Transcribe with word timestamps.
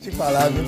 Te 0.00 0.12
falar, 0.12 0.48
viu? 0.50 0.64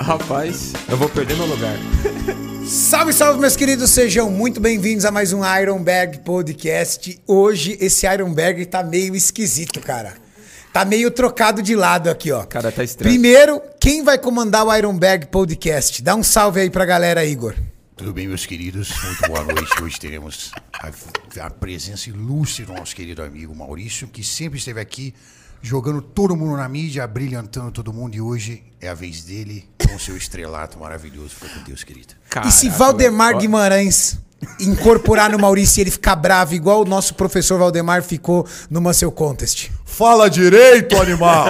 Rapaz, 0.00 0.72
eu 0.88 0.96
vou 0.96 1.08
perder 1.08 1.36
meu 1.36 1.46
lugar. 1.46 1.76
Salve, 2.66 3.12
salve, 3.12 3.40
meus 3.40 3.56
queridos, 3.56 3.90
sejam 3.90 4.30
muito 4.30 4.60
bem-vindos 4.60 5.04
a 5.04 5.10
mais 5.10 5.32
um 5.32 5.42
Ironberg 5.44 6.20
Podcast. 6.20 7.20
Hoje 7.26 7.76
esse 7.80 8.06
Ironberg 8.06 8.66
tá 8.66 8.82
meio 8.84 9.16
esquisito, 9.16 9.80
cara. 9.80 10.14
Tá 10.72 10.84
meio 10.84 11.10
trocado 11.10 11.60
de 11.60 11.74
lado 11.74 12.08
aqui, 12.08 12.30
ó. 12.30 12.44
Cara, 12.44 12.70
tá 12.70 12.84
estranho. 12.84 13.12
Primeiro, 13.12 13.60
quem 13.80 14.04
vai 14.04 14.16
comandar 14.16 14.64
o 14.64 14.74
Ironberg 14.74 15.26
Podcast? 15.26 16.02
Dá 16.02 16.14
um 16.14 16.22
salve 16.22 16.60
aí 16.60 16.70
pra 16.70 16.84
galera, 16.84 17.24
Igor. 17.24 17.54
Tudo 17.96 18.12
bem, 18.12 18.28
meus 18.28 18.46
queridos? 18.46 18.90
Muito 19.04 19.26
boa 19.26 19.44
noite. 19.44 19.82
Hoje 19.82 19.98
teremos 20.00 20.52
a, 20.72 21.46
a 21.46 21.50
presença 21.50 22.08
ilustre 22.10 22.64
do 22.64 22.72
nosso 22.72 22.94
querido 22.94 23.22
amigo 23.22 23.54
Maurício, 23.54 24.06
que 24.08 24.24
sempre 24.24 24.58
esteve 24.58 24.80
aqui 24.80 25.12
jogando 25.62 26.02
todo 26.02 26.36
mundo 26.36 26.56
na 26.56 26.68
mídia, 26.68 27.06
brilhantando 27.06 27.70
todo 27.70 27.92
mundo. 27.92 28.16
E 28.16 28.20
hoje 28.20 28.62
é 28.80 28.88
a 28.88 28.94
vez 28.94 29.22
dele 29.22 29.64
com 29.88 29.94
o 29.94 30.00
seu 30.00 30.16
estrelato 30.16 30.78
maravilhoso. 30.78 31.30
Foi 31.30 31.48
com 31.48 31.62
Deus, 31.62 31.84
querido. 31.84 32.14
e 32.44 32.50
se 32.50 32.66
Caraca, 32.66 32.78
Valdemar. 32.78 33.38
Guimarães 33.38 34.18
incorporar 34.58 35.30
no 35.30 35.38
Maurício 35.38 35.80
e 35.80 35.82
ele 35.82 35.90
ficar 35.90 36.16
bravo, 36.16 36.54
igual 36.54 36.82
o 36.82 36.84
nosso 36.84 37.14
professor 37.14 37.58
Valdemar 37.58 38.02
ficou 38.02 38.46
no 38.68 38.80
Muscle 38.80 39.10
Contest? 39.12 39.70
Fala 39.84 40.28
direito, 40.28 40.96
animal! 41.00 41.46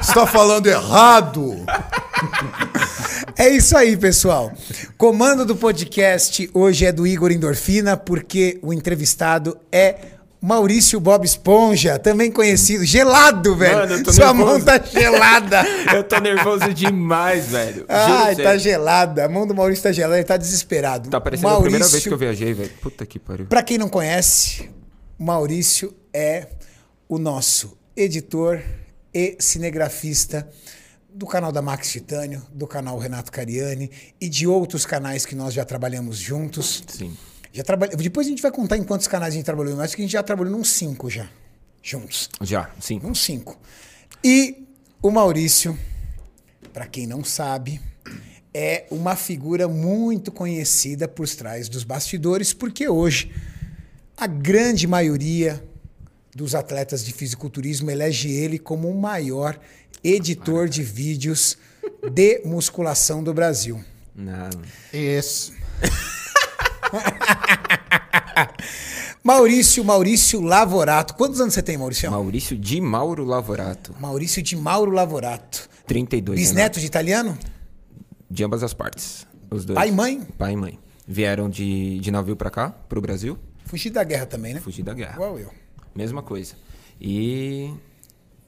Você 0.00 0.14
tá 0.14 0.26
falando 0.26 0.66
errado! 0.66 1.66
É 3.36 3.48
isso 3.48 3.76
aí, 3.76 3.96
pessoal. 3.96 4.52
Comando 4.96 5.44
do 5.44 5.54
podcast 5.54 6.50
hoje 6.52 6.86
é 6.86 6.92
do 6.92 7.06
Igor 7.06 7.30
Endorfina, 7.30 7.96
porque 7.96 8.58
o 8.62 8.72
entrevistado 8.72 9.56
é 9.70 10.17
Maurício 10.40 11.00
Bob 11.00 11.24
Esponja, 11.24 11.98
também 11.98 12.30
conhecido. 12.30 12.84
Gelado, 12.84 13.56
velho. 13.56 13.76
Mano, 13.76 14.12
Sua 14.12 14.32
nervoso. 14.32 14.34
mão 14.34 14.60
tá 14.60 14.78
gelada. 14.78 15.64
Eu 15.94 16.04
tô 16.04 16.18
nervoso 16.20 16.72
demais, 16.72 17.46
velho. 17.46 17.84
Ai, 17.88 18.36
tá 18.36 18.42
sério. 18.42 18.60
gelada. 18.60 19.24
A 19.24 19.28
mão 19.28 19.46
do 19.46 19.54
Maurício 19.54 19.82
tá 19.82 19.90
gelada, 19.92 20.16
ele 20.16 20.24
tá 20.24 20.36
desesperado. 20.36 21.10
Tá 21.10 21.20
parecendo 21.20 21.48
a 21.48 21.60
primeira 21.60 21.88
vez 21.88 22.02
que 22.02 22.12
eu 22.12 22.18
viajei, 22.18 22.54
velho. 22.54 22.70
Puta 22.80 23.04
que 23.04 23.18
pariu. 23.18 23.46
Pra 23.46 23.62
quem 23.62 23.78
não 23.78 23.88
conhece, 23.88 24.70
o 25.18 25.24
Maurício 25.24 25.92
é 26.14 26.46
o 27.08 27.18
nosso 27.18 27.76
editor 27.96 28.60
e 29.12 29.36
cinegrafista 29.40 30.48
do 31.12 31.26
canal 31.26 31.50
da 31.50 31.60
Max 31.60 31.90
Titânio, 31.90 32.40
do 32.52 32.64
canal 32.66 32.96
Renato 32.96 33.32
Cariani 33.32 33.90
e 34.20 34.28
de 34.28 34.46
outros 34.46 34.86
canais 34.86 35.26
que 35.26 35.34
nós 35.34 35.52
já 35.52 35.64
trabalhamos 35.64 36.16
juntos. 36.16 36.84
Sim. 36.86 37.16
Já 37.58 37.64
trabalha... 37.64 37.96
Depois 37.96 38.24
a 38.24 38.30
gente 38.30 38.40
vai 38.40 38.52
contar 38.52 38.76
em 38.76 38.84
quantos 38.84 39.08
canais 39.08 39.34
a 39.34 39.36
gente 39.36 39.44
trabalhou, 39.44 39.74
mas 39.74 39.86
acho 39.86 39.96
que 39.96 40.02
a 40.02 40.04
gente 40.04 40.12
já 40.12 40.22
trabalhou 40.22 40.52
num 40.52 40.62
cinco 40.62 41.10
já, 41.10 41.28
juntos. 41.82 42.30
Já, 42.40 42.70
sim. 42.80 43.00
Num 43.02 43.16
cinco. 43.16 43.58
E 44.22 44.64
o 45.02 45.10
Maurício, 45.10 45.76
para 46.72 46.86
quem 46.86 47.04
não 47.04 47.24
sabe, 47.24 47.80
é 48.54 48.86
uma 48.92 49.16
figura 49.16 49.66
muito 49.66 50.30
conhecida 50.30 51.08
por 51.08 51.28
trás 51.28 51.68
dos 51.68 51.82
bastidores, 51.82 52.52
porque 52.52 52.88
hoje 52.88 53.34
a 54.16 54.28
grande 54.28 54.86
maioria 54.86 55.60
dos 56.32 56.54
atletas 56.54 57.04
de 57.04 57.12
fisiculturismo 57.12 57.90
elege 57.90 58.30
ele 58.30 58.60
como 58.60 58.88
o 58.88 58.96
maior 58.96 59.58
editor 60.04 60.68
de 60.68 60.84
vídeos 60.84 61.58
de 62.08 62.40
musculação 62.44 63.20
do 63.20 63.34
Brasil. 63.34 63.82
Não. 64.14 64.48
Esse. 64.92 65.54
Maurício, 69.22 69.84
Maurício 69.84 70.40
Lavorato. 70.40 71.14
Quantos 71.14 71.40
anos 71.40 71.54
você 71.54 71.62
tem, 71.62 71.76
Maurício? 71.76 72.10
Maurício 72.10 72.56
de 72.56 72.80
Mauro 72.80 73.24
Lavorato. 73.24 73.94
Maurício 74.00 74.42
de 74.42 74.56
Mauro 74.56 74.90
Lavorato. 74.90 75.68
32 75.86 76.38
Bisneto 76.38 76.80
de 76.80 76.86
italiano? 76.86 77.36
De 78.30 78.44
ambas 78.44 78.62
as 78.62 78.72
partes. 78.72 79.26
Os 79.50 79.64
dois. 79.64 79.76
Pai 79.76 79.88
e 79.88 79.92
mãe? 79.92 80.20
Pai 80.36 80.52
e 80.52 80.56
mãe. 80.56 80.78
Vieram 81.06 81.48
de, 81.48 81.98
de 82.00 82.10
navio 82.10 82.36
pra 82.36 82.50
cá, 82.50 82.70
pro 82.70 83.00
Brasil. 83.00 83.38
Fugir 83.64 83.90
da 83.90 84.04
guerra 84.04 84.26
também, 84.26 84.54
né? 84.54 84.60
Fugir 84.60 84.82
da 84.82 84.94
guerra. 84.94 85.14
Igual 85.14 85.38
eu. 85.38 85.50
Mesma 85.94 86.22
coisa. 86.22 86.54
E 87.00 87.72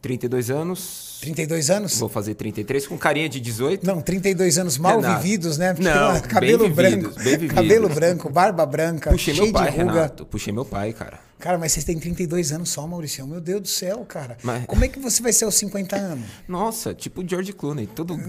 32 0.01 0.51
anos. 0.51 1.19
32 1.21 1.71
anos? 1.71 1.99
Vou 1.99 2.09
fazer 2.09 2.35
33 2.35 2.87
com 2.87 2.97
carinha 2.97 3.29
de 3.29 3.39
18. 3.41 3.87
Não, 3.87 4.01
32 4.01 4.59
anos 4.59 4.79
mal 4.79 5.01
Renato. 5.01 5.23
vividos, 5.23 5.59
né? 5.59 5.75
Porque, 5.75 5.89
Não, 5.89 6.21
cabelo 6.29 6.65
bem 6.65 6.73
branco. 6.73 6.97
vividos, 7.11 7.25
bem 7.25 7.33
vividos. 7.39 7.55
Cabelo 7.55 7.89
branco, 7.89 8.31
barba 8.31 8.65
branca, 8.65 9.11
Puxei 9.11 9.35
cheio 9.35 9.45
meu 9.47 9.53
pai, 9.53 9.71
de 9.71 9.79
ruga. 9.79 9.93
Renato. 9.93 10.27
Puxei 10.27 10.53
meu 10.53 10.65
pai, 10.65 10.93
cara. 10.93 11.30
Cara, 11.41 11.57
mas 11.59 11.73
vocês 11.73 11.85
têm 11.85 11.99
32 11.99 12.53
anos 12.53 12.69
só, 12.71 12.87
Maurício. 12.87 13.27
Meu 13.27 13.41
Deus 13.41 13.63
do 13.63 13.69
céu, 13.69 14.05
cara. 14.07 14.37
Mas- 14.43 14.65
Como 14.67 14.85
é 14.85 14.89
que 14.89 14.99
você 15.01 15.23
vai 15.23 15.33
ser 15.33 15.47
aos 15.47 15.55
50 15.57 15.97
anos? 15.97 16.25
Nossa, 16.47 16.93
tipo 16.95 17.23
o 17.23 17.29
George 17.29 17.53
Clooney. 17.53 17.87
Todo. 17.87 18.15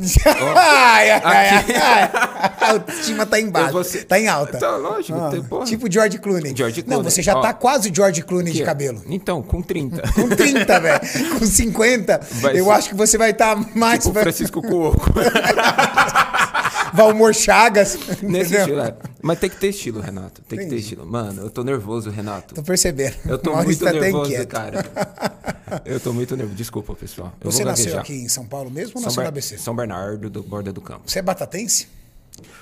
ai, 0.55 1.11
ai, 1.11 1.21
ai, 1.23 1.65
ai. 1.75 2.09
A 2.61 2.71
autoestima 2.71 3.25
tá 3.25 3.39
embaixo. 3.39 3.83
Ser- 3.83 4.05
Tá 4.05 4.19
em 4.19 4.27
alta. 4.27 4.57
Tá, 4.57 4.75
lógico, 4.77 5.17
Ah, 5.19 5.29
tem- 5.29 5.63
tipo 5.65 5.91
George 5.91 6.17
Clooney. 6.19 6.55
George 6.55 6.81
Não, 6.81 6.87
Clooney. 6.95 7.11
você 7.11 7.21
já 7.21 7.35
Ó. 7.35 7.41
tá 7.41 7.53
quase 7.53 7.91
George 7.93 8.21
Clooney 8.23 8.53
de 8.53 8.63
cabelo. 8.63 9.01
Então, 9.07 9.41
com 9.41 9.61
30. 9.61 10.01
Com 10.13 10.29
30, 10.29 10.79
velho. 10.79 10.99
Com 11.39 11.45
50, 11.45 12.19
Vai 12.41 12.59
eu 12.59 12.65
ser- 12.65 12.71
acho 12.71 12.89
que 12.89 12.95
você 12.95 13.17
vai 13.17 13.31
estar 13.31 13.55
mais... 13.75 14.03
tipo 14.03 14.17
Francisco 14.19 14.61
Cuoco. 14.61 15.11
Valmor 16.93 17.33
Chagas. 17.33 17.98
Nesse 18.21 18.55
estilo, 18.55 18.81
é. 18.81 18.95
Mas 19.21 19.39
tem 19.39 19.50
que 19.50 19.57
ter 19.57 19.69
estilo, 19.69 20.01
Renato. 20.01 20.41
Tem 20.41 20.57
que 20.60 20.65
ter 20.65 20.67
Entendi. 20.67 20.81
estilo. 20.81 21.05
Mano, 21.05 21.43
eu 21.43 21.50
tô 21.50 21.63
nervoso, 21.63 22.10
Renato. 22.10 22.55
Tô 22.55 22.63
percebendo. 22.63 23.15
Eu 23.25 23.38
tô 23.38 23.51
Maurício 23.51 23.83
muito 23.86 24.00
tá 24.00 24.01
nervoso, 24.01 24.48
cara. 24.48 24.86
Eu 25.86 26.00
tô 26.00 26.12
muito 26.13 26.36
nervoso. 26.36 26.57
Desculpa, 26.57 26.93
pessoal. 26.95 27.33
Eu 27.41 27.51
Você 27.51 27.63
nasceu 27.63 27.98
aqui 28.00 28.13
em 28.13 28.27
São 28.29 28.45
Paulo 28.45 28.69
mesmo 28.69 28.93
ou 28.95 29.01
São, 29.01 29.03
nasceu 29.03 29.24
na 29.24 29.29
ABC? 29.29 29.57
São 29.57 29.75
Bernardo, 29.75 30.29
do 30.29 30.43
Borda 30.43 30.74
do 30.74 30.81
Campo. 30.81 31.03
Você 31.05 31.19
é 31.19 31.21
batatense? 31.21 31.88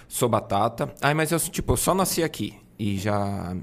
Sou 0.08 0.30
batata. 0.30 0.94
Ai, 1.02 1.14
mas 1.14 1.32
eu, 1.32 1.40
tipo, 1.40 1.74
eu 1.74 1.78
só 1.78 1.94
nasci 1.94 2.24
aqui. 2.24 2.56
E 2.78 2.98
já. 2.98 3.56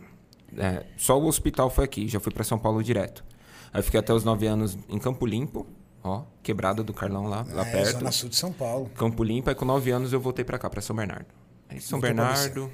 é, 0.56 0.85
só 0.96 1.18
o 1.18 1.26
hospital 1.26 1.70
foi 1.70 1.85
aqui. 1.85 2.08
Já 2.08 2.20
fui 2.20 2.32
pra 2.32 2.44
São 2.44 2.58
Paulo 2.58 2.82
direto. 2.82 3.25
Aí 3.73 3.82
fiquei 3.82 4.00
até 4.00 4.12
os 4.12 4.25
9 4.25 4.46
anos 4.46 4.76
em 4.88 4.99
Campo 4.99 5.26
Limpo. 5.26 5.66
Ó, 6.06 6.22
quebrada 6.42 6.82
do 6.84 6.92
Carlão 6.94 7.26
lá, 7.26 7.44
lá 7.52 7.66
é, 7.66 7.72
perto. 7.72 7.98
Zona 7.98 8.12
Sul 8.12 8.28
de 8.28 8.36
São 8.36 8.52
Paulo. 8.52 8.88
Campo 8.96 9.25
Limpo, 9.25 9.48
aí 9.50 9.54
com 9.56 9.64
9 9.64 9.90
anos 9.90 10.12
eu 10.12 10.20
voltei 10.20 10.44
pra 10.44 10.58
cá, 10.58 10.70
pra 10.70 10.80
São 10.80 10.94
Bernardo. 10.94 11.26
Aí 11.68 11.80
São 11.80 11.98
pra 11.98 12.08
Bernardo, 12.10 12.70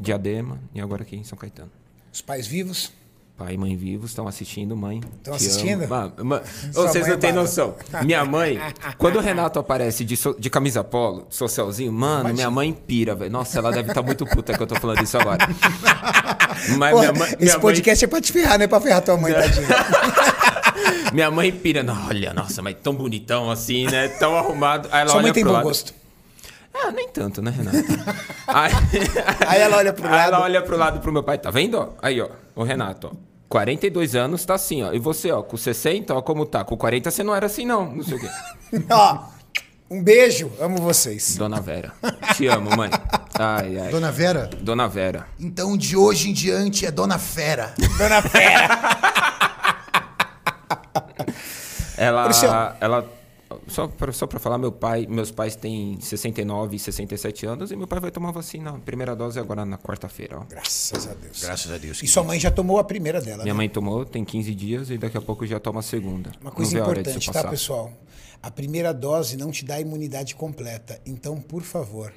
Diadema 0.00 0.60
e 0.74 0.80
agora 0.80 1.02
aqui 1.02 1.16
em 1.16 1.24
São 1.24 1.36
Caetano. 1.36 1.70
Os 2.12 2.20
pais 2.22 2.46
vivos? 2.46 2.92
Pai 3.36 3.52
e 3.52 3.58
mãe 3.58 3.76
vivos 3.76 4.10
estão 4.12 4.26
assistindo, 4.26 4.74
mãe. 4.74 5.00
Tão 5.22 5.34
te 5.36 5.44
assistindo? 5.46 5.82
amo. 5.82 5.88
Ma- 5.88 6.24
ma- 6.24 6.42
Ô, 6.74 6.82
vocês 6.86 7.04
mãe 7.04 7.10
não 7.12 7.18
têm 7.18 7.32
noção. 7.34 7.74
Minha 8.02 8.24
mãe, 8.24 8.58
quando 8.96 9.16
o 9.16 9.20
Renato 9.20 9.58
aparece 9.58 10.06
de, 10.06 10.16
so- 10.16 10.34
de 10.38 10.48
camisa 10.48 10.82
polo, 10.82 11.26
socialzinho, 11.28 11.92
mano, 11.92 12.32
minha 12.32 12.50
mãe 12.50 12.72
pira, 12.72 13.14
velho. 13.14 13.30
Nossa, 13.30 13.58
ela 13.58 13.70
deve 13.72 13.90
estar 13.90 14.00
muito 14.02 14.24
puta 14.24 14.56
que 14.56 14.62
eu 14.62 14.66
tô 14.66 14.74
falando 14.76 15.02
isso 15.02 15.18
agora. 15.18 15.46
Mas 16.78 16.92
Porra, 16.92 17.12
minha 17.12 17.12
mãe, 17.12 17.28
esse 17.28 17.36
minha 17.42 17.52
mãe- 17.52 17.60
podcast 17.60 18.04
é 18.04 18.08
pra 18.08 18.20
te 18.22 18.32
ferrar, 18.32 18.56
não 18.56 18.64
é 18.64 18.68
pra 18.68 18.80
ferrar 18.80 19.02
tua 19.02 19.16
mãe, 19.18 19.34
tadinha. 19.34 19.66
minha 21.12 21.30
mãe 21.30 21.50
pira. 21.52 21.82
"Não, 21.82 22.06
Olha, 22.08 22.32
nossa, 22.32 22.62
mas 22.62 22.76
tão 22.82 22.94
bonitão 22.94 23.50
assim, 23.50 23.86
né? 23.86 24.08
Tão 24.08 24.36
arrumado. 24.36 24.88
Aí 24.92 25.00
ela 25.02 25.10
Sua 25.10 25.16
mãe 25.16 25.26
olha 25.26 25.34
tem 25.34 25.42
pro 25.42 25.50
bom 25.52 25.56
lado. 25.58 25.64
gosto. 25.68 25.94
Ah, 26.74 26.90
nem 26.90 27.08
tanto, 27.08 27.40
né, 27.40 27.50
Renato? 27.50 27.78
Aí, 28.46 28.72
Aí 29.46 29.60
ela 29.60 29.78
olha 29.78 29.92
pro 29.94 30.04
Aí 30.06 30.10
lado. 30.12 30.28
ela 30.34 30.40
olha 30.42 30.62
pro 30.62 30.76
lado 30.76 31.00
pro 31.00 31.10
meu 31.12 31.22
pai, 31.22 31.38
tá 31.38 31.50
vendo? 31.50 31.78
ó? 31.78 31.88
Aí, 32.02 32.20
ó, 32.20 32.28
o 32.54 32.62
Renato, 32.62 33.10
ó. 33.12 33.16
42 33.48 34.14
anos 34.14 34.44
tá 34.44 34.54
assim, 34.54 34.82
ó. 34.82 34.92
E 34.92 34.98
você, 34.98 35.30
ó, 35.30 35.40
com 35.42 35.56
60, 35.56 36.12
ó, 36.14 36.20
como 36.20 36.44
tá? 36.44 36.64
Com 36.64 36.76
40 36.76 37.10
você 37.10 37.22
não 37.22 37.34
era 37.34 37.46
assim, 37.46 37.64
não. 37.64 37.90
Não 37.94 38.02
sei 38.02 38.16
o 38.16 38.20
quê. 38.20 38.28
Ó, 38.90 39.18
um 39.88 40.02
beijo, 40.02 40.50
amo 40.60 40.78
vocês. 40.78 41.36
Dona 41.36 41.60
Vera. 41.60 41.92
Te 42.36 42.48
amo, 42.48 42.76
mãe. 42.76 42.90
Ai, 43.38 43.78
ai. 43.78 43.90
Dona 43.90 44.10
Vera? 44.10 44.50
Dona 44.60 44.88
Vera. 44.88 45.28
Então 45.38 45.76
de 45.76 45.96
hoje 45.96 46.28
em 46.28 46.32
diante 46.32 46.84
é 46.84 46.90
Dona 46.90 47.18
Fera. 47.20 47.72
Dona 47.96 48.20
Fera. 48.20 48.68
Ela. 51.96 52.76
Ela. 52.80 53.16
Só 53.68 53.86
pra, 53.86 54.12
só 54.12 54.26
pra 54.26 54.40
falar, 54.40 54.58
meu 54.58 54.72
pai, 54.72 55.06
meus 55.08 55.30
pais 55.30 55.54
têm 55.54 56.00
69 56.00 56.74
e 56.74 56.78
67 56.80 57.46
anos 57.46 57.70
e 57.70 57.76
meu 57.76 57.86
pai 57.86 58.00
vai 58.00 58.10
tomar 58.10 58.32
vacina. 58.32 58.72
Primeira 58.84 59.14
dose 59.14 59.38
agora 59.38 59.64
na 59.64 59.78
quarta-feira. 59.78 60.40
Graças 60.48 61.06
a 61.06 61.14
Deus. 61.14 61.42
Graças 61.42 61.72
a 61.72 61.78
Deus. 61.78 62.02
E 62.02 62.08
sua 62.08 62.24
mãe 62.24 62.40
já 62.40 62.50
tomou 62.50 62.78
a 62.80 62.84
primeira 62.84 63.20
dela, 63.20 63.44
Minha 63.44 63.54
né? 63.54 63.58
mãe 63.58 63.68
tomou, 63.68 64.04
tem 64.04 64.24
15 64.24 64.52
dias 64.52 64.90
e 64.90 64.98
daqui 64.98 65.16
a 65.16 65.20
pouco 65.20 65.46
já 65.46 65.60
toma 65.60 65.78
a 65.78 65.82
segunda. 65.82 66.32
Uma 66.40 66.50
coisa 66.50 66.76
a 66.76 66.80
importante, 66.80 67.30
tá, 67.30 67.44
pessoal? 67.44 67.92
A 68.42 68.50
primeira 68.50 68.92
dose 68.92 69.36
não 69.36 69.52
te 69.52 69.64
dá 69.64 69.80
imunidade 69.80 70.34
completa. 70.34 71.00
Então, 71.06 71.40
por 71.40 71.62
favor, 71.62 72.12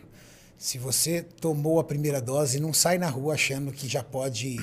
se 0.57 0.79
você 0.79 1.21
tomou 1.21 1.79
a 1.79 1.83
primeira 1.83 2.19
dose, 2.19 2.59
não 2.59 2.74
sai 2.74 2.98
na 2.98 3.07
rua 3.07 3.36
achando 3.36 3.71
que 3.71 3.88
já 3.88 4.03
pode 4.03 4.57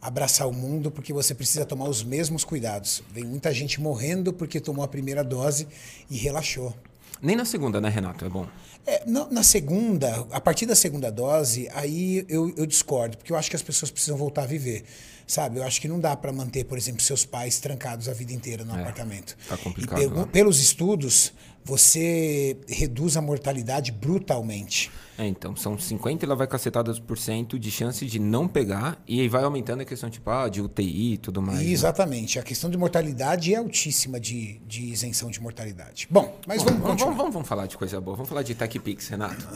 abraçar 0.00 0.48
o 0.48 0.52
mundo, 0.52 0.90
porque 0.90 1.12
você 1.12 1.34
precisa 1.34 1.64
tomar 1.64 1.88
os 1.88 2.02
mesmos 2.02 2.44
cuidados. 2.44 3.02
Vem 3.12 3.24
muita 3.24 3.52
gente 3.52 3.80
morrendo 3.80 4.32
porque 4.32 4.58
tomou 4.60 4.84
a 4.84 4.88
primeira 4.88 5.22
dose 5.22 5.66
e 6.10 6.16
relaxou. 6.16 6.74
Nem 7.20 7.36
na 7.36 7.44
segunda, 7.44 7.80
né, 7.80 7.88
Renato? 7.88 8.24
É 8.24 8.28
bom. 8.28 8.46
É, 8.86 9.02
na, 9.06 9.26
na 9.30 9.42
segunda, 9.42 10.26
a 10.30 10.40
partir 10.40 10.64
da 10.64 10.74
segunda 10.74 11.12
dose, 11.12 11.68
aí 11.74 12.24
eu, 12.28 12.52
eu 12.56 12.64
discordo, 12.64 13.18
porque 13.18 13.30
eu 13.30 13.36
acho 13.36 13.50
que 13.50 13.56
as 13.56 13.62
pessoas 13.62 13.90
precisam 13.90 14.16
voltar 14.16 14.44
a 14.44 14.46
viver. 14.46 14.84
Sabe? 15.26 15.58
Eu 15.58 15.62
acho 15.62 15.80
que 15.80 15.86
não 15.86 16.00
dá 16.00 16.16
para 16.16 16.32
manter, 16.32 16.64
por 16.64 16.76
exemplo, 16.76 17.00
seus 17.02 17.24
pais 17.24 17.60
trancados 17.60 18.08
a 18.08 18.12
vida 18.12 18.32
inteira 18.32 18.64
no 18.64 18.72
apartamento. 18.74 19.36
tá 19.48 19.56
complicado 19.56 19.98
E 20.00 20.08
pelo- 20.08 20.16
lá. 20.20 20.26
pelos 20.26 20.58
estudos, 20.60 21.32
você 21.70 22.56
reduz 22.68 23.16
a 23.16 23.22
mortalidade 23.22 23.92
brutalmente. 23.92 24.90
É, 25.16 25.24
então, 25.24 25.54
são 25.54 25.78
50 25.78 26.24
e 26.24 26.28
lá 26.28 26.34
vai 26.34 26.48
cacetadas 26.48 26.98
por 26.98 27.16
cento 27.16 27.60
de 27.60 27.70
chance 27.70 28.04
de 28.06 28.18
não 28.18 28.48
pegar, 28.48 29.00
e 29.06 29.20
aí 29.20 29.28
vai 29.28 29.44
aumentando 29.44 29.82
a 29.82 29.84
questão, 29.84 30.10
tipo, 30.10 30.28
ah, 30.30 30.48
de 30.48 30.60
UTI 30.60 31.12
e 31.12 31.18
tudo 31.18 31.40
mais. 31.40 31.60
né? 31.60 31.66
Exatamente. 31.66 32.40
A 32.40 32.42
questão 32.42 32.68
de 32.68 32.76
mortalidade 32.76 33.54
é 33.54 33.58
altíssima 33.58 34.18
de, 34.18 34.58
de 34.66 34.86
isenção 34.86 35.30
de 35.30 35.40
mortalidade. 35.40 36.08
Bom, 36.10 36.36
mas 36.44 36.64
vamos 36.64 36.80
vamos, 36.80 37.02
vamos, 37.02 37.34
vamos 37.34 37.48
falar 37.48 37.66
de 37.66 37.76
coisa 37.76 38.00
boa. 38.00 38.16
Vamos 38.16 38.28
falar 38.28 38.42
de 38.42 38.54
TechPix, 38.54 39.08
Renato. 39.08 39.46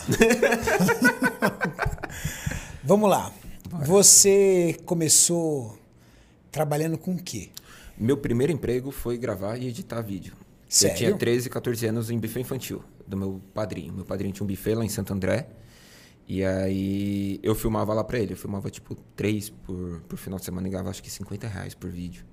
Vamos 2.84 3.08
lá. 3.08 3.32
Você 3.86 4.78
começou 4.84 5.78
trabalhando 6.52 6.98
com 6.98 7.14
o 7.14 7.16
quê? 7.16 7.48
Meu 7.98 8.18
primeiro 8.18 8.52
emprego 8.52 8.90
foi 8.90 9.16
gravar 9.16 9.56
e 9.56 9.68
editar 9.68 10.02
vídeo. 10.02 10.43
Sério? 10.74 10.94
Eu 10.94 10.96
tinha 10.96 11.16
13, 11.16 11.48
14 11.48 11.86
anos 11.86 12.10
em 12.10 12.18
buffet 12.18 12.40
infantil, 12.40 12.82
do 13.06 13.16
meu 13.16 13.40
padrinho. 13.54 13.92
Meu 13.92 14.04
padrinho 14.04 14.34
tinha 14.34 14.44
um 14.44 14.48
buffet 14.48 14.74
lá 14.74 14.84
em 14.84 14.88
Santo 14.88 15.12
André. 15.12 15.46
E 16.26 16.42
aí 16.44 17.38
eu 17.44 17.54
filmava 17.54 17.94
lá 17.94 18.02
pra 18.02 18.18
ele. 18.18 18.32
Eu 18.32 18.36
filmava 18.36 18.68
tipo 18.70 18.96
três 19.14 19.50
por, 19.50 20.00
por 20.08 20.18
final 20.18 20.36
de 20.36 20.44
semana 20.44 20.66
e 20.66 20.70
ganhava 20.72 20.90
acho 20.90 21.00
que 21.00 21.08
50 21.08 21.46
reais 21.46 21.74
por 21.74 21.88
vídeo. 21.88 22.24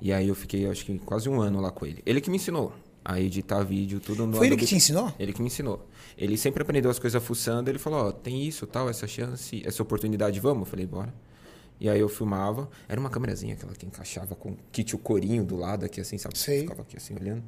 E 0.00 0.12
aí 0.12 0.28
eu 0.28 0.34
fiquei 0.34 0.66
acho 0.66 0.82
que 0.86 0.98
quase 1.00 1.28
um 1.28 1.42
ano 1.42 1.60
lá 1.60 1.70
com 1.70 1.84
ele. 1.84 2.02
Ele 2.06 2.22
que 2.22 2.30
me 2.30 2.36
ensinou 2.36 2.72
a 3.04 3.20
editar 3.20 3.62
vídeo, 3.62 4.00
tudo 4.00 4.26
no 4.26 4.36
Foi 4.36 4.46
ele 4.46 4.56
que 4.56 4.64
te 4.64 4.74
ensinou? 4.74 5.12
Ele 5.18 5.34
que 5.34 5.42
me 5.42 5.48
ensinou. 5.48 5.86
Ele 6.16 6.38
sempre 6.38 6.62
aprendeu 6.62 6.90
as 6.90 6.98
coisas 6.98 7.22
fuçando. 7.22 7.68
Ele 7.68 7.78
falou: 7.78 8.06
Ó, 8.06 8.12
tem 8.12 8.46
isso, 8.46 8.66
tal, 8.66 8.88
essa 8.88 9.06
chance, 9.06 9.62
essa 9.62 9.82
oportunidade, 9.82 10.40
vamos? 10.40 10.60
Eu 10.60 10.70
falei: 10.70 10.86
bora. 10.86 11.12
E 11.80 11.88
aí 11.88 12.00
eu 12.00 12.08
filmava. 12.08 12.68
Era 12.88 13.00
uma 13.00 13.10
câmerazinha 13.10 13.54
aquela 13.54 13.72
que 13.72 13.86
encaixava 13.86 14.34
com 14.34 14.56
que 14.72 14.82
tinha 14.82 14.98
o 14.98 15.02
corinho 15.02 15.44
do 15.44 15.56
lado 15.56 15.84
aqui, 15.84 16.00
assim, 16.00 16.18
sabe? 16.18 16.36
Sei. 16.38 16.60
Ficava 16.60 16.82
aqui 16.82 16.96
assim 16.96 17.14
olhando. 17.14 17.42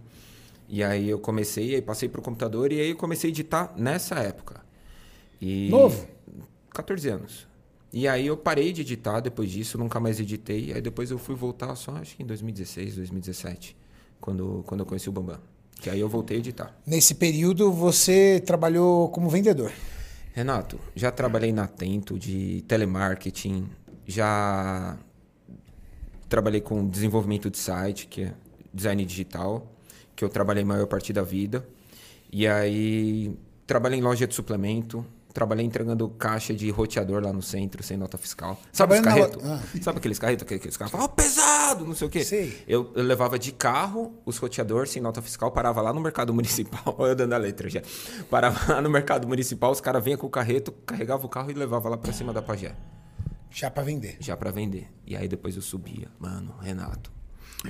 E 0.69 0.85
aí 0.85 1.09
eu 1.09 1.19
comecei, 1.19 1.75
aí 1.75 1.83
passei 1.83 2.09
pro 2.09 2.23
computador 2.23 2.73
e 2.73 2.81
aí 2.81 2.91
eu 2.91 2.97
comecei 2.97 3.29
a 3.29 3.33
editar 3.33 3.75
nessa 3.77 4.17
época. 4.21 4.61
E... 5.41 5.69
Novo? 5.69 6.07
14 6.73 7.09
anos. 7.09 7.49
E 7.93 8.07
aí 8.07 8.29
eu 8.29 8.37
parei 8.37 8.73
de 8.73 8.83
editar 8.83 9.19
depois 9.19 9.51
disso, 9.51 9.77
nunca 9.77 9.99
mais 9.99 10.21
editei. 10.21 10.73
Aí 10.73 10.81
depois 10.81 11.11
eu 11.11 11.19
fui 11.19 11.35
voltar 11.35 11.75
só 11.75 11.91
acho 11.97 12.17
que 12.17 12.23
em 12.23 12.27
2016, 12.27 12.95
2017, 12.95 13.77
quando, 14.21 14.63
quando 14.65 14.81
eu 14.81 14.87
conheci 14.87 15.09
o 15.09 15.13
Bambam. 15.13 15.41
Que 15.81 15.91
aí 15.91 15.99
eu 15.99 16.09
voltei 16.09 16.37
a 16.37 16.41
editar. 16.41 16.79
Nesse 16.87 17.15
período 17.15 17.73
você 17.73 18.41
trabalhou 18.45 19.09
como 19.09 19.29
vendedor. 19.29 19.73
Renato, 20.33 20.79
já 20.95 21.11
trabalhei 21.11 21.53
na 21.53 21.65
Atento 21.65 22.17
de 22.17 22.63
telemarketing, 22.69 23.69
já 24.11 24.97
trabalhei 26.29 26.61
com 26.61 26.87
desenvolvimento 26.89 27.51
de 27.51 27.59
site, 27.59 28.07
que 28.07 28.23
é 28.25 28.35
design 28.73 29.05
digital, 29.05 29.67
que 30.15 30.25
eu 30.25 30.29
trabalhei 30.29 30.63
a 30.63 30.67
maior 30.67 30.87
parte 30.87 31.13
da 31.13 31.23
vida. 31.23 31.67
E 32.33 32.47
aí 32.47 33.35
trabalhei 33.67 33.99
em 33.99 34.03
loja 34.03 34.27
de 34.27 34.35
suplemento, 34.35 35.05
trabalhei 35.35 35.65
entregando 35.67 36.09
caixa 36.11 36.55
de 36.55 36.71
roteador 36.71 37.23
lá 37.25 37.33
no 37.33 37.43
centro, 37.43 37.83
sem 37.83 37.97
nota 37.97 38.17
fiscal. 38.17 38.61
Sabe 38.73 38.95
os 38.95 39.01
carretos? 39.01 39.43
lo- 39.43 39.83
Sabe 39.83 39.99
aqueles 39.99 40.19
carretos 40.19 40.47
que 40.47 40.55
aqueles 40.55 40.77
caras 40.77 40.91
falam, 40.93 41.07
"Ó, 41.07 41.09
pesado, 41.09 41.85
não 41.85 41.95
sei 41.95 42.07
o 42.07 42.11
quê. 42.11 42.23
Eu, 42.69 42.93
eu 42.95 43.03
levava 43.03 43.37
de 43.39 43.51
carro 43.53 44.13
os 44.25 44.37
roteadores 44.39 44.91
sem 44.93 45.03
nota 45.03 45.21
fiscal, 45.21 45.51
parava 45.51 45.81
lá 45.83 45.93
no 45.93 46.01
mercado 46.01 46.33
municipal. 46.35 46.95
Olha 46.99 47.11
eu 47.13 47.17
dando 47.17 47.33
a 47.33 47.39
letra 47.39 47.69
já. 47.69 47.83
Parava 48.29 48.75
lá 48.75 48.81
no 48.81 48.91
mercado 48.91 49.27
municipal, 49.27 49.73
os 49.73 49.81
caras 49.81 50.03
vinham 50.05 50.19
com 50.19 50.27
o 50.29 50.31
carreto, 50.31 50.71
carregava 50.87 51.27
o 51.27 51.29
carro 51.29 51.51
e 51.51 51.55
levava 51.55 51.89
lá 51.89 51.97
pra 51.97 52.13
cima 52.13 52.33
da 52.33 52.41
pajé. 52.43 52.75
Já 53.51 53.71
para 53.71 53.83
vender. 53.83 54.17
Já 54.21 54.37
pra 54.37 54.51
vender. 54.51 54.89
E 55.07 55.17
aí 55.17 55.27
depois 55.27 55.57
eu 55.57 55.63
subia. 55.63 56.09
Mano, 56.19 56.55
Renato. 56.61 57.11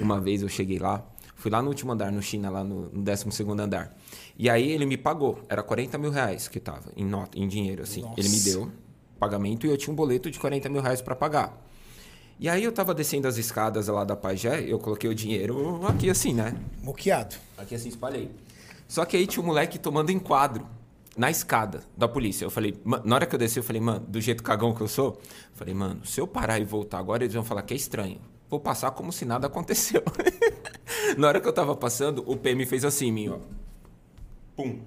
Uma 0.00 0.20
vez 0.20 0.42
eu 0.42 0.48
cheguei 0.48 0.78
lá, 0.78 1.04
fui 1.34 1.50
lá 1.50 1.60
no 1.60 1.68
último 1.68 1.90
andar, 1.92 2.12
no 2.12 2.22
China, 2.22 2.48
lá 2.48 2.62
no, 2.62 2.88
no 2.90 3.02
12 3.02 3.42
andar. 3.58 3.96
E 4.38 4.48
aí 4.48 4.70
ele 4.70 4.86
me 4.86 4.96
pagou. 4.96 5.40
Era 5.48 5.62
40 5.62 5.98
mil 5.98 6.10
reais 6.10 6.46
que 6.46 6.60
tava, 6.60 6.92
em 6.96 7.04
nota, 7.04 7.38
em 7.38 7.48
dinheiro, 7.48 7.82
assim. 7.82 8.02
Ele 8.16 8.28
me 8.28 8.36
Nossa. 8.36 8.50
deu 8.50 8.72
pagamento 9.18 9.66
e 9.66 9.70
eu 9.70 9.76
tinha 9.76 9.92
um 9.92 9.96
boleto 9.96 10.30
de 10.30 10.38
40 10.38 10.68
mil 10.68 10.80
reais 10.80 11.02
pra 11.02 11.16
pagar. 11.16 11.66
E 12.38 12.48
aí 12.48 12.64
eu 12.64 12.72
tava 12.72 12.94
descendo 12.94 13.28
as 13.28 13.36
escadas 13.36 13.88
lá 13.88 14.02
da 14.02 14.16
Pajé, 14.16 14.64
eu 14.66 14.78
coloquei 14.78 15.10
o 15.10 15.14
dinheiro 15.14 15.84
aqui 15.86 16.08
assim, 16.08 16.32
né? 16.32 16.56
Moqueado. 16.82 17.36
Aqui 17.58 17.74
assim, 17.74 17.90
espalhei. 17.90 18.30
Só 18.88 19.04
que 19.04 19.16
aí 19.16 19.26
tinha 19.26 19.42
um 19.42 19.46
moleque 19.46 19.78
tomando 19.78 20.10
enquadro 20.10 20.66
na 21.16 21.30
escada 21.30 21.80
da 21.96 22.06
polícia. 22.08 22.44
Eu 22.44 22.50
falei, 22.50 22.78
"Ma- 22.84 23.00
na 23.04 23.14
hora 23.16 23.26
que 23.26 23.34
eu 23.34 23.38
desci, 23.38 23.58
eu 23.58 23.62
falei, 23.62 23.80
mano, 23.80 24.00
do 24.06 24.20
jeito 24.20 24.42
cagão 24.42 24.74
que 24.74 24.80
eu 24.80 24.88
sou, 24.88 25.18
eu 25.20 25.54
falei, 25.56 25.74
mano, 25.74 26.04
se 26.06 26.20
eu 26.20 26.26
parar 26.26 26.58
e 26.58 26.64
voltar 26.64 26.98
agora, 26.98 27.24
eles 27.24 27.34
vão 27.34 27.44
falar 27.44 27.62
que 27.62 27.74
é 27.74 27.76
estranho. 27.76 28.20
Vou 28.48 28.58
passar 28.60 28.90
como 28.92 29.12
se 29.12 29.24
nada 29.24 29.46
aconteceu. 29.46 30.02
na 31.16 31.28
hora 31.28 31.40
que 31.40 31.46
eu 31.46 31.52
tava 31.52 31.76
passando, 31.76 32.24
o 32.26 32.36
PM 32.36 32.64
fez 32.66 32.84
assim 32.84 33.12
mim, 33.12 33.28
ó. 33.28 33.38
Pum. 34.56 34.80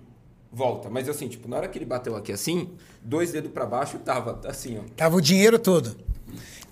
Volta. 0.51 0.89
Mas 0.89 1.09
assim, 1.09 1.27
tipo, 1.27 1.47
na 1.47 1.57
hora 1.57 1.67
que 1.67 1.77
ele 1.77 1.85
bateu 1.85 2.15
aqui 2.15 2.31
assim, 2.31 2.69
dois 3.01 3.31
dedos 3.31 3.51
pra 3.51 3.65
baixo, 3.65 3.97
tava 3.99 4.39
assim, 4.47 4.77
ó. 4.77 4.81
Tava 4.95 5.15
o 5.15 5.21
dinheiro 5.21 5.57
todo. 5.57 5.95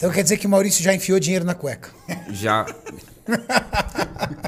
Então 0.01 0.09
quer 0.11 0.23
dizer 0.23 0.37
que 0.37 0.47
o 0.47 0.49
Maurício 0.49 0.83
já 0.83 0.93
enfiou 0.93 1.19
dinheiro 1.19 1.45
na 1.45 1.53
cueca. 1.53 1.89
Já. 2.31 2.65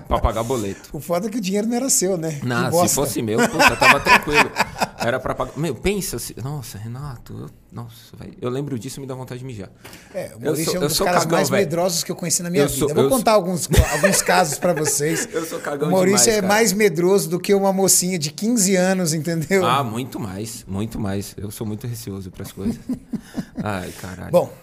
pra 0.07 0.19
pagar 0.19 0.43
boleto. 0.43 0.89
O 0.91 0.99
foda 0.99 1.27
é 1.27 1.29
que 1.29 1.37
o 1.37 1.41
dinheiro 1.41 1.67
não 1.67 1.75
era 1.75 1.89
seu, 1.89 2.17
né? 2.17 2.39
Não, 2.43 2.87
se 2.87 2.95
fosse 2.95 3.21
meu, 3.21 3.37
puta, 3.47 3.75
tava 3.75 3.99
tranquilo. 3.99 4.51
Era 4.99 5.19
pra 5.19 5.35
pagar. 5.35 5.51
Meu, 5.57 5.75
pensa 5.75 6.17
se. 6.17 6.35
Nossa, 6.41 6.77
Renato. 6.77 7.33
eu- 7.33 7.49
Nossa, 7.71 8.15
velho. 8.17 8.33
Eu 8.41 8.49
lembro 8.49 8.79
disso 8.79 8.99
e 8.99 9.01
me 9.01 9.07
dá 9.07 9.13
vontade 9.15 9.39
de 9.39 9.45
mijar. 9.45 9.69
É, 10.13 10.31
o 10.35 10.41
Maurício 10.43 10.65
sou- 10.71 10.75
é 10.75 10.79
um 10.85 10.87
dos 10.87 10.95
sou 10.97 11.05
caras 11.05 11.23
cagão, 11.23 11.37
mais 11.37 11.49
velho. 11.49 11.61
medrosos 11.63 12.03
que 12.03 12.11
eu 12.11 12.15
conheci 12.15 12.41
na 12.41 12.49
minha 12.49 12.63
Eu 12.63 12.67
vida. 12.67 12.79
sou- 12.79 12.89
eu 12.89 12.95
vou 12.95 13.03
eu 13.05 13.09
contar 13.09 13.33
alguns, 13.33 13.67
alguns 13.93 14.21
casos 14.21 14.57
pra 14.57 14.73
vocês. 14.73 15.27
Eu 15.33 15.45
sou 15.45 15.59
cagão 15.59 15.89
O 15.89 15.91
Maurício 15.91 16.19
demais, 16.19 16.37
é 16.37 16.41
cara. 16.41 16.47
mais 16.53 16.73
medroso 16.73 17.29
do 17.29 17.39
que 17.39 17.53
uma 17.53 17.73
mocinha 17.73 18.17
de 18.17 18.31
15 18.31 18.75
anos, 18.75 19.13
entendeu? 19.13 19.65
Ah, 19.65 19.83
muito 19.83 20.19
mais. 20.19 20.63
Muito 20.67 20.99
mais. 20.99 21.33
Eu 21.37 21.51
sou 21.51 21.65
muito 21.67 21.85
receoso 21.87 22.31
pras 22.31 22.51
coisas. 22.51 22.79
Ai, 23.61 23.91
caralho. 23.99 24.31
Bom, 24.31 24.53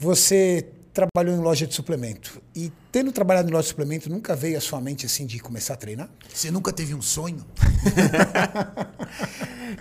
você 0.00 0.66
trabalhou 0.92 1.36
em 1.36 1.40
loja 1.40 1.66
de 1.66 1.74
suplemento. 1.74 2.40
E 2.56 2.72
tendo 2.90 3.12
trabalhado 3.12 3.48
em 3.48 3.52
loja 3.52 3.62
de 3.64 3.68
suplemento, 3.68 4.10
nunca 4.10 4.34
veio 4.34 4.58
à 4.58 4.60
sua 4.60 4.80
mente 4.80 5.06
assim 5.06 5.24
de 5.26 5.38
começar 5.38 5.74
a 5.74 5.76
treinar? 5.76 6.08
Você 6.32 6.50
nunca 6.50 6.72
teve 6.72 6.94
um 6.94 7.02
sonho? 7.02 7.44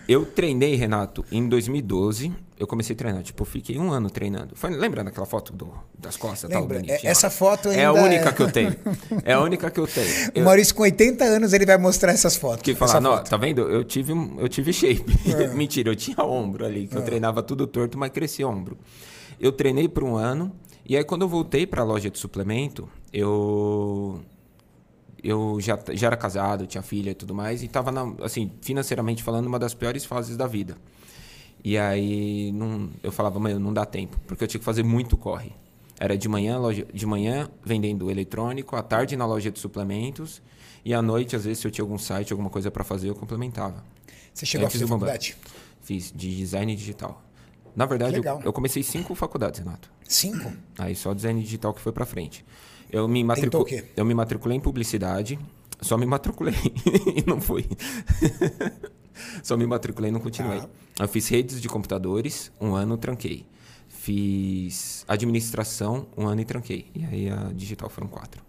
Eu 0.08 0.26
treinei, 0.26 0.76
Renato, 0.76 1.24
em 1.32 1.48
2012. 1.48 2.32
Eu 2.60 2.68
comecei 2.68 2.94
a 2.94 2.98
treinar. 2.98 3.24
Tipo, 3.24 3.46
fiquei 3.46 3.78
um 3.80 3.92
ano 3.92 4.10
treinando. 4.10 4.56
Foi, 4.56 4.70
lembra 4.72 5.04
daquela 5.04 5.26
foto 5.26 5.54
do, 5.54 5.72
das 5.98 6.18
costas? 6.18 6.50
tal, 6.50 6.62
Lembra? 6.62 6.80
bonitinha, 6.80 7.10
É- 7.10 7.12
essa 7.12 7.30
foto 7.30 7.70
É 7.70 7.86
a 7.86 7.94
única 7.94 8.30
é- 8.30 8.32
que 8.32 8.42
eu 8.42 8.52
tenho. 8.52 8.76
É 9.24 9.34
a 9.34 9.42
única 9.42 9.70
que 9.72 9.80
eu 9.80 9.86
tenho. 9.88 10.08
O 10.08 10.32
Eu- 10.40 10.46
Maurício, 10.46 10.76
com 10.76 10.84
80 10.84 11.24
anos, 11.24 11.54
ele 11.54 11.66
vai 11.66 11.78
mostrar 11.78 12.12
essas 12.12 12.36
fotos. 12.36 12.62
Que 12.64 12.76
falar, 12.76 13.00
não, 13.00 13.18
foto. 13.18 13.30
tá 13.30 13.38
vendo? 13.38 13.62
Eu 13.62 13.84
tive, 13.84 14.14
eu 14.38 14.50
tive 14.50 14.74
shape. 14.74 15.06
É. 15.32 15.48
Mentira, 15.56 15.90
eu 15.90 15.96
tinha 15.96 16.22
ombro 16.24 16.66
ali, 16.66 16.88
que 16.88 16.98
eu 16.98 17.02
treinava 17.04 17.42
tudo 17.42 17.66
torto, 17.66 17.98
mas 17.98 18.12
crescia 18.12 18.48
ombro. 18.48 18.78
Eu 19.40 19.52
treinei 19.52 19.88
por 19.88 20.04
um 20.04 20.16
ano, 20.16 20.52
e 20.86 20.98
aí 20.98 21.04
quando 21.04 21.22
eu 21.22 21.30
voltei 21.30 21.66
pra 21.66 21.84
loja 21.84 22.10
de 22.10 22.20
suplemento, 22.20 22.90
eu. 23.14 24.22
Eu 25.22 25.58
já, 25.60 25.78
já 25.92 26.08
era 26.08 26.16
casado, 26.16 26.66
tinha 26.66 26.82
filha 26.82 27.12
e 27.12 27.14
tudo 27.14 27.36
mais, 27.36 27.62
e 27.62 27.68
tava, 27.68 27.92
na, 27.92 28.14
assim, 28.24 28.52
financeiramente 28.62 29.22
falando, 29.22 29.48
uma 29.48 29.60
das 29.60 29.74
piores 29.74 30.06
fases 30.06 30.38
da 30.38 30.48
vida. 30.48 30.78
E 31.62 31.78
aí 31.78 32.54
não, 32.54 32.90
eu 33.04 33.12
falava, 33.12 33.38
mãe, 33.38 33.54
não 33.60 33.74
dá 33.74 33.86
tempo, 33.86 34.18
porque 34.26 34.46
eu 34.46 34.48
tinha 34.48 34.60
que 34.60 34.66
fazer 34.66 34.82
muito 34.84 35.18
corre. 35.18 35.52
Era 36.00 36.18
de 36.18 36.30
manhã, 36.30 36.58
loja, 36.58 36.88
de 36.94 37.06
manhã 37.06 37.50
vendendo 37.66 38.10
eletrônico, 38.10 38.78
à 38.78 38.82
tarde 38.82 39.18
na 39.18 39.26
loja 39.26 39.52
de 39.52 39.60
suplementos, 39.60 40.42
e 40.86 40.94
à 40.94 41.02
noite, 41.02 41.36
às 41.36 41.44
vezes, 41.44 41.60
se 41.60 41.68
eu 41.68 41.72
tinha 41.72 41.84
algum 41.84 41.98
site, 41.98 42.32
alguma 42.32 42.50
coisa 42.50 42.72
para 42.72 42.86
fazer, 42.86 43.10
eu 43.10 43.16
complementava. 43.16 43.84
Você 44.34 44.46
chegou 44.46 44.64
a 44.64 44.68
Antes 44.68 44.78
fazer 44.80 44.86
do 44.86 44.90
Bambam. 44.90 45.10
faculdade? 45.10 45.36
Fiz 45.82 46.14
de 46.16 46.34
design 46.38 46.74
digital. 46.74 47.22
Na 47.80 47.86
verdade, 47.86 48.18
eu, 48.18 48.42
eu 48.44 48.52
comecei 48.52 48.84
cinco 48.84 49.16
faculdades, 49.16 49.62
Renato. 49.62 49.90
Cinco? 50.04 50.52
Aí 50.78 50.94
só 50.94 51.14
design 51.14 51.42
digital 51.42 51.74
que 51.74 51.80
foi 51.80 51.94
pra 51.94 52.06
frente. 52.06 52.44
Eu 52.92 53.08
me, 53.08 53.24
matricu... 53.24 53.66
Eu 53.96 54.04
me 54.04 54.14
matriculei 54.14 54.58
em 54.58 54.60
publicidade, 54.60 55.40
só 55.80 55.98
me 55.98 56.06
matriculei 56.06 56.56
e 57.16 57.24
não 57.26 57.40
fui. 57.40 57.66
só 59.42 59.56
me 59.56 59.66
matriculei 59.66 60.10
e 60.10 60.12
não 60.12 60.20
continuei. 60.20 60.60
Tá. 60.60 60.70
Eu 61.00 61.08
fiz 61.08 61.30
redes 61.30 61.62
de 61.62 61.70
computadores, 61.70 62.52
um 62.60 62.76
ano 62.76 62.98
tranquei. 62.98 63.46
Fiz 63.88 65.06
administração, 65.08 66.06
um 66.18 66.28
ano 66.28 66.42
e 66.42 66.46
tranquei. 66.46 66.92
E 66.94 67.06
aí 67.06 67.30
a 67.30 67.50
digital 67.54 67.90
foram 67.90 68.10
quatro. 68.10 68.44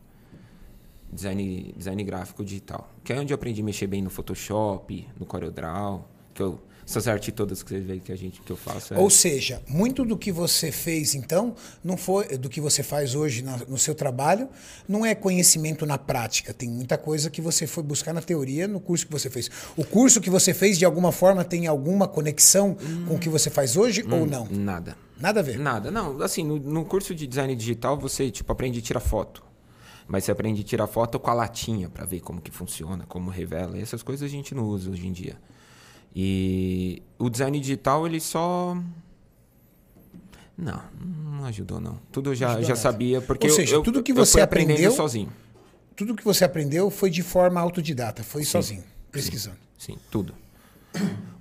Design, 1.13 1.73
design 1.77 2.03
gráfico 2.03 2.45
digital. 2.45 2.93
Que 3.05 3.13
é 3.13 3.21
onde 3.21 3.33
eu 3.33 3.37
aprendi 3.37 3.63
a 3.63 3.65
mexer 3.65 3.87
bem 3.87 4.03
no 4.03 4.11
Photoshop, 4.11 5.07
no 5.17 5.25
CorelDRAW. 5.25 6.05
Que 6.35 6.43
eu 6.43 6.61
Essas 6.91 7.07
artes 7.07 7.33
todas 7.33 7.63
que 7.63 8.01
que 8.01 8.11
a 8.13 8.17
gente 8.17 8.41
que 8.43 8.51
eu 8.51 8.57
faço. 8.57 8.93
é- 8.95 8.99
Ou 8.99 9.09
seja, 9.09 9.63
muito 9.69 10.05
do 10.05 10.17
que 10.19 10.33
você 10.33 10.73
fez, 10.73 11.15
então, 11.15 11.55
não 11.85 11.97
foi 11.97 12.37
do 12.37 12.49
que 12.49 12.61
você 12.61 12.83
faz 12.83 13.15
hoje 13.15 13.43
na- 13.43 13.59
no 13.69 13.79
seu 13.79 13.95
trabalho, 13.95 14.49
não 14.89 15.07
é 15.07 15.15
conhecimento 15.15 15.87
na 15.87 15.97
prática. 15.97 16.53
Tem 16.53 16.69
muita 16.69 16.99
coisa 16.99 17.31
que 17.31 17.41
você 17.41 17.67
foi 17.67 17.83
buscar 17.85 18.13
na 18.13 18.21
teoria 18.21 18.67
no 18.67 18.81
curso 18.81 19.07
que 19.07 19.13
você 19.13 19.31
fez. 19.31 19.49
O 19.77 19.85
curso 19.85 20.21
que 20.21 20.29
você 20.29 20.53
fez, 20.53 20.79
de 20.79 20.85
alguma 20.85 21.13
forma, 21.13 21.45
tem 21.45 21.67
alguma 21.69 22.09
conexão 22.09 22.77
com 23.07 23.15
o 23.15 23.19
que 23.19 23.29
você 23.29 23.49
faz 23.51 23.77
hoje 23.77 24.03
ou 24.11 24.27
não? 24.27 24.47
Nada. 24.51 24.97
Nada 25.21 25.41
a 25.41 25.43
ver. 25.43 25.59
Nada. 25.59 25.91
Não, 25.91 26.21
assim, 26.23 26.43
no, 26.43 26.59
no 26.59 26.85
curso 26.85 27.15
de 27.15 27.27
design 27.27 27.55
digital 27.55 27.97
você, 27.99 28.31
tipo, 28.31 28.51
aprende 28.51 28.79
a 28.81 28.83
tirar 28.83 29.01
foto. 29.01 29.45
Mas 30.09 30.25
você 30.25 30.33
aprende 30.33 30.63
a 30.63 30.65
tirar 30.65 30.87
foto 30.89 31.21
com 31.21 31.31
a 31.31 31.35
latinha 31.35 31.89
pra 31.89 32.05
ver 32.05 32.19
como 32.21 32.41
que 32.41 32.51
funciona, 32.51 33.05
como 33.07 33.31
revela. 33.31 33.79
E 33.79 33.81
essas 33.83 34.03
coisas 34.03 34.27
a 34.29 34.31
gente 34.31 34.55
não 34.57 34.65
usa 34.65 34.91
hoje 34.91 35.07
em 35.07 35.13
dia. 35.13 35.37
E 36.15 37.03
o 37.19 37.29
design 37.31 37.59
digital, 37.61 38.07
ele 38.07 38.21
só... 38.21 38.77
Não, 40.57 40.83
não 41.01 41.45
ajudou 41.47 41.81
não. 41.81 41.99
Tudo 42.13 42.31
eu 42.31 42.35
já, 42.35 42.49
Ajudou 42.49 42.63
já 42.65 42.69
nada. 42.71 42.81
sabia, 42.81 43.21
porque 43.23 43.47
Ou 43.49 43.53
seja, 43.55 43.77
eu, 43.77 43.83
tudo 43.83 44.03
que 44.03 44.13
eu 44.13 44.17
você 44.17 44.41
aprendeu- 44.41 44.93
sozinho. 44.93 45.33
Tudo 45.97 46.15
que 46.15 46.25
você 46.25 46.45
aprendeu 46.45 46.91
foi 46.91 47.11
de 47.11 47.23
forma 47.23 47.61
autodidata, 47.61 48.23
foi 48.23 48.43
sozinho, 48.45 48.83
pesquisando. 49.13 49.57
Sim, 49.79 49.97
tudo. 50.11 50.35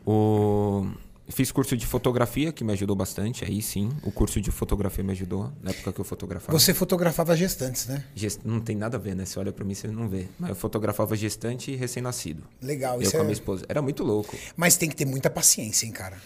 O... 0.05 0.85
Fiz 1.31 1.51
curso 1.51 1.77
de 1.77 1.85
fotografia, 1.85 2.51
que 2.51 2.63
me 2.63 2.73
ajudou 2.73 2.95
bastante. 2.95 3.45
Aí 3.45 3.61
sim, 3.61 3.89
o 4.03 4.11
curso 4.11 4.41
de 4.41 4.49
fotografia 4.51 5.03
me 5.03 5.11
ajudou, 5.11 5.51
na 5.61 5.69
época 5.71 5.93
que 5.93 6.01
eu 6.01 6.05
fotografava. 6.05 6.57
Você 6.57 6.73
fotografava 6.73 7.35
gestantes, 7.37 7.85
né? 7.87 8.03
Gest- 8.15 8.41
Não 8.43 8.59
tem 8.59 8.75
nada 8.75 8.97
a 8.97 8.99
ver, 8.99 9.15
né? 9.15 9.25
Você 9.25 9.37
olha 9.39 9.51
pra 9.51 9.63
mim, 9.63 9.73
você 9.75 9.87
não 9.87 10.09
vê. 10.09 10.27
Mas 10.39 10.49
eu 10.49 10.55
fotografava 10.55 11.15
gestante 11.15 11.71
e 11.71 11.75
recém-nascido. 11.75 12.43
Legal, 12.61 12.95
Eu 12.97 13.03
isso 13.03 13.11
com 13.11 13.17
a 13.17 13.21
é... 13.21 13.23
minha 13.23 13.33
esposa. 13.33 13.65
Era 13.69 13.81
muito 13.81 14.03
louco. 14.03 14.35
Mas 14.57 14.75
tem 14.75 14.89
que 14.89 14.95
ter 14.95 15.05
muita 15.05 15.29
paciência, 15.29 15.85
hein, 15.85 15.91
cara. 15.91 16.17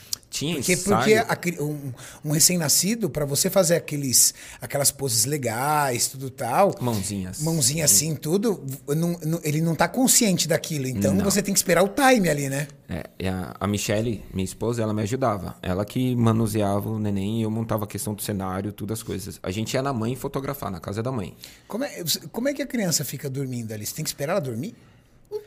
Tinha 0.43 0.55
Porque, 0.55 0.73
ensaio. 0.73 1.25
porque 1.37 1.59
a 1.59 1.63
um, 1.63 1.91
um 2.25 2.31
recém-nascido, 2.31 3.09
pra 3.09 3.25
você 3.25 3.49
fazer 3.49 3.75
aqueles, 3.75 4.33
aquelas 4.61 4.91
poses 4.91 5.25
legais, 5.25 6.07
tudo 6.07 6.29
tal, 6.29 6.75
Mãozinhas. 6.81 7.41
mãozinha 7.41 7.85
assim, 7.85 8.15
tudo, 8.15 8.63
não- 8.87 9.17
não- 9.23 9.39
ele 9.43 9.61
não 9.61 9.75
tá 9.75 9.87
consciente 9.87 10.47
daquilo. 10.47 10.87
Então 10.87 11.17
você 11.19 11.41
tem 11.41 11.53
que 11.53 11.59
esperar 11.59 11.83
o 11.83 11.89
time 11.89 12.29
ali, 12.29 12.49
né? 12.49 12.67
É, 12.89 13.03
e 13.19 13.27
a, 13.27 13.55
a 13.59 13.65
Michelle, 13.67 14.23
minha 14.33 14.43
esposa, 14.45 14.83
ela 14.83 14.93
me 14.93 15.01
ajudava. 15.01 15.55
Ela 15.61 15.83
que 15.85 16.15
manuseava 16.15 16.89
o 16.89 16.99
neném 16.99 17.41
eu 17.41 17.49
montava 17.49 17.85
a 17.85 17.87
questão 17.87 18.13
do 18.13 18.21
cenário, 18.21 18.71
tudo 18.71 18.93
as 18.93 19.01
coisas. 19.01 19.39
A 19.41 19.49
gente 19.51 19.73
ia 19.73 19.81
na 19.81 19.93
mãe 19.93 20.15
fotografar, 20.15 20.69
na 20.69 20.79
casa 20.79 21.01
da 21.01 21.11
mãe. 21.11 21.35
Como 21.67 21.83
é, 21.83 22.03
como 22.31 22.49
é 22.49 22.53
que 22.53 22.61
a 22.61 22.67
criança 22.67 23.03
fica 23.05 23.29
dormindo 23.29 23.71
ali? 23.73 23.85
Você 23.85 23.95
tem 23.95 24.03
que 24.03 24.09
esperar 24.09 24.33
ela 24.33 24.41
dormir? 24.41 24.75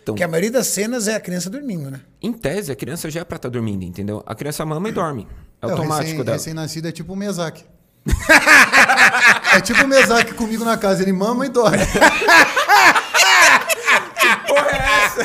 Então, 0.03 0.14
Porque 0.14 0.22
a 0.22 0.29
maioria 0.29 0.51
das 0.53 0.66
cenas 0.68 1.09
é 1.09 1.14
a 1.16 1.20
criança 1.20 1.51
dormindo, 1.51 1.90
né? 1.90 2.01
em 2.22 2.33
tese, 2.33 2.70
a 2.72 2.77
criança 2.77 3.11
já 3.11 3.20
é 3.20 3.25
pra 3.25 3.37
estar 3.37 3.49
dormindo, 3.49 3.85
entendeu? 3.85 4.22
A 4.27 4.35
criança 4.35 4.64
mama 4.64 4.88
e 4.88 4.92
dorme. 4.92 5.27
É 5.62 5.66
É, 5.66 5.70
automático 5.70 6.03
recém- 6.11 6.25
dela. 6.25 6.37
Recém-nascido 6.37 6.88
é 6.88 6.92
tipo 6.92 7.12
o 7.12 7.16
Mesaque. 7.16 7.64
é 9.55 9.61
tipo 9.61 9.83
o 9.85 9.88
Mesaque 9.88 10.33
comigo 10.35 10.64
na 10.64 10.77
casa. 10.77 11.03
Ele 11.03 11.12
mama 11.12 11.44
e 11.46 11.49
dorme. 11.49 11.79
Porra, 14.46 14.68
é 14.70 15.05
essa? 15.05 15.25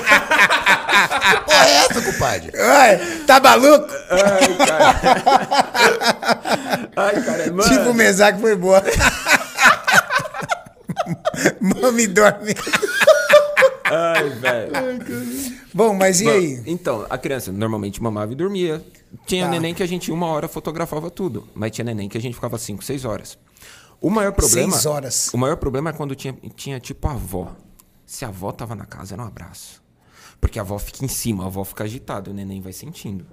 Porra, 1.46 1.66
é 1.68 1.76
essa, 1.86 2.02
compadre? 2.02 2.52
Ai, 2.58 2.98
tá 3.28 3.40
maluco? 3.40 3.88
Ai, 4.10 4.58
cara. 4.58 4.96
Ai, 6.96 7.22
cara, 7.24 7.52
mano. 7.52 7.70
Tipo 7.70 7.90
o 7.90 7.94
Mesaque 7.94 8.42
foi 8.42 8.56
boa. 8.56 8.82
Mami 11.60 12.08
dorme. 12.08 12.56
Ai, 13.92 14.30
velho. 14.30 14.72
Bom, 15.74 15.94
mas 15.94 16.22
e 16.22 16.26
Bom, 16.26 16.30
aí? 16.32 16.64
Então, 16.66 17.06
a 17.10 17.18
criança 17.18 17.52
normalmente 17.52 18.02
mamava 18.02 18.32
e 18.32 18.36
dormia. 18.36 18.84
Tinha 19.26 19.46
Tá. 19.46 19.52
neném 19.52 19.74
que 19.74 19.84
a 19.84 19.88
gente 19.88 20.12
uma 20.12 20.28
hora 20.28 20.48
fotografava 20.48 21.10
tudo, 21.12 21.48
mas 21.54 21.72
tinha 21.72 21.84
neném 21.86 22.08
que 22.08 22.18
a 22.18 22.22
gente 22.22 22.34
ficava 22.36 22.58
cinco, 22.58 22.84
seis 22.84 23.04
horas. 23.06 23.38
O 24.00 24.10
maior 24.10 24.32
problema. 24.32 24.72
Seis 24.72 24.86
horas. 24.86 25.30
O 25.34 25.38
maior 25.38 25.58
problema 25.58 25.90
é 25.90 25.94
quando 25.94 26.16
tinha, 26.16 26.36
tinha 26.56 26.80
tipo 26.80 27.08
a 27.08 27.12
avó. 27.12 27.56
Se 28.06 28.26
a 28.26 28.30
avó 28.30 28.52
tava 28.52 28.76
na 28.76 28.86
casa, 28.86 29.14
era 29.16 29.22
um 29.24 29.28
abraço. 29.28 29.82
Porque 30.40 30.58
a 30.58 30.62
avó 30.64 30.78
fica 30.80 31.06
em 31.06 31.08
cima, 31.08 31.44
a 31.44 31.48
avó 31.48 31.64
fica 31.64 31.84
agitada, 31.84 32.32
o 32.32 32.34
neném 32.34 32.62
vai 32.62 32.74
sentindo. 32.74 33.26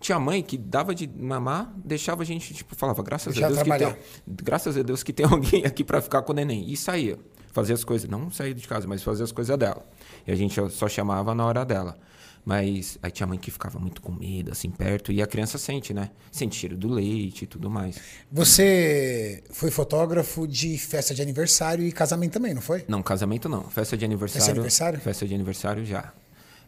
Tinha 0.00 0.18
mãe 0.18 0.42
que 0.42 0.56
dava 0.56 0.94
de 0.94 1.06
mamar, 1.08 1.72
deixava 1.76 2.22
a 2.22 2.26
gente, 2.26 2.52
tipo, 2.54 2.74
falava, 2.76 3.02
graças 3.02 3.36
a 3.36 3.40
Deus 3.40 3.58
que 3.58 3.64
trabalhar. 3.64 3.92
tem, 3.94 4.02
graças 4.42 4.76
a 4.76 4.82
Deus 4.82 5.02
que 5.02 5.12
tem 5.12 5.26
alguém 5.30 5.64
aqui 5.66 5.82
pra 5.84 6.00
ficar 6.00 6.22
com 6.22 6.32
o 6.32 6.34
neném. 6.34 6.64
E 6.70 6.76
saía. 6.76 7.18
Fazia 7.52 7.74
as 7.74 7.84
coisas, 7.84 8.08
não 8.08 8.30
saía 8.30 8.54
de 8.54 8.66
casa, 8.68 8.86
mas 8.86 9.02
fazia 9.02 9.24
as 9.24 9.32
coisas 9.32 9.56
dela. 9.58 9.82
E 10.26 10.32
a 10.32 10.34
gente 10.34 10.60
só 10.70 10.88
chamava 10.88 11.34
na 11.34 11.44
hora 11.44 11.64
dela. 11.64 11.96
Mas 12.44 12.96
aí 13.02 13.10
tinha 13.10 13.26
mãe 13.26 13.38
que 13.38 13.50
ficava 13.50 13.76
muito 13.76 14.00
com 14.00 14.12
medo, 14.12 14.52
assim, 14.52 14.70
perto. 14.70 15.10
E 15.10 15.20
a 15.20 15.26
criança 15.26 15.58
sente, 15.58 15.92
né? 15.92 16.10
Sente 16.30 16.54
cheiro 16.54 16.76
do 16.76 16.88
leite 16.88 17.42
e 17.42 17.46
tudo 17.46 17.68
mais. 17.68 17.98
Você 18.30 19.42
foi 19.50 19.68
fotógrafo 19.68 20.46
de 20.46 20.78
festa 20.78 21.12
de 21.12 21.20
aniversário 21.20 21.84
e 21.84 21.90
casamento 21.90 22.34
também, 22.34 22.54
não 22.54 22.62
foi? 22.62 22.84
Não, 22.86 23.02
casamento 23.02 23.48
não. 23.48 23.64
Festa 23.64 23.96
de 23.96 24.04
aniversário. 24.04 24.40
Festa 24.40 24.52
de 24.52 24.60
aniversário? 24.60 25.00
Festa 25.00 25.26
de 25.26 25.34
aniversário 25.34 25.84
já. 25.84 26.12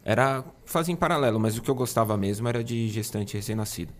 Era 0.03 0.43
fazia 0.65 0.93
em 0.93 0.97
paralelo, 0.97 1.39
mas 1.39 1.57
o 1.57 1.61
que 1.61 1.71
eu 1.71 1.75
gostava 1.75 2.17
mesmo 2.17 2.47
era 2.47 2.61
de 2.61 2.89
gestante 2.89 3.37
recém-nascido. 3.37 3.93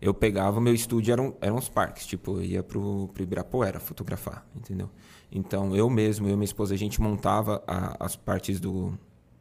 Eu 0.00 0.14
pegava, 0.14 0.60
meu 0.60 0.74
estúdio 0.74 1.12
eram, 1.12 1.34
eram 1.40 1.56
os 1.56 1.68
parques, 1.68 2.06
tipo, 2.06 2.38
eu 2.38 2.44
ia 2.44 2.62
pro, 2.62 3.08
pro 3.12 3.22
Ibirapuera 3.22 3.80
fotografar, 3.80 4.46
entendeu? 4.54 4.90
Então 5.34 5.74
eu 5.76 5.90
mesmo, 5.90 6.26
eu 6.28 6.32
e 6.32 6.36
minha 6.36 6.44
esposa, 6.44 6.72
a 6.74 6.78
gente 6.78 7.00
montava 7.00 7.62
a- 7.66 7.96
as 7.98 8.14
partes 8.16 8.60
do 8.60 8.96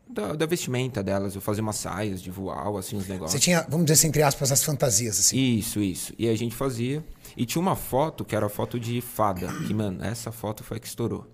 da, 0.09 0.33
da 0.35 0.45
vestimenta 0.45 1.01
delas, 1.01 1.33
eu 1.33 1.41
fazia 1.41 1.63
umas 1.63 1.75
saias 1.77 2.21
de 2.21 2.29
voal, 2.29 2.77
assim, 2.77 2.95
os 2.95 3.07
negócios. 3.07 3.31
Você 3.31 3.39
tinha, 3.39 3.61
vamos 3.67 3.85
dizer 3.85 3.93
assim, 3.93 4.07
entre 4.09 4.21
aspas, 4.21 4.51
as 4.51 4.63
fantasias, 4.63 5.19
assim. 5.19 5.35
Isso, 5.37 5.79
isso. 5.79 6.13
E 6.19 6.27
a 6.29 6.35
gente 6.35 6.53
fazia. 6.55 7.03
E 7.35 7.45
tinha 7.47 7.59
uma 7.59 7.75
foto 7.75 8.23
que 8.23 8.35
era 8.35 8.45
a 8.45 8.49
foto 8.49 8.79
de 8.79 9.01
fada. 9.01 9.47
Que, 9.65 9.73
mano, 9.73 10.03
essa 10.03 10.31
foto 10.31 10.63
foi 10.63 10.77
a 10.77 10.79
que 10.79 10.85
estourou. 10.85 11.25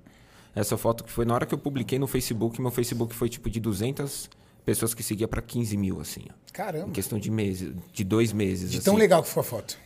Essa 0.55 0.77
foto 0.77 1.03
que 1.03 1.11
foi 1.11 1.25
na 1.25 1.33
hora 1.33 1.45
que 1.45 1.53
eu 1.53 1.57
publiquei 1.57 1.99
no 1.99 2.07
Facebook. 2.07 2.61
Meu 2.61 2.71
Facebook 2.71 3.13
foi 3.13 3.27
tipo 3.27 3.49
de 3.49 3.59
200 3.59 4.29
pessoas 4.63 4.93
que 4.93 5.03
seguia 5.03 5.27
pra 5.27 5.41
15 5.41 5.75
mil, 5.75 5.99
assim. 5.99 6.21
ó. 6.29 6.33
Em 6.33 6.53
Caramba. 6.53 6.91
questão 6.91 7.19
de 7.19 7.29
meses, 7.29 7.73
de 7.91 8.03
dois 8.05 8.31
meses. 8.31 8.71
De 8.71 8.77
assim. 8.77 8.85
tão 8.85 8.95
legal 8.95 9.21
que 9.23 9.27
foi 9.29 9.41
a 9.41 9.45
foto. 9.45 9.77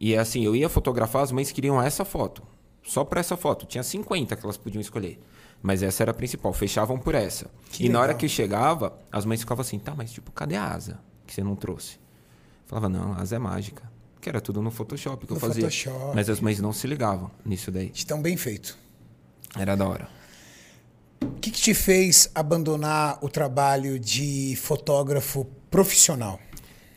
E 0.00 0.16
assim, 0.16 0.42
eu 0.42 0.56
ia 0.56 0.70
fotografar, 0.70 1.22
as 1.22 1.32
mães 1.32 1.52
queriam 1.52 1.82
essa 1.82 2.02
foto. 2.04 2.42
Só 2.88 3.04
pra 3.04 3.20
essa 3.20 3.36
foto. 3.36 3.66
Tinha 3.66 3.82
50 3.82 4.34
que 4.34 4.44
elas 4.44 4.56
podiam 4.56 4.80
escolher. 4.80 5.20
Mas 5.62 5.82
essa 5.82 6.02
era 6.02 6.10
a 6.10 6.14
principal. 6.14 6.52
Fechavam 6.52 6.98
por 6.98 7.14
essa. 7.14 7.50
Que 7.70 7.84
e 7.84 7.88
na 7.88 7.98
hora 7.98 8.08
legal. 8.08 8.20
que 8.20 8.28
chegava, 8.28 8.98
as 9.12 9.24
mães 9.24 9.40
ficavam 9.40 9.60
assim, 9.60 9.78
tá, 9.78 9.94
mas 9.94 10.10
tipo, 10.10 10.32
cadê 10.32 10.56
a 10.56 10.64
asa 10.72 10.98
que 11.26 11.34
você 11.34 11.42
não 11.42 11.54
trouxe? 11.54 11.98
Falava, 12.66 12.88
não, 12.88 13.12
a 13.12 13.20
asa 13.20 13.36
é 13.36 13.38
mágica. 13.38 13.82
Que 14.20 14.28
era 14.28 14.40
tudo 14.40 14.62
no 14.62 14.70
Photoshop 14.70 15.26
que 15.26 15.32
No 15.32 15.36
eu 15.36 15.40
fazia. 15.40 15.62
Photoshop. 15.64 16.14
Mas 16.14 16.28
as 16.30 16.40
mães 16.40 16.58
não 16.60 16.72
se 16.72 16.86
ligavam 16.86 17.30
nisso 17.44 17.70
daí. 17.70 17.90
De 17.90 18.06
tão 18.06 18.20
bem 18.22 18.36
feito. 18.36 18.76
Era 19.56 19.76
da 19.76 19.86
hora. 19.86 20.08
O 21.22 21.40
que, 21.40 21.50
que 21.50 21.60
te 21.60 21.74
fez 21.74 22.30
abandonar 22.34 23.18
o 23.22 23.28
trabalho 23.28 23.98
de 23.98 24.56
fotógrafo 24.56 25.44
profissional? 25.70 26.40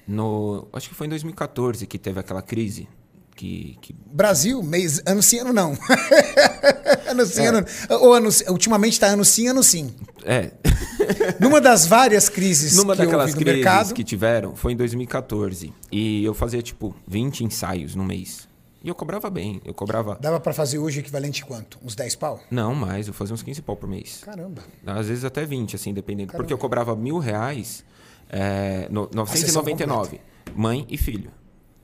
No, 0.08 0.68
acho 0.74 0.90
que 0.90 0.96
foi 0.96 1.08
em 1.08 1.10
2014 1.10 1.86
que 1.86 1.98
teve 2.00 2.20
aquela 2.20 2.42
crise. 2.42 2.88
Que, 3.36 3.78
que 3.82 3.96
Brasil, 4.12 4.62
mês, 4.62 5.02
ano 5.06 5.22
sim, 5.22 5.40
ano 5.40 5.54
não. 5.54 5.72
ano 7.08 7.22
É. 7.22 7.26
sim, 7.26 7.46
ano 7.46 7.66
Ou 7.90 8.14
ano, 8.14 8.30
ultimamente 8.50 8.94
está 8.94 9.08
ano 9.08 9.26
sim, 9.26 9.48
ano 9.48 9.64
sim. 9.64 9.94
é, 10.24 10.52
Numa 11.40 11.60
das 11.60 11.88
várias 11.88 12.30
crises 12.30 12.76
Numa 12.76 12.94
que 12.94 13.00
daquelas 13.00 13.28
houve 13.30 13.40
no 13.40 13.46
crises 13.46 13.64
mercado. 13.64 13.94
que 13.94 14.04
tiveram, 14.04 14.56
foi 14.56 14.74
em 14.74 14.76
2014. 14.76 15.74
E 15.92 16.24
eu 16.24 16.34
fazia, 16.34 16.62
tipo, 16.62 16.96
20 17.08 17.44
ensaios 17.46 17.96
no 17.96 18.04
mês. 18.04 18.48
E 18.84 18.90
eu 18.90 18.96
cobrava 18.96 19.30
bem. 19.30 19.62
Eu 19.64 19.74
cobrava. 19.74 20.18
Dava 20.20 20.40
para 20.40 20.54
fazer 20.54 20.80
hoje 20.80 21.00
o 21.00 21.02
equivalente 21.02 21.46
quanto? 21.46 21.78
Uns 21.84 21.94
10 21.96 22.16
pau? 22.16 22.40
Não, 22.50 22.74
mais. 22.74 23.08
Eu 23.08 23.14
fazia 23.14 23.34
uns 23.34 23.44
15 23.44 23.62
pau 23.62 23.76
por 23.76 23.88
mês. 23.88 24.22
Caramba. 24.24 24.64
Às 24.86 25.08
vezes 25.08 25.24
até 25.24 25.46
20, 25.46 25.76
assim, 25.76 25.94
dependendo. 25.94 26.34
Porque 26.34 26.52
eu 26.52 26.58
cobrava 26.58 26.96
mil 26.96 27.20
reais, 27.20 27.84
é, 28.30 28.88
no, 28.90 29.04
sessão 29.28 29.62
999. 29.64 30.20
Mãe 30.56 30.86
e 30.90 30.98
filho. 30.98 31.32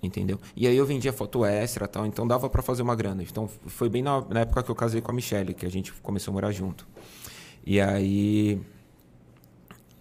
Entendeu? 0.02 0.40
E 0.56 0.68
aí 0.68 0.78
eu 0.78 0.86
vendia 0.86 1.12
foto 1.12 1.44
extra 1.44 1.88
tal, 1.88 2.06
então 2.06 2.28
dava 2.28 2.50
pra 2.50 2.62
fazer 2.62 2.84
uma 2.84 2.96
grana. 2.96 3.24
Então 3.24 3.50
foi 3.66 3.90
bem 3.90 4.04
na, 4.04 4.22
na 4.22 4.42
época 4.42 4.62
que 4.64 4.70
eu 4.70 4.76
casei 4.76 5.02
com 5.02 5.12
a 5.12 5.14
Michelle, 5.14 5.54
que 5.54 5.66
a 5.66 5.72
gente 5.72 5.92
começou 5.94 6.32
a 6.32 6.34
morar 6.34 6.52
junto. 6.52 6.88
E 7.66 7.82
aí. 7.82 8.62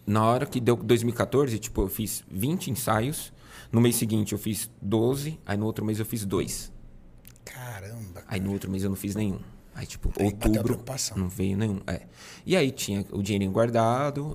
Na 0.07 0.25
hora 0.25 0.47
que 0.47 0.61
deu 0.61 0.77
2014, 0.77 1.59
tipo, 1.59 1.83
eu 1.83 1.89
fiz 1.89 2.23
20 2.31 2.71
ensaios. 2.71 3.33
No 3.73 3.81
mês 3.81 3.97
seguinte 3.97 4.33
eu 4.33 4.39
fiz 4.39 4.71
12, 4.81 5.41
aí 5.45 5.57
no 5.57 5.67
outro 5.67 5.85
mês 5.85 5.99
eu 5.99 6.07
fiz 6.07 6.25
dois. 6.25 6.73
Caramba. 7.45 8.23
Aí 8.29 8.39
no 8.39 8.53
outro 8.53 8.71
mês 8.71 8.85
eu 8.85 8.91
não 8.91 8.97
fiz 8.97 9.17
nenhum. 9.17 9.41
Aí, 9.77 9.87
tipo, 9.87 10.11
outubro 10.19 10.83
não 11.17 11.29
veio 11.29 11.55
nenhum. 11.55 11.83
É. 11.87 12.07
E 12.47 12.57
aí 12.57 12.71
tinha 12.71 13.05
o 13.13 13.23
dinheirinho 13.23 13.53
guardado, 13.53 14.35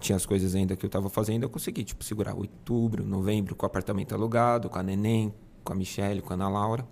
tinha 0.00 0.16
as 0.16 0.24
coisas 0.24 0.54
ainda 0.54 0.74
que 0.74 0.86
eu 0.86 0.88
tava 0.88 1.10
fazendo, 1.10 1.42
eu 1.42 1.50
consegui, 1.50 1.84
tipo, 1.84 2.02
segurar 2.02 2.34
outubro, 2.34 3.04
novembro, 3.04 3.54
com 3.54 3.66
o 3.66 3.68
apartamento 3.68 4.14
alugado, 4.14 4.70
com 4.70 4.78
a 4.78 4.82
neném, 4.82 5.30
com 5.62 5.74
a 5.74 5.76
Michelle, 5.76 6.22
com 6.22 6.32
a 6.32 6.36
Ana 6.36 6.48
Laura. 6.48 6.88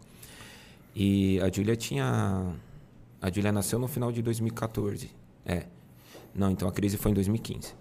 E 0.95 1.41
a 1.41 1.51
Júlia 1.51 1.75
tinha. 1.75 2.55
A 3.19 3.31
Júlia 3.31 3.51
nasceu 3.51 3.79
no 3.79 3.89
final 3.89 4.13
de 4.13 4.21
2014. 4.21 5.11
É. 5.47 5.65
Não, 6.35 6.51
então 6.51 6.69
a 6.69 6.73
crise 6.73 6.99
foi 6.99 7.13
em 7.13 7.15
2015. 7.15 7.73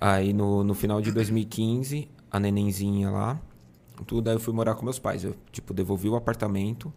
Aí 0.00 0.32
no, 0.32 0.62
no 0.62 0.72
final 0.72 1.00
de 1.00 1.10
2015, 1.10 2.08
a 2.30 2.38
nenenzinha 2.38 3.10
lá, 3.10 3.40
tudo, 4.06 4.28
aí 4.28 4.36
eu 4.36 4.40
fui 4.40 4.54
morar 4.54 4.76
com 4.76 4.84
meus 4.84 5.00
pais. 5.00 5.24
Eu, 5.24 5.34
tipo, 5.50 5.74
devolvi 5.74 6.08
o 6.08 6.14
apartamento. 6.14 6.92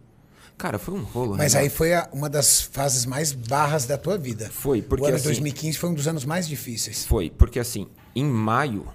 Cara, 0.58 0.78
foi 0.78 0.94
um 0.94 1.02
rolo, 1.02 1.36
Mas 1.36 1.54
né? 1.54 1.60
aí 1.60 1.68
foi 1.68 1.92
a- 1.94 2.08
uma 2.12 2.28
das 2.30 2.60
fases 2.60 3.04
mais 3.04 3.32
barras 3.32 3.84
da 3.84 3.98
tua 3.98 4.16
vida. 4.16 4.48
Foi, 4.50 4.80
porque 4.80 5.04
o 5.04 5.06
ano 5.08 5.16
assim- 5.16 5.24
2015 5.24 5.76
foi 5.78 5.90
um 5.90 5.94
dos 5.94 6.06
anos 6.06 6.24
mais 6.24 6.46
difíceis. 6.46 7.04
Foi, 7.04 7.30
porque 7.30 7.58
assim, 7.58 7.88
em 8.14 8.24
maio, 8.24 8.86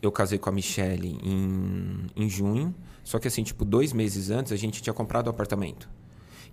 eu 0.00 0.12
casei 0.12 0.38
com 0.38 0.48
a 0.48 0.52
Michelle 0.52 1.18
em, 1.22 2.06
em 2.14 2.28
junho. 2.28 2.74
Só 3.02 3.18
que 3.18 3.26
assim, 3.26 3.42
tipo, 3.42 3.64
dois 3.64 3.92
meses 3.92 4.30
antes, 4.30 4.52
a 4.52 4.56
gente 4.56 4.80
tinha 4.80 4.94
comprado 4.94 5.26
o 5.26 5.30
apartamento. 5.30 5.88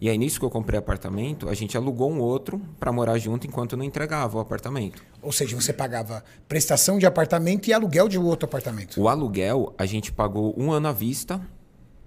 E 0.01 0.09
aí, 0.09 0.17
nisso 0.17 0.39
que 0.39 0.45
eu 0.45 0.49
comprei 0.49 0.79
apartamento, 0.79 1.49
a 1.49 1.53
gente 1.53 1.75
alugou 1.77 2.09
um 2.09 2.19
outro 2.19 2.59
pra 2.79 2.89
morar 2.91 3.17
junto 3.19 3.45
enquanto 3.45 3.75
não 3.75 3.83
entregava 3.83 4.37
o 4.37 4.39
apartamento. 4.39 5.03
Ou 5.21 5.31
seja, 5.31 5.55
você 5.59 5.73
pagava 5.73 6.23
prestação 6.47 6.97
de 6.97 7.05
apartamento 7.05 7.67
e 7.67 7.73
aluguel 7.73 8.07
de 8.07 8.17
outro 8.17 8.45
apartamento. 8.45 8.99
O 8.99 9.09
aluguel, 9.09 9.73
a 9.77 9.85
gente 9.85 10.11
pagou 10.11 10.55
um 10.57 10.71
ano 10.71 10.87
à 10.87 10.91
vista 10.93 11.39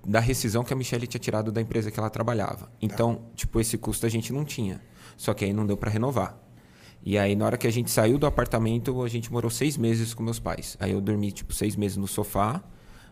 da 0.06 0.20
rescisão 0.20 0.64
que 0.64 0.72
a 0.72 0.76
Michelle 0.76 1.06
tinha 1.06 1.20
tirado 1.20 1.52
da 1.52 1.60
empresa 1.60 1.90
que 1.90 1.98
ela 1.98 2.10
trabalhava. 2.10 2.70
Então, 2.80 3.22
tipo, 3.34 3.60
esse 3.60 3.78
custo 3.78 4.06
a 4.06 4.08
gente 4.08 4.32
não 4.32 4.44
tinha. 4.44 4.80
Só 5.16 5.32
que 5.34 5.44
aí 5.44 5.52
não 5.52 5.66
deu 5.66 5.76
pra 5.76 5.90
renovar. 5.90 6.38
E 7.04 7.18
aí, 7.18 7.34
na 7.34 7.46
hora 7.46 7.56
que 7.58 7.66
a 7.66 7.70
gente 7.70 7.90
saiu 7.90 8.18
do 8.18 8.26
apartamento, 8.26 9.02
a 9.02 9.08
gente 9.08 9.30
morou 9.32 9.50
seis 9.50 9.76
meses 9.76 10.14
com 10.14 10.22
meus 10.22 10.38
pais. 10.38 10.76
Aí 10.78 10.92
eu 10.92 11.00
dormi, 11.00 11.32
tipo, 11.32 11.52
seis 11.52 11.74
meses 11.74 11.96
no 11.96 12.06
sofá, 12.06 12.62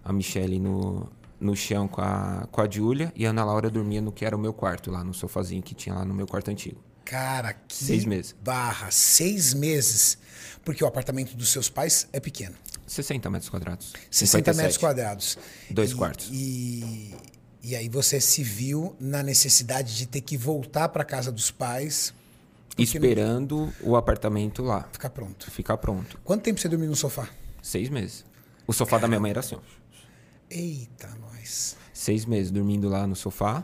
a 0.04 0.12
Michelle 0.12 0.60
no, 0.60 1.08
no 1.40 1.56
chão 1.56 1.88
com 1.88 2.00
a, 2.00 2.46
com 2.50 2.60
a 2.60 2.70
Júlia, 2.70 3.12
e 3.16 3.26
a 3.26 3.30
Ana 3.30 3.44
Laura 3.44 3.68
dormia 3.68 4.00
no 4.00 4.12
que 4.12 4.24
era 4.24 4.36
o 4.36 4.38
meu 4.38 4.52
quarto, 4.52 4.90
lá 4.90 5.02
no 5.02 5.12
sofazinho 5.12 5.62
que 5.62 5.74
tinha 5.74 5.94
lá 5.94 6.04
no 6.04 6.14
meu 6.14 6.26
quarto 6.26 6.50
antigo. 6.50 6.80
Cara, 7.04 7.52
que 7.52 7.74
Seis 7.74 8.04
meses. 8.04 8.36
barra. 8.40 8.88
Seis 8.92 9.52
meses. 9.54 10.16
Porque 10.64 10.84
o 10.84 10.86
apartamento 10.86 11.36
dos 11.36 11.48
seus 11.48 11.68
pais 11.68 12.06
é 12.12 12.20
pequeno. 12.20 12.54
60 12.92 13.30
metros 13.30 13.48
quadrados. 13.48 13.92
60 14.10 14.50
metros 14.52 14.74
57. 14.74 14.78
quadrados. 14.80 15.38
Dois 15.70 15.90
E- 15.92 15.94
quartos. 15.94 16.28
E, 16.32 17.14
e 17.62 17.76
aí 17.76 17.88
você 17.88 18.20
se 18.20 18.42
viu 18.42 18.96
na 18.98 19.22
necessidade 19.22 19.96
de 19.96 20.06
ter 20.06 20.20
que 20.20 20.36
voltar 20.36 20.88
para 20.88 21.04
casa 21.04 21.30
dos 21.30 21.50
pais, 21.50 22.12
Esperando 22.78 23.70
o 23.82 23.94
apartamento 23.96 24.62
lá, 24.62 24.88
ficar 24.92 25.10
pronto. 25.10 25.50
ficar 25.50 25.76
pronto. 25.76 26.18
Quanto 26.24 26.42
tempo 26.42 26.58
você 26.58 26.68
dormiu 26.68 26.88
no 26.88 26.96
sofá? 26.96 27.28
Seis 27.62 27.88
meses. 27.90 28.24
O 28.66 28.72
sofá 28.72 28.96
da 28.98 29.06
minha 29.06 29.20
mãe 29.20 29.30
era 29.32 29.40
assim. 29.40 29.56
Eita, 30.48 31.08
nós. 31.20 31.76
Seis 31.92 32.24
meses 32.24 32.50
dormindo 32.50 32.88
lá 32.88 33.06
no 33.06 33.14
sofá. 33.14 33.62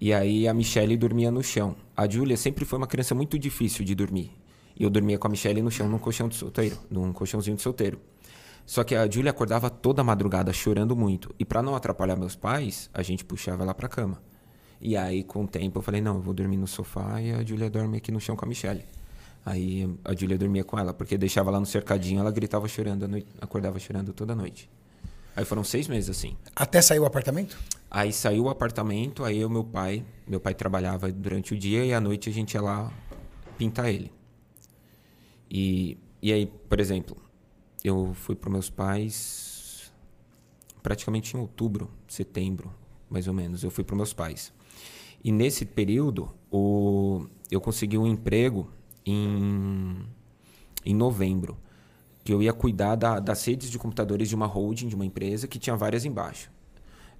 E 0.00 0.12
aí 0.12 0.46
a 0.48 0.54
Michelle 0.54 0.96
dormia 0.96 1.30
no 1.30 1.42
chão. 1.42 1.76
A 1.96 2.08
Júlia 2.08 2.36
sempre 2.36 2.64
foi 2.64 2.78
uma 2.78 2.86
criança 2.86 3.14
muito 3.14 3.38
difícil 3.38 3.84
de 3.84 3.94
dormir. 3.94 4.30
E 4.76 4.82
eu 4.84 4.90
dormia 4.90 5.18
com 5.18 5.26
a 5.26 5.30
Michelle 5.30 5.60
no 5.62 5.70
chão, 5.70 5.88
num 5.88 5.98
colchão 5.98 6.28
de 6.28 6.36
solteiro, 6.36 6.78
num 6.90 7.12
colchãozinho 7.12 7.56
de 7.56 7.62
solteiro. 7.62 8.00
Só 8.64 8.84
que 8.84 8.94
a 8.94 9.10
Júlia 9.10 9.30
acordava 9.30 9.68
toda 9.68 10.04
madrugada 10.04 10.52
chorando 10.52 10.96
muito. 10.96 11.34
E 11.38 11.44
para 11.44 11.62
não 11.62 11.74
atrapalhar 11.74 12.16
meus 12.16 12.36
pais, 12.36 12.88
a 12.94 13.02
gente 13.02 13.24
puxava 13.24 13.62
ela 13.62 13.74
pra 13.74 13.88
cama. 13.88 14.22
E 14.80 14.96
aí, 14.96 15.22
com 15.22 15.44
o 15.44 15.48
tempo, 15.48 15.78
eu 15.78 15.82
falei: 15.82 16.00
não, 16.00 16.16
eu 16.16 16.22
vou 16.22 16.34
dormir 16.34 16.56
no 16.56 16.66
sofá 16.66 17.20
e 17.20 17.32
a 17.32 17.42
Júlia 17.44 17.70
dorme 17.70 17.98
aqui 17.98 18.10
no 18.10 18.20
chão 18.20 18.34
com 18.34 18.44
a 18.44 18.48
Michelle. 18.48 18.84
Aí 19.44 19.88
a 20.04 20.14
Júlia 20.14 20.38
dormia 20.38 20.64
com 20.64 20.78
ela, 20.78 20.94
porque 20.94 21.18
deixava 21.18 21.50
ela 21.50 21.58
no 21.58 21.66
cercadinho, 21.66 22.20
ela 22.20 22.30
gritava 22.30 22.68
chorando, 22.68 23.08
noite, 23.08 23.26
acordava 23.40 23.78
chorando 23.78 24.12
toda 24.12 24.34
noite. 24.34 24.70
Aí 25.34 25.44
foram 25.44 25.64
seis 25.64 25.88
meses 25.88 26.10
assim. 26.10 26.36
Até 26.54 26.80
sair 26.82 26.98
o 26.98 27.06
apartamento? 27.06 27.58
Aí 27.90 28.12
saiu 28.12 28.44
o 28.44 28.48
apartamento, 28.48 29.24
aí 29.24 29.40
eu 29.40 29.48
meu 29.48 29.64
pai, 29.64 30.04
meu 30.26 30.40
pai 30.40 30.54
trabalhava 30.54 31.10
durante 31.10 31.54
o 31.54 31.58
dia 31.58 31.84
e 31.84 31.92
à 31.92 32.00
noite 32.00 32.28
a 32.28 32.32
gente 32.32 32.54
ia 32.54 32.62
lá 32.62 32.92
pintar 33.56 33.88
ele. 33.88 34.12
E, 35.50 35.98
e 36.20 36.32
aí, 36.32 36.46
por 36.46 36.80
exemplo, 36.80 37.16
eu 37.88 38.14
fui 38.14 38.34
para 38.34 38.50
meus 38.50 38.70
pais 38.70 39.92
praticamente 40.82 41.36
em 41.36 41.40
outubro, 41.40 41.90
setembro, 42.08 42.72
mais 43.08 43.28
ou 43.28 43.34
menos. 43.34 43.62
Eu 43.62 43.70
fui 43.70 43.84
para 43.84 43.94
meus 43.94 44.12
pais. 44.12 44.52
E 45.22 45.30
nesse 45.30 45.64
período, 45.64 46.34
o, 46.50 47.26
eu 47.50 47.60
consegui 47.60 47.96
um 47.96 48.06
emprego 48.06 48.68
em, 49.06 50.04
em 50.84 50.94
novembro, 50.94 51.56
que 52.24 52.32
eu 52.32 52.42
ia 52.42 52.52
cuidar 52.52 52.96
da, 52.96 53.20
das 53.20 53.44
redes 53.44 53.70
de 53.70 53.78
computadores 53.78 54.28
de 54.28 54.34
uma 54.34 54.46
holding, 54.46 54.88
de 54.88 54.94
uma 54.94 55.06
empresa, 55.06 55.46
que 55.46 55.58
tinha 55.58 55.76
várias 55.76 56.04
embaixo. 56.04 56.50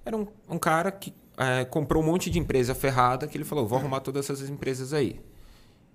Era 0.05 0.17
um, 0.17 0.27
um 0.49 0.59
cara 0.59 0.91
que 0.91 1.13
eh, 1.37 1.65
comprou 1.65 2.03
um 2.03 2.05
monte 2.05 2.29
de 2.29 2.39
empresa 2.39 2.75
ferrada, 2.75 3.27
que 3.27 3.37
ele 3.37 3.45
falou, 3.45 3.65
vou 3.65 3.79
arrumar 3.79 4.01
todas 4.01 4.29
essas 4.29 4.49
empresas 4.49 4.93
aí. 4.93 5.21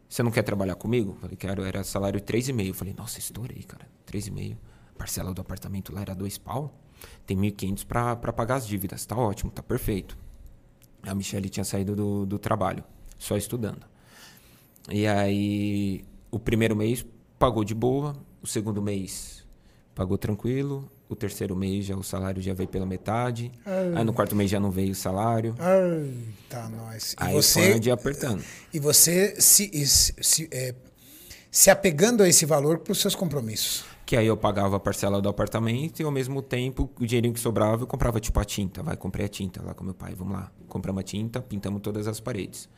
Você 0.09 0.23
não 0.23 0.31
quer 0.31 0.43
trabalhar 0.43 0.75
comigo? 0.75 1.17
Falei, 1.21 1.37
quero. 1.37 1.63
Era 1.65 1.85
salário 1.85 2.21
3,5. 2.21 2.75
Falei, 2.75 2.95
nossa, 2.97 3.19
estourei, 3.19 3.63
cara. 3.63 3.87
3,5. 4.07 4.57
Parcela 4.97 5.33
do 5.33 5.41
apartamento 5.41 5.93
lá 5.93 6.01
era 6.01 6.15
dois 6.15 6.39
pau. 6.39 6.75
Tem 7.27 7.37
1.500 7.37 7.87
para 7.87 8.17
pra 8.17 8.33
pagar 8.33 8.57
as 8.57 8.67
dívidas. 8.67 9.05
Tá 9.07 9.17
ótimo, 9.17 9.51
tá 9.51 9.63
perfeito. 9.63 10.19
A 11.03 11.15
Michelle 11.15 11.49
tinha 11.49 11.65
saído 11.65 11.95
do, 11.95 12.27
do 12.27 12.39
trabalho, 12.39 12.83
só 13.17 13.37
estudando. 13.37 13.87
E 14.91 15.07
aí, 15.07 16.05
o 16.31 16.39
primeiro 16.39 16.75
mês 16.75 17.07
pagou 17.39 17.63
de 17.63 17.75
boa, 17.75 18.17
o 18.43 18.47
segundo 18.47 18.83
mês 18.83 19.47
pagou 19.95 20.19
tranquilo, 20.19 20.91
o 21.09 21.17
terceiro 21.17 21.57
mês 21.57 21.87
já 21.87 21.97
o 21.97 22.03
salário 22.03 22.41
já 22.43 22.53
veio 22.55 22.69
pela 22.69 22.85
metade, 22.87 23.51
aí 23.95 24.05
no 24.05 24.13
quarto 24.13 24.37
mês 24.37 24.51
já 24.51 24.61
não 24.61 24.71
veio 24.71 24.93
o 24.93 24.95
salário. 24.95 25.55
Eita, 25.59 26.69
nós. 26.69 27.13
E 27.13 27.17
Aí 27.19 27.35
você, 27.35 27.73
foi 27.73 27.87
ia 27.87 27.95
apertando. 27.95 28.45
e 28.73 28.79
você 28.79 29.41
se, 29.41 29.71
se, 29.87 30.15
se, 30.21 30.49
é, 30.53 30.75
se 31.51 31.71
apegando 31.71 32.23
a 32.23 32.29
esse 32.29 32.45
valor 32.45 32.79
para 32.79 32.93
os 32.93 33.01
seus 33.01 33.15
compromissos. 33.15 33.85
Que 34.05 34.17
aí 34.17 34.27
eu 34.27 34.37
pagava 34.39 34.77
a 34.77 34.81
parcela 34.81 35.21
do 35.21 35.29
apartamento 35.29 36.01
e 36.01 36.05
ao 36.05 36.11
mesmo 36.11 36.41
tempo 36.41 36.91
o 36.99 37.05
dinheirinho 37.07 37.35
que 37.35 37.41
sobrava 37.41 37.83
eu 37.83 37.87
comprava 37.87 38.19
tipo 38.19 38.41
a 38.41 38.45
tinta. 38.45 38.83
Vai, 38.83 38.97
comprei 38.97 39.27
a 39.27 39.29
tinta 39.29 39.63
lá 39.63 39.75
com 39.75 39.85
meu 39.85 39.93
pai. 39.95 40.15
Vamos 40.15 40.33
lá. 40.33 40.51
Compramos 40.67 41.01
a 41.01 41.03
tinta, 41.03 41.43
pintamos 41.43 41.83
todas 41.83 42.07
as 42.09 42.19
paredes. 42.19 42.69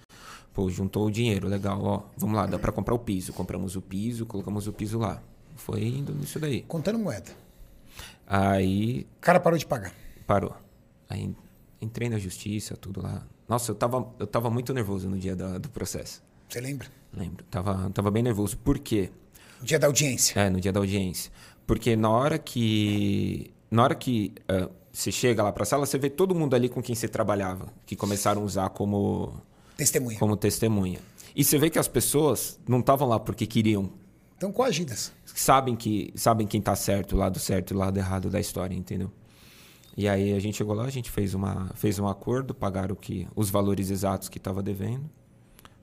Pô, 0.52 0.68
juntou 0.68 1.06
o 1.06 1.10
dinheiro, 1.10 1.46
legal, 1.46 1.80
ó. 1.84 2.02
Vamos 2.16 2.34
lá, 2.34 2.46
dá 2.46 2.58
pra 2.58 2.72
comprar 2.72 2.94
o 2.94 2.98
piso. 2.98 3.32
Compramos 3.32 3.76
o 3.76 3.80
piso, 3.80 4.26
colocamos 4.26 4.66
o 4.66 4.72
piso 4.72 4.98
lá. 4.98 5.22
Foi 5.54 5.84
indo 5.84 6.12
nisso 6.12 6.40
daí. 6.40 6.62
Contando 6.62 6.98
moeda. 6.98 7.30
Aí 8.34 9.06
O 9.18 9.20
cara 9.20 9.40
parou 9.40 9.58
de 9.58 9.66
pagar. 9.66 9.92
parou. 10.26 10.54
Aí 11.08 11.34
entrei 11.82 12.08
na 12.08 12.18
justiça, 12.18 12.76
tudo 12.76 13.02
lá. 13.02 13.26
Nossa, 13.48 13.72
eu 13.72 13.74
tava, 13.74 14.08
eu 14.20 14.26
tava 14.28 14.48
muito 14.48 14.72
nervoso 14.72 15.08
no 15.08 15.18
dia 15.18 15.34
da- 15.34 15.58
do 15.58 15.68
processo. 15.68 16.22
Você 16.48 16.60
lembra? 16.60 16.86
Lembro. 17.12 17.44
Tava, 17.50 17.90
tava 17.90 18.10
bem 18.10 18.22
nervoso. 18.22 18.56
Por 18.56 18.78
quê? 18.78 19.10
O 19.60 19.64
dia 19.64 19.78
da 19.78 19.88
audiência. 19.88 20.38
É, 20.38 20.48
no 20.48 20.60
dia 20.60 20.72
da 20.72 20.78
audiência. 20.78 21.32
Porque 21.66 21.96
na 21.96 22.08
hora 22.08 22.38
que. 22.38 23.52
Na 23.70 23.82
hora 23.82 23.94
que 23.96 24.32
eh, 24.48 24.68
você 24.92 25.10
chega 25.12 25.42
lá 25.42 25.52
pra 25.52 25.64
sala, 25.64 25.84
você 25.86 25.98
vê 25.98 26.08
todo 26.08 26.34
mundo 26.34 26.54
ali 26.54 26.68
com 26.68 26.80
quem 26.82 26.94
você 26.94 27.08
trabalhava, 27.08 27.66
que 27.86 27.94
começaram 27.96 28.42
a 28.42 28.44
usar 28.44 28.68
como, 28.70 29.40
Testemunha. 29.76 30.18
como 30.18 30.36
testemunha. 30.36 30.98
E 31.34 31.44
você 31.44 31.58
vê 31.58 31.70
que 31.70 31.78
as 31.78 31.86
pessoas 31.88 32.58
não 32.68 32.80
estavam 32.80 33.06
lá 33.08 33.18
porque 33.20 33.46
queriam. 33.46 33.90
Então, 34.36 34.50
coagidas. 34.52 35.12
Sabem 35.34 35.76
que 35.76 36.12
sabem 36.14 36.46
quem 36.46 36.60
tá 36.60 36.74
certo, 36.76 37.14
o 37.14 37.18
lado 37.18 37.38
certo 37.38 37.72
e 37.72 37.74
o 37.74 37.78
lado 37.78 37.96
errado 37.98 38.28
da 38.28 38.40
história, 38.40 38.74
entendeu? 38.74 39.10
E 39.96 40.08
aí 40.08 40.32
a 40.32 40.38
gente 40.38 40.56
chegou 40.56 40.74
lá, 40.74 40.84
a 40.84 40.90
gente 40.90 41.10
fez, 41.10 41.34
uma, 41.34 41.70
fez 41.74 41.98
um 41.98 42.06
acordo, 42.06 42.54
pagaram 42.54 42.94
que, 42.94 43.28
os 43.34 43.50
valores 43.50 43.90
exatos 43.90 44.28
que 44.28 44.38
estava 44.38 44.62
devendo. 44.62 45.10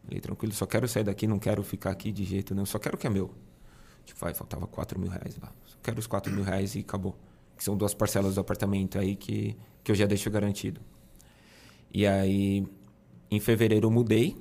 Falei, 0.03 0.21
tranquilo, 0.21 0.53
só 0.53 0.65
quero 0.65 0.87
sair 0.87 1.03
daqui, 1.03 1.27
não 1.27 1.37
quero 1.37 1.61
ficar 1.63 1.91
aqui 1.91 2.11
de 2.11 2.23
jeito 2.23 2.55
nenhum, 2.55 2.65
só 2.65 2.79
quero 2.79 2.95
o 2.95 2.97
que 2.97 3.05
é 3.05 3.09
meu. 3.09 3.31
Tipo, 4.05 4.21
vai, 4.21 4.33
faltava 4.33 4.65
4 4.65 4.97
mil 4.97 5.09
reais 5.09 5.37
lá. 5.41 5.51
Só 5.65 5.77
quero 5.83 5.99
os 5.99 6.07
4 6.07 6.31
mil 6.33 6.43
reais 6.43 6.75
e 6.75 6.79
acabou. 6.79 7.15
Que 7.57 7.63
são 7.63 7.75
duas 7.75 7.93
parcelas 7.93 8.35
do 8.35 8.41
apartamento 8.41 8.97
aí 8.97 9.15
que, 9.15 9.57
que 9.83 9.91
eu 9.91 9.95
já 9.95 10.05
deixo 10.05 10.31
garantido. 10.31 10.79
E 11.93 12.07
aí, 12.07 12.65
em 13.29 13.39
fevereiro 13.39 13.87
eu 13.87 13.91
mudei 13.91 14.37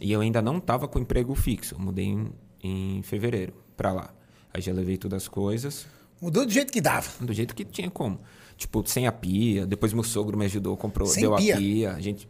e 0.00 0.12
eu 0.12 0.20
ainda 0.20 0.42
não 0.42 0.60
tava 0.60 0.86
com 0.86 0.98
emprego 0.98 1.34
fixo. 1.34 1.74
Eu 1.74 1.78
mudei 1.78 2.04
em, 2.04 2.32
em 2.62 3.02
fevereiro 3.02 3.54
pra 3.76 3.92
lá. 3.92 4.12
Aí 4.58 4.62
já 4.62 4.72
levei 4.72 4.96
todas 4.98 5.22
as 5.22 5.28
coisas, 5.28 5.86
Mudou 6.20 6.44
do 6.44 6.50
jeito 6.50 6.72
que 6.72 6.80
dava. 6.80 7.08
do 7.20 7.32
jeito 7.32 7.54
que 7.54 7.64
tinha 7.64 7.88
como. 7.88 8.18
Tipo, 8.56 8.82
sem 8.84 9.06
a 9.06 9.12
pia. 9.12 9.64
Depois 9.64 9.92
meu 9.92 10.02
sogro 10.02 10.36
me 10.36 10.46
ajudou, 10.46 10.76
comprou, 10.76 11.06
Sem 11.06 11.22
deu 11.22 11.36
pia? 11.36 11.54
a 11.54 11.58
pia. 11.58 11.92
A 11.92 12.00
gente... 12.00 12.28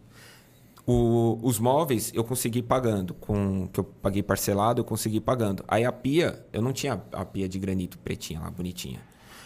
O- 0.87 1.39
os 1.43 1.59
móveis 1.59 2.11
eu 2.15 2.23
consegui 2.23 2.61
pagando. 2.63 3.15
Com, 3.15 3.67
que 3.69 3.81
eu 3.81 3.85
paguei 3.85 4.23
parcelado, 4.23 4.81
eu 4.83 4.85
consegui 4.85 5.21
pagando. 5.21 5.65
Aí 5.67 5.87
a 5.87 5.93
pia, 5.93 6.45
eu 6.53 6.61
não 6.61 6.71
tinha 6.71 7.03
a 7.13 7.25
pia 7.25 7.49
de 7.49 7.59
granito 7.59 7.99
pretinha 7.99 8.41
lá, 8.41 8.51
bonitinha. 8.51 9.01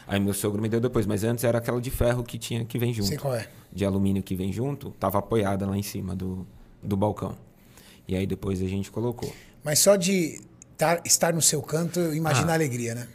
Aí 0.08 0.18
meu 0.18 0.34
sogro 0.34 0.60
me 0.60 0.68
deu 0.68 0.80
depois, 0.80 1.06
mas 1.06 1.22
antes 1.22 1.44
era 1.44 1.58
aquela 1.58 1.80
de 1.80 1.90
ferro 1.90 2.24
que 2.24 2.36
tinha 2.36 2.64
que 2.64 2.78
vem 2.80 2.92
junto. 2.92 3.06
Sei 3.10 3.18
qual 3.18 3.36
é. 3.36 3.48
De 3.72 3.84
alumínio 3.84 4.24
que 4.24 4.34
vem 4.34 4.52
junto, 4.52 4.90
tava 4.98 5.18
apoiada 5.20 5.64
lá 5.68 5.78
em 5.78 5.82
cima 5.84 6.16
do, 6.16 6.44
do 6.82 6.96
balcão. 6.96 7.36
E 8.08 8.16
aí 8.16 8.26
depois 8.26 8.60
a 8.60 8.66
gente 8.66 8.90
colocou. 8.90 9.32
Mas 9.62 9.78
só 9.78 9.94
de 9.94 10.40
tar- 10.82 11.00
estar 11.04 11.32
no 11.32 11.40
seu 11.42 11.62
canto, 11.62 12.00
imagina 12.14 12.48
Ah. 12.48 12.52
a 12.52 12.54
alegria, 12.54 12.94
né? 12.94 13.06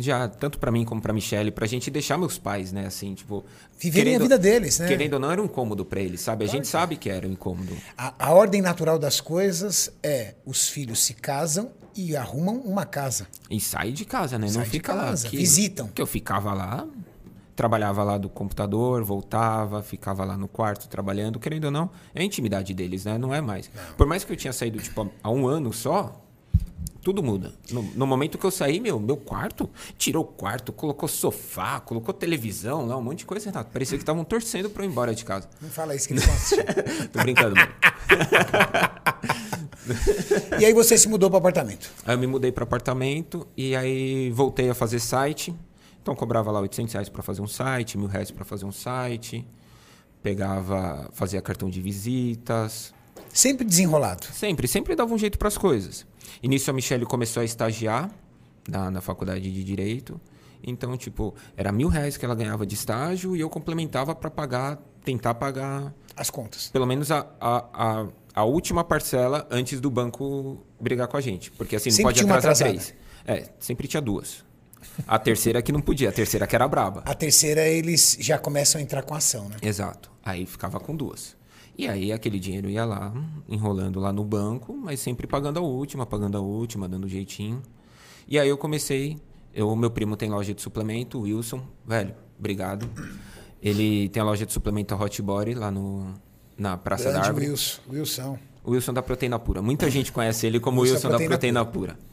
já 0.00 0.28
tanto 0.28 0.60
pra 0.60 0.70
mim 0.70 0.84
como 0.84 1.00
pra 1.02 1.12
Michelle, 1.12 1.50
pra 1.50 1.66
gente 1.66 1.90
deixar 1.90 2.16
meus 2.16 2.38
pais, 2.38 2.70
né, 2.70 2.86
assim, 2.86 3.14
tipo, 3.14 3.44
Viverem 3.80 4.14
a 4.14 4.18
vida 4.20 4.38
deles, 4.38 4.78
né? 4.78 4.86
Querendo 4.86 5.14
ou 5.14 5.18
não, 5.18 5.28
era 5.32 5.42
um 5.42 5.46
incômodo 5.46 5.84
pra 5.84 5.98
eles, 6.00 6.20
sabe? 6.20 6.44
A 6.44 6.48
gente 6.48 6.68
sabe 6.68 6.96
que 6.96 7.10
era 7.10 7.26
um 7.26 7.32
incômodo. 7.32 7.76
A, 7.96 8.14
a 8.16 8.32
ordem 8.32 8.62
natural 8.62 8.96
das 8.96 9.20
coisas 9.20 9.90
é 10.00 10.34
os 10.46 10.68
filhos 10.68 11.00
se 11.04 11.14
casam 11.14 11.72
e 11.96 12.16
arrumam 12.16 12.58
uma 12.58 12.86
casa. 12.86 13.26
E 13.50 13.58
sai 13.60 13.90
de 13.90 14.04
casa, 14.04 14.38
né? 14.38 14.46
Sai 14.46 14.62
não 14.62 14.70
fica 14.70 14.94
casa, 14.94 15.24
lá. 15.24 15.30
Que, 15.32 15.36
visitam. 15.36 15.88
Que 15.88 16.00
eu 16.00 16.06
ficava 16.06 16.54
lá, 16.54 16.86
trabalhava 17.56 18.04
lá 18.04 18.16
do 18.18 18.28
computador, 18.28 19.02
voltava, 19.02 19.82
ficava 19.82 20.24
lá 20.24 20.36
no 20.36 20.46
quarto 20.46 20.88
trabalhando, 20.88 21.40
querendo 21.40 21.64
ou 21.64 21.70
não, 21.72 21.90
é 22.14 22.20
a 22.20 22.24
intimidade 22.24 22.72
deles, 22.72 23.04
né? 23.04 23.18
Não 23.18 23.34
é 23.34 23.40
mais. 23.40 23.68
Por 23.96 24.06
mais 24.06 24.22
que 24.22 24.32
eu 24.32 24.36
tinha 24.36 24.52
saído, 24.52 24.78
tipo, 24.78 25.10
há 25.24 25.28
um 25.28 25.48
ano 25.48 25.72
só, 25.72 26.24
tudo 27.08 27.22
muda. 27.22 27.54
No, 27.72 27.82
no 27.94 28.06
momento 28.06 28.36
que 28.36 28.44
eu 28.44 28.50
saí, 28.50 28.78
meu, 28.80 29.00
meu 29.00 29.16
quarto, 29.16 29.70
tirou 29.96 30.24
o 30.24 30.26
quarto, 30.26 30.74
colocou 30.74 31.08
sofá, 31.08 31.80
colocou 31.80 32.12
televisão 32.12 32.84
lá, 32.84 32.98
um 32.98 33.02
monte 33.02 33.20
de 33.20 33.24
coisa, 33.24 33.46
Renato. 33.46 33.70
Parecia 33.72 33.96
que 33.96 34.02
estavam 34.02 34.24
torcendo 34.24 34.68
pra 34.68 34.84
eu 34.84 34.88
ir 34.90 34.92
embora 34.92 35.14
de 35.14 35.24
casa. 35.24 35.48
Não 35.58 35.70
fala 35.70 35.94
isso 35.94 36.06
que 36.06 36.12
vão 36.12 36.34
assistir. 36.34 36.62
Tô 37.08 37.18
brincando, 37.20 37.56
mano. 37.56 37.72
e 40.60 40.66
aí 40.66 40.74
você 40.74 40.98
se 40.98 41.08
mudou 41.08 41.30
para 41.30 41.38
apartamento. 41.38 41.90
Aí 42.04 42.14
eu 42.14 42.18
me 42.18 42.26
mudei 42.26 42.52
para 42.52 42.64
apartamento 42.64 43.48
e 43.56 43.74
aí 43.74 44.30
voltei 44.30 44.68
a 44.68 44.74
fazer 44.74 45.00
site. 45.00 45.54
Então 46.02 46.14
cobrava 46.14 46.50
lá 46.50 46.60
800 46.60 46.92
reais 46.92 47.08
para 47.08 47.22
fazer 47.22 47.40
um 47.40 47.48
site, 47.48 47.96
mil 47.96 48.06
reais 48.06 48.30
para 48.30 48.44
fazer 48.44 48.66
um 48.66 48.72
site. 48.72 49.46
Pegava, 50.22 51.08
fazia 51.14 51.40
cartão 51.40 51.70
de 51.70 51.80
visitas. 51.80 52.92
Sempre 53.32 53.64
desenrolado. 53.64 54.26
Sempre, 54.26 54.68
sempre 54.68 54.94
dava 54.94 55.14
um 55.14 55.18
jeito 55.18 55.38
para 55.38 55.48
as 55.48 55.56
coisas. 55.56 56.06
E 56.42 56.48
nisso 56.48 56.70
a 56.70 56.72
Michelle 56.74 57.04
começou 57.06 57.40
a 57.40 57.44
estagiar 57.44 58.10
na, 58.68 58.90
na 58.90 59.00
faculdade 59.00 59.50
de 59.50 59.64
Direito. 59.64 60.20
Então, 60.62 60.96
tipo, 60.96 61.34
era 61.56 61.70
mil 61.70 61.88
reais 61.88 62.16
que 62.16 62.24
ela 62.24 62.34
ganhava 62.34 62.66
de 62.66 62.74
estágio 62.74 63.36
e 63.36 63.40
eu 63.40 63.48
complementava 63.48 64.14
para 64.14 64.30
pagar, 64.30 64.78
tentar 65.04 65.34
pagar 65.34 65.94
As 66.16 66.30
contas. 66.30 66.68
pelo 66.68 66.84
menos 66.86 67.10
a, 67.12 67.26
a, 67.40 67.64
a, 67.72 68.06
a 68.34 68.44
última 68.44 68.82
parcela 68.82 69.46
antes 69.50 69.80
do 69.80 69.90
banco 69.90 70.58
brigar 70.80 71.06
com 71.06 71.16
a 71.16 71.20
gente. 71.20 71.50
Porque 71.52 71.76
assim, 71.76 71.90
não 71.90 71.96
Sempre 71.96 72.04
pode 72.08 72.18
tinha 72.18 72.26
uma 72.26 72.38
atrasar 72.38 72.68
três. 72.68 72.94
É, 73.24 73.48
sempre 73.60 73.86
tinha 73.86 74.00
duas. 74.00 74.44
A 75.06 75.18
terceira 75.18 75.62
que 75.62 75.70
não 75.70 75.80
podia, 75.80 76.08
a 76.08 76.12
terceira 76.12 76.46
que 76.46 76.56
era 76.56 76.66
braba. 76.66 77.02
A 77.04 77.14
terceira, 77.14 77.66
eles 77.66 78.16
já 78.20 78.36
começam 78.38 78.80
a 78.80 78.82
entrar 78.82 79.02
com 79.02 79.14
ação, 79.14 79.48
né? 79.48 79.56
Exato. 79.62 80.10
Aí 80.24 80.44
ficava 80.44 80.80
com 80.80 80.94
duas. 80.96 81.36
E 81.78 81.86
aí 81.86 82.12
aquele 82.12 82.40
dinheiro 82.40 82.68
ia 82.68 82.84
lá, 82.84 83.14
enrolando 83.48 84.00
lá 84.00 84.12
no 84.12 84.24
banco, 84.24 84.76
mas 84.76 84.98
sempre 84.98 85.28
pagando 85.28 85.60
a 85.60 85.62
última, 85.62 86.04
pagando 86.04 86.36
a 86.36 86.40
última, 86.40 86.88
dando 86.88 87.06
jeitinho. 87.06 87.62
E 88.26 88.36
aí 88.36 88.48
eu 88.48 88.58
comecei. 88.58 89.16
Eu, 89.54 89.74
meu 89.76 89.88
primo 89.88 90.16
tem 90.16 90.28
loja 90.28 90.52
de 90.52 90.60
suplemento, 90.60 91.18
o 91.18 91.22
Wilson, 91.22 91.62
velho, 91.86 92.16
obrigado. 92.36 92.90
Ele 93.62 94.08
tem 94.08 94.20
a 94.20 94.24
loja 94.24 94.44
de 94.44 94.52
suplemento 94.52 94.92
Hot 94.96 95.22
Body 95.22 95.54
lá 95.54 95.70
no, 95.70 96.14
na 96.56 96.76
Praça 96.76 97.04
da 97.04 97.12
Grande 97.12 97.28
Árvore. 97.28 97.48
Wilson. 97.50 97.80
Wilson. 97.88 98.38
O 98.64 98.72
Wilson 98.72 98.92
da 98.92 99.02
Proteína 99.02 99.38
Pura. 99.38 99.62
Muita 99.62 99.88
gente 99.88 100.10
conhece 100.10 100.48
ele 100.48 100.58
como 100.58 100.80
Wilson 100.80 100.94
Wilson, 100.94 101.08
da 101.10 101.18
da 101.18 101.24
Proteína 101.24 101.64
Proteína 101.64 101.94
Pura. 101.94 102.08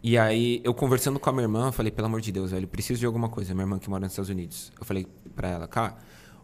E 0.00 0.16
aí, 0.16 0.60
eu 0.62 0.72
conversando 0.72 1.18
com 1.18 1.28
a 1.28 1.32
minha 1.32 1.44
irmã, 1.44 1.66
eu 1.66 1.72
falei, 1.72 1.90
pelo 1.90 2.06
amor 2.06 2.20
de 2.20 2.30
Deus, 2.30 2.52
velho, 2.52 2.68
preciso 2.68 3.00
de 3.00 3.06
alguma 3.06 3.28
coisa. 3.28 3.52
Minha 3.52 3.64
irmã 3.64 3.78
que 3.78 3.90
mora 3.90 4.02
nos 4.02 4.12
Estados 4.12 4.30
Unidos. 4.30 4.72
Eu 4.78 4.84
falei 4.84 5.06
pra 5.34 5.48
ela, 5.48 5.68
cara, 5.68 5.96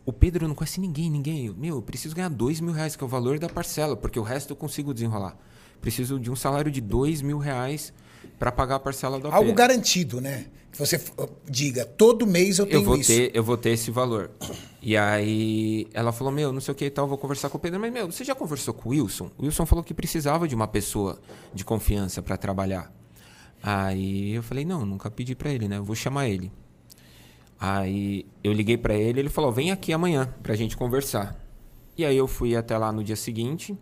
o 0.09 0.13
Pedro 0.13 0.49
não 0.49 0.55
conhece 0.55 0.81
ninguém, 0.81 1.11
ninguém. 1.11 1.51
Meu, 1.57 1.77
eu 1.77 1.83
preciso 1.83 2.15
ganhar 2.15 2.31
dois 2.31 2.61
mil 2.61 2.73
reais, 2.73 2.97
que 2.97 3.05
é 3.05 3.07
o 3.07 3.09
valor 3.09 3.39
da 3.39 3.49
parcela, 3.49 3.97
porque 3.97 4.19
o 4.19 4.23
resto 4.23 4.51
eu 4.53 4.57
consigo 4.57 4.95
desenrolar. 4.95 5.37
Preciso 5.81 6.19
de 6.19 6.31
um 6.31 6.37
salário 6.37 6.71
de 6.71 6.81
dois 6.81 7.21
mil 7.23 7.39
reais 7.39 7.93
pra 8.39 8.51
pagar 8.51 8.77
a 8.77 8.81
parcela 8.81 9.19
do 9.21 9.29
AP. 9.29 9.35
Algo 9.35 9.53
garantido, 9.53 10.21
né? 10.21 10.47
Que 10.73 10.79
você 10.79 10.97
f- 10.97 11.13
diga, 11.49 11.85
todo 11.85 12.27
mês 12.27 12.59
eu 12.59 12.67
tenho 12.67 12.79
eu 12.81 12.85
vou 12.85 12.97
isso. 12.97 13.13
ter, 13.13 13.31
eu 13.35 13.43
vou 13.45 13.57
ter 13.57 13.71
esse 13.71 13.91
valor. 13.91 14.31
E 14.83 14.97
aí 14.97 15.87
ela 15.93 16.11
falou, 16.13 16.33
meu, 16.33 16.53
não 16.53 16.61
sei 16.61 16.73
o 16.73 16.75
que 16.75 16.85
e 16.87 16.91
tal, 16.91 17.07
vou 17.09 17.19
conversar 17.19 17.49
com 17.49 17.57
o 17.57 17.61
Pedro. 17.61 17.79
Mas, 17.81 17.93
meu, 17.93 18.11
você 18.11 18.25
já 18.25 18.35
conversou 18.35 18.73
com 18.75 18.89
o 18.89 18.93
Wilson? 18.93 19.31
O 19.39 19.45
Wilson 19.45 19.67
falou 19.67 19.83
que 19.85 19.95
precisava 19.95 20.47
de 20.49 20.55
uma 20.55 20.67
pessoa 20.69 21.21
de 21.55 21.65
confiança 21.65 22.23
para 22.23 22.37
trabalhar. 22.37 22.93
Aí 23.63 24.33
eu 24.33 24.43
falei, 24.43 24.65
não, 24.65 24.85
nunca 24.87 25.11
pedi 25.11 25.35
para 25.35 25.51
ele, 25.53 25.69
né? 25.69 25.79
Eu 25.79 25.85
vou 25.85 25.97
chamar 25.97 26.29
ele. 26.29 26.51
Aí 27.61 28.25
eu 28.43 28.53
liguei 28.53 28.77
para 28.77 28.95
ele, 28.95 29.21
ele 29.21 29.29
falou, 29.29 29.51
vem 29.51 29.73
aqui 29.73 29.93
amanhã 29.93 30.33
pra 30.43 30.55
gente 30.55 30.77
conversar. 30.77 31.37
E 31.97 32.05
aí 32.05 32.17
eu 32.17 32.29
fui 32.29 32.55
até 32.55 32.79
lá 32.79 32.93
no 32.93 33.03
dia 33.03 33.17
seguinte. 33.17 33.77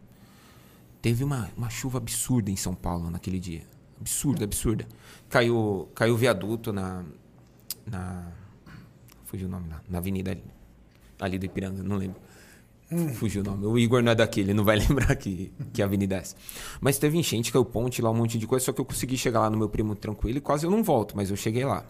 Teve 1.02 1.22
uma, 1.22 1.50
uma 1.56 1.68
chuva 1.68 1.98
absurda 1.98 2.50
em 2.50 2.56
São 2.56 2.74
Paulo 2.74 3.10
naquele 3.10 3.38
dia. 3.38 3.62
Absurda, 4.00 4.44
absurda. 4.44 4.86
Caiu, 5.28 5.88
caiu 5.94 6.16
viaduto 6.16 6.72
na. 6.72 7.04
na 7.86 8.32
fugiu 9.24 9.46
o 9.46 9.50
nome 9.50 9.68
lá. 9.68 9.82
Na 9.88 9.98
avenida 9.98 10.30
ali, 10.30 10.44
ali 11.20 11.38
do 11.38 11.44
Ipiranga, 11.44 11.82
não 11.82 11.96
lembro. 11.96 12.20
Fugiu 13.14 13.42
o 13.42 13.44
nome. 13.44 13.66
O 13.66 13.78
Igor 13.78 14.02
não 14.02 14.12
é 14.12 14.14
daqui, 14.14 14.40
ele 14.40 14.54
não 14.54 14.64
vai 14.64 14.78
lembrar 14.80 15.14
que, 15.16 15.52
que 15.72 15.82
avenida 15.82 16.14
é 16.14 16.18
essa. 16.18 16.36
Mas 16.80 16.98
teve 16.98 17.18
enchente, 17.18 17.52
caiu 17.52 17.64
ponte 17.64 18.00
lá, 18.00 18.10
um 18.10 18.14
monte 18.14 18.38
de 18.38 18.46
coisa. 18.46 18.64
Só 18.64 18.72
que 18.72 18.80
eu 18.80 18.84
consegui 18.84 19.18
chegar 19.18 19.40
lá 19.40 19.50
no 19.50 19.58
meu 19.58 19.68
primo 19.68 19.94
tranquilo 19.94 20.38
e 20.38 20.40
quase 20.40 20.64
eu 20.64 20.70
não 20.70 20.82
volto, 20.82 21.16
mas 21.16 21.30
eu 21.30 21.36
cheguei 21.36 21.64
lá. 21.64 21.84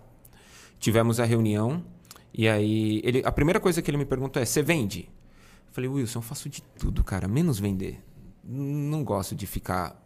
Tivemos 0.79 1.19
a 1.21 1.25
reunião 1.25 1.83
e 2.33 2.49
aí 2.49 3.01
ele, 3.05 3.23
a 3.25 3.33
primeira 3.33 3.59
coisa 3.59 3.81
que 3.83 3.91
ele 3.91 3.99
me 3.99 4.05
perguntou 4.05 4.41
é: 4.43 4.45
Você 4.45 4.63
vende? 4.63 5.09
Eu 5.69 5.73
falei, 5.73 5.89
Wilson, 5.91 6.19
eu 6.19 6.23
faço 6.23 6.49
de 6.49 6.63
tudo, 6.79 7.03
cara, 7.05 7.27
menos 7.29 7.59
vender. 7.59 8.03
Não 8.45 9.03
gosto 9.05 9.35
de 9.35 9.47
ficar 9.47 10.01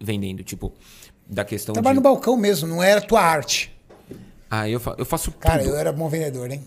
vendendo, 0.00 0.42
tipo, 0.42 0.72
da 1.26 1.44
questão 1.44 1.72
Trabalho 1.74 1.94
de. 1.94 1.96
no 1.98 2.02
balcão 2.02 2.36
mesmo, 2.36 2.66
não 2.66 2.82
era 2.82 3.00
tua 3.00 3.20
arte. 3.22 3.72
Ah, 4.50 4.68
eu, 4.68 4.80
fa- 4.80 4.94
eu 4.98 5.04
faço 5.06 5.30
Cara, 5.32 5.62
tudo. 5.62 5.70
eu 5.74 5.76
era 5.78 5.92
bom 5.92 6.08
vendedor, 6.08 6.50
hein? 6.50 6.62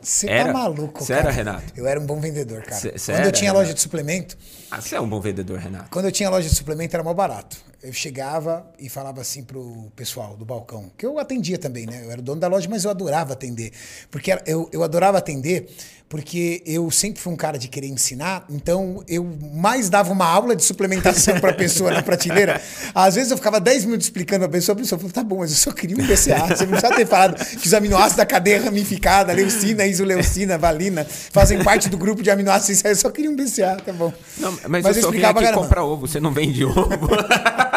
Você 0.00 0.26
tá 0.26 0.52
maluco, 0.52 1.02
Cê 1.02 1.14
cara. 1.14 1.28
era, 1.28 1.30
Renato? 1.30 1.72
Eu 1.76 1.86
era 1.86 1.98
um 1.98 2.04
bom 2.04 2.20
vendedor, 2.20 2.62
cara. 2.62 2.74
Cê- 2.76 2.98
cê 2.98 3.12
Quando 3.12 3.20
eu 3.20 3.28
era, 3.28 3.32
tinha 3.32 3.52
loja 3.52 3.62
Renato? 3.62 3.74
de 3.76 3.80
suplemento, 3.80 4.38
Ah, 4.70 4.80
você 4.80 4.96
é 4.96 5.00
um 5.00 5.08
bom 5.08 5.20
vendedor, 5.20 5.58
Renato. 5.58 5.88
quando 5.90 6.04
eu 6.06 6.12
tinha 6.12 6.28
loja 6.28 6.46
de 6.48 6.54
suplemento 6.54 6.94
era 6.94 7.02
mal 7.02 7.14
barato. 7.14 7.56
Eu 7.84 7.92
chegava 7.92 8.66
e 8.78 8.88
falava 8.88 9.20
assim 9.20 9.44
pro 9.44 9.92
pessoal 9.94 10.34
do 10.38 10.44
balcão, 10.44 10.90
que 10.96 11.04
eu 11.04 11.18
atendia 11.18 11.58
também, 11.58 11.84
né? 11.84 12.00
Eu 12.02 12.10
era 12.10 12.18
o 12.18 12.24
dono 12.24 12.40
da 12.40 12.48
loja, 12.48 12.66
mas 12.66 12.82
eu 12.82 12.90
adorava 12.90 13.34
atender. 13.34 13.72
Porque 14.10 14.34
eu, 14.46 14.70
eu 14.72 14.82
adorava 14.82 15.18
atender 15.18 15.68
porque 16.14 16.62
eu 16.64 16.90
sempre 16.92 17.20
fui 17.20 17.32
um 17.32 17.36
cara 17.36 17.58
de 17.58 17.66
querer 17.66 17.88
ensinar, 17.88 18.44
então 18.48 19.02
eu 19.08 19.24
mais 19.52 19.90
dava 19.90 20.12
uma 20.12 20.26
aula 20.26 20.54
de 20.54 20.62
suplementação 20.62 21.40
para 21.40 21.50
a 21.50 21.54
pessoa 21.54 21.90
na 21.90 22.02
prateleira. 22.02 22.60
Às 22.94 23.16
vezes 23.16 23.32
eu 23.32 23.36
ficava 23.36 23.58
10 23.58 23.86
minutos 23.86 24.06
explicando 24.06 24.44
a 24.44 24.48
pessoa, 24.48 24.74
a 24.74 24.78
pessoa 24.78 24.96
falou, 24.96 25.12
tá 25.12 25.24
bom, 25.24 25.38
mas 25.38 25.50
eu 25.50 25.56
só 25.56 25.72
queria 25.72 25.96
um 25.96 26.06
BCA. 26.06 26.46
Você 26.46 26.64
não 26.64 26.70
precisava 26.70 26.94
ter 26.94 27.06
falado 27.06 27.44
que 27.44 27.66
os 27.66 27.74
aminoácidos 27.74 28.16
da 28.16 28.26
cadeia 28.26 28.62
ramificada, 28.62 29.32
leucina, 29.32 29.84
isoleucina, 29.86 30.56
valina, 30.56 31.04
fazem 31.04 31.64
parte 31.64 31.88
do 31.88 31.98
grupo 31.98 32.22
de 32.22 32.30
aminoácidos. 32.30 32.84
Eu 32.84 32.94
só 32.94 33.10
queria 33.10 33.30
um 33.30 33.34
BCA, 33.34 33.76
tá 33.84 33.92
bom. 33.92 34.12
Não, 34.38 34.56
mas, 34.68 34.86
eu 34.86 34.94
só 34.94 35.10
vim 35.10 35.16
explicava 35.16 35.40
aqui 35.40 35.48
pra 35.48 35.48
caramba. 35.48 35.62
comprar 35.62 35.84
ovo, 35.84 36.06
você 36.06 36.20
não 36.20 36.32
vende 36.32 36.64
ovo. 36.64 36.78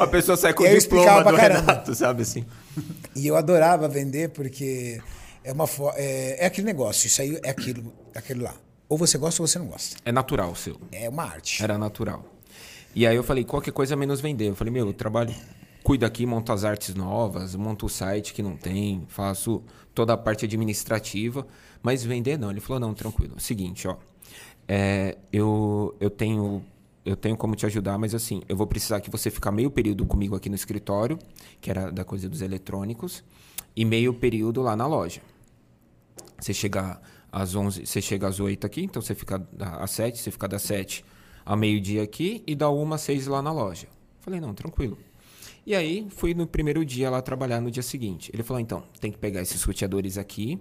a 0.00 0.06
pessoa 0.06 0.36
sai 0.36 0.54
com 0.54 0.64
o 0.64 0.68
diploma 0.68 1.22
do. 1.24 1.36
Renato, 1.36 1.94
sabe 1.94 2.22
assim? 2.22 2.44
E 3.14 3.26
eu 3.26 3.36
adorava 3.36 3.88
vender 3.88 4.30
porque 4.30 5.00
é 5.44 5.52
uma 5.52 5.68
é, 5.94 6.44
é 6.44 6.46
aquele 6.46 6.66
negócio, 6.66 7.06
isso 7.06 7.20
aí 7.20 7.38
é 7.42 7.50
aquilo, 7.50 7.92
é 8.14 8.18
aquilo 8.18 8.42
lá. 8.42 8.54
Ou 8.88 8.98
você 8.98 9.16
gosta 9.18 9.42
ou 9.42 9.46
você 9.46 9.58
não 9.58 9.66
gosta. 9.66 9.96
É 10.04 10.10
natural 10.10 10.50
o 10.50 10.56
seu. 10.56 10.80
É 10.90 11.08
uma 11.08 11.22
arte. 11.22 11.62
Era 11.62 11.78
natural. 11.78 12.24
E 12.94 13.06
aí 13.06 13.14
eu 13.14 13.22
falei, 13.22 13.44
qualquer 13.44 13.70
coisa 13.70 13.94
menos 13.94 14.20
vender. 14.20 14.48
Eu 14.48 14.56
falei, 14.56 14.72
meu, 14.72 14.86
eu 14.88 14.92
trabalho, 14.92 15.32
cuido 15.84 16.04
aqui, 16.04 16.26
monto 16.26 16.52
as 16.52 16.64
artes 16.64 16.94
novas, 16.94 17.54
monto 17.54 17.86
o 17.86 17.88
site 17.88 18.34
que 18.34 18.42
não 18.42 18.56
tem, 18.56 19.06
faço 19.08 19.62
toda 19.94 20.12
a 20.12 20.16
parte 20.16 20.44
administrativa, 20.44 21.46
mas 21.80 22.02
vender 22.02 22.36
não. 22.36 22.50
Ele 22.50 22.60
falou, 22.60 22.80
não, 22.80 22.92
tranquilo. 22.92 23.38
Seguinte, 23.38 23.86
ó, 23.86 23.96
é, 24.66 25.16
eu, 25.32 25.94
eu 26.00 26.10
tenho 26.10 26.64
eu 27.10 27.16
tenho 27.16 27.36
como 27.36 27.54
te 27.56 27.66
ajudar, 27.66 27.98
mas 27.98 28.14
assim, 28.14 28.42
eu 28.48 28.56
vou 28.56 28.66
precisar 28.66 29.00
que 29.00 29.10
você 29.10 29.30
fique 29.30 29.50
meio 29.50 29.70
período 29.70 30.06
comigo 30.06 30.36
aqui 30.36 30.48
no 30.48 30.54
escritório, 30.54 31.18
que 31.60 31.70
era 31.70 31.90
da 31.90 32.04
coisa 32.04 32.28
dos 32.28 32.40
eletrônicos, 32.40 33.24
e 33.74 33.84
meio 33.84 34.14
período 34.14 34.62
lá 34.62 34.76
na 34.76 34.86
loja. 34.86 35.20
Você 36.38 36.54
chega 36.54 37.00
às 37.30 37.54
11, 37.54 37.86
você 37.86 38.00
chega 38.00 38.28
às 38.28 38.40
8 38.40 38.66
aqui, 38.66 38.82
então 38.82 39.02
você 39.02 39.14
fica 39.14 39.46
às 39.58 39.90
7, 39.90 40.18
você 40.18 40.30
fica 40.30 40.48
das 40.48 40.62
7 40.62 41.04
ao 41.44 41.56
meio-dia 41.56 42.02
aqui 42.02 42.42
e 42.46 42.54
da 42.54 42.70
1 42.70 42.92
às 42.92 43.00
6 43.02 43.26
lá 43.26 43.42
na 43.42 43.52
loja. 43.52 43.88
Falei, 44.20 44.40
não, 44.40 44.54
tranquilo. 44.54 44.98
E 45.66 45.74
aí, 45.74 46.06
fui 46.10 46.32
no 46.32 46.46
primeiro 46.46 46.84
dia 46.84 47.10
lá 47.10 47.20
trabalhar 47.20 47.60
no 47.60 47.70
dia 47.70 47.82
seguinte. 47.82 48.30
Ele 48.32 48.42
falou, 48.42 48.60
então, 48.60 48.82
tem 49.00 49.12
que 49.12 49.18
pegar 49.18 49.42
esses 49.42 49.62
roteadores 49.62 50.16
aqui 50.16 50.58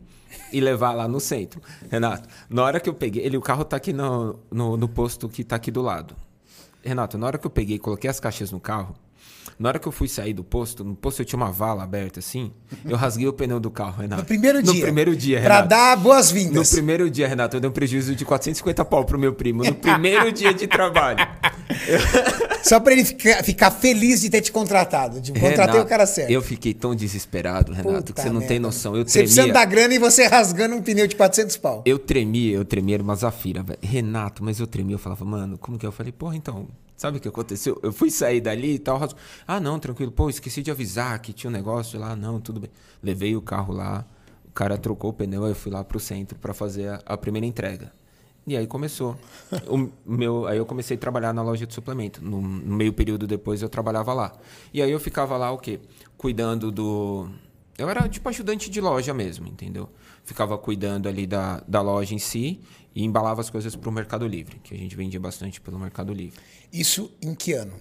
e 0.52 0.60
levar 0.60 0.91
lá 0.91 1.08
no 1.08 1.20
centro. 1.20 1.62
Renato, 1.89 2.28
na 2.50 2.64
hora 2.64 2.80
que 2.80 2.89
eu 2.89 2.93
peguei, 2.93 3.24
ele, 3.24 3.38
o 3.38 3.41
carro 3.41 3.64
tá 3.64 3.78
aqui 3.78 3.93
no, 3.93 4.39
no, 4.52 4.78
no 4.78 4.89
posto 4.89 5.30
que 5.30 5.43
tá 5.43 5.56
aqui 5.56 5.72
do 5.72 5.82
lado. 5.82 6.16
Renato, 6.84 7.18
na 7.18 7.28
hora 7.28 7.38
que 7.38 7.46
eu 7.46 7.52
peguei 7.52 7.76
e 7.76 7.80
coloquei 7.80 8.10
as 8.10 8.20
caixas 8.20 8.52
no 8.52 8.60
carro, 8.60 8.96
na 9.58 9.70
hora 9.70 9.80
que 9.80 9.88
eu 9.88 9.92
fui 9.92 10.08
sair 10.08 10.34
do 10.34 10.44
posto, 10.44 10.84
no 10.84 10.96
posto 10.96 11.22
eu 11.22 11.26
tinha 11.26 11.38
uma 11.38 11.52
vala 11.52 11.84
aberta 11.84 12.20
assim, 12.20 12.52
eu 12.86 12.96
rasguei 12.98 13.28
o 13.28 13.34
pneu 13.34 13.60
do 13.60 13.70
carro, 13.72 14.02
Renato. 14.02 14.22
No 14.22 14.26
primeiro 14.28 14.62
dia. 14.64 14.74
No 14.74 14.80
primeiro 14.82 15.16
dia, 15.16 15.42
Pra 15.42 15.56
Renato. 15.56 15.70
dar 15.70 15.98
No 15.98 16.04
boas-vindas. 16.04 16.72
primeiro 16.72 17.10
dia, 17.10 17.28
Renato, 17.28 17.58
eu 17.58 17.60
dei 17.62 17.70
um 17.70 17.74
prejuízo 17.74 18.16
de 18.16 18.24
450 18.26 18.86
pau 18.86 19.04
pro 19.06 19.18
meu 19.20 19.34
primo. 19.34 19.64
No 19.64 19.74
primeiro 19.76 20.32
dia 20.34 20.54
de 20.54 20.68
trabalho. 20.68 21.20
Só 22.64 22.80
pra 22.80 22.94
ele 22.94 23.06
ficar, 23.06 23.44
ficar 23.44 23.72
feliz 23.72 24.22
de 24.22 24.30
ter 24.30 24.42
te 24.42 24.52
contratado. 24.52 25.20
Tipo, 25.22 25.40
contratei 25.40 25.66
Renato, 25.66 25.86
o 25.86 25.90
cara 25.90 26.06
certo. 26.06 26.30
Eu 26.30 26.42
fiquei 26.42 26.74
tão 26.74 26.94
desesperado, 26.94 27.72
Renato, 27.72 27.96
Puta 27.98 28.14
que 28.14 28.22
você 28.22 28.30
não 28.30 28.40
tem 28.42 28.50
merda. 28.52 28.68
noção. 28.68 28.96
Eu 28.96 29.08
Você 29.08 29.20
precisando 29.20 29.46
tremia. 29.46 29.54
da 29.54 29.66
grana 29.66 29.94
e 29.94 30.00
você 30.00 30.26
rasgando 30.28 30.76
um 30.76 30.82
pneu 30.82 31.08
de 31.08 31.16
400 31.16 31.58
pau. 31.58 31.82
Eu 31.86 31.98
tremia, 31.98 32.56
eu 32.56 32.66
tremia, 32.66 32.96
era 32.96 33.04
uma 33.04 33.16
zafira, 33.16 33.64
velho. 33.64 33.80
Renato, 33.82 34.44
mas 34.44 34.60
eu 34.60 34.68
tremia, 34.68 34.96
eu 34.96 35.00
falava, 35.00 35.24
mano, 35.26 35.58
como 35.58 35.78
que 35.78 35.86
é? 35.86 35.88
Eu 35.88 35.92
falei, 35.92 36.12
porra, 36.12 36.36
então, 36.36 36.68
sabe 37.00 37.18
o 37.18 37.22
que 37.22 37.30
aconteceu? 37.30 37.80
Eu 37.82 37.93
fui 37.93 38.12
sair 38.12 38.41
dali 38.41 38.76
e 38.76 38.80
tal, 38.80 39.00
ah, 39.47 39.60
não, 39.60 39.80
tranquilo, 39.80 40.12
pô, 40.12 40.30
esqueci 40.30 40.62
de 40.62 40.70
avisar 40.70 41.18
que 41.20 41.32
tinha 41.32 41.50
um 41.50 41.54
negócio 41.54 41.97
lá, 41.97 42.14
não, 42.14 42.41
tudo 42.41 42.60
bem. 42.60 42.70
Levei 43.02 43.36
o 43.38 43.41
carro 43.41 43.74
lá, 43.74 44.06
o 44.45 44.52
cara 44.52 44.78
trocou 44.78 45.12
o 45.12 45.14
pneu, 45.14 45.45
aí 45.45 45.52
eu 45.52 45.56
fui 45.56 45.72
lá 45.72 45.82
pro 45.82 46.00
centro 46.00 46.38
pra 46.38 46.54
fazer 46.54 46.89
a, 46.89 47.02
a 47.06 47.18
primeira 47.18 47.47
entrega. 47.47 47.91
E 48.45 48.58
aí 48.58 48.68
começou. 48.68 49.18
O 49.68 49.89
meu, 50.06 50.47
aí 50.47 50.58
eu 50.58 50.66
comecei 50.66 50.97
a 50.97 51.00
trabalhar 51.00 51.34
na 51.34 51.41
loja 51.41 51.68
de 51.68 51.74
suplemento. 51.74 52.24
No, 52.24 52.41
no 52.41 52.76
meio 52.76 52.91
período 52.91 53.28
depois 53.28 53.62
eu 53.62 53.70
trabalhava 53.70 54.12
lá. 54.14 54.34
E 54.74 54.82
aí 54.82 54.91
eu 54.91 55.00
ficava 55.00 55.38
lá 55.38 55.52
o 55.52 55.58
quê? 55.58 55.80
Cuidando 56.18 56.72
do. 56.72 57.30
Eu 57.78 57.88
era 57.88 58.10
tipo 58.10 58.28
ajudante 58.28 58.70
de 58.70 58.82
loja 58.82 59.14
mesmo, 59.14 59.47
entendeu? 59.47 59.88
Ficava 60.24 60.58
cuidando 60.58 61.08
ali 61.08 61.28
da, 61.28 61.64
da 61.68 61.82
loja 61.82 62.14
em 62.14 62.20
si 62.20 62.60
e 63.00 63.04
embalava 63.06 63.39
as 63.39 63.50
coisas 63.50 63.78
pro 63.78 63.89
Mercado 63.93 64.28
Livre, 64.28 64.60
que 64.60 64.76
a 64.76 64.78
gente 64.78 64.93
vendia 64.93 65.22
bastante 65.22 65.62
pelo 65.62 65.80
Mercado 65.80 66.14
Livre. 66.14 66.38
Isso 66.72 67.10
em 67.22 67.34
que 67.34 67.54
ano? 67.54 67.80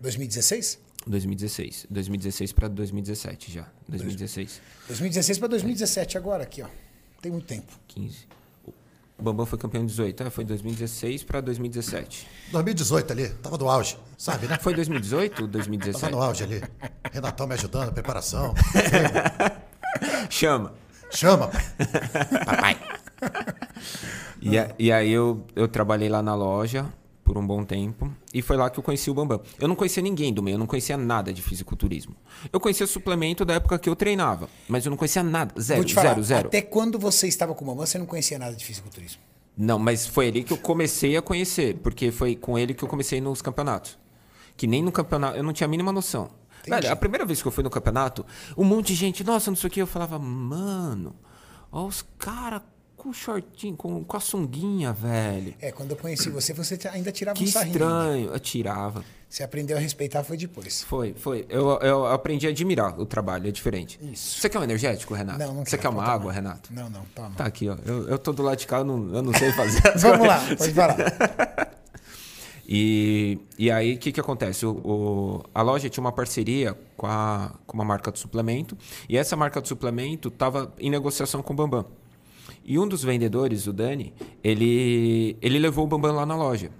2016? 0.00 0.78
2016. 1.06 1.86
2016 1.90 2.52
para 2.52 2.68
2017 2.68 3.52
já. 3.52 3.68
2016. 3.86 4.62
2016 4.88 5.38
pra 5.38 5.48
2017 5.48 6.16
agora 6.16 6.44
aqui, 6.44 6.62
ó. 6.62 6.68
Tem 7.20 7.30
muito 7.30 7.46
tempo. 7.46 7.70
15. 7.88 8.26
O 9.18 9.22
Bambam 9.22 9.44
foi 9.44 9.58
campeão 9.58 9.82
em 9.82 9.86
18. 9.86 10.22
Ah, 10.22 10.30
foi 10.30 10.44
2016 10.46 11.24
para 11.24 11.42
2017. 11.42 12.26
2018 12.50 13.12
ali, 13.12 13.28
tava 13.28 13.58
no 13.58 13.68
auge, 13.68 13.98
sabe, 14.16 14.46
né? 14.46 14.58
Foi 14.62 14.74
2018 14.74 15.42
ou 15.42 15.46
Tava 15.46 15.48
2017? 15.48 16.10
no 16.10 16.22
auge 16.22 16.42
ali. 16.42 16.62
Renatão 17.12 17.46
me 17.46 17.52
ajudando, 17.52 17.92
preparação. 17.92 18.54
Chama. 20.30 20.72
Chama, 21.10 21.50
pai. 22.46 22.80
E, 24.40 24.58
a- 24.58 24.74
e 24.78 24.92
aí 24.92 25.10
eu, 25.10 25.44
eu 25.56 25.66
trabalhei 25.68 26.08
lá 26.08 26.22
na 26.22 26.34
loja 26.34 26.92
por 27.22 27.38
um 27.38 27.46
bom 27.46 27.64
tempo 27.64 28.12
e 28.34 28.42
foi 28.42 28.56
lá 28.56 28.68
que 28.68 28.78
eu 28.78 28.82
conheci 28.82 29.10
o 29.10 29.14
Bambam. 29.14 29.40
Eu 29.58 29.66
não 29.66 29.74
conhecia 29.74 30.02
ninguém 30.02 30.32
do 30.32 30.42
meio, 30.42 30.56
eu 30.56 30.58
não 30.58 30.66
conhecia 30.66 30.96
nada 30.96 31.32
de 31.32 31.40
fisiculturismo. 31.40 32.14
Eu 32.52 32.60
conhecia 32.60 32.86
suplemento 32.86 33.44
da 33.44 33.54
época 33.54 33.78
que 33.78 33.88
eu 33.88 33.96
treinava, 33.96 34.48
mas 34.68 34.84
eu 34.84 34.90
não 34.90 34.96
conhecia 34.96 35.22
nada, 35.22 35.58
zero, 35.60 35.88
falar, 35.88 36.08
zero, 36.10 36.22
zero. 36.22 36.48
até 36.48 36.60
quando 36.60 36.98
você 36.98 37.26
estava 37.26 37.54
com 37.54 37.64
o 37.64 37.68
mamãe, 37.68 37.86
você 37.86 37.96
não 37.98 38.06
conhecia 38.06 38.38
nada 38.38 38.54
de 38.54 38.64
fisiculturismo. 38.64 39.22
Não, 39.56 39.78
mas 39.78 40.06
foi 40.06 40.28
ali 40.28 40.42
que 40.42 40.52
eu 40.52 40.58
comecei 40.58 41.16
a 41.16 41.22
conhecer, 41.22 41.76
porque 41.76 42.10
foi 42.10 42.34
com 42.36 42.58
ele 42.58 42.74
que 42.74 42.82
eu 42.84 42.88
comecei 42.88 43.20
nos 43.20 43.40
campeonatos. 43.40 43.96
Que 44.56 44.66
nem 44.66 44.82
no 44.82 44.92
campeonato, 44.92 45.36
eu 45.38 45.42
não 45.42 45.52
tinha 45.52 45.66
a 45.66 45.70
mínima 45.70 45.92
noção. 45.92 46.28
Velho, 46.68 46.90
a 46.90 46.96
primeira 46.96 47.24
vez 47.24 47.40
que 47.40 47.48
eu 47.48 47.52
fui 47.52 47.62
no 47.64 47.70
campeonato, 47.70 48.24
um 48.56 48.64
monte 48.64 48.88
de 48.88 48.94
gente, 48.96 49.22
nossa, 49.24 49.50
não 49.50 49.56
sei 49.56 49.68
o 49.68 49.70
que, 49.70 49.80
eu 49.80 49.86
falava, 49.86 50.18
mano, 50.18 51.14
ó 51.70 51.84
os 51.86 52.04
caras 52.18 52.62
com 53.04 53.12
shortinho, 53.12 53.76
com, 53.76 54.02
com 54.02 54.16
a 54.16 54.20
sunguinha, 54.20 54.90
velho. 54.92 55.54
É, 55.60 55.70
quando 55.70 55.90
eu 55.90 55.96
conheci 55.98 56.30
você, 56.30 56.54
você 56.54 56.78
ainda 56.90 57.12
tirava 57.12 57.36
Que 57.36 57.44
um 57.44 57.46
sarrinho. 57.46 57.72
estranho. 57.72 58.30
Eu 58.32 58.40
tirava. 58.40 59.04
Você 59.28 59.42
aprendeu 59.42 59.76
a 59.76 59.80
respeitar, 59.80 60.24
foi 60.24 60.36
depois. 60.38 60.82
Foi, 60.84 61.12
foi. 61.14 61.44
Eu, 61.50 61.68
eu 61.80 62.06
aprendi 62.06 62.46
a 62.46 62.50
admirar 62.50 62.98
o 62.98 63.04
trabalho, 63.04 63.46
é 63.46 63.50
diferente. 63.50 63.98
Isso. 64.00 64.40
Você 64.40 64.48
quer 64.48 64.58
um 64.58 64.62
energético, 64.62 65.12
Renato? 65.12 65.38
Não, 65.38 65.52
não 65.52 65.64
Você 65.66 65.76
quer 65.76 65.88
uma 65.90 66.02
água. 66.04 66.32
Renato? 66.32 66.72
Não, 66.72 66.88
não, 66.88 67.04
toma. 67.14 67.32
Tá 67.36 67.44
aqui, 67.44 67.68
ó. 67.68 67.76
Eu, 67.84 68.08
eu 68.08 68.18
tô 68.18 68.32
do 68.32 68.42
lado 68.42 68.56
de 68.58 68.66
cá, 68.66 68.78
eu 68.78 68.84
não, 68.84 69.14
eu 69.14 69.22
não 69.22 69.34
sei 69.34 69.52
fazer. 69.52 69.86
as 69.86 70.00
Vamos 70.02 70.26
lá, 70.26 70.40
pode 70.56 70.72
falar. 70.72 71.74
E, 72.66 73.38
e 73.58 73.70
aí, 73.70 73.94
o 73.94 73.98
que, 73.98 74.10
que 74.12 74.20
acontece? 74.20 74.64
O, 74.64 74.70
o- 74.72 75.44
a 75.54 75.60
loja 75.60 75.90
tinha 75.90 76.02
uma 76.02 76.12
parceria 76.12 76.74
com, 76.96 77.06
a, 77.06 77.52
com 77.66 77.74
uma 77.76 77.84
marca 77.84 78.10
de 78.10 78.18
suplemento, 78.18 78.76
e 79.08 79.18
essa 79.18 79.36
marca 79.36 79.60
de 79.60 79.68
suplemento 79.68 80.28
estava 80.28 80.72
em 80.78 80.88
negociação 80.88 81.42
com 81.42 81.52
o 81.52 81.56
Bambam. 81.56 81.84
E 82.64 82.78
um 82.78 82.88
dos 82.88 83.04
vendedores, 83.04 83.66
o 83.66 83.72
Dani, 83.72 84.14
ele, 84.42 85.36
ele 85.42 85.58
levou 85.58 85.84
o 85.84 85.88
Bambam 85.88 86.14
lá 86.14 86.24
na 86.24 86.34
loja. 86.34 86.70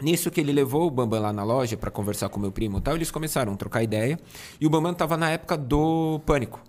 Nisso 0.00 0.30
que 0.30 0.40
ele 0.40 0.52
levou 0.52 0.86
o 0.86 0.90
Bambam 0.90 1.20
lá 1.20 1.32
na 1.32 1.42
loja 1.42 1.76
para 1.76 1.90
conversar 1.90 2.28
com 2.28 2.38
o 2.38 2.40
meu 2.40 2.52
primo 2.52 2.78
e 2.78 2.80
tal, 2.80 2.94
eles 2.94 3.10
começaram 3.10 3.52
a 3.52 3.56
trocar 3.56 3.82
ideia. 3.82 4.18
E 4.60 4.66
o 4.66 4.70
Bambam 4.70 4.92
estava 4.92 5.16
na 5.16 5.30
época 5.30 5.56
do 5.56 6.20
Pânico. 6.24 6.60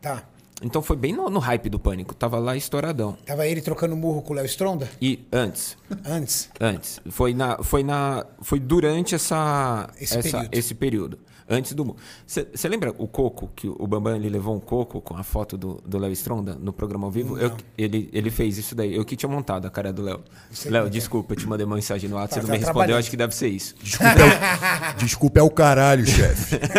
Tá. 0.00 0.24
Então 0.62 0.82
foi 0.82 0.96
bem 0.96 1.12
no, 1.12 1.30
no 1.30 1.38
hype 1.38 1.68
do 1.70 1.78
Pânico, 1.78 2.14
tava 2.14 2.38
lá 2.38 2.56
estouradão. 2.56 3.16
Tava 3.24 3.46
ele 3.46 3.60
trocando 3.62 3.96
murro 3.96 4.20
com 4.22 4.32
o 4.32 4.36
Léo 4.36 4.44
Stronda? 4.46 4.88
E 5.00 5.24
antes, 5.32 5.76
Antes. 6.04 6.50
Antes. 6.60 7.00
Foi, 7.10 7.32
na, 7.34 7.62
foi, 7.62 7.82
na, 7.82 8.26
foi 8.42 8.60
durante 8.60 9.14
essa, 9.14 9.88
Esse 10.00 10.18
essa- 10.18 10.30
período. 10.38 10.54
esse 10.54 10.74
período. 10.74 11.18
Antes 11.52 11.72
do. 11.72 11.96
Você 12.24 12.68
lembra 12.68 12.94
o 12.96 13.08
Coco, 13.08 13.50
que 13.56 13.66
o 13.68 13.84
Bambam 13.84 14.14
ele 14.14 14.28
levou 14.28 14.54
um 14.54 14.60
coco 14.60 15.00
com 15.00 15.16
a 15.16 15.24
foto 15.24 15.58
do 15.58 15.82
do 15.84 15.98
Léo 15.98 16.12
Stronda 16.12 16.54
no 16.54 16.72
programa 16.72 17.08
ao 17.08 17.10
vivo? 17.10 17.36
Eu, 17.36 17.50
ele, 17.76 18.08
ele 18.12 18.30
fez 18.30 18.56
isso 18.56 18.72
daí. 18.72 18.94
Eu 18.94 19.04
que 19.04 19.16
tinha 19.16 19.28
montado 19.28 19.66
a 19.66 19.70
cara 19.70 19.92
do 19.92 20.00
Léo. 20.00 20.20
Léo, 20.66 20.88
desculpa, 20.88 21.32
eu 21.32 21.36
te 21.36 21.48
mandei 21.48 21.66
uma 21.66 21.74
mensagem 21.74 22.08
no 22.08 22.14
WhatsApp, 22.14 22.42
Tá, 22.42 22.46
você 22.46 22.52
não 22.52 22.54
tá 22.54 22.60
me 22.60 22.64
respondeu, 22.64 22.96
acho 22.96 23.10
que 23.10 23.16
deve 23.16 23.34
ser 23.34 23.48
isso. 23.48 23.74
Desculpa, 23.82 24.12
é 24.20 24.92
o, 24.92 24.96
desculpa 24.96 25.40
é 25.40 25.42
o 25.42 25.50
caralho, 25.50 26.06
chefe. 26.06 26.56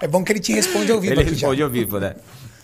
É 0.00 0.08
bom 0.08 0.22
que 0.24 0.32
ele 0.32 0.40
te 0.40 0.52
responde 0.52 0.90
ao 0.92 1.00
vivo 1.00 1.12
Ele 1.12 1.20
aqui 1.20 1.30
já. 1.30 1.46
responde 1.46 1.62
ao 1.62 1.70
vivo, 1.70 1.98
né? 1.98 2.16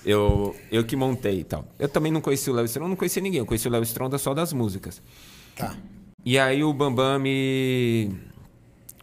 Eu, 0.05 0.55
eu 0.71 0.85
que 0.85 0.97
montei 0.97 1.41
e 1.41 1.45
tal. 1.45 1.65
Eu 1.79 1.89
também 1.89 2.13
não 2.13 2.21
conheci 2.21 2.51
o 2.51 2.53
Léo 2.53 2.67
Stronda, 2.67 2.89
não 2.89 2.97
conhecia 2.97 3.23
ninguém. 3.23 3.39
Eu 3.39 3.47
conheci 3.47 3.67
o 3.67 3.71
Léo 3.71 3.83
Stronda 3.83 4.19
só 4.19 4.35
das 4.35 4.53
músicas. 4.53 5.01
Tá. 5.57 5.75
E 6.25 6.39
aí 6.39 6.63
o 6.63 6.73
Bambam 6.73 7.19
me. 7.19 8.11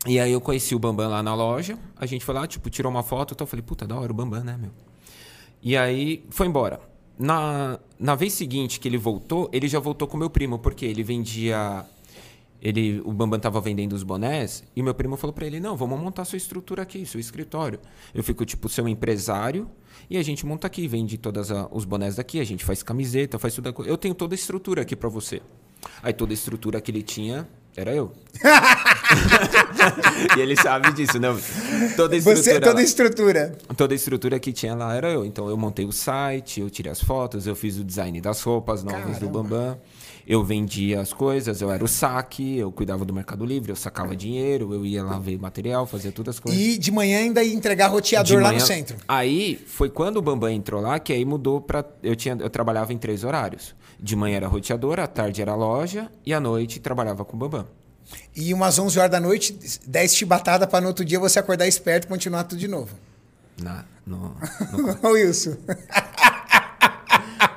E 0.07 0.19
aí 0.19 0.31
eu 0.31 0.41
conheci 0.41 0.75
o 0.75 0.79
Bambam 0.79 1.09
lá 1.09 1.23
na 1.23 1.33
loja. 1.33 1.77
A 1.97 2.05
gente 2.05 2.23
foi 2.23 2.35
lá, 2.35 2.47
tipo, 2.47 2.69
tirou 2.69 2.91
uma 2.91 3.03
foto. 3.03 3.33
Então 3.33 3.45
eu 3.45 3.49
falei, 3.49 3.63
puta, 3.63 3.87
da 3.87 3.95
hora 3.95 4.11
o 4.11 4.15
Bambam, 4.15 4.43
né, 4.43 4.57
meu? 4.59 4.71
E 5.61 5.75
aí 5.77 6.23
foi 6.29 6.47
embora. 6.47 6.79
Na, 7.17 7.79
na 7.99 8.15
vez 8.15 8.33
seguinte 8.33 8.79
que 8.79 8.87
ele 8.87 8.97
voltou, 8.97 9.49
ele 9.53 9.67
já 9.67 9.79
voltou 9.79 10.07
com 10.07 10.17
meu 10.17 10.29
primo, 10.29 10.57
porque 10.59 10.85
ele 10.85 11.03
vendia. 11.03 11.85
Ele, 12.61 13.01
o 13.03 13.11
Bambam 13.11 13.39
tava 13.39 13.59
vendendo 13.59 13.93
os 13.93 14.03
bonés 14.03 14.63
e 14.75 14.83
meu 14.83 14.93
primo 14.93 15.17
falou 15.17 15.33
pra 15.33 15.47
ele: 15.47 15.59
Não, 15.59 15.75
vamos 15.75 15.99
montar 15.99 16.25
sua 16.25 16.37
estrutura 16.37 16.83
aqui, 16.83 17.05
seu 17.05 17.19
escritório. 17.19 17.79
Eu 18.13 18.23
fico 18.23 18.45
tipo 18.45 18.69
seu 18.69 18.87
empresário 18.87 19.69
e 20.09 20.17
a 20.17 20.23
gente 20.23 20.45
monta 20.45 20.67
aqui, 20.67 20.87
vende 20.87 21.17
todos 21.17 21.49
os 21.71 21.85
bonés 21.85 22.15
daqui, 22.15 22.39
a 22.39 22.43
gente 22.43 22.63
faz 22.63 22.83
camiseta, 22.83 23.39
faz 23.39 23.55
tudo. 23.55 23.73
Eu 23.85 23.97
tenho 23.97 24.13
toda 24.13 24.33
a 24.33 24.35
estrutura 24.35 24.83
aqui 24.83 24.95
pra 24.95 25.09
você. 25.09 25.41
Aí 26.03 26.13
toda 26.13 26.31
a 26.31 26.35
estrutura 26.35 26.79
que 26.79 26.91
ele 26.91 27.01
tinha 27.01 27.47
era 27.75 27.95
eu. 27.95 28.11
e 30.37 30.39
ele 30.39 30.55
sabe 30.55 30.91
disso, 30.91 31.19
não? 31.19 31.37
Toda 31.95 32.15
a 32.15 32.17
estrutura. 32.17 32.43
Você, 32.43 32.59
toda 32.59 32.79
a 32.79 32.83
estrutura. 32.83 33.57
Toda 33.75 33.93
a 33.93 33.95
estrutura 33.95 34.39
que 34.39 34.53
tinha 34.53 34.75
lá 34.75 34.93
era 34.93 35.09
eu. 35.09 35.25
Então 35.25 35.49
eu 35.49 35.57
montei 35.57 35.85
o 35.85 35.91
site, 35.91 36.59
eu 36.59 36.69
tirei 36.69 36.91
as 36.91 37.01
fotos, 37.01 37.47
eu 37.47 37.55
fiz 37.55 37.77
o 37.77 37.83
design 37.83 38.19
das 38.19 38.41
roupas 38.41 38.83
novas 38.83 39.17
do 39.17 39.27
Caramba. 39.27 39.43
Bambam. 39.43 39.79
Eu 40.27 40.43
vendia 40.43 41.01
as 41.01 41.11
coisas, 41.13 41.61
eu 41.61 41.71
era 41.71 41.83
o 41.83 41.87
saque, 41.87 42.57
eu 42.57 42.71
cuidava 42.71 43.03
do 43.03 43.13
Mercado 43.13 43.45
Livre, 43.45 43.71
eu 43.71 43.75
sacava 43.75 44.15
dinheiro, 44.15 44.73
eu 44.73 44.85
ia 44.85 45.03
lá 45.03 45.17
ver 45.19 45.37
material, 45.39 45.85
fazia 45.85 46.11
todas 46.11 46.35
as 46.35 46.39
coisas. 46.39 46.61
E 46.61 46.77
de 46.77 46.91
manhã 46.91 47.19
ainda 47.19 47.43
ia 47.43 47.53
entregar 47.53 47.87
roteador 47.87 48.37
lá 48.37 48.49
no 48.49 48.55
manhã- 48.55 48.65
centro. 48.65 48.97
Aí 49.07 49.55
foi 49.67 49.89
quando 49.89 50.17
o 50.17 50.21
Bambam 50.21 50.49
entrou 50.49 50.79
lá 50.81 50.99
que 50.99 51.11
aí 51.11 51.25
mudou 51.25 51.59
pra. 51.61 51.83
Eu, 52.03 52.15
tinha, 52.15 52.37
eu 52.39 52.49
trabalhava 52.49 52.93
em 52.93 52.97
três 52.97 53.23
horários. 53.23 53.75
De 53.99 54.15
manhã 54.15 54.37
era 54.37 54.47
roteador, 54.47 54.99
à 54.99 55.07
tarde 55.07 55.41
era 55.41 55.53
loja 55.55 56.09
e 56.25 56.33
à 56.33 56.39
noite 56.39 56.79
trabalhava 56.79 57.23
com 57.25 57.35
o 57.35 57.39
Bambam. 57.39 57.67
E 58.35 58.53
umas 58.53 58.77
11 58.79 58.97
horas 58.99 59.11
da 59.11 59.19
noite, 59.19 59.57
10 59.87 60.15
chibatadas 60.15 60.67
pra 60.67 60.81
no 60.81 60.87
outro 60.87 61.05
dia 61.05 61.19
você 61.19 61.39
acordar 61.39 61.67
esperto 61.67 62.05
e 62.05 62.07
continuar 62.07 62.43
tudo 62.45 62.59
de 62.59 62.67
novo. 62.67 62.95
Na, 63.61 63.85
no, 64.05 64.35
no- 64.71 64.97
Wilson. 65.11 65.55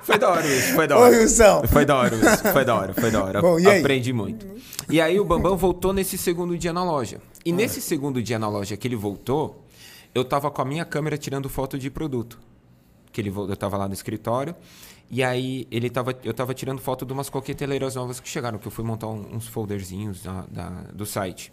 Foi 0.04 0.18
da 0.18 0.30
hora 0.30 0.46
isso, 0.46 0.74
foi 0.74 0.86
da 0.86 0.96
Ô, 0.96 1.00
hora. 1.00 1.16
Wilson. 1.16 1.62
Foi 1.66 1.84
da 1.84 1.96
hora 1.96 2.14
isso, 2.14 2.52
foi 2.52 2.64
da 2.64 2.74
hora, 2.74 2.94
foi 2.94 3.10
da 3.10 3.24
hora. 3.24 3.40
Bom, 3.40 3.58
e 3.58 3.66
aí? 3.68 3.80
Aprendi 3.80 4.12
muito. 4.12 4.46
E 4.90 5.00
aí 5.00 5.18
o 5.18 5.24
Bambam 5.24 5.56
voltou 5.56 5.92
nesse 5.92 6.16
segundo 6.18 6.56
dia 6.58 6.72
na 6.72 6.84
loja. 6.84 7.20
E 7.44 7.50
Ah. 7.50 7.54
nesse 7.54 7.80
segundo 7.80 8.22
dia 8.22 8.38
na 8.38 8.48
loja 8.48 8.76
que 8.76 8.86
ele 8.86 8.96
voltou, 8.96 9.64
eu 10.14 10.24
tava 10.24 10.50
com 10.50 10.60
a 10.62 10.64
minha 10.64 10.84
câmera 10.84 11.16
tirando 11.18 11.48
foto 11.48 11.78
de 11.78 11.90
produto. 11.90 12.38
Que 13.10 13.20
ele, 13.20 13.30
eu 13.30 13.56
tava 13.56 13.76
lá 13.76 13.86
no 13.88 13.94
escritório. 13.94 14.54
E 15.10 15.22
aí 15.22 15.66
ele 15.70 15.88
tava, 15.90 16.14
eu 16.24 16.32
tava 16.34 16.52
tirando 16.54 16.80
foto 16.80 17.04
de 17.06 17.12
umas 17.12 17.28
coqueteleiras 17.30 17.94
novas 17.94 18.18
que 18.20 18.28
chegaram, 18.28 18.58
que 18.58 18.66
eu 18.66 18.72
fui 18.72 18.84
montar 18.84 19.06
uns 19.08 19.46
folderzinhos 19.46 20.22
da- 20.22 20.44
da- 20.50 20.82
do 20.92 21.04
site. 21.06 21.52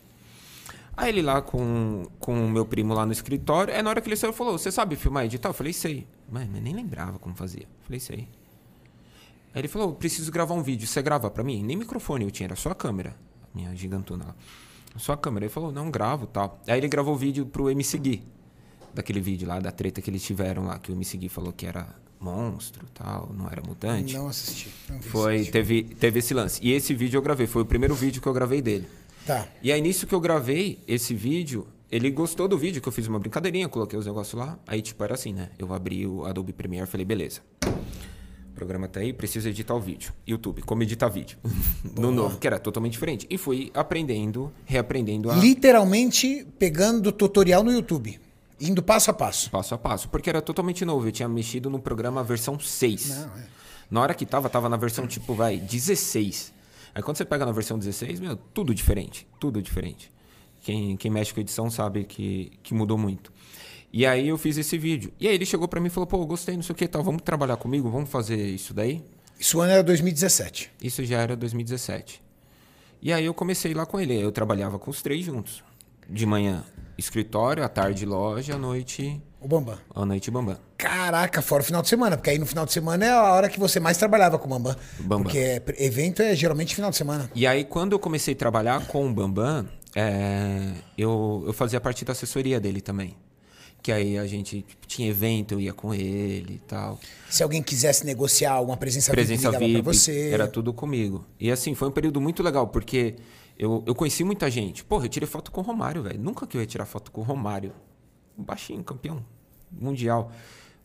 Aí 0.96 1.10
ele 1.10 1.22
lá 1.22 1.42
com 1.42 2.06
com 2.20 2.34
o 2.46 2.50
meu 2.50 2.66
primo 2.66 2.94
lá 2.94 3.06
no 3.06 3.12
escritório, 3.14 3.74
é 3.74 3.82
na 3.82 3.90
hora 3.90 4.02
que 4.02 4.10
ele 4.10 4.16
saiu, 4.16 4.34
falou: 4.34 4.58
Você 4.58 4.72
sabe 4.72 4.96
filmar 4.96 5.24
e 5.24 5.28
editar? 5.28 5.50
Eu 5.50 5.54
falei: 5.54 5.72
Sei. 5.74 6.06
Mas 6.30 6.50
nem 6.50 6.74
lembrava 6.74 7.18
como 7.20 7.36
fazia. 7.36 7.64
Eu 7.64 7.86
falei: 7.86 8.00
Sei. 8.00 8.28
Aí 9.54 9.62
ele 9.62 9.68
falou: 9.68 9.94
Preciso 9.94 10.32
gravar 10.32 10.54
um 10.54 10.64
vídeo. 10.64 10.88
Você 10.88 11.02
grava 11.02 11.30
pra 11.30 11.44
mim? 11.44 11.64
Nem 11.64 11.78
microfone 11.78 12.26
eu 12.26 12.32
tinha, 12.32 12.48
era 12.48 12.56
só 12.56 12.70
a 12.72 12.76
câmera. 12.76 13.16
a 13.44 13.58
Minha 13.58 13.76
gigantona 13.76 14.26
lá. 14.26 14.36
Só 14.98 15.14
a 15.14 15.18
câmera. 15.18 15.46
Ele 15.46 15.54
falou: 15.54 15.72
Não, 15.72 15.90
gravo 15.90 16.28
tal. 16.28 16.60
Aí 16.68 16.78
ele 16.78 16.88
gravou 16.88 17.14
o 17.14 17.18
vídeo 17.18 17.46
pro 17.46 17.70
MC 17.70 17.98
Gui. 17.98 18.24
Daquele 18.94 19.22
vídeo 19.22 19.48
lá, 19.48 19.60
da 19.60 19.72
treta 19.72 20.02
que 20.02 20.10
eles 20.10 20.22
tiveram 20.22 20.66
lá, 20.66 20.78
que 20.78 20.92
o 20.92 20.96
MC 20.96 21.18
Gui 21.18 21.30
falou 21.30 21.54
que 21.54 21.66
era 21.66 21.88
monstro 22.20 22.86
tal, 22.94 23.32
não 23.34 23.48
era 23.48 23.62
mutante. 23.66 24.14
Não 24.14 24.28
assisti. 24.28 24.70
não 24.90 25.02
Foi, 25.02 25.36
assistir. 25.36 25.52
teve, 25.52 25.84
teve 25.84 26.20
esse 26.20 26.34
lance. 26.34 26.60
E 26.62 26.72
esse 26.72 26.94
vídeo 26.94 27.18
eu 27.18 27.22
gravei, 27.22 27.48
foi 27.48 27.64
o 27.64 27.66
primeiro 27.66 27.96
vídeo 27.96 28.22
que 28.22 28.28
eu 28.28 28.34
gravei 28.34 28.62
dele. 28.62 28.88
Tá. 29.26 29.48
E 29.62 29.72
aí, 29.72 29.82
nisso 29.82 30.06
que 30.06 30.14
eu 30.14 30.20
gravei 30.20 30.84
esse 30.88 31.14
vídeo, 31.14 31.68
ele 31.90 32.12
gostou 32.12 32.48
do 32.48 32.58
vídeo, 32.58 32.82
que 32.82 32.88
eu 32.88 32.92
fiz 32.92 33.08
uma 33.08 33.20
brincadeirinha, 33.20 33.68
coloquei 33.68 33.98
os 33.98 34.06
negócios 34.06 34.40
lá. 34.40 34.60
Aí, 34.68 34.82
tipo, 34.82 35.04
era 35.04 35.14
assim, 35.14 35.34
né? 35.34 35.50
Eu 35.58 35.74
abri 35.74 36.06
o 36.06 36.26
Adobe 36.26 36.54
Premiere 36.54 36.88
e 36.88 36.90
falei, 36.92 37.06
beleza. 37.06 37.42
Programa 38.62 38.88
tá 38.88 39.00
aí, 39.00 39.12
preciso 39.12 39.50
editar 39.50 39.74
o 39.74 39.80
vídeo. 39.80 40.14
YouTube, 40.28 40.62
como 40.62 40.84
editar 40.84 41.10
vídeo. 41.10 41.36
no 41.98 42.12
novo, 42.12 42.38
que 42.38 42.46
era 42.46 42.60
totalmente 42.60 42.92
diferente. 42.92 43.26
E 43.28 43.36
fui 43.36 43.72
aprendendo, 43.74 44.54
reaprendendo 44.66 45.32
a 45.32 45.36
Literalmente 45.36 46.46
pegando 46.60 47.12
tutorial 47.12 47.64
no 47.64 47.72
YouTube. 47.72 48.22
Indo 48.60 48.84
passo 48.84 49.10
a 49.10 49.16
passo. 49.16 49.50
passo 49.50 49.74
a 49.74 49.80
passo. 49.80 50.08
Porque 50.10 50.30
era 50.30 50.44
totalmente 50.44 50.86
novo. 50.86 51.08
Eu 51.08 51.12
tinha 51.12 51.28
mexido 51.28 51.72
no 51.72 51.80
programa 51.80 52.24
versão 52.24 52.60
6. 52.60 53.10
Não, 53.10 53.26
é. 53.36 53.48
Na 53.90 54.02
hora 54.02 54.14
que 54.14 54.28
tava, 54.28 54.48
tava 54.48 54.70
na 54.70 54.78
versão 54.78 55.08
tipo, 55.08 55.34
vai, 55.34 55.58
16. 55.58 56.54
Aí 56.94 57.02
quando 57.02 57.18
você 57.18 57.26
pega 57.26 57.44
na 57.44 57.52
versão 57.52 57.80
16, 57.80 58.20
meu, 58.20 58.36
tudo 58.36 58.76
diferente. 58.76 59.26
Tudo 59.40 59.60
diferente. 59.60 60.12
Quem, 60.62 60.96
quem 60.98 61.10
mexe 61.10 61.34
com 61.34 61.40
edição 61.40 61.68
sabe 61.72 62.04
que, 62.04 62.52
que 62.62 62.76
mudou 62.76 62.96
muito. 62.96 63.34
E 63.94 64.06
aí 64.06 64.30
eu 64.30 64.38
fiz 64.38 64.58
esse 64.58 64.78
vídeo. 64.78 65.12
E 65.20 65.28
aí 65.28 65.36
ele 65.36 65.46
chegou 65.46 65.68
pra 65.68 65.80
mim 65.82 65.88
e 65.88 65.90
falou, 65.90 66.08
pô, 66.08 66.26
gostei, 66.26 66.56
não 66.56 66.64
sei 66.64 66.74
o 66.74 66.76
que 66.76 66.88
tal, 66.88 67.04
vamos 67.04 67.22
trabalhar 67.24 67.58
comigo, 67.58 67.90
vamos 67.90 68.10
fazer 68.10 68.38
isso 68.38 68.74
daí? 68.74 69.04
Isso 69.40 69.60
ano 69.60 69.72
era 69.74 69.84
2017. 69.84 70.72
Isso 70.82 71.04
já 71.04 71.20
era 71.20 71.36
2017. 71.36 72.22
E 73.02 73.12
aí 73.12 73.26
eu 73.26 73.34
comecei 73.34 73.74
lá 73.74 73.86
com 73.86 74.00
ele. 74.00 74.16
Eu 74.20 74.32
trabalhava 74.32 74.78
com 74.80 74.90
os 74.92 75.02
três 75.02 75.26
juntos. 75.26 75.64
De 76.08 76.26
manhã, 76.26 76.64
escritório, 76.98 77.64
à 77.64 77.70
tarde, 77.70 78.06
loja, 78.06 78.56
à 78.56 78.58
noite, 78.58 79.20
O 79.40 79.48
Bambam. 79.48 79.78
à 79.96 80.06
noite, 80.06 80.30
bambam. 80.30 80.58
Caraca, 80.78 81.42
fora 81.42 81.62
o 81.62 81.66
final 81.66 81.82
de 81.82 81.88
semana, 81.90 82.18
porque 82.18 82.30
aí 82.30 82.38
no 82.38 82.46
final 82.46 82.66
de 82.66 82.72
semana 82.74 83.06
é 83.06 83.10
a 83.12 83.34
hora 83.34 83.50
que 83.50 83.60
você 83.60 83.80
mais 83.80 83.98
trabalhava 83.98 84.38
com 84.38 84.46
o 84.46 84.50
Bambam. 84.50 84.76
Bambam. 85.00 85.24
Porque 85.24 85.38
é- 85.38 85.62
evento 85.80 86.22
é 86.22 86.36
geralmente 86.36 86.76
final 86.76 86.92
de 86.92 86.98
semana. 86.98 87.30
E 87.34 87.48
aí, 87.48 87.64
quando 87.64 87.94
eu 87.94 88.00
comecei 88.00 88.34
a 88.34 88.38
trabalhar 88.38 88.86
com 88.88 89.08
o 89.08 89.14
Bambam, 89.14 89.68
é, 89.96 90.72
eu, 90.98 91.44
eu 91.48 91.54
fazia 91.54 91.80
parte 91.82 92.04
da 92.06 92.12
assessoria 92.12 92.60
dele 92.60 92.82
também. 92.82 93.16
Que 93.82 93.92
aí 93.92 94.18
a 94.18 94.28
gente 94.28 94.62
tipo, 94.62 94.86
tinha 94.86 95.10
evento, 95.10 95.54
eu 95.54 95.60
ia 95.60 95.74
com 95.74 95.94
ele 95.94 96.56
e 96.56 96.60
tal. 96.68 97.00
Se 97.30 97.42
alguém 97.42 97.64
quisesse 97.64 98.06
negociar 98.06 98.62
uma 98.62 98.78
presença, 98.78 99.12
Presença 99.12 99.50
VIP, 99.50 99.66
ligava 99.66 99.74
VIP, 99.74 99.84
pra 99.84 99.94
você. 99.94 100.30
era 100.30 100.48
tudo 100.48 100.72
comigo. 100.72 101.26
E 101.40 101.52
assim, 101.52 101.74
foi 101.74 101.88
um 101.88 101.92
período 101.92 102.22
muito 102.22 102.44
legal, 102.44 102.68
porque 102.68 103.16
eu, 103.58 103.84
eu 103.88 103.96
conheci 103.96 104.24
muita 104.24 104.50
gente. 104.52 104.84
Porra, 104.84 105.06
eu 105.06 105.10
tirei 105.10 105.28
foto 105.28 105.52
com 105.52 105.62
o 105.62 105.64
Romário, 105.64 106.04
velho. 106.04 106.20
Nunca 106.20 106.46
que 106.46 106.58
eu 106.58 106.62
ia 106.62 106.68
tirar 106.68 106.86
foto 106.86 107.12
com 107.12 107.22
o 107.22 107.24
Romário. 107.24 107.72
Um 108.38 108.44
baixinho, 108.44 108.84
campeão 108.84 109.26
mundial. 109.72 110.32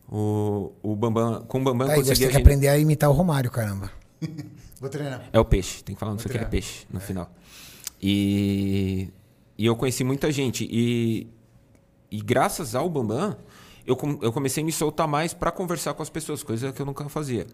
O, 0.09 0.73
o 0.83 0.95
Bambam, 0.95 1.45
com 1.49 1.61
o 1.61 1.65
Bambam 1.65 1.91
Aí 1.91 1.99
eu 1.99 2.05
você 2.05 2.15
tem 2.15 2.29
que 2.29 2.37
aprender 2.37 2.69
a 2.69 2.79
imitar 2.79 3.11
o 3.11 3.13
Romário, 3.13 3.51
caramba. 3.51 3.91
Vou 4.81 4.89
treinar. 4.89 5.29
É 5.33 5.41
o 5.41 5.45
peixe, 5.45 5.83
tem 5.83 5.95
que 5.95 5.99
falar 5.99 6.13
não 6.13 6.19
sei 6.19 6.29
o 6.29 6.33
que 6.33 6.39
é 6.39 6.45
peixe 6.45 6.87
no 6.91 7.01
final. 7.01 7.31
E, 8.01 9.09
e 9.57 9.67
eu 9.67 9.75
conheci 9.75 10.05
muita 10.05 10.31
gente. 10.31 10.69
E, 10.71 11.27
e 12.11 12.21
graças 12.21 12.75
ao 12.75 12.89
Bambam, 12.89 13.37
eu, 13.87 13.97
eu 14.23 14.33
comecei 14.33 14.63
a 14.63 14.67
me 14.67 14.73
soltar 14.73 15.07
mais 15.09 15.33
para 15.33 15.51
conversar 15.51 15.95
com 15.95 16.03
as 16.03 16.11
pessoas, 16.11 16.43
coisa 16.43 16.73
que 16.73 16.81
eu 16.81 16.87
nunca 16.87 17.09
fazia. 17.09 17.47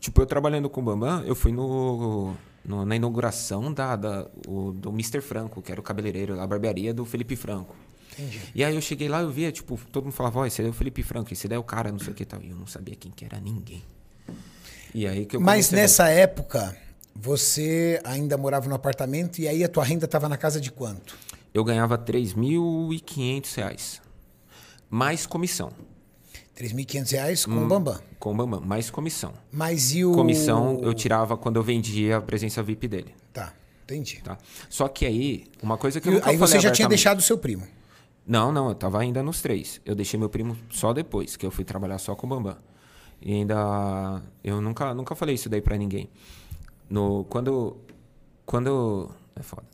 Tipo, 0.00 0.22
eu 0.22 0.26
trabalhando 0.26 0.68
com 0.68 0.80
o 0.80 0.84
Bambam, 0.84 1.22
eu 1.24 1.34
fui 1.34 1.52
no, 1.52 2.34
no- 2.64 2.84
na 2.84 2.96
inauguração 2.96 3.72
da, 3.72 3.96
da- 3.96 4.26
o- 4.46 4.72
do 4.72 4.90
Mr. 4.90 5.20
Franco, 5.20 5.60
que 5.62 5.70
era 5.72 5.80
o 5.80 5.84
cabeleireiro, 5.84 6.38
a 6.40 6.46
barbearia 6.46 6.92
do 6.94 7.04
Felipe 7.04 7.36
Franco. 7.36 7.74
Entendi. 8.12 8.40
E 8.54 8.62
aí 8.64 8.74
eu 8.74 8.80
cheguei 8.80 9.08
lá, 9.08 9.22
eu 9.22 9.30
via, 9.30 9.50
tipo, 9.50 9.78
todo 9.90 10.04
mundo 10.04 10.12
falava, 10.12 10.40
ó, 10.40 10.46
esse 10.46 10.58
daí 10.58 10.68
é 10.68 10.70
o 10.70 10.74
Felipe 10.74 11.02
Franco, 11.02 11.32
esse 11.32 11.48
daí 11.48 11.56
é 11.56 11.58
o 11.58 11.64
cara, 11.64 11.90
não 11.90 11.98
sei 11.98 12.12
o 12.12 12.14
que 12.14 12.24
tal. 12.24 12.40
E 12.42 12.50
eu 12.50 12.56
não 12.56 12.66
sabia 12.66 12.94
quem 12.94 13.10
que 13.10 13.24
era 13.24 13.40
ninguém. 13.40 13.82
E 14.94 15.06
aí 15.06 15.26
que 15.26 15.34
eu 15.36 15.40
Mas 15.40 15.66
comecei 15.66 15.78
a- 15.78 15.82
nessa 15.82 16.08
época, 16.08 16.76
você 17.14 18.00
ainda 18.04 18.36
morava 18.36 18.68
no 18.68 18.74
apartamento 18.74 19.38
e 19.40 19.48
aí 19.48 19.64
a 19.64 19.68
tua 19.68 19.82
renda 19.84 20.04
estava 20.04 20.28
na 20.28 20.36
casa 20.36 20.60
de 20.60 20.70
quanto? 20.70 21.16
Eu 21.54 21.62
ganhava 21.64 21.96
3.500 21.96 23.54
reais. 23.56 24.02
Mais 24.90 25.24
comissão. 25.24 25.72
3.500 26.56 27.10
reais 27.12 27.44
com 27.46 27.52
Hum. 27.52 27.64
o 27.64 27.68
Bambam. 27.68 28.00
Com 28.18 28.32
o 28.32 28.36
Bambam. 28.36 28.60
Mais 28.60 28.90
comissão. 28.90 29.32
Mas 29.50 29.94
e 29.94 30.04
o... 30.04 30.12
Comissão 30.12 30.80
eu 30.82 30.92
tirava 30.92 31.36
quando 31.36 31.56
eu 31.56 31.62
vendia 31.62 32.18
a 32.18 32.20
presença 32.20 32.62
VIP 32.62 32.86
dele. 32.88 33.14
Tá, 33.32 33.52
entendi. 33.84 34.20
Tá? 34.22 34.36
Só 34.68 34.86
que 34.88 35.06
aí, 35.06 35.46
uma 35.62 35.78
coisa 35.78 36.00
que 36.00 36.08
eu 36.08 36.12
E 36.12 36.16
nunca 36.16 36.30
aí 36.30 36.36
você 36.36 36.60
já 36.60 36.70
tinha 36.70 36.88
deixado 36.88 37.18
o 37.20 37.22
seu 37.22 37.38
primo. 37.38 37.66
Não, 38.26 38.50
não, 38.52 38.68
eu 38.68 38.74
tava 38.74 39.00
ainda 39.00 39.22
nos 39.22 39.40
três. 39.42 39.80
Eu 39.84 39.94
deixei 39.94 40.18
meu 40.18 40.28
primo 40.28 40.56
só 40.70 40.92
depois, 40.92 41.36
que 41.36 41.44
eu 41.44 41.50
fui 41.50 41.64
trabalhar 41.64 41.98
só 41.98 42.14
com 42.14 42.26
o 42.26 42.30
Bambam. 42.30 42.56
E 43.20 43.32
ainda. 43.32 44.22
Eu 44.42 44.60
nunca, 44.60 44.94
nunca 44.94 45.14
falei 45.14 45.34
isso 45.34 45.48
daí 45.48 45.60
pra 45.60 45.76
ninguém. 45.76 46.08
No, 46.88 47.24
quando. 47.24 47.76
Quando. 48.46 49.10
É 49.36 49.42
foda. 49.42 49.73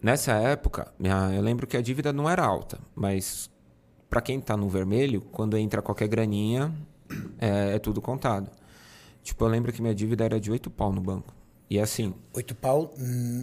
Nessa 0.00 0.32
época, 0.34 0.92
eu 1.34 1.42
lembro 1.42 1.66
que 1.66 1.76
a 1.76 1.82
dívida 1.82 2.12
não 2.12 2.28
era 2.30 2.44
alta, 2.44 2.78
mas 2.94 3.50
pra 4.08 4.20
quem 4.20 4.40
tá 4.40 4.56
no 4.56 4.68
vermelho, 4.68 5.20
quando 5.32 5.56
entra 5.56 5.82
qualquer 5.82 6.06
graninha, 6.08 6.72
é, 7.38 7.74
é 7.74 7.78
tudo 7.78 8.00
contado. 8.00 8.50
Tipo, 9.22 9.44
eu 9.44 9.48
lembro 9.48 9.72
que 9.72 9.82
minha 9.82 9.94
dívida 9.94 10.24
era 10.24 10.40
de 10.40 10.50
8 10.50 10.70
pau 10.70 10.92
no 10.92 11.00
banco. 11.00 11.34
E 11.70 11.78
assim, 11.78 12.14
Oito 12.34 12.54
pau 12.54 12.94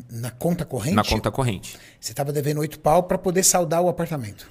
na 0.10 0.32
conta 0.32 0.66
corrente? 0.66 0.95
na 0.95 1.03
conta 1.03 1.30
corrente. 1.30 1.78
Você 1.99 2.12
estava 2.12 2.32
devendo 2.32 2.60
oito 2.60 2.80
pau 2.80 3.03
para 3.03 3.20
poder 3.20 3.43
saldar 3.43 3.82
o 3.84 3.88
apartamento. 3.89 4.49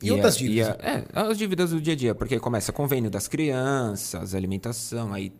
E, 0.00 0.12
outras 0.12 0.36
a- 0.36 0.38
dívidas? 0.38 0.68
a- 0.68 0.76
é, 0.88 1.04
as 1.12 1.36
dívidas 1.38 1.70
do 1.70 1.80
dia 1.80 1.94
a 1.94 1.96
dia, 1.96 2.14
porque 2.14 2.38
começa 2.38 2.70
convênio 2.72 3.10
das 3.10 3.26
crianças, 3.26 4.32
alimentação, 4.34 5.12
aí 5.12 5.32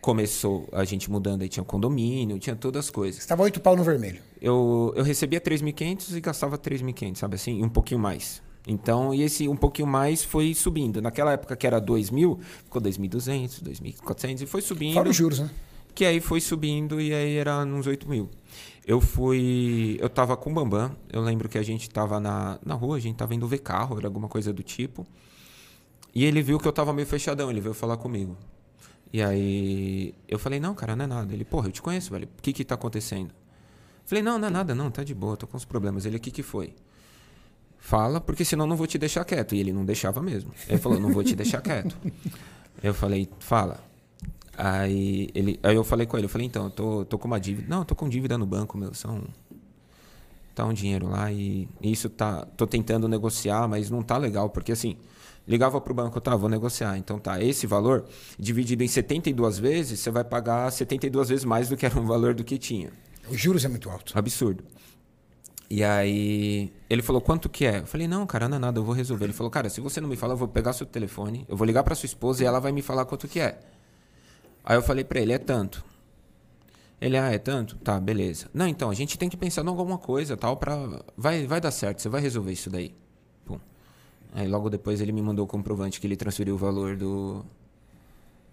começou 0.00 0.68
a 0.72 0.84
gente 0.84 1.10
mudando, 1.10 1.42
aí 1.42 1.48
tinha 1.48 1.64
condomínio, 1.64 2.38
tinha 2.38 2.56
todas 2.56 2.86
as 2.86 2.90
coisas. 2.90 3.20
Estava 3.20 3.42
oito 3.42 3.60
pau 3.60 3.76
no 3.76 3.84
vermelho. 3.84 4.20
Eu, 4.40 4.92
eu 4.96 5.04
recebia 5.04 5.40
3.500 5.40 6.16
e 6.16 6.20
gastava 6.20 6.56
3.500, 6.56 7.16
sabe 7.16 7.34
assim? 7.34 7.58
E 7.58 7.62
um 7.62 7.68
pouquinho 7.68 8.00
mais. 8.00 8.42
Então, 8.66 9.12
e 9.14 9.22
esse 9.22 9.48
um 9.48 9.56
pouquinho 9.56 9.88
mais 9.88 10.22
foi 10.22 10.54
subindo. 10.54 11.00
Naquela 11.00 11.32
época 11.32 11.56
que 11.56 11.66
era 11.66 11.80
2.000, 11.80 12.38
ficou 12.64 12.80
2.200, 12.80 13.62
2.400 13.62 14.42
e 14.42 14.46
foi 14.46 14.62
subindo. 14.62 14.94
Fora 14.94 15.08
os 15.08 15.16
juros, 15.16 15.40
né? 15.40 15.50
Que 15.94 16.04
aí 16.04 16.20
foi 16.20 16.40
subindo 16.40 17.00
e 17.00 17.12
aí 17.12 17.36
era 17.36 17.58
uns 17.64 17.86
8 17.86 18.08
mil. 18.08 18.30
Eu 18.86 19.00
fui. 19.00 19.98
Eu 20.00 20.08
tava 20.08 20.36
com 20.36 20.50
o 20.50 20.54
Bambam. 20.54 20.94
Eu 21.12 21.20
lembro 21.20 21.48
que 21.48 21.58
a 21.58 21.62
gente 21.62 21.90
tava 21.90 22.20
na, 22.20 22.58
na 22.64 22.74
rua, 22.74 22.96
a 22.96 23.00
gente 23.00 23.16
tava 23.16 23.34
indo 23.34 23.46
ver 23.46 23.58
carro, 23.58 23.98
era 23.98 24.06
alguma 24.06 24.28
coisa 24.28 24.52
do 24.52 24.62
tipo. 24.62 25.06
E 26.14 26.24
ele 26.24 26.42
viu 26.42 26.58
que 26.58 26.66
eu 26.66 26.72
tava 26.72 26.92
meio 26.92 27.06
fechadão, 27.06 27.50
ele 27.50 27.60
veio 27.60 27.74
falar 27.74 27.96
comigo. 27.96 28.36
E 29.12 29.22
aí 29.22 30.14
eu 30.28 30.38
falei, 30.38 30.60
não, 30.60 30.74
cara, 30.74 30.94
não 30.94 31.04
é 31.04 31.08
nada. 31.08 31.32
Ele, 31.32 31.44
porra, 31.44 31.68
eu 31.68 31.72
te 31.72 31.82
conheço, 31.82 32.10
velho. 32.10 32.28
O 32.38 32.42
que 32.42 32.52
que 32.52 32.64
tá 32.64 32.74
acontecendo? 32.76 33.32
Falei, 34.04 34.22
não, 34.22 34.38
não 34.38 34.48
é 34.48 34.50
nada, 34.50 34.74
não, 34.74 34.90
tá 34.90 35.04
de 35.04 35.14
boa, 35.14 35.36
tô 35.36 35.46
com 35.46 35.56
uns 35.56 35.64
problemas. 35.64 36.04
Ele, 36.06 36.16
o 36.16 36.20
que 36.20 36.30
que 36.30 36.42
foi? 36.42 36.74
Fala, 37.78 38.20
porque 38.20 38.44
senão 38.44 38.66
não 38.66 38.76
vou 38.76 38.86
te 38.86 38.98
deixar 38.98 39.24
quieto. 39.24 39.54
E 39.54 39.58
ele 39.58 39.72
não 39.72 39.84
deixava 39.84 40.22
mesmo. 40.22 40.52
Ele 40.68 40.78
falou, 40.78 41.00
não 41.00 41.12
vou 41.12 41.24
te 41.24 41.34
deixar 41.34 41.60
quieto. 41.60 41.96
Eu 42.82 42.94
falei, 42.94 43.28
fala. 43.40 43.78
Aí, 44.56 45.28
ele, 45.34 45.60
aí 45.62 45.76
eu 45.76 45.84
falei 45.84 46.06
com 46.06 46.16
ele, 46.16 46.26
eu 46.26 46.30
falei, 46.30 46.46
então, 46.46 46.64
eu 46.64 46.70
tô, 46.70 47.04
tô 47.04 47.18
com 47.18 47.26
uma 47.26 47.38
dívida. 47.38 47.66
Não, 47.68 47.78
eu 47.80 47.84
tô 47.84 47.94
com 47.94 48.08
dívida 48.08 48.38
no 48.38 48.46
banco, 48.46 48.76
meu. 48.78 48.94
São. 48.94 49.22
Tá 50.54 50.64
um 50.64 50.72
dinheiro 50.72 51.08
lá 51.08 51.30
e 51.30 51.68
isso 51.82 52.08
tá. 52.08 52.46
Tô 52.56 52.66
tentando 52.66 53.06
negociar, 53.06 53.68
mas 53.68 53.90
não 53.90 54.02
tá 54.02 54.16
legal, 54.16 54.48
porque 54.48 54.72
assim, 54.72 54.96
ligava 55.50 55.80
pro 55.80 55.92
banco, 55.92 56.20
tá, 56.20 56.36
vou 56.36 56.48
negociar. 56.48 56.96
Então 56.96 57.18
tá, 57.18 57.42
esse 57.42 57.66
valor, 57.66 58.04
dividido 58.38 58.84
em 58.84 58.88
72 58.88 59.58
vezes, 59.58 59.98
você 59.98 60.08
vai 60.08 60.22
pagar 60.22 60.70
72 60.70 61.28
vezes 61.28 61.44
mais 61.44 61.68
do 61.68 61.76
que 61.76 61.84
era 61.84 61.98
o 61.98 62.06
valor 62.06 62.32
do 62.34 62.44
que 62.44 62.56
tinha. 62.56 62.92
Os 63.28 63.40
juros 63.40 63.64
é 63.64 63.68
muito 63.68 63.90
alto. 63.90 64.16
Absurdo. 64.16 64.62
E 65.68 65.82
aí 65.82 66.72
ele 66.88 67.02
falou, 67.02 67.20
quanto 67.20 67.48
que 67.48 67.66
é? 67.66 67.80
Eu 67.80 67.86
falei, 67.86 68.06
não, 68.06 68.24
cara, 68.26 68.48
não 68.48 68.58
é 68.58 68.60
nada, 68.60 68.78
eu 68.78 68.84
vou 68.84 68.94
resolver. 68.94 69.24
Ele 69.24 69.32
falou, 69.32 69.50
cara, 69.50 69.68
se 69.68 69.80
você 69.80 70.00
não 70.00 70.08
me 70.08 70.16
falar, 70.16 70.34
eu 70.34 70.38
vou 70.38 70.46
pegar 70.46 70.72
seu 70.72 70.86
telefone, 70.86 71.44
eu 71.48 71.56
vou 71.56 71.66
ligar 71.66 71.82
pra 71.82 71.96
sua 71.96 72.06
esposa 72.06 72.44
e 72.44 72.46
ela 72.46 72.60
vai 72.60 72.70
me 72.70 72.80
falar 72.80 73.04
quanto 73.04 73.26
que 73.26 73.40
é. 73.40 73.58
Aí 74.64 74.76
eu 74.76 74.82
falei 74.82 75.02
pra 75.02 75.20
ele, 75.20 75.32
é 75.32 75.38
tanto. 75.38 75.84
Ele, 77.00 77.16
ah, 77.16 77.32
é 77.32 77.38
tanto? 77.38 77.76
Tá, 77.78 77.98
beleza. 77.98 78.48
Não, 78.54 78.68
então, 78.68 78.88
a 78.88 78.94
gente 78.94 79.18
tem 79.18 79.28
que 79.28 79.36
pensar 79.36 79.64
em 79.64 79.68
alguma 79.68 79.98
coisa, 79.98 80.36
tal, 80.36 80.56
pra... 80.56 80.76
Vai, 81.16 81.46
vai 81.46 81.60
dar 81.60 81.70
certo, 81.70 82.02
você 82.02 82.08
vai 82.08 82.20
resolver 82.20 82.52
isso 82.52 82.70
daí. 82.70 82.94
Aí 84.32 84.46
logo 84.46 84.70
depois 84.70 85.00
ele 85.00 85.12
me 85.12 85.20
mandou 85.22 85.44
o 85.44 85.48
comprovante 85.48 86.00
que 86.00 86.06
ele 86.06 86.16
transferiu 86.16 86.54
o 86.54 86.58
valor 86.58 86.96
do... 86.96 87.44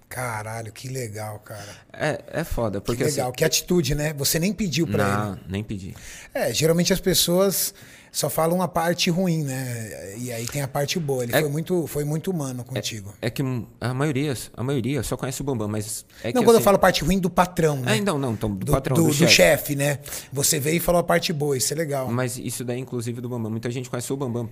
Caralho, 0.09 0.71
que 0.71 0.87
legal, 0.87 1.37
cara. 1.39 1.67
É, 1.91 2.23
é 2.39 2.43
foda, 2.45 2.79
Que 2.79 2.85
porque 2.85 3.03
legal, 3.03 3.27
assim... 3.27 3.35
que 3.35 3.43
atitude, 3.43 3.93
né? 3.93 4.13
Você 4.13 4.39
nem 4.39 4.53
pediu 4.53 4.87
pra 4.87 5.03
ele. 5.03 5.17
Não, 5.17 5.39
nem 5.49 5.63
pedi. 5.63 5.93
É, 6.33 6.53
geralmente 6.53 6.93
as 6.93 7.01
pessoas 7.01 7.73
só 8.09 8.29
falam 8.29 8.61
a 8.61 8.69
parte 8.69 9.09
ruim, 9.09 9.43
né? 9.43 10.15
E 10.17 10.31
aí 10.31 10.45
tem 10.47 10.61
a 10.61 10.67
parte 10.67 10.97
boa. 10.97 11.23
Ele 11.23 11.35
É- 11.35 11.41
foi, 11.41 11.49
muito, 11.49 11.87
foi 11.87 12.05
muito 12.05 12.31
humano 12.31 12.63
contigo. 12.63 13.13
É 13.21 13.29
que 13.29 13.43
a 13.81 13.93
maioria, 13.93 14.33
a 14.55 14.63
maioria 14.63 15.03
só 15.03 15.17
conhece 15.17 15.41
o 15.41 15.43
Bambam, 15.43 15.67
mas 15.67 16.05
é 16.23 16.27
não, 16.31 16.39
que 16.41 16.45
quando 16.45 16.47
eu 16.51 16.55
assim- 16.55 16.63
falo 16.63 16.79
parte 16.79 17.03
ruim 17.03 17.19
do 17.19 17.29
patrão, 17.29 17.75
né? 17.81 17.97
É, 17.97 18.01
não, 18.01 18.17
não, 18.17 18.31
então, 18.31 18.49
do, 18.49 18.65
do, 18.65 18.71
patrão, 18.71 18.95
do, 18.95 19.03
do, 19.03 19.07
do 19.09 19.13
chefe. 19.13 19.33
chefe, 19.33 19.75
né? 19.75 19.99
Você 20.31 20.57
veio 20.57 20.77
e 20.77 20.79
falou 20.79 21.01
a 21.01 21.03
parte 21.03 21.33
boa, 21.33 21.57
isso 21.57 21.73
é 21.73 21.75
legal. 21.75 22.09
Mas 22.09 22.37
isso 22.37 22.63
daí, 22.63 22.79
inclusive, 22.79 23.19
do 23.19 23.27
Bambam. 23.27 23.51
Muita 23.51 23.69
gente 23.69 23.89
conhece 23.89 24.11
o 24.13 24.15
Bambam 24.15 24.49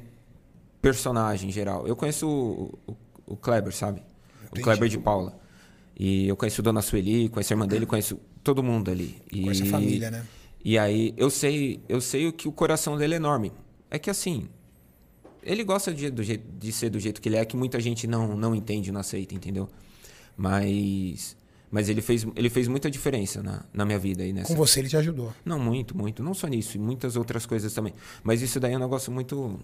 personagem 0.86 1.50
em 1.50 1.52
geral. 1.52 1.88
Eu 1.88 1.96
conheço 1.96 2.28
o, 2.28 2.80
o, 2.92 2.96
o 3.34 3.36
Kleber, 3.36 3.74
sabe? 3.74 4.04
Entendi. 4.46 4.62
O 4.62 4.64
Kleber 4.64 4.88
de 4.88 5.00
Paula. 5.00 5.36
E 5.98 6.28
eu 6.28 6.36
conheço 6.36 6.62
Dona 6.62 6.82
Sueli, 6.82 7.28
conheço 7.30 7.54
a 7.54 7.56
irmã 7.56 7.68
dele, 7.68 7.88
conheço 7.88 8.20
todo 8.44 8.62
mundo 8.62 8.92
ali. 8.92 9.20
E, 9.32 9.42
Conhece 9.42 9.64
a 9.64 9.66
família, 9.66 10.12
né? 10.12 10.24
E 10.64 10.78
aí 10.78 11.14
eu 11.18 11.30
sei, 11.32 11.82
eu 11.90 12.00
sei 12.00 12.28
o 12.28 12.34
que 12.34 12.48
o 12.48 12.52
coração 12.52 12.98
dele 12.98 13.16
é 13.16 13.18
enorme. 13.18 13.52
É 13.90 13.98
que 13.98 14.12
assim, 14.12 14.48
ele 15.42 15.64
gosta 15.64 15.92
de, 15.92 16.12
do 16.12 16.22
jeito, 16.22 16.46
de 16.60 16.72
ser 16.72 16.90
do 16.90 17.00
jeito 17.00 17.20
que 17.20 17.30
ele 17.30 17.38
é, 17.38 17.46
que 17.46 17.58
muita 17.58 17.80
gente 17.80 18.06
não, 18.06 18.38
não 18.38 18.54
entende, 18.54 18.92
não 18.92 19.00
aceita, 19.00 19.34
entendeu? 19.34 19.68
Mas 20.38 21.36
mas 21.72 21.90
ele 21.90 22.02
fez, 22.02 22.26
ele 22.36 22.50
fez 22.50 22.68
muita 22.68 22.90
diferença 22.92 23.42
na, 23.42 23.66
na 23.74 23.86
minha 23.86 23.98
vida 23.98 24.24
aí 24.24 24.32
nessa. 24.32 24.48
Com 24.48 24.56
você 24.56 24.80
ele 24.80 24.88
te 24.88 24.98
ajudou. 24.98 25.34
Não, 25.44 25.60
muito, 25.60 25.98
muito. 25.98 26.22
Não 26.22 26.34
só 26.34 26.48
nisso, 26.48 26.78
e 26.78 26.80
muitas 26.80 27.16
outras 27.16 27.46
coisas 27.46 27.74
também. 27.74 27.94
Mas 28.24 28.42
isso 28.42 28.60
daí 28.60 28.74
é 28.74 28.78
um 28.78 28.80
negócio 28.80 29.12
muito. 29.12 29.60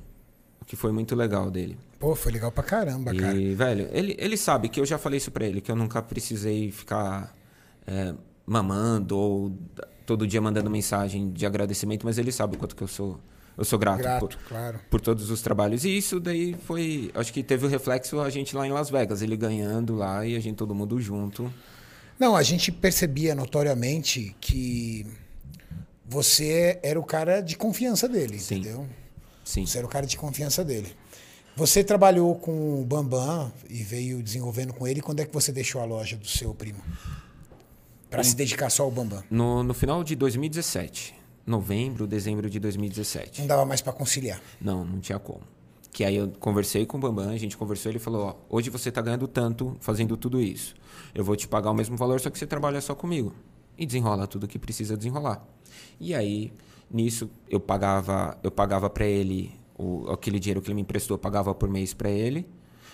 Que 0.65 0.75
foi 0.75 0.91
muito 0.91 1.15
legal 1.15 1.49
dele. 1.49 1.77
Pô, 1.99 2.15
foi 2.15 2.31
legal 2.31 2.51
pra 2.51 2.63
caramba, 2.63 3.13
cara. 3.13 3.35
E, 3.35 3.53
velho, 3.53 3.89
ele, 3.91 4.15
ele 4.17 4.37
sabe 4.37 4.69
que 4.69 4.79
eu 4.79 4.85
já 4.85 4.97
falei 4.97 5.17
isso 5.17 5.31
pra 5.31 5.45
ele, 5.45 5.61
que 5.61 5.71
eu 5.71 5.75
nunca 5.75 6.01
precisei 6.01 6.71
ficar 6.71 7.35
é, 7.85 8.13
mamando 8.45 9.17
ou 9.17 9.57
todo 10.05 10.27
dia 10.27 10.41
mandando 10.41 10.69
mensagem 10.69 11.31
de 11.31 11.45
agradecimento, 11.45 12.05
mas 12.05 12.17
ele 12.17 12.31
sabe 12.31 12.55
o 12.55 12.59
quanto 12.59 12.75
que 12.75 12.81
eu 12.81 12.87
sou. 12.87 13.19
Eu 13.57 13.65
sou 13.65 13.77
grato, 13.77 14.01
Grato, 14.01 14.19
por, 14.27 14.37
claro. 14.47 14.79
por 14.89 15.01
todos 15.01 15.29
os 15.29 15.41
trabalhos. 15.41 15.83
E 15.83 15.95
isso 15.95 16.19
daí 16.19 16.55
foi. 16.65 17.11
Acho 17.13 17.33
que 17.33 17.43
teve 17.43 17.65
o 17.65 17.69
reflexo 17.69 18.19
a 18.19 18.29
gente 18.29 18.55
lá 18.55 18.65
em 18.65 18.71
Las 18.71 18.89
Vegas, 18.89 19.21
ele 19.21 19.35
ganhando 19.35 19.95
lá 19.95 20.25
e 20.25 20.35
a 20.35 20.39
gente 20.39 20.55
todo 20.55 20.73
mundo 20.73 20.99
junto. 20.99 21.53
Não, 22.17 22.35
a 22.35 22.43
gente 22.43 22.71
percebia 22.71 23.35
notoriamente 23.35 24.35
que 24.39 25.05
você 26.05 26.79
era 26.81 26.99
o 26.99 27.03
cara 27.03 27.41
de 27.41 27.55
confiança 27.57 28.07
dele, 28.07 28.39
Sim. 28.39 28.59
entendeu? 28.59 28.87
Sim. 29.51 29.65
Você 29.65 29.79
era 29.79 29.85
o 29.85 29.89
cara 29.89 30.05
de 30.05 30.15
confiança 30.15 30.63
dele. 30.63 30.95
Você 31.57 31.83
trabalhou 31.83 32.33
com 32.35 32.81
o 32.81 32.85
Bambam 32.85 33.51
e 33.69 33.83
veio 33.83 34.23
desenvolvendo 34.23 34.71
com 34.71 34.87
ele. 34.87 35.01
Quando 35.01 35.19
é 35.19 35.25
que 35.25 35.33
você 35.33 35.51
deixou 35.51 35.81
a 35.81 35.83
loja 35.83 36.15
do 36.15 36.25
seu 36.25 36.53
primo? 36.55 36.79
Pra 38.09 38.23
se 38.23 38.33
dedicar 38.33 38.69
só 38.69 38.83
ao 38.83 38.91
Bambam. 38.91 39.21
No, 39.29 39.61
no 39.61 39.73
final 39.73 40.05
de 40.05 40.15
2017. 40.15 41.13
Novembro, 41.45 42.07
dezembro 42.07 42.49
de 42.49 42.61
2017. 42.61 43.41
Não 43.41 43.47
dava 43.47 43.65
mais 43.65 43.81
pra 43.81 43.91
conciliar. 43.91 44.41
Não, 44.61 44.85
não 44.85 45.01
tinha 45.01 45.19
como. 45.19 45.41
Que 45.91 46.05
aí 46.05 46.15
eu 46.15 46.29
conversei 46.39 46.85
com 46.85 46.97
o 46.97 47.01
Bambam, 47.01 47.29
a 47.29 47.37
gente 47.37 47.57
conversou, 47.57 47.91
ele 47.91 47.99
falou, 47.99 48.27
ó, 48.27 48.55
hoje 48.55 48.69
você 48.69 48.89
tá 48.89 49.01
ganhando 49.01 49.27
tanto 49.27 49.75
fazendo 49.81 50.15
tudo 50.15 50.41
isso. 50.41 50.75
Eu 51.13 51.25
vou 51.25 51.35
te 51.35 51.45
pagar 51.45 51.71
o 51.71 51.73
mesmo 51.73 51.97
valor, 51.97 52.21
só 52.21 52.29
que 52.29 52.39
você 52.39 52.47
trabalha 52.47 52.79
só 52.79 52.95
comigo. 52.95 53.35
E 53.77 53.85
desenrola 53.85 54.27
tudo 54.27 54.47
que 54.47 54.57
precisa 54.57 54.95
desenrolar. 54.95 55.45
E 55.99 56.15
aí, 56.15 56.53
nisso, 56.93 57.29
eu 57.49 57.59
pagava, 57.59 58.37
eu 58.43 58.51
pagava 58.51 58.89
para 58.89 59.05
ele 59.05 59.51
o, 59.77 60.09
aquele 60.11 60.39
dinheiro 60.39 60.61
que 60.61 60.67
ele 60.67 60.75
me 60.75 60.81
emprestou, 60.81 61.15
eu 61.15 61.19
pagava 61.19 61.53
por 61.55 61.69
mês 61.69 61.93
para 61.93 62.09
ele. 62.09 62.47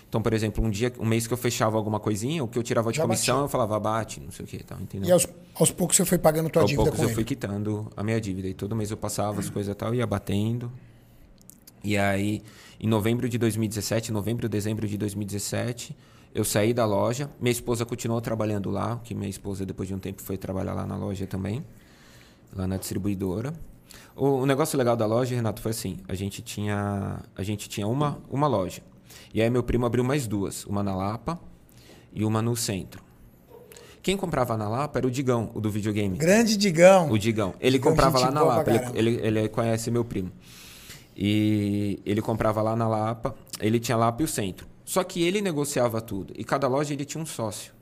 Então, 0.10 0.22
por 0.22 0.32
exemplo, 0.32 0.64
um 0.64 0.70
dia, 0.70 0.94
um 1.00 1.06
mês 1.06 1.28
que 1.28 1.34
eu 1.34 1.38
fechava 1.38 1.76
alguma 1.76 2.00
coisinha, 2.00 2.42
o 2.42 2.48
que 2.48 2.58
eu 2.58 2.64
tirava 2.64 2.92
de 2.92 2.98
Já 2.98 3.04
comissão, 3.04 3.36
batia. 3.36 3.46
eu 3.46 3.50
falava, 3.50 3.78
bate, 3.78 4.22
não 4.22 4.32
sei 4.32 4.46
o 4.46 4.48
que, 4.48 4.64
tal, 4.64 4.80
entendeu? 4.80 5.10
E 5.10 5.12
aos, 5.12 5.28
aos 5.54 5.70
poucos 5.70 5.98
você 5.98 6.06
foi 6.06 6.18
pagando 6.18 6.50
tua 6.50 6.62
Aos 6.62 6.70
dívida 6.72 6.86
poucos 6.86 7.02
eu 7.02 7.08
ele. 7.10 7.16
fui 7.16 7.24
quitando 7.26 7.92
a 7.96 8.02
minha 8.04 8.20
dívida. 8.22 8.48
E 8.48 8.54
todo 8.54 8.74
mês 8.74 8.90
eu 8.90 8.96
passava 8.96 9.42
as 9.42 9.50
coisas 9.50 9.74
e 9.74 9.76
tal, 9.76 9.94
ia 9.94 10.08
batendo. 10.08 10.72
E 11.84 11.98
aí, 11.98 12.42
em 12.80 12.88
novembro 12.88 13.28
de 13.28 13.38
2017, 13.38 14.12
novembro, 14.14 14.48
dezembro 14.48 14.88
de 14.88 14.98
2017, 14.98 15.96
eu 16.34 16.46
saí 16.46 16.74
da 16.74 16.86
loja. 16.86 17.30
Minha 17.40 17.52
esposa 17.52 17.86
continuou 17.86 18.22
trabalhando 18.22 18.70
lá, 18.70 19.02
que 19.04 19.14
minha 19.14 19.30
esposa, 19.30 19.66
depois 19.66 19.90
de 19.90 19.96
um 19.96 20.00
tempo, 20.00 20.22
foi 20.22 20.38
trabalhar 20.38 20.74
lá 20.74 20.86
na 20.86 20.96
loja 20.96 21.28
também, 21.28 21.66
lá 22.56 22.66
na 22.66 22.78
distribuidora. 22.78 23.54
O, 24.18 24.42
o 24.42 24.46
negócio 24.48 24.78
legal 24.78 24.98
da 24.98 25.06
loja, 25.06 25.36
Renato, 25.36 25.62
foi 25.62 25.72
assim: 25.72 26.00
a 26.08 26.16
gente 26.16 26.42
tinha, 26.42 27.20
a 27.36 27.44
gente 27.44 27.70
tinha 27.70 27.88
uma, 27.88 28.20
uma 28.30 28.48
loja. 28.48 28.82
E 29.32 29.42
aí, 29.42 29.50
meu 29.50 29.62
primo 29.62 29.86
abriu 29.86 30.04
mais 30.04 30.26
duas: 30.28 30.66
uma 30.66 30.82
na 30.82 30.96
Lapa 30.96 31.40
e 32.12 32.26
uma 32.26 32.42
no 32.42 32.56
centro. 32.56 33.06
Quem 34.02 34.18
comprava 34.18 34.58
na 34.58 34.68
Lapa 34.68 35.00
era 35.00 35.08
o 35.08 35.12
Digão, 35.12 35.52
o 35.54 35.62
do 35.62 35.70
videogame. 35.70 36.18
Grande 36.18 36.58
Digão. 36.58 37.12
O 37.12 37.18
Digão. 37.18 37.54
Ele 37.60 37.78
Digão, 37.78 37.92
comprava 37.92 38.20
lá 38.20 38.32
na 38.32 38.42
Lapa. 38.42 38.72
Ele, 38.72 39.18
ele, 39.20 39.28
ele 39.40 39.50
conhece 39.50 39.92
meu 39.92 40.04
primo. 40.04 40.32
E 41.16 42.00
ele 42.06 42.22
comprava 42.22 42.62
lá 42.62 42.76
na 42.76 42.88
Lapa. 42.88 43.36
Ele 43.60 43.80
tinha 43.80 43.98
Lapa 43.98 44.22
e 44.22 44.26
o 44.26 44.28
centro. 44.28 44.66
Só 44.86 45.04
que 45.04 45.22
ele 45.22 45.42
negociava 45.42 46.00
tudo. 46.00 46.34
E 46.38 46.44
cada 46.44 46.68
loja 46.68 46.94
ele 46.94 47.04
tinha 47.04 47.22
um 47.22 47.26
sócio. 47.26 47.74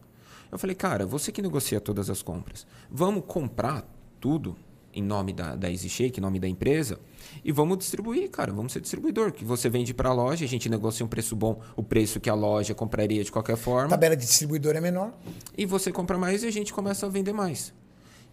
Eu 0.52 0.58
falei, 0.58 0.76
cara, 0.76 1.06
você 1.06 1.32
que 1.32 1.42
negocia 1.42 1.80
todas 1.80 2.10
as 2.10 2.22
compras, 2.22 2.66
vamos 2.90 3.24
comprar 3.28 3.86
tudo 4.20 4.56
em 4.96 5.04
nome 5.04 5.34
da, 5.34 5.56
da 5.56 5.70
Easy 5.70 5.90
Shake, 5.90 6.20
em 6.20 6.24
nome 6.24 6.40
da 6.40 6.48
empresa, 6.48 6.98
e 7.44 7.52
vamos 7.52 7.78
distribuir, 7.78 8.30
cara. 8.32 8.52
Vamos 8.54 8.72
ser 8.74 8.80
distribuidor. 8.82 9.32
Que 9.34 9.44
você 9.46 9.70
vende 9.70 9.94
para 9.94 10.10
a 10.10 10.14
loja, 10.14 10.46
a 10.46 10.48
gente 10.48 10.70
negocia 10.70 11.06
um 11.06 11.10
preço 11.10 11.36
bom, 11.36 11.60
o 11.76 11.84
preço 11.84 12.20
que 12.20 12.30
a 12.30 12.34
loja 12.34 12.74
compraria 12.74 13.24
de 13.24 13.32
qualquer 13.32 13.54
A 13.54 13.58
forma. 13.58 13.90
tabela 13.90 14.16
de 14.16 14.26
distribuidor 14.26 14.76
é 14.76 14.82
menor. 14.82 15.14
E 15.58 15.66
você 15.66 15.92
compra 15.92 16.18
mais 16.18 16.42
e 16.44 16.48
a 16.48 16.52
gente 16.52 16.74
começa 16.74 17.06
a 17.06 17.10
vender 17.10 17.34
mais. 17.34 17.74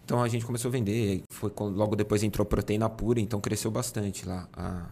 Então 0.05 0.21
a 0.23 0.27
gente 0.27 0.45
começou 0.45 0.69
a 0.69 0.71
vender. 0.71 1.23
Foi, 1.29 1.51
logo 1.59 1.95
depois 1.95 2.23
entrou 2.23 2.45
proteína 2.45 2.89
pura, 2.89 3.19
então 3.19 3.39
cresceu 3.39 3.69
bastante 3.71 4.25
lá. 4.27 4.47
A- 4.53 4.87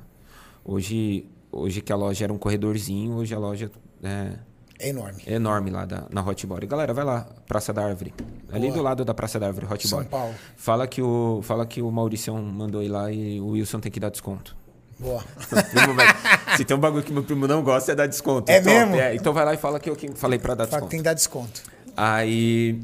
hoje, 0.64 1.26
hoje 1.52 1.82
que 1.82 1.92
a 1.92 1.96
loja 1.96 2.24
era 2.26 2.34
um 2.34 2.38
corredorzinho, 2.38 3.16
hoje 3.16 3.34
a 3.34 3.40
loja 3.40 3.72
é, 4.04 4.38
É 4.84 4.90
enorme. 4.90 5.22
é 5.26 5.34
enorme 5.34 5.70
lá 5.70 5.86
da, 5.86 6.06
na 6.10 6.22
Hot 6.26 6.46
Body. 6.48 6.66
Galera, 6.66 6.94
vai 6.94 7.04
lá, 7.06 7.28
Praça 7.48 7.72
da 7.72 7.84
Árvore. 7.86 8.14
Ali 8.52 8.68
Boa. 8.68 8.74
do 8.78 8.82
lado 8.82 9.06
da 9.06 9.14
Praça 9.14 9.40
da 9.40 9.48
Árvore, 9.48 9.68
Hot 9.72 9.88
São 9.88 10.00
Body. 10.00 10.10
Paulo. 10.10 10.34
Fala 10.58 10.88
que, 10.88 11.02
o, 11.02 11.42
fala 11.44 11.66
que 11.66 11.82
o 11.82 11.92
Mauricião 11.92 12.42
mandou 12.42 12.82
ir 12.82 12.88
lá 12.90 13.12
e 13.12 13.40
o 13.40 13.50
Wilson 13.50 13.80
tem 13.80 13.92
que 13.92 14.00
dar 14.00 14.10
desconto. 14.10 14.56
Boa. 15.00 15.24
Primo, 15.50 15.94
Se 16.58 16.66
tem 16.66 16.76
um 16.76 16.80
bagulho 16.80 17.04
que 17.04 17.12
meu 17.14 17.24
primo 17.24 17.48
não 17.48 17.64
gosta, 17.64 17.92
é 17.92 17.96
dar 17.96 18.08
desconto. 18.08 18.52
É 18.52 18.60
Top, 18.62 18.74
mesmo? 18.76 18.96
então 19.16 19.34
vai 19.34 19.46
lá 19.46 19.54
e 19.54 19.58
fala 19.58 19.80
que 19.80 19.90
eu 19.90 19.96
que 19.96 20.10
falei 20.14 20.38
pra 20.40 20.54
dar 20.56 20.66
Fala 20.68 20.82
desconto. 20.82 20.86
que 20.86 20.92
tem 20.92 21.00
que 21.00 21.04
dar 21.04 21.14
desconto. 21.14 21.62
Aí 21.98 22.80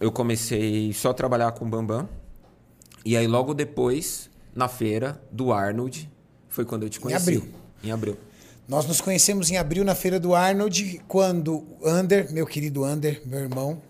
eu 0.00 0.10
comecei 0.12 0.92
só 0.92 1.10
a 1.10 1.14
trabalhar 1.14 1.52
com 1.52 1.64
o 1.64 1.68
Bambam. 1.68 2.08
E 3.04 3.16
aí 3.16 3.26
logo 3.26 3.54
depois, 3.54 4.30
na 4.54 4.68
feira 4.68 5.20
do 5.30 5.52
Arnold, 5.52 6.10
foi 6.48 6.64
quando 6.64 6.82
eu 6.84 6.88
te 6.90 7.00
conheci. 7.00 7.22
abril. 7.22 7.48
Em 7.82 7.90
abril. 7.92 8.16
Nós 8.68 8.84
nos 8.84 9.00
conhecemos 9.00 9.50
em 9.50 9.56
abril 9.56 9.82
na 9.82 9.94
feira 9.94 10.20
do 10.20 10.34
Arnold, 10.34 11.00
quando 11.08 11.66
o 11.80 11.88
Ander, 11.88 12.30
meu 12.30 12.46
querido 12.46 12.84
Ander, 12.84 13.22
meu 13.24 13.38
irmão, 13.38 13.80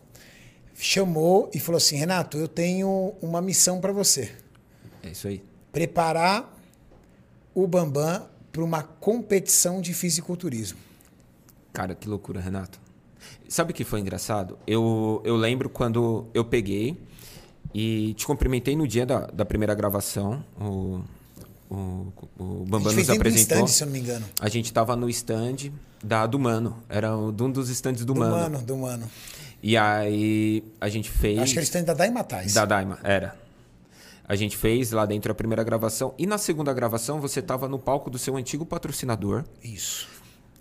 chamou 0.77 1.51
e 1.53 1.59
falou 1.59 1.79
assim: 1.79 1.97
Renato, 1.97 2.39
eu 2.39 2.47
tenho 2.47 3.13
uma 3.21 3.43
missão 3.43 3.81
para 3.81 3.93
você. 3.93 4.31
É 5.03 5.11
isso 5.11 5.27
aí. 5.27 5.43
Preparar 5.73 6.57
o 7.53 7.67
Bambam 7.67 8.29
para 8.53 8.63
uma 8.63 8.85
competição 8.85 9.81
de 9.81 9.93
fisiculturismo. 9.93 10.79
Cara, 11.73 11.97
que 11.97 12.09
loucura, 12.09 12.41
Renato. 12.41 12.81
Sabe 13.49 13.73
o 13.73 13.75
que 13.75 13.83
foi 13.83 13.99
engraçado? 13.99 14.57
Eu, 14.65 15.21
eu 15.25 15.35
lembro 15.35 15.69
quando 15.69 16.29
eu 16.33 16.45
peguei 16.45 16.97
e 17.75 18.15
te 18.15 18.25
cumprimentei 18.25 18.77
no 18.77 18.87
dia 18.87 19.05
da, 19.05 19.27
da 19.27 19.45
primeira 19.45 19.75
gravação. 19.75 20.45
O, 20.61 21.01
o, 21.71 22.13
o 22.39 22.65
Bambam 22.65 22.93
nos 22.93 23.11
apresentou. 23.11 23.59
stand, 23.59 23.67
se 23.67 23.83
eu 23.83 23.87
não 23.87 23.93
me 23.93 24.01
engano. 24.01 24.27
A 24.41 24.49
gente 24.49 24.73
tava 24.73 24.97
no 24.97 25.09
stand 25.11 25.71
da 26.03 26.27
do 26.27 26.39
Mano. 26.39 26.83
Era 26.89 27.17
um 27.17 27.33
de 27.33 27.43
um 27.43 27.51
dos 27.51 27.69
stands 27.69 28.05
do, 28.05 28.15
Do 28.15 28.21
Mano. 28.21 28.37
Mano, 28.37 28.63
do 28.63 28.77
Mano. 28.77 29.11
E 29.63 29.77
aí 29.77 30.65
a 30.81 30.89
gente 30.89 31.11
fez. 31.11 31.39
Acho 31.39 31.53
que 31.53 31.59
era 31.59 31.65
o 31.65 31.65
stand 31.65 31.83
da 31.85 31.95
Daimatais. 31.95 32.55
Da 32.55 32.65
Daima, 32.65 32.99
era. 33.03 33.37
A 34.27 34.37
gente 34.37 34.57
fez 34.57 34.93
lá 34.93 35.07
dentro 35.07 35.33
a 35.33 35.35
primeira 35.35 35.65
gravação. 35.65 36.15
E 36.19 36.27
na 36.27 36.37
segunda 36.39 36.73
gravação, 36.73 37.21
você 37.21 37.41
estava 37.41 37.67
no 37.67 37.79
palco 37.79 38.11
do 38.11 38.19
seu 38.19 38.37
antigo 38.37 38.65
patrocinador. 38.67 39.45
Isso. 39.65 40.07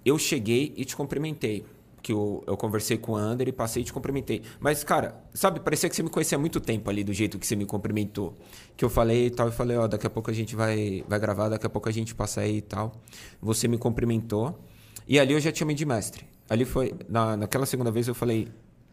Eu 0.05 0.17
cheguei 0.17 0.73
e 0.77 0.85
te 0.85 0.95
cumprimentei. 0.95 1.65
Que 2.01 2.13
eu, 2.13 2.43
eu 2.47 2.55
conversei 2.55 2.97
com 2.97 3.13
o 3.13 3.15
Ander 3.15 3.47
e 3.47 3.51
passei 3.51 3.81
e 3.81 3.85
te 3.85 3.91
cumprimentei. 3.91 4.41
Mas, 4.59 4.83
cara, 4.83 5.15
sabe, 5.33 5.59
parecia 5.59 5.89
que 5.89 5.95
você 5.95 6.03
me 6.03 6.09
conhecia 6.09 6.37
há 6.37 6.39
muito 6.39 6.59
tempo 6.59 6.89
ali, 6.89 7.03
do 7.03 7.11
jeito 7.11 7.37
que 7.39 7.45
você 7.45 7.55
me 7.55 7.65
cumprimentou. 7.65 8.33
Que 8.75 8.85
eu 8.85 8.89
falei 8.89 9.27
e 9.27 9.29
tal, 9.29 9.49
e 9.49 9.51
falei, 9.51 9.77
ó, 9.77 9.87
daqui 9.87 10.07
a 10.07 10.09
pouco 10.09 10.29
a 10.29 10.33
gente 10.33 10.55
vai, 10.55 11.03
vai 11.07 11.19
gravar, 11.19 11.49
daqui 11.49 11.65
a 11.65 11.69
pouco 11.69 11.89
a 11.89 11.91
gente 11.91 12.13
passa 12.15 12.41
aí 12.41 12.57
e 12.57 12.61
tal. 12.61 12.93
Você 13.41 13.67
me 13.67 13.77
cumprimentou. 13.77 14.57
E 15.07 15.19
ali 15.19 15.33
eu 15.33 15.39
já 15.39 15.51
te 15.51 15.59
chamei 15.59 15.75
de 15.75 15.85
mestre. 15.85 16.25
Ali 16.49 16.65
foi, 16.65 16.93
na, 17.09 17.35
naquela 17.35 17.65
segunda 17.65 17.91
vez 17.91 18.07
eu 18.07 18.15
falei, 18.15 18.47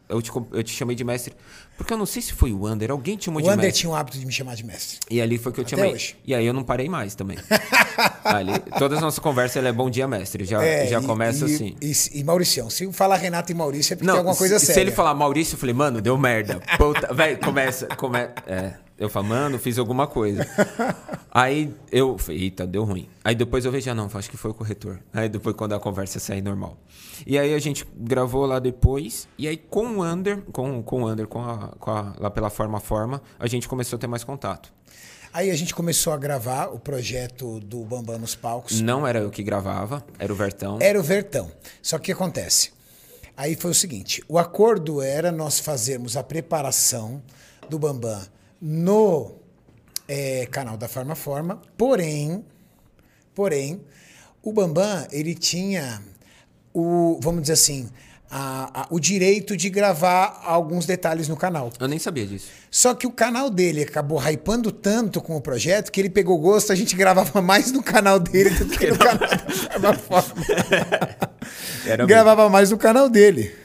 eu 0.08 0.20
te, 0.22 0.30
eu 0.52 0.62
te 0.62 0.72
chamei 0.72 0.94
de 0.96 1.04
mestre. 1.04 1.34
Porque 1.76 1.92
eu 1.92 1.98
não 1.98 2.06
sei 2.06 2.22
se 2.22 2.32
foi 2.32 2.52
o 2.52 2.66
Ander, 2.66 2.90
alguém 2.90 3.16
te 3.16 3.24
chamou 3.24 3.40
O 3.40 3.42
de 3.42 3.48
Ander 3.48 3.64
mestre. 3.64 3.80
tinha 3.80 3.90
o 3.90 3.94
hábito 3.96 4.16
de 4.18 4.24
me 4.24 4.32
chamar 4.32 4.54
de 4.54 4.64
mestre. 4.64 4.98
E 5.10 5.20
ali 5.20 5.38
foi 5.38 5.50
que 5.52 5.58
eu 5.60 5.64
te 5.64 5.74
Até 5.74 5.82
chamei. 5.82 5.94
hoje. 5.94 6.16
E 6.24 6.32
aí 6.34 6.46
eu 6.46 6.52
não 6.52 6.62
parei 6.62 6.88
mais 6.88 7.14
também. 7.16 7.36
ali, 8.24 8.52
todas 8.78 8.98
as 8.98 9.02
nossas 9.02 9.18
conversas 9.18 9.56
ele 9.56 9.68
é 9.68 9.72
bom 9.72 9.90
dia, 9.90 10.06
mestre. 10.06 10.44
Já, 10.44 10.58
já 10.60 10.64
É, 10.64 10.92
e- 10.92 11.02
começa 11.06 11.46
e, 11.48 11.54
assim. 11.54 11.76
E, 11.80 11.92
e 12.20 12.24
Mauricião. 12.24 12.70
Se 12.70 12.90
falar 12.92 13.16
Renato 13.16 13.50
e 13.50 13.54
Maurício 13.54 13.94
é 13.94 13.96
porque 13.96 14.06
Não, 14.06 14.14
tem 14.14 14.18
alguma 14.18 14.36
coisa 14.36 14.58
se, 14.58 14.66
séria. 14.66 14.74
se 14.74 14.80
ele 14.88 14.92
falar 14.92 15.14
Maurício, 15.14 15.54
eu 15.54 15.58
falei, 15.58 15.74
mano, 15.74 16.00
deu 16.00 16.16
merda. 16.16 16.60
Puta, 16.78 17.12
velho, 17.14 17.38
começa, 17.38 17.86
come... 17.88 18.18
É, 18.46 18.74
eu 18.96 19.08
falo, 19.08 19.26
mano, 19.26 19.58
fiz 19.58 19.78
alguma 19.78 20.06
coisa. 20.06 20.46
Aí 21.30 21.74
eu 21.90 22.16
falei, 22.16 22.42
eita, 22.42 22.66
deu 22.66 22.84
ruim. 22.84 23.08
Aí 23.24 23.34
depois 23.34 23.64
eu 23.64 23.72
vejo, 23.72 23.90
ah, 23.90 23.94
não, 23.94 24.08
acho 24.12 24.30
que 24.30 24.36
foi 24.36 24.52
o 24.52 24.54
corretor. 24.54 25.00
Aí 25.12 25.28
depois 25.28 25.56
quando 25.56 25.74
a 25.74 25.80
conversa 25.80 26.20
sair 26.20 26.40
normal. 26.40 26.76
E 27.26 27.36
aí 27.36 27.54
a 27.54 27.58
gente 27.58 27.84
gravou 27.96 28.46
lá 28.46 28.58
depois, 28.58 29.26
e 29.36 29.48
aí 29.48 29.56
com 29.56 29.98
o 29.98 30.04
Under, 30.04 30.42
com, 30.52 30.82
com 30.82 31.02
o 31.02 31.08
Under, 31.08 31.26
com 31.26 31.40
a, 31.40 31.68
com 31.78 31.90
a, 31.90 32.14
lá 32.18 32.30
pela 32.30 32.50
Forma 32.50 32.78
Forma, 32.78 33.20
a 33.38 33.48
gente 33.48 33.68
começou 33.68 33.96
a 33.96 34.00
ter 34.00 34.06
mais 34.06 34.22
contato. 34.22 34.72
Aí 35.32 35.50
a 35.50 35.56
gente 35.56 35.74
começou 35.74 36.12
a 36.12 36.16
gravar 36.16 36.66
o 36.66 36.78
projeto 36.78 37.58
do 37.58 37.84
Bambam 37.84 38.18
nos 38.18 38.36
palcos. 38.36 38.80
Não 38.80 39.04
era 39.04 39.18
eu 39.18 39.30
que 39.30 39.42
gravava, 39.42 40.04
era 40.16 40.32
o 40.32 40.36
Vertão. 40.36 40.78
Era 40.80 41.00
o 41.00 41.02
Vertão. 41.02 41.50
Só 41.82 41.98
que 41.98 42.02
o 42.02 42.04
que 42.06 42.12
acontece? 42.12 42.70
Aí 43.36 43.56
foi 43.56 43.72
o 43.72 43.74
seguinte: 43.74 44.22
o 44.28 44.38
acordo 44.38 45.02
era 45.02 45.32
nós 45.32 45.58
fazermos 45.58 46.16
a 46.16 46.22
preparação 46.22 47.20
do 47.68 47.80
Bambam 47.80 48.22
no 48.66 49.32
é, 50.08 50.46
canal 50.46 50.78
da 50.78 50.88
Farma 50.88 51.14
Forma, 51.14 51.60
porém, 51.76 52.42
porém, 53.34 53.82
o 54.42 54.54
Bambam, 54.54 55.06
ele 55.12 55.34
tinha 55.34 56.00
o, 56.72 57.20
vamos 57.20 57.42
dizer 57.42 57.52
assim, 57.52 57.90
a, 58.30 58.80
a, 58.80 58.86
o 58.88 58.98
direito 58.98 59.54
de 59.54 59.68
gravar 59.68 60.40
alguns 60.46 60.86
detalhes 60.86 61.28
no 61.28 61.36
canal. 61.36 61.70
Eu 61.78 61.86
nem 61.86 61.98
sabia 61.98 62.26
disso. 62.26 62.46
Só 62.70 62.94
que 62.94 63.06
o 63.06 63.10
canal 63.10 63.50
dele 63.50 63.82
acabou 63.82 64.18
hypando 64.18 64.72
tanto 64.72 65.20
com 65.20 65.36
o 65.36 65.42
projeto 65.42 65.92
que 65.92 66.00
ele 66.00 66.08
pegou 66.08 66.38
gosto, 66.38 66.72
a 66.72 66.74
gente 66.74 66.96
gravava 66.96 67.42
mais 67.42 67.70
no 67.70 67.82
canal 67.82 68.18
dele 68.18 68.48
do 68.48 68.66
que 68.78 68.86
no 68.86 68.98
canal 68.98 69.18
da 69.18 69.92
Farma 69.92 70.22
Forma. 70.22 70.44
Era 71.84 72.06
gravava 72.06 72.48
mais 72.48 72.70
no 72.70 72.78
canal 72.78 73.10
dele. 73.10 73.63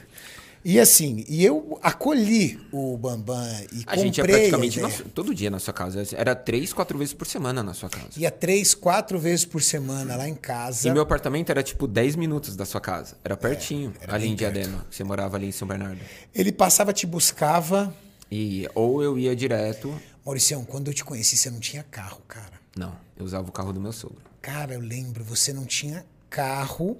E 0.62 0.78
assim, 0.78 1.24
e 1.26 1.42
eu 1.42 1.78
acolhi 1.82 2.60
o 2.70 2.94
Bambam 2.98 3.42
e 3.72 3.82
A 3.86 3.96
gente 3.96 4.18
ia 4.18 4.22
comprei 4.24 4.34
a 4.34 4.38
praticamente 4.50 4.78
ideia. 4.78 4.98
na- 4.98 5.04
todo 5.14 5.34
dia 5.34 5.50
na 5.50 5.58
sua 5.58 5.72
casa. 5.72 6.02
Era 6.14 6.34
três, 6.34 6.70
quatro 6.72 6.98
vezes 6.98 7.14
por 7.14 7.26
semana 7.26 7.62
na 7.62 7.72
sua 7.72 7.88
casa. 7.88 8.08
Ia 8.18 8.30
três, 8.30 8.74
quatro 8.74 9.18
vezes 9.18 9.46
por 9.46 9.62
semana 9.62 10.16
lá 10.16 10.28
em 10.28 10.34
casa. 10.34 10.86
E 10.86 10.92
meu 10.92 11.00
apartamento 11.02 11.48
era 11.48 11.62
tipo 11.62 11.86
10 11.86 12.14
minutos 12.14 12.56
da 12.56 12.66
sua 12.66 12.80
casa. 12.80 13.16
Era 13.24 13.38
pertinho, 13.38 13.94
era 14.00 14.14
ali 14.14 14.28
em 14.28 14.34
Diadema. 14.34 14.84
Você 14.90 15.02
morava 15.02 15.36
ali 15.38 15.46
em 15.46 15.52
São 15.52 15.66
Bernardo. 15.66 15.98
Ele 16.34 16.52
passava, 16.52 16.92
te 16.92 17.06
buscava. 17.06 17.94
E 18.30 18.68
ou 18.74 19.02
eu 19.02 19.18
ia 19.18 19.34
direto. 19.34 19.98
Mauricião, 20.26 20.62
quando 20.64 20.88
eu 20.88 20.94
te 20.94 21.02
conheci, 21.04 21.38
você 21.38 21.48
não 21.50 21.58
tinha 21.58 21.82
carro, 21.82 22.20
cara. 22.28 22.60
Não, 22.76 22.94
eu 23.16 23.24
usava 23.24 23.48
o 23.48 23.52
carro 23.52 23.72
do 23.72 23.80
meu 23.80 23.92
sogro. 23.92 24.18
Cara, 24.42 24.74
eu 24.74 24.80
lembro, 24.80 25.24
você 25.24 25.52
não 25.54 25.64
tinha 25.64 26.04
carro, 26.28 26.96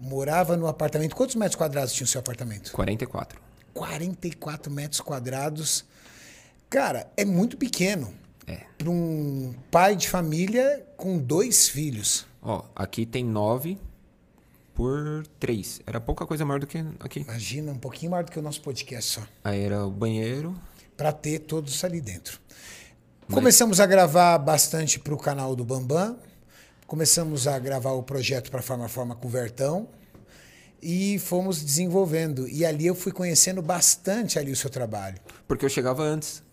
morava 0.00 0.56
no 0.56 0.66
apartamento. 0.66 1.14
Quantos 1.14 1.34
metros 1.34 1.56
quadrados 1.56 1.92
tinha 1.92 2.04
o 2.04 2.08
seu 2.08 2.18
apartamento? 2.20 2.72
44. 2.72 3.40
44 3.74 4.72
metros 4.72 5.00
quadrados. 5.00 5.84
Cara, 6.68 7.10
é 7.16 7.24
muito 7.24 7.56
pequeno. 7.56 8.12
É. 8.46 8.60
Para 8.78 8.90
um 8.90 9.54
pai 9.70 9.96
de 9.96 10.08
família 10.08 10.86
com 10.96 11.18
dois 11.18 11.68
filhos. 11.68 12.26
Ó, 12.40 12.64
aqui 12.74 13.04
tem 13.04 13.24
9 13.24 13.78
por 14.74 15.26
3. 15.40 15.80
Era 15.86 16.00
pouca 16.00 16.26
coisa 16.26 16.44
maior 16.44 16.60
do 16.60 16.66
que 16.66 16.84
aqui. 17.00 17.20
Imagina, 17.20 17.72
um 17.72 17.78
pouquinho 17.78 18.12
maior 18.12 18.24
do 18.24 18.30
que 18.30 18.38
o 18.38 18.42
nosso 18.42 18.60
podcast 18.60 19.14
só. 19.14 19.22
Aí 19.42 19.62
era 19.62 19.84
o 19.84 19.90
banheiro. 19.90 20.54
para 20.96 21.12
ter 21.12 21.40
todos 21.40 21.82
ali 21.84 22.00
dentro. 22.00 22.40
Começamos 23.32 23.80
a 23.80 23.86
gravar 23.86 24.38
bastante 24.38 25.00
para 25.00 25.12
o 25.12 25.18
canal 25.18 25.56
do 25.56 25.64
Bambam. 25.64 26.16
Começamos 26.86 27.48
a 27.48 27.58
gravar 27.58 27.90
o 27.92 28.02
projeto 28.02 28.48
para 28.48 28.62
Forma 28.62 28.88
Forma 28.88 29.16
com 29.16 29.26
o 29.26 29.30
Vertão. 29.30 29.88
E 30.80 31.18
fomos 31.18 31.62
desenvolvendo. 31.62 32.46
E 32.48 32.64
ali 32.64 32.86
eu 32.86 32.94
fui 32.94 33.10
conhecendo 33.10 33.60
bastante 33.60 34.38
ali 34.38 34.52
o 34.52 34.56
seu 34.56 34.70
trabalho. 34.70 35.18
Porque 35.48 35.64
eu 35.64 35.68
chegava 35.68 36.04
antes. 36.04 36.44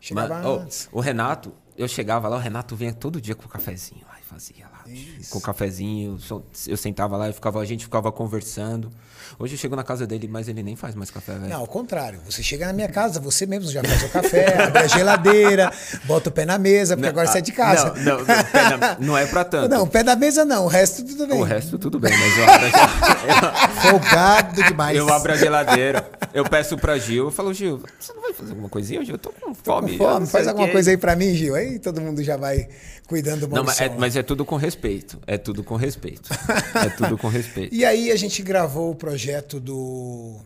Chegava 0.00 0.34
Mas, 0.34 0.46
antes. 0.46 0.88
o 0.90 1.00
Renato, 1.00 1.52
eu 1.76 1.86
chegava 1.86 2.28
lá, 2.28 2.36
o 2.36 2.40
Renato 2.40 2.74
vinha 2.74 2.92
todo 2.92 3.20
dia 3.20 3.34
com 3.34 3.46
o 3.46 3.48
cafezinho 3.48 4.04
lá 4.08 4.18
e 4.20 4.24
fazia 4.24 4.66
lá. 4.68 4.84
Com 5.30 5.38
o 5.38 5.40
cafezinho, 5.40 6.18
eu 6.30 6.44
eu 6.66 6.76
sentava 6.76 7.16
lá 7.16 7.28
e 7.28 7.32
ficava, 7.32 7.60
a 7.60 7.64
gente 7.64 7.84
ficava 7.84 8.10
conversando. 8.10 8.90
Hoje 9.38 9.54
eu 9.54 9.58
chego 9.58 9.76
na 9.76 9.84
casa 9.84 10.06
dele, 10.06 10.28
mas 10.30 10.48
ele 10.48 10.62
nem 10.62 10.76
faz 10.76 10.94
mais 10.94 11.10
café, 11.10 11.32
velho. 11.34 11.48
Não, 11.48 11.60
ao 11.60 11.66
contrário. 11.66 12.20
Você 12.28 12.42
chega 12.42 12.66
na 12.66 12.72
minha 12.72 12.88
casa, 12.88 13.20
você 13.20 13.46
mesmo 13.46 13.70
já 13.70 13.82
faz 13.82 14.02
o 14.04 14.08
café, 14.08 14.62
abre 14.64 14.78
a 14.82 14.86
geladeira, 14.86 15.72
bota 16.04 16.28
o 16.28 16.32
pé 16.32 16.44
na 16.44 16.58
mesa, 16.58 16.96
porque 16.96 17.08
agora 17.08 17.26
você 17.26 17.38
é 17.38 17.40
de 17.40 17.52
casa. 17.52 17.88
ah, 17.96 18.00
Não, 18.00 18.18
não, 18.18 18.24
não, 18.70 18.78
na- 18.78 18.96
não 19.00 19.18
é 19.18 19.26
pra 19.26 19.44
tanto. 19.44 19.68
Não, 19.68 19.82
o 19.84 19.86
pé 19.86 20.02
da 20.02 20.16
mesa 20.16 20.44
não, 20.44 20.64
o 20.64 20.68
resto 20.68 21.04
tudo 21.04 21.26
bem. 21.26 21.40
O 21.40 21.44
resto 21.44 21.78
tudo 21.78 21.98
bem, 21.98 22.12
mas 22.16 22.38
eu 22.38 22.44
abro, 22.44 22.66
a, 23.46 23.68
Folgado 23.90 24.62
demais. 24.62 24.96
eu 24.96 25.08
abro 25.12 25.32
a 25.32 25.36
geladeira, 25.36 26.08
eu 26.32 26.44
peço 26.44 26.76
pra 26.76 26.98
Gil, 26.98 27.26
eu 27.26 27.30
falo, 27.30 27.52
Gil, 27.52 27.82
você 27.98 28.12
não 28.12 28.22
vai 28.22 28.32
fazer 28.32 28.50
alguma 28.50 28.68
coisinha 28.68 29.00
hoje? 29.00 29.12
Eu 29.12 29.18
tô 29.18 29.30
com 29.30 29.54
fome. 29.54 29.96
Com 29.98 30.04
eu 30.04 30.08
fome, 30.10 30.20
não 30.20 30.26
faz 30.26 30.46
alguma 30.48 30.66
quê." 30.66 30.72
coisa 30.72 30.90
aí 30.90 30.96
pra 30.96 31.16
mim, 31.16 31.34
Gil. 31.34 31.54
Aí 31.54 31.78
todo 31.78 32.00
mundo 32.00 32.22
já 32.22 32.36
vai 32.36 32.68
cuidando 33.06 33.46
do 33.46 33.54
Não, 33.54 33.62
mas 33.64 33.80
é, 33.80 33.88
mas 33.96 34.16
é 34.16 34.22
tudo 34.22 34.44
com 34.44 34.56
respeito. 34.56 35.18
É 35.26 35.38
tudo 35.38 35.62
com 35.62 35.76
respeito. 35.76 36.28
É 36.74 36.88
tudo 36.90 37.16
com 37.16 37.28
respeito. 37.28 37.74
E 37.74 37.84
aí 37.84 38.10
a 38.10 38.16
gente 38.16 38.42
gravou 38.42 38.90
o 38.90 38.94
projeto 38.94 39.15
do, 39.60 40.40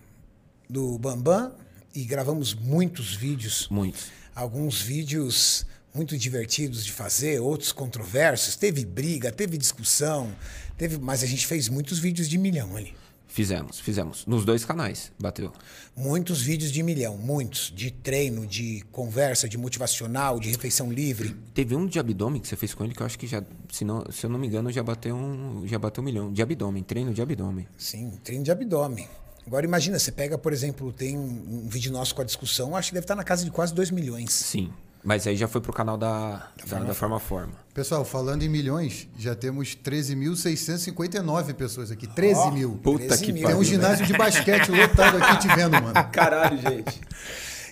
do 0.69 0.99
Bambam 0.99 1.53
e 1.95 2.05
gravamos 2.05 2.55
muitos 2.55 3.15
vídeos. 3.15 3.69
Muitos. 3.71 4.07
Alguns 4.35 4.81
vídeos 4.81 5.67
muito 5.95 6.17
divertidos 6.17 6.85
de 6.85 6.93
fazer, 6.93 7.41
outros 7.41 7.73
controversos. 7.73 8.57
Teve 8.57 8.85
briga, 8.85 9.33
teve 9.33 9.59
discussão, 9.59 10.35
teve, 10.79 10.99
mas 10.99 11.23
a 11.23 11.27
gente 11.27 11.47
fez 11.47 11.69
muitos 11.69 11.99
vídeos 11.99 12.29
de 12.29 12.39
milhão 12.39 12.77
ali. 12.77 12.95
Fizemos, 13.31 13.79
fizemos. 13.79 14.27
Nos 14.27 14.45
dois 14.45 14.65
canais, 14.65 15.13
bateu. 15.19 15.53
Muitos 15.97 16.43
vídeos 16.43 16.73
de 16.73 16.83
milhão, 16.83 17.17
muitos. 17.17 17.73
De 17.75 17.91
treino, 17.91 18.45
de 18.45 18.85
conversa, 18.91 19.49
de 19.49 19.57
motivacional, 19.57 20.41
de 20.41 20.51
refeição 20.51 20.93
livre. 20.93 21.37
Teve 21.55 21.77
um 21.77 21.87
de 21.87 22.01
abdômen 22.01 22.41
que 22.41 22.49
você 22.49 22.57
fez 22.57 22.75
com 22.75 22.85
ele 22.85 22.93
que 22.93 23.01
eu 23.01 23.07
acho 23.07 23.17
que 23.17 23.29
já, 23.29 23.43
se, 23.71 23.85
não, 23.85 24.05
se 24.11 24.27
eu 24.27 24.31
não 24.31 24.39
me 24.39 24.49
engano, 24.49 24.73
já 24.73 24.83
bateu 24.83 25.15
um, 25.15 25.63
já 25.65 25.79
bateu 25.79 26.03
um 26.03 26.05
milhão. 26.05 26.33
De 26.33 26.43
abdômen, 26.43 26.83
treino 26.83 27.15
de 27.15 27.23
abdômen. 27.23 27.69
Sim, 27.79 28.19
treino 28.25 28.43
de 28.43 28.51
abdômen. 28.51 29.09
Agora 29.47 29.65
imagina, 29.65 29.99
você 29.99 30.11
pega, 30.11 30.37
por 30.37 30.53
exemplo, 30.53 30.93
tem 30.93 31.17
um, 31.17 31.69
vídeo 31.69 31.93
nosso 31.93 32.15
com 32.15 32.23
a 32.23 32.25
discussão, 32.25 32.75
acho 32.75 32.89
que 32.89 32.95
deve 32.95 33.05
estar 33.05 33.17
na 33.17 33.25
casa 33.25 33.45
de 33.45 33.51
quase 33.51 33.73
2 33.73 33.93
milhões. 33.93 34.33
Sim. 34.33 34.73
Mas 35.03 35.27
aí 35.27 35.35
já 35.37 35.49
foi 35.49 35.61
pro 35.61 35.73
canal 35.73 35.97
da, 35.97 36.49
da, 36.69 36.79
da 36.81 36.95
Forma 36.95 37.19
Forma. 37.19 37.55
Pessoal, 37.73 38.05
falando 38.05 38.43
em 38.43 38.49
milhões, 38.49 39.09
já 39.19 39.35
temos 39.35 39.77
13.659 39.77 41.55
pessoas 41.55 41.91
aqui. 41.91 42.07
13 42.07 42.51
mil. 42.51 42.79
Puta 42.83 43.07
13 43.07 43.25
que 43.25 43.33
mil. 43.33 43.47
Tem 43.47 43.57
um 43.57 43.65
ginásio 43.65 44.05
de 44.05 44.13
basquete 44.13 44.71
lotado 44.71 45.17
aqui 45.17 45.39
te 45.39 45.49
vendo, 45.55 45.73
mano. 45.73 45.95
Caralho, 46.13 46.59
gente. 46.61 47.01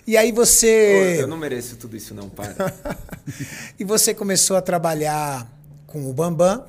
E 0.07 0.17
aí 0.17 0.33
você. 0.33 1.19
Eu 1.21 1.29
não 1.29 1.37
mereço 1.37 1.77
tudo 1.77 1.97
isso, 1.97 2.15
não, 2.15 2.31
para. 2.31 2.55
E 3.79 3.85
você 3.85 4.15
começou 4.15 4.57
a 4.57 4.63
trabalhar 4.63 5.47
com 5.87 6.09
o 6.09 6.15
Bambam 6.15 6.65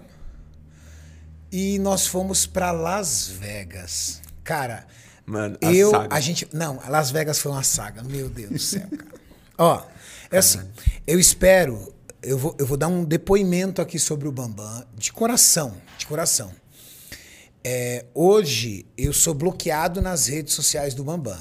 e 1.49 1.79
nós 1.79 2.05
fomos 2.05 2.45
para 2.45 2.71
Las 2.71 3.27
Vegas. 3.27 4.21
Cara, 4.43 4.85
Mano, 5.25 5.57
a 5.63 5.71
eu, 5.71 5.91
saga. 5.91 6.15
a 6.15 6.19
gente, 6.19 6.47
não, 6.51 6.79
Las 6.87 7.11
Vegas 7.11 7.39
foi 7.39 7.51
uma 7.51 7.63
saga, 7.63 8.03
meu 8.03 8.29
Deus 8.29 8.49
do 8.49 8.59
céu, 8.59 8.87
cara. 8.89 9.11
Ó, 9.57 9.81
é 10.31 10.37
assim, 10.37 10.61
eu 11.05 11.19
espero, 11.19 11.93
eu 12.21 12.37
vou, 12.37 12.55
eu 12.59 12.65
vou 12.65 12.77
dar 12.77 12.87
um 12.87 13.03
depoimento 13.03 13.81
aqui 13.81 13.97
sobre 13.97 14.27
o 14.27 14.31
Bambam 14.31 14.85
de 14.97 15.11
coração, 15.11 15.75
de 15.97 16.05
coração. 16.05 16.51
É, 17.63 18.05
hoje 18.13 18.85
eu 18.97 19.11
sou 19.11 19.33
bloqueado 19.33 20.01
nas 20.01 20.27
redes 20.27 20.53
sociais 20.53 20.93
do 20.93 21.03
Bambam 21.03 21.39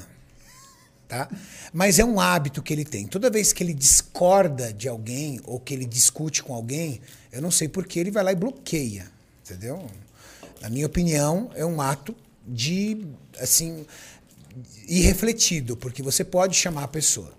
tá? 1.09 1.27
Mas 1.73 1.99
é 1.99 2.05
um 2.05 2.19
hábito 2.19 2.61
que 2.61 2.71
ele 2.71 2.85
tem. 2.85 3.07
Toda 3.07 3.29
vez 3.29 3.51
que 3.51 3.63
ele 3.63 3.73
discorda 3.73 4.71
de 4.71 4.87
alguém 4.87 5.41
ou 5.43 5.59
que 5.59 5.73
ele 5.73 5.85
discute 5.85 6.41
com 6.43 6.53
alguém, 6.53 7.01
eu 7.31 7.41
não 7.41 7.51
sei 7.51 7.67
por 7.67 7.85
que 7.85 7.99
ele 7.99 8.11
vai 8.11 8.23
lá 8.23 8.31
e 8.31 8.35
bloqueia, 8.35 9.11
entendeu? 9.43 9.85
Na 10.61 10.69
minha 10.69 10.85
opinião, 10.85 11.49
é 11.55 11.65
um 11.65 11.81
ato 11.81 12.15
de 12.47 13.05
assim 13.39 13.85
irrefletido, 14.87 15.75
porque 15.75 16.03
você 16.03 16.23
pode 16.23 16.55
chamar 16.55 16.83
a 16.83 16.87
pessoa. 16.87 17.33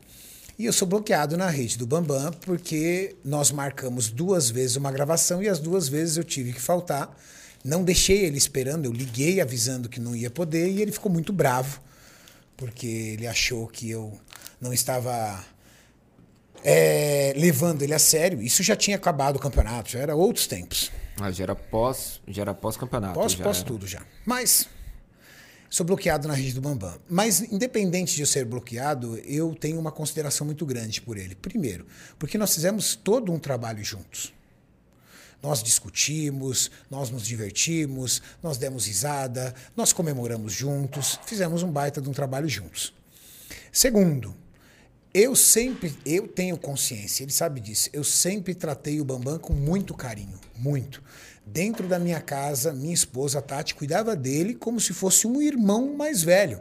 E 0.61 0.67
eu 0.67 0.75
sou 0.75 0.87
bloqueado 0.87 1.39
na 1.39 1.49
rede 1.49 1.79
do 1.79 1.87
Bambam 1.87 2.31
porque 2.43 3.17
nós 3.25 3.51
marcamos 3.51 4.11
duas 4.11 4.51
vezes 4.51 4.77
uma 4.77 4.93
gravação 4.93 5.43
e 5.43 5.49
as 5.49 5.59
duas 5.59 5.89
vezes 5.89 6.19
eu 6.19 6.23
tive 6.23 6.53
que 6.53 6.61
faltar. 6.61 7.17
Não 7.65 7.83
deixei 7.83 8.27
ele 8.27 8.37
esperando, 8.37 8.85
eu 8.85 8.93
liguei 8.93 9.41
avisando 9.41 9.89
que 9.89 9.99
não 9.99 10.15
ia 10.15 10.29
poder 10.29 10.69
e 10.69 10.83
ele 10.83 10.93
ficou 10.93 11.11
muito 11.11 11.33
bravo 11.33 11.81
porque 12.59 12.87
ele 12.87 13.27
achou 13.27 13.67
que 13.69 13.91
eu 13.91 14.21
não 14.61 14.71
estava 14.71 15.43
é, 16.63 17.33
levando 17.39 17.81
ele 17.81 17.95
a 17.95 17.99
sério. 17.99 18.43
Isso 18.43 18.63
já 18.63 18.77
tinha 18.77 18.99
acabado 18.99 19.37
o 19.37 19.39
campeonato, 19.39 19.89
já 19.89 20.01
era 20.01 20.15
outros 20.15 20.47
tempos. 20.47 20.93
Ah, 21.19 21.31
já 21.31 21.45
era 21.45 21.57
pós, 21.57 22.21
já 22.29 22.43
era 22.43 22.53
pós-campeonato. 22.53 23.15
Pós, 23.15 23.33
já 23.33 23.43
pós 23.43 23.57
era. 23.61 23.67
tudo 23.67 23.87
já. 23.87 24.03
Mas 24.27 24.69
sou 25.71 25.87
bloqueado 25.87 26.27
na 26.27 26.35
rede 26.35 26.53
do 26.53 26.61
Bambam. 26.61 26.99
Mas 27.09 27.41
independente 27.41 28.17
de 28.17 28.23
eu 28.23 28.27
ser 28.27 28.45
bloqueado, 28.45 29.17
eu 29.19 29.55
tenho 29.55 29.79
uma 29.79 29.93
consideração 29.93 30.45
muito 30.45 30.67
grande 30.67 31.01
por 31.01 31.17
ele. 31.17 31.37
Primeiro, 31.37 31.87
porque 32.19 32.37
nós 32.37 32.53
fizemos 32.53 32.97
todo 32.97 33.33
um 33.33 33.39
trabalho 33.39 33.83
juntos. 33.83 34.35
Nós 35.43 35.63
discutimos, 35.63 36.71
nós 36.91 37.09
nos 37.09 37.27
divertimos, 37.27 38.21
nós 38.43 38.59
demos 38.59 38.87
risada, 38.87 39.55
nós 39.75 39.93
comemoramos 39.93 40.53
juntos, 40.53 41.19
fizemos 41.25 41.63
um 41.63 41.71
baita 41.71 42.01
de 42.01 42.11
um 42.11 42.13
trabalho 42.13 42.49
juntos. 42.49 42.93
Segundo, 43.73 44.37
eu 45.15 45.35
sempre, 45.35 45.97
eu 46.05 46.29
tenho 46.29 46.59
consciência, 46.59 47.23
ele 47.23 47.33
sabe 47.33 47.61
disso, 47.61 47.89
eu 47.93 48.05
sempre 48.05 48.55
tratei 48.55 49.01
o 49.01 49.05
Bambam 49.05 49.39
com 49.39 49.55
muito 49.55 49.95
carinho, 49.95 50.39
muito. 50.57 51.03
Dentro 51.53 51.89
da 51.89 51.99
minha 51.99 52.21
casa, 52.21 52.73
minha 52.73 52.95
esposa, 52.95 53.43
Tati, 53.43 53.75
cuidava 53.75 54.15
dele 54.15 54.55
como 54.55 54.79
se 54.79 54.95
fosse 54.95 55.27
um 55.27 55.43
irmão 55.43 55.97
mais 55.97 56.23
velho. 56.23 56.61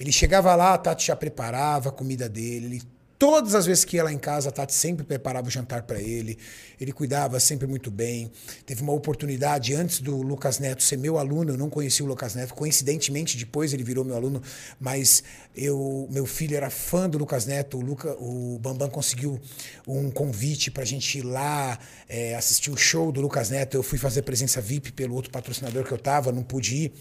Ele 0.00 0.10
chegava 0.10 0.54
lá, 0.54 0.72
a 0.72 0.78
Tati 0.78 1.08
já 1.08 1.14
preparava 1.14 1.90
a 1.90 1.92
comida 1.92 2.30
dele, 2.30 2.64
ele 2.64 2.82
Todas 3.22 3.54
as 3.54 3.66
vezes 3.66 3.84
que 3.84 3.94
ia 3.98 4.02
lá 4.02 4.12
em 4.12 4.18
casa, 4.18 4.48
a 4.48 4.52
Tati 4.52 4.74
sempre 4.74 5.04
preparava 5.04 5.46
o 5.46 5.50
jantar 5.50 5.84
para 5.84 6.02
ele. 6.02 6.36
Ele 6.80 6.90
cuidava 6.90 7.38
sempre 7.38 7.68
muito 7.68 7.88
bem. 7.88 8.28
Teve 8.66 8.82
uma 8.82 8.92
oportunidade 8.92 9.72
antes 9.74 10.00
do 10.00 10.20
Lucas 10.20 10.58
Neto 10.58 10.82
ser 10.82 10.96
meu 10.98 11.16
aluno. 11.16 11.52
Eu 11.52 11.56
não 11.56 11.70
conheci 11.70 12.02
o 12.02 12.06
Lucas 12.06 12.34
Neto. 12.34 12.52
Coincidentemente, 12.52 13.38
depois 13.38 13.72
ele 13.72 13.84
virou 13.84 14.04
meu 14.04 14.16
aluno. 14.16 14.42
Mas 14.80 15.22
eu, 15.54 16.08
meu 16.10 16.26
filho 16.26 16.56
era 16.56 16.68
fã 16.68 17.08
do 17.08 17.16
Lucas 17.16 17.46
Neto. 17.46 17.78
O, 17.78 17.80
Luca, 17.80 18.10
o 18.18 18.58
Bambam 18.58 18.90
conseguiu 18.90 19.40
um 19.86 20.10
convite 20.10 20.68
para 20.68 20.82
a 20.82 20.86
gente 20.86 21.18
ir 21.18 21.22
lá 21.22 21.78
é, 22.08 22.34
assistir 22.34 22.72
o 22.72 22.76
show 22.76 23.12
do 23.12 23.20
Lucas 23.20 23.50
Neto. 23.50 23.76
Eu 23.76 23.84
fui 23.84 23.98
fazer 23.98 24.22
presença 24.22 24.60
VIP 24.60 24.90
pelo 24.90 25.14
outro 25.14 25.30
patrocinador 25.30 25.84
que 25.84 25.92
eu 25.92 25.98
tava, 25.98 26.32
não 26.32 26.42
pude 26.42 26.74
ir. 26.74 26.92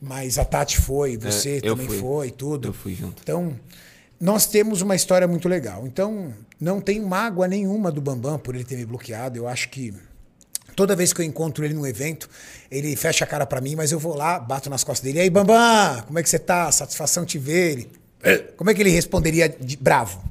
Mas 0.00 0.38
a 0.38 0.44
Tati 0.44 0.78
foi, 0.78 1.16
você 1.16 1.56
É, 1.56 1.60
também 1.60 1.88
fui. 1.88 1.98
foi, 1.98 2.30
tudo. 2.30 2.68
Eu 2.68 2.72
fui 2.72 2.94
junto. 2.94 3.20
Então, 3.20 3.58
nós 4.20 4.46
temos 4.46 4.82
uma 4.82 4.94
história 4.94 5.26
muito 5.28 5.48
legal. 5.48 5.86
Então, 5.86 6.32
não 6.60 6.80
tenho 6.80 7.06
mágoa 7.06 7.46
nenhuma 7.46 7.90
do 7.92 8.00
Bambam 8.00 8.38
por 8.38 8.54
ele 8.54 8.64
ter 8.64 8.76
me 8.76 8.84
bloqueado. 8.86 9.38
Eu 9.38 9.46
acho 9.46 9.68
que 9.68 9.94
toda 10.74 10.96
vez 10.96 11.12
que 11.12 11.20
eu 11.20 11.24
encontro 11.24 11.64
ele 11.64 11.74
num 11.74 11.86
evento, 11.86 12.28
ele 12.70 12.94
fecha 12.96 13.24
a 13.24 13.28
cara 13.28 13.46
pra 13.46 13.60
mim, 13.60 13.74
mas 13.76 13.92
eu 13.92 13.98
vou 13.98 14.14
lá, 14.16 14.38
bato 14.38 14.70
nas 14.70 14.82
costas 14.84 15.04
dele. 15.04 15.18
E 15.18 15.22
aí, 15.22 15.30
Bambam, 15.30 16.02
como 16.06 16.18
é 16.18 16.22
que 16.22 16.28
você 16.30 16.38
tá? 16.38 16.70
Satisfação 16.72 17.24
te 17.24 17.38
ver. 17.38 17.72
Ele, 17.72 17.92
"Eh", 18.22 18.38
como 18.56 18.70
é 18.70 18.74
que 18.74 18.82
ele 18.82 18.90
responderia 18.90 19.48
de 19.48 19.76
bravo? 19.76 20.22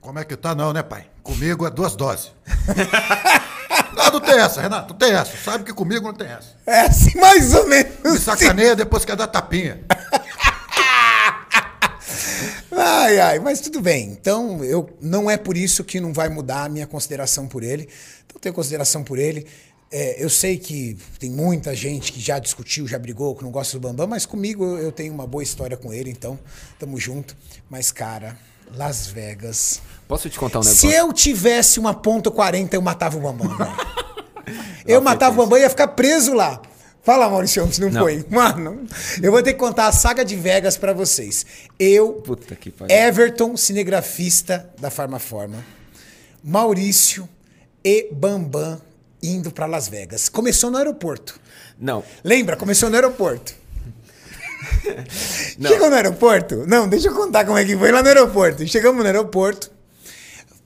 Como 0.00 0.18
é 0.18 0.24
que 0.24 0.36
tá? 0.36 0.54
Não, 0.54 0.72
né, 0.72 0.82
pai? 0.82 1.06
Comigo 1.22 1.64
é 1.66 1.70
duas 1.70 1.94
doses. 1.94 2.32
não, 3.96 4.10
não 4.12 4.20
tem 4.20 4.34
essa, 4.40 4.60
Renato, 4.60 4.92
não 4.92 4.98
tem 4.98 5.12
essa. 5.14 5.36
Sabe 5.36 5.62
que 5.64 5.72
comigo 5.72 6.04
não 6.06 6.14
tem 6.14 6.26
essa. 6.26 6.56
É 6.66 6.80
assim, 6.80 7.16
mais 7.20 7.54
ou 7.54 7.68
menos. 7.68 7.92
Me 8.02 8.18
sacaneia 8.18 8.74
depois 8.74 9.04
quer 9.04 9.14
dar 9.16 9.28
tapinha. 9.28 9.80
Ai, 12.84 13.20
ai, 13.20 13.38
mas 13.38 13.60
tudo 13.60 13.80
bem. 13.80 14.10
Então, 14.10 14.64
eu 14.64 14.90
não 15.00 15.30
é 15.30 15.36
por 15.36 15.56
isso 15.56 15.84
que 15.84 16.00
não 16.00 16.12
vai 16.12 16.28
mudar 16.28 16.64
a 16.64 16.68
minha 16.68 16.84
consideração 16.84 17.46
por 17.46 17.62
ele. 17.62 17.84
Então, 18.24 18.34
eu 18.34 18.40
tenho 18.40 18.52
consideração 18.52 19.04
por 19.04 19.20
ele. 19.20 19.46
É, 19.88 20.22
eu 20.22 20.28
sei 20.28 20.58
que 20.58 20.98
tem 21.20 21.30
muita 21.30 21.76
gente 21.76 22.12
que 22.12 22.18
já 22.18 22.40
discutiu, 22.40 22.88
já 22.88 22.98
brigou, 22.98 23.36
que 23.36 23.44
não 23.44 23.52
gosta 23.52 23.78
do 23.78 23.80
Bambam, 23.86 24.08
mas 24.08 24.26
comigo 24.26 24.64
eu, 24.78 24.90
tenho 24.90 25.14
uma 25.14 25.28
boa 25.28 25.44
história 25.44 25.76
com 25.76 25.92
ele, 25.92 26.10
então 26.10 26.36
tamo 26.76 26.98
junto. 26.98 27.36
Mas, 27.70 27.92
cara, 27.92 28.36
Las 28.74 29.06
Vegas. 29.06 29.80
Posso 30.08 30.28
te 30.28 30.36
contar 30.36 30.58
um 30.58 30.62
negócio? 30.62 30.90
Se 30.90 30.92
eu 30.92 31.12
tivesse 31.12 31.78
uma 31.78 31.94
ponto 31.94 32.32
.40, 32.32 32.72
eu 32.72 32.82
matava 32.82 33.16
o 33.16 33.20
Bambam. 33.20 33.48
eu 34.84 35.00
matava 35.00 35.34
o 35.34 35.44
Bambam 35.44 35.58
e 35.58 35.62
ia 35.62 35.70
ficar 35.70 35.88
preso 35.88 36.32
lá. 36.32 36.60
Fala, 37.02 37.28
Maurício, 37.28 37.68
não, 37.80 37.90
Não. 37.90 38.00
foi. 38.02 38.24
Mano, 38.30 38.86
eu 39.20 39.32
vou 39.32 39.42
ter 39.42 39.54
que 39.54 39.58
contar 39.58 39.88
a 39.88 39.92
saga 39.92 40.24
de 40.24 40.36
Vegas 40.36 40.76
pra 40.76 40.92
vocês. 40.92 41.44
Eu, 41.78 42.12
Puta 42.14 42.54
que 42.54 42.70
pariu. 42.70 42.96
Everton, 42.96 43.56
cinegrafista 43.56 44.70
da 44.80 44.88
Farmaforma, 44.88 45.64
Maurício 46.44 47.28
e 47.84 48.08
Bambam 48.12 48.80
indo 49.20 49.50
pra 49.50 49.66
Las 49.66 49.88
Vegas. 49.88 50.28
Começou 50.28 50.70
no 50.70 50.78
aeroporto. 50.78 51.40
Não, 51.78 52.04
Lembra? 52.22 52.56
Começou 52.56 52.88
no 52.88 52.94
aeroporto. 52.94 53.52
Não. 55.58 55.70
Chegou 55.70 55.90
no 55.90 55.96
aeroporto? 55.96 56.64
Não, 56.68 56.88
deixa 56.88 57.08
eu 57.08 57.14
contar 57.14 57.44
como 57.44 57.58
é 57.58 57.64
que 57.64 57.76
foi 57.76 57.90
lá 57.90 58.00
no 58.00 58.08
aeroporto. 58.08 58.66
Chegamos 58.66 59.00
no 59.00 59.06
aeroporto. 59.06 59.70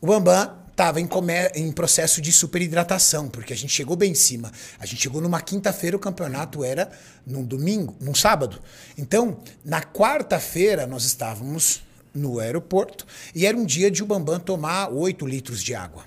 O 0.00 0.06
Bambam 0.06 0.54
estava 0.76 1.00
em, 1.00 1.08
em 1.54 1.72
processo 1.72 2.20
de 2.20 2.30
superidratação, 2.30 3.30
porque 3.30 3.54
a 3.54 3.56
gente 3.56 3.72
chegou 3.72 3.96
bem 3.96 4.12
em 4.12 4.14
cima. 4.14 4.52
A 4.78 4.84
gente 4.84 5.02
chegou 5.02 5.22
numa 5.22 5.40
quinta-feira, 5.40 5.96
o 5.96 5.98
campeonato 5.98 6.62
era 6.62 6.90
num 7.26 7.42
domingo, 7.42 7.96
num 7.98 8.14
sábado. 8.14 8.60
Então, 8.98 9.40
na 9.64 9.82
quarta-feira, 9.82 10.86
nós 10.86 11.04
estávamos 11.04 11.82
no 12.14 12.38
aeroporto 12.38 13.06
e 13.34 13.46
era 13.46 13.56
um 13.56 13.64
dia 13.64 13.90
de 13.90 14.02
o 14.02 14.06
Bambam 14.06 14.38
tomar 14.38 14.92
8 14.92 15.26
litros 15.26 15.62
de 15.62 15.74
água. 15.74 16.04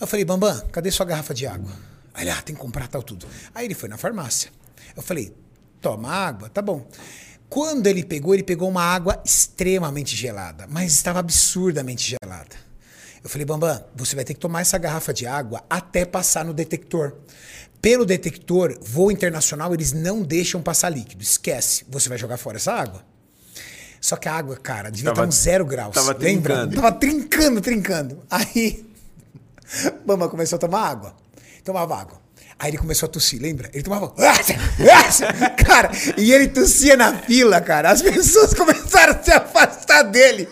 Eu 0.00 0.06
falei, 0.06 0.24
Bambam, 0.24 0.60
cadê 0.72 0.90
sua 0.90 1.06
garrafa 1.06 1.32
de 1.32 1.46
água? 1.46 1.70
Aí 2.12 2.24
ele, 2.24 2.30
ah, 2.30 2.42
tem 2.42 2.56
que 2.56 2.60
comprar 2.60 2.88
tal 2.88 3.04
tudo. 3.04 3.24
Aí 3.54 3.66
ele 3.66 3.74
foi 3.74 3.88
na 3.88 3.96
farmácia. 3.96 4.50
Eu 4.96 5.02
falei, 5.02 5.32
toma 5.80 6.10
água, 6.10 6.48
tá 6.48 6.60
bom. 6.60 6.88
Quando 7.48 7.86
ele 7.86 8.02
pegou, 8.02 8.34
ele 8.34 8.42
pegou 8.42 8.68
uma 8.68 8.82
água 8.82 9.22
extremamente 9.24 10.16
gelada, 10.16 10.66
mas 10.68 10.92
estava 10.92 11.20
absurdamente 11.20 12.16
gelada. 12.20 12.69
Eu 13.22 13.28
falei, 13.28 13.44
Bambam, 13.44 13.84
você 13.94 14.14
vai 14.16 14.24
ter 14.24 14.34
que 14.34 14.40
tomar 14.40 14.62
essa 14.62 14.78
garrafa 14.78 15.12
de 15.12 15.26
água 15.26 15.62
até 15.68 16.04
passar 16.04 16.44
no 16.44 16.54
detector. 16.54 17.14
Pelo 17.82 18.04
detector, 18.04 18.78
voo 18.82 19.10
internacional, 19.10 19.72
eles 19.74 19.92
não 19.92 20.22
deixam 20.22 20.62
passar 20.62 20.88
líquido. 20.90 21.22
Esquece, 21.22 21.84
você 21.88 22.08
vai 22.08 22.18
jogar 22.18 22.36
fora 22.36 22.56
essa 22.56 22.72
água. 22.72 23.02
Só 24.00 24.16
que 24.16 24.28
a 24.28 24.34
água, 24.34 24.56
cara, 24.56 24.90
devia 24.90 25.10
Tava- 25.12 25.26
estar 25.26 25.28
uns 25.28 25.42
zero 25.42 25.64
graus. 25.66 25.94
tava 25.94 26.12
lembra? 26.12 26.54
trincando. 26.66 26.76
Tava 26.76 26.92
trincando, 26.92 27.60
trincando. 27.60 28.22
Aí, 28.30 28.86
Bamba 30.06 30.28
começou 30.28 30.56
a 30.56 30.60
tomar 30.60 30.86
água. 30.88 31.14
Tomava 31.64 31.96
água. 32.00 32.19
Aí 32.60 32.70
ele 32.70 32.76
começou 32.78 33.06
a 33.06 33.10
tossir, 33.10 33.40
lembra? 33.40 33.70
Ele 33.72 33.82
tomava. 33.82 34.12
Cara, 35.64 35.90
e 36.18 36.30
ele 36.30 36.46
tossia 36.48 36.94
na 36.94 37.14
fila, 37.14 37.58
cara. 37.60 37.90
As 37.90 38.02
pessoas 38.02 38.52
começaram 38.54 39.14
a 39.18 39.22
se 39.22 39.32
afastar 39.32 40.02
dele. 40.02 40.46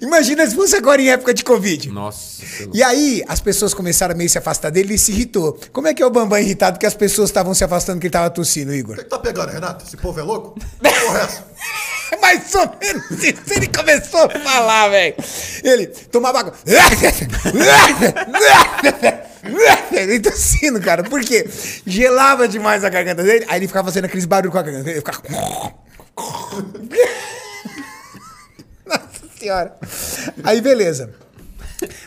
Imagina 0.00 0.48
se 0.48 0.54
fosse 0.56 0.74
agora 0.76 1.02
em 1.02 1.10
época 1.10 1.34
de 1.34 1.44
Covid. 1.44 1.90
nossa. 1.90 2.32
E 2.72 2.82
aí, 2.82 3.22
as 3.28 3.40
pessoas 3.40 3.72
começaram 3.74 4.14
a 4.14 4.16
meio 4.16 4.28
se 4.30 4.38
afastar 4.38 4.70
dele 4.70 4.88
e 4.88 4.90
ele 4.92 4.98
se 4.98 5.12
irritou. 5.12 5.58
Como 5.72 5.86
é 5.88 5.94
que 5.94 6.02
é 6.02 6.06
o 6.06 6.10
Bambam 6.10 6.38
irritado 6.38 6.78
que 6.78 6.86
as 6.86 6.94
pessoas 6.94 7.28
estavam 7.30 7.52
se 7.54 7.62
afastando 7.64 8.00
que 8.00 8.06
ele 8.06 8.12
tava 8.12 8.30
tossindo, 8.30 8.74
Igor? 8.74 8.94
O 8.94 8.98
que, 8.98 9.04
que 9.04 9.10
tá 9.10 9.18
pegando, 9.18 9.50
Renato? 9.50 9.84
Esse 9.86 9.96
povo 9.96 10.18
é 10.18 10.22
louco? 10.22 10.58
Que 10.82 11.00
porra 11.06 11.18
é 11.18 11.22
essa? 11.24 11.44
É 12.12 12.16
mais 12.18 12.54
ou 12.54 12.76
menos 12.78 13.24
isso. 13.24 13.42
Ele 13.50 13.66
começou 13.68 14.20
a 14.24 14.28
falar, 14.28 14.90
velho. 14.90 15.14
Ele 15.64 15.86
tomava 15.86 16.40
água. 16.40 16.54
Ele 19.90 20.20
tossindo, 20.20 20.78
cara. 20.78 21.02
Por 21.02 21.22
quê? 21.24 21.48
Gelava 21.86 22.46
demais 22.46 22.84
a 22.84 22.90
garganta 22.90 23.22
dele. 23.22 23.46
Aí 23.48 23.58
ele 23.58 23.66
ficava 23.66 23.88
fazendo 23.88 24.04
aqueles 24.04 24.26
barulhos 24.26 24.52
com 24.52 24.58
a 24.58 24.62
garganta. 24.62 24.90
Ele 24.90 24.98
ficava. 25.00 25.22
Nossa 28.84 29.38
senhora. 29.38 29.78
Aí, 30.44 30.60
beleza. 30.60 31.14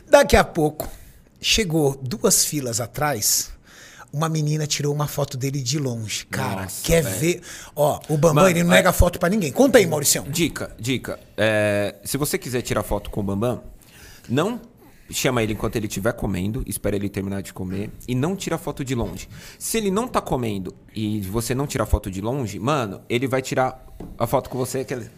Daqui 0.08 0.38
a 0.38 0.44
pouco, 0.44 0.88
chegou 1.42 2.00
duas 2.00 2.46
filas 2.46 2.80
atrás. 2.80 3.55
Uma 4.16 4.30
menina 4.30 4.66
tirou 4.66 4.94
uma 4.94 5.08
foto 5.10 5.36
dele 5.36 5.62
de 5.62 5.78
longe. 5.78 6.26
Cara, 6.28 6.62
Nossa, 6.62 6.86
quer 6.86 7.04
velho. 7.04 7.20
ver? 7.20 7.42
Ó, 7.76 8.00
o 8.08 8.16
Bambam, 8.18 8.36
Mano, 8.46 8.50
ele 8.50 8.64
não 8.64 8.72
é- 8.72 8.78
nega 8.78 8.94
foto 8.94 9.20
pra 9.20 9.28
ninguém. 9.28 9.52
Conta 9.52 9.78
aí, 9.78 9.86
Mauricião. 9.86 10.24
Dica, 10.30 10.74
dica. 10.80 11.20
É, 11.36 11.96
se 12.06 12.16
você 12.18 12.38
quiser 12.38 12.62
tirar 12.62 12.82
foto 12.82 13.10
com 13.10 13.20
o 13.20 13.24
Bambam, 13.24 13.62
não 14.30 14.62
chama 15.12 15.44
ele 15.44 15.52
enquanto 15.52 15.76
ele 15.76 15.88
estiver 15.88 16.14
comendo, 16.14 16.64
espera 16.66 16.96
ele 16.96 17.10
terminar 17.10 17.42
de 17.42 17.52
comer 17.52 17.92
e 18.08 18.16
não 18.16 18.38
tira 18.38 18.58
foto 18.58 18.86
de 18.86 18.96
longe. 18.96 19.28
Se 19.60 19.78
ele 19.78 19.92
não 19.92 20.08
tá 20.08 20.22
comendo 20.22 20.74
e 20.96 21.20
você 21.24 21.54
não 21.54 21.68
tirar 21.68 21.86
foto 21.86 22.10
de 22.10 22.22
longe, 22.22 22.58
mano, 22.58 23.02
ele 23.10 23.28
vai 23.28 23.42
tirar 23.42 23.86
a 24.18 24.26
foto 24.26 24.50
com 24.50 24.58
você, 24.58 24.80
aquele 24.80 25.10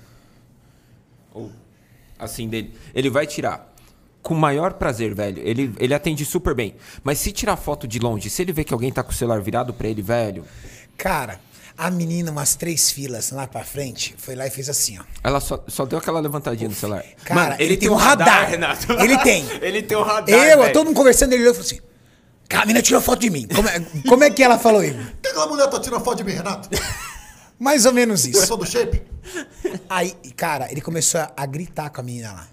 ou 1.31 1.51
assim 2.17 2.49
dele. 2.49 2.73
Ele 2.95 3.11
vai 3.11 3.27
tirar 3.27 3.75
com 4.27 4.33
o 4.33 4.37
maior 4.37 4.73
prazer, 4.73 5.15
velho. 5.15 5.41
Ele, 5.41 5.73
ele 5.79 5.93
atende 5.93 6.25
super 6.25 6.53
bem. 6.53 6.75
Mas 7.01 7.17
se 7.17 7.31
tirar 7.31 7.55
foto 7.55 7.87
de 7.87 7.97
longe, 7.97 8.29
se 8.29 8.41
ele 8.41 8.51
vê 8.51 8.65
que 8.65 8.73
alguém 8.73 8.91
tá 8.91 9.01
com 9.01 9.11
o 9.11 9.15
celular 9.15 9.39
virado 9.39 9.73
pra 9.73 9.87
ele, 9.87 10.01
velho, 10.01 10.43
Cara, 10.97 11.39
a 11.77 11.91
menina, 11.91 12.31
umas 12.31 12.55
três 12.55 12.89
filas 12.89 13.31
lá 13.31 13.45
pra 13.45 13.63
frente, 13.63 14.15
foi 14.17 14.35
lá 14.35 14.47
e 14.47 14.49
fez 14.49 14.67
assim, 14.67 14.97
ó. 14.99 15.03
ela 15.23 15.39
só, 15.39 15.63
só 15.67 15.85
deu 15.85 15.99
aquela 15.99 16.19
levantadinha 16.19 16.67
no 16.67 16.75
celular. 16.75 17.05
Cara, 17.23 17.55
ele 17.59 17.77
tem 17.77 17.87
um 17.87 17.95
radar. 17.95 18.49
Renato. 18.49 18.91
Ele 18.93 19.17
tem. 19.19 19.45
ele 19.61 19.83
tem 19.83 19.95
um 19.95 20.01
radar. 20.01 20.29
Eu, 20.29 20.59
velho. 20.59 20.73
todo 20.73 20.87
mundo 20.87 20.95
conversando, 20.95 21.33
ele 21.33 21.43
olhou 21.43 21.51
e 21.51 21.55
falou 21.55 21.67
assim: 21.67 21.79
Cara, 22.49 22.63
a 22.63 22.65
menina 22.65 22.81
tirou 22.81 22.99
foto 22.99 23.19
de 23.19 23.29
mim. 23.29 23.47
Como 23.47 23.69
é, 23.69 23.79
como 24.09 24.23
é 24.23 24.29
que 24.31 24.43
ela 24.43 24.57
falou, 24.57 24.83
Igor? 24.83 25.05
Por 25.05 25.21
que 25.21 25.27
aquela 25.29 25.47
mulher 25.47 25.67
tá 25.67 25.79
tirando 25.79 26.03
foto 26.03 26.17
de 26.17 26.23
mim, 26.23 26.33
Renato? 26.33 26.67
Mais 27.59 27.85
ou 27.85 27.93
menos 27.93 28.25
isso. 28.25 28.33
Começou 28.33 28.57
do 28.57 28.65
shape? 28.65 29.03
Aí, 29.87 30.15
cara, 30.35 30.71
ele 30.71 30.81
começou 30.81 31.21
a 31.35 31.45
gritar 31.45 31.91
com 31.91 32.01
a 32.01 32.03
menina 32.03 32.31
lá, 32.31 32.47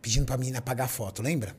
pedindo 0.00 0.26
pra 0.26 0.36
menina 0.36 0.58
apagar 0.58 0.86
a 0.86 0.88
foto, 0.88 1.22
lembra? 1.22 1.54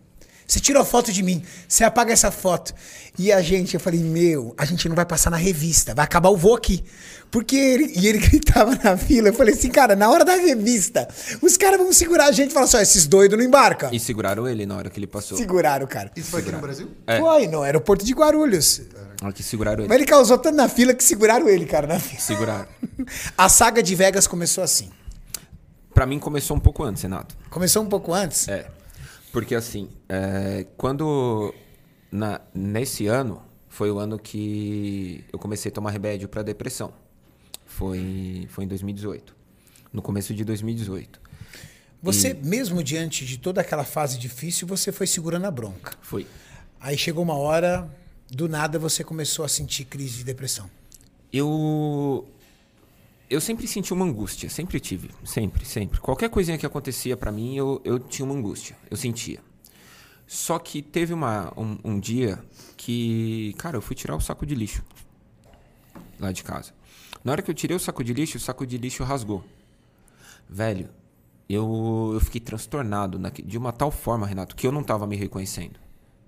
Você 0.50 0.60
tirou 0.60 0.84
foto 0.84 1.14
de 1.14 1.22
mim, 1.22 1.44
você 1.68 1.84
apaga 1.84 2.12
essa 2.12 2.32
foto. 2.32 2.74
E 3.20 3.32
a 3.32 3.40
gente, 3.40 3.76
eu 3.76 3.80
falei, 3.80 4.00
meu, 4.00 4.56
a 4.58 4.66
gente 4.66 4.90
não 4.90 4.96
vai 4.96 5.06
passar 5.06 5.30
na 5.30 5.38
revista, 5.38 5.94
vai 5.94 6.04
acabar 6.04 6.30
o 6.30 6.36
voo 6.36 6.56
aqui. 6.56 6.84
Porque 7.30 7.56
ele, 7.56 7.94
e 7.96 8.08
ele 8.08 8.18
gritava 8.28 8.76
na 8.84 8.98
fila, 8.98 9.28
eu 9.28 9.34
falei 9.34 9.54
assim, 9.54 9.70
cara, 9.70 9.96
na 9.96 10.10
hora 10.10 10.26
da 10.26 10.34
revista, 10.34 11.08
os 11.40 11.56
caras 11.56 11.78
vão 11.78 11.94
segurar 11.94 12.26
a 12.26 12.32
gente 12.32 12.50
e 12.50 12.54
falar 12.54 12.66
assim, 12.66 12.78
ó, 12.78 12.80
esses 12.82 13.06
doidos 13.06 13.38
não 13.38 13.46
embarcam. 13.46 13.92
E 13.94 14.00
seguraram 14.00 14.48
ele 14.48 14.66
na 14.66 14.76
hora 14.76 14.90
que 14.90 14.98
ele 15.00 15.06
passou. 15.06 15.38
Seguraram, 15.38 15.86
cara. 15.86 16.12
Isso 16.16 16.32
foi 16.32 16.42
aqui 16.42 16.52
no 16.52 16.60
Brasil? 16.60 16.90
É. 17.06 17.20
Foi 17.20 17.48
no 17.48 17.62
aeroporto 17.62 18.04
de 18.04 18.14
Guarulhos. 18.14 18.82
Aqui 19.22 19.44
seguraram 19.44 19.84
Mas 19.84 19.92
ele. 19.92 20.04
ele 20.04 20.06
causou 20.06 20.40
tanto 20.40 20.56
na 20.56 20.68
fila 20.68 20.96
que 20.96 21.04
seguraram 21.04 21.48
ele, 21.48 21.68
cara, 21.68 21.86
na 21.86 22.00
fila. 22.00 22.20
Seguraram. 22.22 22.68
A 23.38 23.48
saga 23.50 23.84
de 23.84 23.94
Vegas 23.94 24.26
começou 24.26 24.64
assim. 24.64 24.90
Pra 26.00 26.06
mim 26.06 26.18
começou 26.18 26.56
um 26.56 26.62
pouco 26.62 26.82
antes, 26.82 27.04
Renato. 27.04 27.36
Começou 27.50 27.84
um 27.84 27.90
pouco 27.90 28.14
antes. 28.14 28.48
É. 28.48 28.72
Porque 29.34 29.54
assim, 29.54 29.90
é, 30.08 30.66
quando. 30.78 31.54
Na, 32.10 32.40
nesse 32.54 33.08
ano, 33.08 33.44
foi 33.68 33.92
o 33.92 34.00
ano 34.00 34.18
que 34.18 35.26
eu 35.30 35.38
comecei 35.38 35.70
a 35.70 35.74
tomar 35.74 35.92
remédio 35.92 36.30
pra 36.30 36.42
depressão. 36.42 36.94
Foi, 37.66 38.48
foi 38.50 38.64
em 38.64 38.68
2018. 38.70 39.36
No 39.92 40.02
começo 40.02 40.34
de 40.34 40.46
2018. 40.46 41.20
Você, 42.02 42.34
mesmo 42.34 42.82
diante 42.82 43.26
de 43.26 43.38
toda 43.38 43.60
aquela 43.60 43.84
fase 43.84 44.18
difícil, 44.18 44.66
você 44.66 44.94
foi 44.94 45.06
segurando 45.06 45.48
a 45.48 45.52
bronca. 45.52 45.98
Foi. 46.02 46.26
Aí 46.80 46.98
chegou 46.98 47.26
uma 47.26 47.36
hora, 47.36 47.94
do 48.32 48.48
nada 48.48 48.80
você 48.80 49.04
começou 49.04 49.44
a 49.44 49.50
sentir 49.50 49.84
crise 49.84 50.20
de 50.20 50.24
depressão. 50.24 50.70
Eu. 51.34 52.26
Eu 53.30 53.40
sempre 53.40 53.68
senti 53.68 53.94
uma 53.94 54.06
angústia, 54.06 54.50
sempre 54.50 54.80
tive, 54.80 55.12
sempre, 55.24 55.64
sempre. 55.64 56.00
Qualquer 56.00 56.30
coisinha 56.30 56.58
que 56.58 56.66
acontecia 56.66 57.16
pra 57.16 57.32
mim, 57.32 57.56
eu, 57.56 57.80
eu 57.84 58.00
tinha 58.00 58.26
uma 58.26 58.34
angústia, 58.34 58.76
eu 58.90 58.98
sentia. 58.98 59.40
Só 60.26 60.58
que 60.58 60.82
teve 60.82 61.14
uma, 61.14 61.54
um, 61.56 61.78
um 61.84 62.00
dia 62.00 62.40
que, 62.76 63.54
cara, 63.58 63.78
eu 63.78 63.82
fui 63.82 63.96
tirar 63.96 64.16
o 64.16 64.22
saco 64.22 64.46
de 64.46 64.56
lixo 64.56 64.84
lá 66.20 66.32
de 66.32 66.44
casa. 66.44 66.74
Na 67.24 67.32
hora 67.32 67.42
que 67.42 67.50
eu 67.52 67.56
tirei 67.56 67.76
o 67.76 67.80
saco 67.80 68.04
de 68.04 68.14
lixo, 68.14 68.38
o 68.38 68.42
saco 68.42 68.66
de 68.66 68.78
lixo 68.78 69.04
rasgou. 69.04 69.44
Velho, 70.50 70.90
eu, 71.48 72.12
eu 72.14 72.20
fiquei 72.20 72.42
transtornado 72.42 73.20
naque- 73.20 73.42
de 73.44 73.58
uma 73.58 73.72
tal 73.72 73.92
forma, 73.92 74.26
Renato, 74.26 74.56
que 74.56 74.66
eu 74.66 74.72
não 74.72 74.84
tava 74.84 75.06
me 75.06 75.16
reconhecendo. 75.16 75.80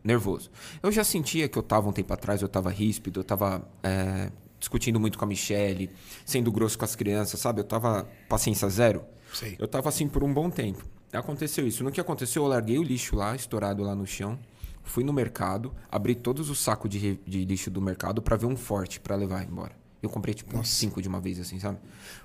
Nervoso. 0.04 0.50
Eu 0.82 0.92
já 0.92 1.04
sentia 1.04 1.48
que 1.48 1.58
eu 1.58 1.64
tava 1.64 1.88
um 1.90 1.92
tempo 1.92 2.12
atrás, 2.14 2.42
eu 2.42 2.48
tava 2.50 2.70
ríspido, 2.72 3.20
eu 3.20 3.24
tava 3.24 3.68
é, 3.84 4.32
discutindo 4.62 4.98
muito 5.00 5.18
com 5.18 5.26
a 5.26 5.28
Michelle, 5.28 5.90
sendo 6.26 6.50
grosso 6.52 6.78
com 6.78 6.86
as 6.86 6.96
crianças, 6.96 7.40
sabe? 7.42 7.60
Eu 7.60 7.66
tava 7.66 8.08
paciência 8.30 8.70
zero. 8.70 9.04
Sei. 9.34 9.58
Eu 9.60 9.68
tava 9.68 9.90
assim 9.90 10.08
por 10.08 10.24
um 10.24 10.32
bom 10.34 10.50
tempo. 10.50 10.86
Aconteceu 11.12 11.68
isso. 11.68 11.84
No 11.84 11.92
que 11.92 12.00
aconteceu, 12.00 12.44
eu 12.44 12.48
larguei 12.48 12.78
o 12.78 12.84
lixo 12.84 13.16
lá, 13.18 13.36
estourado 13.36 13.84
lá 13.84 13.94
no 13.94 14.06
chão. 14.08 14.40
Fui 14.84 15.04
no 15.04 15.12
mercado, 15.12 15.74
abri 15.92 16.16
todos 16.16 16.50
os 16.50 16.60
sacos 16.60 16.90
de, 16.90 17.20
de 17.28 17.44
lixo 17.44 17.70
do 17.70 17.82
mercado 17.82 18.22
pra 18.22 18.38
ver 18.38 18.46
um 18.46 18.56
forte 18.56 19.00
pra 19.00 19.16
levar 19.16 19.44
embora. 19.44 19.74
Eu 20.02 20.10
comprei 20.10 20.34
tipo 20.34 20.58
uns 20.58 20.70
cinco 20.70 21.02
de 21.02 21.08
uma 21.08 21.20
vez, 21.20 21.40
assim, 21.40 21.60
sabe? 21.60 21.78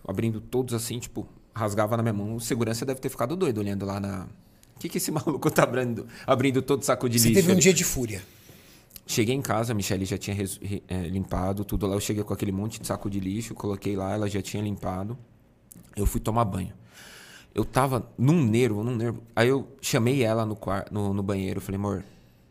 Abrindo 0.06 0.40
todos 0.40 0.72
assim, 0.74 0.98
tipo, 0.98 1.26
rasgava 1.54 1.96
na 1.96 2.02
minha 2.02 2.12
mão. 2.12 2.34
O 2.36 2.40
segurança 2.40 2.84
deve 2.86 3.00
ter 3.00 3.08
ficado 3.08 3.34
doido 3.34 3.58
olhando 3.58 3.84
lá 3.84 3.98
na. 3.98 4.26
O 4.74 4.78
que, 4.78 4.88
que 4.88 4.98
esse 4.98 5.10
maluco 5.12 5.50
tá 5.50 5.62
abrindo, 5.64 6.06
abrindo 6.26 6.62
todo 6.62 6.82
saco 6.84 7.08
de 7.08 7.18
Você 7.18 7.28
lixo? 7.28 7.40
teve 7.40 7.48
um 7.48 7.52
ali? 7.54 7.60
dia 7.62 7.74
de 7.74 7.84
fúria. 7.84 8.22
Cheguei 9.06 9.34
em 9.34 9.40
casa, 9.42 9.72
a 9.72 9.74
Michelle 9.74 10.04
já 10.04 10.18
tinha 10.18 10.34
res- 10.34 10.58
re- 10.60 10.82
eh, 10.88 11.02
limpado 11.08 11.64
tudo 11.64 11.86
lá. 11.86 11.94
Eu 11.94 12.00
cheguei 12.00 12.24
com 12.24 12.34
aquele 12.34 12.50
monte 12.52 12.80
de 12.80 12.86
saco 12.86 13.08
de 13.08 13.20
lixo, 13.20 13.54
coloquei 13.54 13.94
lá, 13.96 14.12
ela 14.12 14.28
já 14.28 14.42
tinha 14.42 14.62
limpado. 14.62 15.16
Eu 15.94 16.04
fui 16.06 16.20
tomar 16.20 16.44
banho. 16.44 16.74
Eu 17.54 17.64
tava 17.64 18.10
num 18.18 18.44
nervo, 18.44 18.82
num 18.82 18.94
nervo. 18.96 19.22
Aí 19.34 19.48
eu 19.48 19.66
chamei 19.80 20.22
ela 20.22 20.44
no, 20.44 20.58
no, 20.90 21.14
no 21.14 21.22
banheiro. 21.22 21.60
Falei, 21.60 21.78
amor, 21.78 22.04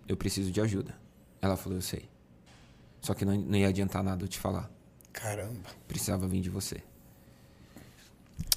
eu 0.08 0.16
preciso 0.18 0.52
de 0.52 0.60
ajuda. 0.62 0.96
Ela 1.42 1.56
falou, 1.58 1.78
eu 1.78 1.82
sei. 1.82 2.10
Só 3.02 3.14
que 3.14 3.24
não, 3.26 3.36
não 3.36 3.56
ia 3.58 3.68
adiantar 3.68 4.02
nada 4.02 4.24
eu 4.24 4.28
te 4.28 4.40
falar. 4.40 4.72
Caramba. 5.14 5.70
Precisava 5.88 6.26
vir 6.28 6.42
de 6.42 6.50
você. 6.50 6.82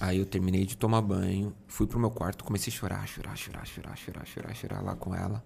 Aí 0.00 0.18
eu 0.18 0.24
terminei 0.26 0.64
de 0.64 0.76
tomar 0.76 1.02
banho, 1.02 1.52
fui 1.66 1.86
pro 1.86 1.98
meu 1.98 2.10
quarto, 2.10 2.44
comecei 2.44 2.72
a 2.72 2.76
chorar, 2.76 3.06
chorar, 3.06 3.36
chorar, 3.36 3.66
chorar, 3.66 3.96
chorar, 3.96 4.26
chorar, 4.26 4.54
chorar 4.54 4.80
lá 4.82 4.94
com 4.94 5.14
ela. 5.14 5.44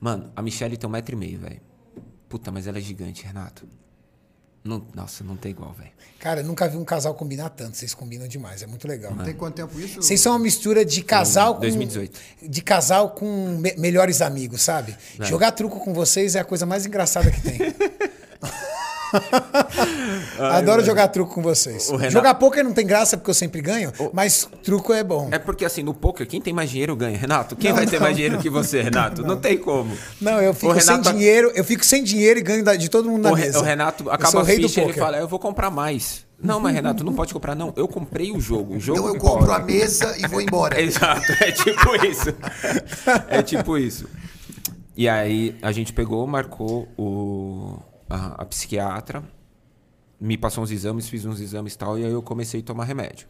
Mano, 0.00 0.32
a 0.34 0.42
Michelle 0.42 0.76
tem 0.76 0.88
um 0.88 0.92
metro 0.92 1.14
e 1.14 1.18
meio, 1.18 1.38
velho. 1.38 1.60
Puta, 2.30 2.50
mas 2.50 2.66
ela 2.66 2.78
é 2.78 2.80
gigante, 2.80 3.26
Renato. 3.26 3.68
Não, 4.62 4.86
nossa, 4.94 5.24
não 5.24 5.36
tem 5.36 5.50
igual, 5.52 5.72
velho. 5.72 5.90
Cara, 6.18 6.40
eu 6.40 6.44
nunca 6.44 6.68
vi 6.68 6.76
um 6.76 6.84
casal 6.84 7.14
combinar 7.14 7.48
tanto. 7.48 7.76
Vocês 7.78 7.92
combinam 7.94 8.28
demais, 8.28 8.62
é 8.62 8.66
muito 8.66 8.86
legal. 8.86 9.14
Tem 9.24 9.34
quanto 9.34 9.54
tempo 9.56 9.80
isso? 9.80 9.96
Vocês 10.02 10.20
são 10.20 10.32
uma 10.32 10.38
mistura 10.38 10.84
de 10.84 11.02
casal 11.02 11.54
com. 11.54 11.60
2018. 11.62 12.20
De 12.46 12.60
casal 12.62 13.10
com 13.10 13.56
me- 13.58 13.74
melhores 13.78 14.20
amigos, 14.20 14.62
sabe? 14.62 14.94
É. 15.18 15.24
Jogar 15.24 15.52
truco 15.52 15.80
com 15.80 15.92
vocês 15.94 16.34
é 16.36 16.40
a 16.40 16.44
coisa 16.44 16.66
mais 16.66 16.84
engraçada 16.86 17.30
que 17.30 17.40
tem. 17.40 17.58
Adoro 20.38 20.84
jogar 20.84 21.08
truco 21.08 21.34
com 21.34 21.42
vocês. 21.42 21.88
O 21.90 21.96
Renato- 21.96 22.12
Jogar 22.12 22.34
poker 22.34 22.64
não 22.64 22.72
tem 22.72 22.86
graça 22.86 23.16
porque 23.16 23.30
eu 23.30 23.34
sempre 23.34 23.60
ganho, 23.60 23.92
mas 24.12 24.48
truco 24.62 24.92
é 24.92 25.02
bom. 25.02 25.28
É 25.32 25.38
porque 25.38 25.64
assim, 25.64 25.82
no 25.82 25.94
poker, 25.94 26.26
quem 26.26 26.40
tem 26.40 26.52
mais 26.52 26.70
dinheiro 26.70 26.94
ganha. 26.96 27.16
Renato, 27.16 27.56
quem 27.56 27.70
Não, 27.70 27.76
vai 27.76 27.86
ter 27.86 27.96
não, 27.96 28.02
mais 28.02 28.16
dinheiro 28.16 28.38
que 28.38 28.50
você, 28.50 28.82
Renato? 28.82 29.22
Não, 29.22 29.36
tem 29.36 29.58
como. 29.58 29.96
Não, 30.20 30.40
eu 30.40 30.54
fico 30.54 30.72
O 30.72 30.80
sem 30.80 30.96
Renato- 30.96 31.12
dinheiro, 31.12 31.52
eu 31.54 31.64
fico 31.64 31.84
sem 31.84 32.02
dinheiro 32.02 32.38
e 32.38 32.42
ganho 32.42 32.64
de 32.78 32.88
todo 32.88 33.08
mundo 33.08 33.22
na 33.22 33.32
O, 33.32 33.36
mesa. 33.36 33.58
o 33.58 33.62
Renato 33.62 34.10
acaba 34.10 34.38
o 34.38 34.40
a 34.40 34.44
ficha 34.44 34.80
e 34.80 34.84
ele 34.84 34.92
fala, 34.92 35.16
eu 35.18 35.28
vou 35.28 35.38
comprar 35.38 35.70
mais. 35.70 36.24
Não, 36.42 36.58
mas 36.58 36.74
Renato, 36.74 37.04
não 37.04 37.12
pode 37.12 37.34
comprar, 37.34 37.54
não. 37.54 37.72
Eu 37.76 37.86
comprei 37.86 38.32
o 38.32 38.40
jogo. 38.40 38.76
O 38.76 38.80
jogo 38.80 38.98
Então 38.98 39.14
eu 39.14 39.20
compro 39.20 39.52
a 39.52 39.58
mesa 39.58 40.16
e 40.18 40.26
vou 40.26 40.40
embora. 40.40 40.80
Exato, 40.80 41.30
é 41.38 41.52
tipo 41.52 41.94
isso. 42.06 42.34
É 43.28 43.42
tipo 43.42 43.76
isso. 43.76 44.08
E 44.96 45.06
aí 45.08 45.54
a 45.60 45.70
gente 45.70 45.92
pegou, 45.92 46.26
marcou 46.26 46.88
o, 46.96 47.78
a, 48.10 48.42
a 48.42 48.44
psiquiatra, 48.44 49.22
me 50.20 50.36
passou 50.36 50.62
uns 50.64 50.70
exames, 50.70 51.08
fiz 51.08 51.24
uns 51.24 51.40
exames 51.40 51.74
e 51.74 51.78
tal, 51.78 51.98
e 51.98 52.04
aí 52.04 52.12
eu 52.12 52.20
comecei 52.20 52.60
a 52.60 52.62
tomar 52.62 52.84
remédio. 52.84 53.26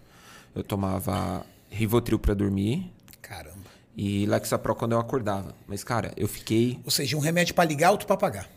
Eu 0.54 0.64
tomava 0.64 1.46
Rivotril 1.70 2.18
pra 2.18 2.34
dormir 2.34 2.92
Caramba. 3.22 3.70
e 3.96 4.26
Lexapro 4.26 4.74
quando 4.74 4.92
eu 4.92 4.98
acordava. 4.98 5.54
Mas, 5.68 5.84
cara, 5.84 6.12
eu 6.16 6.26
fiquei... 6.26 6.80
Ou 6.84 6.90
seja, 6.90 7.16
um 7.16 7.20
remédio 7.20 7.54
pra 7.54 7.64
ligar, 7.64 7.92
outro 7.92 8.06
pra 8.06 8.16
pagar. 8.16 8.48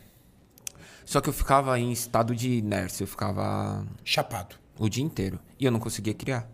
Só 1.04 1.20
que 1.20 1.28
eu 1.28 1.32
ficava 1.32 1.78
em 1.78 1.92
estado 1.92 2.34
de 2.34 2.50
inércia, 2.54 3.04
eu 3.04 3.06
ficava 3.08 3.86
Chapado. 4.02 4.56
o 4.78 4.88
dia 4.88 5.04
inteiro. 5.04 5.38
E 5.60 5.64
eu 5.64 5.70
não 5.70 5.78
conseguia 5.78 6.14
criar. 6.14 6.48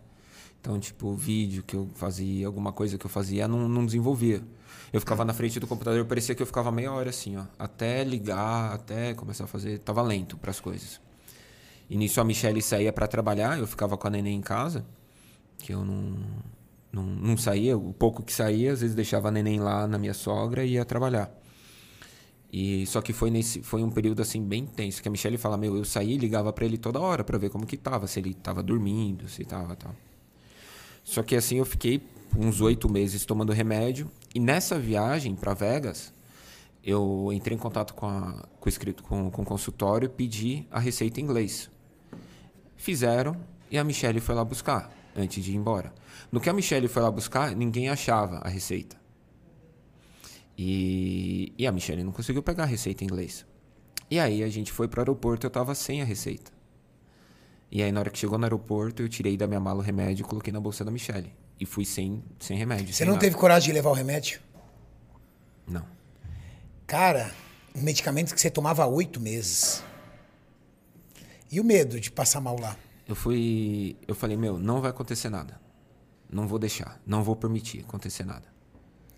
Então, 0.59 0.79
tipo, 0.79 1.15
vídeo 1.15 1.63
que 1.63 1.75
eu 1.75 1.89
fazia, 1.95 2.45
alguma 2.45 2.71
coisa 2.71 2.97
que 2.97 3.05
eu 3.05 3.09
fazia, 3.09 3.47
não, 3.47 3.67
não 3.67 3.85
desenvolvia. 3.85 4.43
Eu 4.93 4.99
ficava 4.99 5.23
na 5.23 5.33
frente 5.33 5.59
do 5.59 5.67
computador, 5.67 6.03
parecia 6.05 6.35
que 6.35 6.41
eu 6.41 6.45
ficava 6.45 6.71
meia 6.71 6.91
hora 6.91 7.09
assim, 7.09 7.37
ó. 7.37 7.45
Até 7.57 8.03
ligar, 8.03 8.73
até 8.73 9.13
começar 9.13 9.45
a 9.45 9.47
fazer. 9.47 9.79
Tava 9.79 10.01
lento 10.01 10.37
para 10.37 10.51
as 10.51 10.59
coisas. 10.59 10.99
E 11.89 11.97
nisso 11.97 12.19
a 12.19 12.23
Michelle 12.23 12.61
saía 12.61 12.91
para 12.91 13.07
trabalhar, 13.07 13.57
eu 13.57 13.67
ficava 13.67 13.97
com 13.97 14.07
a 14.07 14.09
neném 14.09 14.37
em 14.37 14.41
casa, 14.41 14.85
que 15.57 15.73
eu 15.73 15.85
não, 15.85 16.17
não, 16.91 17.03
não 17.03 17.37
saía. 17.37 17.77
O 17.77 17.93
pouco 17.93 18.21
que 18.21 18.33
saía, 18.33 18.73
às 18.73 18.81
vezes 18.81 18.95
deixava 18.95 19.29
a 19.29 19.31
neném 19.31 19.59
lá 19.59 19.87
na 19.87 19.97
minha 19.97 20.13
sogra 20.13 20.65
e 20.65 20.71
ia 20.71 20.85
trabalhar. 20.85 21.31
E 22.51 22.85
só 22.85 23.01
que 23.01 23.13
foi 23.13 23.31
nesse 23.31 23.61
foi 23.61 23.81
um 23.81 23.89
período 23.89 24.21
assim 24.21 24.43
bem 24.43 24.65
tenso 24.65 25.01
que 25.01 25.07
a 25.07 25.11
Michelle 25.11 25.37
fala: 25.37 25.55
"Meu, 25.57 25.77
eu 25.77 25.85
saí 25.85 26.17
ligava 26.17 26.51
pra 26.51 26.65
ele 26.65 26.77
toda 26.77 26.99
hora 26.99 27.23
pra 27.23 27.37
ver 27.37 27.49
como 27.49 27.65
que 27.65 27.77
tava, 27.77 28.07
se 28.07 28.19
ele 28.19 28.33
tava 28.33 28.61
dormindo, 28.61 29.29
se 29.29 29.45
tava 29.45 29.73
tal". 29.75 29.95
Só 31.03 31.23
que 31.23 31.35
assim 31.35 31.57
eu 31.59 31.65
fiquei 31.65 32.01
uns 32.37 32.59
oito 32.59 32.91
meses 32.91 33.25
tomando 33.25 33.53
remédio 33.53 34.11
e 34.33 34.39
nessa 34.39 34.79
viagem 34.79 35.35
pra 35.35 35.53
Vegas 35.53 36.13
eu 36.83 37.29
entrei 37.31 37.55
em 37.55 37.59
contato 37.59 37.93
com 37.93 38.07
a 38.07 38.47
com 38.59 38.67
o 38.67 38.69
escrito 38.69 39.03
com, 39.03 39.29
com 39.29 39.41
o 39.41 39.45
consultório 39.45 40.05
e 40.05 40.09
pedi 40.09 40.67
a 40.71 40.79
receita 40.79 41.19
em 41.19 41.23
inglês. 41.23 41.69
Fizeram 42.77 43.35
e 43.69 43.77
a 43.77 43.83
Michelle 43.83 44.19
foi 44.19 44.35
lá 44.35 44.43
buscar 44.43 44.91
antes 45.15 45.43
de 45.43 45.51
ir 45.51 45.55
embora. 45.55 45.93
No 46.31 46.39
que 46.39 46.49
a 46.49 46.53
Michelle 46.53 46.87
foi 46.87 47.01
lá 47.01 47.11
buscar, 47.11 47.55
ninguém 47.55 47.89
achava 47.89 48.37
a 48.37 48.47
receita. 48.47 48.95
E, 50.57 51.53
e 51.57 51.65
a 51.65 51.71
Michelle 51.71 52.03
não 52.03 52.11
conseguiu 52.11 52.43
pegar 52.43 52.63
a 52.63 52.67
receita 52.67 53.03
em 53.03 53.07
inglês. 53.07 53.45
E 54.09 54.19
aí 54.19 54.43
a 54.43 54.49
gente 54.49 54.71
foi 54.71 54.87
pro 54.87 55.01
aeroporto, 55.01 55.45
eu 55.45 55.49
tava 55.49 55.73
sem 55.73 56.01
a 56.01 56.05
receita. 56.05 56.51
E 57.71 57.81
aí 57.81 57.91
na 57.91 57.99
hora 58.01 58.09
que 58.09 58.17
chegou 58.17 58.37
no 58.37 58.43
aeroporto, 58.43 59.01
eu 59.01 59.09
tirei 59.09 59.37
da 59.37 59.47
minha 59.47 59.59
mala 59.59 59.79
o 59.79 59.81
remédio 59.81 60.23
e 60.23 60.27
coloquei 60.27 60.51
na 60.51 60.59
bolsa 60.59 60.83
da 60.83 60.91
Michelle. 60.91 61.33
E 61.61 61.65
fui 61.67 61.85
sem, 61.85 62.23
sem 62.39 62.57
remédio. 62.57 62.87
Você 62.87 62.93
sem 62.93 63.05
não 63.05 63.13
nada. 63.13 63.23
teve 63.23 63.35
coragem 63.35 63.67
de 63.67 63.73
levar 63.73 63.91
o 63.91 63.93
remédio? 63.93 64.41
Não. 65.67 65.85
Cara, 66.87 67.31
um 67.75 67.81
medicamento 67.81 68.33
que 68.33 68.41
você 68.41 68.49
tomava 68.49 68.83
há 68.83 68.87
oito 68.87 69.19
meses. 69.19 69.83
E 71.51 71.59
o 71.59 71.63
medo 71.63 71.99
de 71.99 72.09
passar 72.09 72.41
mal 72.41 72.59
lá? 72.59 72.75
Eu 73.07 73.15
fui. 73.15 73.95
Eu 74.07 74.15
falei, 74.15 74.35
meu, 74.35 74.57
não 74.57 74.81
vai 74.81 74.89
acontecer 74.89 75.29
nada. 75.29 75.61
Não 76.31 76.47
vou 76.47 76.57
deixar. 76.57 76.99
Não 77.05 77.23
vou 77.23 77.35
permitir 77.35 77.81
acontecer 77.81 78.25
nada. 78.25 78.47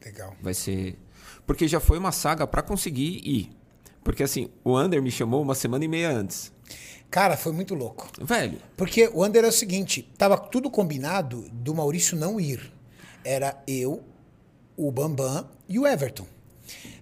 Legal. 0.03 0.35
Vai 0.41 0.53
ser. 0.53 0.99
Porque 1.47 1.65
já 1.65 1.79
foi 1.79 1.97
uma 1.97 2.11
saga 2.11 2.45
pra 2.45 2.61
conseguir 2.61 3.21
ir. 3.23 3.55
Porque 4.03 4.21
assim, 4.21 4.49
o 4.65 4.77
Under 4.77 5.01
me 5.01 5.09
chamou 5.09 5.41
uma 5.41 5.55
semana 5.55 5.85
e 5.85 5.87
meia 5.87 6.11
antes. 6.11 6.51
Cara, 7.14 7.38
foi 7.38 7.51
muito 7.51 7.76
louco. 7.76 8.09
Velho, 8.20 8.57
Porque 8.76 9.07
o 9.14 9.24
Under 9.24 9.45
é 9.45 9.47
o 9.47 9.51
seguinte, 9.51 10.01
tava 10.18 10.36
tudo 10.36 10.68
combinado 10.68 11.47
do 11.51 11.72
Maurício 11.76 12.18
não 12.18 12.39
ir. 12.39 12.74
Era 13.24 13.55
eu, 13.68 14.03
o 14.76 14.91
Bambam 14.91 15.47
e 15.70 15.78
o 15.78 15.86
Everton. 15.86 16.26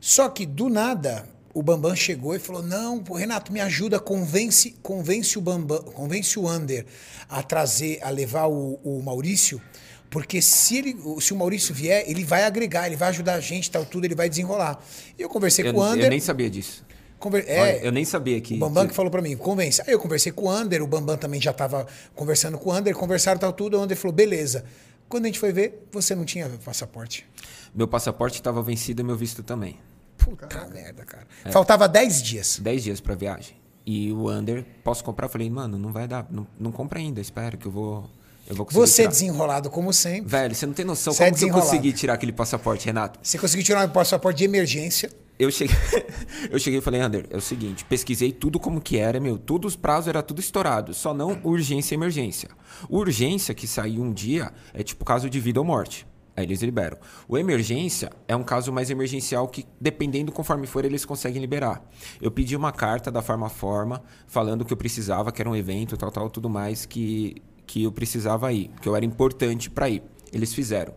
Só 0.02 0.28
que 0.28 0.46
do 0.46 0.68
nada 0.68 1.26
o 1.54 1.64
Bambam 1.64 1.96
chegou 1.96 2.36
e 2.36 2.40
falou: 2.40 2.62
"Não, 2.62 3.02
Renato, 3.02 3.54
me 3.54 3.62
ajuda, 3.62 4.02
convence, 4.02 4.72
convence 4.84 5.38
o 5.38 5.42
Bambam, 5.42 5.82
convence 5.82 6.38
o 6.38 6.46
Under 6.46 6.86
a 7.30 7.42
trazer, 7.42 8.00
a 8.04 8.10
levar 8.10 8.48
o, 8.48 8.82
o 8.84 9.02
Maurício, 9.02 9.62
porque 10.10 10.42
se 10.42 10.76
ele, 10.76 10.98
se 11.22 11.32
o 11.32 11.38
Maurício 11.38 11.74
vier, 11.74 12.04
ele 12.06 12.26
vai 12.26 12.44
agregar, 12.44 12.86
ele 12.86 12.98
vai 12.98 13.08
ajudar 13.08 13.36
a 13.36 13.40
gente, 13.40 13.72
tal 13.72 13.86
tudo, 13.86 14.04
ele 14.04 14.16
vai 14.16 14.28
desenrolar". 14.28 14.78
E 15.18 15.22
eu 15.22 15.30
conversei 15.30 15.66
eu, 15.66 15.74
com 15.74 15.80
o 15.80 15.86
eu 15.86 15.94
Under, 15.94 16.10
nem 16.10 16.20
sabia 16.20 16.50
disso. 16.50 16.84
Conver- 17.22 17.46
é, 17.48 17.62
Olha, 17.62 17.78
eu 17.86 17.92
nem 17.92 18.04
sabia 18.04 18.40
que. 18.42 18.56
o 18.56 18.60
Bambam 18.60 18.88
que 18.88 18.94
falou 18.94 19.10
pra 19.12 19.22
mim, 19.22 19.38
convence. 19.38 19.82
Aí 19.86 19.94
eu 19.94 20.00
conversei 20.00 20.32
com 20.32 20.46
o 20.46 20.50
Ander, 20.50 20.82
o 20.84 20.88
Bambam 20.88 21.16
também 21.18 21.40
já 21.40 21.54
tava 21.54 21.88
conversando 22.16 22.58
com 22.58 22.70
o 22.70 22.74
Ander, 22.74 22.94
conversaram 22.96 23.40
tal 23.40 23.54
tudo, 23.54 23.78
o 23.78 23.82
Ander 23.82 23.96
falou, 23.96 24.14
beleza. 24.14 24.66
Quando 25.08 25.26
a 25.26 25.28
gente 25.28 25.40
foi 25.40 25.52
ver, 25.54 25.88
você 25.92 26.16
não 26.16 26.26
tinha 26.26 26.50
passaporte. 26.66 27.26
Meu 27.74 27.88
passaporte 27.88 28.38
estava 28.40 28.62
vencido 28.62 29.02
e 29.02 29.06
meu 29.06 29.16
visto 29.16 29.44
também. 29.44 29.78
Puta 30.18 30.48
merda, 30.74 31.04
cara. 31.04 31.26
Faltava 31.52 31.88
10 31.88 32.22
dias. 32.22 32.60
10 32.60 32.84
dias 32.84 33.00
pra 33.02 33.16
viagem. 33.16 33.56
E 33.86 34.12
o 34.12 34.30
Under, 34.30 34.64
posso 34.84 35.04
comprar? 35.04 35.26
Eu 35.26 35.30
falei, 35.30 35.50
mano, 35.50 35.78
não 35.78 35.92
vai 35.92 36.08
dar. 36.08 36.28
Não, 36.30 36.46
não 36.60 36.72
compra 36.72 37.00
ainda, 37.00 37.20
espera 37.20 37.58
que 37.58 37.66
eu 37.66 37.72
vou. 37.72 38.10
Eu 38.48 38.56
vou 38.56 38.66
conseguir 38.66 38.86
Você 38.88 39.02
é 39.02 39.06
tirar. 39.06 39.12
desenrolado 39.12 39.70
como 39.70 39.92
sempre. 39.94 40.30
Velho, 40.30 40.54
você 40.54 40.66
não 40.66 40.74
tem 40.74 40.86
noção 40.86 41.14
Você 41.14 41.24
é 41.24 41.30
como 41.32 41.38
que 41.38 41.46
eu 41.50 41.54
consegui 41.54 41.92
tirar 41.94 42.14
aquele 42.14 42.32
passaporte, 42.34 42.86
Renato. 42.86 43.20
Você 43.24 43.38
conseguiu 43.38 43.66
tirar 43.66 43.88
um 43.88 43.90
passaporte 43.92 44.38
de 44.40 44.44
emergência. 44.46 45.10
Eu 45.40 45.50
cheguei, 45.50 45.76
eu 46.52 46.60
cheguei 46.60 46.80
e 46.80 46.82
falei, 46.82 47.02
Ander, 47.02 47.26
é 47.30 47.38
o 47.38 47.42
seguinte, 47.42 47.84
pesquisei 47.86 48.32
tudo 48.32 48.60
como 48.60 48.80
que 48.80 48.98
era, 48.98 49.20
meu, 49.20 49.38
todos 49.38 49.74
os 49.74 49.76
prazos 49.76 50.08
era 50.08 50.22
tudo 50.22 50.40
estourado, 50.40 50.94
só 50.94 51.14
não 51.14 51.40
urgência 51.44 51.96
e 51.96 51.98
emergência. 51.98 52.50
Urgência 52.90 53.54
que 53.56 53.68
saiu 53.68 54.04
um 54.04 54.14
dia 54.14 54.52
é 54.74 54.84
tipo 54.84 55.04
caso 55.04 55.30
de 55.30 55.40
vida 55.40 55.60
ou 55.60 55.66
morte. 55.66 56.06
Aí 56.36 56.46
eles 56.46 56.62
liberam. 56.62 56.98
O 57.28 57.38
emergência 57.38 58.10
é 58.28 58.36
um 58.36 58.44
caso 58.44 58.72
mais 58.72 58.90
emergencial 58.90 59.48
que, 59.48 59.66
dependendo 59.80 60.32
conforme 60.32 60.66
for, 60.66 60.86
eles 60.86 61.04
conseguem 61.04 61.42
liberar. 61.42 61.84
Eu 62.22 62.32
pedi 62.32 62.56
uma 62.56 62.72
carta 62.72 63.12
da 63.12 63.22
Farmaforma 63.22 64.02
falando 64.28 64.64
que 64.64 64.72
eu 64.72 64.78
precisava, 64.78 65.32
que 65.32 65.42
era 65.42 65.50
um 65.50 65.56
evento, 65.56 65.98
tal, 65.98 66.10
tal, 66.10 66.30
tudo 66.30 66.50
mais, 66.50 66.86
que, 66.86 67.42
que 67.68 67.84
eu 67.84 67.92
precisava 67.92 68.52
ir, 68.54 68.72
que 68.82 68.88
eu 68.88 68.96
era 68.96 69.06
importante 69.06 69.70
para 69.70 69.90
ir. 69.90 70.04
Eles 70.32 70.54
fizeram. 70.54 70.94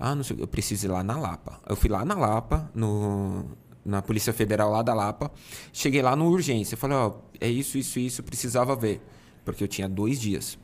Ah, 0.00 0.14
não 0.14 0.24
sei, 0.24 0.38
eu 0.40 0.48
preciso 0.48 0.86
ir 0.86 0.88
lá 0.88 1.04
na 1.04 1.18
Lapa. 1.18 1.60
Eu 1.68 1.76
fui 1.76 1.90
lá 1.90 2.02
na 2.06 2.14
Lapa, 2.14 2.70
no, 2.74 3.44
na 3.84 4.00
Polícia 4.00 4.32
Federal 4.32 4.70
lá 4.70 4.80
da 4.80 4.94
Lapa. 4.94 5.30
Cheguei 5.74 6.00
lá 6.00 6.16
no 6.16 6.26
urgência. 6.26 6.74
Falei, 6.74 6.96
ó, 6.96 7.12
é 7.38 7.48
isso, 7.48 7.76
isso, 7.76 7.98
isso, 7.98 8.22
precisava 8.22 8.74
ver. 8.74 9.02
Porque 9.44 9.62
eu 9.62 9.68
tinha 9.68 9.86
dois 9.86 10.18
dias. 10.18 10.58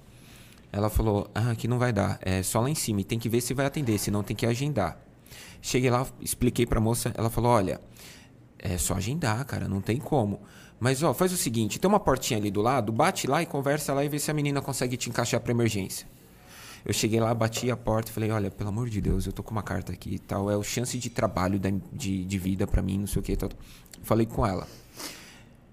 Ela 0.72 0.88
falou, 0.88 1.30
ah, 1.34 1.50
aqui 1.50 1.68
não 1.68 1.78
vai 1.78 1.92
dar. 1.92 2.18
É 2.22 2.42
só 2.42 2.60
lá 2.60 2.70
em 2.70 2.74
cima. 2.74 3.02
E 3.02 3.04
tem 3.04 3.18
que 3.18 3.28
ver 3.28 3.42
se 3.42 3.52
vai 3.52 3.66
atender, 3.66 3.98
senão 3.98 4.22
tem 4.22 4.34
que 4.34 4.46
agendar. 4.46 4.98
Cheguei 5.60 5.90
lá, 5.90 6.06
expliquei 6.18 6.64
pra 6.64 6.80
moça. 6.80 7.12
Ela 7.14 7.28
falou, 7.28 7.50
olha, 7.50 7.78
é 8.58 8.78
só 8.78 8.94
agendar, 8.94 9.44
cara, 9.44 9.68
não 9.68 9.82
tem 9.82 9.98
como. 9.98 10.40
Mas, 10.80 11.02
ó, 11.02 11.12
faz 11.12 11.30
o 11.30 11.36
seguinte, 11.36 11.78
tem 11.78 11.88
uma 11.88 12.00
portinha 12.00 12.38
ali 12.38 12.50
do 12.50 12.62
lado, 12.62 12.90
bate 12.90 13.26
lá 13.26 13.42
e 13.42 13.46
conversa 13.46 13.92
lá 13.92 14.02
e 14.04 14.08
vê 14.08 14.18
se 14.18 14.30
a 14.30 14.34
menina 14.34 14.62
consegue 14.62 14.96
te 14.96 15.10
encaixar 15.10 15.40
pra 15.40 15.52
emergência. 15.52 16.06
Eu 16.86 16.92
cheguei 16.92 17.18
lá, 17.18 17.34
bati 17.34 17.68
a 17.70 17.76
porta 17.76 18.10
e 18.10 18.14
falei, 18.14 18.30
olha, 18.30 18.48
pelo 18.50 18.68
amor 18.68 18.88
de 18.88 19.00
Deus, 19.00 19.26
eu 19.26 19.32
tô 19.32 19.42
com 19.42 19.50
uma 19.50 19.62
carta 19.62 19.92
aqui 19.92 20.14
e 20.14 20.18
tal, 20.20 20.48
é 20.50 20.56
o 20.56 20.62
chance 20.62 20.96
de 20.96 21.10
trabalho, 21.10 21.58
da- 21.58 21.68
de, 21.92 22.24
de 22.24 22.38
vida 22.38 22.64
pra 22.66 22.80
mim, 22.80 22.98
não 23.00 23.06
sei 23.08 23.20
o 23.20 23.22
que 23.24 23.32
e 23.32 23.36
tal. 23.36 23.50
Falei 24.04 24.24
com 24.24 24.46
ela. 24.46 24.66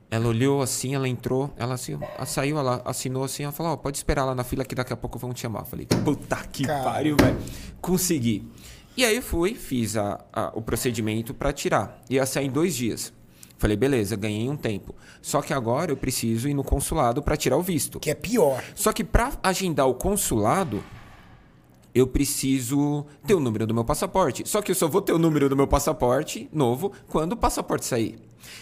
Ela 0.10 0.28
olhou 0.28 0.62
assim, 0.62 0.94
ela 0.94 1.08
entrou, 1.08 1.52
ela 1.58 1.74
assim, 1.76 1.94
ela 2.18 2.26
saiu, 2.26 2.58
ela 2.60 2.82
assinou 2.86 3.24
assim, 3.24 3.44
ela 3.44 3.52
falou, 3.52 3.74
ó, 3.74 3.78
pode 3.78 3.98
esperar 3.98 4.26
lá 4.26 4.36
na 4.36 4.44
fila 4.44 4.64
que 4.66 4.76
daqui 4.76 4.94
a 4.94 4.98
pouco 4.98 5.18
vão 5.18 5.34
te 5.34 5.42
chamar. 5.42 5.66
Falei, 5.66 5.86
puta 5.88 6.36
que 6.52 6.66
Cara. 6.66 6.84
pariu, 6.84 7.16
velho. 7.20 7.38
Consegui. 7.82 8.48
E 8.96 9.04
aí 9.04 9.22
fui, 9.22 9.56
fiz 9.56 9.98
a, 9.98 10.20
a- 10.32 10.52
o 10.56 10.62
procedimento 10.62 11.34
pra 11.34 11.52
tirar. 11.52 12.00
Ia 12.10 12.26
sair 12.28 12.46
em 12.48 12.52
dois 12.52 12.76
dias. 12.76 13.12
Falei, 13.58 13.76
beleza, 13.78 14.16
ganhei 14.16 14.48
um 14.50 14.58
tempo. 14.58 14.94
Só 15.22 15.42
que 15.42 15.54
agora 15.54 15.92
eu 15.92 15.98
preciso 15.98 16.48
ir 16.50 16.54
no 16.54 16.64
consulado 16.64 17.24
pra 17.24 17.36
tirar 17.38 17.58
o 17.58 17.62
visto. 17.64 18.00
Que 18.00 18.12
é 18.12 18.16
pior. 18.16 18.64
Só 18.76 18.92
que 18.92 19.04
pra 19.04 19.32
agendar 19.42 19.88
o 19.88 19.96
consulado, 19.96 20.84
eu 21.94 22.08
preciso 22.08 23.06
ter 23.26 23.36
o 23.36 23.40
número 23.40 23.68
do 23.68 23.74
meu 23.74 23.86
passaporte. 23.86 24.48
Só 24.48 24.62
que 24.62 24.72
eu 24.72 24.76
só 24.76 24.88
vou 24.88 25.02
ter 25.02 25.14
o 25.14 25.20
número 25.20 25.48
do 25.48 25.56
meu 25.56 25.68
passaporte 25.68 26.50
novo 26.52 26.92
quando 27.08 27.34
o 27.34 27.38
passaporte 27.38 27.86
sair. 27.86 28.18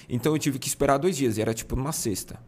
Então 0.10 0.34
eu 0.34 0.40
tive 0.40 0.60
que 0.60 0.68
esperar 0.68 0.98
dois 0.98 1.16
dias, 1.16 1.38
e 1.38 1.42
era 1.42 1.54
tipo 1.54 1.76
numa 1.76 1.92
sexta. 1.92 2.40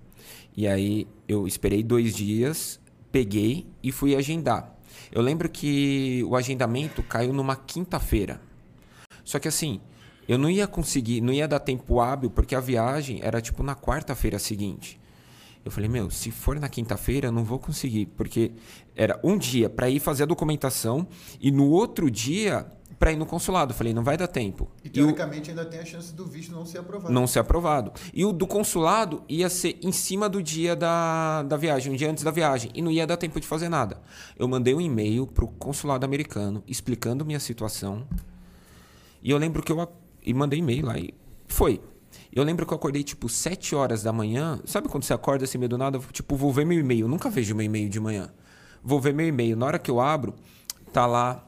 E 0.56 0.68
aí 0.68 1.08
eu 1.28 1.48
esperei 1.48 1.82
dois 1.82 2.14
dias, 2.14 2.80
peguei 3.12 3.68
e 3.82 3.92
fui 3.92 4.16
agendar. 4.16 4.76
Eu 5.12 5.22
lembro 5.22 5.50
que 5.50 6.24
o 6.28 6.36
agendamento 6.36 7.02
caiu 7.04 7.34
numa 7.34 7.56
quinta-feira. 7.56 8.42
Só 9.24 9.40
que 9.40 9.48
assim, 9.48 9.80
eu 10.28 10.38
não 10.38 10.50
ia 10.50 10.68
conseguir, 10.68 11.22
não 11.22 11.34
ia 11.34 11.48
dar 11.48 11.60
tempo 11.60 12.00
hábil, 12.00 12.30
porque 12.30 12.56
a 12.56 12.60
viagem 12.60 13.20
era 13.22 13.42
tipo 13.42 13.64
na 13.64 13.76
quarta-feira 13.76 14.38
seguinte. 14.38 15.00
Eu 15.64 15.72
falei, 15.72 15.90
meu, 15.90 16.10
se 16.10 16.30
for 16.30 16.60
na 16.60 16.68
quinta-feira, 16.68 17.28
eu 17.28 17.32
não 17.32 17.44
vou 17.44 17.58
conseguir, 17.58 18.08
porque 18.18 18.52
era 18.96 19.20
um 19.24 19.38
dia 19.38 19.70
para 19.70 19.90
ir 19.90 20.00
fazer 20.00 20.24
a 20.24 20.26
documentação 20.26 21.08
e 21.40 21.52
no 21.52 21.70
outro 21.70 22.12
dia 22.12 22.68
para 23.00 23.12
ir 23.12 23.18
no 23.18 23.26
consulado. 23.26 23.74
Eu 23.74 23.76
falei, 23.76 23.94
não 23.94 24.04
vai 24.04 24.16
dar 24.16 24.28
tempo. 24.28 24.70
E 24.84 24.88
E 24.88 24.90
o, 24.90 24.92
teoricamente 24.92 25.50
ainda 25.50 25.66
tem 25.66 25.80
a 25.80 25.86
chance 25.86 26.14
do 26.14 26.26
visto 26.26 26.52
não 26.52 26.66
ser 26.66 26.78
aprovado. 26.80 27.14
não 27.14 27.28
ser 27.28 27.40
aprovado. 27.40 27.92
E 28.14 28.24
o 28.24 28.32
do 28.32 28.48
consulado 28.48 29.24
ia 29.28 29.50
ser 29.50 29.78
em 29.82 29.92
cima 29.92 30.30
do 30.30 30.42
dia 30.42 30.76
da, 30.76 31.44
da 31.44 31.58
viagem, 31.58 31.92
um 31.92 31.96
dia 31.96 32.10
antes 32.10 32.24
da 32.24 32.32
viagem. 32.32 32.72
E 32.74 32.82
não 32.82 32.92
ia 32.92 33.06
dar 33.06 33.18
tempo 33.18 33.40
de 33.40 33.48
fazer 33.48 33.68
nada. 33.68 34.02
Eu 34.38 34.48
mandei 34.48 34.74
um 34.74 34.82
e-mail 34.82 35.28
pro 35.28 35.48
consulado 35.48 36.06
americano 36.06 36.64
explicando 36.68 37.26
minha 37.26 37.40
situação. 37.40 38.08
E 39.22 39.32
eu 39.32 39.38
lembro 39.38 39.62
que 39.62 39.72
eu 39.72 39.88
e 40.26 40.34
mandei 40.34 40.60
e-mail 40.60 40.86
lá 40.86 40.98
e 40.98 41.14
foi. 41.48 41.82
Eu 42.36 42.44
lembro 42.44 42.66
que 42.66 42.74
eu 42.74 42.76
acordei 42.76 43.04
tipo 43.04 43.30
7 43.30 43.76
horas 43.76 44.02
da 44.04 44.12
manhã. 44.12 44.60
Sabe 44.66 44.88
quando 44.90 45.04
você 45.04 45.14
acorda 45.14 45.44
assim 45.46 45.58
meio 45.58 45.70
do 45.70 45.78
nada? 45.78 46.00
Tipo, 46.12 46.36
vou 46.36 46.52
ver 46.52 46.66
meu 46.66 46.80
e-mail. 46.80 47.02
Eu 47.06 47.08
nunca 47.10 47.30
vejo 47.30 47.54
meu 47.56 47.66
e-mail 47.66 47.90
de 47.90 48.00
manhã. 48.00 48.30
Vou 48.84 49.00
ver 49.00 49.14
meu 49.14 49.28
e-mail. 49.28 49.56
Na 49.56 49.66
hora 49.68 49.80
que 49.80 49.92
eu 49.92 50.00
abro, 50.02 50.34
tá 50.92 51.06
lá 51.06 51.44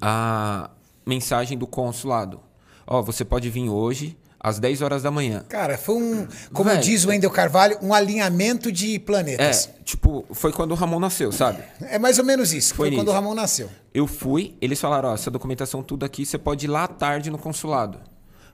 a 0.00 0.70
mensagem 1.06 1.58
do 1.58 1.66
consulado. 1.66 2.40
Ó, 2.86 3.02
você 3.02 3.24
pode 3.24 3.48
vir 3.50 3.68
hoje 3.68 4.16
às 4.38 4.58
10 4.58 4.82
horas 4.82 5.02
da 5.02 5.10
manhã. 5.10 5.44
Cara, 5.48 5.78
foi 5.78 5.94
um, 5.96 6.26
como 6.52 6.76
diz 6.78 7.04
o 7.04 7.08
Wendel 7.08 7.30
Carvalho, 7.30 7.78
um 7.80 7.94
alinhamento 7.94 8.72
de 8.72 8.96
É, 8.96 8.98
planetas. 8.98 9.70
tipo, 9.84 10.24
foi 10.32 10.52
quando 10.52 10.72
o 10.72 10.74
Ramon 10.74 10.98
nasceu, 10.98 11.30
sabe? 11.30 11.62
É, 11.80 11.98
mais 11.98 12.18
ou 12.18 12.24
menos 12.24 12.52
isso. 12.52 12.74
Foi, 12.74 12.88
Foi 12.88 12.96
quando 12.98 13.08
o 13.08 13.12
Ramon 13.12 13.34
nasceu. 13.34 13.68
Eu 13.94 14.06
fui, 14.06 14.56
eles 14.60 14.80
falaram, 14.80 15.10
ó, 15.10 15.14
essa 15.14 15.30
documentação 15.30 15.82
tudo 15.82 16.04
aqui, 16.04 16.26
você 16.26 16.38
pode 16.38 16.66
ir 16.66 16.68
lá 16.68 16.84
à 16.84 16.88
tarde 16.88 17.30
no 17.30 17.38
consulado. 17.38 18.00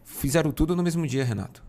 Fizeram 0.09 0.51
tudo 0.51 0.75
no 0.75 0.83
mesmo 0.83 1.07
dia, 1.07 1.25
Renato. 1.25 1.63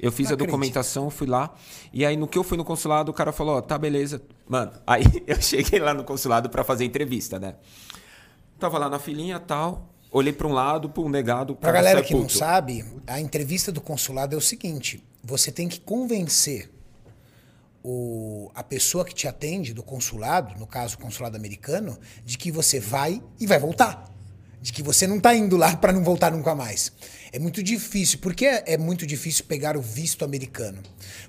Eu 0.00 0.10
fiz 0.10 0.32
a 0.32 0.34
documentação, 0.34 1.10
fui 1.10 1.28
lá, 1.28 1.54
e 1.92 2.04
aí 2.04 2.16
no 2.16 2.26
que 2.26 2.36
eu 2.36 2.42
fui 2.42 2.56
no 2.56 2.64
consulado, 2.64 3.12
o 3.12 3.14
cara 3.14 3.30
falou, 3.30 3.56
ó, 3.58 3.60
tá 3.60 3.78
beleza. 3.78 4.20
Mano, 4.48 4.72
aí 4.86 5.04
eu 5.26 5.40
cheguei 5.40 5.78
lá 5.78 5.92
no 5.94 6.02
consulado 6.02 6.48
pra 6.48 6.64
fazer 6.64 6.84
entrevista, 6.84 7.38
né? 7.38 7.54
Tava 8.58 8.78
lá 8.78 8.88
na 8.88 8.98
filinha 8.98 9.38
tal, 9.38 9.94
olhei 10.10 10.32
pra 10.32 10.46
um 10.46 10.52
lado, 10.52 10.88
pra 10.88 11.02
um 11.02 11.08
negado. 11.08 11.54
Pra 11.54 11.70
galera 11.70 12.02
que 12.02 12.14
não 12.14 12.28
sabe, 12.28 12.84
a 13.06 13.20
entrevista 13.20 13.70
do 13.70 13.80
consulado 13.80 14.34
é 14.34 14.38
o 14.38 14.40
seguinte: 14.40 15.04
você 15.22 15.52
tem 15.52 15.68
que 15.68 15.78
convencer 15.80 16.70
o, 17.84 18.50
a 18.54 18.62
pessoa 18.62 19.04
que 19.04 19.14
te 19.14 19.28
atende 19.28 19.72
do 19.72 19.82
consulado, 19.82 20.58
no 20.58 20.66
caso 20.66 20.96
o 20.96 20.98
consulado 20.98 21.36
americano, 21.36 21.98
de 22.24 22.38
que 22.38 22.50
você 22.50 22.80
vai 22.80 23.22
e 23.38 23.46
vai 23.46 23.58
voltar. 23.58 24.10
De 24.60 24.72
que 24.72 24.82
você 24.82 25.06
não 25.06 25.18
tá 25.18 25.34
indo 25.34 25.56
lá 25.56 25.76
para 25.76 25.92
não 25.92 26.04
voltar 26.04 26.30
nunca 26.30 26.54
mais. 26.54 26.92
É 27.32 27.38
muito 27.38 27.62
difícil. 27.62 28.18
Por 28.18 28.34
que 28.34 28.44
é 28.44 28.76
muito 28.76 29.06
difícil 29.06 29.46
pegar 29.46 29.74
o 29.76 29.80
visto 29.80 30.24
americano? 30.24 30.82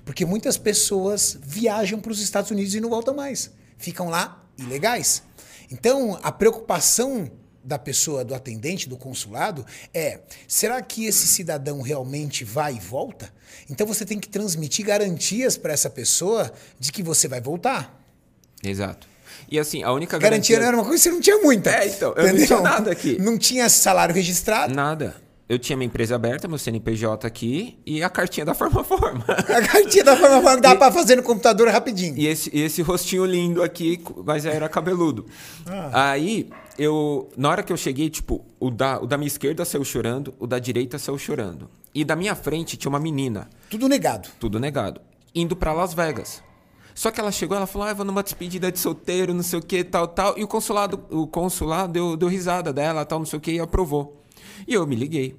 Porque 0.04 0.26
muitas 0.26 0.58
pessoas 0.58 1.38
viajam 1.42 1.98
para 1.98 2.12
os 2.12 2.20
Estados 2.20 2.50
Unidos 2.50 2.74
e 2.74 2.80
não 2.80 2.90
voltam 2.90 3.14
mais. 3.14 3.50
Ficam 3.78 4.10
lá 4.10 4.44
ilegais. 4.58 5.22
Então, 5.70 6.18
a 6.22 6.30
preocupação 6.30 7.30
da 7.64 7.78
pessoa, 7.78 8.22
do 8.22 8.34
atendente, 8.34 8.86
do 8.86 8.98
consulado, 8.98 9.64
é: 9.94 10.20
será 10.46 10.82
que 10.82 11.06
esse 11.06 11.26
cidadão 11.26 11.80
realmente 11.80 12.44
vai 12.44 12.74
e 12.74 12.80
volta? 12.80 13.32
Então 13.70 13.86
você 13.86 14.04
tem 14.04 14.20
que 14.20 14.28
transmitir 14.28 14.84
garantias 14.84 15.56
para 15.56 15.72
essa 15.72 15.88
pessoa 15.88 16.52
de 16.78 16.92
que 16.92 17.02
você 17.02 17.26
vai 17.26 17.40
voltar. 17.40 17.98
Exato. 18.62 19.08
E 19.50 19.58
assim, 19.58 19.82
a 19.82 19.92
única 19.92 20.18
Garantia 20.18 20.58
não 20.58 20.66
era 20.66 20.76
uma 20.76 20.84
coisa 20.84 21.02
que 21.02 21.08
você 21.08 21.10
não 21.10 21.20
tinha 21.20 21.38
muita. 21.38 21.70
É, 21.70 21.88
então, 21.88 22.14
eu 22.14 22.34
não 22.34 22.46
tinha 22.46 22.60
nada 22.60 22.92
aqui. 22.92 23.18
Não 23.20 23.38
tinha 23.38 23.68
salário 23.68 24.14
registrado. 24.14 24.74
Nada. 24.74 25.23
Eu 25.46 25.58
tinha 25.58 25.76
minha 25.76 25.86
empresa 25.86 26.14
aberta, 26.14 26.48
meu 26.48 26.56
CNPJ 26.56 27.26
aqui 27.26 27.78
e 27.84 28.02
a 28.02 28.08
cartinha 28.08 28.46
da 28.46 28.54
Forma 28.54 28.82
Forma. 28.82 29.24
A 29.28 29.62
cartinha 29.66 30.02
da 30.02 30.16
forma 30.16 30.40
forma 30.40 30.56
que 30.56 30.62
dá 30.62 30.74
pra 30.76 30.90
fazer 30.90 31.16
no 31.16 31.22
computador 31.22 31.68
rapidinho. 31.68 32.16
E 32.16 32.26
esse, 32.26 32.50
esse 32.56 32.80
rostinho 32.80 33.26
lindo 33.26 33.62
aqui, 33.62 34.02
mas 34.24 34.46
era 34.46 34.68
cabeludo. 34.70 35.26
Ah. 35.66 36.12
Aí, 36.12 36.48
eu. 36.78 37.28
Na 37.36 37.50
hora 37.50 37.62
que 37.62 37.70
eu 37.70 37.76
cheguei, 37.76 38.08
tipo, 38.08 38.42
o 38.58 38.70
da, 38.70 38.98
o 39.02 39.06
da 39.06 39.18
minha 39.18 39.26
esquerda 39.28 39.66
saiu 39.66 39.84
chorando, 39.84 40.32
o 40.38 40.46
da 40.46 40.58
direita 40.58 40.98
saiu 40.98 41.18
chorando. 41.18 41.68
E 41.94 42.04
da 42.04 42.16
minha 42.16 42.34
frente 42.34 42.78
tinha 42.78 42.88
uma 42.88 42.98
menina, 42.98 43.48
Tudo 43.68 43.86
negado. 43.86 44.28
tudo 44.40 44.58
negado, 44.58 45.00
indo 45.34 45.54
pra 45.54 45.74
Las 45.74 45.92
Vegas. 45.92 46.42
Só 46.94 47.10
que 47.10 47.20
ela 47.20 47.30
chegou, 47.30 47.56
ela 47.56 47.66
falou, 47.66 47.86
ah, 47.86 47.90
eu 47.90 47.96
vou 47.96 48.04
numa 48.06 48.22
despedida 48.22 48.72
de 48.72 48.78
solteiro, 48.78 49.34
não 49.34 49.42
sei 49.42 49.58
o 49.58 49.62
que, 49.62 49.84
tal, 49.84 50.08
tal. 50.08 50.38
E 50.38 50.42
o 50.44 50.48
consulado, 50.48 51.04
o 51.10 51.26
consulado 51.26 51.92
deu, 51.92 52.16
deu 52.16 52.28
risada 52.28 52.72
dela, 52.72 53.04
tal, 53.04 53.18
não 53.18 53.26
sei 53.26 53.36
o 53.36 53.42
que, 53.42 53.52
e 53.52 53.60
aprovou. 53.60 54.23
E 54.66 54.74
eu 54.74 54.86
me 54.86 54.96
liguei 54.96 55.36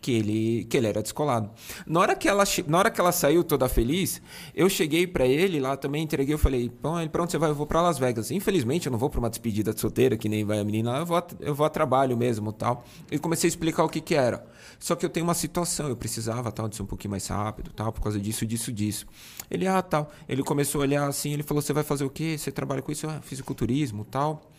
que 0.00 0.12
ele, 0.12 0.64
que 0.66 0.76
ele 0.76 0.86
era 0.86 1.02
descolado. 1.02 1.50
Na 1.86 1.98
hora 2.00 2.14
que 2.14 2.28
ela, 2.28 2.44
na 2.66 2.78
hora 2.78 2.90
que 2.90 3.00
ela 3.00 3.10
saiu 3.10 3.42
toda 3.42 3.66
feliz, 3.70 4.20
eu 4.54 4.68
cheguei 4.68 5.06
pra 5.06 5.26
ele 5.26 5.58
lá 5.58 5.78
também, 5.78 6.02
entreguei, 6.02 6.34
eu 6.34 6.38
falei, 6.38 6.70
onde 6.84 7.10
você 7.32 7.38
vai? 7.38 7.48
Eu 7.48 7.54
vou 7.54 7.66
pra 7.66 7.80
Las 7.80 7.98
Vegas. 7.98 8.30
Infelizmente, 8.30 8.84
eu 8.86 8.92
não 8.92 8.98
vou 8.98 9.08
pra 9.08 9.18
uma 9.18 9.30
despedida 9.30 9.72
de 9.72 9.80
solteiro, 9.80 10.18
que 10.18 10.28
nem 10.28 10.44
vai 10.44 10.58
a 10.58 10.64
menina, 10.64 10.98
eu 10.98 11.06
vou, 11.06 11.16
a- 11.16 11.26
eu 11.40 11.54
vou 11.54 11.64
a 11.64 11.70
trabalho 11.70 12.18
mesmo, 12.18 12.52
tal. 12.52 12.84
E 13.10 13.18
comecei 13.18 13.48
a 13.48 13.50
explicar 13.50 13.82
o 13.82 13.88
que 13.88 13.98
que 13.98 14.14
era. 14.14 14.46
Só 14.78 14.94
que 14.94 15.06
eu 15.06 15.08
tenho 15.08 15.24
uma 15.24 15.32
situação, 15.32 15.88
eu 15.88 15.96
precisava, 15.96 16.52
tal, 16.52 16.68
de 16.68 16.76
ser 16.76 16.82
um 16.82 16.86
pouquinho 16.86 17.12
mais 17.12 17.26
rápido, 17.26 17.70
tal, 17.74 17.90
por 17.90 18.02
causa 18.02 18.20
disso, 18.20 18.44
disso, 18.44 18.70
disso. 18.70 19.06
Ele, 19.50 19.66
ah, 19.66 19.80
tal. 19.80 20.12
Ele 20.28 20.42
começou 20.42 20.82
a 20.82 20.84
olhar 20.84 21.08
assim, 21.08 21.32
ele 21.32 21.42
falou, 21.42 21.62
você 21.62 21.72
vai 21.72 21.82
fazer 21.82 22.04
o 22.04 22.10
quê? 22.10 22.36
Você 22.36 22.52
trabalha 22.52 22.82
com 22.82 22.92
isso? 22.92 23.06
Ah, 23.08 23.20
fisiculturismo, 23.22 24.04
tal. 24.04 24.50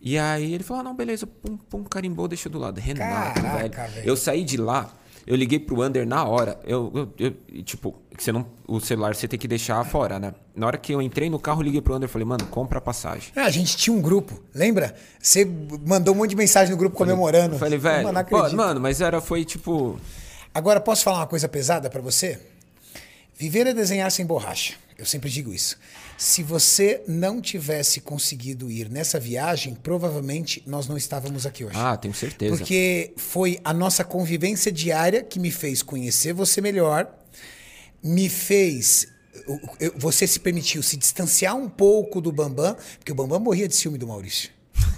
E 0.00 0.18
aí 0.18 0.54
ele 0.54 0.64
falou, 0.64 0.80
ah, 0.80 0.84
não, 0.84 0.94
beleza, 0.96 1.26
pum, 1.26 1.56
pum, 1.56 1.84
carimbou, 1.84 2.26
deixou 2.26 2.50
do 2.50 2.58
lado. 2.58 2.80
Renato, 2.80 3.40
Caraca, 3.42 3.82
velho. 3.82 3.94
velho. 3.94 4.08
Eu 4.08 4.16
saí 4.16 4.42
de 4.44 4.56
lá, 4.56 4.90
Eu 5.26 5.36
liguei 5.36 5.58
pro 5.60 5.82
Under 5.84 6.06
na 6.06 6.24
hora. 6.24 6.58
Eu, 6.64 6.90
eu, 7.18 7.34
eu- 7.52 7.62
tipo, 7.62 7.94
você 8.18 8.32
não, 8.32 8.46
o 8.66 8.80
celular 8.80 9.14
você 9.14 9.28
tem 9.28 9.38
que 9.38 9.46
deixar 9.46 9.84
fora, 9.84 10.18
né? 10.18 10.34
Na 10.56 10.66
hora 10.66 10.78
que 10.78 10.92
eu 10.94 11.00
entrei 11.02 11.28
no 11.28 11.38
carro, 11.38 11.60
liguei 11.62 11.80
pro 11.82 11.94
Under 11.94 12.08
e 12.08 12.12
falei, 12.12 12.26
mano, 12.26 12.46
compra 12.46 12.78
a 12.78 12.80
passagem. 12.80 13.30
Ah, 13.36 13.42
a 13.44 13.50
gente 13.50 13.76
tinha 13.76 13.94
um 13.94 14.00
grupo, 14.00 14.42
lembra? 14.54 14.94
Você 15.20 15.44
mandou 15.86 16.14
um 16.14 16.16
monte 16.16 16.30
de 16.30 16.36
mensagem 16.36 16.70
no 16.72 16.76
grupo 16.78 16.96
comemorando. 16.96 17.54
Eu 17.56 17.58
falei, 17.58 17.78
Mano, 17.78 17.94
velho, 17.96 18.12
pô, 18.12 18.18
acredito. 18.38 18.56
mano, 18.56 18.80
mas 18.80 19.00
era, 19.02 19.20
foi 19.20 19.44
tipo. 19.44 20.00
Agora, 20.54 20.80
posso 20.80 21.04
falar 21.04 21.18
uma 21.18 21.26
coisa 21.26 21.46
pesada 21.48 21.88
pra 21.90 22.00
você? 22.00 22.40
Viver 23.40 23.66
é 23.66 23.72
desenhar 23.72 24.12
sem 24.12 24.26
borracha. 24.26 24.74
Eu 24.98 25.06
sempre 25.06 25.30
digo 25.30 25.50
isso. 25.50 25.78
Se 26.18 26.42
você 26.42 27.02
não 27.08 27.40
tivesse 27.40 27.98
conseguido 27.98 28.70
ir 28.70 28.90
nessa 28.90 29.18
viagem, 29.18 29.74
provavelmente 29.74 30.62
nós 30.66 30.86
não 30.86 30.94
estávamos 30.94 31.46
aqui 31.46 31.64
hoje. 31.64 31.74
Ah, 31.74 31.96
tenho 31.96 32.12
certeza. 32.12 32.54
Porque 32.54 33.14
foi 33.16 33.58
a 33.64 33.72
nossa 33.72 34.04
convivência 34.04 34.70
diária 34.70 35.22
que 35.22 35.40
me 35.40 35.50
fez 35.50 35.82
conhecer 35.82 36.34
você 36.34 36.60
melhor, 36.60 37.10
me 38.02 38.28
fez. 38.28 39.08
Você 39.96 40.26
se 40.26 40.38
permitiu 40.38 40.82
se 40.82 40.98
distanciar 40.98 41.56
um 41.56 41.66
pouco 41.66 42.20
do 42.20 42.30
Bambam, 42.30 42.76
porque 42.98 43.10
o 43.10 43.14
Bambam 43.14 43.40
morria 43.40 43.66
de 43.66 43.74
ciúme 43.74 43.96
do 43.96 44.06
Maurício. 44.06 44.50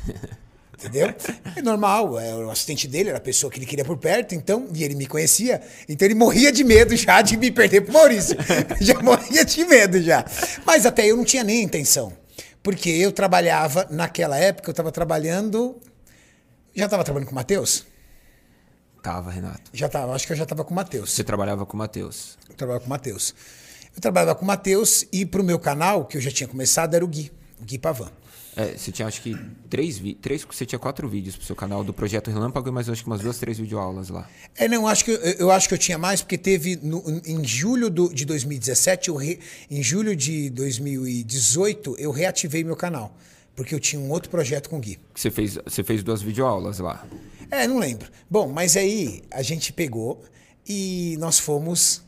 Entendeu? 0.82 1.14
É 1.54 1.60
normal, 1.60 2.18
é, 2.18 2.34
o 2.34 2.50
assistente 2.50 2.88
dele 2.88 3.10
era 3.10 3.18
a 3.18 3.20
pessoa 3.20 3.50
que 3.50 3.58
ele 3.58 3.66
queria 3.66 3.84
por 3.84 3.98
perto, 3.98 4.34
então, 4.34 4.66
e 4.74 4.82
ele 4.82 4.94
me 4.94 5.06
conhecia, 5.06 5.60
então 5.86 6.06
ele 6.06 6.14
morria 6.14 6.50
de 6.50 6.64
medo 6.64 6.96
já 6.96 7.20
de 7.20 7.36
me 7.36 7.50
perder 7.50 7.82
pro 7.82 7.92
Maurício. 7.92 8.36
já 8.80 8.98
morria 9.02 9.44
de 9.44 9.64
medo 9.64 10.00
já. 10.00 10.24
Mas 10.64 10.86
até 10.86 11.06
eu 11.06 11.16
não 11.16 11.24
tinha 11.24 11.44
nem 11.44 11.62
intenção. 11.62 12.12
Porque 12.62 12.88
eu 12.88 13.12
trabalhava, 13.12 13.86
naquela 13.90 14.38
época, 14.38 14.70
eu 14.70 14.72
estava 14.72 14.90
trabalhando. 14.90 15.78
Já 16.74 16.86
estava 16.86 17.04
trabalhando 17.04 17.28
com 17.28 17.32
o 17.32 17.36
Matheus? 17.36 17.84
Tava, 19.02 19.30
Renato. 19.30 19.70
Já 19.74 19.86
estava, 19.86 20.14
acho 20.14 20.26
que 20.26 20.32
eu 20.32 20.36
já 20.36 20.44
estava 20.44 20.64
com 20.64 20.70
o 20.70 20.76
Matheus. 20.76 21.12
Você 21.12 21.24
trabalhava 21.24 21.66
com 21.66 21.74
o 21.74 21.78
Matheus. 21.78 22.38
Eu 22.48 22.54
trabalhava 22.54 22.80
com 22.80 22.86
o 22.86 22.90
Matheus. 22.90 23.34
Eu 23.94 24.00
trabalhava 24.00 24.34
com 24.36 24.44
o 24.44 24.46
Matheus 24.46 25.04
e 25.12 25.26
pro 25.26 25.42
meu 25.42 25.58
canal, 25.58 26.06
que 26.06 26.16
eu 26.16 26.20
já 26.20 26.30
tinha 26.30 26.48
começado, 26.48 26.94
era 26.94 27.04
o 27.04 27.08
Gui, 27.08 27.30
o 27.60 27.64
Gui 27.64 27.78
Pavan. 27.78 28.10
É, 28.54 28.76
você 28.76 28.92
tinha 28.92 29.08
acho 29.08 29.22
que 29.22 29.34
três, 29.70 30.00
três 30.20 30.44
você 30.44 30.66
tinha 30.66 30.78
quatro 30.78 31.08
vídeos 31.08 31.34
pro 31.36 31.44
seu 31.46 31.56
canal 31.56 31.82
do 31.82 31.92
Projeto 31.94 32.30
Relâmpago 32.30 32.68
e 32.68 32.70
mais 32.72 32.86
acho 32.88 33.02
que 33.02 33.08
umas 33.08 33.20
duas, 33.22 33.38
três 33.38 33.58
videoaulas 33.58 34.10
lá. 34.10 34.28
É, 34.56 34.68
não, 34.68 34.86
acho 34.86 35.04
que 35.06 35.10
eu, 35.10 35.16
eu 35.16 35.50
acho 35.50 35.66
que 35.68 35.72
eu 35.74 35.78
tinha 35.78 35.96
mais, 35.96 36.20
porque 36.20 36.36
teve 36.36 36.76
no- 36.76 37.02
em 37.26 37.42
julho 37.44 37.88
do- 37.88 38.12
de 38.12 38.24
2017, 38.26 39.08
eu 39.08 39.16
re- 39.16 39.38
em 39.70 39.82
julho 39.82 40.14
de 40.14 40.50
2018, 40.50 41.96
eu 41.98 42.10
reativei 42.10 42.62
meu 42.62 42.76
canal. 42.76 43.16
Porque 43.54 43.74
eu 43.74 43.80
tinha 43.80 44.00
um 44.00 44.10
outro 44.10 44.30
projeto 44.30 44.68
com 44.70 44.76
o 44.78 44.80
Gui. 44.80 44.98
Você 45.14 45.30
fez, 45.30 45.58
você 45.64 45.84
fez 45.84 46.02
duas 46.02 46.22
videoaulas 46.22 46.78
lá. 46.78 47.06
É, 47.50 47.66
não 47.66 47.78
lembro. 47.78 48.10
Bom, 48.30 48.48
mas 48.50 48.76
aí 48.78 49.22
a 49.30 49.42
gente 49.42 49.72
pegou 49.74 50.22
e 50.66 51.16
nós 51.18 51.38
fomos. 51.38 52.02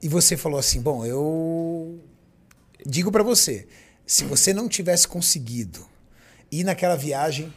E 0.00 0.08
você 0.08 0.36
falou 0.36 0.60
assim: 0.60 0.80
bom, 0.80 1.04
eu 1.04 1.98
digo 2.86 3.10
pra 3.10 3.24
você, 3.24 3.66
se 4.06 4.24
você 4.24 4.54
não 4.54 4.68
tivesse 4.68 5.08
conseguido 5.08 5.84
ir 6.50 6.62
naquela 6.64 6.96
viagem, 6.96 7.52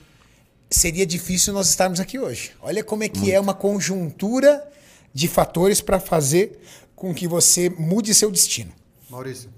seria 0.69 1.05
difícil 1.05 1.53
nós 1.53 1.69
estarmos 1.69 1.99
aqui 1.99 2.17
hoje. 2.17 2.51
Olha 2.61 2.84
como 2.84 3.03
é 3.03 3.09
que 3.09 3.31
é 3.31 3.39
uma 3.39 3.53
conjuntura 3.53 4.67
de 5.13 5.27
fatores 5.27 5.80
para 5.81 5.99
fazer 5.99 6.59
com 6.95 7.13
que 7.13 7.27
você 7.27 7.69
mude 7.69 8.13
seu 8.13 8.31
destino. 8.31 8.71
Maurício, 9.09 9.49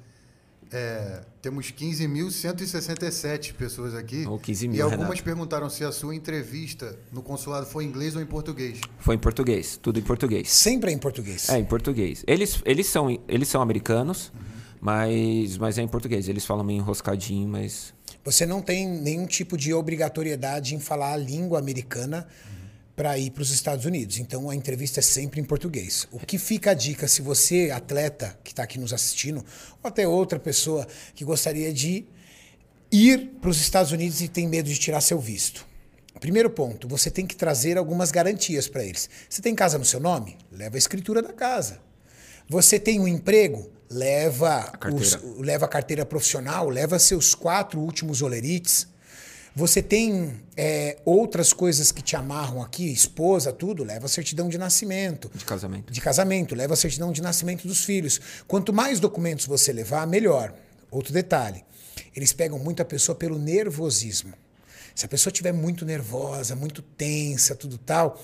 é, 0.72 1.22
temos 1.42 1.72
15.167 1.72 3.54
pessoas 3.54 3.94
aqui. 3.94 4.26
Ou 4.26 4.40
15 4.40 4.68
mil, 4.68 4.78
E 4.78 4.82
algumas 4.82 5.04
Renato. 5.04 5.24
perguntaram 5.24 5.70
se 5.70 5.84
a 5.84 5.92
sua 5.92 6.16
entrevista 6.16 6.98
no 7.12 7.22
consulado 7.22 7.66
foi 7.66 7.84
em 7.84 7.88
inglês 7.88 8.16
ou 8.16 8.22
em 8.22 8.26
português. 8.26 8.80
Foi 9.00 9.16
em 9.16 9.20
português, 9.20 9.78
tudo 9.82 10.00
em 10.00 10.04
português. 10.04 10.50
Sempre 10.50 10.92
é 10.92 10.94
em 10.94 10.98
português. 10.98 11.50
É, 11.50 11.58
em 11.58 11.66
português. 11.66 12.24
Eles, 12.28 12.62
eles, 12.66 12.88
são, 12.88 13.20
eles 13.28 13.48
são 13.48 13.62
americanos, 13.62 14.32
mas, 14.82 15.58
mas 15.60 15.78
é 15.78 15.84
em 15.84 15.88
português. 15.88 16.28
Eles 16.28 16.44
falam 16.44 16.66
meio 16.66 16.80
enroscadinho, 16.80 17.48
mas. 17.48 17.94
Você 18.26 18.48
não 18.48 18.62
tem 18.62 18.88
nenhum 18.88 19.28
tipo 19.28 19.56
de 19.56 19.74
obrigatoriedade 19.74 20.74
em 20.74 20.80
falar 20.80 21.14
a 21.14 21.18
língua 21.18 21.60
americana 21.60 22.28
para 22.96 23.18
ir 23.18 23.32
para 23.32 23.42
os 23.44 23.52
Estados 23.52 23.86
Unidos. 23.86 24.18
Então 24.18 24.50
a 24.50 24.56
entrevista 24.56 25.00
é 25.00 25.04
sempre 25.04 25.40
em 25.40 25.44
português. 25.44 26.08
O 26.12 26.20
que 26.20 26.38
fica 26.38 26.72
a 26.72 26.74
dica 26.74 27.08
se 27.08 27.22
você, 27.22 27.72
atleta 27.72 28.38
que 28.44 28.52
está 28.52 28.64
aqui 28.64 28.80
nos 28.80 28.92
assistindo, 28.92 29.46
ou 29.82 29.88
até 29.88 30.08
outra 30.08 30.40
pessoa 30.40 30.88
que 31.14 31.24
gostaria 31.24 31.72
de 31.72 32.06
ir 32.92 33.32
para 33.40 33.50
os 33.50 33.62
Estados 33.62 33.92
Unidos 33.92 34.20
e 34.22 34.28
tem 34.28 34.48
medo 34.48 34.68
de 34.68 34.80
tirar 34.80 35.02
seu 35.02 35.20
visto? 35.20 35.66
Primeiro 36.20 36.50
ponto, 36.50 36.88
você 36.88 37.10
tem 37.10 37.26
que 37.26 37.36
trazer 37.36 37.78
algumas 37.78 38.12
garantias 38.12 38.68
para 38.68 38.84
eles. 38.84 39.10
Você 39.28 39.42
tem 39.42 39.56
casa 39.56 39.78
no 39.78 39.86
seu 39.86 40.00
nome? 40.00 40.38
Leva 40.52 40.76
a 40.76 40.78
escritura 40.78 41.22
da 41.22 41.34
casa. 41.34 41.80
Você 42.48 42.80
tem 42.80 43.00
um 43.00 43.08
emprego? 43.08 43.72
Leva 43.92 44.64
carteira. 44.80 45.18
os- 45.26 45.40
leva 45.40 45.66
a 45.66 45.68
carteira 45.68 46.06
profissional, 46.06 46.70
leva 46.70 46.98
seus 46.98 47.36
quatro 47.36 47.80
últimos 47.80 48.22
olerites. 48.22 48.88
Você 49.54 49.82
tem 49.82 50.40
é, 50.56 50.98
outras 51.04 51.52
coisas 51.52 51.92
que 51.92 52.02
te 52.02 52.16
amarram 52.16 52.62
aqui, 52.62 52.90
esposa, 52.90 53.52
tudo, 53.52 53.84
leva 53.84 54.06
a 54.06 54.10
certidão 54.10 54.48
de 54.48 54.58
nascimento. 54.58 55.30
De 55.36 55.44
casamento. 55.44 55.92
De 55.92 56.00
casamento, 56.00 56.56
leva 56.56 56.74
a 56.74 56.78
certidão 56.78 57.12
de 57.12 57.22
nascimento 57.22 57.68
dos 57.68 57.84
filhos. 57.84 58.22
Quanto 58.48 58.72
mais 58.72 59.00
documentos 59.02 59.46
você 59.46 59.74
levar, 59.74 60.08
melhor. 60.08 60.54
Outro 60.90 61.12
detalhe: 61.12 61.66
eles 62.16 62.32
pegam 62.32 62.58
muito 62.60 62.82
a 62.82 62.86
pessoa 62.86 63.14
pelo 63.16 63.38
nervosismo. 63.38 64.34
Se 64.96 65.06
a 65.06 65.10
pessoa 65.10 65.32
estiver 65.32 65.52
muito 65.54 65.86
nervosa, 65.86 66.56
muito 66.56 66.82
tensa, 66.82 67.54
tudo 67.56 67.78
tal, 67.78 68.22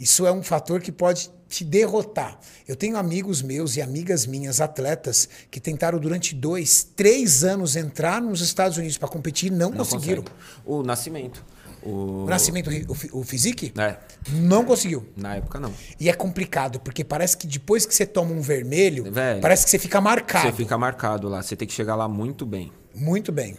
isso 0.00 0.26
é 0.26 0.32
um 0.32 0.42
fator 0.42 0.80
que 0.80 0.92
pode 0.92 1.30
te 1.52 1.64
derrotar. 1.64 2.38
Eu 2.66 2.74
tenho 2.74 2.96
amigos 2.96 3.42
meus 3.42 3.76
e 3.76 3.82
amigas 3.82 4.24
minhas, 4.26 4.60
atletas, 4.60 5.28
que 5.50 5.60
tentaram 5.60 5.98
durante 5.98 6.34
dois, 6.34 6.82
três 6.96 7.44
anos 7.44 7.76
entrar 7.76 8.22
nos 8.22 8.40
Estados 8.40 8.78
Unidos 8.78 8.96
para 8.96 9.08
competir 9.08 9.52
e 9.52 9.54
não, 9.54 9.70
Não 9.70 9.76
conseguiram. 9.78 10.22
consegue. 10.22 10.40
O 10.64 10.82
Nascimento. 10.82 11.44
O, 11.82 12.22
O 12.22 12.26
Nascimento, 12.26 12.70
o, 13.12 13.20
o 13.20 13.24
Physique, 13.24 13.72
É, 13.76 13.96
não 14.30 14.64
conseguiu. 14.64 15.04
na 15.16 15.34
época 15.36 15.58
não. 15.60 15.72
E 16.00 16.08
é 16.08 16.12
complicado, 16.12 16.80
porque 16.80 17.04
parece 17.04 17.36
que 17.36 17.46
depois 17.46 17.84
que 17.84 17.94
você 17.94 18.06
toma 18.06 18.32
um 18.32 18.40
vermelho, 18.40 19.10
Velho, 19.12 19.40
parece 19.40 19.64
que 19.64 19.70
você 19.70 19.78
fica 19.78 20.00
marcado. 20.00 20.46
Você 20.48 20.52
fica 20.56 20.78
marcado 20.78 21.28
lá, 21.28 21.42
você 21.42 21.54
tem 21.56 21.66
que 21.68 21.74
chegar 21.74 21.96
lá 21.96 22.08
muito 22.08 22.46
bem. 22.46 22.72
Muito 22.94 23.30
bem. 23.32 23.56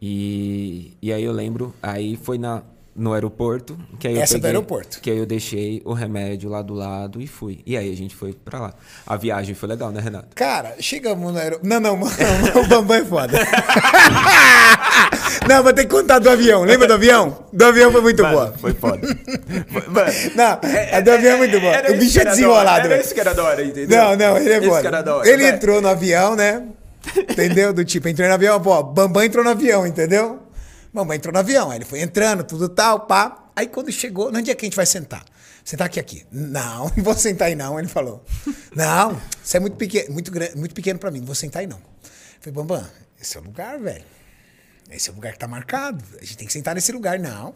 E, 0.00 0.96
e 1.00 1.12
aí 1.12 1.24
eu 1.24 1.32
lembro, 1.32 1.74
aí 1.82 2.16
foi 2.16 2.36
na, 2.36 2.62
no 2.94 3.12
aeroporto. 3.14 3.78
Que 3.98 4.08
aí 4.08 4.16
eu 4.16 4.22
Essa 4.22 4.34
do 4.34 4.42
peguei- 4.42 4.50
aeroporto. 4.50 5.00
Que 5.00 5.10
aí 5.10 5.18
eu 5.18 5.26
deixei 5.26 5.80
o 5.84 5.92
remédio 5.92 6.50
lá 6.50 6.62
do 6.62 6.74
lado 6.74 7.20
e 7.20 7.26
fui. 7.26 7.60
E 7.64 7.76
aí 7.76 7.90
a 7.92 7.96
gente 7.96 8.14
foi 8.14 8.32
pra 8.32 8.60
lá. 8.60 8.74
A 9.06 9.16
viagem 9.16 9.54
foi 9.54 9.68
legal, 9.68 9.90
né, 9.90 10.00
Renato? 10.00 10.28
Cara, 10.34 10.74
chegamos 10.78 11.32
no 11.32 11.38
aeroporto. 11.38 11.66
Não, 11.68 11.80
não, 11.80 11.96
mano, 11.96 12.12
o 12.62 12.66
Bambam 12.66 12.96
é 12.98 13.04
foda. 13.04 13.38
não, 15.48 15.62
vou 15.62 15.72
ter 15.72 15.84
que 15.84 15.90
contar 15.90 16.18
do 16.18 16.28
avião. 16.30 16.62
Lembra 16.64 16.86
do 16.86 16.94
avião? 16.94 17.44
Do 17.52 17.64
avião 17.64 17.90
foi 17.90 18.00
muito 18.00 18.22
boa. 18.22 18.54
Foi 18.58 18.72
foda. 18.74 19.00
Não, 20.34 20.58
a 20.96 21.00
do 21.00 21.10
avião 21.12 21.34
é 21.34 21.38
muito 21.38 21.60
boa. 21.60 21.74
O 21.90 21.96
bicho 21.98 22.20
é 22.20 22.24
desenrolado. 22.24 22.88
velho. 22.88 23.02
que 23.14 23.20
era 23.20 23.34
da 23.34 23.44
hora, 23.44 23.64
entendeu? 23.64 23.98
Não, 23.98 24.16
não, 24.16 24.36
ele 24.38 24.48
é 24.50 24.58
Esse 24.58 24.60
que 24.60 24.68
foda. 24.68 24.88
era 24.88 25.02
da 25.02 25.16
hora, 25.16 25.28
Ele 25.28 25.46
entrou 25.46 25.80
no 25.80 25.88
avião, 25.88 26.36
né? 26.36 26.62
Entendeu? 27.16 27.72
Do 27.72 27.84
tipo, 27.84 28.08
entrei 28.08 28.28
no 28.28 28.34
avião, 28.34 28.60
pô, 28.60 28.82
Bambam 28.82 29.24
entrou 29.24 29.44
no 29.44 29.50
avião, 29.50 29.86
entendeu? 29.86 30.38
Bambam 30.92 31.14
entrou 31.16 31.32
no 31.32 31.38
avião, 31.38 31.70
aí 31.70 31.78
ele 31.78 31.84
foi 31.84 32.00
entrando, 32.00 32.44
tudo 32.44 32.68
tal, 32.68 33.00
pá. 33.06 33.50
Aí 33.56 33.66
quando 33.66 33.90
chegou, 33.92 34.28
onde 34.28 34.50
é 34.50 34.54
que 34.54 34.64
a 34.64 34.66
gente 34.66 34.76
vai 34.76 34.86
sentar? 34.86 35.24
Sentar 35.64 35.86
aqui, 35.86 35.98
aqui. 36.00 36.26
Não, 36.30 36.90
não 36.96 37.04
vou 37.04 37.14
sentar 37.14 37.48
aí 37.48 37.54
não, 37.54 37.78
ele 37.78 37.88
falou. 37.88 38.24
Não, 38.74 39.20
isso 39.42 39.56
é 39.56 39.60
muito 39.60 39.76
pequeno, 39.76 40.12
muito, 40.12 40.30
muito 40.56 40.74
pequeno 40.74 40.98
pra 40.98 41.10
mim, 41.10 41.20
não 41.20 41.26
vou 41.26 41.34
sentar 41.34 41.60
aí 41.60 41.66
não. 41.66 41.78
Eu 41.78 41.82
falei, 42.40 42.54
Bambam, 42.54 42.86
esse 43.20 43.36
é 43.36 43.40
o 43.40 43.44
lugar, 43.44 43.78
velho. 43.78 44.04
Esse 44.90 45.08
é 45.08 45.12
o 45.12 45.14
lugar 45.14 45.32
que 45.32 45.38
tá 45.38 45.48
marcado. 45.48 46.04
A 46.20 46.24
gente 46.24 46.36
tem 46.36 46.46
que 46.46 46.52
sentar 46.52 46.74
nesse 46.74 46.92
lugar, 46.92 47.18
não. 47.18 47.54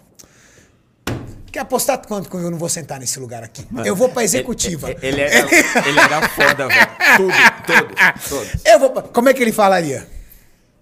Quer 1.52 1.60
apostar 1.60 1.98
quanto 2.06 2.28
que 2.30 2.36
eu 2.36 2.50
não 2.50 2.58
vou 2.58 2.68
sentar 2.68 2.98
nesse 3.00 3.18
lugar 3.18 3.42
aqui? 3.42 3.66
eu 3.84 3.96
vou 3.96 4.08
pra 4.08 4.22
executiva. 4.24 4.90
Ele, 4.90 4.98
ele, 5.02 5.20
era, 5.22 5.88
ele 5.88 6.00
era 6.00 6.28
foda, 6.28 6.68
velho. 6.68 6.86
Tudo, 7.16 7.32
tudo, 7.66 7.94
tudo. 8.28 8.60
Eu 8.64 8.78
vou. 8.78 8.90
pra- 8.90 9.02
Como 9.02 9.28
é 9.28 9.34
que 9.34 9.42
ele 9.42 9.52
falaria? 9.52 10.06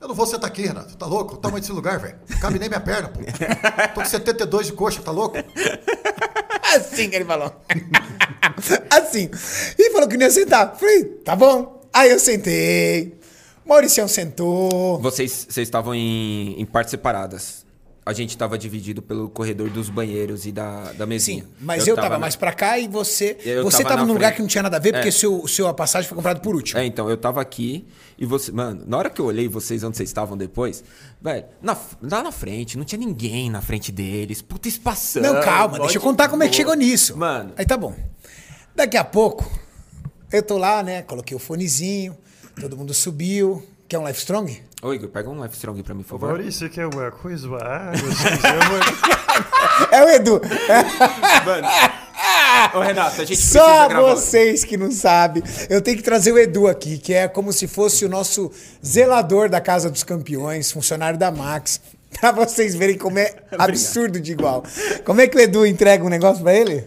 Eu 0.04 0.08
não 0.08 0.14
vou 0.14 0.26
sentar 0.26 0.50
aqui, 0.50 0.66
Renato. 0.66 0.94
Tá 0.98 1.06
louco? 1.06 1.36
O 1.36 1.38
tamanho 1.38 1.62
desse 1.62 1.72
lugar, 1.72 1.98
velho. 1.98 2.18
Não 2.28 2.38
cabe 2.38 2.58
nem 2.58 2.68
minha 2.68 2.78
perna, 2.78 3.08
pô. 3.08 3.20
Tô 3.94 4.02
com 4.02 4.04
72 4.04 4.66
de 4.66 4.74
coxa, 4.74 5.00
tá 5.00 5.10
louco? 5.10 5.38
Assim 6.76 7.08
que 7.08 7.16
ele 7.16 7.24
falou. 7.24 7.50
assim. 8.92 9.30
E 9.78 9.90
falou 9.92 10.06
que 10.06 10.18
não 10.18 10.26
ia 10.26 10.30
sentar. 10.30 10.76
Falei, 10.76 11.04
tá 11.24 11.34
bom. 11.34 11.80
Aí 11.90 12.10
eu 12.10 12.20
sentei. 12.20 13.18
Mauricião 13.64 14.06
sentou. 14.06 15.00
Vocês, 15.00 15.46
vocês 15.48 15.66
estavam 15.66 15.94
em, 15.94 16.60
em 16.60 16.66
partes 16.66 16.90
separadas. 16.90 17.63
A 18.06 18.12
gente 18.12 18.36
tava 18.36 18.58
dividido 18.58 19.00
pelo 19.00 19.30
corredor 19.30 19.70
dos 19.70 19.88
banheiros 19.88 20.44
e 20.44 20.52
da, 20.52 20.92
da 20.92 21.06
mesinha. 21.06 21.44
Sim, 21.44 21.50
mas 21.58 21.86
eu, 21.86 21.96
tava, 21.96 22.10
na- 22.10 22.18
mais 22.18 22.36
pra 22.36 22.52
cá 22.52 22.78
e 22.78 22.86
você. 22.86 23.38
Eu 23.42 23.64
você 23.64 23.78
tava 23.78 23.88
tava, 23.88 24.00
na 24.02 24.06
num 24.06 24.12
lugar 24.12 24.26
frente. 24.26 24.36
que 24.36 24.42
não 24.42 24.48
tinha 24.48 24.62
nada 24.62 24.76
a 24.76 24.80
ver, 24.80 24.92
porque 24.92 25.08
É. 25.08 25.10
seu, 25.10 25.48
seu, 25.48 25.66
a 25.66 25.72
passagem 25.72 26.06
foi 26.06 26.14
comprada 26.16 26.38
por 26.38 26.54
último. 26.54 26.78
É, 26.78 26.84
então, 26.84 27.08
eu 27.08 27.16
tava 27.16 27.40
aqui 27.40 27.86
e 28.18 28.26
você. 28.26 28.52
Mano, 28.52 28.84
na 28.86 28.98
hora 28.98 29.08
que 29.08 29.18
eu 29.20 29.24
olhei 29.24 29.48
vocês 29.48 29.82
onde 29.82 29.96
vocês 29.96 30.10
estavam 30.10 30.36
depois, 30.36 30.84
velho, 31.22 31.46
na, 31.62 31.74
lá 32.02 32.22
na 32.22 32.30
frente, 32.30 32.76
não 32.76 32.84
tinha 32.84 32.98
ninguém 32.98 33.48
na 33.48 33.62
frente 33.62 33.90
deles. 33.90 34.42
Puta 34.42 34.68
espação. 34.68 35.22
Não, 35.22 35.40
calma, 35.40 35.78
deixa 35.78 35.96
eu 35.96 36.02
contar 36.02 36.28
como 36.28 36.42
é 36.42 36.48
que 36.48 36.56
chegou 36.56 36.74
nisso. 36.74 37.16
Mano, 37.16 37.54
Aí 37.56 37.64
tá 37.64 37.76
bom. 37.78 37.94
Daqui 38.76 38.98
a 38.98 39.04
pouco, 39.04 39.50
eu 40.30 40.42
tô 40.42 40.58
lá, 40.58 40.82
né? 40.82 41.00
Coloquei 41.02 41.34
o 41.34 41.40
fonezinho, 41.40 42.14
todo 42.60 42.76
mundo 42.76 42.92
subiu. 42.92 43.64
Quer 43.88 43.98
um 43.98 44.06
Life 44.06 44.18
Strong? 44.18 44.60
Ô, 44.84 44.92
Igor, 44.92 45.08
pega 45.08 45.30
um 45.30 45.42
Life 45.42 45.54
Strong 45.56 45.82
pra 45.82 45.94
mim, 45.94 46.02
por 46.02 46.10
favor. 46.10 46.28
Maurício, 46.28 46.68
quer 46.68 46.86
uma 46.86 47.10
coisa? 47.10 47.48
Ah, 47.56 47.90
vocês 47.92 48.44
amam- 48.44 49.88
É 49.90 50.04
o 50.04 50.08
Edu. 50.10 50.40
Mano. 51.46 51.68
Ô, 52.74 52.80
Renato, 52.80 53.22
a 53.22 53.24
gente 53.24 53.40
Só 53.40 53.88
gravar. 53.88 54.14
vocês 54.14 54.62
que 54.62 54.76
não 54.76 54.90
sabem. 54.90 55.42
Eu 55.70 55.80
tenho 55.80 55.96
que 55.96 56.02
trazer 56.02 56.32
o 56.32 56.38
Edu 56.38 56.68
aqui, 56.68 56.98
que 56.98 57.14
é 57.14 57.26
como 57.26 57.50
se 57.52 57.66
fosse 57.66 58.04
o 58.04 58.08
nosso 58.10 58.52
zelador 58.84 59.48
da 59.48 59.60
Casa 59.60 59.90
dos 59.90 60.02
Campeões, 60.02 60.70
funcionário 60.70 61.18
da 61.18 61.30
Max. 61.30 61.80
Pra 62.20 62.30
vocês 62.30 62.74
verem 62.74 62.96
como 62.98 63.18
é 63.18 63.34
absurdo 63.58 64.20
de 64.20 64.32
igual. 64.32 64.62
Como 65.04 65.20
é 65.20 65.26
que 65.26 65.36
o 65.36 65.40
Edu 65.40 65.64
entrega 65.66 66.04
um 66.04 66.08
negócio 66.10 66.42
pra 66.42 66.54
ele? 66.54 66.84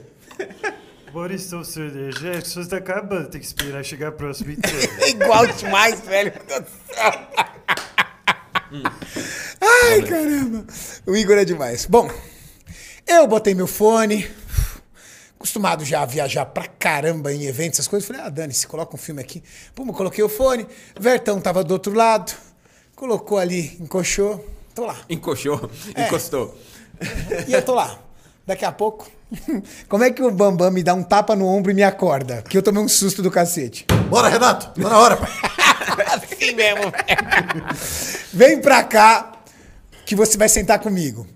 Maurício, 1.17 1.65
seu 1.65 1.89
DG, 1.89 2.29
as 2.29 2.43
pessoas 2.43 2.65
estão 2.67 2.77
acabando, 2.77 3.27
tem 3.29 3.41
que 3.41 3.47
esperar 3.47 3.83
chegar 3.83 4.09
a 4.09 4.11
próxima 4.11 4.53
É 5.01 5.09
igual 5.09 5.47
demais, 5.47 5.99
velho. 6.01 6.31
Meu 6.31 6.45
Deus 6.45 6.61
do 6.61 6.93
céu. 6.93 7.11
Ai, 9.59 10.01
caramba. 10.03 10.63
O 11.07 11.15
Igor 11.15 11.39
é 11.39 11.43
demais. 11.43 11.87
Bom, 11.87 12.07
eu 13.07 13.25
botei 13.25 13.55
meu 13.55 13.65
fone. 13.65 14.29
Acostumado 15.35 15.83
já 15.83 16.03
a 16.03 16.05
viajar 16.05 16.45
pra 16.45 16.67
caramba 16.67 17.33
em 17.33 17.45
eventos, 17.45 17.79
essas 17.79 17.87
coisas. 17.87 18.05
Falei, 18.05 18.21
ah, 18.21 18.29
Dani, 18.29 18.53
se 18.53 18.67
coloca 18.67 18.93
um 18.95 18.99
filme 18.99 19.19
aqui. 19.19 19.43
Pum, 19.73 19.87
coloquei 19.87 20.23
o 20.23 20.29
fone. 20.29 20.67
Vertão 20.99 21.41
tava 21.41 21.63
do 21.63 21.71
outro 21.71 21.95
lado. 21.95 22.31
Colocou 22.95 23.39
ali, 23.39 23.75
encoxou. 23.79 24.47
Tô 24.75 24.85
lá. 24.85 24.95
Encoxou, 25.09 25.67
É. 25.95 26.05
encostou. 26.05 26.55
E 27.47 27.53
eu 27.53 27.61
tô 27.63 27.73
lá. 27.73 27.99
Daqui 28.45 28.65
a 28.65 28.71
pouco. 28.71 29.16
Como 29.87 30.03
é 30.03 30.11
que 30.11 30.21
o 30.21 30.31
Bambam 30.31 30.71
me 30.71 30.83
dá 30.83 30.93
um 30.93 31.03
tapa 31.03 31.35
no 31.35 31.45
ombro 31.45 31.71
e 31.71 31.73
me 31.73 31.83
acorda? 31.83 32.41
Que 32.41 32.57
eu 32.57 32.63
tomei 32.63 32.81
um 32.81 32.87
susto 32.87 33.21
do 33.21 33.31
cacete. 33.31 33.85
Bora, 34.09 34.29
Renato. 34.29 34.79
Tá 34.79 34.89
na 34.89 34.99
hora, 34.99 35.17
pai. 35.17 35.29
Assim 36.13 36.53
mesmo, 36.53 36.81
velho. 36.83 37.65
Vem 38.33 38.61
pra 38.61 38.83
cá 38.83 39.33
que 40.05 40.15
você 40.15 40.37
vai 40.37 40.47
sentar 40.47 40.79
comigo. 40.79 41.27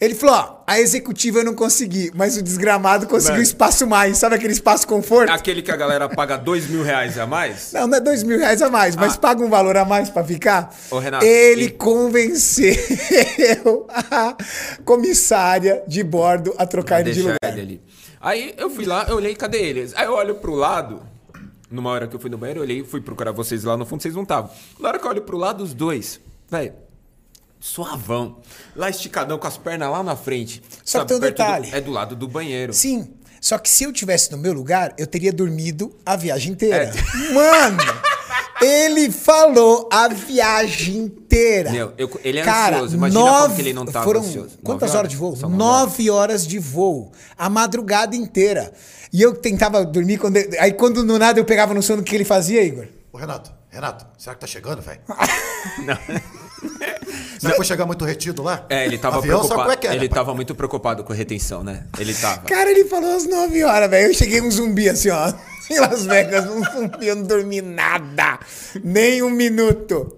Ele 0.00 0.14
falou, 0.14 0.34
ó, 0.34 0.62
a 0.66 0.80
executiva 0.80 1.40
eu 1.40 1.44
não 1.44 1.54
consegui, 1.54 2.10
mas 2.14 2.34
o 2.36 2.42
desgramado 2.42 3.06
conseguiu 3.06 3.32
Mano. 3.34 3.42
espaço 3.42 3.86
mais. 3.86 4.16
Sabe 4.16 4.34
aquele 4.34 4.54
espaço 4.54 4.86
conforto? 4.88 5.28
Aquele 5.30 5.60
que 5.60 5.70
a 5.70 5.76
galera 5.76 6.08
paga 6.08 6.38
dois 6.38 6.66
mil 6.70 6.82
reais 6.82 7.18
a 7.18 7.26
mais? 7.26 7.70
Não, 7.74 7.86
não 7.86 7.98
é 7.98 8.00
dois 8.00 8.22
mil 8.22 8.38
reais 8.38 8.62
a 8.62 8.70
mais, 8.70 8.96
mas 8.96 9.16
paga 9.18 9.44
um 9.44 9.50
valor 9.50 9.76
a 9.76 9.84
mais 9.84 10.08
pra 10.08 10.24
ficar. 10.24 10.70
Ah. 10.90 10.94
Ô, 10.94 10.98
Renato, 10.98 11.24
Ele 11.26 11.64
e- 11.66 11.70
convenceu 11.70 12.74
a 13.90 14.36
comissária 14.84 15.82
de 15.86 16.02
bordo 16.02 16.54
a 16.56 16.66
trocar 16.66 17.00
ele 17.00 17.12
de 17.12 17.20
lugar. 17.22 17.38
ele 17.44 17.60
ali. 17.60 17.82
Aí 18.20 18.54
eu 18.56 18.70
fui 18.70 18.84
lá, 18.86 19.06
eu 19.08 19.16
olhei, 19.16 19.34
cadê 19.34 19.58
eles? 19.58 19.92
Aí 19.94 20.06
eu 20.06 20.12
olho 20.14 20.34
pro 20.36 20.54
lado, 20.54 21.02
numa 21.70 21.90
hora 21.90 22.06
que 22.06 22.16
eu 22.16 22.20
fui 22.20 22.30
no 22.30 22.38
banheiro, 22.38 22.60
eu 22.60 22.64
olhei, 22.64 22.82
fui 22.84 23.00
procurar 23.00 23.32
vocês 23.32 23.64
lá 23.64 23.76
no 23.76 23.84
fundo, 23.86 24.02
vocês 24.02 24.14
não 24.14 24.22
estavam. 24.22 24.50
Na 24.78 24.88
hora 24.88 24.98
que 24.98 25.04
eu 25.06 25.10
olho 25.10 25.22
pro 25.22 25.36
lado, 25.38 25.62
os 25.62 25.72
dois, 25.74 26.20
velho, 26.50 26.72
suavão. 27.60 28.38
Lá 28.74 28.88
esticadão, 28.90 29.38
com 29.38 29.46
as 29.46 29.56
pernas 29.58 29.90
lá 29.90 30.02
na 30.02 30.16
frente. 30.16 30.62
Só 30.84 31.00
que 31.00 31.06
tem 31.08 31.16
um 31.16 31.20
perto 31.20 31.32
do- 31.34 31.38
detalhe. 31.38 31.70
é 31.72 31.80
do 31.80 31.90
lado 31.90 32.16
do 32.16 32.26
banheiro. 32.26 32.72
Sim. 32.72 33.08
Só 33.40 33.56
que 33.58 33.70
se 33.70 33.84
eu 33.84 33.92
tivesse 33.92 34.30
no 34.32 34.38
meu 34.38 34.52
lugar, 34.52 34.92
eu 34.98 35.06
teria 35.06 35.32
dormido 35.32 35.94
a 36.04 36.16
viagem 36.16 36.52
inteira. 36.52 36.92
É. 36.92 36.92
Mano! 37.32 37.78
Ele 38.62 39.10
falou 39.10 39.88
a 39.90 40.08
viagem 40.08 40.96
inteira. 40.98 41.70
Meu, 41.72 41.94
eu- 41.96 42.20
ele 42.22 42.40
é 42.40 42.42
Cara, 42.44 42.76
ansioso. 42.76 42.96
Imagina 42.96 43.20
nove, 43.20 43.42
como 43.44 43.54
que 43.54 43.62
ele 43.62 43.72
não 43.72 43.86
tava 43.86 44.04
foram 44.04 44.20
ansioso. 44.20 44.58
Quantas 44.62 44.88
Nove 44.90 44.98
horas 44.98 45.10
de 45.10 45.16
voo? 45.16 45.28
horas? 45.28 45.40
São 45.40 45.48
nove 45.50 45.80
Nove 45.86 46.10
horas 46.10 46.46
de 46.46 46.58
voo. 46.58 47.12
A 47.38 47.48
madrugada 47.48 48.14
inteira. 48.14 48.70
E 49.10 49.22
eu 49.22 49.34
tentava 49.34 49.82
dormir. 49.84 50.18
Quando, 50.18 50.36
aí 50.58 50.72
quando 50.74 51.02
no 51.02 51.18
nada 51.18 51.40
eu 51.40 51.44
pegava 51.46 51.72
no 51.72 51.82
sono, 51.82 52.02
o 52.02 52.04
que 52.04 52.14
ele 52.14 52.24
fazia, 52.24 52.62
Igor? 52.62 52.86
Ô, 53.10 53.16
Renato, 53.16 53.50
Renato, 53.70 54.06
será 54.18 54.34
que 54.34 54.40
tá 54.42 54.46
chegando, 54.46 54.82
velho? 54.82 55.00
Será 56.78 56.89
que 57.48 57.56
vai 57.58 57.64
chegar 57.66 57.86
muito 57.86 58.04
retido 58.04 58.42
lá? 58.42 58.66
É, 58.68 58.84
ele 58.84 58.98
tava 58.98 59.18
Avião, 59.18 59.38
preocupado. 59.40 59.72
é 59.72 59.76
que 59.76 59.86
é, 59.86 59.90
ele 59.94 60.08
pai? 60.08 60.18
tava 60.18 60.34
muito 60.34 60.54
preocupado 60.54 61.02
com 61.04 61.12
a 61.12 61.16
retenção, 61.16 61.62
né? 61.64 61.86
Ele 61.98 62.12
tava. 62.14 62.42
Cara, 62.42 62.70
ele 62.70 62.84
falou 62.84 63.16
às 63.16 63.26
9 63.26 63.64
horas, 63.64 63.88
velho. 63.90 64.08
Eu 64.08 64.14
cheguei 64.14 64.40
um 64.40 64.50
zumbi 64.50 64.88
assim, 64.88 65.10
ó. 65.10 65.32
Em 65.70 65.78
Las 65.78 66.04
Vegas, 66.04 66.46
um 66.50 66.64
zumbi, 66.64 67.06
eu 67.06 67.14
não 67.16 67.22
dormi 67.22 67.62
nada. 67.62 68.40
Nem 68.82 69.22
um 69.22 69.30
minuto. 69.30 70.16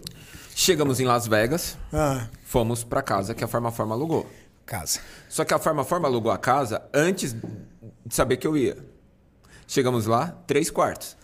Chegamos 0.54 0.98
em 1.00 1.04
Las 1.04 1.26
Vegas, 1.26 1.76
Ah, 1.92 2.26
fomos 2.44 2.82
pra 2.84 3.02
casa 3.02 3.34
que 3.34 3.44
a 3.44 3.48
Farmaforma 3.48 3.94
alugou. 3.94 4.26
casa. 4.64 5.00
Só 5.28 5.44
que 5.44 5.52
a 5.52 5.58
Farmaforma 5.58 6.08
alugou 6.08 6.32
a 6.32 6.38
casa 6.38 6.82
antes 6.94 7.34
de 7.34 8.14
saber 8.14 8.38
que 8.38 8.46
eu 8.46 8.56
ia. 8.56 8.76
Chegamos 9.66 10.06
lá, 10.06 10.34
três 10.46 10.70
quartos. 10.70 11.16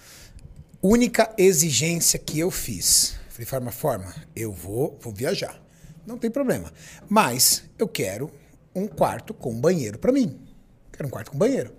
Única 0.83 1.31
exigência 1.39 2.19
que 2.19 2.39
eu 2.39 2.51
fiz. 2.51 3.17
Falei, 3.31 3.47
forma, 3.47 3.71
forma, 3.71 4.15
eu 4.37 4.53
vou, 4.53 4.99
vou 5.03 5.13
viajar. 5.13 5.59
Não 6.09 6.17
tem 6.17 6.31
problema. 6.31 6.73
Mas 7.07 7.65
eu 7.79 7.87
quero 7.87 8.31
um 8.75 8.89
quarto 8.89 9.35
com 9.35 9.53
banheiro 9.61 9.99
pra 9.99 10.11
mim. 10.11 10.41
Quero 10.91 11.07
um 11.07 11.11
quarto 11.11 11.31
com 11.31 11.37
banheiro. 11.37 11.75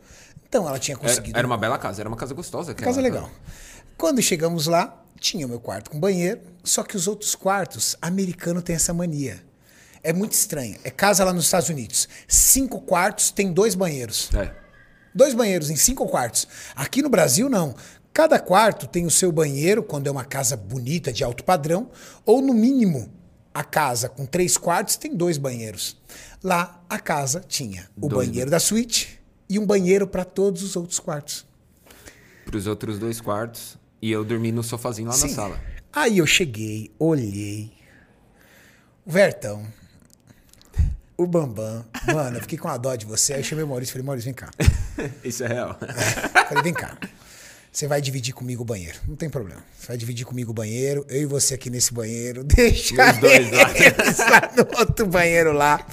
Então 0.47 0.68
ela 0.68 0.77
tinha 0.77 0.95
Era, 0.95 1.01
conseguido. 1.07 1.38
era 1.38 1.47
uma 1.47 1.57
bela 1.57 1.80
casa, 1.80 2.01
era 2.03 2.07
uma 2.07 2.15
casa 2.15 2.35
gostosa. 2.35 2.73
aquela. 2.73 2.85
Casa 2.85 3.01
legal. 3.01 3.27
Quando 3.97 4.22
chegamos 4.22 4.68
lá, 4.68 5.03
tinha 5.19 5.47
o 5.47 5.49
meu 5.49 5.60
quarto 5.60 5.89
com 5.89 5.99
banheiro, 5.99 6.41
só 6.64 6.84
que 6.84 6.95
os 6.95 7.07
outros 7.07 7.34
quartos, 7.34 7.95
americano 7.99 8.61
tem 8.61 8.76
essa 8.76 8.93
mania. 8.93 9.43
É 10.03 10.14
muito 10.14 10.34
estranho. 10.34 10.77
É 10.84 10.91
casa 10.91 11.23
lá 11.26 11.34
nos 11.34 11.45
Estados 11.45 11.69
Unidos. 11.69 12.07
Cinco 12.27 12.81
quartos 12.81 13.31
tem 13.31 13.51
dois 13.51 13.73
banheiros. 13.73 14.30
É. 14.35 14.53
Dois 15.14 15.34
banheiros 15.34 15.72
em 15.72 15.76
cinco 15.76 16.07
quartos. 16.07 16.47
Aqui 16.76 17.01
no 17.01 17.10
Brasil, 17.10 17.49
não. 17.49 17.76
Cada 18.14 18.39
quarto 18.39 18.85
tem 18.88 19.07
o 19.07 19.11
seu 19.11 19.31
banheiro, 19.31 19.81
quando 19.81 20.06
é 20.07 20.11
uma 20.11 20.23
casa 20.23 20.56
bonita, 20.56 21.11
de 21.11 21.23
alto 21.23 21.43
padrão, 21.43 21.89
ou 22.26 22.41
no 22.41 22.53
mínimo, 22.53 23.11
a 23.53 23.63
casa 23.63 24.07
com 24.09 24.26
três 24.26 24.57
quartos 24.57 24.95
tem 24.95 25.15
dois 25.15 25.38
banheiros. 25.38 25.97
Lá, 26.43 26.81
a 26.89 26.99
casa 26.99 27.43
tinha 27.47 27.89
o 27.97 28.07
Dois 28.07 28.27
banheiro 28.27 28.49
da 28.49 28.59
suíte 28.59 29.19
e 29.49 29.59
um 29.59 29.65
banheiro 29.65 30.07
para 30.07 30.23
todos 30.23 30.63
os 30.63 30.76
outros 30.76 30.99
quartos. 30.99 31.45
Pros 32.45 32.67
outros 32.67 32.97
dois 32.99 33.19
quartos. 33.19 33.77
E 34.01 34.11
eu 34.11 34.23
dormi 34.23 34.51
no 34.51 34.63
sofazinho 34.63 35.09
lá 35.09 35.17
na 35.17 35.27
Sim. 35.27 35.34
sala. 35.34 35.59
Aí 35.91 36.19
eu 36.19 36.26
cheguei, 36.26 36.91
olhei. 36.97 37.73
O 39.05 39.11
Vertão. 39.11 39.65
O 41.17 41.27
Bambam. 41.27 41.84
Mano, 42.07 42.38
eu 42.38 42.41
fiquei 42.41 42.57
com 42.57 42.69
a 42.69 42.77
dó 42.77 42.95
de 42.95 43.05
você. 43.05 43.34
Aí 43.34 43.39
eu 43.41 43.43
chamei 43.43 43.65
o 43.65 43.67
Maurício 43.67 43.91
e 43.91 43.93
falei, 43.93 44.05
Maurício, 44.05 44.26
vem 44.26 44.34
cá. 44.34 44.49
Isso 45.23 45.43
é 45.43 45.47
real. 45.47 45.77
Falei, 46.47 46.63
vem 46.63 46.73
cá. 46.73 46.97
Você 47.71 47.87
vai 47.87 48.01
dividir 48.01 48.33
comigo 48.33 48.63
o 48.63 48.65
banheiro. 48.65 48.97
Não 49.07 49.15
tem 49.15 49.29
problema. 49.29 49.63
Você 49.77 49.87
vai 49.87 49.97
dividir 49.97 50.25
comigo 50.25 50.51
o 50.51 50.53
banheiro. 50.53 51.05
Eu 51.07 51.21
e 51.21 51.25
você 51.25 51.53
aqui 51.53 51.69
nesse 51.69 51.93
banheiro. 51.93 52.43
Deixa 52.45 52.95
E 52.95 53.11
os 53.11 53.17
dois 53.19 53.51
lá. 53.51 54.29
lá 54.29 54.51
no 54.57 54.79
outro 54.79 55.05
banheiro 55.05 55.53
lá. 55.53 55.85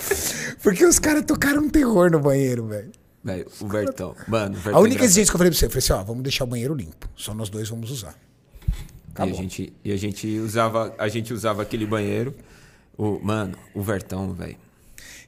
Porque 0.63 0.85
os 0.85 0.99
caras 0.99 1.25
tocaram 1.27 1.63
um 1.63 1.69
terror 1.69 2.11
no 2.11 2.19
banheiro, 2.19 2.67
velho. 2.67 2.91
Velho, 3.23 3.47
o 3.61 3.69
Vertão. 3.69 4.17
Mano, 4.27 4.55
o 4.55 4.61
Vertão. 4.61 4.75
A 4.75 4.79
única 4.79 4.95
engraçado. 4.95 5.05
exigência 5.05 5.31
que 5.31 5.35
eu 5.37 5.39
falei 5.39 5.51
pra 5.51 5.59
você, 5.59 5.67
eu 5.67 5.71
falei 5.71 5.79
assim, 5.85 5.93
ó, 5.93 6.03
vamos 6.05 6.23
deixar 6.23 6.45
o 6.45 6.47
banheiro 6.47 6.75
limpo. 6.75 7.09
Só 7.15 7.35
nós 7.35 7.49
dois 7.51 7.69
vamos 7.69 7.91
usar. 7.91 8.15
E 8.17 8.71
a, 8.71 9.13
Acabou. 9.13 9.35
gente, 9.35 9.73
e 9.85 9.93
a 9.93 9.97
gente 9.97 10.39
usava, 10.39 10.95
a 10.99 11.09
gente 11.09 11.33
usava 11.35 11.63
aquele 11.63 11.85
banheiro. 11.87 12.35
O, 12.97 13.19
mano, 13.23 13.57
o 13.75 13.83
Vertão, 13.83 14.33
velho, 14.33 14.57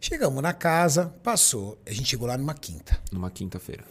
Chegamos 0.01 0.41
na 0.43 0.53
casa, 0.53 1.13
passou. 1.25 1.77
A 1.85 1.93
gente 1.93 2.09
chegou 2.09 2.27
lá 2.29 2.39
numa 2.39 2.55
quinta. 2.55 2.99
numa 3.11 3.31
quinta-feira. 3.31 3.83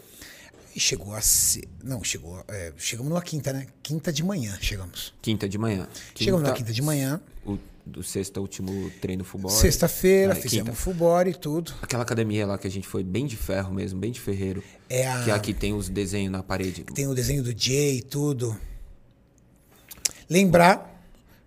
E 0.78 0.80
chegou 0.80 1.16
a 1.16 1.22
ser. 1.22 1.68
Não, 1.84 2.04
chegou. 2.04 2.40
é, 2.48 2.72
chegamos 2.78 3.10
numa 3.10 3.22
quinta, 3.24 3.52
né? 3.52 3.66
Quinta 3.82 4.14
de 4.14 4.24
manhã 4.24 4.56
chegamos. 4.62 5.12
Quinta 5.24 5.49
de 5.49 5.58
manhã. 5.58 5.88
Chegamos 6.16 6.44
na 6.48 6.54
quinta 6.54 6.72
de 6.72 6.84
manhã. 6.84 7.20
O, 7.44 7.58
do 7.84 8.04
sexta, 8.04 8.40
último 8.40 8.91
treino 9.02 9.24
futebol. 9.24 9.49
Sexta-feira, 9.49 10.36
Aí, 10.36 10.41
fizemos 10.41 10.68
quinta. 10.70 10.80
futebol 10.80 11.28
e 11.28 11.34
tudo. 11.34 11.74
Aquela 11.82 12.04
academia 12.04 12.45
lá 12.45 12.60
que 12.60 12.68
a 12.68 12.70
gente 12.70 12.88
foi 12.88 13.04
bem 13.04 13.26
de 13.26 13.36
ferro 13.36 13.74
mesmo, 13.74 13.99
bem 13.99 14.12
de 14.12 14.20
ferreiro. 14.22 14.64
É 14.88 15.08
a- 15.08 15.24
Que 15.24 15.32
aqui 15.32 15.52
tem 15.52 15.74
os 15.74 15.90
desenhos 15.90 16.32
na 16.32 16.44
parede. 16.44 16.84
Tem 16.84 17.08
o 17.08 17.16
desenho 17.16 17.41
do 17.41 17.60
Jay 17.60 17.98
e 17.98 18.02
tudo. 18.04 18.56
Lembrar 20.30 20.94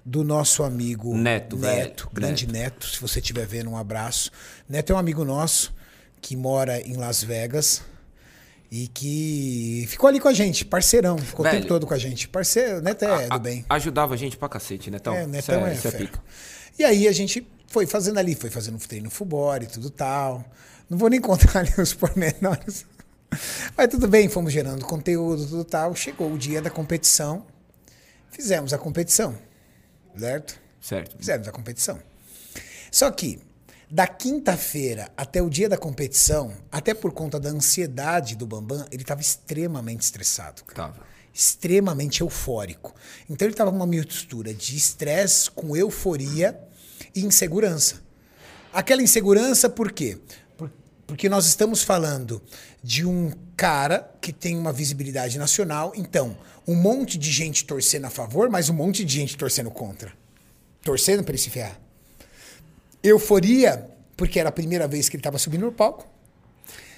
do 0.04 0.24
nosso 0.24 0.64
amigo 0.64 1.14
Neto, 1.16 1.56
velho. 1.56 1.78
Neto, 1.88 2.10
grande 2.12 2.46
Neto. 2.48 2.86
se 2.88 3.00
você 3.00 3.20
estiver 3.20 3.46
vendo, 3.46 3.70
um 3.70 3.76
abraço. 3.76 4.30
Neto 4.68 4.90
é 4.92 4.96
um 4.96 4.98
amigo 4.98 5.24
nosso 5.24 5.72
que 6.20 6.34
mora 6.34 6.80
em 6.80 6.96
Las 6.96 7.22
Vegas 7.22 7.82
e 8.70 8.86
que 8.88 9.84
ficou 9.88 10.08
ali 10.08 10.20
com 10.20 10.28
a 10.28 10.32
gente, 10.32 10.64
parceirão, 10.64 11.18
ficou 11.18 11.40
o 11.44 11.48
Velho. 11.48 11.58
tempo 11.58 11.68
todo 11.68 11.86
com 11.86 11.94
a 11.94 11.98
gente. 11.98 12.28
Parceiro, 12.28 12.80
Neto 12.80 13.04
é 13.04 13.28
do 13.28 13.38
bem. 13.40 13.64
Ajudava 13.68 14.14
a 14.14 14.16
gente 14.16 14.36
pra 14.36 14.48
cacete, 14.48 14.90
né? 14.90 14.98
Então, 15.00 15.14
É, 15.14 15.26
Netão 15.26 15.66
é, 15.66 15.70
é, 15.70 15.72
é 15.72 15.76
fera. 15.76 15.98
pica. 15.98 16.22
E 16.78 16.84
aí 16.84 17.08
a 17.08 17.12
gente 17.12 17.46
foi 17.66 17.84
fazendo 17.86 18.18
ali, 18.18 18.34
foi 18.34 18.48
fazendo 18.48 18.78
treino 18.78 19.10
futebol 19.10 19.56
e 19.56 19.66
tudo 19.66 19.90
tal. 19.90 20.44
Não 20.88 20.96
vou 20.96 21.08
nem 21.10 21.18
contar 21.22 21.58
ali 21.60 21.72
os 21.78 21.92
pormenores. 21.94 22.86
Mas 23.76 23.88
tudo 23.88 24.06
bem, 24.08 24.28
fomos 24.28 24.52
gerando 24.52 24.84
conteúdo, 24.84 25.46
tudo 25.46 25.64
tal. 25.64 25.94
Chegou 25.96 26.32
o 26.32 26.38
dia 26.38 26.62
da 26.62 26.70
competição, 26.70 27.44
fizemos 28.30 28.72
a 28.72 28.78
competição, 28.78 29.36
certo? 30.16 30.60
Certo. 30.80 31.16
Fizemos 31.18 31.46
a 31.46 31.52
competição. 31.52 31.98
Só 32.90 33.10
que 33.10 33.40
Da 33.90 34.06
quinta-feira 34.06 35.10
até 35.16 35.42
o 35.42 35.50
dia 35.50 35.68
da 35.68 35.76
competição, 35.76 36.52
até 36.70 36.94
por 36.94 37.12
conta 37.12 37.40
da 37.40 37.48
ansiedade 37.48 38.36
do 38.36 38.46
Bambam, 38.46 38.86
ele 38.90 39.02
estava 39.02 39.20
extremamente 39.20 40.02
estressado. 40.02 40.62
cara. 40.64 40.92
Tava. 40.92 41.06
Extremamente 41.34 42.20
eufórico. 42.20 42.94
Então 43.28 43.46
ele 43.46 43.52
estava 43.54 43.70
com 43.70 43.76
uma 43.76 43.86
mistura 43.86 44.54
de 44.54 44.76
estresse 44.76 45.50
com 45.50 45.76
euforia 45.76 46.58
e 47.14 47.24
insegurança. 47.24 47.96
Aquela 48.72 49.02
insegurança 49.02 49.68
por 49.68 49.90
quê? 49.90 50.18
Por- 50.56 50.70
Porque 51.06 51.28
nós 51.28 51.46
estamos 51.46 51.82
falando 51.82 52.40
de 52.82 53.04
um 53.04 53.32
cara 53.56 54.12
que 54.20 54.32
tem 54.32 54.56
uma 54.56 54.72
visibilidade 54.72 55.36
nacional, 55.38 55.92
então, 55.96 56.36
um 56.66 56.74
monte 56.76 57.18
de 57.18 57.30
gente 57.32 57.64
torcendo 57.64 58.04
a 58.06 58.10
favor, 58.10 58.48
mas 58.48 58.68
um 58.68 58.74
monte 58.74 59.04
de 59.04 59.12
gente 59.14 59.36
torcendo 59.36 59.70
contra. 59.70 60.12
Torcendo 60.82 61.22
para 61.24 61.32
ele 61.32 61.42
se 61.42 61.50
ferrar. 61.50 61.78
Euforia, 63.02 63.88
porque 64.16 64.38
era 64.38 64.48
a 64.48 64.52
primeira 64.52 64.86
vez 64.86 65.08
que 65.08 65.16
ele 65.16 65.20
estava 65.20 65.38
subindo 65.38 65.62
no 65.66 65.72
palco. 65.72 66.06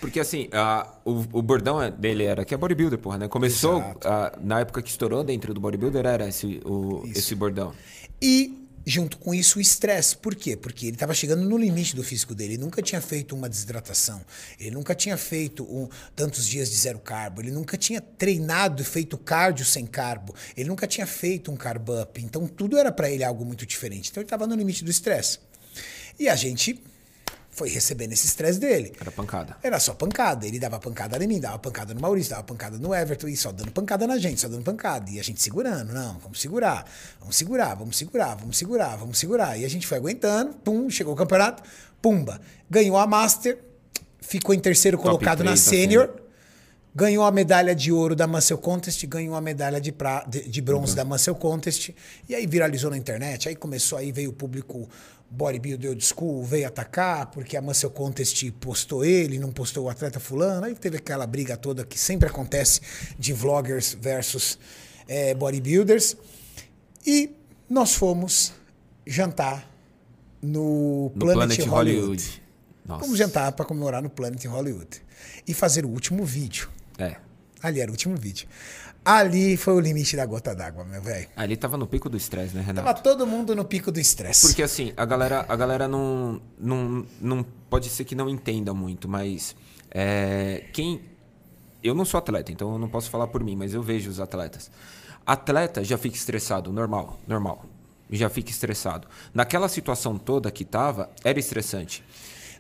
Porque 0.00 0.18
assim, 0.18 0.48
a- 0.52 0.92
o, 1.04 1.12
o 1.32 1.42
bordão 1.42 1.80
é- 1.80 1.90
dele 1.90 2.24
era 2.24 2.44
que 2.44 2.52
é 2.52 2.56
bodybuilder, 2.56 2.98
porra, 2.98 3.18
né? 3.18 3.28
Começou, 3.28 3.78
a- 4.04 4.32
na 4.42 4.60
época 4.60 4.82
que 4.82 4.90
estourou 4.90 5.22
dentro 5.22 5.54
do 5.54 5.60
bodybuilder, 5.60 6.04
era 6.04 6.28
esse, 6.28 6.60
o, 6.64 7.04
esse 7.14 7.36
bordão. 7.36 7.72
E, 8.20 8.66
junto 8.84 9.16
com 9.16 9.32
isso, 9.32 9.60
o 9.60 9.62
estresse. 9.62 10.16
Por 10.16 10.34
quê? 10.34 10.56
Porque 10.56 10.86
ele 10.86 10.96
estava 10.96 11.14
chegando 11.14 11.48
no 11.48 11.56
limite 11.56 11.94
do 11.94 12.02
físico 12.02 12.34
dele. 12.34 12.54
Ele 12.54 12.62
nunca 12.64 12.82
tinha 12.82 13.00
feito 13.00 13.32
uma 13.36 13.48
desidratação. 13.48 14.20
Ele 14.58 14.72
nunca 14.72 14.92
tinha 14.92 15.16
feito 15.16 15.62
um- 15.62 15.88
tantos 16.16 16.48
dias 16.48 16.68
de 16.68 16.76
zero 16.78 16.98
carbo. 16.98 17.40
Ele 17.40 17.52
nunca 17.52 17.76
tinha 17.78 18.00
treinado 18.00 18.82
e 18.82 18.84
feito 18.84 19.16
cardio 19.16 19.64
sem 19.64 19.86
carbo. 19.86 20.34
Ele 20.56 20.68
nunca 20.68 20.84
tinha 20.84 21.06
feito 21.06 21.52
um 21.52 21.56
carb 21.56 21.88
up. 21.90 22.20
Então, 22.20 22.48
tudo 22.48 22.76
era 22.76 22.90
para 22.90 23.08
ele 23.08 23.22
algo 23.22 23.44
muito 23.44 23.64
diferente. 23.64 24.10
Então, 24.10 24.20
ele 24.20 24.26
estava 24.26 24.48
no 24.48 24.56
limite 24.56 24.82
do 24.82 24.90
estresse. 24.90 25.38
E 26.22 26.28
a 26.28 26.36
gente 26.36 26.80
foi 27.50 27.68
recebendo 27.68 28.12
esse 28.12 28.28
estresse 28.28 28.60
dele. 28.60 28.92
Era 29.00 29.10
pancada. 29.10 29.56
Era 29.60 29.80
só 29.80 29.92
pancada. 29.92 30.46
Ele 30.46 30.56
dava 30.56 30.78
pancada 30.78 31.22
em 31.22 31.26
mim, 31.26 31.40
dava 31.40 31.58
pancada 31.58 31.92
no 31.92 32.00
Maurício, 32.00 32.30
dava 32.30 32.44
pancada 32.44 32.78
no 32.78 32.94
Everton 32.94 33.26
e 33.26 33.36
só 33.36 33.50
dando 33.50 33.72
pancada 33.72 34.06
na 34.06 34.16
gente, 34.18 34.40
só 34.40 34.46
dando 34.46 34.62
pancada. 34.62 35.10
E 35.10 35.18
a 35.18 35.22
gente 35.24 35.42
segurando. 35.42 35.92
Não, 35.92 36.20
vamos 36.20 36.40
segurar, 36.40 36.88
vamos 37.18 37.34
segurar, 37.34 37.74
vamos 37.74 37.96
segurar, 37.96 38.36
vamos 38.36 38.56
segurar, 38.56 38.96
vamos 38.96 39.18
segurar. 39.18 39.58
E 39.58 39.64
a 39.64 39.68
gente 39.68 39.84
foi 39.84 39.98
aguentando, 39.98 40.54
pum, 40.58 40.88
chegou 40.88 41.12
o 41.12 41.16
campeonato, 41.16 41.64
pumba. 42.00 42.40
Ganhou 42.70 42.96
a 42.96 43.04
Master, 43.04 43.58
ficou 44.20 44.54
em 44.54 44.60
terceiro 44.60 44.96
Top 44.96 45.08
colocado 45.08 45.40
na 45.40 45.50
três 45.50 45.64
da 45.64 45.70
Sênior. 45.70 46.22
Ganhou 46.94 47.24
a 47.24 47.32
medalha 47.32 47.74
de 47.74 47.90
ouro 47.90 48.14
da 48.14 48.28
Muscle 48.28 48.58
Contest, 48.58 49.04
ganhou 49.06 49.34
a 49.34 49.40
medalha 49.40 49.80
de, 49.80 49.90
pra, 49.90 50.24
de, 50.24 50.46
de 50.46 50.60
bronze 50.60 50.94
da 50.94 51.04
Muscle 51.04 51.34
Contest. 51.34 51.92
E 52.28 52.34
aí 52.34 52.46
viralizou 52.46 52.90
na 52.90 52.98
internet. 52.98 53.48
Aí 53.48 53.56
começou, 53.56 53.98
aí 53.98 54.12
veio 54.12 54.30
o 54.30 54.32
público 54.32 54.88
bodybuilder 55.32 55.90
old 55.90 56.04
school, 56.04 56.44
veio 56.44 56.68
atacar, 56.68 57.30
porque 57.30 57.56
a 57.56 57.62
Muscle 57.62 57.90
Contest 57.90 58.50
postou 58.52 59.04
ele, 59.04 59.38
não 59.38 59.50
postou 59.50 59.86
o 59.86 59.88
atleta 59.88 60.20
fulano. 60.20 60.66
Aí 60.66 60.74
teve 60.74 60.98
aquela 60.98 61.26
briga 61.26 61.56
toda 61.56 61.84
que 61.84 61.98
sempre 61.98 62.28
acontece 62.28 62.80
de 63.18 63.32
vloggers 63.32 63.96
versus 63.98 64.58
eh, 65.08 65.34
bodybuilders. 65.34 66.16
E 67.06 67.34
nós 67.68 67.94
fomos 67.94 68.52
jantar 69.06 69.68
no, 70.40 71.10
No 71.14 71.20
Planet, 71.20 71.36
Planet 71.36 71.68
Hollywood. 71.68 72.00
Hollywood. 72.00 72.42
Nossa. 72.84 73.00
Vamos 73.00 73.18
jantar 73.18 73.52
para 73.52 73.64
comemorar 73.64 74.02
no 74.02 74.10
Planet 74.10 74.44
Hollywood. 74.44 75.02
E 75.46 75.54
fazer 75.54 75.84
o 75.84 75.88
último 75.88 76.24
vídeo. 76.24 76.68
É. 76.98 77.16
Ali 77.62 77.80
era 77.80 77.90
o 77.90 77.94
último 77.94 78.16
vídeo. 78.16 78.46
Ali 79.04 79.56
foi 79.56 79.74
o 79.74 79.80
limite 79.80 80.16
da 80.16 80.24
gota 80.24 80.54
d'água, 80.54 80.84
meu 80.84 81.02
velho. 81.02 81.28
Ali 81.36 81.56
tava 81.56 81.76
no 81.76 81.86
pico 81.86 82.08
do 82.08 82.16
estresse, 82.16 82.54
né, 82.54 82.62
Renato? 82.62 82.86
Tava 82.86 83.00
todo 83.00 83.26
mundo 83.26 83.54
no 83.54 83.64
pico 83.64 83.90
do 83.90 83.98
estresse. 83.98 84.46
Porque 84.46 84.62
assim, 84.62 84.92
a 84.96 85.04
galera, 85.04 85.44
a 85.48 85.56
galera 85.56 85.88
não, 85.88 86.40
não, 86.58 87.04
não. 87.20 87.42
Pode 87.68 87.88
ser 87.88 88.04
que 88.04 88.14
não 88.14 88.28
entenda 88.28 88.72
muito, 88.72 89.08
mas. 89.08 89.56
é, 89.90 90.64
quem. 90.72 91.00
Eu 91.82 91.94
não 91.96 92.04
sou 92.04 92.18
atleta, 92.18 92.52
então 92.52 92.72
eu 92.72 92.78
não 92.78 92.88
posso 92.88 93.10
falar 93.10 93.26
por 93.26 93.42
mim, 93.42 93.56
mas 93.56 93.74
eu 93.74 93.82
vejo 93.82 94.08
os 94.08 94.20
atletas. 94.20 94.70
Atleta 95.26 95.82
já 95.82 95.98
fica 95.98 96.16
estressado, 96.16 96.72
normal, 96.72 97.18
normal. 97.26 97.64
Já 98.08 98.28
fica 98.28 98.50
estressado. 98.50 99.08
Naquela 99.34 99.68
situação 99.68 100.16
toda 100.16 100.48
que 100.50 100.64
tava, 100.64 101.10
era 101.24 101.40
estressante. 101.40 102.04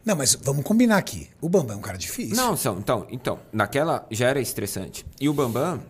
Não, 0.04 0.16
mas 0.16 0.34
vamos 0.34 0.64
combinar 0.64 0.96
aqui. 0.96 1.28
O 1.40 1.48
Bambam 1.48 1.76
é 1.76 1.78
um 1.78 1.82
cara 1.82 1.96
difícil. 1.96 2.34
Não, 2.34 2.56
são, 2.56 2.78
então, 2.78 3.06
então, 3.10 3.38
naquela 3.52 4.04
já 4.10 4.26
era 4.28 4.40
estressante. 4.40 5.06
E 5.20 5.28
o 5.28 5.32
Bambam, 5.32 5.80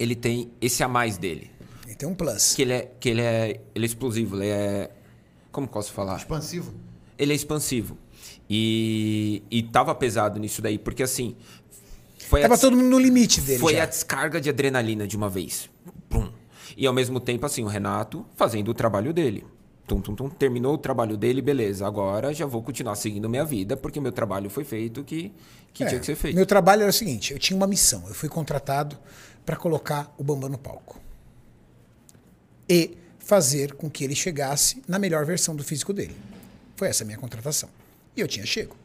ele 0.00 0.14
tem 0.16 0.50
esse 0.62 0.82
a 0.82 0.88
mais 0.88 1.18
dele. 1.18 1.50
Ele 1.86 1.94
tem 1.94 2.08
um 2.08 2.14
plus. 2.14 2.54
Que 2.54 2.62
ele 2.62 2.72
é, 2.72 2.90
que 2.98 3.08
ele 3.10 3.20
é, 3.20 3.60
ele 3.74 3.84
é 3.84 3.86
explosivo, 3.86 4.36
ele 4.36 4.48
é. 4.48 4.90
Como 5.52 5.68
posso 5.68 5.92
falar? 5.92 6.16
Expansivo. 6.16 6.72
ele 7.18 7.32
é 7.32 7.36
expansivo. 7.36 7.98
E, 8.48 9.42
e 9.50 9.62
tava 9.62 9.94
pesado 9.94 10.40
nisso 10.40 10.62
daí, 10.62 10.78
porque 10.78 11.02
assim. 11.02 11.36
Foi, 12.28 12.40
Tava 12.40 12.54
a, 12.54 12.58
todo 12.58 12.76
mundo 12.76 12.88
no 12.88 12.98
limite 12.98 13.40
dele 13.40 13.58
foi 13.58 13.74
já. 13.74 13.82
a 13.82 13.86
descarga 13.86 14.40
de 14.40 14.48
adrenalina 14.48 15.06
de 15.06 15.16
uma 15.16 15.28
vez. 15.28 15.68
Pum. 16.08 16.30
E 16.76 16.86
ao 16.86 16.92
mesmo 16.94 17.18
tempo, 17.18 17.44
assim, 17.44 17.64
o 17.64 17.66
Renato 17.66 18.24
fazendo 18.36 18.68
o 18.68 18.74
trabalho 18.74 19.12
dele. 19.12 19.44
Tum, 19.86 20.00
tum, 20.00 20.14
tum, 20.14 20.30
terminou 20.30 20.74
o 20.74 20.78
trabalho 20.78 21.16
dele, 21.16 21.42
beleza. 21.42 21.84
Agora 21.86 22.32
já 22.32 22.46
vou 22.46 22.62
continuar 22.62 22.94
seguindo 22.94 23.28
minha 23.28 23.44
vida, 23.44 23.76
porque 23.76 24.00
meu 24.00 24.12
trabalho 24.12 24.48
foi 24.48 24.62
feito 24.62 25.02
que, 25.02 25.32
que 25.74 25.82
É, 25.82 25.88
tinha 25.88 25.98
que 26.00 26.06
ser 26.06 26.14
feito. 26.14 26.36
Meu 26.36 26.46
trabalho 26.46 26.82
era 26.82 26.90
o 26.90 26.92
seguinte: 26.92 27.32
eu 27.32 27.38
tinha 27.38 27.56
uma 27.56 27.66
missão. 27.66 28.04
Eu 28.06 28.14
fui 28.14 28.28
contratado 28.28 28.96
para 29.50 29.56
colocar 29.56 30.14
o 30.16 30.22
Bambam 30.22 30.48
no 30.48 30.56
palco. 30.56 31.00
E 32.68 32.96
fazer 33.18 33.74
com 33.74 33.90
que 33.90 34.04
ele 34.04 34.14
chegasse 34.14 34.80
na 34.86 34.96
melhor 34.96 35.26
versão 35.26 35.56
do 35.56 35.64
físico 35.64 35.92
dele. 35.92 36.16
Foi 36.76 36.86
essa 36.86 37.02
a 37.02 37.06
minha 37.06 37.18
contratação. 37.18 37.68
E 38.16 38.20
eu 38.20 38.28
tinha 38.28 38.46
chego. 38.46 38.76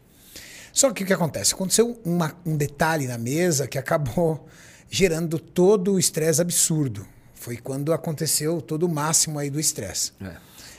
Só 0.73 0.91
que 0.91 1.03
o 1.03 1.05
que 1.05 1.13
acontece? 1.13 1.53
Aconteceu 1.53 2.01
uma- 2.03 2.35
um 2.43 2.57
detalhe 2.57 3.05
na 3.05 3.15
mesa 3.15 3.67
que 3.67 3.77
acabou 3.77 4.47
gerando 4.89 5.37
todo 5.37 5.93
o 5.93 5.99
estresse 5.99 6.41
absurdo. 6.41 7.05
Foi 7.35 7.57
quando 7.57 7.93
aconteceu 7.93 8.59
todo 8.59 8.87
o 8.87 8.89
máximo 8.89 9.37
aí 9.37 9.51
do 9.51 9.59
estresse. 9.59 10.13
É. 10.19 10.29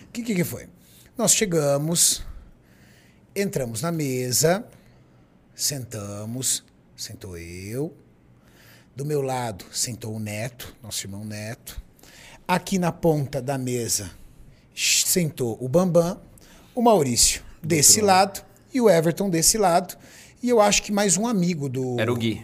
O 0.02 0.08
que, 0.12 0.24
que, 0.24 0.34
que 0.34 0.42
foi? 0.44 0.68
Nós 1.16 1.32
chegamos, 1.32 2.24
entramos 3.36 3.82
na 3.82 3.92
mesa, 3.92 4.66
sentamos, 5.54 6.64
sentou 6.96 7.38
eu. 7.38 7.96
Do 8.96 9.04
meu 9.04 9.20
lado 9.20 9.62
sentou 9.72 10.14
o 10.14 10.18
Neto, 10.18 10.74
nosso 10.82 11.04
irmão 11.06 11.22
Neto. 11.22 11.78
Aqui 12.48 12.78
na 12.78 12.90
ponta 12.90 13.42
da 13.42 13.58
mesa 13.58 14.10
sentou 14.74 15.58
o 15.60 15.68
Bambam, 15.68 16.18
o 16.74 16.80
Maurício 16.80 17.42
desse 17.62 18.00
lado 18.00 18.40
e 18.72 18.80
o 18.80 18.88
Everton 18.88 19.28
desse 19.28 19.58
lado. 19.58 19.94
E 20.42 20.48
eu 20.48 20.60
acho 20.62 20.82
que 20.82 20.90
mais 20.90 21.16
um 21.18 21.26
amigo 21.26 21.68
do. 21.68 22.00
Era 22.00 22.10
o 22.10 22.16
Gui. 22.16 22.42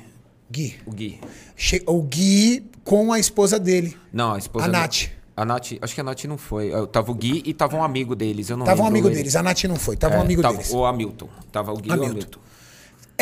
Gui. 0.50 0.76
O 0.84 0.90
Gui. 0.90 1.20
Che- 1.56 1.82
O 1.86 2.02
Gui 2.02 2.66
com 2.84 3.12
a 3.12 3.18
esposa 3.18 3.58
dele. 3.58 3.96
Não, 4.12 4.34
a 4.34 4.38
esposa. 4.38 4.66
A 4.66 4.68
não- 4.68 4.80
Nath. 4.80 5.08
A 5.34 5.44
Nath, 5.46 5.72
acho 5.80 5.94
que 5.94 6.00
a 6.00 6.04
Nath 6.04 6.24
não 6.24 6.36
foi. 6.36 6.66
Eu- 6.74 6.86
Tava 6.86 7.10
o 7.10 7.14
Gui 7.14 7.42
e 7.46 7.54
tava 7.54 7.76
um 7.78 7.82
amigo 7.82 8.14
deles. 8.14 8.50
Eu 8.50 8.58
não 8.58 8.66
Tava 8.66 8.82
um 8.82 8.86
amigo 8.86 9.08
ele. 9.08 9.16
deles. 9.16 9.34
A 9.36 9.42
Nath 9.42 9.64
não 9.64 9.76
foi, 9.76 9.96
tava 9.96 10.16
É, 10.16 10.18
um 10.18 10.20
amigo 10.20 10.42
tava 10.42 10.56
deles. 10.58 10.70
O 10.72 10.84
Hamilton. 10.84 11.28
Tava 11.50 11.72
o 11.72 11.76
Gui 11.78 11.88
e 11.90 11.92
o 11.96 12.04
Hamilton. 12.04 12.40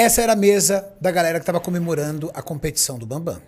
Essa 0.01 0.23
era 0.23 0.33
a 0.33 0.37
mesa 0.37 0.91
da 0.99 1.11
galera 1.11 1.39
que 1.39 1.43
estava 1.43 1.61
comemorando 1.61 2.31
a 2.33 2.41
competição 2.41 2.99
do 2.99 3.05
Bambam. 3.05 3.39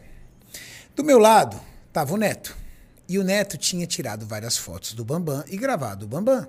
Do 0.95 1.03
meu 1.03 1.17
lado 1.19 1.59
estava 1.89 2.13
o 2.13 2.19
Neto. 2.19 2.55
E 3.09 3.19
o 3.19 3.25
Neto 3.25 3.57
tinha 3.57 3.87
tirado 3.87 4.27
várias 4.27 4.59
fotos 4.59 4.93
do 4.93 5.03
Bambam 5.03 5.43
e 5.49 5.57
gravado 5.57 6.05
o 6.05 6.09
Bambam. 6.09 6.47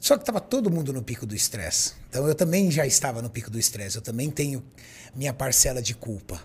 Só 0.00 0.16
que 0.16 0.22
estava 0.22 0.40
todo 0.40 0.72
mundo 0.72 0.92
no 0.92 1.04
pico 1.04 1.24
do 1.24 1.36
estresse. 1.36 1.92
Então 2.08 2.26
eu 2.26 2.34
também 2.34 2.68
já 2.68 2.84
estava 2.84 3.22
no 3.22 3.30
pico 3.30 3.48
do 3.48 3.60
estresse. 3.60 3.94
Eu 3.94 4.02
também 4.02 4.28
tenho 4.28 4.60
minha 5.14 5.32
parcela 5.32 5.80
de 5.80 5.94
culpa. 5.94 6.42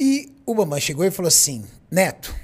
E 0.00 0.34
o 0.46 0.54
Bambam 0.54 0.80
chegou 0.80 1.04
e 1.04 1.10
falou 1.10 1.28
assim: 1.28 1.66
Neto, 1.90 2.34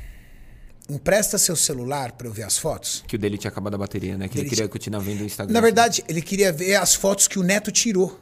empresta 0.90 1.38
seu 1.38 1.54
celular 1.56 2.12
para 2.12 2.26
eu 2.26 2.32
ver 2.32 2.42
as 2.42 2.58
fotos. 2.58 3.02
Que 3.06 3.16
o 3.16 3.18
dele 3.18 3.38
tinha 3.38 3.50
acabado 3.50 3.74
a 3.74 3.78
bateria, 3.78 4.18
né? 4.18 4.28
Que 4.28 4.34
ele 4.34 4.42
Dele 4.42 4.50
queria 4.50 4.64
tinha- 4.64 4.68
continuar 4.68 5.00
vendo 5.00 5.20
o 5.22 5.24
Instagram. 5.24 5.52
Na 5.54 5.60
verdade, 5.60 6.04
ele 6.08 6.20
queria 6.20 6.52
ver 6.52 6.74
as 6.76 6.94
fotos 6.94 7.26
que 7.28 7.38
o 7.38 7.42
Neto 7.42 7.70
tirou. 7.70 8.18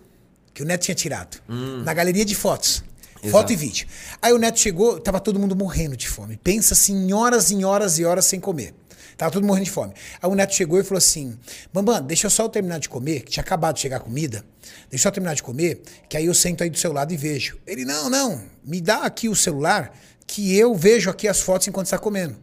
Que 0.55 0.63
o 0.63 0.67
Neto 0.67 0.83
tinha 0.85 0.95
tirado. 0.95 1.39
Na 1.85 1.95
galeria 1.95 2.25
de 2.25 2.35
fotos. 2.35 2.83
Foto 3.31 3.53
e 3.53 3.57
vídeo. 3.57 3.87
Aí 4.23 4.33
o 4.33 4.39
Neto 4.39 4.61
chegou, 4.61 5.01
tava 5.01 5.19
todo 5.19 5.39
mundo 5.41 5.57
morrendo 5.57 5.97
de 5.97 6.09
fome. 6.09 6.37
Pensa 6.37 6.75
assim, 6.75 6.95
em 6.95 7.13
horas 7.13 7.51
e 7.51 7.65
horas 7.65 7.99
e 7.99 8.05
horas 8.05 8.25
sem 8.27 8.39
comer. 8.39 8.73
Tava 9.17 9.33
todo 9.33 9.41
mundo 9.43 9.49
morrendo 9.49 9.65
de 9.65 9.71
fome. 9.73 9.93
Aí 10.23 10.31
o 10.31 10.35
Neto 10.37 10.55
chegou 10.55 10.79
e 10.79 10.85
falou 10.85 10.99
assim: 10.99 11.37
Bambam, 11.73 12.01
deixa 12.01 12.27
eu 12.27 12.31
só 12.31 12.45
eu 12.45 12.49
terminar 12.49 12.79
de 12.79 12.89
comer, 12.89 13.23
que 13.23 13.33
tinha 13.33 13.43
acabado 13.43 13.75
de 13.75 13.81
chegar 13.81 13.97
a 13.97 14.01
comida. 14.01 14.45
Deixa 14.89 15.09
eu 15.09 15.13
terminar 15.13 15.35
de 15.35 15.43
comer, 15.43 15.83
que 16.09 16.17
aí 16.17 16.27
eu 16.27 16.35
sento 16.35 16.63
aí 16.63 16.71
do 16.71 16.79
seu 16.79 16.93
lado 16.93 17.13
e 17.13 17.17
vejo. 17.17 17.59
Ele, 17.67 17.85
não, 17.85 18.09
não, 18.09 18.41
me 18.65 18.81
dá 18.81 18.99
aqui 18.99 19.29
o 19.29 19.35
celular, 19.35 19.93
que 20.25 20.57
eu 20.57 20.73
vejo 20.77 21.11
aqui 21.11 21.27
as 21.27 21.41
fotos 21.41 21.67
enquanto 21.67 21.87
está 21.87 21.99
comendo. 21.99 22.37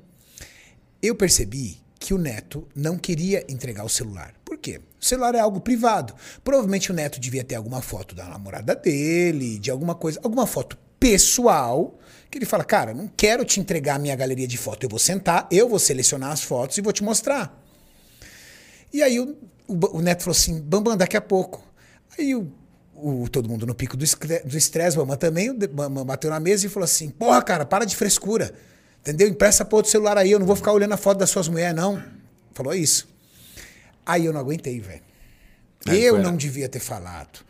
Eu 1.06 1.16
percebi 1.16 1.78
que 2.00 2.14
o 2.14 2.18
Neto 2.18 2.68
não 2.76 2.98
queria 2.98 3.46
entregar 3.50 3.84
o 3.84 3.90
celular. 3.90 4.34
Por 4.44 4.58
quê? 4.58 4.80
O 5.00 5.06
celular 5.06 5.36
é 5.36 5.40
algo 5.40 5.60
privado. 5.60 6.14
Provavelmente 6.44 6.92
o 6.92 6.94
Neto 6.96 7.20
devia 7.20 7.44
ter 7.44 7.56
alguma 7.56 7.82
foto 7.82 8.16
da 8.16 8.26
namorada 8.26 8.76
dele, 8.76 9.60
de 9.60 9.70
alguma 9.72 9.94
coisa, 9.96 10.20
alguma 10.24 10.46
foto 10.48 10.78
pessoal, 11.00 11.98
que 12.30 12.38
ele 12.38 12.46
fala, 12.46 12.64
cara, 12.64 12.94
não 12.94 13.08
quero 13.08 13.46
te 13.46 13.60
entregar 13.60 13.96
a 13.96 14.00
minha 14.00 14.16
galeria 14.16 14.48
de 14.48 14.58
foto. 14.58 14.84
Eu 14.84 14.90
vou 14.90 15.00
sentar, 15.00 15.48
eu 15.52 15.70
vou 15.70 15.80
selecionar 15.80 16.32
as 16.32 16.42
fotos 16.42 16.78
e 16.78 16.82
vou 16.82 16.92
te 16.92 17.04
mostrar. 17.04 17.62
E 18.92 19.02
aí 19.04 19.20
o, 19.20 19.36
o, 19.68 19.98
o 19.98 20.02
Neto 20.02 20.24
falou 20.24 20.36
assim, 20.36 20.60
Bambam, 20.62 20.98
daqui 20.98 21.18
a 21.18 21.22
pouco. 21.22 21.64
Aí 22.18 22.36
o, 22.36 22.52
o- 22.96 23.28
todo 23.30 23.48
mundo 23.50 23.66
no 23.66 23.76
pico 23.76 23.96
do 23.98 24.04
estresse, 24.04 24.98
Bambam 24.98 25.18
também, 25.18 25.50
o 25.52 26.06
bateu 26.06 26.30
na 26.30 26.40
mesa 26.40 26.66
e 26.66 26.70
falou 26.70 26.86
assim, 26.86 27.10
porra, 27.10 27.42
cara, 27.42 27.66
para 27.66 27.86
de 27.86 27.96
frescura. 27.96 28.54
Entendeu? 29.06 29.28
Empresta 29.28 29.64
pra 29.64 29.76
outro 29.76 29.92
celular 29.92 30.18
aí, 30.18 30.32
eu 30.32 30.40
não 30.40 30.48
vou 30.48 30.56
ficar 30.56 30.72
olhando 30.72 30.94
a 30.94 30.98
foto 30.98 31.20
das 31.20 31.30
suas 31.30 31.48
mulheres, 31.48 31.76
não. 31.76 32.04
Falou 32.56 32.74
isso. 32.74 33.08
Aí 34.04 34.26
eu 34.26 34.34
não 34.34 34.40
aguentei, 34.40 34.80
velho. 34.80 35.04
Eu 35.86 36.18
não 36.18 36.36
devia 36.36 36.68
ter 36.68 36.80
falado. 36.80 37.46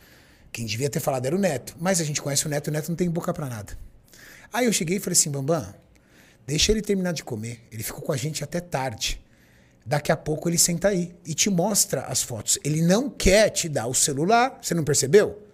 Quem 0.52 0.65
devia 0.65 0.90
ter 0.90 0.99
falado 0.99 1.26
era 1.26 1.34
o 1.34 1.40
Neto. 1.40 1.73
Mas 1.80 2.02
a 2.02 2.03
gente 2.03 2.22
conhece 2.22 2.45
o 2.45 2.49
Neto, 2.49 2.68
o 2.68 2.72
Neto 2.72 2.90
não 2.90 2.95
tem 2.98 3.10
boca 3.10 3.34
pra 3.34 3.45
nada. 3.45 3.77
Aí 4.52 4.65
eu 4.65 4.73
cheguei 4.73 4.98
e 4.98 4.99
falei 4.99 5.18
assim, 5.18 5.32
Bambam, 5.32 5.73
deixa 6.45 6.73
ele 6.73 6.82
terminar 6.82 7.14
de 7.14 7.23
comer. 7.23 7.61
Ele 7.72 7.84
ficou 7.84 8.02
com 8.02 8.11
a 8.11 8.18
gente 8.18 8.44
até 8.44 8.60
tarde. 8.60 9.22
Daqui 9.86 10.11
a 10.11 10.18
pouco 10.18 10.49
ele 10.49 10.57
senta 10.57 10.90
aí 10.90 11.15
e 11.26 11.34
te 11.34 11.49
mostra 11.49 12.02
as 12.02 12.22
fotos. 12.22 12.60
Ele 12.65 12.82
não 12.82 13.10
quer 13.10 13.49
te 13.49 13.69
dar 13.69 13.88
o 13.88 13.94
celular, 13.94 14.60
você 14.61 14.73
não 14.73 14.84
percebeu? 14.84 15.45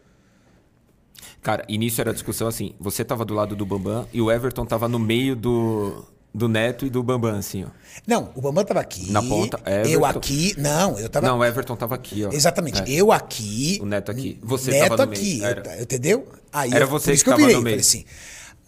Cara, 1.42 1.64
início 1.68 2.02
era 2.02 2.12
a 2.12 2.14
discussão 2.14 2.48
assim: 2.48 2.74
você 2.80 3.04
tava 3.04 3.24
do 3.26 3.34
lado 3.34 3.56
do 3.56 3.66
Bambam 3.66 4.08
e 4.14 4.22
o 4.22 4.32
Everton 4.32 4.66
tava 4.66 4.88
no 4.88 5.00
meio 5.00 5.36
do, 5.36 6.06
do 6.34 6.48
Neto 6.48 6.86
e 6.86 6.90
do 6.90 7.02
Bambam, 7.04 7.36
assim, 7.36 7.64
ó. 7.64 7.68
Não, 8.08 8.32
o 8.36 8.42
Bambam 8.42 8.64
tava 8.64 8.80
aqui. 8.80 9.12
Na 9.12 9.22
ponta, 9.22 9.60
Eu 9.66 10.00
Everton. 10.02 10.20
aqui. 10.20 10.54
Não, 10.58 10.98
eu 11.00 11.10
tava. 11.10 11.28
Não, 11.28 11.40
o 11.40 11.46
Everton 11.46 11.76
tava 11.76 11.96
aqui, 11.96 12.24
ó. 12.26 12.32
Exatamente. 12.32 12.82
É. 12.82 12.86
Eu 12.90 13.12
aqui. 13.12 13.80
O 13.82 13.86
Neto 13.86 14.12
aqui. 14.12 14.40
Você 14.42 14.72
Neto 14.72 14.90
tava 14.90 15.06
no 15.06 15.12
aqui. 15.12 15.22
meio. 15.40 15.44
eu 15.44 15.48
Era. 15.50 15.62
ta- 15.62 15.82
entendeu? 15.82 16.28
Aí 16.54 16.72
Era 16.74 16.86
eu, 16.86 16.88
você 16.88 17.14
que 17.16 17.24
que 17.24 17.30
eu 17.30 17.34
tava 17.34 17.42
virei. 17.42 17.56
no 17.56 17.62
meio. 17.62 17.80
Assim. 17.80 18.06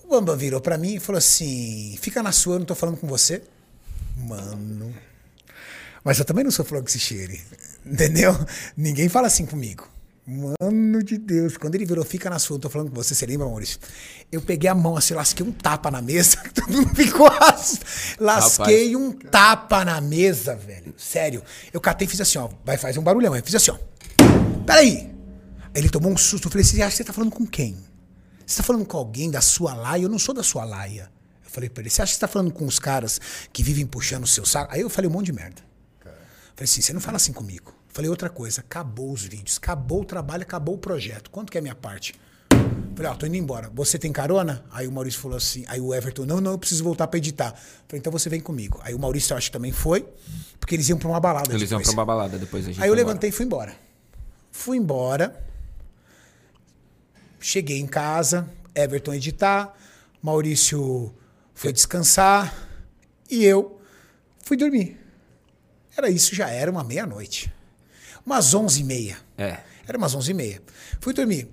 O 0.03 0.07
Bambam 0.09 0.35
virou 0.37 0.59
pra 0.61 0.77
mim 0.77 0.95
e 0.95 0.99
falou 0.99 1.17
assim: 1.17 1.97
fica 2.01 2.21
na 2.21 2.31
sua, 2.31 2.55
eu 2.55 2.59
não 2.59 2.65
tô 2.65 2.75
falando 2.75 2.97
com 2.97 3.07
você. 3.07 3.41
Mano. 4.17 4.93
Mas 6.03 6.19
eu 6.19 6.25
também 6.25 6.43
não 6.43 6.51
sou 6.51 6.65
flor 6.65 6.83
que 6.83 6.91
se 6.91 6.99
cheire. 6.99 7.41
Entendeu? 7.85 8.33
Ninguém 8.75 9.07
fala 9.09 9.27
assim 9.27 9.45
comigo. 9.45 9.87
Mano 10.25 11.03
de 11.03 11.17
Deus. 11.17 11.57
Quando 11.57 11.75
ele 11.75 11.85
virou, 11.85 12.03
fica 12.05 12.29
na 12.29 12.39
sua, 12.39 12.55
eu 12.55 12.59
tô 12.59 12.69
falando 12.69 12.89
com 12.89 12.95
você. 12.95 13.13
Você 13.13 13.25
lembra, 13.25 13.45
Maurício? 13.45 13.77
Eu 14.31 14.41
peguei 14.41 14.69
a 14.69 14.75
mão 14.75 14.95
assim, 14.95 15.13
lasquei 15.13 15.45
um 15.45 15.51
tapa 15.51 15.91
na 15.91 16.01
mesa. 16.01 16.37
Todo 16.55 16.71
mundo 16.71 16.95
ficou 16.95 17.27
assim. 17.27 17.79
Lasquei 18.19 18.95
um 18.95 19.11
tapa 19.11 19.83
na 19.83 19.99
mesa, 19.99 20.55
velho. 20.55 20.93
Sério. 20.97 21.43
Eu 21.73 21.81
catei 21.81 22.07
e 22.07 22.09
fiz 22.09 22.21
assim, 22.21 22.37
ó. 22.37 22.49
Vai 22.63 22.77
fazer 22.77 22.99
um 22.99 23.03
barulhão. 23.03 23.35
Eu 23.35 23.43
fiz 23.43 23.55
assim, 23.55 23.71
ó. 23.71 23.77
Peraí. 24.65 25.11
Ele 25.75 25.89
tomou 25.89 26.11
um 26.11 26.17
susto. 26.17 26.47
Eu 26.47 26.51
falei, 26.51 26.63
você 26.63 26.81
acha 26.81 26.91
que 26.91 26.97
você 26.97 27.03
tá 27.03 27.13
falando 27.13 27.31
com 27.31 27.45
quem? 27.45 27.77
Você 28.45 28.57
tá 28.57 28.63
falando 28.63 28.85
com 28.85 28.97
alguém 28.97 29.29
da 29.29 29.41
sua 29.41 29.73
laia? 29.73 30.03
Eu 30.03 30.09
não 30.09 30.19
sou 30.19 30.33
da 30.33 30.43
sua 30.43 30.63
laia. 30.63 31.11
Eu 31.43 31.49
falei 31.49 31.69
pra 31.69 31.81
ele, 31.81 31.89
você 31.89 32.01
acha 32.01 32.11
que 32.11 32.15
você 32.15 32.21
tá 32.21 32.27
falando 32.27 32.51
com 32.51 32.65
os 32.65 32.79
caras 32.79 33.19
que 33.51 33.61
vivem 33.61 33.85
puxando 33.85 34.23
o 34.23 34.27
seu 34.27 34.45
saco? 34.45 34.73
Aí 34.73 34.81
eu 34.81 34.89
falei 34.89 35.09
um 35.09 35.13
monte 35.13 35.27
de 35.27 35.33
merda. 35.33 35.61
Falei 36.55 36.65
assim, 36.65 36.81
você 36.81 36.93
não 36.93 37.01
fala 37.01 37.17
assim 37.17 37.33
comigo. 37.33 37.73
Falei 37.93 38.09
outra 38.09 38.29
coisa, 38.29 38.61
acabou 38.61 39.11
os 39.11 39.23
vídeos, 39.23 39.57
acabou 39.57 40.01
o 40.01 40.05
trabalho, 40.05 40.41
acabou 40.41 40.75
o 40.75 40.77
projeto. 40.77 41.29
Quanto 41.29 41.51
que 41.51 41.57
é 41.57 41.59
a 41.59 41.61
minha 41.61 41.75
parte? 41.75 42.15
Falei, 42.95 43.11
ó, 43.11 43.15
tô 43.15 43.25
indo 43.27 43.35
embora. 43.35 43.69
Você 43.73 43.99
tem 43.99 44.11
carona? 44.11 44.65
Aí 44.71 44.87
o 44.87 44.91
Maurício 44.91 45.19
falou 45.19 45.37
assim, 45.37 45.63
aí 45.67 45.79
o 45.79 45.93
Everton, 45.93 46.25
não, 46.25 46.41
não, 46.41 46.51
eu 46.51 46.57
preciso 46.57 46.83
voltar 46.83 47.07
pra 47.07 47.17
editar. 47.19 47.51
Falei, 47.87 47.99
então 47.99 48.11
você 48.11 48.29
vem 48.29 48.41
comigo. 48.41 48.79
Aí 48.83 48.93
o 48.95 48.99
Maurício, 48.99 49.33
eu 49.33 49.37
acho 49.37 49.47
que 49.49 49.53
também 49.53 49.71
foi, 49.71 50.07
porque 50.59 50.75
eles 50.75 50.89
iam 50.89 50.97
pra 50.97 51.07
uma 51.07 51.19
balada 51.19 51.53
Eles 51.53 51.69
iam 51.69 51.77
depois. 51.79 51.93
pra 51.93 52.01
uma 52.01 52.05
balada 52.05 52.37
depois 52.37 52.65
a 52.65 52.71
gente 52.71 52.81
Aí 52.81 52.87
eu 52.89 52.93
foi 52.93 52.99
embora. 53.01 53.07
levantei 53.07 53.29
e 53.29 53.33
fui 53.33 53.45
embora. 53.45 53.75
Fui 54.51 54.77
embora. 54.77 55.43
Cheguei 57.39 57.79
em 57.79 57.87
casa, 57.87 58.49
Everton 58.73 59.13
editar, 59.13 59.73
Maurício 60.21 61.13
foi 61.53 61.73
descansar 61.73 62.55
e 63.29 63.43
eu 63.43 63.79
fui 64.43 64.55
dormir. 64.57 64.97
Era 65.95 66.09
isso, 66.09 66.33
já 66.33 66.49
era 66.49 66.71
uma 66.71 66.83
meia-noite. 66.83 67.53
Umas 68.25 68.53
onze 68.53 68.81
e 68.81 68.83
meia. 68.83 69.17
É. 69.37 69.57
Era 69.87 69.97
umas 69.97 70.13
onze 70.15 70.31
e 70.31 70.33
meia. 70.33 70.61
Fui 71.01 71.13
dormir. 71.13 71.47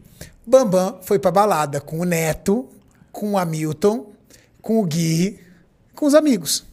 Bambam 0.47 0.99
foi 1.03 1.19
pra 1.19 1.31
balada 1.31 1.81
com 1.81 2.01
o 2.01 2.05
Neto, 2.05 2.69
com 3.13 3.33
o 3.33 3.39
Hamilton, 3.39 4.11
com 4.63 4.81
o 4.81 4.85
Gui, 4.87 5.39
com 5.95 6.07
os 6.07 6.15
amigos. 6.15 6.65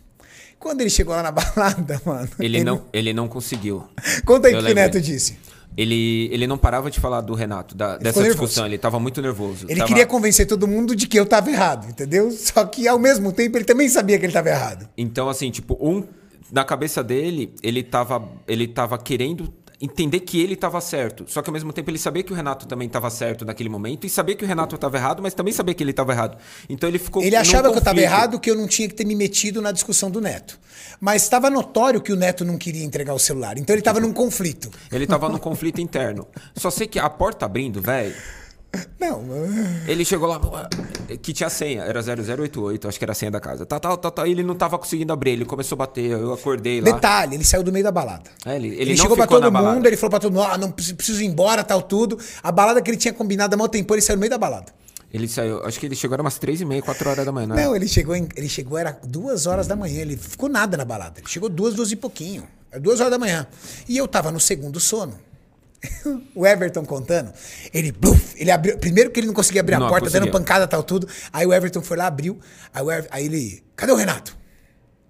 Quando 0.60 0.82
ele 0.82 0.90
chegou 0.90 1.16
lá 1.16 1.24
na 1.24 1.32
balada, 1.32 2.02
mano. 2.06 2.30
Ele, 2.40 2.64
não, 2.64 2.86
ele 2.94 3.14
não 3.14 3.28
conseguiu. 3.28 3.84
Conta 4.26 4.48
aí 4.48 4.56
o 4.56 4.64
que 4.64 4.72
o. 4.72 4.76
Neto 4.76 5.02
disse. 5.02 5.38
Ele, 5.76 6.28
ele 6.34 6.48
não 6.48 6.58
parava 6.58 6.90
de 6.90 7.00
falar 7.00 7.22
do 7.22 7.36
Renato, 7.36 7.76
da- 7.76 7.98
dessa 7.98 8.24
discussão. 8.24 8.66
Ele 8.66 8.80
tava 8.80 9.00
muito 9.00 9.22
nervoso. 9.22 9.68
Ele 9.70 9.76
Tava- 9.80 9.88
queria 9.88 10.08
convencer 10.08 10.48
todo 10.48 10.68
mundo 10.68 10.96
de 10.96 11.06
que 11.08 11.20
eu 11.20 11.26
tava 11.26 11.52
errado, 11.52 11.88
entendeu? 11.88 12.32
Só 12.32 12.66
que 12.66 12.88
ao 12.88 12.98
mesmo 12.98 13.32
tempo 13.32 13.58
ele 13.60 13.66
também 13.66 13.88
sabia 13.88 14.18
que 14.18 14.26
ele 14.26 14.34
tava 14.34 14.50
errado. 14.50 14.90
Então, 14.98 15.30
assim, 15.30 15.52
tipo, 15.52 15.78
um. 15.80 16.04
Na 16.52 16.64
cabeça 16.64 17.04
dele, 17.04 17.54
ele 17.62 17.84
tava, 17.84 18.28
ele 18.48 18.68
tava 18.68 18.98
querendo 18.98 19.54
entender 19.80 20.22
que 20.22 20.42
ele 20.42 20.56
tava 20.56 20.82
certo. 20.82 21.26
Só 21.28 21.42
que 21.42 21.50
ao 21.50 21.54
mesmo 21.54 21.72
tempo 21.72 21.90
ele 21.90 22.00
sabia 22.00 22.24
que 22.24 22.32
o 22.32 22.36
Renato 22.36 22.66
também 22.66 22.90
tava 22.90 23.10
certo 23.10 23.46
naquele 23.46 23.70
momento 23.70 24.06
e 24.06 24.10
sabia 24.10 24.36
que 24.36 24.44
o 24.44 24.48
Renato 24.48 24.78
tava 24.78 24.98
errado, 24.98 25.22
mas 25.22 25.34
também 25.34 25.54
sabia 25.54 25.74
que 25.74 25.84
ele 25.84 25.94
tava 25.94 26.12
errado. 26.12 26.38
Então 26.68 26.90
ele 26.90 27.00
ficou. 27.00 27.24
Ele 27.24 27.36
achava 27.36 27.72
que 27.72 27.78
eu 27.78 27.82
tava 27.82 27.96
conflito. 27.96 28.04
errado, 28.04 28.40
que 28.40 28.50
eu 28.50 28.56
não 28.56 28.68
tinha 28.68 28.88
que 28.88 28.96
ter 28.96 29.06
me 29.06 29.16
metido 29.16 29.62
na 29.62 29.72
discussão 29.72 30.10
do 30.10 30.20
Neto. 30.20 30.60
Mas 31.00 31.24
estava 31.24 31.50
notório 31.50 32.02
que 32.02 32.12
o 32.12 32.16
Neto 32.16 32.44
não 32.44 32.58
queria 32.58 32.84
entregar 32.84 33.14
o 33.14 33.20
celular. 33.20 33.58
Então 33.58 33.76
ele 33.76 33.84
tava 33.84 34.00
num 34.00 34.14
conflito. 34.14 34.72
Ele 34.92 35.06
tava 35.06 35.30
num 35.30 35.38
conflito 35.38 35.80
interno. 35.80 36.28
Só 36.56 36.72
sei 36.72 36.88
que 36.88 36.98
a 36.98 37.10
porta 37.10 37.46
abrindo, 37.46 37.82
velho. 37.82 38.16
Não, 39.00 39.24
Ele 39.88 40.04
chegou 40.04 40.28
lá, 40.28 40.40
que 41.22 41.32
tinha 41.34 41.50
senha, 41.50 41.84
era 41.84 42.02
0088, 42.02 42.88
acho 42.88 42.98
que 42.98 43.06
era 43.06 43.12
a 43.12 43.16
senha 43.16 43.32
da 43.32 43.40
casa. 43.40 43.66
Tá, 43.66 43.80
tá, 43.80 43.96
tá, 43.96 44.12
tá, 44.12 44.28
ele 44.28 44.44
não 44.44 44.56
tava 44.56 44.78
conseguindo 44.78 45.12
abrir, 45.14 45.32
ele 45.32 45.46
começou 45.46 45.76
a 45.76 45.80
bater, 45.80 46.12
eu 46.12 46.34
acordei 46.34 46.82
lá. 46.82 46.92
detalhe, 46.92 47.36
ele 47.36 47.44
saiu 47.46 47.64
do 47.64 47.72
meio 47.72 47.84
da 47.84 47.92
balada. 47.92 48.30
É, 48.46 48.56
ele, 48.56 48.68
ele 48.70 48.82
Ele, 48.82 48.98
chegou 48.98 49.16
pra 49.16 49.26
todo 49.28 49.44
mundo, 49.44 49.54
balada. 49.54 49.88
ele 49.88 49.98
falou 49.98 50.10
pra 50.12 50.20
todo 50.20 50.34
mundo, 50.34 50.44
ah, 50.44 50.58
não 50.58 50.72
preciso 50.72 51.22
ir 51.22 51.26
embora, 51.26 51.64
tal, 51.64 51.82
tudo. 51.82 52.20
A 52.44 52.52
balada 52.52 52.82
que 52.82 52.90
ele 52.92 52.98
tinha 52.98 53.14
combinado 53.14 53.54
há 53.54 53.58
mó 53.58 53.68
tempo, 53.68 53.94
ele 53.96 54.02
saiu 54.02 54.18
no 54.18 54.22
meio 54.22 54.32
da 54.32 54.38
balada. 54.38 54.72
Ele 55.14 55.28
saiu, 55.28 55.64
acho 55.66 55.80
que 55.80 55.86
ele 55.86 55.96
chegou 55.96 56.16
era 56.16 56.22
umas 56.22 56.38
3 56.38 56.62
e 56.62 56.66
meia, 56.66 56.82
4 56.82 57.10
horas 57.10 57.26
da 57.26 57.32
manhã, 57.32 57.48
não? 57.48 57.56
Não, 57.56 57.76
ele 57.76 57.88
chegou, 57.88 58.14
em- 58.16 58.28
ele 58.36 58.50
chegou, 58.50 58.78
era 58.78 59.00
duas 59.06 59.46
horas 59.48 59.66
da 59.66 59.76
manhã. 59.76 60.02
Ele 60.02 60.18
ficou 60.18 60.50
nada 60.50 60.76
na 60.76 60.84
balada. 60.84 61.20
Ele 61.22 61.30
chegou 61.30 61.48
duas, 61.48 61.74
duas 61.74 61.92
e 61.92 61.96
pouquinho. 61.96 62.44
Era 62.70 62.82
duas 62.82 63.00
horas 63.00 63.12
da 63.12 63.18
manhã. 63.18 63.48
E 63.88 63.96
eu 63.98 64.06
tava 64.08 64.32
no 64.32 64.40
segundo 64.40 64.80
sono. 64.82 65.14
o 66.34 66.46
Everton 66.46 66.84
contando, 66.86 67.32
ele, 67.74 67.92
bluf, 67.92 68.36
ele 68.38 68.50
abriu. 68.52 68.78
Primeiro 68.78 69.12
que 69.12 69.20
ele 69.20 69.28
não 69.28 69.34
conseguia 69.34 69.62
abrir 69.62 69.76
a 69.76 69.80
Não, 69.80 69.88
porta, 69.88 70.10
dando 70.10 70.30
pancada 70.32 70.68
tal, 70.68 70.82
tudo. 70.84 71.08
Aí 71.32 71.46
o 71.46 71.54
Everton 71.54 71.82
foi 71.82 71.98
lá, 71.98 72.08
abriu. 72.08 72.40
Aí, 72.74 72.84
o 72.84 72.92
Ever- 72.92 73.08
aí 73.12 73.26
ele, 73.26 73.64
cadê 73.76 73.92
o 73.92 73.96
Renato? 73.96 74.32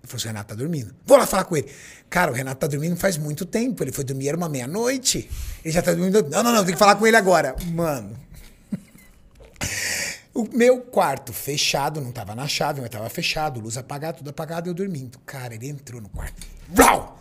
Ele 0.04 0.08
falou 0.08 0.18
assim: 0.18 0.26
o 0.28 0.32
Renato 0.32 0.50
tá 0.50 0.56
dormindo. 0.56 0.94
Vou 1.06 1.18
lá 1.18 1.26
falar 1.26 1.46
com 1.46 1.56
ele. 1.56 1.70
Cara, 2.10 2.32
o 2.32 2.34
Renato 2.34 2.60
tá 2.60 2.68
dormindo 2.68 2.96
faz 2.98 3.18
muito 3.18 3.46
tempo. 3.46 3.84
Ele 3.84 3.92
foi 3.92 4.04
dormir, 4.04 4.28
era 4.28 4.38
uma 4.38 4.50
meia-noite. 4.50 5.30
Ele 5.64 5.74
já 5.74 5.82
tá 5.82 5.94
dormindo. 5.94 6.22
Não, 6.30 6.44
não, 6.44 6.54
não, 6.54 6.64
tem 6.66 6.74
que 6.74 6.80
falar 6.80 6.96
com 6.96 7.08
ele 7.08 7.18
agora. 7.18 7.56
Mano. 7.72 8.18
O 10.34 10.48
meu 10.56 10.82
quarto 10.82 11.34
fechado, 11.34 12.00
não 12.00 12.12
tava 12.12 12.36
na 12.36 12.48
chave, 12.48 12.80
mas 12.80 12.92
tava 12.92 13.10
fechado, 13.10 13.60
luz 13.60 13.76
apagada, 13.76 14.20
tudo 14.20 14.30
apagado, 14.30 14.70
eu 14.70 14.74
dormindo. 14.76 15.18
Cara, 15.26 15.56
ele 15.56 15.68
entrou 15.68 16.00
no 16.00 16.10
quarto. 16.10 16.46
Vrau! 16.70 17.20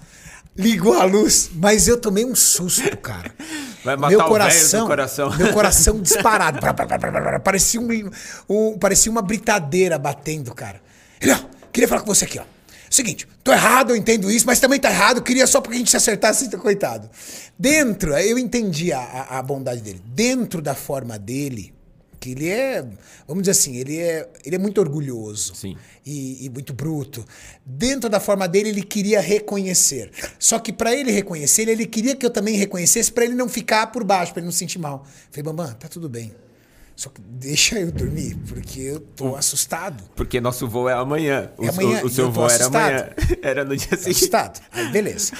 Ligou 0.58 0.94
a 0.94 1.04
luz, 1.04 1.50
mas 1.54 1.86
eu 1.86 1.98
tomei 2.00 2.24
um 2.24 2.34
susto, 2.34 2.96
cara. 2.98 3.30
Vai 3.84 3.94
matar 3.96 4.10
meu 4.10 4.20
o 4.20 4.24
coração, 4.28 4.80
do 4.80 4.86
coração. 4.88 5.36
Meu 5.36 5.52
coração 5.52 6.00
disparado. 6.02 6.58
Parecia, 7.44 7.80
um, 7.80 7.88
um- 8.48 8.78
parecia 8.78 9.12
uma 9.12 9.22
britadeira 9.22 9.98
batendo, 9.98 10.52
cara. 10.54 10.80
Ele, 11.20 11.32
ó, 11.32 11.38
queria 11.72 11.86
falar 11.86 12.00
com 12.00 12.12
você 12.12 12.24
aqui, 12.24 12.38
ó. 12.38 12.42
Seguinte, 12.90 13.28
tô 13.44 13.52
errado, 13.52 13.90
eu 13.90 13.96
entendo 13.96 14.30
isso, 14.30 14.46
mas 14.46 14.58
também 14.58 14.80
tá 14.80 14.90
errado, 14.90 15.20
queria 15.22 15.46
só 15.46 15.60
porque 15.60 15.74
a 15.76 15.78
gente 15.78 15.90
se 15.90 15.96
acertasse, 15.96 16.48
coitado. 16.58 17.08
Dentro, 17.58 18.16
eu 18.16 18.38
entendi 18.38 18.92
a, 18.92 18.98
a- 19.00 19.38
a 19.38 19.42
bondade 19.42 19.80
dele. 19.82 20.00
Dentro 20.06 20.60
da 20.62 20.74
forma 20.74 21.18
dele, 21.18 21.72
que 22.18 22.30
ele 22.32 22.48
é, 22.48 22.82
vamos 23.26 23.42
dizer 23.42 23.52
assim, 23.52 23.76
ele 23.76 23.98
é, 23.98 24.28
ele 24.44 24.56
é 24.56 24.58
muito 24.58 24.80
orgulhoso 24.80 25.54
Sim. 25.54 25.76
e, 26.04 26.46
e 26.46 26.50
muito 26.50 26.72
bruto. 26.72 27.24
Dentro 27.64 28.08
da 28.10 28.18
forma 28.20 28.46
dele, 28.48 28.70
ele 28.70 28.82
queria 28.82 29.20
reconhecer. 29.20 30.10
Só 30.38 30.58
que 30.58 30.72
para 30.72 30.94
ele 30.94 31.10
reconhecer, 31.12 31.68
ele 31.68 31.86
queria 31.86 32.16
que 32.16 32.24
eu 32.24 32.30
também 32.30 32.56
reconhecesse 32.56 33.12
para 33.12 33.24
ele 33.24 33.34
não 33.34 33.48
ficar 33.48 33.88
por 33.92 34.02
baixo, 34.04 34.32
para 34.32 34.40
ele 34.40 34.46
não 34.46 34.52
se 34.52 34.58
sentir 34.58 34.78
mal. 34.78 35.06
Falei, 35.30 35.42
Bambam, 35.42 35.72
tá 35.74 35.88
tudo 35.88 36.08
bem. 36.08 36.32
Só 36.94 37.10
que 37.10 37.20
deixa 37.20 37.78
eu 37.78 37.92
dormir, 37.92 38.34
porque 38.48 38.80
eu 38.80 39.00
tô 39.00 39.36
assustado. 39.36 40.02
Porque 40.16 40.40
nosso 40.40 40.66
voo 40.66 40.88
é 40.88 40.94
amanhã. 40.94 41.50
O, 41.58 41.64
É 41.66 41.68
amanhã, 41.68 42.00
o- 42.02 42.06
o 42.06 42.10
seu 42.10 42.32
voo 42.32 42.44
era 42.46 42.54
assustado. 42.54 42.90
amanhã. 42.90 43.10
Era 43.42 43.64
no 43.66 43.76
dia 43.76 43.88
seguinte. 43.90 44.10
assustado. 44.16 44.60
Aí, 44.72 44.88
beleza. 44.90 45.32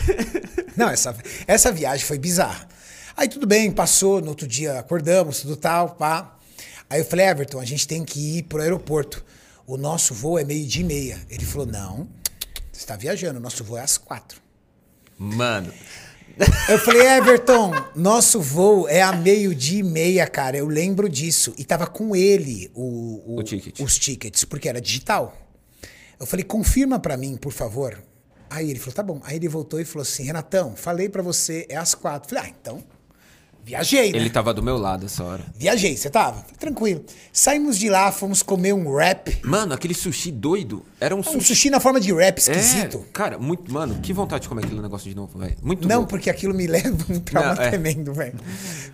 Não, 0.76 0.90
essa, 0.90 1.16
essa 1.46 1.72
viagem 1.72 2.04
foi 2.04 2.18
bizarra. 2.18 2.68
Aí 3.16 3.26
tudo 3.28 3.46
bem, 3.46 3.70
passou, 3.72 4.20
no 4.20 4.28
outro 4.28 4.46
dia 4.46 4.78
acordamos, 4.78 5.40
tudo 5.40 5.56
tal, 5.56 5.94
pá. 5.94 6.35
Aí 6.88 7.00
eu 7.00 7.04
falei, 7.04 7.26
Everton, 7.26 7.60
a 7.60 7.64
gente 7.64 7.86
tem 7.86 8.04
que 8.04 8.38
ir 8.38 8.42
pro 8.44 8.62
aeroporto. 8.62 9.24
O 9.66 9.76
nosso 9.76 10.14
voo 10.14 10.38
é 10.38 10.44
meio-dia 10.44 10.82
e 10.82 10.84
meia. 10.84 11.18
Ele 11.28 11.44
falou, 11.44 11.66
não, 11.66 12.08
você 12.72 12.80
está 12.80 12.96
viajando, 12.96 13.38
o 13.38 13.42
nosso 13.42 13.64
voo 13.64 13.76
é 13.76 13.82
às 13.82 13.98
quatro. 13.98 14.40
Mano, 15.18 15.72
Eu 16.68 16.78
falei, 16.78 17.06
Everton, 17.06 17.72
nosso 17.94 18.40
voo 18.40 18.86
é 18.88 19.00
a 19.00 19.10
meio-dia 19.12 19.80
e 19.80 19.82
meia, 19.82 20.26
cara. 20.26 20.56
Eu 20.56 20.66
lembro 20.68 21.08
disso. 21.08 21.54
E 21.56 21.64
tava 21.64 21.86
com 21.86 22.14
ele 22.14 22.70
o, 22.74 23.38
O 23.38 23.42
ticket. 23.42 23.80
os 23.80 23.98
tickets, 23.98 24.44
porque 24.44 24.68
era 24.68 24.80
digital. 24.80 25.34
Eu 26.20 26.26
falei, 26.26 26.44
confirma 26.44 26.98
pra 26.98 27.16
mim, 27.16 27.36
por 27.36 27.52
favor. 27.52 28.02
Aí 28.50 28.70
ele 28.70 28.78
falou, 28.78 28.94
tá 28.94 29.02
bom. 29.02 29.20
Aí 29.24 29.36
ele 29.36 29.48
voltou 29.48 29.80
e 29.80 29.84
falou 29.84 30.02
assim, 30.02 30.24
Renatão, 30.24 30.76
falei 30.76 31.08
pra 31.08 31.22
você, 31.22 31.66
é 31.68 31.76
às 31.76 31.94
quatro. 31.94 32.28
Falei, 32.28 32.50
ah, 32.50 32.54
então, 32.60 32.84
viajei, 33.66 34.12
né? 34.12 34.18
Ele 34.18 34.30
tava 34.30 34.54
do 34.54 34.62
meu 34.62 34.78
lado 34.78 35.04
essa 35.06 35.24
hora. 35.24 35.44
Viajei, 35.56 35.96
você 35.96 36.08
tava? 36.08 36.40
Tranquilo. 36.58 37.04
Saímos 37.32 37.76
de 37.76 37.88
lá, 37.90 38.12
fomos 38.12 38.40
comer 38.42 38.72
um 38.72 38.88
wrap. 38.88 39.40
Mano, 39.44 39.74
aquele 39.74 39.92
sushi 39.92 40.30
doido. 40.30 40.84
Era 41.00 41.14
um 41.14 41.18
Um 41.18 41.22
sushi. 41.24 41.46
sushi 41.48 41.70
na 41.70 41.80
forma 41.80 42.00
de 42.00 42.12
wrap 42.12 42.38
esquisito. 42.38 42.98
É, 43.08 43.12
cara, 43.12 43.38
muito. 43.38 43.70
Mano, 43.72 43.96
que 44.00 44.12
vontade 44.12 44.42
de 44.44 44.48
comer 44.48 44.64
aquele 44.64 44.80
negócio 44.80 45.10
de 45.10 45.16
novo, 45.16 45.36
velho. 45.38 45.56
Muito 45.60 45.88
Não, 45.88 46.02
bom. 46.02 46.06
porque 46.06 46.30
aquilo 46.30 46.54
me 46.54 46.66
leva 46.68 46.96
um 47.10 47.18
trauma 47.18 47.54
Não, 47.56 47.62
é. 47.62 47.68
tremendo, 47.70 48.14
velho. 48.14 48.38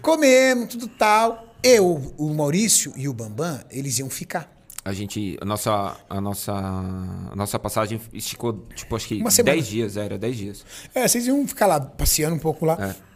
Comemos, 0.01 0.69
tudo 0.69 0.89
tal. 0.89 1.47
Eu, 1.62 2.12
o 2.19 2.31
Maurício 2.35 2.93
e 2.97 3.09
o 3.09 3.12
Bambam, 3.12 3.61
eles 3.70 3.99
iam 3.99 4.11
ficar. 4.11 4.51
A 4.85 4.93
gente. 4.93 5.36
A 5.40 5.44
nossa. 5.44 5.97
A 6.11 6.20
nossa. 6.20 6.53
A 6.53 7.36
nossa 7.36 7.59
passagem 7.59 8.01
esticou, 8.12 8.65
tipo, 8.74 8.97
acho 8.97 9.07
que 9.07 9.20
Uma 9.20 9.31
semana. 9.31 9.55
10 9.55 9.66
dias, 9.69 9.97
era 9.97 10.19
10 10.19 10.36
dias. 10.36 10.65
É, 10.94 11.07
vocês 11.07 11.27
iam 11.27 11.47
ficar 11.47 11.66
lá 11.66 11.78
passeando 11.78 12.35
um 12.35 12.39
pouco 12.39 12.65
lá, 12.66 12.77
É. 12.81 13.11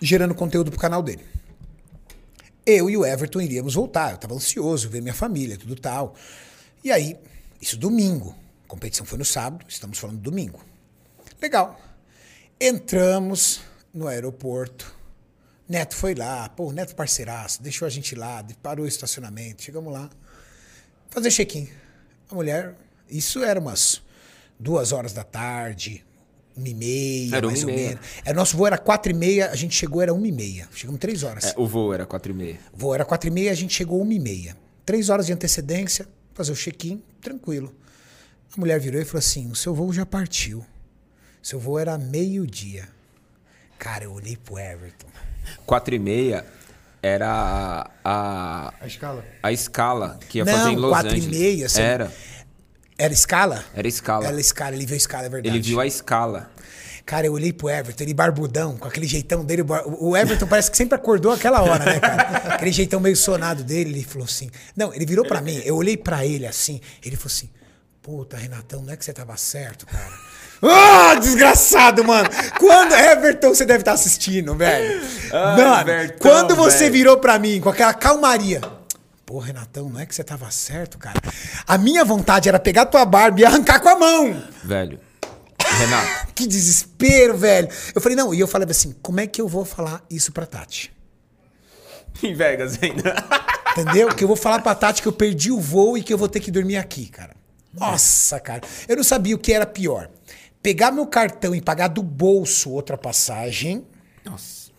gerando 0.00 0.34
conteúdo 0.34 0.70
pro 0.70 0.80
canal 0.80 1.02
dele. 1.02 1.24
Eu 2.64 2.90
e 2.90 2.96
o 2.96 3.04
Everton 3.04 3.40
iríamos 3.40 3.74
voltar. 3.74 4.12
Eu 4.12 4.18
tava 4.18 4.34
ansioso, 4.34 4.88
ver 4.88 5.00
minha 5.00 5.14
família, 5.14 5.56
tudo 5.56 5.76
tal. 5.76 6.14
E 6.82 6.90
aí, 6.90 7.16
isso 7.60 7.76
domingo. 7.76 8.34
A 8.64 8.68
competição 8.68 9.06
foi 9.06 9.18
no 9.18 9.24
sábado, 9.24 9.64
estamos 9.68 9.98
falando 9.98 10.18
domingo. 10.18 10.60
Legal. 11.40 11.80
Entramos 12.60 13.60
no 13.94 14.08
aeroporto. 14.08 14.94
Neto 15.68 15.94
foi 15.96 16.14
lá, 16.14 16.48
pô, 16.48 16.72
Neto 16.72 16.94
parceiraço, 16.94 17.60
deixou 17.60 17.86
a 17.86 17.88
gente 17.88 18.14
lá, 18.14 18.44
parou 18.62 18.84
o 18.84 18.88
estacionamento, 18.88 19.62
chegamos 19.62 19.92
lá. 19.92 20.08
Fazer 21.10 21.30
check-in. 21.30 21.68
A 22.30 22.34
mulher, 22.34 22.76
isso 23.08 23.42
era 23.42 23.58
umas 23.58 24.00
duas 24.58 24.92
horas 24.92 25.12
da 25.12 25.24
tarde, 25.24 26.04
uma 26.56 26.68
e 26.68 26.74
meia, 26.74 27.36
Era 27.36 27.46
mais 27.46 27.60
e 27.60 27.64
ou 27.66 27.70
meia. 27.70 27.88
menos. 27.90 28.00
É, 28.24 28.32
nosso 28.32 28.56
voo 28.56 28.66
era 28.66 28.78
quatro 28.78 29.12
e 29.12 29.14
meia, 29.14 29.50
a 29.50 29.54
gente 29.54 29.74
chegou, 29.74 30.00
era 30.00 30.12
uma 30.14 30.26
e 30.26 30.32
meia. 30.32 30.68
Chegamos 30.74 30.98
três 31.00 31.22
horas. 31.22 31.44
É, 31.44 31.54
o 31.56 31.66
voo 31.66 31.92
era 31.92 32.06
4 32.06 32.32
e 32.32 32.34
meia. 32.34 32.58
O 32.72 32.76
voo 32.78 32.94
era 32.94 33.04
quatro 33.04 33.28
e 33.28 33.30
meia, 33.32 33.50
a 33.50 33.54
gente 33.54 33.74
chegou 33.74 34.00
uma 34.00 34.14
e 34.14 34.18
meia. 34.18 34.56
Três 34.84 35.08
horas 35.10 35.26
de 35.26 35.32
antecedência, 35.32 36.06
fazer 36.34 36.52
o 36.52 36.56
check-in, 36.56 37.02
tranquilo. 37.20 37.74
A 38.56 38.60
mulher 38.60 38.80
virou 38.80 39.00
e 39.00 39.04
falou 39.04 39.18
assim: 39.18 39.50
o 39.50 39.54
seu 39.54 39.74
voo 39.74 39.92
já 39.92 40.06
partiu. 40.06 40.64
Seu 41.42 41.58
voo 41.60 41.78
era 41.78 41.98
meio-dia. 41.98 42.88
Cara, 43.78 44.04
eu 44.04 44.12
olhei 44.12 44.36
pro 44.36 44.58
Everton. 44.58 45.06
4 45.66 45.94
e 45.94 45.98
meia 45.98 46.44
era 47.02 47.90
a. 48.04 48.72
A 48.80 48.86
escala. 48.86 49.24
A 49.42 49.52
escala 49.52 50.18
que 50.28 50.38
ia 50.38 50.44
Não, 50.44 50.52
fazer 50.52 50.70
em 50.70 50.76
Los 50.76 50.90
quatro 50.90 51.12
e 51.14 51.18
Angeles. 51.18 51.38
meia, 51.38 51.68
você- 51.68 51.82
Era. 51.82 52.12
Era 52.98 53.12
escala? 53.12 53.64
Era 53.74 53.86
escala. 53.86 54.26
Era 54.26 54.40
escala, 54.40 54.74
ele 54.74 54.86
viu 54.86 54.94
a 54.94 54.96
escala, 54.96 55.26
é 55.26 55.28
verdade. 55.28 55.56
Ele 55.56 55.62
viu 55.62 55.80
a 55.80 55.86
escala. 55.86 56.50
Cara, 57.04 57.26
eu 57.26 57.32
olhei 57.34 57.52
pro 57.52 57.68
Everton, 57.70 58.02
ele 58.02 58.14
barbudão, 58.14 58.76
com 58.76 58.88
aquele 58.88 59.06
jeitão 59.06 59.44
dele. 59.44 59.62
o 60.00 60.16
Everton 60.16 60.46
parece 60.46 60.70
que 60.70 60.76
sempre 60.76 60.96
acordou 60.96 61.30
aquela 61.30 61.62
hora, 61.62 61.84
né, 61.84 62.00
cara? 62.00 62.22
Aquele 62.56 62.72
jeitão 62.72 62.98
meio 62.98 63.14
sonado 63.14 63.62
dele, 63.62 63.90
ele 63.90 64.04
falou 64.04 64.24
assim. 64.24 64.50
Não, 64.74 64.92
ele 64.92 65.06
virou 65.06 65.24
pra 65.24 65.40
mim, 65.40 65.60
eu 65.64 65.76
olhei 65.76 65.96
pra 65.96 66.26
ele 66.26 66.46
assim, 66.46 66.80
ele 67.04 67.14
falou 67.14 67.28
assim: 67.32 67.48
Puta, 68.02 68.36
Renatão, 68.36 68.82
não 68.82 68.92
é 68.92 68.96
que 68.96 69.04
você 69.04 69.12
tava 69.12 69.36
certo, 69.36 69.86
cara. 69.86 70.10
Ah, 70.62 71.16
desgraçado, 71.16 72.02
mano! 72.02 72.30
Quando. 72.58 72.94
Everton, 72.94 73.50
você 73.50 73.66
deve 73.66 73.80
estar 73.80 73.92
assistindo, 73.92 74.54
velho. 74.54 75.02
Ai, 75.30 75.62
mano, 75.62 75.84
Bertão, 75.84 76.18
quando 76.18 76.56
você 76.56 76.78
velho. 76.78 76.92
virou 76.92 77.18
pra 77.18 77.38
mim 77.38 77.60
com 77.60 77.68
aquela 77.68 77.92
calmaria. 77.92 78.62
Pô, 79.26 79.40
Renatão, 79.40 79.88
não 79.88 79.98
é 79.98 80.06
que 80.06 80.14
você 80.14 80.22
tava 80.22 80.48
certo, 80.52 80.98
cara. 80.98 81.20
A 81.66 81.76
minha 81.76 82.04
vontade 82.04 82.48
era 82.48 82.60
pegar 82.60 82.86
tua 82.86 83.04
barba 83.04 83.40
e 83.40 83.44
arrancar 83.44 83.80
com 83.80 83.88
a 83.88 83.98
mão. 83.98 84.40
Velho. 84.62 85.00
Renato. 85.78 86.26
Que 86.36 86.46
desespero, 86.46 87.36
velho. 87.36 87.68
Eu 87.94 88.00
falei, 88.00 88.14
não, 88.14 88.32
e 88.32 88.38
eu 88.38 88.46
falei 88.46 88.68
assim, 88.70 88.94
como 89.02 89.18
é 89.20 89.26
que 89.26 89.40
eu 89.40 89.48
vou 89.48 89.64
falar 89.64 90.04
isso 90.08 90.30
pra 90.30 90.46
Tati? 90.46 90.92
em 92.22 92.34
Vegas 92.34 92.78
ainda. 92.82 93.14
Entendeu? 93.72 94.14
que 94.14 94.22
eu 94.22 94.28
vou 94.28 94.36
falar 94.36 94.60
pra 94.60 94.74
Tati 94.74 95.02
que 95.02 95.08
eu 95.08 95.12
perdi 95.12 95.50
o 95.50 95.60
voo 95.60 95.98
e 95.98 96.02
que 96.02 96.12
eu 96.12 96.18
vou 96.18 96.28
ter 96.28 96.40
que 96.40 96.50
dormir 96.50 96.76
aqui, 96.76 97.06
cara. 97.06 97.34
Nossa, 97.72 98.38
cara. 98.38 98.62
Eu 98.86 98.96
não 98.96 99.04
sabia 99.04 99.34
o 99.34 99.38
que 99.38 99.52
era 99.52 99.66
pior. 99.66 100.08
Pegar 100.62 100.90
meu 100.92 101.06
cartão 101.06 101.54
e 101.54 101.60
pagar 101.60 101.88
do 101.88 102.02
bolso 102.02 102.70
outra 102.70 102.96
passagem 102.96 103.84
Nossa. 104.24 104.70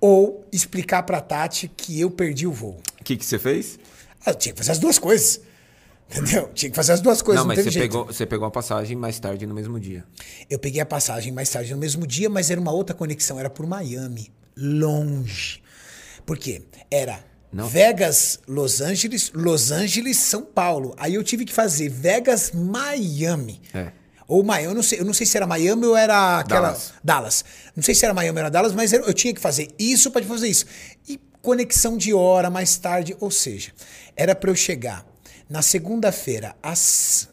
ou 0.00 0.46
explicar 0.52 1.02
pra 1.02 1.20
Tati 1.20 1.68
que 1.68 2.00
eu 2.00 2.10
perdi 2.10 2.46
o 2.46 2.52
voo. 2.52 2.80
O 3.04 3.06
que, 3.06 3.18
que 3.18 3.24
você 3.26 3.38
fez? 3.38 3.78
Ah, 4.24 4.30
Eu 4.30 4.34
tinha 4.34 4.52
que 4.54 4.58
fazer 4.58 4.72
as 4.72 4.78
duas 4.78 4.98
coisas. 4.98 5.42
Entendeu? 6.10 6.48
Tinha 6.54 6.70
que 6.70 6.76
fazer 6.76 6.92
as 6.92 7.00
duas 7.02 7.20
coisas, 7.20 7.42
não, 7.42 7.44
não, 7.44 7.48
mas 7.48 7.56
teve 7.58 7.70
você 7.70 7.78
jeito. 7.80 7.90
pegou, 7.90 8.06
você 8.06 8.24
pegou 8.26 8.46
a 8.46 8.50
passagem 8.50 8.96
mais 8.96 9.18
tarde 9.20 9.46
no 9.46 9.54
mesmo 9.54 9.78
dia. 9.78 10.04
Eu 10.48 10.58
peguei 10.58 10.80
a 10.80 10.86
passagem 10.86 11.32
mais 11.32 11.50
tarde 11.50 11.72
no 11.72 11.78
mesmo 11.78 12.06
dia, 12.06 12.30
mas 12.30 12.50
era 12.50 12.58
uma 12.60 12.72
outra 12.72 12.94
conexão, 12.94 13.38
era 13.38 13.50
por 13.50 13.66
Miami, 13.66 14.30
longe. 14.56 15.62
Por 16.24 16.38
quê? 16.38 16.62
Era 16.90 17.20
Não. 17.52 17.66
Vegas, 17.68 18.40
Los 18.48 18.80
Angeles, 18.80 19.30
Los 19.34 19.70
Angeles, 19.70 20.16
São 20.18 20.42
Paulo. 20.42 20.94
Aí 20.96 21.14
eu 21.14 21.22
tive 21.22 21.44
que 21.44 21.52
fazer 21.52 21.90
Vegas, 21.90 22.52
Miami. 22.52 23.60
É. 23.74 23.92
Ou 24.26 24.42
Miami, 24.42 24.68
eu 24.68 24.74
não 24.74 24.82
sei, 24.82 25.00
eu 25.00 25.04
não 25.04 25.12
sei 25.12 25.26
se 25.26 25.36
era 25.36 25.46
Miami 25.46 25.84
ou 25.86 25.94
era 25.96 26.38
aquela 26.38 26.68
Dallas. 26.68 26.94
Dallas. 27.04 27.44
Não 27.76 27.82
sei 27.82 27.94
se 27.94 28.04
era 28.04 28.14
Miami 28.14 28.38
ou 28.38 28.40
era 28.40 28.50
Dallas, 28.50 28.72
mas 28.72 28.92
eu 28.92 29.02
eu 29.04 29.12
tinha 29.12 29.34
que 29.34 29.40
fazer 29.40 29.68
isso 29.78 30.10
para 30.10 30.24
fazer 30.24 30.48
isso. 30.48 30.64
E 31.08 31.20
conexão 31.44 31.98
de 31.98 32.14
hora 32.14 32.48
mais 32.48 32.78
tarde, 32.78 33.14
ou 33.20 33.30
seja, 33.30 33.70
era 34.16 34.34
para 34.34 34.50
eu 34.50 34.56
chegar 34.56 35.06
na 35.48 35.60
segunda-feira 35.60 36.56
às 36.62 37.28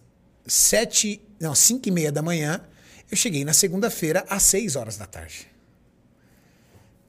sete, 0.45 1.21
não, 1.39 1.55
cinco 1.55 1.87
e 1.87 1.91
meia 1.91 2.11
da 2.11 2.21
manhã. 2.21 2.61
Eu 3.09 3.15
cheguei 3.15 3.45
na 3.45 3.53
segunda-feira 3.53 4.25
às 4.29 4.43
seis 4.43 4.75
horas 4.75 4.97
da 4.97 5.05
tarde. 5.05 5.50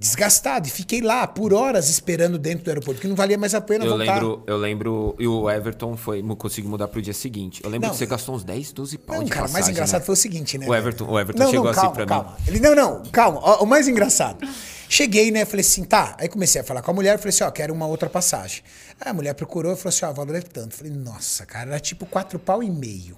Desgastado. 0.03 0.67
E 0.67 0.71
fiquei 0.71 1.01
lá 1.01 1.27
por 1.27 1.53
horas 1.55 1.89
esperando 1.89 2.39
dentro 2.39 2.65
do 2.65 2.69
aeroporto, 2.69 3.01
que 3.01 3.09
não 3.09 3.15
valia 3.17 3.39
mais 3.39 3.55
a 3.55 3.61
pena 3.61 3.85
Eu 3.85 3.97
voltar. 3.97 4.15
lembro, 4.15 4.43
eu 4.47 4.57
lembro. 4.57 5.17
E 5.19 5.27
o 5.27 5.49
Everton 5.51 5.97
foi, 5.97 6.23
conseguiu 6.37 6.71
mudar 6.71 6.89
pro 6.89 7.01
dia 7.01 7.15
seguinte. 7.15 7.63
Eu 7.65 7.71
lembro 7.71 7.87
Não. 7.89 7.93
que 7.95 7.99
você 7.99 8.07
gastou 8.07 8.35
uns 8.35 8.45
10, 8.45 8.73
12 8.73 8.99
pau 8.99 9.17
Não, 9.17 9.25
de 9.25 9.31
cara, 9.31 9.41
o 9.41 9.45
mais 9.45 9.53
passagem, 9.53 9.73
engraçado 9.73 10.01
né? 10.01 10.07
foi 10.07 10.13
o 10.13 10.17
seguinte, 10.17 10.59
né? 10.59 10.67
O 10.69 10.75
Everton- 10.75 11.07
o 11.09 11.19
Everton 11.19 11.51
chegou 11.51 11.69
assim 11.69 11.81
calma, 11.81 11.93
pra 11.95 12.03
mim. 12.05 12.09
calma. 12.09 12.37
Ele, 12.47 12.61
não, 12.61 12.75
não, 12.75 13.03
calma. 13.13 13.41
Ó, 13.43 13.63
o 13.63 13.67
mais 13.67 13.89
engraçado. 13.89 14.47
Cheguei, 14.89 15.31
né? 15.31 15.45
Falei 15.47 15.65
assim, 15.65 15.85
tá. 15.85 16.17
Aí 16.19 16.29
comecei 16.29 16.61
a 16.61 16.65
falar 16.65 16.83
com 16.83 16.91
a 16.91 16.95
mulher. 16.95 17.17
Falei 17.19 17.31
assim, 17.31 17.45
ó, 17.45 17.51
quero 17.51 17.73
uma 17.73 17.87
outra 17.87 18.11
passagem. 18.11 18.63
Aí 19.01 19.11
a 19.11 19.15
mulher 19.15 19.33
procurou 19.35 19.73
e 19.73 19.77
falou 19.77 19.89
assim, 19.89 20.05
ó, 20.05 20.11
o 20.11 20.15
valor 20.15 20.35
é 20.35 20.41
tanto. 20.43 20.75
Falei, 20.75 20.93
nossa, 20.93 21.47
cara, 21.47 21.71
era 21.71 21.81
tipo 21.81 22.05
quatro 22.05 22.39
pau 22.39 22.63
e 22.63 22.71
meio. 22.71 23.17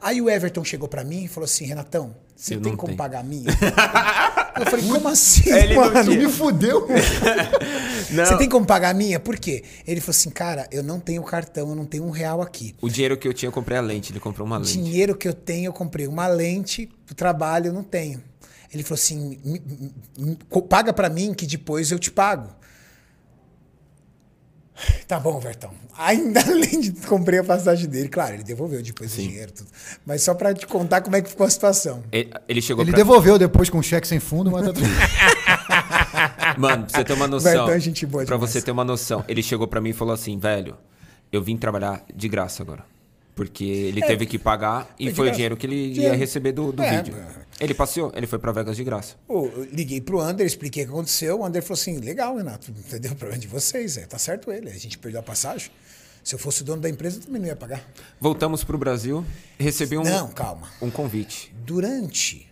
Aí 0.00 0.20
o 0.22 0.30
Everton 0.30 0.64
chegou 0.64 0.88
pra 0.88 1.02
mim 1.02 1.24
e 1.24 1.28
falou 1.28 1.44
assim, 1.46 1.64
Renatão, 1.66 2.14
você 2.36 2.54
Eu 2.54 2.60
tem 2.60 2.70
não 2.72 2.76
como 2.76 2.88
tenho. 2.88 2.96
pagar 2.98 3.20
a 3.20 3.22
minha? 3.24 3.50
Eu 4.56 4.66
falei, 4.66 4.88
como 4.88 5.08
assim, 5.08 5.50
Ele 5.52 5.74
não 5.74 5.92
mano? 5.92 6.14
Me 6.14 6.28
fudeu. 6.28 6.86
Você 8.10 8.36
tem 8.38 8.48
como 8.48 8.66
pagar 8.66 8.90
a 8.90 8.94
minha? 8.94 9.20
Por 9.20 9.38
quê? 9.38 9.62
Ele 9.86 10.00
falou 10.00 10.10
assim, 10.10 10.30
cara, 10.30 10.66
eu 10.72 10.82
não 10.82 10.98
tenho 10.98 11.22
cartão, 11.22 11.68
eu 11.70 11.74
não 11.74 11.84
tenho 11.84 12.04
um 12.04 12.10
real 12.10 12.42
aqui. 12.42 12.74
O 12.80 12.88
dinheiro 12.88 13.16
que 13.16 13.28
eu 13.28 13.32
tinha, 13.32 13.48
eu 13.48 13.52
comprei 13.52 13.78
a 13.78 13.80
lente. 13.80 14.12
Ele 14.12 14.20
comprou 14.20 14.46
uma 14.46 14.58
lente. 14.58 14.72
dinheiro 14.72 15.14
que 15.14 15.28
eu 15.28 15.34
tenho, 15.34 15.66
eu 15.68 15.72
comprei 15.72 16.06
uma 16.06 16.26
lente 16.26 16.88
do 17.06 17.14
trabalho, 17.14 17.66
eu 17.68 17.72
não 17.72 17.82
tenho. 17.84 18.22
Ele 18.72 18.82
falou 18.82 18.94
assim: 19.00 19.38
"Me- 19.44 19.60
me- 19.66 19.92
me- 20.18 20.38
co- 20.48 20.62
paga 20.62 20.92
pra 20.92 21.08
mim 21.08 21.34
que 21.34 21.44
depois 21.46 21.90
eu 21.90 21.98
te 21.98 22.10
pago. 22.10 22.48
Tá 25.06 25.18
bom, 25.20 25.38
Vertão. 25.40 25.70
Ainda 25.98 26.40
além 26.48 26.80
de 26.80 26.92
comprei 27.06 27.38
a 27.40 27.44
passagem 27.44 27.88
dele, 27.88 28.08
claro, 28.08 28.34
ele 28.34 28.42
devolveu 28.44 28.82
depois 28.82 29.12
o 29.12 29.16
dinheiro, 29.16 29.52
tudo. 29.52 29.68
Mas 30.06 30.22
só 30.22 30.34
pra 30.34 30.54
te 30.54 30.66
contar 30.66 31.00
como 31.00 31.16
é 31.16 31.22
que 31.22 31.28
ficou 31.30 31.46
a 31.46 31.50
situação. 31.50 32.02
Ele, 32.12 32.30
ele 32.48 32.62
chegou 32.62 32.82
Ele 32.82 32.90
pra... 32.90 32.98
devolveu 32.98 33.38
depois 33.38 33.68
com 33.68 33.78
um 33.78 33.82
cheque 33.82 34.06
sem 34.06 34.20
fundo, 34.20 34.50
mas 34.50 34.66
tá 34.66 34.72
tudo. 34.72 34.86
Mano, 36.58 36.86
pra 36.86 36.98
você 36.98 37.04
ter 37.04 37.12
uma 37.12 37.26
noção. 37.26 37.52
Bertão 37.52 37.70
é 37.74 37.80
gente 37.80 38.06
boa 38.06 38.24
pra 38.24 38.36
demais. 38.36 38.52
você 38.52 38.60
ter 38.62 38.70
uma 38.70 38.84
noção. 38.84 39.24
Ele 39.28 39.42
chegou 39.42 39.66
pra 39.68 39.80
mim 39.80 39.90
e 39.90 39.92
falou 39.94 40.14
assim, 40.14 40.38
velho, 40.38 40.76
eu 41.32 41.42
vim 41.42 41.56
trabalhar 41.56 42.02
de 42.14 42.28
graça 42.28 42.62
agora. 42.62 42.84
Porque 43.40 43.64
ele 43.64 44.02
teve 44.02 44.26
que 44.26 44.38
pagar 44.38 44.94
e 44.98 45.08
É 45.08 45.14
foi 45.14 45.30
o 45.30 45.32
dinheiro 45.32 45.56
que 45.56 45.64
ele 45.66 45.86
ia 45.88 45.94
Dinheiro. 45.94 46.16
receber 46.18 46.52
do, 46.52 46.70
do 46.72 46.82
É, 46.82 46.96
vídeo. 46.98 47.16
é. 47.16 47.64
Ele 47.64 47.72
passeou, 47.72 48.12
ele 48.14 48.26
foi 48.26 48.38
pra 48.38 48.52
Vegas 48.52 48.76
de 48.76 48.84
graça. 48.84 49.16
Eu 49.26 49.66
liguei 49.72 49.98
pro 49.98 50.20
Ander, 50.20 50.46
expliquei 50.46 50.82
o 50.82 50.86
que 50.88 50.92
aconteceu. 50.92 51.40
O 51.40 51.44
Ander 51.46 51.62
falou 51.62 51.80
assim: 51.80 51.96
legal, 52.00 52.36
Renato, 52.36 52.70
entendeu? 52.70 53.12
O 53.12 53.16
problema 53.16 53.38
é 53.38 53.40
de 53.40 53.48
vocês, 53.48 53.96
é, 53.96 54.04
tá 54.04 54.18
certo 54.18 54.52
ele. 54.52 54.68
A 54.68 54.74
gente 54.74 54.98
perdeu 54.98 55.20
a 55.20 55.22
passagem. 55.22 55.70
Se 56.22 56.34
eu 56.34 56.38
fosse 56.38 56.60
o 56.60 56.64
dono 56.66 56.82
da 56.82 56.90
empresa, 56.90 57.16
eu 57.18 57.22
também 57.22 57.40
não 57.40 57.48
ia 57.48 57.56
pagar. 57.56 57.82
Voltamos 58.20 58.62
pro 58.62 58.76
Brasil, 58.76 59.24
recebi 59.58 59.96
um, 59.96 60.02
Não, 60.02 60.28
calma. 60.28 60.68
um 60.82 60.90
convite. 60.90 61.50
durante 61.64 62.46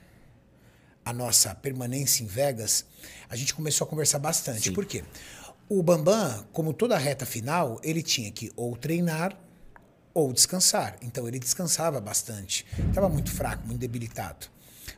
a 1.05 1.13
nossa 1.13 1.55
permanência 1.55 2.25
em 2.25 2.27
Vegas, 2.27 2.87
a 3.29 3.37
gente 3.37 3.53
começou 3.53 3.87
a 3.87 3.89
conversar 3.91 4.19
bastante. 4.21 4.69
Sim. 4.71 4.73
Por 4.73 4.87
quê? 4.87 5.05
O 5.69 5.83
Bambam, 5.83 6.47
como 6.51 6.73
toda 6.73 6.95
a 6.95 6.99
reta 6.99 7.27
final, 7.27 7.79
ele 7.85 8.03
tinha 8.03 8.31
que 8.31 8.51
ou 8.57 8.75
treinar 8.75 9.39
ou 10.15 10.33
descansar. 10.33 10.97
Então 11.03 11.27
ele 11.29 11.39
descansava 11.39 12.01
bastante. 12.01 12.67
Estava 12.89 13.09
muito 13.09 13.31
fraco, 13.31 13.67
muito 13.67 13.81
debilitado. 13.81 14.47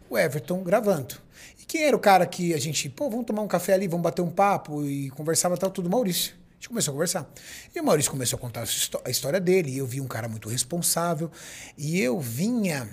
O 0.09 0.19
Everton 0.19 0.63
gravando. 0.63 1.15
E 1.61 1.65
quem 1.65 1.85
era 1.85 1.97
o 1.97 2.01
cara 2.01 2.27
que 2.27 2.53
a 2.55 2.59
gente, 2.59 2.89
pô, 2.89 3.09
vamos 3.09 3.27
tomar 3.27 3.43
um 3.43 3.49
café 3.49 3.75
ali, 3.75 3.87
vamos 3.87 4.03
bater 4.03 4.23
um 4.23 4.31
papo 4.31 4.85
e 4.85 5.11
conversava 5.11 5.57
tal, 5.57 5.71
tudo? 5.71 5.89
Maurício. 5.89 6.35
A 6.35 6.55
gente 6.55 6.69
começou 6.69 6.93
a 6.93 6.95
conversar. 6.95 7.31
E 7.75 7.81
o 7.81 7.85
Maurício 7.85 8.11
começou 8.11 8.37
a 8.37 8.41
contar 8.41 8.61
a 8.61 8.65
histó- 8.65 9.01
a 9.05 9.11
história 9.11 9.41
dele. 9.41 9.71
E 9.71 9.79
eu 9.79 9.87
vi 9.87 10.01
um 10.01 10.07
cara 10.07 10.29
muito 10.29 10.49
responsável. 10.49 11.31
E 11.79 11.99
eu 12.01 12.19
vinha 12.21 12.89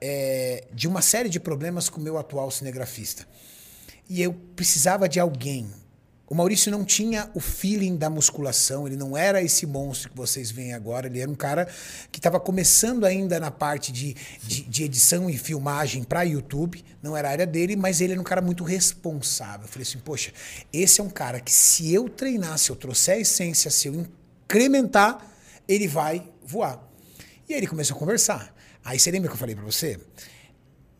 é, 0.00 0.66
de 0.72 0.86
uma 0.88 1.02
série 1.02 1.28
de 1.28 1.38
problemas 1.40 1.88
com 1.90 2.00
o 2.00 2.02
meu 2.04 2.16
atual 2.16 2.50
cinegrafista. 2.50 3.26
E 4.08 4.22
eu 4.22 4.32
precisava 4.32 5.08
de 5.08 5.18
alguém. 5.20 5.68
O 6.28 6.34
Maurício 6.34 6.72
não 6.72 6.84
tinha 6.84 7.30
o 7.34 7.40
feeling 7.40 7.96
da 7.96 8.10
musculação, 8.10 8.84
ele 8.84 8.96
não 8.96 9.16
era 9.16 9.40
esse 9.40 9.64
monstro 9.64 10.10
que 10.10 10.16
vocês 10.16 10.50
veem 10.50 10.74
agora. 10.74 11.06
Ele 11.06 11.20
era 11.20 11.30
um 11.30 11.36
cara 11.36 11.68
que 12.10 12.18
estava 12.18 12.40
começando 12.40 13.04
ainda 13.04 13.38
na 13.38 13.50
parte 13.52 13.92
de, 13.92 14.16
de, 14.42 14.62
de 14.62 14.82
edição 14.82 15.30
e 15.30 15.38
filmagem 15.38 16.02
para 16.02 16.24
YouTube, 16.24 16.84
não 17.00 17.16
era 17.16 17.28
a 17.28 17.30
área 17.30 17.46
dele, 17.46 17.76
mas 17.76 18.00
ele 18.00 18.12
era 18.12 18.20
um 18.20 18.24
cara 18.24 18.42
muito 18.42 18.64
responsável. 18.64 19.66
Eu 19.66 19.68
falei 19.68 19.84
assim: 19.84 20.00
poxa, 20.00 20.32
esse 20.72 21.00
é 21.00 21.04
um 21.04 21.10
cara 21.10 21.38
que 21.38 21.52
se 21.52 21.94
eu 21.94 22.08
treinar, 22.08 22.58
se 22.58 22.70
eu 22.70 22.76
trouxer 22.76 23.14
a 23.14 23.20
essência, 23.20 23.70
se 23.70 23.86
eu 23.86 23.94
incrementar, 23.94 25.24
ele 25.68 25.86
vai 25.86 26.28
voar. 26.44 26.82
E 27.48 27.54
aí 27.54 27.60
ele 27.60 27.68
começou 27.68 27.96
a 27.96 28.00
conversar. 28.00 28.52
Aí 28.84 28.98
você 28.98 29.12
lembra 29.12 29.28
que 29.28 29.34
eu 29.34 29.38
falei 29.38 29.54
para 29.54 29.64
você? 29.64 30.00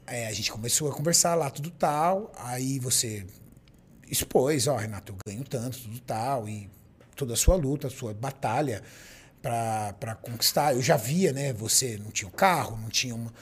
É, 0.07 0.28
a 0.28 0.32
gente 0.32 0.53
começou 0.53 0.89
a 0.89 0.94
conversar 0.94 1.35
lá, 1.35 1.51
tudo 1.51 1.69
tal. 1.69 2.31
Aí 2.36 2.78
você 2.78 3.27
expôs, 4.11 4.66
ó, 4.66 4.77
Renato, 4.77 5.12
eu 5.12 5.16
ganho 5.27 5.45
tanto, 5.45 5.78
tudo 5.78 6.01
tal, 6.01 6.49
e 6.49 6.69
toda 7.15 7.35
a 7.35 7.37
sua 7.37 7.57
luta, 7.57 7.87
a 7.87 7.91
sua 7.91 8.12
batalha 8.15 8.83
para 9.43 10.15
conquistar. 10.16 10.74
Eu 10.74 10.83
já 10.83 10.97
via, 10.97 11.33
né? 11.33 11.53
Você 11.53 11.99
não 12.03 12.11
tinha 12.11 12.28
um 12.28 12.33
carro, 12.33 12.77
não 12.81 12.89
tinha 12.89 13.15
uma, 13.15 13.33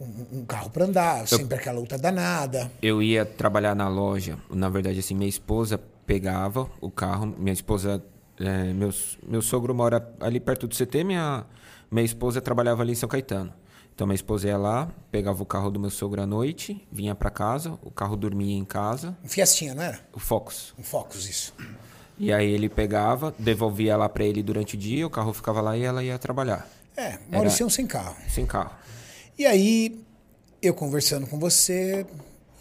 um, 0.00 0.40
um 0.40 0.44
carro 0.44 0.70
para 0.70 0.84
andar, 0.84 1.26
sempre 1.26 1.56
aquela 1.56 1.80
luta 1.80 1.96
danada. 1.96 2.70
Eu 2.82 3.02
ia 3.02 3.24
trabalhar 3.24 3.74
na 3.74 3.88
loja. 3.88 4.38
Na 4.50 4.68
verdade, 4.68 4.98
assim, 4.98 5.14
minha 5.14 5.28
esposa 5.28 5.80
pegava 6.06 6.70
o 6.80 6.90
carro. 6.90 7.34
Minha 7.38 7.52
esposa, 7.52 8.02
é, 8.38 8.72
meus, 8.72 9.18
meu 9.26 9.42
sogro 9.42 9.74
mora 9.74 10.14
ali 10.20 10.38
perto 10.38 10.66
do 10.66 10.76
CT, 10.76 11.04
minha, 11.04 11.44
minha 11.90 12.04
esposa 12.04 12.40
trabalhava 12.40 12.82
ali 12.82 12.92
em 12.92 12.96
São 12.96 13.08
Caetano. 13.08 13.52
Então 13.94 14.06
minha 14.06 14.14
esposa 14.16 14.48
ia 14.48 14.56
lá, 14.58 14.90
pegava 15.10 15.40
o 15.42 15.46
carro 15.46 15.70
do 15.70 15.78
meu 15.78 15.90
sogro 15.90 16.20
à 16.20 16.26
noite, 16.26 16.84
vinha 16.90 17.14
para 17.14 17.30
casa, 17.30 17.78
o 17.82 17.90
carro 17.90 18.16
dormia 18.16 18.56
em 18.56 18.64
casa, 18.64 19.16
Um 19.24 19.28
Fiestinha, 19.28 19.72
não 19.74 19.82
era? 19.84 20.00
o 20.12 20.18
Focus. 20.18 20.74
Um 20.76 20.82
Focus, 20.82 21.28
isso. 21.28 21.54
E 22.18 22.32
aí 22.32 22.50
ele 22.50 22.68
pegava, 22.68 23.32
devolvia 23.38 23.96
lá 23.96 24.08
para 24.08 24.24
ele 24.24 24.42
durante 24.42 24.74
o 24.74 24.78
dia, 24.78 25.06
o 25.06 25.10
carro 25.10 25.32
ficava 25.32 25.60
lá 25.60 25.76
e 25.76 25.82
ela 25.82 26.02
ia 26.02 26.18
trabalhar, 26.18 26.68
É, 26.96 27.18
Maurício 27.30 27.68
sem 27.70 27.86
carro. 27.86 28.16
sem 28.28 28.44
carro. 28.46 28.72
E 29.38 29.46
aí, 29.46 30.00
eu 30.62 30.74
conversando 30.74 31.26
com 31.26 31.38
você, 31.38 32.04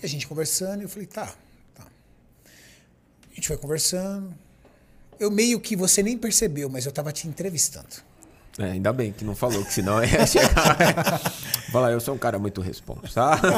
e 0.01 0.05
a 0.05 0.10
gente 0.10 0.27
conversando, 0.27 0.81
e 0.81 0.84
eu 0.85 0.89
falei, 0.89 1.07
tá, 1.07 1.34
tá. 1.76 1.85
A 3.31 3.35
gente 3.35 3.47
foi 3.47 3.57
conversando. 3.57 4.34
Eu 5.19 5.30
meio 5.31 5.60
que 5.60 5.76
você 5.76 6.01
nem 6.03 6.18
percebeu, 6.18 6.68
mas 6.69 6.85
eu 6.88 6.91
tava 6.91 7.11
te 7.11 7.27
entrevistando. 7.27 7.88
É, 8.59 8.65
ainda 8.65 8.93
bem 8.93 9.11
que 9.11 9.25
não 9.25 9.35
falou, 9.35 9.65
que 9.65 9.73
senão 9.73 10.01
ia 10.05 10.27
chegar. 10.27 11.19
Falar, 11.71 11.91
eu 11.91 11.99
sou 11.99 12.13
um 12.13 12.17
cara 12.17 12.38
muito 12.38 12.61
responsável. 12.61 13.51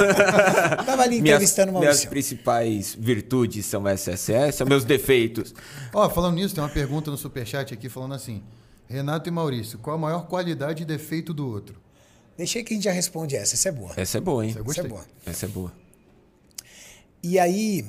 Tava 0.85 1.03
ali 1.03 1.21
minhas, 1.21 1.35
entrevistando 1.35 1.71
o 1.71 1.79
minhas 1.79 1.85
Maurício. 1.85 2.09
principais 2.09 2.95
virtudes 2.97 3.65
são 3.65 3.85
essas, 3.85 4.29
essas, 4.29 4.55
são 4.55 4.65
meus 4.65 4.85
defeitos. 4.85 5.53
Ó, 5.93 6.09
falando 6.09 6.35
nisso, 6.35 6.55
tem 6.55 6.63
uma 6.63 6.69
pergunta 6.69 7.11
no 7.11 7.17
Superchat 7.17 7.73
aqui 7.73 7.89
falando 7.89 8.13
assim: 8.13 8.41
Renato 8.87 9.27
e 9.27 9.31
Maurício, 9.31 9.77
qual 9.79 9.97
a 9.97 9.99
maior 9.99 10.27
qualidade 10.27 10.83
e 10.83 10.85
defeito 10.85 11.33
do 11.33 11.45
outro? 11.45 11.75
Deixei 12.37 12.63
que 12.63 12.73
a 12.73 12.75
gente 12.75 12.85
já 12.85 12.91
responde 12.91 13.35
essa, 13.35 13.55
essa 13.55 13.69
é 13.69 13.71
boa. 13.71 13.93
Essa 13.97 14.17
é 14.17 14.21
boa, 14.21 14.45
hein? 14.45 14.55
Essa 14.57 14.81
é 14.81 14.83
boa. 14.87 15.05
Essa 15.25 15.45
é 15.45 15.49
boa. 15.49 15.73
E 17.21 17.37
aí, 17.39 17.85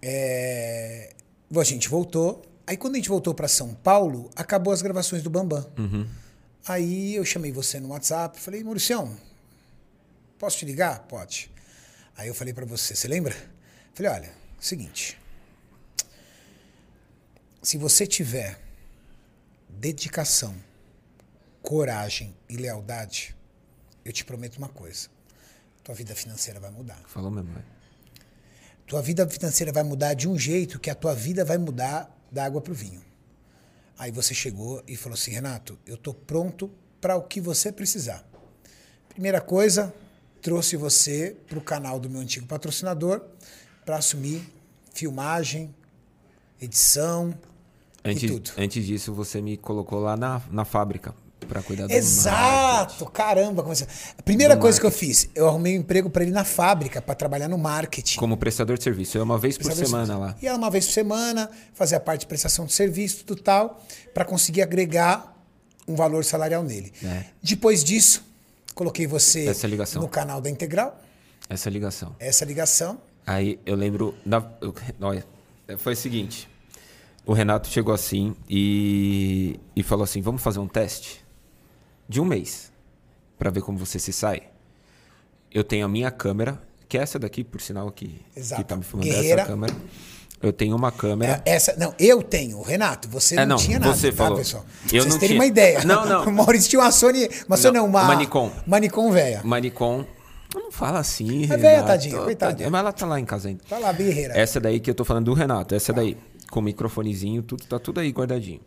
é... 0.00 1.10
bom, 1.48 1.60
a 1.60 1.64
gente 1.64 1.88
voltou. 1.88 2.42
Aí 2.66 2.76
quando 2.76 2.94
a 2.94 2.96
gente 2.96 3.08
voltou 3.08 3.32
para 3.32 3.46
São 3.46 3.74
Paulo, 3.74 4.30
acabou 4.34 4.72
as 4.72 4.82
gravações 4.82 5.22
do 5.22 5.30
Bambam. 5.30 5.64
Aí 6.66 7.14
eu 7.14 7.24
chamei 7.24 7.50
você 7.50 7.80
no 7.80 7.88
WhatsApp, 7.88 8.38
falei, 8.38 8.62
Mauricião, 8.62 9.16
posso 10.38 10.58
te 10.58 10.64
ligar? 10.64 11.00
Pode. 11.06 11.50
Aí 12.16 12.28
eu 12.28 12.34
falei 12.34 12.54
para 12.54 12.64
você, 12.64 12.94
você 12.94 13.08
lembra? 13.08 13.34
Falei, 13.94 14.12
olha, 14.12 14.32
seguinte. 14.60 15.18
Se 17.62 17.76
você 17.76 18.06
tiver 18.06 18.60
dedicação, 19.68 20.54
coragem 21.62 22.34
e 22.48 22.56
lealdade, 22.56 23.34
eu 24.04 24.12
te 24.12 24.24
prometo 24.24 24.56
uma 24.56 24.68
coisa. 24.68 25.08
Tua 25.82 25.94
vida 25.94 26.14
financeira 26.14 26.60
vai 26.60 26.70
mudar. 26.70 27.00
Falou 27.06 27.30
mesmo, 27.30 27.52
velho. 27.52 27.66
Tua 28.86 29.02
vida 29.02 29.28
financeira 29.28 29.72
vai 29.72 29.82
mudar 29.82 30.14
de 30.14 30.28
um 30.28 30.38
jeito 30.38 30.78
que 30.78 30.90
a 30.90 30.94
tua 30.94 31.14
vida 31.14 31.44
vai 31.44 31.58
mudar 31.58 32.14
da 32.30 32.44
água 32.44 32.60
para 32.60 32.72
o 32.72 32.74
vinho. 32.74 33.02
Aí 34.02 34.10
você 34.10 34.34
chegou 34.34 34.82
e 34.88 34.96
falou 34.96 35.14
assim, 35.14 35.30
Renato, 35.30 35.78
eu 35.86 35.96
tô 35.96 36.12
pronto 36.12 36.68
para 37.00 37.14
o 37.14 37.22
que 37.22 37.40
você 37.40 37.70
precisar. 37.70 38.28
Primeira 39.08 39.40
coisa, 39.40 39.94
trouxe 40.40 40.76
você 40.76 41.36
para 41.46 41.56
o 41.56 41.62
canal 41.62 42.00
do 42.00 42.10
meu 42.10 42.20
antigo 42.20 42.44
patrocinador 42.44 43.22
para 43.86 43.98
assumir 43.98 44.42
filmagem, 44.92 45.72
edição 46.60 47.32
e 48.04 48.10
Antes, 48.10 48.28
tudo. 48.28 48.50
antes 48.58 48.84
disso, 48.84 49.14
você 49.14 49.40
me 49.40 49.56
colocou 49.56 50.00
lá 50.00 50.16
na, 50.16 50.42
na 50.50 50.64
fábrica 50.64 51.14
pra 51.52 51.62
cuidar 51.62 51.86
do 51.86 51.92
Exato, 51.92 53.04
caramba. 53.06 53.62
como 53.62 53.74
você- 53.74 53.86
A 54.18 54.22
primeira 54.22 54.56
Do 54.56 54.60
coisa 54.60 54.80
que 54.80 54.86
eu 54.86 54.90
fiz, 54.90 55.28
eu 55.34 55.46
arrumei 55.46 55.76
um 55.76 55.80
emprego 55.80 56.08
para 56.08 56.22
ele 56.22 56.32
na 56.32 56.44
fábrica 56.44 57.02
para 57.02 57.14
trabalhar 57.14 57.48
no 57.48 57.58
marketing. 57.58 58.18
Como 58.18 58.36
prestador 58.36 58.78
de 58.78 58.84
serviço. 58.84 59.16
Eu 59.16 59.20
ia 59.20 59.24
uma 59.24 59.38
vez 59.38 59.58
por 59.58 59.70
semana 59.72 60.16
lá. 60.16 60.36
Ia 60.40 60.54
uma 60.56 60.70
vez 60.70 60.86
por 60.86 60.92
semana, 60.92 61.50
fazer 61.74 61.96
a 61.96 62.00
parte 62.00 62.20
de 62.20 62.26
prestação 62.26 62.64
de 62.64 62.72
serviço, 62.72 63.24
tudo 63.24 63.42
tal, 63.42 63.82
para 64.14 64.24
conseguir 64.24 64.62
agregar 64.62 65.36
um 65.86 65.94
valor 65.94 66.24
salarial 66.24 66.62
nele. 66.62 66.92
É. 67.04 67.24
Depois 67.42 67.84
disso, 67.84 68.24
coloquei 68.74 69.06
você 69.06 69.46
Essa 69.46 69.66
ligação. 69.66 70.00
no 70.00 70.08
canal 70.08 70.40
da 70.40 70.48
Integral, 70.48 70.98
Essa 71.50 71.68
ligação. 71.68 72.14
essa 72.18 72.44
ligação. 72.44 72.98
Aí 73.26 73.58
eu 73.66 73.76
lembro. 73.76 74.14
Na, 74.24 74.42
eu- 74.60 74.74
olha, 75.02 75.24
foi 75.78 75.92
o 75.92 75.96
seguinte. 75.96 76.48
O 77.24 77.32
Renato 77.32 77.68
chegou 77.68 77.94
assim 77.94 78.34
e, 78.50 79.60
e 79.76 79.82
falou 79.84 80.02
assim: 80.02 80.20
vamos 80.20 80.42
fazer 80.42 80.58
um 80.58 80.66
teste 80.66 81.21
de 82.12 82.20
um 82.20 82.24
mês 82.24 82.70
para 83.38 83.50
ver 83.50 83.62
como 83.62 83.78
você 83.78 83.98
se 83.98 84.12
sai. 84.12 84.42
Eu 85.50 85.64
tenho 85.64 85.84
a 85.84 85.88
minha 85.88 86.10
câmera, 86.10 86.62
que 86.88 86.96
é 86.96 87.02
essa 87.02 87.18
daqui, 87.18 87.42
por 87.42 87.60
sinal, 87.60 87.90
que, 87.90 88.20
Exato. 88.36 88.62
que 88.62 88.68
tá 88.68 88.76
me 88.76 88.84
filmando 88.84 89.10
Guerreira. 89.10 89.42
essa 89.42 89.50
câmera. 89.50 89.74
Eu 90.40 90.52
tenho 90.52 90.74
uma 90.74 90.90
câmera. 90.90 91.40
É, 91.46 91.54
Essa, 91.54 91.76
não, 91.78 91.94
eu 92.00 92.20
tenho, 92.20 92.60
Renato, 92.62 93.08
você 93.08 93.36
É, 93.36 93.46
não, 93.46 93.56
não, 93.56 93.56
tinha 93.56 93.78
nada, 93.78 93.94
você 93.94 94.10
tá, 94.10 94.16
falou. 94.16 94.38
pessoal? 94.38 94.64
Eu 94.84 94.88
vocês 94.88 95.06
não 95.06 95.12
terem 95.12 95.28
tinha. 95.28 95.40
uma 95.40 95.46
ideia. 95.46 95.84
Não, 95.84 96.04
não. 96.04 96.24
O 96.26 96.32
Maurício 96.32 96.68
tinha 96.68 96.80
uma 96.82 96.90
Sony, 96.90 97.28
uma 97.46 97.56
Sony 97.56 97.78
não, 97.78 97.86
uma... 97.86 98.02
Uma 98.66 98.80
Nikon 98.80 99.12
velha. 99.12 99.40
Manicom. 99.44 100.04
Não 100.52 100.72
fala 100.72 100.98
assim. 100.98 101.44
É 101.44 101.56
velha, 101.56 101.84
tadinha, 101.84 102.18
coitada. 102.18 102.68
Mas 102.68 102.80
ela 102.80 102.92
tá 102.92 103.06
lá 103.06 103.20
em 103.20 103.24
casa 103.24 103.48
ainda. 103.48 103.62
Tá 103.68 103.78
lá, 103.78 103.92
guerreira. 103.92 104.36
Essa 104.36 104.58
daí 104.58 104.80
que 104.80 104.90
eu 104.90 104.94
tô 104.96 105.04
falando 105.04 105.26
do 105.26 105.32
Renato, 105.34 105.74
essa 105.76 105.92
daí. 105.92 106.16
Com 106.50 106.58
o 106.58 106.62
microfonezinho, 106.62 107.42
tudo, 107.42 107.64
tá 107.64 107.78
tudo 107.78 108.00
aí 108.00 108.10
guardadinho. 108.10 108.60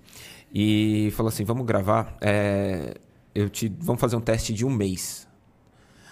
E 0.53 1.11
falou 1.15 1.29
assim: 1.29 1.43
vamos 1.43 1.65
gravar. 1.65 2.17
é, 2.21 2.95
eu 3.35 3.49
te, 3.49 3.71
vamos 3.79 3.99
fazer 4.01 4.15
um 4.15 4.21
teste 4.21 4.53
de 4.53 4.65
um 4.65 4.69
mês. 4.69 5.27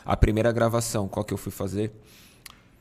A 0.06 0.16
primeira 0.18 0.52
gravação, 0.52 1.08
qual 1.08 1.24
que 1.24 1.34
eu 1.34 1.38
fui 1.38 1.52
fazer? 1.52 1.91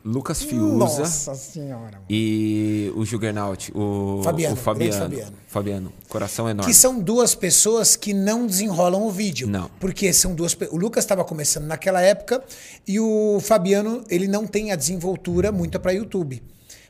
Lucas 0.04 0.42
Fiuza 0.42 0.74
Nossa 0.76 1.34
senhora. 1.36 1.92
mano. 1.92 2.04
e 2.10 2.92
o 2.96 3.04
Juggernaut, 3.04 3.70
o 3.72 4.20
Fabiano, 4.24 4.54
o 4.54 4.56
Fabiano, 4.58 4.92
Fabiano. 4.98 5.32
Fabiano, 5.46 5.92
coração 6.08 6.48
enorme. 6.50 6.68
Que 6.72 6.76
são 6.76 6.98
duas 6.98 7.36
pessoas 7.36 7.94
que 7.94 8.12
não 8.12 8.44
desenrolam 8.44 9.04
o 9.06 9.10
vídeo. 9.12 9.46
Não. 9.46 9.70
Porque 9.78 10.12
são 10.12 10.34
duas. 10.34 10.56
O 10.72 10.76
Lucas 10.76 11.04
estava 11.04 11.24
começando 11.24 11.66
naquela 11.66 12.02
época 12.02 12.42
e 12.84 12.98
o 12.98 13.38
Fabiano, 13.40 14.02
ele 14.10 14.26
não 14.26 14.44
tem 14.44 14.72
a 14.72 14.76
desenvoltura 14.76 15.52
muito 15.52 15.78
para 15.78 15.92
YouTube. 15.92 16.42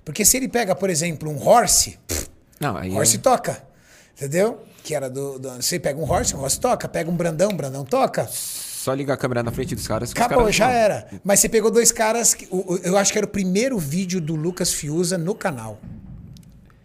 Porque 0.02 0.24
se 0.24 0.38
ele 0.38 0.48
pega, 0.48 0.74
por 0.74 0.88
exemplo, 0.88 1.28
um 1.30 1.36
Horse, 1.46 1.98
Não, 2.58 2.78
aí 2.78 2.90
Horse 2.94 3.16
é- 3.16 3.20
toca. 3.20 3.62
Entendeu? 4.16 4.58
Que 4.82 4.94
era 4.94 5.08
do, 5.08 5.38
do. 5.38 5.48
Você 5.50 5.78
pega 5.78 5.98
um 6.00 6.10
Horse, 6.10 6.34
um 6.34 6.40
Horse 6.40 6.58
toca. 6.60 6.88
Pega 6.88 7.10
um 7.10 7.14
Brandão, 7.16 7.50
um 7.50 7.56
Brandão 7.56 7.84
toca. 7.84 8.26
só 8.28 8.92
ligar 8.94 9.14
a 9.14 9.16
câmera 9.16 9.42
na 9.42 9.52
frente 9.52 9.74
dos 9.74 9.86
caras. 9.86 10.10
Acabou, 10.10 10.38
caras 10.38 10.56
já 10.56 10.66
não. 10.66 10.72
era. 10.72 11.06
Mas 11.22 11.40
você 11.40 11.48
pegou 11.48 11.70
dois 11.70 11.92
caras. 11.92 12.34
Que, 12.34 12.46
o- 12.50 12.74
o- 12.74 12.80
eu 12.82 12.96
acho 12.98 13.12
que 13.12 13.18
era 13.18 13.26
o 13.26 13.30
primeiro 13.30 13.78
vídeo 13.78 14.20
do 14.20 14.34
Lucas 14.34 14.72
Fiuza 14.72 15.16
no 15.16 15.34
canal. 15.34 15.78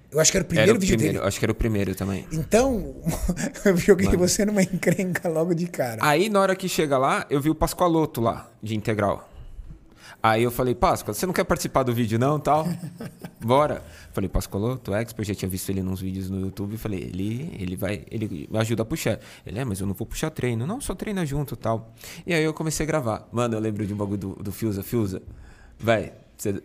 Eu 0.10 0.22
acho 0.22 0.32
que 0.32 0.38
era 0.38 0.44
o 0.46 0.48
primeiro 0.48 0.70
Era 0.72 0.78
o 0.78 0.80
vídeo 0.80 0.96
primeiro, 0.96 1.18
dele. 1.20 1.28
acho 1.28 1.38
que 1.40 1.46
era 1.46 1.52
o 1.52 1.56
primeiro 1.56 1.94
também. 1.96 2.26
Então, 2.32 2.96
eu 3.66 3.76
joguei 3.76 4.08
você 4.16 4.46
numa 4.46 4.62
encrenca 4.64 5.28
logo 5.28 5.54
de 5.54 5.68
cara. 5.68 5.98
Aí, 6.02 6.30
na 6.30 6.40
hora 6.40 6.56
que 6.56 6.70
chega 6.70 6.98
lá, 6.98 7.26
eu 7.30 7.42
vi 7.42 7.50
o 7.50 7.56
Pascoaloto 7.56 8.22
lá, 8.22 8.50
de 8.64 8.74
integral. 8.76 9.27
Aí 10.22 10.44
eu 10.44 10.52
falei, 10.52 10.74
Páscoa, 10.74 11.14
você 11.14 11.26
não 11.26 11.34
quer 11.34 11.44
participar 11.44 11.84
do 11.84 11.94
vídeo 11.94 12.18
não, 12.18 12.40
tal? 12.40 12.68
Bora. 13.40 13.84
Falei, 14.12 14.28
Pascoaloto, 14.28 14.94
expert, 14.94 15.28
já 15.28 15.36
tinha 15.36 15.48
visto 15.48 15.70
ele 15.70 15.82
nos 15.84 16.02
vídeos 16.02 16.30
no 16.30 16.40
YouTube. 16.40 16.76
Falei, 16.78 17.02
ele, 17.02 17.56
ele 17.60 17.76
vai, 17.76 18.04
ele 18.10 18.50
ajuda 18.56 18.82
a 18.82 18.86
puxar. 18.86 19.20
Ele, 19.46 19.60
é, 19.60 19.66
mas 19.66 19.80
eu 19.80 19.88
não 19.88 19.94
vou 19.94 20.08
puxar 20.08 20.30
treino. 20.32 20.66
Não, 20.66 20.82
só 20.82 20.96
treina 20.96 21.26
junto, 21.26 21.56
tal. 21.56 21.94
E 22.26 22.34
aí 22.34 22.44
eu 22.44 22.54
comecei 22.54 22.84
a 22.84 22.88
gravar. 22.88 23.28
Mano, 23.32 23.56
eu 23.56 23.60
lembro 23.60 23.86
de 23.86 23.94
um 23.94 23.98
bagulho 23.98 24.18
do, 24.18 24.36
do 24.36 24.52
Fiuza. 24.52 24.82
Fiuza, 24.82 25.22
vai, 25.80 26.14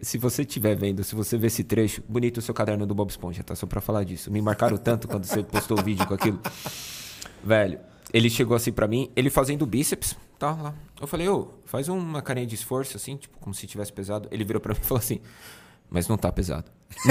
se 0.01 0.19
você 0.19 0.43
estiver 0.43 0.74
vendo, 0.74 1.03
se 1.03 1.15
você 1.15 1.37
ver 1.39 1.47
esse 1.47 1.65
trecho, 1.65 2.03
bonito 2.09 2.39
o 2.39 2.43
seu 2.43 2.55
caderno 2.55 2.87
do 2.87 2.95
Bob 2.95 3.11
Esponja, 3.11 3.43
tá? 3.43 3.55
Só 3.55 3.66
pra 3.66 3.81
falar 3.81 4.05
disso. 4.05 4.31
Me 4.31 4.41
marcaram 4.43 4.77
tanto 4.77 5.09
quando 5.09 5.24
você 5.24 5.43
postou 5.43 5.79
o 5.79 5.83
vídeo 5.83 6.07
com 6.07 6.15
aquilo. 6.15 6.41
Velho, 7.45 7.79
ele 8.12 8.28
chegou 8.30 8.56
assim 8.56 8.72
pra 8.72 8.86
mim, 8.86 9.10
ele 9.16 9.30
fazendo 9.30 9.64
bíceps, 9.66 10.16
tá 10.39 10.51
lá. 10.52 10.74
Eu 11.01 11.06
falei, 11.06 11.28
ô, 11.28 11.48
faz 11.64 11.89
uma 11.89 12.20
carinha 12.22 12.47
de 12.47 12.55
esforço, 12.55 12.97
assim, 12.97 13.16
tipo, 13.16 13.36
como 13.39 13.55
se 13.55 13.66
tivesse 13.66 13.93
pesado. 13.93 14.28
Ele 14.30 14.44
virou 14.44 14.60
pra 14.60 14.72
mim 14.74 14.80
e 14.82 14.86
falou 14.86 15.01
assim, 15.01 15.20
mas 15.90 16.06
não 16.09 16.16
tá 16.16 16.30
pesado. 16.30 16.64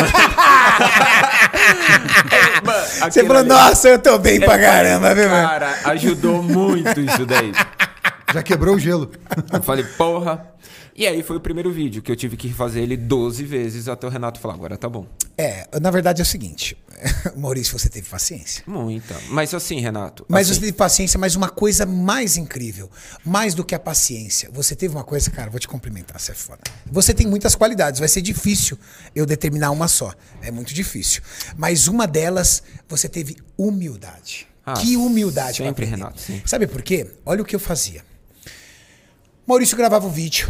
Você 3.11 3.23
falou, 3.23 3.39
ali- 3.39 3.49
nossa, 3.49 3.89
eu 3.89 3.99
tô 3.99 4.17
bem 4.17 4.39
pra 4.39 4.57
caramba, 4.59 5.13
viu, 5.15 5.29
mano? 5.29 5.47
Cara, 5.47 5.75
ajudou 5.85 6.41
muito 6.43 6.99
isso 6.99 7.25
daí. 7.25 7.51
Já 8.33 8.41
quebrou 8.43 8.75
o 8.75 8.79
gelo. 8.79 9.11
Eu 9.51 9.61
falei, 9.61 9.83
porra. 9.83 10.45
E 11.01 11.07
aí 11.07 11.23
foi 11.23 11.35
o 11.35 11.39
primeiro 11.39 11.71
vídeo 11.71 11.99
que 11.99 12.11
eu 12.11 12.15
tive 12.15 12.37
que 12.37 12.47
refazer 12.47 12.83
ele 12.83 12.95
12 12.95 13.43
vezes 13.43 13.87
até 13.87 14.05
o 14.05 14.09
Renato 14.11 14.39
falar, 14.39 14.53
agora 14.53 14.77
tá 14.77 14.87
bom. 14.87 15.07
É, 15.35 15.67
na 15.81 15.89
verdade 15.89 16.21
é 16.21 16.23
o 16.23 16.25
seguinte, 16.27 16.77
Maurício, 17.35 17.75
você 17.75 17.89
teve 17.89 18.07
paciência. 18.07 18.63
Muita. 18.67 19.19
Mas 19.29 19.51
assim, 19.51 19.79
Renato. 19.79 20.23
Mas 20.29 20.41
assim, 20.45 20.53
você 20.53 20.59
teve 20.59 20.73
paciência, 20.73 21.17
mas 21.17 21.35
uma 21.35 21.49
coisa 21.49 21.87
mais 21.87 22.37
incrível, 22.37 22.87
mais 23.25 23.55
do 23.55 23.65
que 23.65 23.73
a 23.73 23.79
paciência, 23.79 24.51
você 24.53 24.75
teve 24.75 24.93
uma 24.93 25.03
coisa, 25.03 25.31
cara, 25.31 25.49
vou 25.49 25.59
te 25.59 25.67
cumprimentar, 25.67 26.19
você 26.19 26.33
é 26.33 26.35
foda. 26.35 26.61
Você 26.85 27.15
tem 27.15 27.25
muitas 27.25 27.55
qualidades, 27.55 27.99
vai 27.99 28.07
ser 28.07 28.21
difícil 28.21 28.77
eu 29.15 29.25
determinar 29.25 29.71
uma 29.71 29.87
só. 29.87 30.13
É 30.39 30.51
muito 30.51 30.71
difícil. 30.71 31.23
Mas 31.57 31.87
uma 31.87 32.05
delas, 32.05 32.61
você 32.87 33.09
teve 33.09 33.37
humildade. 33.57 34.47
Ah, 34.63 34.73
que 34.73 34.95
humildade. 34.95 35.57
sempre. 35.57 35.83
Renato, 35.83 36.21
sim. 36.21 36.43
Sabe 36.45 36.67
por 36.67 36.83
quê? 36.83 37.09
Olha 37.25 37.41
o 37.41 37.45
que 37.45 37.55
eu 37.55 37.59
fazia. 37.59 38.05
Maurício 39.47 39.75
gravava 39.75 40.05
o 40.05 40.11
vídeo 40.11 40.47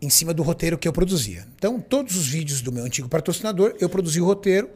em 0.00 0.10
cima 0.10 0.34
do 0.34 0.42
roteiro 0.42 0.78
que 0.78 0.86
eu 0.86 0.92
produzia. 0.92 1.46
Então, 1.56 1.80
todos 1.80 2.16
os 2.16 2.26
vídeos 2.26 2.60
do 2.60 2.70
meu 2.70 2.84
antigo 2.84 3.08
patrocinador, 3.08 3.74
eu 3.80 3.88
produzia 3.88 4.22
o 4.22 4.26
roteiro, 4.26 4.70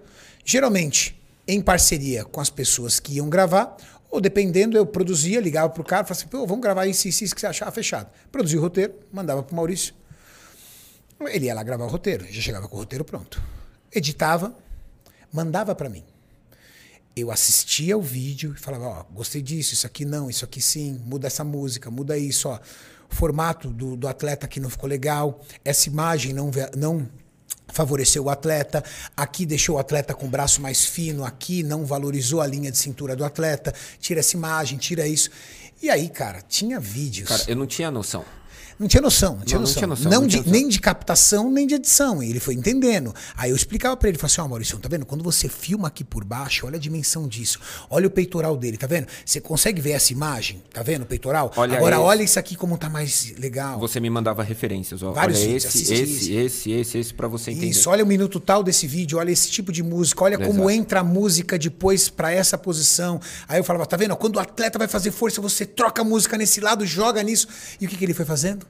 geralmente 0.44 1.20
em 1.46 1.60
parceria 1.60 2.24
com 2.24 2.40
as 2.40 2.48
pessoas 2.48 3.00
que 3.00 3.14
iam 3.14 3.28
gravar, 3.28 3.76
ou 4.10 4.20
dependendo, 4.20 4.76
eu 4.76 4.84
produzia, 4.84 5.40
ligava 5.40 5.68
pro 5.70 5.84
cara, 5.84 6.04
falava 6.04 6.20
assim, 6.20 6.28
pô, 6.28 6.46
vamos 6.46 6.62
gravar 6.62 6.86
isso, 6.86 7.06
isso, 7.06 7.24
isso 7.24 7.34
que 7.34 7.40
você 7.40 7.46
achar 7.46 7.70
fechado. 7.70 8.10
Produzia 8.32 8.58
o 8.58 8.62
roteiro, 8.62 8.94
mandava 9.12 9.42
pro 9.42 9.54
Maurício. 9.54 9.94
Ele 11.20 11.46
ia 11.46 11.54
lá 11.54 11.62
gravar 11.62 11.84
o 11.84 11.88
roteiro, 11.88 12.24
já 12.30 12.40
chegava 12.40 12.66
com 12.66 12.76
o 12.76 12.78
roteiro 12.80 13.04
pronto. 13.04 13.40
Editava, 13.94 14.56
mandava 15.32 15.74
para 15.74 15.88
mim. 15.88 16.02
Eu 17.14 17.30
assistia 17.30 17.96
o 17.96 18.02
vídeo 18.02 18.54
e 18.56 18.60
falava, 18.60 18.84
ó, 18.84 19.04
gostei 19.12 19.42
disso, 19.42 19.74
isso 19.74 19.86
aqui 19.86 20.04
não, 20.04 20.30
isso 20.30 20.44
aqui 20.44 20.60
sim, 20.62 21.00
muda 21.04 21.26
essa 21.26 21.44
música, 21.44 21.90
muda 21.90 22.16
isso, 22.16 22.48
ó. 22.48 22.58
Formato 23.10 23.68
do, 23.68 23.96
do 23.96 24.08
atleta 24.08 24.46
aqui 24.46 24.58
não 24.58 24.70
ficou 24.70 24.88
legal, 24.88 25.40
essa 25.64 25.88
imagem 25.88 26.32
não, 26.32 26.50
não 26.76 27.06
favoreceu 27.68 28.24
o 28.24 28.30
atleta, 28.30 28.82
aqui 29.16 29.44
deixou 29.44 29.76
o 29.76 29.78
atleta 29.78 30.14
com 30.14 30.26
o 30.26 30.28
braço 30.28 30.60
mais 30.60 30.84
fino, 30.84 31.24
aqui 31.24 31.62
não 31.62 31.84
valorizou 31.84 32.40
a 32.40 32.46
linha 32.46 32.70
de 32.70 32.78
cintura 32.78 33.14
do 33.14 33.24
atleta, 33.24 33.74
tira 34.00 34.20
essa 34.20 34.36
imagem, 34.36 34.78
tira 34.78 35.06
isso. 35.06 35.30
E 35.82 35.90
aí, 35.90 36.08
cara, 36.08 36.42
tinha 36.42 36.78
vídeos. 36.78 37.28
Cara, 37.28 37.42
eu 37.48 37.56
não 37.56 37.66
tinha 37.66 37.90
noção. 37.90 38.24
Não 38.80 38.88
tinha 38.88 39.02
noção, 39.02 39.36
não 39.36 39.44
tinha 39.44 39.58
Não, 39.58 39.60
não 39.60 39.68
noção. 39.68 39.74
tinha 39.74 39.86
noção, 39.86 40.10
Não 40.10 40.20
não 40.22 40.26
de- 40.26 40.30
tinha 40.30 40.42
noção. 40.42 40.52
nem 40.58 40.66
de 40.68 40.80
captação, 40.80 41.50
nem 41.52 41.66
de 41.66 41.74
edição. 41.74 42.22
E 42.22 42.30
ele 42.30 42.40
foi 42.40 42.54
entendendo. 42.54 43.14
Aí 43.36 43.50
eu 43.50 43.56
explicava 43.56 43.94
pra 43.94 44.08
ele, 44.08 44.16
falava 44.16 44.32
assim, 44.32 44.40
ó, 44.40 44.48
Maurício, 44.48 44.78
tá 44.78 44.88
vendo? 44.88 45.04
Quando 45.04 45.22
você 45.22 45.50
filma 45.50 45.88
aqui 45.88 46.02
por 46.02 46.24
baixo, 46.24 46.64
olha 46.66 46.76
a 46.76 46.80
dimensão 46.80 47.28
disso. 47.28 47.60
Olha 47.90 48.06
o 48.06 48.10
peitoral 48.10 48.56
dele, 48.56 48.78
tá 48.78 48.86
vendo? 48.86 49.06
Você 49.24 49.38
consegue 49.38 49.82
ver 49.82 49.90
essa 49.90 50.12
imagem? 50.14 50.62
Tá 50.72 50.82
vendo 50.82 51.02
o 51.02 51.06
peitoral? 51.06 51.52
Olha 51.56 51.76
Agora 51.76 51.96
esse. 51.96 52.04
olha 52.04 52.22
isso 52.22 52.38
aqui 52.38 52.56
como 52.56 52.78
tá 52.78 52.88
mais 52.88 53.34
legal. 53.38 53.78
Você 53.78 54.00
me 54.00 54.08
mandava 54.08 54.42
referências, 54.42 55.02
ó. 55.02 55.12
Vários 55.12 55.38
olha 55.40 55.56
esse, 55.56 55.66
esse, 55.66 55.82
isso. 55.82 56.32
esse, 56.32 56.72
esse, 56.72 56.98
esse, 56.98 57.12
pra 57.14 57.28
você 57.28 57.50
entender. 57.50 57.66
Isso, 57.66 57.90
olha 57.90 58.02
o 58.02 58.06
minuto 58.06 58.40
tal 58.40 58.62
desse 58.62 58.86
vídeo, 58.86 59.18
olha 59.18 59.30
esse 59.30 59.50
tipo 59.50 59.70
de 59.70 59.82
música, 59.82 60.24
olha 60.24 60.38
como 60.38 60.60
Exato. 60.64 60.70
entra 60.70 61.00
a 61.00 61.04
música 61.04 61.58
depois 61.58 62.08
pra 62.08 62.32
essa 62.32 62.56
posição. 62.56 63.20
Aí 63.46 63.60
eu 63.60 63.64
falava, 63.64 63.84
tá 63.84 63.98
vendo? 63.98 64.16
Quando 64.16 64.36
o 64.36 64.40
atleta 64.40 64.78
vai 64.78 64.88
fazer 64.88 65.10
força, 65.10 65.38
você 65.42 65.66
troca 65.66 66.00
a 66.00 66.04
música 66.04 66.38
nesse 66.38 66.62
lado, 66.62 66.86
joga 66.86 67.22
nisso. 67.22 67.46
E 67.78 67.84
o 67.84 67.88
que, 67.90 67.96
que 67.98 68.04
ele 68.06 68.14
foi 68.14 68.24
fazendo? 68.24 68.69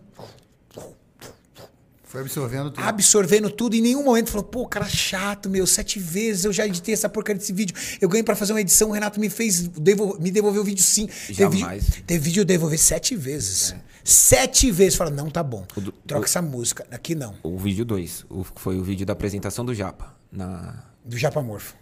Foi 2.04 2.22
absorvendo 2.22 2.72
tudo. 2.72 2.82
absorvendo 2.84 3.48
tudo, 3.50 3.76
e 3.76 3.78
em 3.78 3.82
nenhum 3.82 4.02
momento 4.02 4.30
falou, 4.30 4.42
pô, 4.44 4.66
cara 4.66 4.88
chato, 4.88 5.48
meu, 5.48 5.64
sete 5.64 6.00
vezes 6.00 6.44
eu 6.44 6.52
já 6.52 6.66
editei 6.66 6.92
essa 6.92 7.08
porcaria 7.08 7.38
desse 7.38 7.52
vídeo. 7.52 7.76
Eu 8.00 8.08
ganhei 8.08 8.24
pra 8.24 8.34
fazer 8.34 8.52
uma 8.52 8.60
edição, 8.60 8.88
o 8.88 8.92
Renato 8.92 9.20
me 9.20 9.30
fez, 9.30 9.60
devol- 9.68 10.18
me 10.18 10.28
devolveu 10.32 10.62
o 10.62 10.64
vídeo 10.64 10.82
sim. 10.82 11.08
Jamais. 11.30 12.02
teve 12.04 12.18
vídeo 12.24 12.40
eu 12.40 12.44
devolver 12.44 12.80
sete 12.80 13.14
vezes. 13.14 13.76
Sete 14.02 14.72
vezes. 14.72 14.96
Fala, 14.96 15.10
não, 15.10 15.30
tá 15.30 15.40
bom. 15.40 15.64
do- 15.76 15.92
Troca 15.92 16.22
o- 16.22 16.24
essa 16.24 16.42
música. 16.42 16.84
Aqui 16.90 17.14
não. 17.14 17.36
O 17.44 17.56
vídeo 17.56 17.84
2 17.84 18.24
foi 18.56 18.76
o 18.76 18.82
vídeo 18.82 19.06
da 19.06 19.12
apresentação 19.12 19.64
do 19.64 19.72
Japa. 19.72 20.12
Na... 20.32 20.82
Do 21.04 21.16
Japamorfo. 21.16 21.76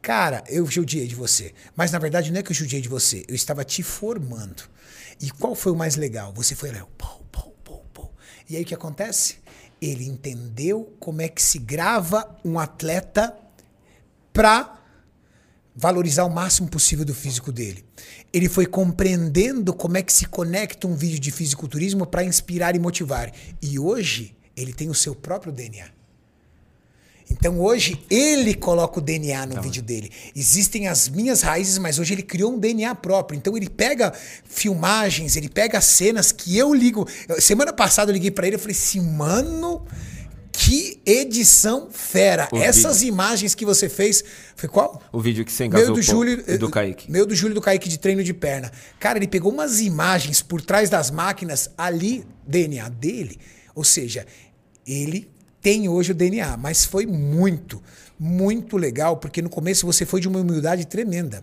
Cara, 0.00 0.42
eu 0.48 0.64
judiei 0.66 1.06
de 1.06 1.14
você. 1.14 1.52
Mas 1.76 1.90
na 1.90 1.98
verdade 1.98 2.30
não 2.32 2.38
é 2.38 2.42
que 2.42 2.50
eu 2.50 2.56
judiei 2.56 2.80
de 2.80 2.88
você. 2.88 3.26
Eu 3.28 3.34
estava 3.34 3.62
te 3.62 3.82
formando. 3.82 4.62
E 5.20 5.30
qual 5.32 5.54
foi 5.54 5.72
o 5.72 5.76
mais 5.76 5.96
legal? 5.96 6.32
Você 6.34 6.54
foi 6.54 6.70
lá, 6.72 6.78
pô, 6.96 7.06
pô. 7.06 7.25
E 8.48 8.56
aí 8.56 8.62
o 8.62 8.66
que 8.66 8.74
acontece? 8.74 9.36
Ele 9.80 10.06
entendeu 10.06 10.94
como 10.98 11.20
é 11.20 11.28
que 11.28 11.42
se 11.42 11.58
grava 11.58 12.38
um 12.44 12.58
atleta 12.58 13.36
pra 14.32 14.80
valorizar 15.74 16.24
o 16.24 16.30
máximo 16.30 16.68
possível 16.68 17.04
do 17.04 17.14
físico 17.14 17.52
dele. 17.52 17.84
Ele 18.32 18.48
foi 18.48 18.64
compreendendo 18.64 19.74
como 19.74 19.98
é 19.98 20.02
que 20.02 20.12
se 20.12 20.26
conecta 20.26 20.86
um 20.86 20.94
vídeo 20.94 21.18
de 21.18 21.30
fisiculturismo 21.30 22.06
para 22.06 22.24
inspirar 22.24 22.74
e 22.74 22.78
motivar. 22.78 23.32
E 23.60 23.78
hoje 23.78 24.36
ele 24.56 24.72
tem 24.72 24.88
o 24.88 24.94
seu 24.94 25.14
próprio 25.14 25.52
DNA. 25.52 25.95
Então 27.30 27.60
hoje 27.60 28.04
ele 28.08 28.54
coloca 28.54 28.98
o 28.98 29.02
DNA 29.02 29.46
no 29.46 29.60
vídeo 29.60 29.82
dele. 29.82 30.10
Existem 30.34 30.86
as 30.86 31.08
minhas 31.08 31.42
raízes, 31.42 31.76
mas 31.78 31.98
hoje 31.98 32.14
ele 32.14 32.22
criou 32.22 32.52
um 32.52 32.58
DNA 32.58 32.94
próprio. 32.94 33.36
Então 33.36 33.56
ele 33.56 33.68
pega 33.68 34.12
filmagens, 34.44 35.36
ele 35.36 35.48
pega 35.48 35.80
cenas 35.80 36.30
que 36.30 36.56
eu 36.56 36.72
ligo. 36.72 37.06
Semana 37.40 37.72
passada 37.72 38.10
eu 38.10 38.14
liguei 38.14 38.30
pra 38.30 38.46
ele 38.46 38.56
e 38.56 38.58
falei 38.58 38.76
assim, 38.76 39.00
mano, 39.00 39.84
que 40.52 41.00
edição 41.04 41.88
fera. 41.90 42.48
O 42.52 42.56
Essas 42.56 43.02
imagens 43.02 43.54
que 43.54 43.64
você 43.64 43.88
fez, 43.88 44.24
foi 44.54 44.68
qual? 44.68 45.02
O 45.12 45.20
vídeo 45.20 45.44
que 45.44 45.52
você 45.52 45.64
Meu 45.64 45.78
engasou 45.78 45.94
do 45.94 46.00
o 46.00 46.02
Júlio 46.02 46.44
e 46.46 46.56
do 46.56 46.70
Kaique. 46.70 47.10
Meu 47.10 47.26
do 47.26 47.34
Júlio 47.34 47.54
do 47.54 47.60
Kaique 47.60 47.88
de 47.88 47.98
treino 47.98 48.22
de 48.22 48.32
perna. 48.32 48.70
Cara, 49.00 49.18
ele 49.18 49.26
pegou 49.26 49.52
umas 49.52 49.80
imagens 49.80 50.42
por 50.42 50.62
trás 50.62 50.88
das 50.88 51.10
máquinas 51.10 51.70
ali, 51.76 52.24
DNA 52.46 52.88
dele. 52.88 53.38
Ou 53.74 53.84
seja, 53.84 54.24
ele 54.86 55.28
tem 55.66 55.88
hoje 55.88 56.12
o 56.12 56.14
DNA, 56.14 56.56
mas 56.56 56.84
foi 56.84 57.06
muito, 57.06 57.82
muito 58.16 58.76
legal, 58.76 59.16
porque 59.16 59.42
no 59.42 59.50
começo 59.50 59.84
você 59.84 60.06
foi 60.06 60.20
de 60.20 60.28
uma 60.28 60.38
humildade 60.38 60.86
tremenda. 60.86 61.42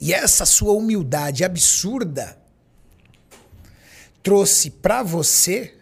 E 0.00 0.14
essa 0.14 0.46
sua 0.46 0.72
humildade 0.74 1.42
absurda 1.42 2.38
trouxe 4.22 4.70
pra 4.70 5.02
você 5.02 5.74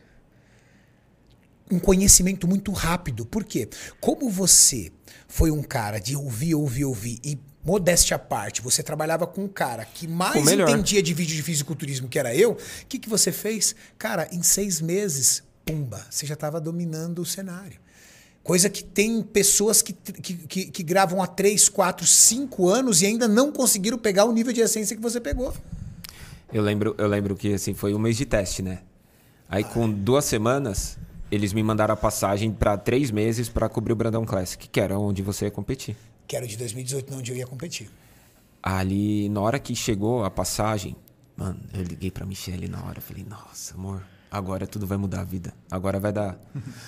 um 1.71 1.79
conhecimento 1.79 2.49
muito 2.49 2.73
rápido. 2.73 3.27
Por 3.27 3.45
quê? 3.45 3.69
Como 4.01 4.31
você 4.31 4.91
foi 5.29 5.51
um 5.51 5.63
cara 5.63 5.99
de 5.99 6.17
ouvir, 6.17 6.55
ouvir, 6.55 6.87
ouvir 6.87 7.21
e 7.23 7.39
modéstia 7.63 8.17
à 8.17 8.19
parte, 8.19 8.63
você 8.63 8.83
trabalhava 8.83 9.27
com 9.27 9.45
um 9.45 9.49
cara 9.49 9.85
que 9.85 10.09
mais 10.09 10.51
entendia 10.51 11.03
de 11.03 11.13
vídeo 11.13 11.37
de 11.37 11.43
fisiculturismo 11.43 12.09
que 12.09 12.19
era 12.19 12.35
eu, 12.35 12.53
o 12.53 12.87
que, 12.89 12.99
que 12.99 13.09
você 13.11 13.31
fez? 13.31 13.75
Cara, 13.99 14.27
em 14.33 14.43
seis 14.43 14.81
meses, 14.81 15.43
pumba, 15.71 16.05
você 16.11 16.27
já 16.27 16.35
estava 16.35 16.61
dominando 16.61 17.21
o 17.21 17.27
cenário. 17.27 17.79
Coisa 18.43 18.71
que 18.71 18.83
tem 18.83 19.23
pessoas 19.23 19.83
que, 19.83 19.93
que, 19.93 20.35
que, 20.35 20.65
que 20.67 20.83
gravam 20.83 21.23
há 21.23 21.27
três, 21.27 21.69
quatro, 21.69 22.07
cinco 22.07 22.69
anos 22.69 23.03
e 23.03 23.07
ainda 23.07 23.29
não 23.29 23.53
conseguiram 23.53 23.99
pegar 23.99 24.25
o 24.25 24.33
nível 24.33 24.53
de 24.53 24.61
essência 24.61 24.97
que 24.97 25.03
você 25.03 25.21
pegou. 25.21 25.55
Eu 26.53 26.63
lembro, 26.63 26.95
eu 26.99 27.07
lembro 27.07 27.37
que 27.37 27.55
assim, 27.55 27.75
foi 27.75 27.95
um 27.95 27.99
mês 27.99 28.17
de 28.17 28.25
teste, 28.25 28.63
né? 28.63 28.81
Aí 29.49 29.63
com 29.63 29.91
duas 29.91 30.25
semanas, 30.25 30.99
eles 31.31 31.53
me 31.53 31.63
mandaram 31.63 31.95
a 31.95 31.97
passagem 31.97 32.51
pra 32.51 32.77
três 32.77 33.11
meses 33.11 33.49
pra 33.49 33.69
cobrir 33.69 33.93
o 33.93 33.97
Brandão 33.97 34.25
Classic, 34.25 34.69
que 34.69 34.81
era 34.81 34.99
onde 34.99 35.23
você 35.23 35.45
ia 35.45 35.51
competir. 35.51 35.97
Que 36.27 36.37
era 36.37 36.47
de 36.47 36.57
2018, 36.57 37.11
não 37.11 37.19
onde 37.19 37.31
eu 37.31 37.37
ia 37.37 37.47
competir. 37.47 37.91
Ali, 38.63 39.29
na 39.29 39.41
hora 39.41 39.59
que 39.59 39.75
chegou 39.77 40.25
a 40.25 40.31
passagem, 40.31 40.97
mano, 41.37 41.61
eu 41.75 41.83
liguei 41.83 42.11
pra 42.11 42.25
Michelle 42.27 42.69
na 42.69 42.83
hora. 42.85 42.99
eu 42.99 43.03
Falei, 43.03 43.25
nossa, 43.25 43.75
amor, 43.75 44.03
agora 44.31 44.67
tudo 44.67 44.87
vai 44.87 44.97
mudar 44.99 45.21
a 45.21 45.25
vida. 45.25 45.53
Agora 45.71 45.99
vai 46.01 46.13
dar. 46.13 46.39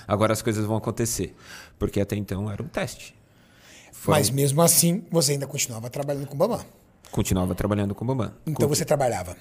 Agora 0.06 0.32
as 0.32 0.43
coisas 0.43 0.64
vão 0.64 0.77
acontecer. 0.77 1.35
Porque 1.78 2.01
até 2.01 2.16
então 2.16 2.51
era 2.51 2.62
um 2.62 2.69
teste. 2.69 3.14
Foi- 3.93 4.14
Mas 4.14 4.31
mesmo 4.31 4.60
assim, 4.62 5.05
você 5.10 5.32
ainda 5.32 5.47
continuava 5.47 5.89
trabalhando 5.90 6.27
com 6.27 6.35
o 6.35 6.39
Bambam. 6.39 6.64
Continuava 7.10 7.55
trabalhando 7.55 7.94
com 7.94 8.05
o 8.05 8.09
Bambam. 8.09 8.32
Então 8.47 8.69
você 8.69 8.85
trabalhava 8.85 9.36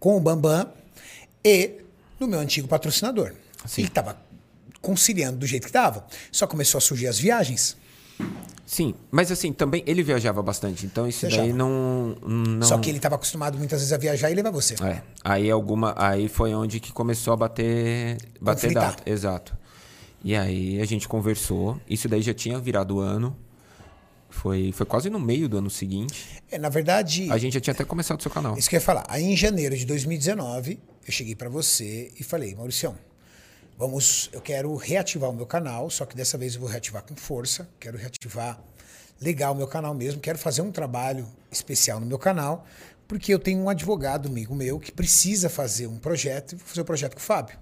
com 0.00 0.16
o 0.16 0.20
Bambam 0.20 0.72
e 1.44 1.80
no 2.18 2.26
meu 2.26 2.38
antigo 2.40 2.66
patrocinador. 2.66 3.34
Sim. 3.66 3.82
E 3.82 3.84
estava 3.84 4.16
conciliando 4.80 5.38
do 5.38 5.46
jeito 5.46 5.64
que 5.64 5.68
estava. 5.70 6.06
Só 6.32 6.46
começou 6.46 6.78
a 6.78 6.80
surgir 6.80 7.08
as 7.08 7.18
viagens. 7.18 7.76
Sim, 8.66 8.94
mas 9.12 9.30
assim, 9.30 9.52
também 9.52 9.82
ele 9.86 10.02
viajava 10.02 10.42
bastante. 10.42 10.84
Então 10.86 11.06
isso 11.06 11.20
Viajava. 11.20 11.42
daí 11.46 11.52
não. 11.52 12.16
não... 12.26 12.66
Só 12.66 12.76
que 12.78 12.90
ele 12.90 12.98
estava 12.98 13.14
acostumado 13.14 13.56
muitas 13.56 13.78
vezes 13.78 13.92
a 13.92 13.96
viajar 13.96 14.30
e 14.30 14.34
levar 14.34 14.50
você. 14.50 14.74
É, 14.82 15.02
aí 15.22 15.48
alguma, 15.50 15.94
aí 15.96 16.28
foi 16.28 16.52
onde 16.52 16.80
que 16.80 16.92
começou 16.92 17.32
a 17.32 17.36
bater, 17.36 18.18
bater 18.40 18.62
Conflitar. 18.62 18.90
data, 18.96 19.08
exato. 19.08 19.56
E 20.24 20.34
aí 20.34 20.80
a 20.80 20.84
gente 20.84 21.06
conversou, 21.06 21.80
isso 21.88 22.08
daí 22.08 22.22
já 22.22 22.34
tinha 22.34 22.58
virado 22.58 22.98
ano. 22.98 23.36
Foi, 24.28 24.72
foi 24.72 24.84
quase 24.84 25.08
no 25.08 25.20
meio 25.20 25.48
do 25.48 25.56
ano 25.58 25.70
seguinte. 25.70 26.42
É, 26.50 26.58
na 26.58 26.68
verdade, 26.68 27.30
A 27.30 27.38
gente 27.38 27.54
já 27.54 27.60
tinha 27.60 27.72
até 27.72 27.84
começado 27.84 28.18
o 28.18 28.22
seu 28.22 28.30
canal. 28.30 28.58
isso 28.58 28.68
que 28.68 28.74
eu 28.76 28.80
ia 28.80 28.84
falar. 28.84 29.04
Aí 29.08 29.22
em 29.22 29.36
janeiro 29.36 29.76
de 29.76 29.86
2019, 29.86 30.78
eu 31.06 31.12
cheguei 31.12 31.34
pra 31.36 31.48
você 31.48 32.10
e 32.18 32.24
falei, 32.24 32.54
Mauricião, 32.54 32.96
vamos, 33.78 34.30
eu 34.32 34.40
quero 34.40 34.74
reativar 34.76 35.30
o 35.30 35.32
meu 35.32 35.46
canal, 35.46 35.90
só 35.90 36.04
que 36.04 36.16
dessa 36.16 36.36
vez 36.38 36.54
eu 36.54 36.60
vou 36.60 36.68
reativar 36.68 37.02
com 37.02 37.14
força, 37.16 37.68
quero 37.78 37.98
reativar 37.98 38.60
legal 39.20 39.52
o 39.54 39.56
meu 39.56 39.66
canal 39.66 39.94
mesmo, 39.94 40.20
quero 40.20 40.38
fazer 40.38 40.62
um 40.62 40.70
trabalho 40.70 41.26
especial 41.50 42.00
no 42.00 42.06
meu 42.06 42.18
canal, 42.18 42.66
porque 43.08 43.32
eu 43.32 43.38
tenho 43.38 43.60
um 43.60 43.68
advogado 43.68 44.28
amigo 44.28 44.54
meu 44.54 44.78
que 44.78 44.92
precisa 44.92 45.48
fazer 45.48 45.86
um 45.86 45.98
projeto, 45.98 46.52
e 46.52 46.56
vou 46.56 46.66
fazer 46.66 46.80
o 46.80 46.84
projeto 46.84 47.14
com 47.14 47.20
o 47.20 47.22
Fábio. 47.22 47.58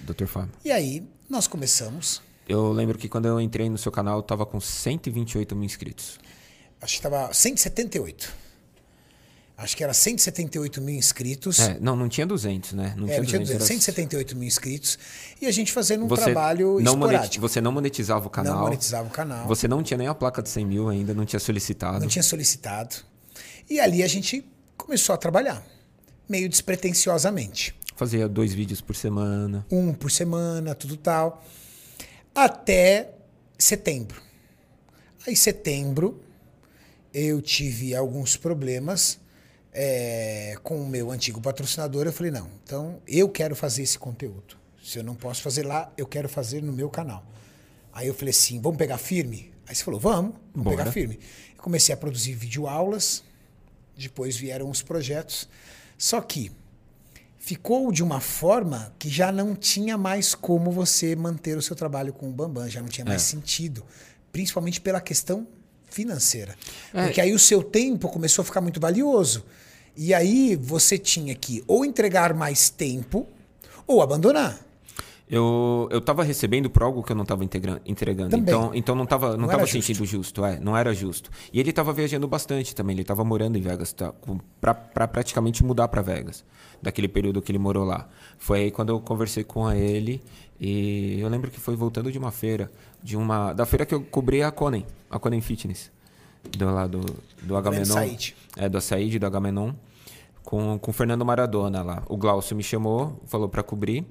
Dr. 0.00 0.26
Fábio. 0.26 0.52
E 0.64 0.70
aí 0.70 1.06
nós 1.28 1.46
começamos, 1.46 2.22
Eu 2.48 2.72
lembro 2.72 2.98
que 2.98 3.08
quando 3.08 3.26
eu 3.26 3.40
entrei 3.40 3.68
no 3.70 3.78
seu 3.78 3.92
canal, 3.92 4.18
eu 4.18 4.22
tava 4.22 4.44
com 4.44 4.60
128 4.60 5.54
mil 5.54 5.64
inscritos. 5.64 6.18
acho 6.80 6.94
que 6.94 7.06
estava 7.06 7.32
178. 7.32 8.49
Acho 9.62 9.76
que 9.76 9.84
era 9.84 9.92
178 9.92 10.80
mil 10.80 10.94
inscritos. 10.94 11.60
É, 11.60 11.78
não, 11.80 11.94
não 11.94 12.08
tinha 12.08 12.26
200, 12.26 12.72
né? 12.72 12.94
Não 12.96 13.04
É, 13.04 13.08
tinha 13.10 13.18
não 13.18 13.26
tinha 13.26 13.38
200. 13.40 13.40
200, 13.40 13.54
era- 13.56 13.64
178 13.66 14.34
mil 14.34 14.48
inscritos. 14.48 14.98
E 15.40 15.46
a 15.46 15.50
gente 15.52 15.70
fazendo 15.70 16.06
um 16.06 16.08
Você 16.08 16.24
trabalho 16.24 16.80
não 16.80 16.94
esporádico. 16.94 17.42
Você 17.46 17.60
não 17.60 17.70
monetizava 17.70 18.26
o 18.26 18.30
canal. 18.30 18.54
Não 18.54 18.62
monetizava 18.62 19.06
o 19.06 19.10
canal. 19.10 19.46
Você 19.46 19.68
não 19.68 19.82
tinha 19.82 19.98
nem 19.98 20.06
a 20.08 20.14
placa 20.14 20.42
de 20.42 20.48
100 20.48 20.64
mil 20.64 20.88
ainda, 20.88 21.12
não 21.12 21.26
tinha 21.26 21.38
solicitado. 21.38 22.00
Não 22.00 22.08
tinha 22.08 22.22
solicitado. 22.22 22.96
E 23.68 23.78
ali 23.78 24.02
a 24.02 24.08
gente 24.08 24.44
começou 24.78 25.14
a 25.14 25.18
trabalhar, 25.18 25.62
meio 26.26 26.48
despretensiosamente. 26.48 27.74
Fazia 27.94 28.26
dois 28.26 28.54
vídeos 28.54 28.80
por 28.80 28.96
semana. 28.96 29.66
Um 29.70 29.92
por 29.92 30.10
semana, 30.10 30.74
tudo 30.74 30.96
tal. 30.96 31.44
Até 32.34 33.10
setembro. 33.58 34.22
Aí, 35.26 35.36
setembro, 35.36 36.18
eu 37.12 37.42
tive 37.42 37.94
alguns 37.94 38.38
problemas 38.38 39.19
é, 39.72 40.56
com 40.62 40.80
o 40.80 40.88
meu 40.88 41.10
antigo 41.10 41.40
patrocinador. 41.40 42.06
Eu 42.06 42.12
falei, 42.12 42.32
não, 42.32 42.48
então 42.64 43.00
eu 43.06 43.28
quero 43.28 43.54
fazer 43.54 43.82
esse 43.82 43.98
conteúdo. 43.98 44.56
Se 44.82 44.98
eu 44.98 45.04
não 45.04 45.14
posso 45.14 45.42
fazer 45.42 45.64
lá, 45.64 45.92
eu 45.96 46.06
quero 46.06 46.28
fazer 46.28 46.62
no 46.62 46.72
meu 46.72 46.88
canal. 46.88 47.24
Aí 47.92 48.06
eu 48.06 48.14
falei 48.14 48.30
assim, 48.30 48.60
vamos 48.60 48.78
pegar 48.78 48.98
firme? 48.98 49.52
Aí 49.66 49.74
você 49.74 49.84
falou, 49.84 50.00
vamos, 50.00 50.32
vamos 50.54 50.64
Bora. 50.64 50.76
pegar 50.78 50.92
firme. 50.92 51.18
Eu 51.56 51.62
comecei 51.62 51.92
a 51.92 51.96
produzir 51.96 52.34
videoaulas, 52.34 53.22
depois 53.96 54.36
vieram 54.36 54.70
os 54.70 54.82
projetos. 54.82 55.48
Só 55.98 56.20
que 56.20 56.50
ficou 57.38 57.92
de 57.92 58.02
uma 58.02 58.20
forma 58.20 58.94
que 58.98 59.08
já 59.08 59.30
não 59.30 59.54
tinha 59.54 59.96
mais 59.98 60.34
como 60.34 60.70
você 60.70 61.14
manter 61.14 61.56
o 61.56 61.62
seu 61.62 61.76
trabalho 61.76 62.12
com 62.12 62.28
o 62.28 62.32
Bambam, 62.32 62.68
já 62.68 62.80
não 62.80 62.88
tinha 62.88 63.04
mais 63.04 63.22
sentido, 63.22 63.84
principalmente 64.32 64.80
pela 64.80 65.00
questão 65.00 65.46
financeira. 65.90 66.56
É. 66.94 67.04
Porque 67.04 67.20
aí 67.20 67.32
o 67.32 67.38
seu 67.38 67.62
tempo 67.62 68.08
começou 68.08 68.42
a 68.42 68.44
ficar 68.44 68.60
muito 68.60 68.80
valioso. 68.80 69.44
E 70.02 70.14
aí 70.14 70.56
você 70.56 70.96
tinha 70.96 71.34
que 71.34 71.62
ou 71.66 71.84
entregar 71.84 72.32
mais 72.32 72.70
tempo 72.70 73.26
ou 73.86 74.00
abandonar. 74.00 74.58
Eu, 75.28 75.86
eu 75.92 76.00
tava 76.00 76.24
recebendo 76.24 76.70
por 76.70 76.82
algo 76.82 77.02
que 77.02 77.12
eu 77.12 77.16
não 77.16 77.24
tava 77.26 77.44
integra- 77.44 77.82
entregando. 77.84 78.30
Também. 78.30 78.42
Então, 78.42 78.70
então 78.74 78.94
não 78.94 79.04
tava, 79.04 79.32
não 79.32 79.40
Não 79.42 79.48
tava 79.48 79.66
sentindo 79.66 80.02
justo. 80.06 80.42
é, 80.42 80.58
não 80.58 80.74
era 80.74 80.94
justo. 80.94 81.30
E 81.52 81.60
ele 81.60 81.70
tava 81.70 81.92
viajando 81.92 82.26
bastante 82.26 82.74
também. 82.74 82.96
Ele 82.96 83.04
tava 83.04 83.22
morando 83.24 83.58
em 83.58 83.60
Vegas, 83.60 83.92
tá, 83.92 84.12
pra 84.58 84.74
praticamente 85.06 85.62
mudar 85.62 85.86
pra 85.88 86.00
Vegas, 86.00 86.44
daquele 86.80 87.06
período 87.06 87.42
que 87.42 87.52
ele 87.52 87.58
morou 87.58 87.84
lá. 87.84 88.08
Foi 88.38 88.60
aí 88.62 88.70
quando 88.70 88.88
eu 88.88 89.00
conversei 89.00 89.44
com 89.44 89.70
ele 89.70 90.22
e 90.58 91.20
eu 91.20 91.28
lembro 91.28 91.50
que 91.50 91.60
foi 91.60 91.76
voltando 91.76 92.10
de 92.10 92.16
uma 92.18 92.32
feira, 92.32 92.72
de 93.02 93.18
uma 93.18 93.52
da 93.52 93.66
feira 93.66 93.84
que 93.84 93.94
eu 93.94 94.00
cobri 94.00 94.42
a 94.42 94.50
Conen, 94.50 94.86
a 95.10 95.18
Conen 95.18 95.42
Fitness, 95.42 95.92
do 96.56 96.64
lá 96.64 96.86
do, 96.86 97.04
do 97.42 97.54
Agamenon. 97.54 97.84
É, 98.56 98.68
do 98.68 98.78
Açaí, 98.78 99.16
do 99.18 99.26
Agamenon, 99.26 99.72
com, 100.50 100.76
com 100.80 100.90
o 100.90 100.92
Fernando 100.92 101.24
Maradona 101.24 101.80
lá. 101.80 102.02
O 102.08 102.16
Glaucio 102.16 102.56
me 102.56 102.62
chamou, 102.64 103.20
falou 103.26 103.48
pra 103.48 103.62
cobrir 103.62 104.04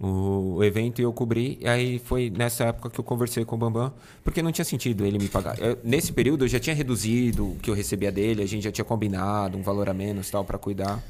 o, 0.00 0.54
o 0.56 0.64
evento 0.64 1.00
e 1.00 1.04
eu 1.04 1.12
cobri. 1.12 1.58
E 1.60 1.68
aí 1.68 1.98
foi 1.98 2.30
nessa 2.30 2.64
época 2.64 2.88
que 2.88 2.98
eu 2.98 3.04
conversei 3.04 3.44
com 3.44 3.56
o 3.56 3.58
Bambam, 3.58 3.92
porque 4.24 4.40
não 4.42 4.50
tinha 4.50 4.64
sentido 4.64 5.04
ele 5.04 5.18
me 5.18 5.28
pagar. 5.28 5.58
Eu- 5.60 5.76
nesse 5.84 6.14
período 6.14 6.44
eu 6.46 6.48
já 6.48 6.58
tinha 6.58 6.74
reduzido 6.74 7.50
o 7.52 7.56
que 7.56 7.68
eu 7.68 7.74
recebia 7.74 8.10
dele, 8.10 8.42
a 8.42 8.46
gente 8.46 8.64
já 8.64 8.72
tinha 8.72 8.86
combinado 8.86 9.58
um 9.58 9.62
valor 9.62 9.90
a 9.90 9.92
menos 9.92 10.30
tal 10.30 10.46
para 10.46 10.56
cuidar. 10.56 11.02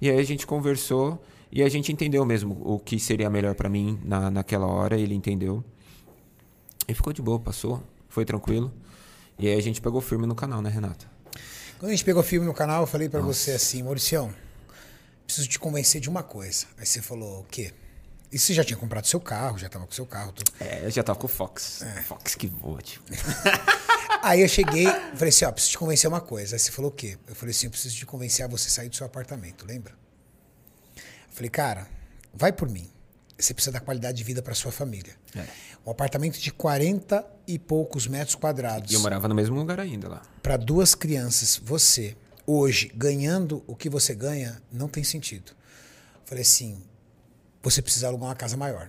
E 0.00 0.10
aí 0.10 0.18
a 0.18 0.24
gente 0.24 0.44
conversou 0.44 1.22
e 1.52 1.62
a 1.62 1.68
gente 1.68 1.92
entendeu 1.92 2.24
mesmo 2.24 2.60
o 2.64 2.80
que 2.80 2.98
seria 2.98 3.30
melhor 3.30 3.54
para 3.54 3.68
mim 3.68 3.96
na, 4.04 4.28
naquela 4.28 4.66
hora, 4.66 4.98
ele 4.98 5.14
entendeu. 5.14 5.62
E 6.88 6.92
ficou 6.94 7.12
de 7.12 7.22
boa, 7.22 7.38
passou, 7.38 7.80
foi 8.08 8.24
tranquilo. 8.24 8.72
E 9.38 9.46
aí 9.46 9.56
a 9.56 9.62
gente 9.62 9.80
pegou 9.80 10.00
firme 10.00 10.26
no 10.26 10.34
canal, 10.34 10.60
né, 10.60 10.68
Renata? 10.68 11.13
Quando 11.84 11.90
a 11.90 11.96
gente 11.96 12.04
pegou 12.06 12.22
filme 12.22 12.46
no 12.46 12.54
canal, 12.54 12.84
eu 12.84 12.86
falei 12.86 13.10
pra 13.10 13.20
você 13.20 13.50
assim, 13.50 13.82
Mauricião, 13.82 14.34
preciso 15.26 15.46
te 15.46 15.58
convencer 15.58 16.00
de 16.00 16.08
uma 16.08 16.22
coisa. 16.22 16.64
Aí 16.78 16.86
você 16.86 17.02
falou, 17.02 17.40
o 17.40 17.44
quê? 17.44 17.74
E 18.32 18.38
você 18.38 18.54
já 18.54 18.64
tinha 18.64 18.78
comprado 18.78 19.06
seu 19.06 19.20
carro, 19.20 19.58
já 19.58 19.68
tava 19.68 19.86
com 19.86 19.92
seu 19.92 20.06
carro, 20.06 20.32
tudo. 20.32 20.50
É, 20.60 20.86
eu 20.86 20.90
já 20.90 21.02
tava 21.02 21.18
com 21.18 21.26
o 21.26 21.28
Fox. 21.28 21.82
Fox 22.06 22.36
que 22.36 22.46
voa, 22.46 22.80
tipo. 22.80 23.04
Aí 24.24 24.40
eu 24.40 24.48
cheguei, 24.48 24.86
falei 24.86 25.28
assim, 25.28 25.44
ó, 25.44 25.52
preciso 25.52 25.72
te 25.72 25.78
convencer 25.78 26.08
uma 26.08 26.22
coisa. 26.22 26.56
Aí 26.56 26.58
você 26.58 26.72
falou 26.72 26.90
o 26.90 26.94
quê? 26.94 27.18
Eu 27.28 27.34
falei 27.34 27.50
assim, 27.50 27.66
eu 27.66 27.70
preciso 27.70 27.94
te 27.94 28.06
convencer 28.06 28.46
a 28.46 28.48
você 28.48 28.70
sair 28.70 28.88
do 28.88 28.96
seu 28.96 29.04
apartamento, 29.04 29.66
lembra? 29.66 29.92
Eu 30.96 31.02
falei, 31.32 31.50
cara, 31.50 31.86
vai 32.32 32.50
por 32.50 32.66
mim. 32.66 32.90
Você 33.36 33.52
precisa 33.52 33.72
dar 33.72 33.80
qualidade 33.80 34.16
de 34.16 34.24
vida 34.24 34.40
para 34.40 34.54
sua 34.54 34.72
família. 34.72 35.14
É. 35.36 35.44
Um 35.86 35.90
apartamento 35.90 36.38
de 36.38 36.52
40 36.52 37.24
e 37.46 37.58
poucos 37.58 38.06
metros 38.06 38.34
quadrados. 38.34 38.90
E 38.90 38.94
eu 38.94 39.00
morava 39.00 39.28
no 39.28 39.34
mesmo 39.34 39.54
lugar 39.56 39.78
ainda 39.78 40.08
lá. 40.08 40.22
para 40.42 40.56
duas 40.56 40.94
crianças, 40.94 41.60
você, 41.62 42.16
hoje, 42.46 42.90
ganhando 42.94 43.62
o 43.66 43.76
que 43.76 43.90
você 43.90 44.14
ganha, 44.14 44.60
não 44.72 44.88
tem 44.88 45.04
sentido. 45.04 45.52
Falei 46.24 46.42
assim, 46.42 46.78
você 47.62 47.82
precisa 47.82 48.08
alugar 48.08 48.28
uma 48.28 48.34
casa 48.34 48.56
maior. 48.56 48.88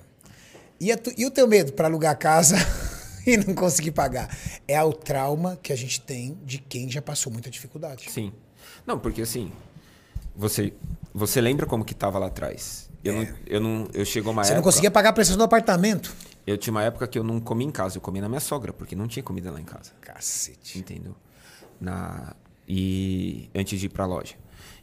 E, 0.80 0.92
a 0.92 1.00
e 1.18 1.26
o 1.26 1.32
teu 1.32 1.48
medo 1.48 1.74
para 1.74 1.88
alugar 1.88 2.12
a 2.12 2.16
casa 2.16 2.56
e 3.26 3.38
não 3.38 3.54
conseguir 3.54 3.92
pagar? 3.92 4.36
É 4.68 4.82
o 4.82 4.94
trauma 4.94 5.58
que 5.62 5.74
a 5.74 5.76
gente 5.76 6.00
tem 6.02 6.38
de 6.46 6.60
quem 6.60 6.90
já 6.90 7.02
passou 7.02 7.32
muita 7.32 7.50
dificuldade. 7.50 8.10
Sim. 8.10 8.32
Não, 8.86 9.00
porque 9.00 9.22
assim, 9.22 9.52
você, 10.36 10.74
você 11.14 11.40
lembra 11.40 11.66
como 11.66 11.84
que 11.84 11.94
tava 11.94 12.20
lá 12.20 12.28
atrás? 12.28 12.90
Eu 13.04 13.14
não, 13.14 13.28
eu 13.46 13.60
não, 13.62 13.88
eu 13.94 14.04
chegou 14.04 14.32
uma 14.34 14.42
É. 14.42 14.46
Você 14.46 14.52
época, 14.52 14.58
não 14.58 14.64
conseguia 14.64 14.92
pagar 14.92 15.10
a 15.10 15.14
prestação 15.14 15.38
do 15.38 15.44
apartamento? 15.44 16.14
Eu 16.46 16.58
tinha 16.58 16.72
uma 16.72 16.84
época 16.84 17.08
que 17.08 17.18
eu 17.18 17.24
não 17.24 17.40
comia 17.40 17.68
em 17.68 17.72
casa, 17.72 17.98
eu 17.98 18.02
comia 18.02 18.22
na 18.22 18.30
minha 18.30 18.40
sogra, 18.40 18.72
porque 18.74 18.96
não 18.96 19.08
tinha 19.08 19.24
comida 19.24 19.52
lá 19.52 19.60
em 19.60 19.66
casa. 19.66 19.92
Cacete. 20.02 20.80
Entendeu? 20.80 21.16
Na 21.80 22.36
e 22.68 23.50
antes 23.54 23.80
de 23.80 23.86
ir 23.86 23.90
pra 23.90 24.06
loja. 24.06 24.36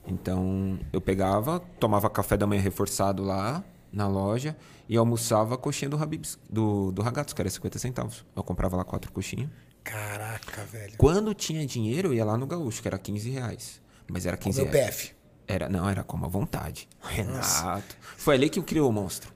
Então, 0.07 0.79
eu 0.93 1.01
pegava, 1.01 1.61
tomava 1.79 2.09
café 2.11 2.37
da 2.37 2.47
manhã 2.47 2.61
reforçado 2.61 3.23
lá 3.23 3.65
na 3.93 4.09
loja 4.09 4.57
e 4.89 4.97
almoçava 4.97 5.55
a 5.55 5.59
coxinha 5.59 5.89
do 5.89 5.97
Habib's, 5.97 6.39
do, 6.49 6.91
do 6.93 7.03
Ragazzo, 7.03 7.35
que 7.35 7.43
era 7.43 7.51
50 7.51 7.79
centavos. 7.79 8.25
Eu 8.35 8.43
comprava 8.43 8.77
lá 8.77 8.85
quatro 8.85 9.13
coxinhas. 9.13 9.49
Caraca, 9.85 10.65
velho. 10.65 10.95
Quando 10.97 11.35
tinha 11.35 11.67
dinheiro, 11.67 12.09
eu 12.09 12.15
ia 12.15 12.25
lá 12.25 12.37
no 12.37 12.47
Gaúcho, 12.47 12.81
que 12.83 12.89
era 12.89 12.99
15 12.99 13.31
reais. 13.31 13.81
Mas 14.09 14.27
era 14.27 14.37
Com 14.37 14.45
15 14.45 14.63
meu 14.63 14.73
reais. 14.73 14.87
PF. 14.97 15.15
Era, 15.47 15.69
não, 15.69 15.89
era 15.89 16.03
como 16.03 16.25
a 16.25 16.29
vontade. 16.29 16.89
Renato. 17.03 17.97
Foi 18.17 18.37
ali 18.37 18.49
que 18.49 18.59
eu 18.59 18.63
criou 18.63 18.89
o 18.89 18.93
monstro. 18.93 19.33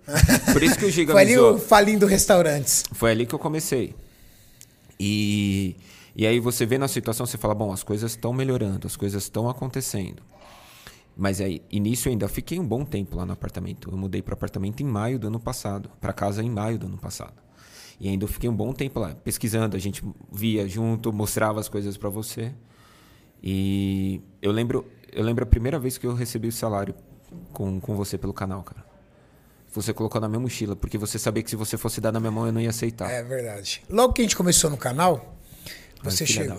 Por 0.53 0.63
isso 0.63 0.79
que 0.79 0.87
o 0.87 0.91
Giga 0.93 1.13
Foi 1.13 1.23
ali 1.23 1.39
o 1.39 1.59
falindo 1.59 2.07
restaurantes. 2.07 2.85
Foi 2.93 3.11
ali 3.11 3.27
que 3.27 3.35
eu 3.35 3.39
comecei. 3.39 3.95
E, 4.99 5.77
e 6.15 6.27
aí 6.27 6.41
você 6.41 6.65
vê 6.65 6.79
na 6.79 6.89
situação, 6.89 7.27
você 7.27 7.37
fala, 7.37 7.55
bom, 7.55 7.73
as 7.73 7.83
coisas 7.83 8.13
estão 8.13 8.33
melhorando, 8.33 8.87
as 8.87 8.97
coisas 8.97 9.25
estão 9.25 9.49
acontecendo. 9.49 10.23
Mas 11.17 11.41
aí, 11.41 11.63
início 11.71 12.11
ainda 12.11 12.29
fiquei 12.29 12.59
um 12.61 12.67
bom 12.67 12.85
tempo 12.85 13.17
lá 13.17 13.25
no 13.25 13.33
apartamento. 13.33 13.91
Eu 13.91 13.97
mudei 13.97 14.21
para 14.21 14.35
apartamento 14.35 14.83
em 14.83 14.87
maio 14.87 15.19
do 15.19 15.27
ano 15.27 15.41
passado, 15.41 15.91
para 16.01 16.13
casa 16.13 16.43
em 16.43 16.51
maio 16.51 16.79
do 16.79 16.87
ano 16.87 16.99
passado. 16.99 17.35
E 17.99 18.09
ainda 18.09 18.25
eu 18.25 18.29
fiquei 18.29 18.49
um 18.51 18.55
bom 18.55 18.73
tempo 18.75 19.01
lá, 19.01 19.15
pesquisando, 19.15 19.75
a 19.75 19.81
gente 19.81 20.05
via 20.31 20.69
junto, 20.69 21.11
mostrava 21.13 21.59
as 21.59 21.69
coisas 21.69 21.97
para 21.97 22.11
você. 22.11 22.53
E 23.43 24.21
eu 24.43 24.53
lembro, 24.53 24.85
eu 25.17 25.25
lembro 25.25 25.45
a 25.45 25.47
primeira 25.47 25.79
vez 25.79 25.97
que 25.97 26.07
eu 26.07 26.15
recebi 26.15 26.49
o 26.49 26.53
salário 26.53 26.95
com, 27.53 27.81
com 27.81 27.97
você 27.97 28.19
pelo 28.19 28.35
canal, 28.35 28.63
cara. 28.63 28.85
Você 29.73 29.93
colocou 29.93 30.21
na 30.21 30.29
minha 30.29 30.39
mochila, 30.39 30.77
porque 30.77 30.99
você 30.99 31.19
sabia 31.19 31.43
que 31.43 31.51
se 31.51 31.57
você 31.57 31.79
fosse 31.79 32.01
dar 32.01 32.13
na 32.13 32.21
minha 32.21 32.31
mão 32.31 32.47
eu 32.47 32.53
não 32.53 32.61
ia 32.61 32.69
aceitar. 32.69 33.11
É 33.11 33.23
verdade. 33.23 33.83
Logo 33.89 34.13
que 34.13 34.21
a 34.21 34.25
gente 34.25 34.37
começou 34.37 34.71
no 34.71 34.77
canal, 34.77 35.37
você 36.03 36.27
filha 36.27 36.45
chegou. 36.45 36.59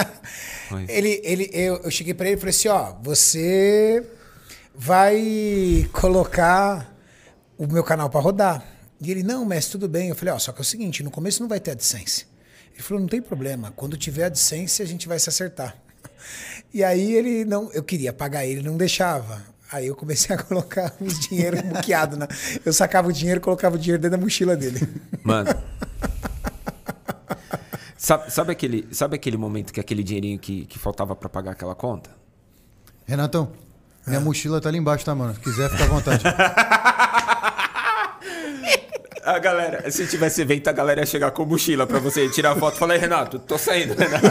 ele, 0.88 1.20
ele, 1.22 1.50
eu, 1.52 1.76
eu 1.76 1.90
cheguei 1.90 2.14
pra 2.14 2.26
ele 2.26 2.36
e 2.36 2.38
falei 2.38 2.50
assim: 2.50 2.68
ó, 2.68 2.94
você 3.02 4.06
vai 4.74 5.88
colocar 5.92 6.94
o 7.58 7.66
meu 7.66 7.84
canal 7.84 8.08
pra 8.08 8.20
rodar. 8.20 8.66
E 9.00 9.10
ele, 9.10 9.22
não, 9.22 9.44
mestre, 9.44 9.72
tudo 9.72 9.88
bem. 9.88 10.08
Eu 10.08 10.14
falei: 10.14 10.32
ó, 10.32 10.38
só 10.38 10.52
que 10.52 10.58
é 10.58 10.62
o 10.62 10.64
seguinte: 10.64 11.02
no 11.02 11.10
começo 11.10 11.42
não 11.42 11.48
vai 11.48 11.60
ter 11.60 11.72
AdSense. 11.72 12.26
Ele 12.72 12.82
falou: 12.82 13.00
não 13.00 13.08
tem 13.08 13.20
problema, 13.20 13.72
quando 13.76 13.96
tiver 13.96 14.24
AdSense 14.24 14.82
a 14.82 14.86
gente 14.86 15.06
vai 15.06 15.18
se 15.18 15.28
acertar. 15.28 15.83
E 16.72 16.82
aí 16.82 17.14
ele 17.14 17.44
não, 17.44 17.70
eu 17.72 17.82
queria 17.82 18.12
pagar 18.12 18.44
ele, 18.44 18.62
não 18.62 18.76
deixava. 18.76 19.42
Aí 19.70 19.86
eu 19.86 19.96
comecei 19.96 20.34
a 20.34 20.38
colocar 20.42 20.92
os 21.00 21.18
dinheiro 21.18 21.64
muqueado 21.64 22.16
na. 22.16 22.28
Eu 22.64 22.72
sacava 22.72 23.08
o 23.08 23.12
dinheiro 23.12 23.40
e 23.40 23.42
colocava 23.42 23.76
o 23.76 23.78
dinheiro 23.78 24.00
dentro 24.02 24.18
da 24.18 24.22
mochila 24.22 24.56
dele. 24.56 24.80
Mano. 25.22 25.50
Sabe, 27.96 28.30
sabe 28.30 28.52
aquele, 28.52 28.86
sabe 28.92 29.16
aquele 29.16 29.38
momento 29.38 29.72
que 29.72 29.80
aquele 29.80 30.02
dinheirinho 30.02 30.38
que, 30.38 30.66
que 30.66 30.78
faltava 30.78 31.16
pra 31.16 31.26
pagar 31.26 31.52
aquela 31.52 31.74
conta? 31.74 32.10
Renatão, 33.06 33.50
minha 34.06 34.20
mochila 34.20 34.60
tá 34.60 34.68
ali 34.68 34.76
embaixo, 34.76 35.06
tá, 35.06 35.14
mano? 35.14 35.32
Se 35.32 35.40
quiser, 35.40 35.70
fica 35.70 35.84
à 35.84 35.86
vontade. 35.86 36.22
A 39.24 39.38
galera, 39.38 39.90
se 39.90 40.06
tivesse 40.06 40.42
evento, 40.42 40.68
a 40.68 40.72
galera 40.72 41.00
ia 41.00 41.06
chegar 41.06 41.30
com 41.30 41.46
mochila 41.46 41.86
pra 41.86 41.98
você 41.98 42.28
tirar 42.28 42.54
foto. 42.56 42.76
Falei, 42.76 42.98
Renato, 42.98 43.38
tô 43.38 43.56
saindo, 43.56 43.94
Renato. 43.94 44.26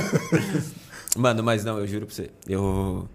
Mano, 1.17 1.43
mas 1.43 1.63
não, 1.63 1.77
eu 1.79 1.85
juro 1.85 2.05
pra 2.07 2.15
você. 2.15 2.31
Eu, 2.47 3.07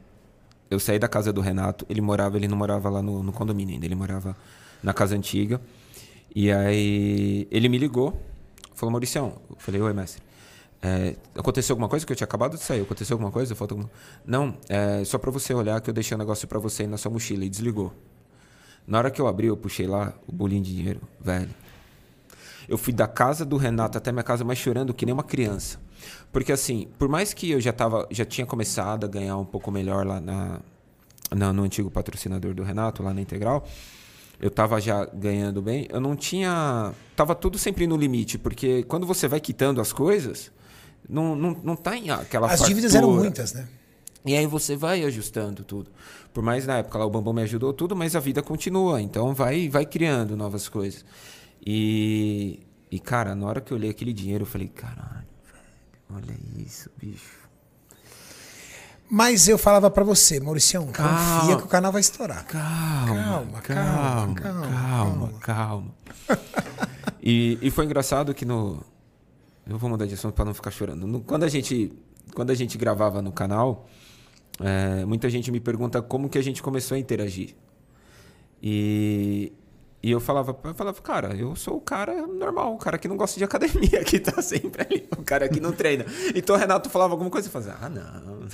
eu 0.71 0.79
saí 0.79 0.99
da 0.99 1.09
casa 1.09 1.33
do 1.33 1.41
Renato. 1.41 1.85
Ele 1.89 2.01
morava, 2.01 2.37
ele 2.37 2.47
não 2.47 2.57
morava 2.57 2.89
lá 2.89 3.03
no, 3.03 3.23
no 3.23 3.33
condomínio 3.33 3.75
ainda. 3.75 3.87
Ele 3.87 3.95
morava 3.95 4.37
na 4.83 4.95
casa 4.95 5.17
antiga. 5.17 5.61
E 6.35 6.53
aí 6.53 7.49
ele 7.51 7.69
me 7.69 7.79
ligou. 7.79 8.21
Falou, 8.75 8.93
Mauricião. 8.93 9.41
Eu 9.51 9.57
falei, 9.59 9.81
oi, 9.81 9.93
mestre. 9.93 10.23
É, 10.81 11.17
aconteceu 11.35 11.75
alguma 11.75 11.89
coisa 11.89 12.07
que 12.07 12.13
eu 12.13 12.17
tinha 12.17 12.27
acabado 12.27 12.57
de 12.57 12.63
sair? 12.63 12.83
Aconteceu 12.83 13.15
alguma 13.15 13.33
coisa? 13.33 13.53
Falta 13.57 13.75
alguma... 13.75 13.91
Não, 14.25 14.57
é 14.69 15.05
só 15.05 15.19
pra 15.19 15.31
você 15.33 15.53
olhar 15.53 15.81
que 15.81 15.91
eu 15.91 15.95
deixei 15.95 16.15
um 16.15 16.19
negócio 16.19 16.47
pra 16.47 16.61
você 16.61 16.83
aí 16.83 16.89
na 16.89 16.97
sua 16.97 17.11
mochila. 17.11 17.45
E 17.45 17.49
desligou. 17.49 17.93
Na 18.87 18.99
hora 18.99 19.11
que 19.11 19.21
eu 19.21 19.27
abri, 19.27 19.49
eu 19.49 19.57
puxei 19.57 19.89
lá 19.89 20.15
o 20.27 20.33
bolinho 20.33 20.63
de 20.63 20.75
dinheiro, 20.77 21.01
velho. 21.21 21.51
Eu 22.69 22.79
fui 22.79 22.93
da 22.93 23.09
casa 23.09 23.45
do 23.45 23.57
Renato 23.57 23.99
até 23.99 24.13
minha 24.13 24.23
casa, 24.23 24.45
mas 24.45 24.59
chorando 24.59 24.95
que 24.95 25.05
nem 25.05 25.13
uma 25.13 25.25
criança. 25.25 25.81
Porque 26.33 26.53
assim, 26.53 26.89
por 26.99 27.09
mais 27.09 27.33
que 27.33 27.51
eu 27.51 27.61
já 27.61 27.73
tava, 27.73 28.07
já 28.11 28.25
tinha 28.25 28.47
começado 28.47 29.05
a 29.05 29.09
ganhar 29.09 29.37
um 29.37 29.45
pouco 29.45 29.71
melhor 29.71 30.07
lá 30.07 30.21
na, 30.21 30.61
na- 31.35 31.53
no 31.53 31.63
antigo 31.63 31.91
patrocinador 31.91 32.55
do 32.55 32.63
Renato, 32.63 33.03
lá 33.03 33.15
na 33.15 33.21
Integral, 33.21 33.67
eu 34.41 34.51
tava 34.51 34.81
já 34.81 35.05
ganhando 35.07 35.61
bem, 35.63 35.87
eu 35.91 36.01
não 36.01 36.15
tinha. 36.15 36.93
Tava 37.17 37.35
tudo 37.35 37.59
sempre 37.59 37.87
no 37.87 37.97
limite, 37.97 38.39
porque 38.39 38.83
quando 38.85 39.07
você 39.07 39.27
vai 39.27 39.41
quitando 39.41 39.81
as 39.81 39.93
coisas, 39.93 40.53
não, 41.09 41.35
não, 41.35 41.51
não 41.65 41.75
tá 41.77 41.97
em 41.97 42.11
aquela 42.11 42.47
As 42.53 42.63
dívidas 42.63 42.95
eram 42.95 43.09
fartura. 43.09 43.25
muitas, 43.25 43.53
né? 43.55 43.67
E 44.27 44.37
aí 44.37 44.47
você 44.47 44.77
vai 44.77 45.03
ajustando 45.05 45.65
tudo. 45.65 45.91
Por 46.35 46.43
mais 46.43 46.67
na 46.67 46.79
época 46.79 46.99
lá 46.99 47.07
o 47.07 47.11
Bambam 47.11 47.33
me 47.33 47.43
ajudou 47.43 47.73
tudo, 47.73 47.97
mas 47.97 48.15
a 48.15 48.21
vida 48.21 48.43
continua. 48.43 49.01
Então 49.01 49.33
vai 49.33 49.69
vai 49.69 49.87
criando 49.87 50.37
novas 50.37 50.69
coisas. 50.69 51.05
E, 51.65 52.61
e 52.91 52.99
cara, 52.99 53.35
na 53.35 53.47
hora 53.47 53.61
que 53.61 53.73
eu 53.73 53.77
olhei 53.77 53.91
aquele 53.91 54.13
dinheiro, 54.13 54.43
eu 54.43 54.47
falei, 54.47 54.69
caralho, 54.69 55.27
olha 56.15 56.37
isso, 56.57 56.91
bicho. 56.97 57.39
Mas 59.11 59.49
eu 59.49 59.57
falava 59.57 59.91
pra 59.91 60.05
você, 60.05 60.39
Mauricião, 60.39 60.85
confia 60.87 61.03
Calma. 61.05 61.57
que 61.57 61.63
o 61.65 61.67
canal 61.67 61.91
vai 61.91 62.01
estourar. 62.03 62.45
Calma, 62.45 63.15
Calma, 63.15 63.61
calma, 63.63 64.35
calma, 64.35 64.71
calma, 64.71 65.33
calma. 65.41 65.95
e, 67.23 67.59
e 67.63 67.71
foi 67.71 67.87
engraçado 67.87 68.35
que 68.35 68.45
no. 68.45 68.83
Eu 69.67 69.79
vou 69.79 69.89
mudar 69.89 70.05
de 70.07 70.15
assunto 70.15 70.35
para 70.35 70.45
não 70.45 70.53
ficar 70.55 70.71
chorando. 70.71 71.21
Quando, 71.27 71.45
a 71.45 71.49
gente, 71.49 71.93
quando 72.35 72.51
a 72.51 72.55
gente 72.55 72.77
gravava 72.77 73.23
no 73.23 73.33
canal, 73.33 73.87
é, 74.61 75.05
muita 75.07 75.29
gente 75.31 75.51
me 75.51 75.61
pergunta 75.61 76.01
como 76.03 76.29
que 76.29 76.37
a 76.39 76.43
gente 76.43 76.63
começou 76.63 76.95
a 76.95 76.99
interagir. 76.99 77.55
E, 78.63 79.53
e 80.01 80.11
eu 80.11 80.21
falava, 80.21 80.57
eu 80.63 80.75
falava, 80.75 81.01
cara, 81.03 81.35
eu 81.35 81.57
sou 81.57 81.77
o 81.77 81.81
cara 81.81 82.27
normal, 82.27 82.75
o 82.75 82.79
cara 82.79 82.99
que 82.99 83.09
não 83.09 83.17
gosta 83.17 83.37
de 83.37 83.45
academia, 83.45 84.03
que 84.07 84.21
tá 84.21 84.41
sempre 84.41 84.83
ali, 84.83 85.09
o 85.17 85.23
cara 85.23 85.49
que 85.49 85.59
não 85.59 85.73
treina. 85.73 86.07
Então 86.35 86.55
o 86.55 86.59
Renato 86.59 86.89
falava 86.89 87.15
alguma 87.15 87.31
coisa 87.31 87.49
e 87.49 87.51
fazia, 87.51 87.77
ah, 87.81 87.89
não. 87.89 88.49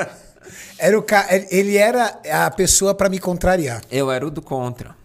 Era 0.78 0.98
o 0.98 1.02
ca... 1.02 1.28
Ele 1.50 1.76
era 1.76 2.18
a 2.28 2.50
pessoa 2.50 2.94
pra 2.94 3.08
me 3.08 3.20
contrariar. 3.20 3.82
Eu 3.90 4.10
era 4.10 4.26
o 4.26 4.30
do 4.30 4.42
contra. 4.42 4.96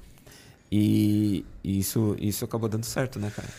E 0.71 1.45
isso, 1.63 2.15
isso 2.19 2.45
acabou 2.45 2.67
dando 2.67 2.85
certo, 2.85 3.19
né, 3.19 3.31
cara? 3.35 3.49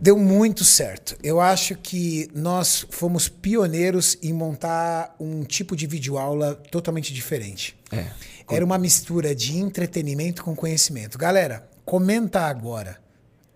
Deu 0.00 0.16
muito 0.16 0.64
certo. 0.64 1.16
Eu 1.22 1.40
acho 1.40 1.76
que 1.76 2.28
nós 2.34 2.86
fomos 2.90 3.28
pioneiros 3.28 4.16
em 4.22 4.32
montar 4.32 5.14
um 5.20 5.44
tipo 5.44 5.76
de 5.76 5.86
videoaula 5.86 6.54
totalmente 6.70 7.12
diferente. 7.12 7.76
É. 7.92 8.06
Era 8.48 8.64
uma 8.64 8.78
mistura 8.78 9.34
de 9.34 9.56
entretenimento 9.56 10.44
com 10.44 10.54
conhecimento. 10.54 11.16
Galera, 11.16 11.68
comenta 11.84 12.42
agora. 12.42 12.98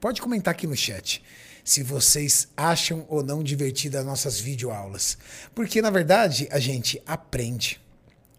Pode 0.00 0.22
comentar 0.22 0.52
aqui 0.52 0.66
no 0.66 0.76
chat 0.76 1.22
se 1.64 1.82
vocês 1.82 2.48
acham 2.56 3.04
ou 3.08 3.22
não 3.22 3.42
divertidas 3.42 4.00
as 4.00 4.06
nossas 4.06 4.40
videoaulas. 4.40 5.18
Porque, 5.54 5.82
na 5.82 5.90
verdade, 5.90 6.48
a 6.50 6.58
gente 6.58 7.02
aprende, 7.06 7.78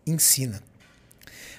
ensina, 0.08 0.64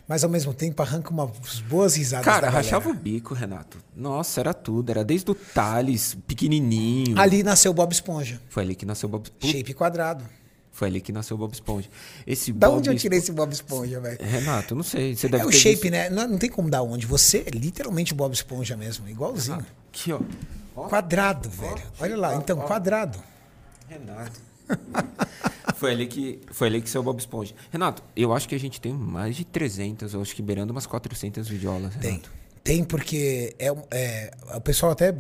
mas 0.09 0.25
ao 0.25 0.31
mesmo 0.31 0.53
tempo 0.53 0.83
arranca 0.83 1.11
umas 1.11 1.61
boas 1.69 1.95
risadas 1.95 2.25
Cara, 2.25 2.51
rachava 2.51 2.89
o 2.91 2.95
bico, 2.95 3.33
Renato. 3.33 3.79
Nossa, 3.95 4.41
era 4.41 4.53
tudo. 4.53 4.91
Era 4.91 5.05
desde 5.05 5.31
o 5.31 5.35
Thales, 5.37 6.17
pequenininho. 6.27 7.17
Ali 7.17 7.45
nasceu 7.45 7.73
Bob 7.73 7.93
Esponja. 7.93 8.41
Foi 8.49 8.65
ali 8.65 8.75
que 8.75 8.85
nasceu 8.85 9.09
o 9.09 9.12
Bob 9.12 9.27
Esponja. 9.27 9.53
Shape 9.57 9.73
quadrado. 9.73 10.25
Foi 10.72 10.88
ali 10.88 11.01
que 11.01 11.12
nasceu 11.12 11.36
o 11.36 11.38
Bob 11.38 11.52
Esponja. 11.52 11.88
Esse 12.26 12.52
Da 12.52 12.68
Bob 12.68 12.78
onde 12.78 12.90
eu 12.90 12.97
tirei 12.97 13.18
esse 13.18 13.32
Bob 13.32 13.52
Esponja, 13.52 14.01
velho? 14.01 14.18
Renato, 14.24 14.74
não 14.74 14.82
sei. 14.82 15.14
Você 15.16 15.28
deve 15.28 15.42
É 15.44 15.47
o 15.47 15.52
shape, 15.52 15.74
visto- 15.82 15.90
né? 15.90 16.09
Não, 16.09 16.26
não 16.28 16.38
tem 16.38 16.48
como 16.48 16.70
dar 16.70 16.82
onde. 16.82 17.06
Você 17.06 17.44
é 17.47 17.51
literalmente 17.51 18.12
o 18.12 18.16
Bob 18.16 18.32
Esponja 18.32 18.76
mesmo, 18.76 19.09
igualzinho. 19.09 19.64
Aqui, 19.88 20.12
ó. 20.12 20.20
Quadrado, 20.88 21.51
velho. 21.51 21.82
Olha 21.98 22.16
lá, 22.16 22.34
então, 22.36 22.56
quadrado. 22.60 23.18
Renato. 23.88 24.40
foi 25.76 25.90
ali 25.92 26.06
que 26.06 26.40
foi 26.52 26.68
ali 26.68 26.80
que 26.80 26.88
saiu 26.88 27.02
o 27.02 27.05
Bob 27.05 27.18
Esponja. 27.18 27.55
Renato, 27.70 28.02
eu 28.16 28.32
acho 28.32 28.48
que 28.48 28.55
a 28.55 28.59
gente 28.60 28.80
tem 28.80 28.92
mais 28.92 29.36
de 29.36 29.44
300, 29.44 30.14
eu 30.14 30.22
acho 30.22 30.34
que 30.34 30.42
beirando 30.42 30.72
umas 30.72 30.86
400 30.86 31.48
videoaulas, 31.48 31.94
Tem. 31.97 32.12
Renato. 32.12 32.30
Tem 32.62 32.84
porque 32.84 33.55
é, 33.59 33.68
é, 33.90 34.30
o 34.55 34.60
pessoal 34.60 34.92
até, 34.92 35.12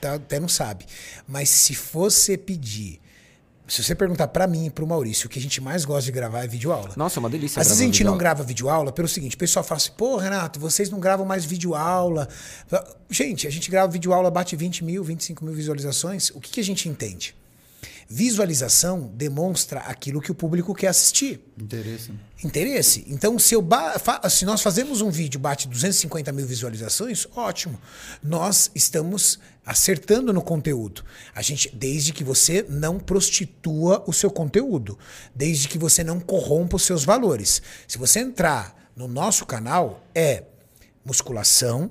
tá- 0.00 0.14
até 0.14 0.38
não 0.38 0.48
sabe. 0.48 0.84
Mas 1.26 1.48
se 1.48 1.74
você 1.74 2.36
pedir, 2.36 3.00
se 3.72 3.82
você 3.82 3.94
perguntar 3.94 4.28
pra 4.28 4.46
mim 4.46 4.66
e 4.66 4.70
pro 4.70 4.86
Maurício, 4.86 5.26
o 5.26 5.30
que 5.30 5.38
a 5.38 5.42
gente 5.42 5.58
mais 5.58 5.86
gosta 5.86 6.02
de 6.02 6.12
gravar 6.12 6.44
é 6.44 6.46
videoaula. 6.46 6.90
Nossa, 6.94 7.18
é 7.18 7.20
uma 7.20 7.30
delícia 7.30 7.58
Às 7.58 7.68
vezes 7.68 7.80
a 7.80 7.84
gente 7.86 8.04
não 8.04 8.18
grava 8.18 8.42
videoaula 8.42 8.92
pelo 8.92 9.08
seguinte, 9.08 9.34
o 9.34 9.38
pessoal 9.38 9.64
fala 9.64 9.78
assim, 9.78 9.92
pô, 9.96 10.18
Renato, 10.18 10.60
vocês 10.60 10.90
não 10.90 11.00
gravam 11.00 11.24
mais 11.24 11.46
videoaula. 11.46 12.28
Gente, 13.08 13.46
a 13.46 13.50
gente 13.50 13.70
grava 13.70 13.90
videoaula, 13.90 14.30
bate 14.30 14.54
20 14.56 14.84
mil, 14.84 15.02
25 15.02 15.42
mil 15.42 15.54
visualizações. 15.54 16.28
O 16.34 16.40
que, 16.40 16.50
que 16.50 16.60
a 16.60 16.64
gente 16.64 16.86
entende? 16.86 17.34
Visualização 18.08 19.10
demonstra 19.14 19.80
aquilo 19.80 20.20
que 20.20 20.30
o 20.30 20.34
público 20.34 20.74
quer 20.74 20.88
assistir. 20.88 21.40
Interesse. 21.58 22.12
Interesse. 22.44 23.04
Então, 23.08 23.38
se, 23.38 23.54
eu 23.54 23.66
se 24.28 24.44
nós 24.44 24.60
fazemos 24.60 25.00
um 25.00 25.10
vídeo 25.10 25.40
bate 25.40 25.68
250 25.68 26.30
mil 26.32 26.46
visualizações, 26.46 27.26
ótimo. 27.34 27.80
Nós 28.22 28.70
estamos 28.74 29.38
acertando 29.64 30.32
no 30.32 30.42
conteúdo. 30.42 31.04
A 31.34 31.40
gente, 31.40 31.74
desde 31.74 32.12
que 32.12 32.24
você 32.24 32.66
não 32.68 32.98
prostitua 32.98 34.02
o 34.06 34.12
seu 34.12 34.30
conteúdo, 34.30 34.98
desde 35.34 35.68
que 35.68 35.78
você 35.78 36.02
não 36.02 36.20
corrompa 36.20 36.76
os 36.76 36.82
seus 36.82 37.04
valores. 37.04 37.62
Se 37.86 37.98
você 37.98 38.20
entrar 38.20 38.90
no 38.94 39.08
nosso 39.08 39.46
canal, 39.46 40.04
é 40.14 40.44
musculação, 41.04 41.90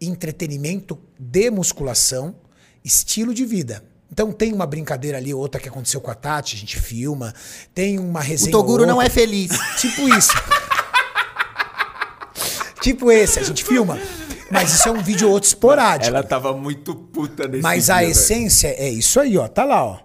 entretenimento 0.00 0.98
de 1.18 1.50
musculação, 1.50 2.34
estilo 2.84 3.32
de 3.32 3.44
vida. 3.44 3.84
Então 4.14 4.30
tem 4.30 4.52
uma 4.52 4.64
brincadeira 4.64 5.18
ali, 5.18 5.34
outra 5.34 5.60
que 5.60 5.68
aconteceu 5.68 6.00
com 6.00 6.08
a 6.08 6.14
Tati, 6.14 6.54
a 6.54 6.58
gente 6.60 6.78
filma. 6.78 7.34
Tem 7.74 7.98
uma 7.98 8.20
O 8.20 8.22
resenha. 8.22 8.52
Toguro 8.52 8.82
ou 8.84 8.88
não 8.88 9.02
é 9.02 9.10
feliz. 9.10 9.50
Tipo 9.76 10.08
isso. 10.08 10.30
tipo 12.80 13.10
esse, 13.10 13.40
a 13.40 13.42
gente 13.42 13.64
filma. 13.64 13.98
Mas 14.52 14.72
isso 14.72 14.88
é 14.88 14.92
um 14.92 15.02
vídeo 15.02 15.28
outro 15.28 15.48
esporádico. 15.48 16.14
Ela 16.14 16.22
tava 16.22 16.52
muito 16.52 16.94
puta 16.94 17.48
nesse 17.48 17.60
Mas 17.60 17.86
dia, 17.86 17.94
a 17.94 17.98
velho. 17.98 18.10
essência 18.12 18.68
é 18.68 18.88
isso 18.88 19.18
aí, 19.18 19.36
ó. 19.36 19.48
Tá 19.48 19.64
lá, 19.64 19.84
ó. 19.84 19.98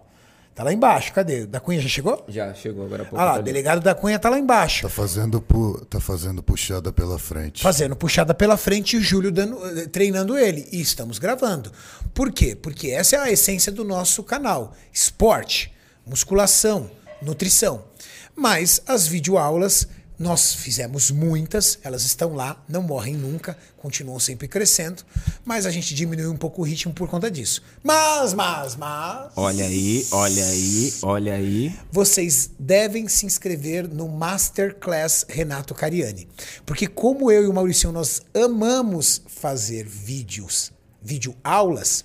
Tá 0.60 0.65
lá 0.65 0.73
embaixo. 0.73 1.14
Cadê? 1.14 1.45
Da 1.45 1.57
Cunha 1.61 1.80
já 1.80 1.88
chegou? 1.88 2.22
Já 2.27 2.53
chegou 2.53 2.84
agora 2.86 3.03
há 3.03 3.06
pouco. 3.06 3.15
Olha 3.15 3.26
lá, 3.30 3.34
tá 3.36 3.40
o 3.40 3.44
delegado 3.44 3.80
da 3.81 3.95
Cunha 3.95 4.19
tá 4.19 4.30
lá 4.30 4.38
embaixo. 4.38 4.81
Tá 4.81 4.90
fazendo, 4.90 5.40
pu- 5.40 5.86
tá 5.90 6.02
fazendo 6.02 6.44
puxada 6.44 6.91
pela 6.91 7.18
frente. 7.18 7.64
Fazendo 7.64 7.95
puxada 7.95 8.34
pela 8.34 8.57
frente 8.57 8.98
e 8.98 8.99
o 8.99 9.02
Júlio 9.02 9.31
dando- 9.31 9.88
treinando 9.88 10.38
ele. 10.38 10.68
E 10.69 10.81
estamos 10.81 11.18
gravando. 11.18 11.72
Por 12.14 12.30
quê? 12.30 12.57
Porque 12.61 12.90
essa 12.90 13.15
é 13.15 13.19
a 13.19 13.31
essência 13.31 13.72
do 13.72 13.86
nosso 13.86 14.22
canal. 14.22 14.73
Esporte, 14.91 15.73
musculação, 16.06 16.91
nutrição. 17.22 17.86
Mas 18.36 18.81
as 18.86 19.07
videoaulas, 19.07 19.88
nós 20.19 20.53
fizemos 20.53 21.09
muitas, 21.11 21.79
elas 21.81 22.03
estão 22.03 22.35
lá, 22.35 22.61
não 22.67 22.83
morrem 22.83 23.15
nunca, 23.15 23.57
continuam 23.77 24.19
sempre 24.19 24.49
crescendo, 24.49 25.01
mas 25.45 25.65
a 25.65 25.71
gente 25.71 25.95
diminuiu 25.95 26.29
um 26.29 26.35
pouco 26.35 26.61
o 26.61 26.65
ritmo 26.65 26.93
por 26.93 27.07
conta 27.07 27.31
disso. 27.31 27.63
Mas, 27.81 28.33
mas, 28.33 28.75
mas. 28.75 29.31
Olha 29.37 29.63
aí, 29.63 30.05
olha 30.11 30.45
aí, 30.45 30.93
olha 31.01 31.33
aí. 31.35 31.79
vocês 31.89 32.51
devem 32.59 33.07
se 33.07 33.25
inscrever 33.25 33.87
no 33.87 34.09
Masterclass 34.09 35.25
Renato 35.29 35.73
Cariani. 35.73 36.27
Porque 36.65 36.85
como 36.85 37.31
eu 37.31 37.45
e 37.45 37.47
o 37.47 37.53
Maurício, 37.53 37.89
nós 37.93 38.21
amamos 38.33 39.21
fazer 39.25 39.85
vídeos, 39.85 40.69
vídeo 41.01 41.33
aulas, 41.41 42.03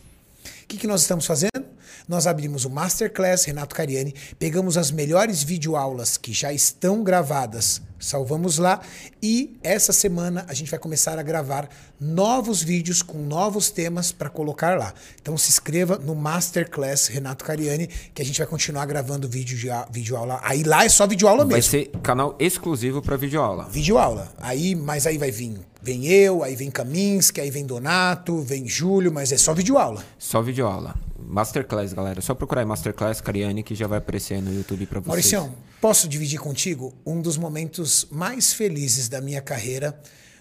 o 0.63 0.67
que, 0.69 0.77
que 0.77 0.87
nós 0.87 1.01
estamos 1.01 1.27
fazendo? 1.27 1.75
nós 2.07 2.27
abrimos 2.27 2.65
o 2.65 2.71
Masterclass 2.71 3.45
Renato 3.45 3.75
Cariani, 3.75 4.15
pegamos 4.39 4.77
as 4.77 4.91
melhores 4.91 5.43
videoaulas 5.43 6.17
que 6.17 6.33
já 6.33 6.53
estão 6.53 7.03
gravadas, 7.03 7.81
salvamos 8.05 8.59
lá 8.59 8.81
e 9.23 9.57
essa 9.63 9.93
semana 9.93 10.45
a 10.49 10.55
gente 10.55 10.71
vai 10.71 10.79
começar 10.79 11.19
a 11.19 11.23
gravar 11.23 11.69
novos 12.01 12.63
vídeos 12.63 13.03
com 13.03 13.19
novos 13.19 13.71
temas 13.71 14.13
para 14.13 14.29
colocar 14.29 14.79
lá. 14.79 14.93
Então 15.21 15.37
se 15.39 15.51
inscreva 15.51 15.99
no 15.99 16.15
Masterclass 16.15 17.07
Renato 17.09 17.45
Cariani 17.45 17.89
que 18.15 18.21
a 18.21 18.25
gente 18.25 18.39
vai 18.39 18.47
continuar 18.47 18.87
gravando 18.87 19.29
vídeo 19.29 19.57
de 19.57 19.71
a- 19.71 19.87
videoaula. 19.91 20.39
Aí 20.43 20.63
lá 20.63 20.85
é 20.85 20.89
só 20.89 21.07
videoaula 21.07 21.45
Vai 21.45 21.57
mesmo. 21.57 21.71
ser 21.71 21.91
canal 22.03 22.37
exclusivo 22.39 23.01
para 23.01 23.17
videoaula. 23.17 23.65
Videoaula. 23.71 24.33
Aí, 24.39 24.75
mas 24.75 25.07
aí 25.07 25.17
vai 25.19 25.31
vir, 25.31 25.59
vem 25.83 26.07
eu, 26.07 26.43
aí 26.43 26.55
vem 26.55 26.71
Kaminski, 26.71 27.41
aí 27.41 27.51
vem 27.51 27.65
Donato, 27.65 28.41
vem 28.43 28.69
Júlio, 28.69 29.13
mas 29.13 29.33
é 29.33 29.37
só 29.37 29.55
videoaula. 29.55 30.05
Só 30.19 30.43
videoaula. 30.43 30.95
Masterclass, 31.27 31.93
galera. 31.93 32.21
Só 32.21 32.35
procurar 32.35 32.61
aí 32.61 32.67
Masterclass 32.67 33.21
Cariani 33.21 33.63
que 33.63 33.75
já 33.75 33.87
vai 33.87 33.99
aparecer 33.99 34.43
no 34.43 34.53
YouTube 34.53 34.87
para 34.87 35.01
vocês. 35.01 35.07
Mauricião, 35.09 35.55
posso 35.85 36.09
dividir 36.09 36.41
contigo? 36.41 36.95
Um 37.05 37.21
dos 37.21 37.37
momentos 37.37 38.07
mais 38.11 38.55
felizes 38.55 39.07
da 39.07 39.21
minha 39.21 39.43
carreira 39.43 39.95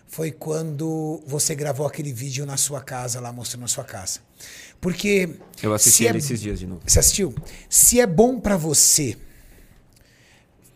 foi 0.07 0.31
quando 0.31 1.21
você 1.27 1.53
gravou 1.53 1.85
aquele 1.85 2.13
vídeo 2.13 2.45
na 2.45 2.55
sua 2.55 2.79
casa, 2.79 3.19
lá 3.19 3.29
mostrando 3.29 3.65
a 3.65 3.67
sua 3.67 3.83
casa. 3.83 4.21
Porque. 4.79 5.35
Eu 5.61 5.73
assisti 5.73 6.07
é 6.07 6.11
ele 6.11 6.19
esses 6.19 6.39
dias 6.39 6.59
de 6.59 6.65
novo. 6.65 6.81
Você 6.87 6.97
assistiu? 6.97 7.35
Se 7.69 7.99
é 7.99 8.07
bom 8.07 8.39
pra 8.39 8.55
você 8.55 9.17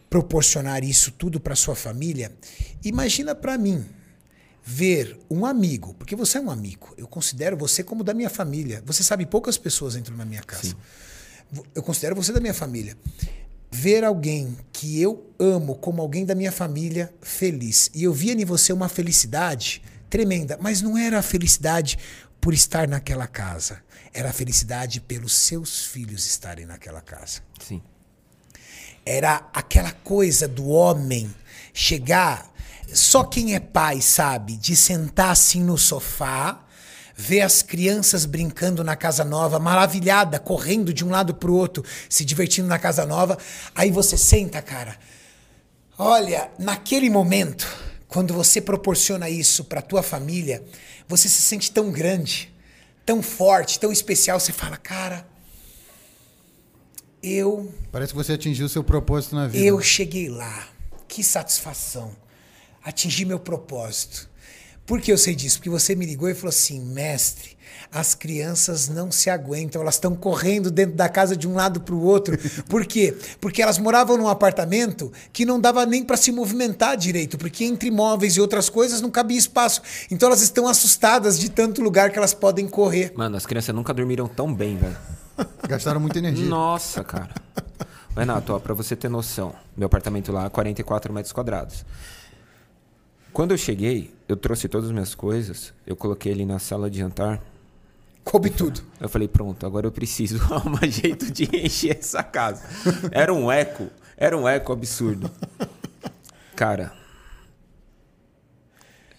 proporcionar 0.10 0.84
isso 0.84 1.12
tudo 1.12 1.40
pra 1.40 1.56
sua 1.56 1.74
família, 1.74 2.30
imagina 2.84 3.34
pra 3.34 3.58
mim 3.58 3.86
ver 4.62 5.18
um 5.32 5.46
amigo, 5.46 5.94
porque 5.94 6.14
você 6.14 6.40
é 6.40 6.42
um 6.42 6.52
amigo. 6.52 6.94
Eu 6.98 7.08
considero 7.08 7.56
você 7.56 7.86
como 7.86 8.04
da 8.04 8.14
minha 8.14 8.30
família. 8.30 8.84
Você 8.86 9.02
sabe, 9.02 9.26
poucas 9.26 9.58
pessoas 9.58 9.96
entram 9.96 10.18
na 10.18 10.26
minha 10.26 10.44
casa. 10.44 10.76
Eu 11.74 11.82
considero 11.82 12.14
você 12.18 12.34
da 12.34 12.42
minha 12.42 12.54
família. 12.54 12.98
Ver 13.70 14.04
alguém 14.04 14.58
que 14.72 15.02
eu 15.02 15.30
amo 15.40 15.76
como 15.76 16.02
alguém 16.02 16.26
da 16.26 16.34
minha 16.34 16.52
família 16.52 17.14
feliz. 17.22 17.90
E 17.94 18.04
eu 18.04 18.14
via 18.14 18.34
em 18.34 18.46
você 18.46 18.72
uma 18.72 18.90
felicidade 18.90 19.82
tremenda, 20.10 20.58
mas 20.62 20.82
não 20.82 20.98
era 20.98 21.20
a 21.20 21.24
felicidade 21.24 21.98
por 22.40 22.54
estar 22.54 22.88
naquela 22.88 23.28
casa. 23.28 23.82
Era 24.14 24.30
a 24.30 24.34
felicidade 24.34 25.02
pelos 25.02 25.34
seus 25.34 25.86
filhos 25.86 26.26
estarem 26.26 26.66
naquela 26.66 27.02
casa. 27.02 27.42
Sim. 27.60 27.82
Era 29.06 29.50
aquela 29.54 29.92
coisa 29.92 30.48
do 30.48 30.68
homem 30.68 31.34
chegar. 31.74 32.52
Só 32.94 33.24
quem 33.24 33.54
é 33.54 33.60
pai 33.60 34.02
sabe 34.02 34.58
de 34.58 34.76
sentar 34.76 35.32
assim 35.32 35.62
no 35.62 35.78
sofá, 35.78 36.66
ver 37.18 37.42
as 37.42 37.64
crianças 37.64 38.26
brincando 38.26 38.84
na 38.84 38.96
casa 38.96 39.26
nova, 39.26 39.58
maravilhada, 39.58 40.40
correndo 40.40 40.94
de 40.94 41.04
um 41.04 41.10
lado 41.10 41.34
pro 41.34 41.52
outro, 41.54 41.84
se 42.08 42.24
divertindo 42.24 42.68
na 42.68 42.78
casa 42.78 43.08
nova. 43.08 43.40
Aí 43.74 43.90
você 43.90 44.16
senta, 44.16 44.62
cara. 44.62 44.96
Olha, 45.98 46.52
naquele 46.60 47.10
momento, 47.10 47.68
quando 48.08 48.36
você 48.36 48.62
proporciona 48.62 49.28
isso 49.28 49.64
para 49.64 49.82
tua 49.82 50.04
família, 50.04 50.64
você 51.08 51.28
se 51.28 51.42
sente 51.42 51.72
tão 51.72 51.92
grande, 51.92 52.54
tão 53.04 53.24
forte, 53.24 53.80
tão 53.80 53.92
especial. 53.92 54.40
Você 54.40 54.54
fala, 54.54 54.78
cara, 54.78 55.28
eu 57.24 57.74
Parece 57.92 58.14
que 58.14 58.18
você 58.18 58.34
atingiu 58.34 58.68
o 58.68 58.70
seu 58.70 58.84
propósito 58.84 59.36
na 59.36 59.48
vida. 59.48 59.66
eu 59.66 59.82
cheguei 59.82 60.30
lá. 60.30 60.68
Que 61.08 61.24
satisfação. 61.24 62.16
Atingi 62.84 63.26
meu 63.26 63.40
propósito. 63.40 64.30
Por 64.88 65.02
que 65.02 65.12
eu 65.12 65.18
sei 65.18 65.36
disso? 65.36 65.58
Porque 65.58 65.70
você 65.70 65.94
me 65.94 66.06
ligou 66.06 66.30
e 66.30 66.34
falou 66.34 66.48
assim, 66.48 66.80
mestre, 66.80 67.58
as 67.92 68.16
crianças 68.16 68.88
não 68.88 69.12
se 69.12 69.30
aguentam, 69.30 69.82
elas 69.82 69.96
estão 69.96 70.16
correndo 70.16 70.72
dentro 70.72 70.96
da 70.96 71.10
casa 71.10 71.36
de 71.36 71.46
um 71.46 71.56
lado 71.56 71.82
para 71.82 71.94
o 71.94 72.02
outro. 72.02 72.38
Por 72.70 72.86
quê? 72.86 73.14
Porque 73.42 73.62
elas 73.62 73.78
moravam 73.78 74.16
num 74.16 74.30
apartamento 74.30 75.12
que 75.34 75.46
não 75.46 75.60
dava 75.60 75.86
nem 75.86 76.06
para 76.06 76.16
se 76.16 76.32
movimentar 76.32 76.96
direito, 76.96 77.38
porque 77.38 77.66
entre 77.66 77.92
móveis 77.92 78.38
e 78.38 78.42
outras 78.42 78.70
coisas 78.70 79.02
não 79.02 79.12
cabia 79.12 79.38
espaço. 79.38 79.82
Então 80.10 80.28
elas 80.28 80.42
estão 80.42 80.70
assustadas 80.70 81.38
de 81.38 81.50
tanto 81.50 81.82
lugar 81.82 82.10
que 82.10 82.18
elas 82.18 82.34
podem 82.34 82.66
correr. 82.66 83.12
Mano, 83.14 83.36
as 83.36 83.46
crianças 83.46 83.76
nunca 83.76 83.94
dormiram 83.94 84.26
tão 84.26 84.54
bem, 84.54 84.78
velho. 84.78 84.98
Gastaram 85.68 86.00
muita 86.00 86.18
energia. 86.18 86.46
Nossa, 86.46 87.04
cara. 87.04 87.36
Renato, 88.16 88.54
ó, 88.54 88.60
pra 88.60 88.74
você 88.74 88.96
ter 88.96 89.10
noção, 89.10 89.54
meu 89.76 89.86
apartamento 89.86 90.32
lá 90.32 90.46
é 90.46 90.50
44 90.50 91.14
metros 91.14 91.34
quadrados. 91.34 91.86
Quando 93.38 93.52
eu 93.52 93.58
cheguei, 93.60 94.12
eu 94.28 94.36
trouxe 94.36 94.68
todas 94.68 94.88
as 94.88 94.92
minhas 94.92 95.14
coisas, 95.14 95.72
eu 95.86 95.96
coloquei 95.96 96.32
ali 96.32 96.44
na 96.44 96.58
sala 96.58 96.90
de 96.90 96.98
jantar. 96.98 97.40
Coube 98.24 98.50
tudo. 98.50 98.82
Eu 99.00 99.08
falei, 99.08 99.28
pronto, 99.28 99.64
agora 99.64 99.86
eu 99.86 99.92
preciso 99.92 100.42
arrumar 100.52 100.88
jeito 100.88 101.32
de 101.32 101.44
encher 101.56 102.00
essa 102.00 102.24
casa. 102.24 102.64
Era 103.12 103.32
um 103.32 103.52
eco, 103.52 103.92
era 104.18 104.36
um 104.36 104.48
eco 104.48 104.74
absurdo. 104.74 105.30
Cara. 106.56 106.92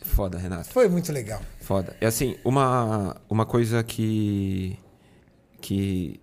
Foda, 0.03 0.37
Renato. 0.37 0.69
Foi 0.71 0.89
muito 0.89 1.13
legal. 1.13 1.41
Foda. 1.61 1.97
É 2.01 2.07
assim, 2.07 2.37
uma, 2.45 3.15
uma 3.31 3.47
coisa 3.47 3.85
que. 3.85 4.77
que. 5.61 6.21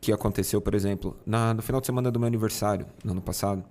que 0.00 0.12
aconteceu, 0.12 0.60
por 0.60 0.76
exemplo, 0.76 1.16
na, 1.26 1.52
no 1.54 1.60
final 1.60 1.80
de 1.80 1.88
semana 1.88 2.08
do 2.08 2.20
meu 2.20 2.28
aniversário, 2.28 2.86
no 3.02 3.10
ano 3.10 3.20
passado, 3.20 3.64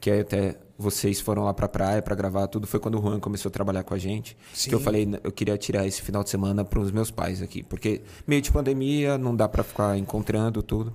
que 0.00 0.10
aí 0.10 0.20
até 0.20 0.56
vocês 0.82 1.20
foram 1.20 1.44
lá 1.44 1.54
pra 1.54 1.68
praia 1.68 2.02
pra 2.02 2.14
gravar 2.14 2.46
tudo, 2.48 2.66
foi 2.66 2.80
quando 2.80 2.98
o 2.98 3.02
Juan 3.02 3.20
começou 3.20 3.48
a 3.48 3.52
trabalhar 3.52 3.84
com 3.84 3.94
a 3.94 3.98
gente. 3.98 4.36
Sim. 4.52 4.70
Que 4.70 4.74
eu 4.74 4.80
falei, 4.80 5.08
eu 5.22 5.32
queria 5.32 5.56
tirar 5.56 5.86
esse 5.86 6.02
final 6.02 6.22
de 6.22 6.30
semana 6.30 6.64
pros 6.64 6.90
meus 6.90 7.10
pais 7.10 7.40
aqui, 7.40 7.62
porque 7.62 8.02
meio 8.26 8.42
de 8.42 8.50
pandemia, 8.50 9.16
não 9.16 9.34
dá 9.34 9.48
pra 9.48 9.62
ficar 9.62 9.96
encontrando 9.96 10.62
tudo. 10.62 10.92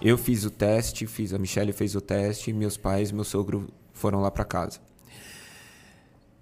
Eu 0.00 0.18
fiz 0.18 0.44
o 0.44 0.50
teste, 0.50 1.06
fiz 1.06 1.32
a 1.32 1.38
Michelle 1.38 1.72
fez 1.72 1.94
o 1.94 2.00
teste, 2.00 2.52
meus 2.52 2.76
pais, 2.76 3.12
meu 3.12 3.24
sogro 3.24 3.68
foram 3.92 4.20
lá 4.20 4.30
pra 4.30 4.44
casa. 4.44 4.80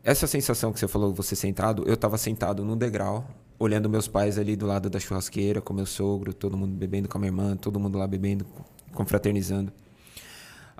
Essa 0.03 0.27
sensação 0.27 0.73
que 0.73 0.81
você 0.81 0.89
falou, 0.89 1.13
você 1.13 1.37
sentado, 1.37 1.85
eu 1.87 1.97
tava 1.97 2.17
sentado 2.17 2.65
num 2.65 2.77
degrau, 2.77 3.29
olhando 3.59 3.91
meus 3.91 4.09
pais 4.09 4.39
ali 4.39 4.57
do 4.57 4.65
lado 4.65 4.89
da 4.89 4.99
churrasqueira, 4.99 5.61
com 5.61 5.75
meu 5.75 5.85
sogro, 5.85 6.33
todo 6.33 6.57
mundo 6.57 6.75
bebendo 6.75 7.07
com 7.07 7.19
a 7.19 7.21
minha 7.21 7.29
irmã, 7.29 7.55
todo 7.57 7.79
mundo 7.79 7.99
lá 7.99 8.07
bebendo, 8.07 8.47
confraternizando. 8.95 9.71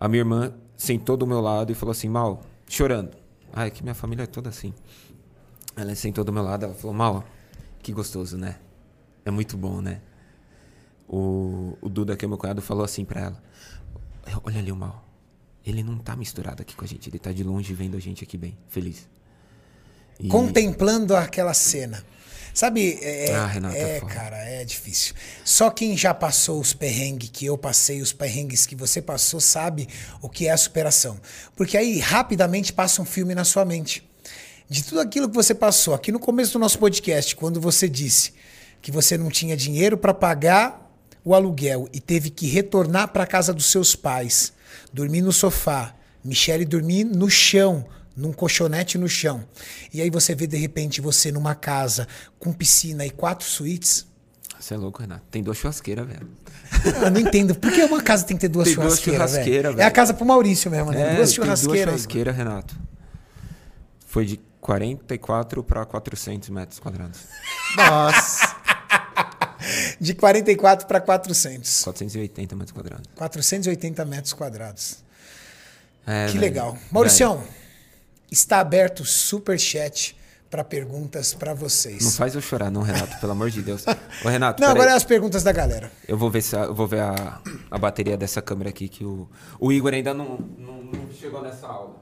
A 0.01 0.09
minha 0.09 0.23
irmã 0.23 0.53
sentou 0.77 1.17
do 1.17 1.27
meu 1.27 1.41
lado 1.41 1.71
e 1.71 1.75
falou 1.75 1.93
assim, 1.93 2.09
Mal, 2.09 2.43
chorando. 2.67 3.17
Ai, 3.53 3.71
que 3.71 3.83
minha 3.83 3.95
família 3.95 4.23
é 4.23 4.27
toda 4.27 4.49
assim. 4.49 4.73
Ela 5.77 5.95
sentou 5.95 6.25
do 6.25 6.33
meu 6.33 6.43
lado, 6.43 6.65
ela 6.65 6.75
falou, 6.75 6.95
Mal, 6.97 7.25
que 7.83 7.93
gostoso, 7.93 8.39
né? 8.39 8.57
É 9.25 9.31
muito 9.31 9.57
bom, 9.57 9.83
né? 9.83 10.01
O, 11.09 11.77
o 11.81 11.89
Duda, 11.89 12.17
que 12.17 12.25
é 12.25 12.29
meu 12.29 12.39
cunhado, 12.39 12.63
falou 12.63 12.85
assim 12.85 13.05
pra 13.05 13.21
ela: 13.21 13.43
Olha 14.45 14.59
ali 14.59 14.71
o 14.71 14.77
mal. 14.77 15.05
Ele 15.67 15.83
não 15.83 15.99
tá 15.99 16.17
misturado 16.17 16.63
aqui 16.63 16.75
com 16.75 16.85
a 16.85 16.89
gente, 16.89 17.11
ele 17.11 17.19
tá 17.19 17.33
de 17.33 17.43
longe 17.43 17.75
vendo 17.75 17.97
a 17.97 18.01
gente 18.01 18.25
aqui 18.25 18.39
bem, 18.39 18.57
feliz. 18.69 19.09
E- 20.19 20.29
contemplando 20.29 21.15
aquela 21.17 21.53
cena. 21.53 22.03
Sabe, 22.53 22.99
é, 23.01 23.33
Ah, 23.35 23.47
Renato, 23.47 23.77
é 23.77 23.97
é 23.97 24.01
cara, 24.01 24.37
é 24.37 24.65
difícil. 24.65 25.15
Só 25.45 25.71
quem 25.71 25.97
já 25.97 26.13
passou 26.13 26.61
os 26.61 26.73
perrengues 26.73 27.31
que 27.33 27.47
eu 27.47 27.57
passei, 27.57 28.01
os 28.01 28.13
perrengues 28.13 28.67
que 28.67 28.75
você 28.75 29.01
passou, 29.01 29.41
sabe 29.41 29.89
o 30.21 30.29
que 30.29 30.47
é 30.47 30.51
a 30.51 30.57
superação. 30.57 31.21
Porque 31.57 31.77
aí 31.77 31.99
rapidamente 31.99 32.73
passa 32.73 33.01
um 33.01 33.05
filme 33.05 33.35
na 33.35 33.45
sua 33.45 33.65
mente. 33.65 34.09
De 34.69 34.85
tudo 34.85 35.01
aquilo 35.01 35.29
que 35.29 35.35
você 35.35 35.55
passou, 35.55 35.95
aqui 35.95 36.13
no 36.13 36.21
começo 36.21 36.53
do 36.53 36.59
nosso 36.59 36.79
podcast, 36.79 37.35
quando 37.35 37.61
você 37.61 37.89
disse 37.89 38.33
que 38.81 38.93
você 38.93 39.19
não 39.19 39.29
tinha 39.29 39.57
dinheiro 39.57 39.97
para 39.99 40.15
pagar 40.15 40.89
o 41.25 41.35
aluguel 41.35 41.89
e 41.93 42.01
teve 42.01 42.31
que 42.31 42.47
retornar 42.47 43.09
para 43.09 43.27
casa 43.27 43.53
dos 43.53 43.67
seus 43.67 43.95
pais, 43.97 44.53
dormir 44.93 45.23
no 45.23 45.33
sofá, 45.33 45.95
Michele 46.25 46.65
dormir 46.65 47.05
no 47.05 47.29
chão, 47.29 47.85
num 48.21 48.33
colchonete 48.33 48.99
no 48.99 49.09
chão. 49.09 49.45
E 49.93 50.01
aí 50.01 50.11
você 50.11 50.35
vê 50.35 50.47
de 50.47 50.57
repente 50.57 51.01
você 51.01 51.33
numa 51.33 51.55
casa 51.55 52.07
com 52.39 52.53
piscina 52.53 53.05
e 53.05 53.11
quatro 53.11 53.47
suítes. 53.47 54.07
Você 54.59 54.75
é 54.75 54.77
louco, 54.77 55.01
Renato. 55.01 55.23
Tem 55.31 55.43
duas 55.43 55.57
churrasqueiras, 55.57 56.07
velho. 56.07 56.29
Eu 57.03 57.11
não 57.11 57.21
entendo. 57.21 57.55
Por 57.55 57.73
que 57.73 57.83
uma 57.83 58.03
casa 58.03 58.25
tem 58.25 58.37
que 58.37 58.43
ter 58.43 58.49
duas 58.49 58.67
Tem 58.69 58.75
duas 58.75 59.01
churrasqueiras? 59.01 59.31
churrasqueiras, 59.31 59.71
velho? 59.73 59.81
É 59.81 59.85
a 59.85 59.87
velho. 59.87 59.95
casa 59.95 60.15
pro 60.15 60.27
Maurício 60.27 60.71
mesmo, 60.71 60.91
né? 60.91 61.15
É, 61.15 61.17
duas 61.17 61.31
tem 61.31 61.37
churrasqueiras. 61.37 61.65
Duas 61.65 62.03
churrasqueiras, 62.03 62.37
Renato. 62.37 62.77
Foi 64.07 64.27
de 64.27 64.39
44 64.61 65.65
para 65.65 65.85
400 65.87 66.51
metros 66.51 66.79
quadrados. 66.79 67.21
Nossa. 67.77 68.57
De 70.01 70.15
44 70.15 70.87
para 70.87 71.01
400. 71.01 71.85
480 71.85 72.57
metros 72.57 72.73
quadrados. 72.73 73.05
480 73.15 74.05
metros 74.07 74.33
quadrados. 74.33 75.05
É, 76.07 76.27
que 76.27 76.33
velho. 76.33 76.41
legal. 76.41 76.79
Mauricião, 76.91 77.45
está 78.31 78.61
aberto 78.61 79.01
o 79.01 79.05
super 79.05 79.59
chat 79.59 80.17
para 80.51 80.65
perguntas 80.65 81.33
para 81.33 81.55
vocês. 81.55 82.03
Não 82.03 82.11
faz 82.11 82.35
eu 82.35 82.41
chorar, 82.41 82.71
não, 82.71 82.83
Renato, 82.83 83.19
pelo 83.21 83.33
amor 83.33 83.51
de 83.51 83.63
Deus. 83.63 83.85
Ô, 84.25 84.29
Renato, 84.29 84.61
Não, 84.61 84.71
agora 84.71 84.91
é 84.91 84.95
as 84.95 85.05
perguntas 85.05 85.43
da 85.43 85.53
galera. 85.53 85.91
Eu 86.09 86.19
vou 86.19 86.31
ver, 86.31 86.43
se 86.43 86.57
a, 86.57 86.63
eu 86.65 86.75
vou 86.75 86.87
ver 86.87 87.01
a, 87.01 87.41
a 87.71 87.79
bateria 87.79 88.17
dessa 88.17 88.43
câmera 88.43 88.71
aqui, 88.71 88.89
que 88.89 89.05
o, 89.05 89.29
o 89.61 89.71
Igor 89.73 89.95
ainda 89.95 90.13
não, 90.13 90.39
não, 90.59 90.83
não 90.83 91.11
chegou 91.13 91.41
nessa 91.41 91.67
aula. 91.69 91.97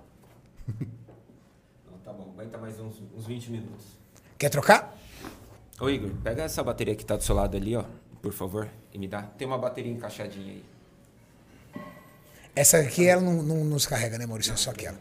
Não, 1.90 1.98
tá 2.05 2.12
bom, 2.12 2.32
aguenta 2.34 2.56
mais 2.56 2.78
uns, 2.80 3.02
uns 3.16 3.26
20 3.26 3.50
minutos. 3.50 3.84
Quer 4.38 4.48
trocar? 4.48 4.96
Ô 5.80 5.88
Igor, 5.90 6.10
pega 6.24 6.42
essa 6.42 6.62
bateria 6.62 6.94
que 6.94 7.05
tá 7.05 7.16
do 7.16 7.22
seu 7.22 7.34
lado 7.34 7.56
ali, 7.56 7.76
ó. 7.76 7.84
por 8.22 8.32
favor, 8.32 8.68
e 8.92 8.98
me 8.98 9.06
dá. 9.06 9.22
Tem 9.22 9.46
uma 9.46 9.59
bateria 9.59 9.92
encaixadinha 9.92 10.52
aí. 10.52 10.64
Essa 12.55 12.78
aqui 12.78 13.06
ela 13.06 13.20
não, 13.20 13.42
não 13.42 13.64
nos 13.64 13.86
carrega, 13.86 14.18
né, 14.18 14.26
Maurício? 14.26 14.52
É 14.52 14.56
só 14.56 14.70
aquela. 14.70 14.98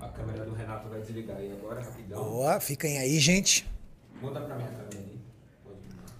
A 0.00 0.08
câmera 0.08 0.44
do 0.45 0.45
Renato 0.56 0.88
vai 0.88 1.00
desligar 1.00 1.36
aí 1.36 1.52
agora, 1.52 1.80
rapidão. 1.82 2.24
Boa, 2.24 2.60
fiquem 2.60 2.98
aí, 2.98 3.18
gente. 3.20 3.68
Muda 4.20 4.40
pra 4.40 4.56
minha 4.56 4.68
câmera 4.68 4.98
aí. 4.98 5.20
Pode 5.64 5.80
mudar. 5.80 6.16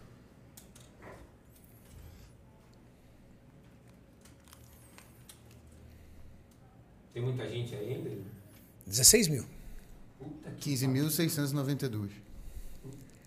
Tem 7.12 7.22
muita 7.22 7.48
gente 7.48 7.74
aí 7.74 7.94
ainda? 7.94 8.10
16 8.86 9.28
mil. 9.28 9.44
15.692. 10.60 12.10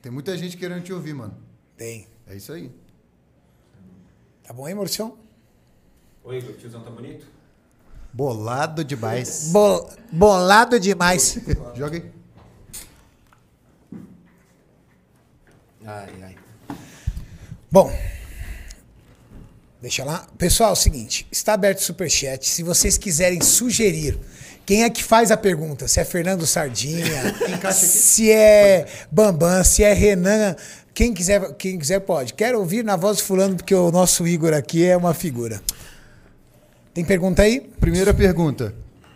Tem 0.01 0.11
muita 0.11 0.37
gente 0.37 0.57
querendo 0.57 0.83
te 0.83 0.93
ouvir, 0.93 1.13
mano. 1.13 1.37
Tem. 1.75 2.07
É 2.27 2.35
isso 2.35 2.53
aí. 2.53 2.71
Tá 4.43 4.53
bom 4.53 4.65
aí, 4.65 4.73
Maurício? 4.73 5.17
Oi, 6.23 6.37
Igor, 6.37 6.55
tiozão 6.55 6.83
tá 6.83 6.89
bonito? 6.89 7.25
Bolado 8.11 8.83
demais. 8.83 9.49
Bo- 9.51 9.89
bolado 10.11 10.79
demais. 10.79 11.37
Joga 11.75 11.97
aí. 11.97 12.11
Ai, 15.85 16.09
ai. 16.23 16.35
Bom, 17.71 17.91
deixa 19.81 20.03
lá. 20.03 20.27
Pessoal, 20.37 20.71
é 20.71 20.73
o 20.73 20.75
seguinte, 20.75 21.27
está 21.31 21.53
aberto 21.53 21.79
o 21.79 21.83
superchat. 21.83 22.47
Se 22.47 22.63
vocês 22.63 22.97
quiserem 22.97 23.41
sugerir 23.41 24.19
quem 24.65 24.83
é 24.83 24.89
que 24.89 25.03
faz 25.03 25.31
a 25.31 25.37
pergunta, 25.37 25.87
se 25.87 25.99
é 25.99 26.05
Fernando 26.05 26.45
Sardinha, 26.45 27.35
se 27.73 28.31
é 28.31 28.85
Bambam, 29.11 29.63
se 29.63 29.83
é 29.83 29.93
Renan, 29.93 30.55
quem 30.93 31.13
quiser, 31.13 31.53
quem 31.53 31.77
quiser 31.79 31.99
pode. 32.01 32.33
Quero 32.33 32.59
ouvir 32.59 32.83
na 32.83 32.95
voz 32.95 33.17
do 33.17 33.23
fulano, 33.23 33.55
porque 33.55 33.73
o 33.73 33.91
nosso 33.91 34.27
Igor 34.27 34.53
aqui 34.53 34.85
é 34.85 34.97
uma 34.97 35.13
figura. 35.13 35.61
Tem 36.99 37.05
pergunta 37.05 37.43
aí? 37.43 37.61
Primeira 37.79 38.13
pergunta. 38.13 38.73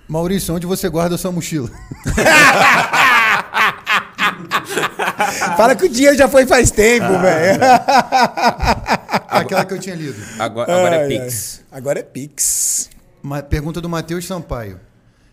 Maurício, 0.08 0.56
onde 0.56 0.66
você 0.66 0.88
guarda 0.88 1.16
a 1.16 1.18
sua 1.18 1.34
mochila? 1.34 1.70
Fala 5.58 5.76
que 5.76 5.84
o 5.86 5.90
dia 5.90 6.16
já 6.16 6.30
foi 6.30 6.46
faz 6.46 6.72
tempo, 6.72 7.20
velho. 7.20 7.60
Aquela 9.28 9.66
que 9.66 9.74
eu 9.74 9.80
tinha 9.80 9.96
lido. 9.96 10.16
Agora, 10.40 10.74
agora 10.74 10.96
é 10.96 11.02
Ai, 11.02 11.08
Pix. 11.10 11.62
ai. 11.70 11.78
Agora 11.78 12.00
é 12.00 12.04
Pix. 12.04 12.90
Ma- 13.22 13.44
Pergunta 13.44 13.82
do 13.82 13.90
Matheus 13.90 14.26
Sampaio. 14.26 14.80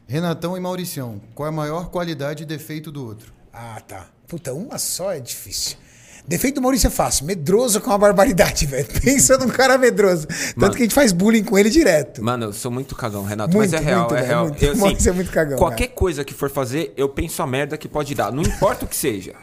Renatão 0.08 0.56
e 0.56 0.60
Mauricião, 0.60 1.20
qual 1.36 1.46
é 1.46 1.50
a 1.50 1.52
maior 1.52 1.88
qualidade 1.90 2.42
e 2.42 2.46
defeito 2.46 2.90
do 2.90 3.06
outro? 3.06 3.32
Ah, 3.52 3.80
tá. 3.86 4.06
Puta, 4.26 4.52
uma 4.52 4.76
só 4.76 5.12
é 5.12 5.20
difícil. 5.20 5.76
Defeito 6.30 6.54
do 6.54 6.62
Maurício 6.62 6.86
é 6.86 6.90
fácil. 6.90 7.26
Medroso 7.26 7.80
com 7.80 7.90
uma 7.90 7.98
barbaridade, 7.98 8.64
velho. 8.70 8.86
Pensa 9.02 9.36
num 9.36 9.48
cara 9.48 9.76
medroso. 9.76 10.28
Tanto 10.28 10.60
Mano. 10.60 10.74
que 10.74 10.82
a 10.82 10.84
gente 10.84 10.94
faz 10.94 11.10
bullying 11.10 11.42
com 11.42 11.58
ele 11.58 11.68
direto. 11.68 12.22
Mano, 12.22 12.44
eu 12.44 12.52
sou 12.52 12.70
muito 12.70 12.94
cagão, 12.94 13.24
Renato. 13.24 13.56
Muito, 13.56 13.72
mas 13.72 13.82
é 13.82 13.84
real, 13.84 13.98
muito, 14.02 14.14
é 14.14 14.22
real. 14.24 14.44
muito. 14.44 14.64
Eu, 14.64 14.72
assim, 14.86 15.08
é 15.08 15.12
muito 15.12 15.32
cagão, 15.32 15.58
Qualquer 15.58 15.88
cara. 15.88 15.98
coisa 15.98 16.24
que 16.24 16.32
for 16.32 16.48
fazer, 16.48 16.94
eu 16.96 17.08
penso 17.08 17.42
a 17.42 17.48
merda 17.48 17.76
que 17.76 17.88
pode 17.88 18.14
dar. 18.14 18.30
Não 18.30 18.44
importa 18.44 18.84
o 18.84 18.88
que 18.88 18.94
seja. 18.94 19.34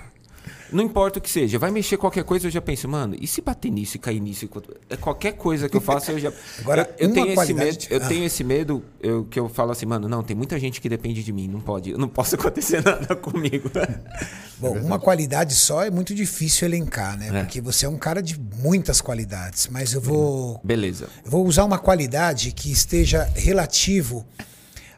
Não 0.72 0.84
importa 0.84 1.20
o 1.20 1.22
que 1.22 1.30
seja. 1.30 1.58
Vai 1.58 1.72
mexer 1.72 1.98
qualquer 1.98 2.24
coisa, 2.24 2.48
eu 2.48 2.52
já 2.52 2.62
penso, 2.62 2.88
mano, 2.88 3.16
e 3.20 3.26
se 3.28 3.42
bater 3.42 3.72
nisso 3.72 3.96
e 3.98 4.00
cair 4.00 4.20
nisso? 4.20 4.50
É 4.90 4.98
qualquer 4.98 5.34
coisa 5.34 5.70
que 5.70 5.78
eu 5.78 5.82
faço, 5.82 6.12
eu 6.12 6.20
já. 6.20 6.32
Agora, 6.60 6.94
eu, 7.00 7.08
eu 7.08 7.14
tenho 7.14 7.26
esse 7.28 7.36
qualidade 7.36 7.66
medo, 7.72 7.78
de- 7.80 7.88
eu 7.94 8.02
Ah. 8.04 8.08
tenho 8.08 8.26
esse 8.26 8.44
medo 8.44 8.84
eu, 9.02 9.26
que 9.26 9.40
eu 9.40 9.48
falo 9.50 9.72
assim, 9.72 9.86
mano, 9.86 10.08
não, 10.10 10.22
tem 10.24 10.36
muita 10.36 10.60
gente 10.60 10.82
que 10.82 10.90
depende 10.90 11.24
de 11.24 11.32
mim, 11.32 11.48
não 11.48 11.62
pode. 11.62 11.92
Eu 11.92 11.98
não 11.98 12.08
posso 12.10 12.36
acontecer 12.40 12.84
nada 12.84 13.16
comigo. 13.16 13.70
Bom, 14.60 14.78
uma 14.80 14.98
qualidade 15.00 15.54
só 15.54 15.84
é 15.84 15.90
muito 15.92 16.16
difícil 16.16 16.68
elencar, 16.68 17.18
né? 17.18 17.28
É. 17.30 17.44
Porque 17.44 17.62
você 17.62 17.86
é 17.86 17.90
um 17.90 17.98
cara 17.98 18.22
de 18.22 18.40
muitas 18.40 19.00
qualidades. 19.02 19.68
Mas 19.72 19.94
eu 19.94 20.02
vou, 20.02 20.60
Beleza. 20.64 21.08
eu 21.24 21.30
vou 21.32 21.46
usar 21.46 21.64
uma 21.64 21.78
qualidade 21.78 22.52
que 22.52 22.72
esteja 22.72 23.30
relativo 23.36 24.26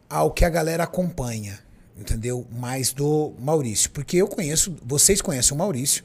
ao 0.09 0.31
que 0.31 0.43
a 0.45 0.49
galera 0.49 0.83
acompanha. 0.85 1.59
Entendeu? 1.99 2.47
Mais 2.51 2.93
do 2.93 3.33
Maurício. 3.39 3.89
Porque 3.91 4.17
eu 4.17 4.27
conheço, 4.27 4.75
vocês 4.85 5.21
conhecem 5.21 5.53
o 5.53 5.57
Maurício. 5.57 6.03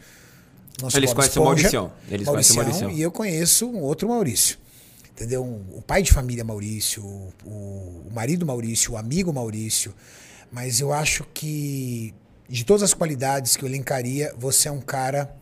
nosso 0.83 0.97
Eles 0.97 1.11
Bob 1.11 1.17
conhecem 1.17 1.41
o 1.41 1.45
Esponja, 1.45 1.63
Mauricião. 1.63 1.93
Eles 2.11 2.29
conhecem 2.29 2.53
o 2.53 2.57
Mauricião. 2.57 2.91
E 2.91 3.01
eu 3.01 3.11
conheço 3.13 3.67
um 3.67 3.81
outro 3.81 4.09
Maurício. 4.09 4.59
Entendeu? 5.13 5.45
O 5.45 5.81
pai 5.81 6.03
de 6.03 6.13
família 6.13 6.43
Maurício, 6.43 7.05
o, 7.05 7.33
o 7.45 8.11
marido 8.13 8.45
Maurício, 8.45 8.95
o 8.95 8.97
amigo 8.97 9.33
Maurício. 9.33 9.95
Mas 10.51 10.81
eu 10.81 10.93
acho 10.93 11.25
que, 11.33 12.13
de 12.49 12.65
todas 12.65 12.83
as 12.83 12.93
qualidades 12.93 13.57
que 13.57 13.65
eu 13.65 13.69
elencaria, 13.69 14.35
você 14.37 14.69
é 14.69 14.73
um 14.73 14.81
cara 14.81 15.33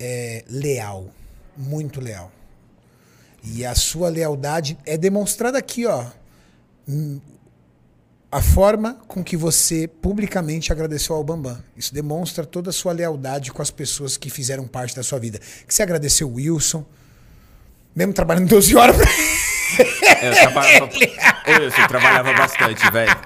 é, 0.00 0.42
leal. 0.48 1.10
Muito 1.54 2.00
leal. 2.00 2.32
E 3.44 3.64
a 3.66 3.74
sua 3.74 4.08
lealdade 4.08 4.78
é 4.86 4.96
demonstrada 4.96 5.58
aqui, 5.58 5.84
ó. 5.84 6.06
A 8.30 8.42
forma 8.42 8.98
com 9.08 9.24
que 9.24 9.36
você 9.38 9.88
publicamente 9.88 10.70
agradeceu 10.70 11.16
ao 11.16 11.24
Bambam. 11.24 11.56
Isso 11.76 11.94
demonstra 11.94 12.44
toda 12.44 12.68
a 12.68 12.72
sua 12.72 12.92
lealdade 12.92 13.50
com 13.50 13.62
as 13.62 13.70
pessoas 13.70 14.18
que 14.18 14.28
fizeram 14.28 14.66
parte 14.66 14.94
da 14.94 15.02
sua 15.02 15.18
vida. 15.18 15.38
Que 15.66 15.72
você 15.74 15.82
agradeceu 15.82 16.28
o 16.28 16.34
Wilson, 16.34 16.84
mesmo 17.96 18.12
trabalhando 18.12 18.48
12 18.50 18.76
horas 18.76 18.96
pra 18.96 19.06
É, 20.20 20.28
Eu 20.28 20.32
trabalhava, 20.34 20.84
Ô, 20.84 21.60
Wilson, 21.62 21.80
eu 21.80 21.88
trabalhava 21.88 22.32
bastante, 22.34 22.90
velho. 22.90 23.16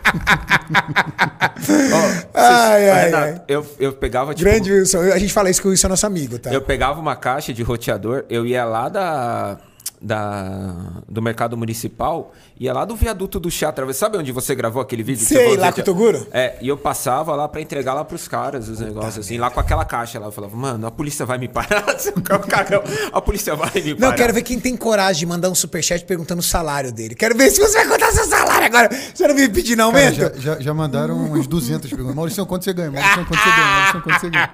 Vocês- 1.59 1.93
Ai, 2.35 2.91
ai, 2.91 3.05
Renato, 3.07 3.25
ai. 3.25 3.43
Eu, 3.49 3.67
eu 3.81 3.93
pegava, 3.95 4.35
tipo, 4.35 4.49
Grande 4.49 4.71
Wilson. 4.73 5.01
A 5.01 5.19
gente 5.19 5.33
fala 5.33 5.51
isso 5.51 5.61
que 5.61 5.67
o 5.67 5.71
Wilson 5.71 5.89
é 5.89 5.91
nosso 5.91 6.07
amigo, 6.07 6.39
tá? 6.39 6.53
Eu 6.53 6.63
pegava 6.63 7.01
uma 7.01 7.17
caixa 7.17 7.53
de 7.53 7.63
roteador, 7.65 8.25
eu 8.29 8.47
ia 8.47 8.65
lá 8.65 8.89
da, 8.89 9.59
da, 10.03 10.75
do 11.09 11.23
mercado 11.23 11.57
municipal, 11.57 12.33
ia 12.59 12.73
lá 12.73 12.85
do 12.85 12.97
viaduto 12.97 13.39
do 13.39 13.51
chá, 13.51 13.69
através. 13.69 13.97
Sabe 13.97 14.19
onde 14.19 14.33
você 14.33 14.55
gravou 14.55 14.83
aquele 14.83 15.03
vídeo? 15.03 15.25
Sei, 15.25 15.57
lá 15.57 15.69
que 15.71 15.77
com 15.77 15.81
o 15.83 15.85
Toguro? 15.85 16.27
É, 16.33 16.57
e 16.61 16.69
eu 16.69 16.77
passava 16.77 17.35
lá 17.37 17.49
pra 17.49 17.61
entregar 17.61 17.95
lá 17.95 18.05
pros 18.05 18.27
caras 18.27 18.69
os 18.69 18.81
negócios, 18.81 19.25
assim, 19.25 19.39
lá 19.39 19.51
com 19.51 19.61
aquela 19.61 19.85
caixa 19.85 20.19
lá. 20.19 20.27
Eu 20.27 20.33
falava, 20.33 20.57
mano, 20.57 20.87
a 20.87 20.91
polícia 20.91 21.25
vai 21.25 21.39
me 21.39 21.49
parar, 21.49 21.85
seu 21.99 22.13
cagão. 22.49 22.83
A 23.13 23.21
polícia 23.21 23.55
vai 23.55 23.71
me 23.77 23.95
parar. 23.95 24.11
Não, 24.11 24.17
quero 24.17 24.33
ver 24.35 24.43
quem 24.43 24.59
tem 24.59 24.77
coragem 24.77 25.21
de 25.21 25.27
mandar 25.27 25.49
um 25.51 25.55
superchat 25.55 26.05
perguntando 26.05 26.41
o 26.41 26.45
salário 26.45 26.93
dele. 26.93 27.15
Quero 27.15 27.37
ver 27.37 27.51
se 27.51 27.61
você 27.61 27.79
vai 27.79 27.89
contar 27.89 28.11
seu 28.13 28.25
salário 28.27 28.67
agora. 28.67 28.91
Você 29.15 29.27
não 29.29 29.35
me 29.35 29.49
pedir 29.49 29.77
não 29.77 29.93
Cara, 29.93 30.05
aumento? 30.07 30.41
já, 30.41 30.55
já, 30.55 30.61
já 30.61 30.75
mandaram 30.75 31.15
uns 31.33 31.47
200 31.47 31.89
perguntas. 31.91 32.15
Maurício, 32.17 32.45
quanto 32.47 32.65
você 32.65 32.73
ganha? 32.73 32.91
Maurício, 32.91 33.25
quanto 33.27 33.41
você 33.43 33.51
ganha? 33.51 33.67
Maurício, 33.67 34.03
quanto 34.03 34.21
você 34.21 34.31
ganha? 34.31 34.51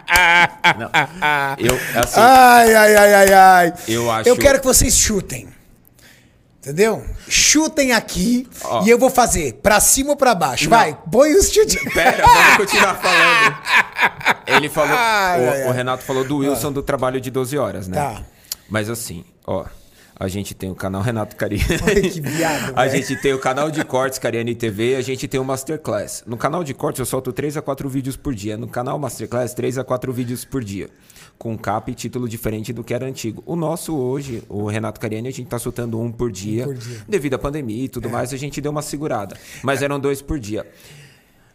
Eu, 1.59 1.75
assim, 2.01 2.21
Ai, 2.21 2.75
ai, 2.75 2.97
ai, 2.97 3.15
ai, 3.15 3.33
ai. 3.33 3.73
Eu 3.87 4.11
acho- 4.11 4.29
Eu 4.29 4.37
quero 4.37 4.61
que 4.61 4.67
vocês 4.67 4.95
chutem. 4.97 5.38
Entendeu? 6.69 7.03
Chutem 7.27 7.93
aqui 7.93 8.47
Ó. 8.63 8.85
e 8.85 8.91
eu 8.91 8.99
vou 8.99 9.09
fazer 9.09 9.55
pra 9.63 9.81
cima 9.81 10.11
ou 10.11 10.17
pra 10.17 10.35
baixo. 10.35 10.69
Vai, 10.69 10.99
põe 11.11 11.33
os 11.35 11.51
chutes. 11.51 11.83
Pera, 11.95 12.23
vamos 12.27 12.57
continuar 12.59 12.95
falando. 12.97 13.57
Ele 14.47 14.69
falou. 14.69 14.95
Ai, 14.95 15.41
o, 15.41 15.51
ai, 15.51 15.63
o 15.65 15.69
ai. 15.71 15.73
Renato 15.73 16.03
falou 16.05 16.25
do 16.25 16.37
Wilson 16.39 16.71
do 16.71 16.83
trabalho 16.83 17.23
de 17.23 17.31
12 17.31 17.57
horas, 17.57 17.89
né? 17.89 17.97
Tá. 17.97 18.23
Mas 18.69 18.91
assim, 18.91 19.25
ó. 19.47 19.65
A 20.19 20.27
gente 20.27 20.53
tem 20.55 20.71
o 20.71 20.75
canal 20.75 21.01
Renato 21.01 21.37
Cariani. 21.37 21.65
Olha 21.87 22.01
que 22.01 22.21
viado, 22.21 22.73
A 22.77 22.89
gente 22.89 23.15
tem 23.17 23.33
o 23.33 23.39
canal 23.39 23.71
de 23.71 23.85
cortes 23.85 24.19
Cariani 24.19 24.55
TV. 24.55 24.97
A 24.97 25.01
gente 25.01 25.29
tem 25.29 25.39
o 25.39 25.45
Masterclass. 25.45 26.25
No 26.27 26.37
canal 26.37 26.65
de 26.65 26.75
cortes 26.75 26.99
eu 26.99 27.07
solto 27.07 27.33
3 27.33 27.57
a 27.57 27.63
4 27.63 27.89
vídeos 27.89 28.17
por 28.17 28.35
dia. 28.35 28.57
No 28.57 28.67
canal 28.67 28.99
Masterclass, 28.99 29.55
3 29.55 29.79
a 29.79 29.85
4 29.85 30.13
vídeos 30.13 30.45
por 30.45 30.65
dia. 30.65 30.91
Com 31.39 31.57
capa 31.57 31.93
e 31.93 31.95
título 31.95 32.29
diferente 32.29 32.73
do 32.73 32.83
que 32.83 32.93
era 32.93 33.07
antigo. 33.07 33.45
O 33.47 33.55
nosso 33.55 33.97
hoje, 33.97 34.43
o 34.49 34.67
Renato 34.67 34.99
Cariani, 34.99 35.29
a 35.29 35.33
gente 35.33 35.47
tá 35.47 35.59
soltando 35.59 36.01
um 36.01 36.11
por 36.11 36.33
dia. 36.33 36.65
por 36.65 36.75
dia. 36.75 36.97
É. 36.97 37.01
Devido 37.09 37.35
à 37.35 37.39
pandemia 37.39 37.85
e 37.85 37.89
tudo 37.89 38.11
mais, 38.11 38.33
a 38.33 38.37
gente 38.37 38.61
deu 38.61 38.73
uma 38.73 38.83
segurada. 38.83 39.37
Mas 39.63 39.83
eram 39.83 40.01
dois 40.01 40.21
por 40.21 40.41
dia. 40.41 40.67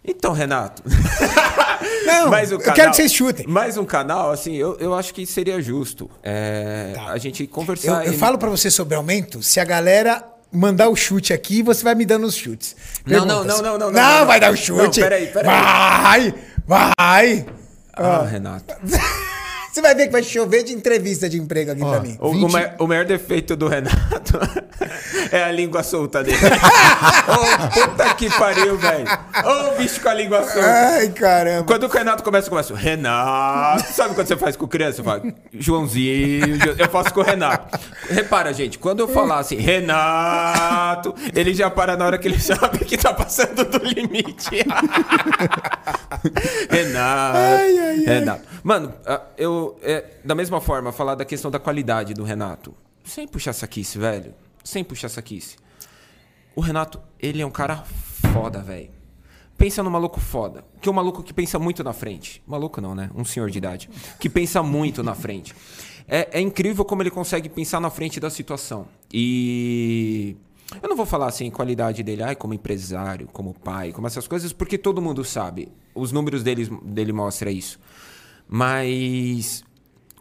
Então, 0.06 0.32
Renato. 0.32 0.84
Não, 2.06 2.30
mais 2.30 2.52
um 2.52 2.56
eu 2.56 2.60
quero 2.74 2.90
que 2.92 2.96
vocês 2.98 3.12
chutem. 3.14 3.46
Mais 3.48 3.78
um 3.78 3.86
canal, 3.86 4.32
assim, 4.32 4.56
eu, 4.56 4.78
eu 4.80 4.94
acho 4.94 5.14
que 5.14 5.26
seria 5.26 5.62
justo. 5.62 6.10
é, 6.24 6.94
A 7.08 7.18
gente 7.18 7.44
Eu, 7.44 7.50
conversar. 7.50 8.06
eu 8.06 8.14
e- 8.14 8.18
falo 8.18 8.38
pra 8.38 8.50
você 8.50 8.70
sobre 8.72 8.96
aumento 8.96 9.42
se 9.44 9.60
a 9.60 9.66
galera 9.66 10.24
mandar 10.52 10.90
o 10.90 10.96
chute 10.96 11.34
aqui, 11.34 11.64
você 11.64 11.84
vai 11.84 11.96
me 11.96 12.06
dando 12.06 12.26
os 12.28 12.36
chutes. 12.36 12.76
Não, 13.06 13.26
não, 13.26 13.44
não, 13.44 13.58
não, 13.58 13.64
não, 13.64 13.78
não, 13.80 13.92
Não, 13.92 14.20
não, 14.20 14.26
vai 14.28 14.40
não. 14.40 14.48
dar 14.48 14.54
o 14.54 14.58
chute. 14.58 15.00
Não, 15.00 15.08
peraí, 15.10 15.28
peraí. 15.28 15.46
Vai, 15.46 16.34
vai. 16.68 17.46
Ah, 17.94 18.24
Renato. 18.24 18.74
Você 19.74 19.82
vai 19.82 19.96
ver 19.96 20.06
que 20.06 20.12
vai 20.12 20.22
chover 20.22 20.62
de 20.64 20.72
entrevista 20.72 21.28
de 21.28 21.40
emprego 21.40 21.72
aqui 21.72 21.80
pra 21.82 22.00
mim. 22.00 22.16
O, 22.20 22.28
o 22.28 22.32
20 22.34 22.52
ma- 22.52 22.70
o 22.78 22.86
maior 22.88 23.06
defeito 23.06 23.56
do 23.56 23.68
Renato 23.68 24.40
é 25.32 25.44
a 25.44 25.52
língua 25.52 25.82
solta 25.82 26.24
dele. 26.24 26.38
Ô, 26.38 27.74
puta 27.90 28.14
que 28.14 28.30
pariu, 28.38 28.78
velho. 28.78 29.06
Ô, 29.44 29.72
bicho 29.78 30.00
com 30.00 30.10
a 30.10 30.14
língua 30.14 30.44
solta. 30.44 30.62
Ai, 30.70 31.10
caramba. 31.10 31.64
Quando 31.64 31.86
o 31.86 31.88
Renato 31.88 32.22
começa, 32.24 32.48
começa 32.52 32.72
o 32.72 32.76
Renato. 32.76 33.92
Sabe 33.92 34.14
quando 34.14 34.28
você 34.28 34.38
faz 34.38 34.56
com 34.56 34.68
criança? 34.68 34.98
Você 34.98 35.04
fala, 35.04 35.24
Joãozinho. 35.52 36.56
Jo- 36.60 36.76
Eu 36.78 36.90
faço 36.90 37.12
com 37.12 37.22
o 37.22 37.24
Renato. 37.24 37.80
Repara, 38.12 38.54
gente, 38.54 38.78
quando 38.78 39.00
eu 39.00 39.08
falar 39.08 39.40
assim, 39.40 39.56
Renato, 39.56 41.16
ele 41.34 41.52
já 41.52 41.72
para 41.72 41.98
na 41.98 42.06
hora 42.06 42.20
que 42.20 42.28
ele 42.28 42.40
sabe 42.40 42.86
que 42.86 42.96
tá 42.96 43.12
passando 43.12 43.66
do 43.66 43.80
limite. 43.84 44.52
Renato. 46.70 47.38
Renato. 48.06 48.42
Mano, 48.64 48.94
ah, 49.06 49.22
é, 49.82 50.18
da 50.24 50.36
mesma 50.36 50.60
forma, 50.60 50.92
falar 50.92 51.16
da 51.16 51.26
questão 51.26 51.50
da 51.50 51.60
qualidade 51.60 52.14
do 52.14 52.24
Renato. 52.24 52.74
Sem 53.04 53.28
puxar 53.28 53.54
saquice, 53.54 53.98
velho. 53.98 54.34
Sem 54.64 54.84
puxar 54.84 55.10
saquice. 55.10 55.58
O 56.56 56.62
Renato, 56.62 57.02
ele 57.20 57.42
é 57.42 57.46
um 57.46 57.52
cara 57.52 57.84
foda, 58.34 58.62
velho. 58.62 58.90
Pensa 59.58 59.84
no 59.84 59.92
maluco 59.92 60.20
foda. 60.20 60.64
Que 60.82 60.90
é 60.90 60.92
um 60.92 60.96
maluco 60.96 61.24
que 61.24 61.34
pensa 61.34 61.60
muito 61.60 61.84
na 61.84 61.94
frente. 61.94 62.42
Maluco 62.48 62.82
não, 62.82 62.94
né? 62.96 63.10
Um 63.16 63.26
senhor 63.26 63.50
de 63.50 63.58
idade. 63.58 63.90
Que 64.20 64.30
pensa 64.30 64.62
muito 64.64 65.04
na 65.04 65.16
frente. 65.16 65.54
É, 66.08 66.40
é 66.40 66.42
incrível 66.42 66.84
como 66.84 67.02
ele 67.02 67.12
consegue 67.12 67.50
pensar 67.50 67.80
na 67.80 67.90
frente 67.90 68.20
da 68.20 68.30
situação. 68.30 68.88
E. 69.12 70.36
Eu 70.82 70.90
não 70.90 70.96
vou 70.96 71.06
falar 71.06 71.28
assim, 71.28 71.52
qualidade 71.52 72.02
dele, 72.02 72.24
ai, 72.24 72.36
como 72.36 72.54
empresário, 72.54 73.28
como 73.32 73.54
pai, 73.54 73.92
como 73.92 74.08
essas 74.08 74.28
coisas, 74.28 74.52
porque 74.52 74.78
todo 74.78 75.02
mundo 75.02 75.24
sabe. 75.24 75.70
Os 75.94 76.12
números 76.12 76.42
dele, 76.42 76.68
dele 76.84 77.14
mostram 77.14 77.52
isso. 77.52 77.80
Mas 78.48 79.64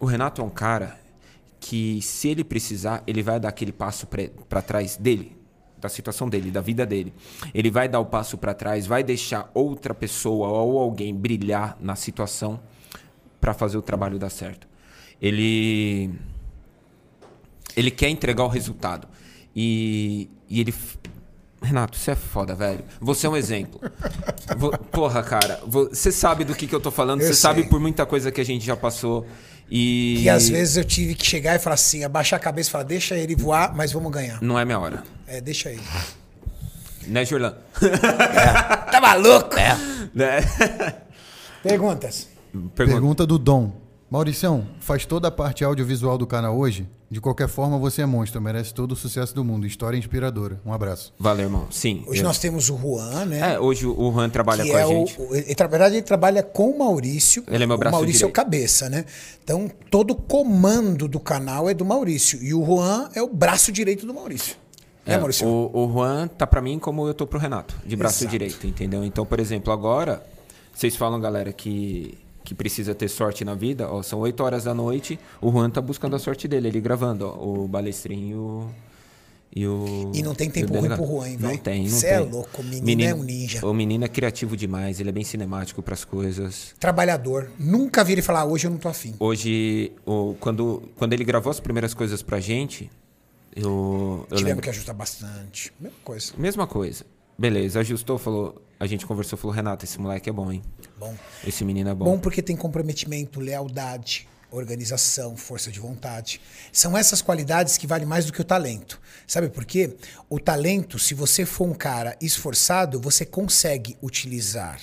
o 0.01 0.07
Renato 0.07 0.40
é 0.40 0.44
um 0.44 0.51
cara 0.51 0.99
que, 1.61 2.01
se 2.03 2.28
ele 2.28 2.43
precisar, 2.43 3.03
ele 3.07 3.23
vai 3.23 3.39
dar 3.39 3.49
aquele 3.49 3.73
passo 3.73 4.07
para 4.49 4.62
trás 4.62 4.97
dele, 4.97 5.36
da 5.78 5.89
situação 5.89 6.28
dele, 6.28 6.51
da 6.51 6.61
vida 6.61 6.85
dele. 6.85 7.12
Ele 7.55 7.70
vai 7.70 7.89
dar 7.89 8.01
o 8.01 8.07
passo 8.07 8.36
para 8.39 8.55
trás, 8.55 8.86
vai 8.86 9.03
deixar 9.03 9.51
outra 9.55 9.94
pessoa 9.94 10.49
ou 10.49 10.78
alguém 10.78 11.15
brilhar 11.15 11.77
na 11.81 11.94
situação 11.94 12.61
para 13.40 13.55
fazer 13.55 13.77
o 13.77 13.82
trabalho 13.82 14.19
dar 14.19 14.31
certo. 14.31 14.66
Ele 15.20 16.11
ele 17.77 17.90
quer 17.90 18.09
entregar 18.09 18.44
o 18.44 18.49
resultado. 18.49 19.09
E, 19.55 20.28
e 20.49 20.61
ele. 20.61 20.74
Renato, 21.62 21.97
você 21.97 22.10
é 22.10 22.14
foda, 22.14 22.55
velho. 22.55 22.84
Você 23.01 23.26
é 23.26 23.30
um 23.30 23.36
exemplo. 23.36 23.80
Porra, 24.90 25.22
cara, 25.22 25.60
vo- 25.66 25.89
você 25.89 26.10
sabe 26.12 26.44
do 26.44 26.55
que, 26.55 26.66
que 26.66 26.74
eu 26.74 26.80
tô 26.80 26.90
falando, 26.90 27.20
você 27.22 27.34
sabe 27.34 27.64
por 27.68 27.78
muita 27.80 28.05
coisa 28.05 28.30
que 28.30 28.40
a 28.40 28.44
gente 28.44 28.64
já 28.64 28.76
passou. 28.76 29.26
E. 29.70 30.18
Que 30.22 30.28
às 30.28 30.48
vezes 30.48 30.76
eu 30.76 30.84
tive 30.84 31.14
que 31.14 31.24
chegar 31.24 31.55
e 31.56 31.59
falar 31.59 31.74
assim, 31.74 32.05
abaixar 32.05 32.39
a 32.39 32.43
cabeça 32.43 32.68
e 32.68 32.72
falar, 32.72 32.84
deixa 32.84 33.16
ele 33.16 33.34
voar, 33.34 33.74
mas 33.74 33.93
vamos 33.93 34.12
ganhar. 34.12 34.43
Não 34.43 34.59
é 34.59 34.64
minha 34.64 34.78
hora. 34.78 35.02
É, 35.26 35.40
deixa 35.40 35.70
ele. 35.70 35.80
Né, 37.06 37.24
Jorlan? 37.24 37.55
Tá 38.90 39.01
maluco? 39.01 39.56
É. 39.59 39.76
Né? 40.14 40.40
Perguntas. 41.62 42.28
Pergunta. 42.52 42.72
Pergunta 42.74 43.26
do 43.26 43.39
Dom. 43.39 43.72
Mauricião, 44.16 44.66
faz 44.78 45.06
toda 45.06 45.28
a 45.28 45.30
parte 45.30 45.64
audiovisual 45.64 46.18
do 46.18 46.26
canal 46.26 46.55
hoje? 46.59 46.86
De 47.10 47.18
qualquer 47.18 47.48
forma, 47.48 47.78
você 47.78 48.02
é 48.02 48.06
monstro, 48.06 48.43
merece 48.43 48.74
todo 48.74 48.93
o 48.93 48.97
sucesso 48.97 49.34
do 49.34 49.43
mundo. 49.43 49.66
História 49.66 49.97
inspiradora. 49.97 50.60
Um 50.66 50.72
abraço. 50.74 51.14
Valeu, 51.18 51.47
irmão. 51.47 51.66
Sim. 51.70 52.05
Hoje 52.06 52.20
eu- 52.20 52.24
nós 52.24 52.39
temos 52.39 52.68
o 52.68 52.76
Juan, 52.76 53.24
né? 53.24 53.55
É, 53.55 53.59
hoje 53.59 53.86
o 53.86 54.12
Juan 54.12 54.28
trabalha 54.28 54.64
que 54.64 54.70
com 54.70 54.76
é 54.76 54.82
a 54.82 54.86
gente. 54.86 55.18
o- 55.18 55.34
ele, 55.34 55.55
na 55.59 55.66
verdade, 55.66 55.94
ele 55.94 56.02
trabalha 56.02 56.43
com 56.43 56.68
o 56.72 56.78
Maurício. 56.78 57.43
Ele 57.48 57.64
é 57.64 57.66
meu 57.66 57.78
braço 57.78 57.97
O 57.97 57.98
Maurício 58.01 58.24
é 58.24 58.28
o 58.28 58.30
direito. 58.30 58.34
cabeça, 58.34 58.90
né? 58.90 59.06
Então, 59.43 59.70
todo 59.90 60.10
o 60.10 60.14
comando 60.14 61.09
do 61.09 61.18
canal 61.18 61.70
é 61.70 61.72
do 61.72 61.84
Maurício. 61.86 62.39
E 62.43 62.52
o 62.52 62.62
Juan 62.66 63.09
é 63.14 63.22
o 63.22 63.28
braço 63.32 63.72
direito 63.72 64.05
do 64.05 64.12
Maurício. 64.12 64.56
né, 65.06 65.14
É, 65.14 65.16
Maurício? 65.16 65.48
o, 65.48 65.70
o 65.86 65.90
Juan 65.90 66.28
tá 66.28 66.47
pra 66.47 66.60
mim 66.60 66.78
como 66.78 67.09
eu 67.09 67.14
tô 67.14 67.26
pro 67.26 67.39
Renato, 67.39 67.74
de 67.84 67.97
braço 67.97 68.18
Exato. 68.24 68.30
direito, 68.30 68.66
entendeu? 68.66 69.02
Então, 69.02 69.24
por 69.24 69.40
exemplo, 69.40 69.72
agora, 69.72 70.22
vocês 70.74 70.94
falam, 70.97 71.18
galera, 71.18 71.51
que, 71.51 72.18
que 72.44 72.55
precisa 72.55 72.94
ter 72.94 73.09
sorte 73.09 73.44
na 73.44 73.55
vida, 73.55 73.89
ó, 73.90 74.02
são 74.02 74.19
8 74.20 74.43
horas 74.43 74.64
da 74.64 74.74
noite, 74.74 75.19
o 75.40 75.51
Juan 75.51 75.70
tá 75.70 75.81
buscando 75.81 76.16
a 76.16 76.19
sorte 76.19 76.47
dele, 76.48 76.69
ele 76.69 76.81
gravando, 76.81 77.27
ó, 77.27 77.62
o 77.62 77.69
balestrinho 77.69 78.74
e 79.55 79.66
o. 79.66 80.10
E 80.14 80.23
não 80.23 80.35
tem 80.35 80.51
tempo 80.51 80.73
ruim 80.77 80.89
pro 80.89 81.06
Juan, 81.06 81.28
hein, 81.28 81.36
Não 81.39 81.51
velho? 81.51 81.60
tem, 81.62 81.82
não 81.82 81.90
Cê 81.98 82.06
tem. 82.09 82.16
é 82.16 82.20
louco, 82.20 82.62
o 82.62 82.64
menino 82.64 83.02
é 83.02 83.14
um 83.14 83.23
ninja. 83.23 83.66
O 83.66 83.73
menino 83.74 84.05
é 84.05 84.09
criativo 84.09 84.56
demais, 84.56 84.98
ele 84.98 85.10
é 85.10 85.12
bem 85.12 85.24
cinemático 85.24 85.82
pras 85.82 86.05
coisas. 86.05 86.74
Trabalhador. 86.81 87.51
Nunca 87.59 88.02
vi 88.02 88.12
ele 88.12 88.23
falar, 88.23 88.44
hoje 88.47 88.66
eu 88.66 88.70
não 88.70 88.78
tô 88.78 88.89
afim. 88.89 89.14
Hoje, 89.20 89.93
o, 90.06 90.35
quando, 90.40 90.82
quando 90.97 91.12
ele 91.12 91.24
gravou 91.24 91.51
as 91.51 91.60
primeiras 91.60 91.93
coisas 91.94 92.23
pra 92.23 92.40
gente, 92.40 92.90
eu, 93.55 94.27
eu 94.31 94.36
Tivemos 94.39 94.44
lembro. 94.44 94.62
que 94.62 94.70
ajustar 94.70 94.94
bastante. 94.94 95.73
Mesma 95.78 95.98
coisa. 96.02 96.32
Mesma 96.39 96.66
coisa. 96.66 97.05
Beleza, 97.39 97.81
ajustou, 97.81 98.19
falou. 98.19 98.60
A 98.81 98.86
gente 98.86 99.06
conversou, 99.06 99.39
falou, 99.39 99.55
Renato, 99.55 99.85
esse 99.85 100.01
moleque 100.01 100.28
é 100.28 100.32
bom, 100.32 100.51
hein? 100.51 100.62
Bom. 101.02 101.16
Esse 101.44 101.64
menino 101.64 101.90
é 101.90 101.94
bom. 101.94 102.04
Bom 102.04 102.18
porque 102.18 102.40
tem 102.40 102.56
comprometimento, 102.56 103.40
lealdade, 103.40 104.28
organização, 104.52 105.36
força 105.36 105.68
de 105.68 105.80
vontade. 105.80 106.40
São 106.70 106.96
essas 106.96 107.20
qualidades 107.20 107.76
que 107.76 107.88
valem 107.88 108.06
mais 108.06 108.24
do 108.24 108.32
que 108.32 108.40
o 108.40 108.44
talento. 108.44 109.00
Sabe 109.26 109.48
por 109.48 109.64
quê? 109.64 109.96
O 110.30 110.38
talento, 110.38 111.00
se 111.00 111.12
você 111.12 111.44
for 111.44 111.66
um 111.66 111.74
cara 111.74 112.16
esforçado, 112.20 113.00
você 113.00 113.26
consegue 113.26 113.96
utilizar 114.00 114.80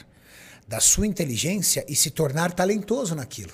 da 0.67 0.81
sua 0.81 1.07
inteligência 1.07 1.85
e 1.87 1.95
se 1.95 2.09
tornar 2.09 2.51
talentoso 2.51 3.15
naquilo. 3.15 3.53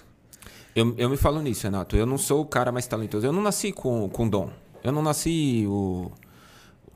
Eu, 0.76 0.96
eu 0.98 1.08
me 1.08 1.18
falo 1.18 1.44
nisso, 1.44 1.66
Renato. 1.66 1.96
Eu 1.96 2.08
não 2.08 2.18
sou 2.18 2.42
o 2.42 2.46
cara 2.46 2.72
mais 2.72 2.88
talentoso. 2.88 3.28
Eu 3.28 3.32
não 3.32 3.44
nasci 3.44 3.72
com, 3.72 4.10
com 4.10 4.28
dom. 4.28 4.50
Eu 4.84 4.92
não 4.92 5.04
nasci 5.04 5.66
o. 5.68 6.12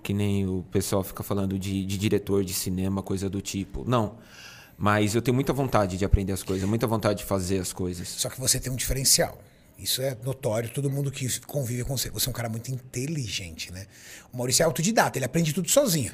Que 0.02 0.14
nem 0.14 0.48
o 0.48 0.66
pessoal 0.72 1.04
fica 1.04 1.22
falando 1.22 1.60
de, 1.60 1.86
de 1.86 1.98
diretor 1.98 2.44
de 2.44 2.54
cinema, 2.54 3.04
coisa 3.04 3.30
do 3.30 3.40
tipo. 3.40 3.84
Não. 3.88 4.16
Mas 4.80 5.14
eu 5.14 5.22
tenho 5.22 5.36
muita 5.36 5.52
vontade 5.52 5.98
de 5.98 6.06
aprender 6.06 6.32
as 6.32 6.42
coisas, 6.42 6.68
muita 6.68 6.88
vontade 6.88 7.20
de 7.20 7.26
fazer 7.26 7.60
as 7.60 7.74
coisas. 7.74 8.08
Só 8.08 8.30
que 8.30 8.40
você 8.40 8.62
tem 8.62 8.72
um 8.72 8.78
diferencial. 8.78 9.38
Isso 9.78 10.02
é 10.02 10.16
notório, 10.24 10.70
todo 10.70 10.90
mundo 10.90 11.12
que 11.12 11.28
convive 11.42 11.84
com 11.84 11.98
você. 11.98 12.10
Você 12.10 12.28
é 12.28 12.30
um 12.30 12.34
cara 12.34 12.48
muito 12.48 12.72
inteligente, 12.72 13.74
né? 13.74 13.86
O 14.32 14.38
Maurício 14.38 14.64
é 14.64 14.66
autodidata, 14.66 15.18
ele 15.18 15.26
aprende 15.26 15.54
tudo 15.54 15.70
sozinho. 15.70 16.14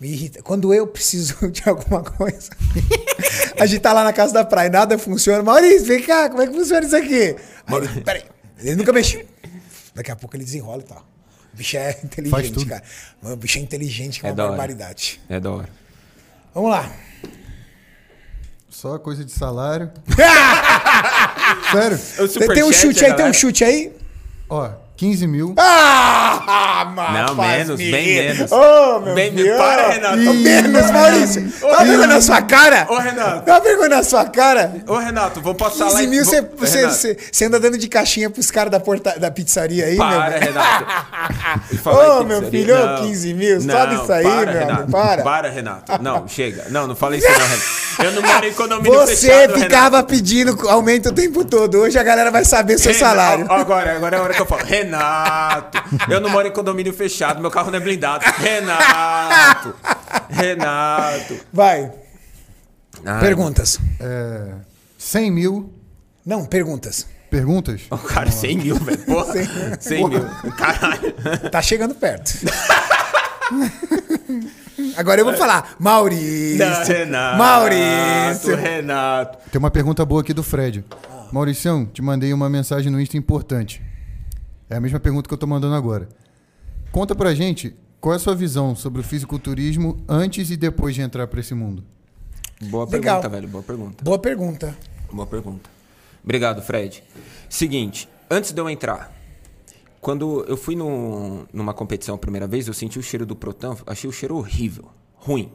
Me 0.00 0.08
irrita. 0.12 0.42
Quando 0.42 0.72
eu 0.72 0.86
preciso 0.86 1.36
de 1.50 1.68
alguma 1.68 2.04
coisa, 2.04 2.50
a 3.58 3.66
gente 3.66 3.80
tá 3.80 3.92
lá 3.92 4.04
na 4.04 4.12
casa 4.12 4.32
da 4.32 4.44
praia, 4.44 4.70
nada 4.70 4.96
funciona. 4.96 5.42
Maurício, 5.42 5.86
vem 5.86 6.04
cá, 6.04 6.30
como 6.30 6.40
é 6.40 6.46
que 6.46 6.52
funciona 6.54 6.86
isso 6.86 6.96
aqui? 6.96 7.34
Aí 7.66 8.02
peraí, 8.04 8.24
ele 8.58 8.76
nunca 8.76 8.92
mexeu. 8.92 9.26
Daqui 9.92 10.12
a 10.12 10.16
pouco 10.16 10.36
ele 10.36 10.44
desenrola 10.44 10.82
e 10.82 10.86
tal. 10.86 11.04
O 11.52 11.56
bicho 11.56 11.76
é 11.76 11.98
inteligente, 12.04 12.64
cara. 12.64 12.82
O 13.22 13.34
bicho 13.34 13.58
é 13.58 13.60
inteligente, 13.60 14.20
que 14.20 14.26
é 14.26 14.30
É 14.30 14.32
uma 14.32 14.48
barbaridade. 14.48 15.20
É 15.28 15.40
da 15.40 15.50
hora. 15.50 15.68
Vamos 16.54 16.70
lá. 16.70 16.92
Só 18.82 18.98
coisa 18.98 19.24
de 19.24 19.30
salário. 19.30 19.92
Sério? 21.70 21.96
O 22.18 22.28
Tem, 22.28 22.48
tem 22.48 22.64
um 22.64 22.72
chute 22.72 23.04
aí, 23.04 23.14
tem 23.14 23.26
um 23.26 23.32
chute 23.32 23.62
aí? 23.62 23.92
Ó, 24.50 24.72
15 25.02 25.26
mil. 25.26 25.52
Ah, 25.58 26.92
mas 26.94 27.26
Não, 27.28 27.34
faz 27.34 27.58
menos, 27.58 27.80
me 27.80 27.90
bem 27.90 28.04
rir. 28.04 28.34
menos. 28.36 28.52
Ô, 28.52 29.00
meu 29.00 29.14
Bem 29.16 29.32
Deus. 29.32 29.48
menos. 29.48 29.60
Para, 29.60 29.88
Renato. 29.88 30.14
Ô, 30.30 30.34
menos, 30.34 30.90
Maurício. 30.92 31.52
Dá 31.60 31.66
uma 31.66 31.84
vergonha 31.84 32.06
na 32.06 32.20
sua 32.20 32.42
cara. 32.42 32.86
Ô, 32.88 32.98
Renato. 32.98 33.44
Dá 33.44 33.52
uma 33.54 33.60
vergonha 33.60 33.88
na 33.88 34.02
sua 34.04 34.24
cara. 34.26 34.74
Ô, 34.86 34.96
Renato, 34.98 35.40
vamos 35.40 35.58
passar 35.58 35.86
lá 35.86 35.90
15 35.90 36.04
em- 36.04 36.06
mil, 36.08 36.24
você, 36.24 36.40
vou- 36.40 36.50
você, 36.56 36.76
Renato, 36.78 36.94
você, 36.94 37.16
você 37.32 37.44
anda 37.46 37.58
dando 37.58 37.76
de 37.78 37.88
caixinha 37.88 38.30
pros 38.30 38.48
caras 38.52 38.70
da, 38.70 38.78
porta, 38.78 39.18
da 39.18 39.28
pizzaria 39.28 39.86
aí, 39.86 39.96
Para, 39.96 40.30
meu. 40.30 40.38
Renato. 40.40 40.86
E 41.72 41.88
Ô, 41.88 42.22
em 42.22 42.26
meu 42.26 42.48
filho, 42.50 42.74
ô, 42.76 42.98
15 43.02 43.34
mil, 43.34 43.60
sobe 43.60 43.94
isso 43.96 44.12
aí, 44.12 44.22
para, 44.22 44.52
meu 44.52 44.60
Renato. 44.60 44.90
para. 44.92 45.22
Para, 45.22 45.50
Renato. 45.50 46.00
Não, 46.02 46.26
chega. 46.28 46.66
Não, 46.70 46.86
não 46.86 46.94
fala 46.94 47.16
isso 47.16 47.26
não, 47.26 47.34
Renato. 47.34 47.82
Eu 48.04 48.12
não 48.12 48.22
moro 48.22 48.46
em 48.46 48.52
condomínio 48.52 48.98
Você 49.00 49.16
fechado, 49.16 49.58
ficava 49.58 49.96
Renato. 49.96 50.08
pedindo 50.08 50.68
aumento 50.68 51.08
o 51.08 51.12
tempo 51.12 51.44
todo. 51.44 51.78
Hoje 51.80 51.98
a 51.98 52.02
galera 52.04 52.30
vai 52.30 52.44
saber 52.44 52.78
seu 52.78 52.92
Renato, 52.92 53.10
salário. 53.10 53.46
Agora, 53.50 53.96
agora 53.96 54.16
é 54.16 54.18
a 54.20 54.22
hora 54.22 54.34
que 54.34 54.40
eu 54.40 54.46
falo. 54.46 54.62
Renato, 54.64 54.91
eu 56.08 56.20
não 56.20 56.30
moro 56.30 56.48
em 56.48 56.52
condomínio 56.52 56.92
fechado, 56.92 57.40
meu 57.40 57.50
carro 57.50 57.70
não 57.70 57.78
é 57.78 57.80
blindado. 57.80 58.24
Renato, 58.38 59.74
Renato. 60.28 61.36
Vai. 61.52 61.92
Ai, 63.04 63.20
Perguntas. 63.20 63.78
É, 64.00 64.54
100 64.98 65.30
mil 65.30 65.72
Não, 66.24 66.44
perguntas. 66.44 67.06
perguntas. 67.30 67.82
O 67.90 67.98
cara, 67.98 68.30
100 68.30 68.56
mil, 68.58 68.76
velho. 68.76 68.98
Porra, 68.98 69.34
100 69.80 70.08
mil. 70.08 70.24
Caralho. 70.56 71.12
Tá 71.50 71.60
chegando 71.62 71.94
perto. 71.94 72.32
Agora 74.96 75.20
eu 75.20 75.24
vou 75.24 75.34
falar. 75.34 75.74
Maurício. 75.78 76.58
Não, 76.58 76.84
Renato. 76.84 77.38
Maurício. 77.38 78.56
Renato. 78.56 79.38
Tem 79.50 79.58
uma 79.58 79.70
pergunta 79.70 80.04
boa 80.04 80.20
aqui 80.20 80.32
do 80.32 80.42
Fred. 80.42 80.84
Mauricião, 81.32 81.86
te 81.86 82.02
mandei 82.02 82.32
uma 82.32 82.48
mensagem 82.50 82.92
no 82.92 83.00
Insta 83.00 83.16
importante. 83.16 83.82
É 84.72 84.76
a 84.76 84.80
mesma 84.80 84.98
pergunta 84.98 85.28
que 85.28 85.34
eu 85.34 85.38
tô 85.38 85.46
mandando 85.46 85.74
agora. 85.74 86.08
Conta 86.90 87.14
pra 87.14 87.34
gente 87.34 87.74
qual 88.00 88.14
é 88.14 88.16
a 88.16 88.18
sua 88.18 88.34
visão 88.34 88.74
sobre 88.74 89.02
o 89.02 89.04
fisiculturismo 89.04 90.02
antes 90.08 90.50
e 90.50 90.56
depois 90.56 90.94
de 90.94 91.02
entrar 91.02 91.26
pra 91.26 91.40
esse 91.40 91.52
mundo. 91.54 91.84
Boa 92.62 92.86
Legal. 92.86 93.20
pergunta, 93.20 93.28
velho. 93.28 93.48
Boa 93.48 93.62
pergunta. 93.62 94.02
Boa 94.04 94.18
pergunta. 94.18 94.78
Boa 95.12 95.26
pergunta. 95.26 95.68
Obrigado, 96.24 96.62
Fred. 96.62 97.04
Seguinte, 97.50 98.08
antes 98.30 98.52
de 98.52 98.60
eu 98.60 98.70
entrar, 98.70 99.12
quando 100.00 100.42
eu 100.48 100.56
fui 100.56 100.74
num- 100.74 101.44
numa 101.52 101.74
competição 101.74 102.14
a 102.14 102.18
primeira 102.18 102.46
vez, 102.46 102.66
eu 102.66 102.72
senti 102.72 102.98
o 102.98 103.02
cheiro 103.02 103.26
do 103.26 103.36
Protan, 103.36 103.76
achei 103.86 104.08
o 104.08 104.12
cheiro 104.12 104.36
horrível, 104.36 104.86
ruim. 105.16 105.52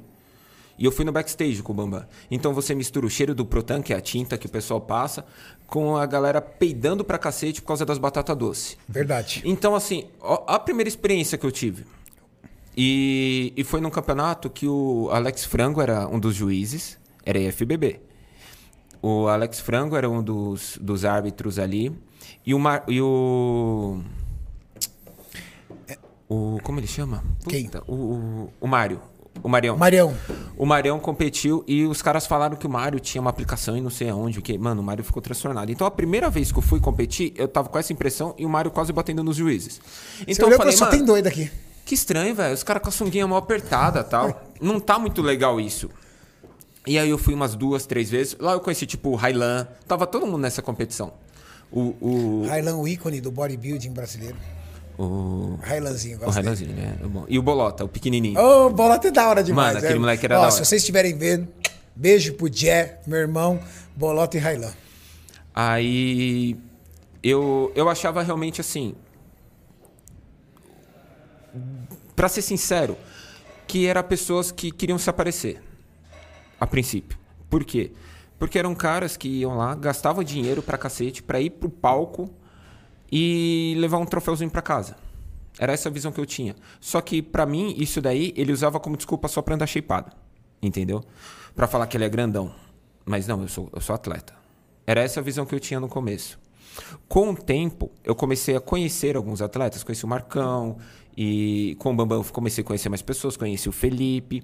E 0.77 0.85
eu 0.85 0.91
fui 0.91 1.03
no 1.03 1.11
backstage 1.11 1.63
com 1.63 1.71
o 1.71 1.75
Bambam. 1.75 2.05
Então 2.29 2.53
você 2.53 2.75
mistura 2.75 3.05
o 3.05 3.09
cheiro 3.09 3.33
do 3.33 3.45
Protan, 3.45 3.81
que 3.81 3.93
é 3.93 3.97
a 3.97 4.01
tinta 4.01 4.37
que 4.37 4.45
o 4.45 4.49
pessoal 4.49 4.79
passa, 4.79 5.25
com 5.65 5.97
a 5.97 6.05
galera 6.05 6.39
peidando 6.39 7.03
pra 7.03 7.17
cacete 7.17 7.61
por 7.61 7.69
causa 7.69 7.85
das 7.85 7.97
batatas 7.97 8.37
doces. 8.37 8.77
Verdade. 8.87 9.41
Então, 9.43 9.75
assim, 9.75 10.05
a 10.21 10.59
primeira 10.59 10.87
experiência 10.87 11.37
que 11.37 11.45
eu 11.45 11.51
tive. 11.51 11.85
E, 12.75 13.53
e 13.57 13.63
foi 13.63 13.81
num 13.81 13.89
campeonato 13.89 14.51
que 14.51 14.67
o 14.67 15.09
Alex 15.11 15.45
Frango 15.45 15.81
era 15.81 16.07
um 16.07 16.19
dos 16.19 16.35
juízes. 16.35 16.97
Era 17.25 17.39
IFBB. 17.39 17.99
O 19.01 19.27
Alex 19.27 19.59
Frango 19.59 19.95
era 19.95 20.07
um 20.07 20.21
dos, 20.21 20.77
dos 20.79 21.03
árbitros 21.03 21.57
ali. 21.57 21.91
E 22.45 22.53
o, 22.53 22.59
Mar, 22.59 22.83
e 22.87 23.01
o. 23.01 23.99
O. 26.29 26.59
Como 26.61 26.79
ele 26.79 26.87
chama? 26.87 27.23
Quem? 27.49 27.69
O, 27.87 27.93
o, 27.93 28.53
o 28.61 28.67
Mário. 28.67 29.01
O 29.43 29.49
Marião. 29.49 29.77
Marião, 29.77 30.13
O 30.57 30.65
Marião 30.65 30.99
competiu 30.99 31.63
e 31.67 31.85
os 31.85 32.01
caras 32.01 32.25
falaram 32.25 32.55
que 32.55 32.65
o 32.65 32.69
Mário 32.69 32.99
tinha 32.99 33.21
uma 33.21 33.29
aplicação 33.29 33.77
e 33.77 33.81
não 33.81 33.89
sei 33.89 34.09
aonde. 34.09 34.41
Que, 34.41 34.57
mano, 34.57 34.81
o 34.81 34.83
Mário 34.83 35.03
ficou 35.03 35.21
transtornado. 35.21 35.71
Então 35.71 35.85
a 35.85 35.91
primeira 35.91 36.29
vez 36.29 36.51
que 36.51 36.57
eu 36.57 36.61
fui 36.63 36.79
competir, 36.79 37.33
eu 37.35 37.47
tava 37.47 37.69
com 37.69 37.77
essa 37.77 37.93
impressão 37.93 38.33
e 38.37 38.45
o 38.45 38.49
Mário 38.49 38.71
quase 38.71 38.91
batendo 38.91 39.23
nos 39.23 39.35
juízes. 39.35 39.79
você 40.17 40.25
Então 40.27 40.45
eu 40.45 40.47
olhou 40.47 40.57
falei, 40.57 40.75
só 40.75 40.87
tem 40.87 41.03
doido 41.03 41.27
aqui. 41.27 41.49
que 41.85 41.93
estranho, 41.95 42.33
velho. 42.35 42.53
Os 42.53 42.63
caras 42.63 42.81
com 42.81 42.89
a 42.89 42.91
sunguinha 42.91 43.27
mal 43.27 43.37
apertada 43.39 44.03
tal. 44.03 44.41
Não 44.59 44.79
tá 44.79 44.97
muito 44.97 45.21
legal 45.21 45.59
isso. 45.59 45.89
E 46.85 46.97
aí 46.97 47.09
eu 47.09 47.17
fui 47.17 47.33
umas 47.33 47.53
duas, 47.53 47.85
três 47.85 48.09
vezes. 48.09 48.35
Lá 48.39 48.53
eu 48.53 48.59
conheci, 48.59 48.85
tipo, 48.85 49.09
o 49.09 49.15
Railan. 49.15 49.67
Tava 49.87 50.07
todo 50.07 50.25
mundo 50.25 50.39
nessa 50.39 50.61
competição. 50.61 51.13
O. 51.71 51.93
O. 51.99 52.47
Railan, 52.47 52.77
o 52.77 52.87
ícone 52.87 53.19
do 53.19 53.29
bodybuilding 53.29 53.91
brasileiro. 53.91 54.37
O, 54.97 55.59
Railanzinho, 55.61 56.19
o. 56.23 56.29
Railanzinho, 56.29 56.73
né? 56.73 56.97
É 57.01 57.05
bom. 57.05 57.25
E 57.27 57.37
o 57.37 57.41
Bolota, 57.43 57.85
o 57.85 57.87
pequenininho. 57.87 58.39
Ô, 58.39 58.69
bola 58.69 58.95
até 58.95 59.11
da 59.11 59.29
hora 59.29 59.43
demais. 59.43 59.67
Mano, 59.67 59.77
aquele 59.77 59.89
velho. 59.93 60.01
moleque 60.01 60.25
era 60.25 60.39
Ó, 60.39 60.41
da 60.45 60.49
Se 60.51 60.57
hora. 60.57 60.65
vocês 60.65 60.81
estiverem 60.81 61.15
vendo, 61.17 61.47
beijo 61.95 62.33
pro 62.33 62.51
Jé, 62.51 62.99
meu 63.05 63.19
irmão, 63.19 63.59
Bolota 63.95 64.37
e 64.37 64.39
Railan. 64.39 64.73
Aí 65.53 66.57
eu, 67.21 67.71
eu 67.75 67.89
achava 67.89 68.23
realmente 68.23 68.59
assim. 68.59 68.95
Pra 72.15 72.27
ser 72.27 72.41
sincero, 72.41 72.97
que 73.67 73.85
eram 73.85 74.01
pessoas 74.03 74.51
que 74.51 74.71
queriam 74.71 74.97
se 74.97 75.09
aparecer. 75.09 75.61
A 76.59 76.65
princípio. 76.65 77.17
Por 77.49 77.63
quê? 77.63 77.91
Porque 78.39 78.57
eram 78.57 78.73
caras 78.73 79.15
que 79.15 79.27
iam 79.27 79.55
lá, 79.57 79.75
gastavam 79.75 80.23
dinheiro 80.23 80.61
pra 80.63 80.77
cacete 80.77 81.21
pra 81.21 81.39
ir 81.39 81.51
pro 81.51 81.69
palco 81.69 82.29
e 83.11 83.75
levar 83.77 83.97
um 83.97 84.05
troféuzinho 84.05 84.49
pra 84.49 84.61
casa. 84.61 84.95
Era 85.59 85.73
essa 85.73 85.89
a 85.89 85.91
visão 85.91 86.11
que 86.11 86.19
eu 86.19 86.25
tinha. 86.25 86.55
Só 86.79 87.01
que 87.01 87.21
pra 87.21 87.45
mim, 87.45 87.75
isso 87.77 88.01
daí 88.01 88.33
ele 88.35 88.51
usava 88.51 88.79
como 88.79 88.95
desculpa 88.95 89.27
só 89.27 89.41
pra 89.41 89.55
andar 89.55 89.67
shapeado. 89.67 90.11
Entendeu? 90.61 91.03
Pra 91.55 91.67
falar 91.67 91.87
que 91.87 91.97
ele 91.97 92.05
é 92.05 92.09
grandão. 92.09 92.53
Mas 93.05 93.27
não, 93.27 93.41
eu 93.41 93.47
sou, 93.47 93.69
eu 93.73 93.81
sou 93.81 93.95
atleta. 93.95 94.33
Era 94.85 95.01
essa 95.01 95.19
a 95.19 95.23
visão 95.23 95.45
que 95.45 95.55
eu 95.55 95.59
tinha 95.59 95.79
no 95.79 95.87
começo. 95.87 96.39
Com 97.07 97.31
o 97.31 97.35
tempo, 97.35 97.91
eu 98.03 98.13
comecei 98.13 98.55
a 98.55 98.61
conhecer 98.61 99.15
alguns 99.15 99.41
atletas. 99.41 99.83
Conheci 99.83 100.05
o 100.05 100.07
Marcão, 100.07 100.77
e 101.17 101.75
com 101.79 101.91
o 101.91 101.95
Bambam 101.95 102.19
eu 102.19 102.31
comecei 102.31 102.63
a 102.63 102.65
conhecer 102.65 102.89
mais 102.89 103.01
pessoas. 103.01 103.35
Conheci 103.35 103.67
o 103.67 103.71
Felipe. 103.71 104.43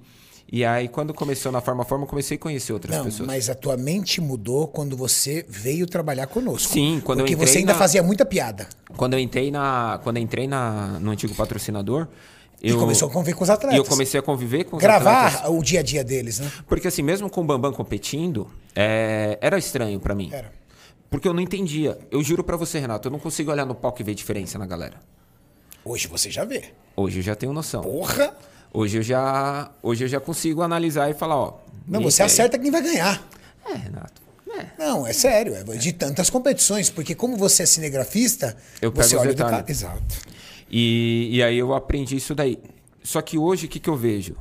E 0.55 0.63
aí, 0.63 0.87
quando 0.87 1.15
começou 1.15 1.51
na 1.51 1.61
Forma 1.61 1.83
Forma, 1.83 2.03
eu 2.03 2.07
comecei 2.07 2.37
a 2.37 2.39
conhecer 2.39 2.73
outras 2.73 2.95
Não, 2.95 3.05
pessoas. 3.05 3.25
mas 3.25 3.49
a 3.49 3.55
tua 3.55 3.75
mente 3.75 4.21
mudou 4.21 4.67
quando 4.67 4.95
você 4.95 5.43
veio 5.49 5.87
trabalhar 5.87 6.27
conosco. 6.27 6.71
Sim, 6.71 7.01
quando 7.03 7.19
eu 7.21 7.23
Porque 7.25 7.33
entrei 7.33 7.47
você 7.47 7.57
ainda 7.57 7.73
na- 7.73 7.79
fazia 7.79 8.03
muita 8.03 8.23
piada. 8.23 8.67
Quando 8.95 9.13
eu 9.13 9.19
entrei, 9.19 9.49
na, 9.49 9.99
quando 10.03 10.17
eu 10.17 10.23
entrei 10.23 10.47
na, 10.47 10.99
no 10.99 11.09
antigo 11.09 11.33
patrocinador. 11.33 12.07
E 12.61 12.69
Eu, 12.69 12.77
começou 12.77 13.07
a 13.07 13.11
conviver 13.11 13.33
com 13.35 13.43
os 13.43 13.49
E 13.49 13.51
atletas. 13.51 13.77
eu 13.79 13.83
comecei 13.83 14.19
a 14.19 14.23
conviver 14.23 14.63
com 14.65 14.77
os 14.77 14.81
Gravar 14.83 15.25
atletas. 15.29 15.49
o 15.49 15.63
dia 15.63 15.79
a 15.79 15.83
dia 15.83 16.03
deles, 16.03 16.37
né? 16.39 16.51
Porque 16.67 16.87
assim, 16.87 17.01
mesmo 17.01 17.31
com 17.31 17.41
o 17.41 17.43
Bambam 17.43 17.73
competindo, 17.73 18.47
é, 18.75 19.39
era 19.41 19.57
estranho 19.57 19.99
pra 19.99 20.13
mim. 20.13 20.29
Era. 20.31 20.51
Porque 21.09 21.27
eu 21.27 21.33
não 21.33 21.41
entendia. 21.41 21.97
Eu 22.11 22.21
juro 22.23 22.43
pra 22.43 22.55
você, 22.55 22.77
Renato, 22.77 23.07
eu 23.07 23.11
não 23.11 23.17
consigo 23.19 23.49
olhar 23.51 23.65
no 23.65 23.73
palco 23.73 23.99
e 24.01 24.03
ver 24.03 24.13
diferença 24.13 24.59
na 24.59 24.67
galera. 24.67 24.97
Hoje 25.83 26.07
você 26.07 26.29
já 26.29 26.45
vê. 26.45 26.63
Hoje 26.95 27.19
eu 27.19 27.23
já 27.23 27.33
tenho 27.35 27.51
noção. 27.53 27.81
Porra! 27.81 28.33
Hoje 28.73 28.97
eu 28.97 29.03
já, 29.03 29.71
hoje 29.83 30.03
eu 30.03 30.07
já 30.07 30.19
consigo 30.19 30.61
analisar 30.63 31.09
e 31.09 31.13
falar, 31.13 31.37
ó. 31.37 31.59
Não, 31.87 32.01
você 32.01 32.23
acerta 32.23 32.57
quem 32.57 32.71
vai 32.71 32.81
ganhar. 32.81 33.23
É, 33.69 33.75
Renato. 33.75 34.21
É. 34.49 34.67
Não, 34.77 35.05
é 35.05 35.13
sério, 35.13 35.53
é 35.55 35.63
de 35.63 35.93
tantas 35.93 36.29
competições, 36.29 36.89
porque 36.89 37.13
como 37.15 37.37
você 37.37 37.63
é 37.63 37.65
cinegrafista, 37.65 38.55
Eu 38.81 38.91
você 38.91 39.15
olha 39.15 39.29
do 39.33 39.35
detalhes. 39.37 39.57
cara. 39.57 39.71
Exato. 39.71 40.15
E, 40.69 41.29
e 41.31 41.43
aí 41.43 41.57
eu 41.57 41.73
aprendi 41.73 42.15
isso 42.15 42.33
daí. 42.33 42.57
Só 43.03 43.21
que 43.21 43.37
hoje, 43.37 43.65
o 43.67 43.69
que, 43.69 43.79
que 43.79 43.89
eu 43.89 43.95
vejo? 43.95 44.35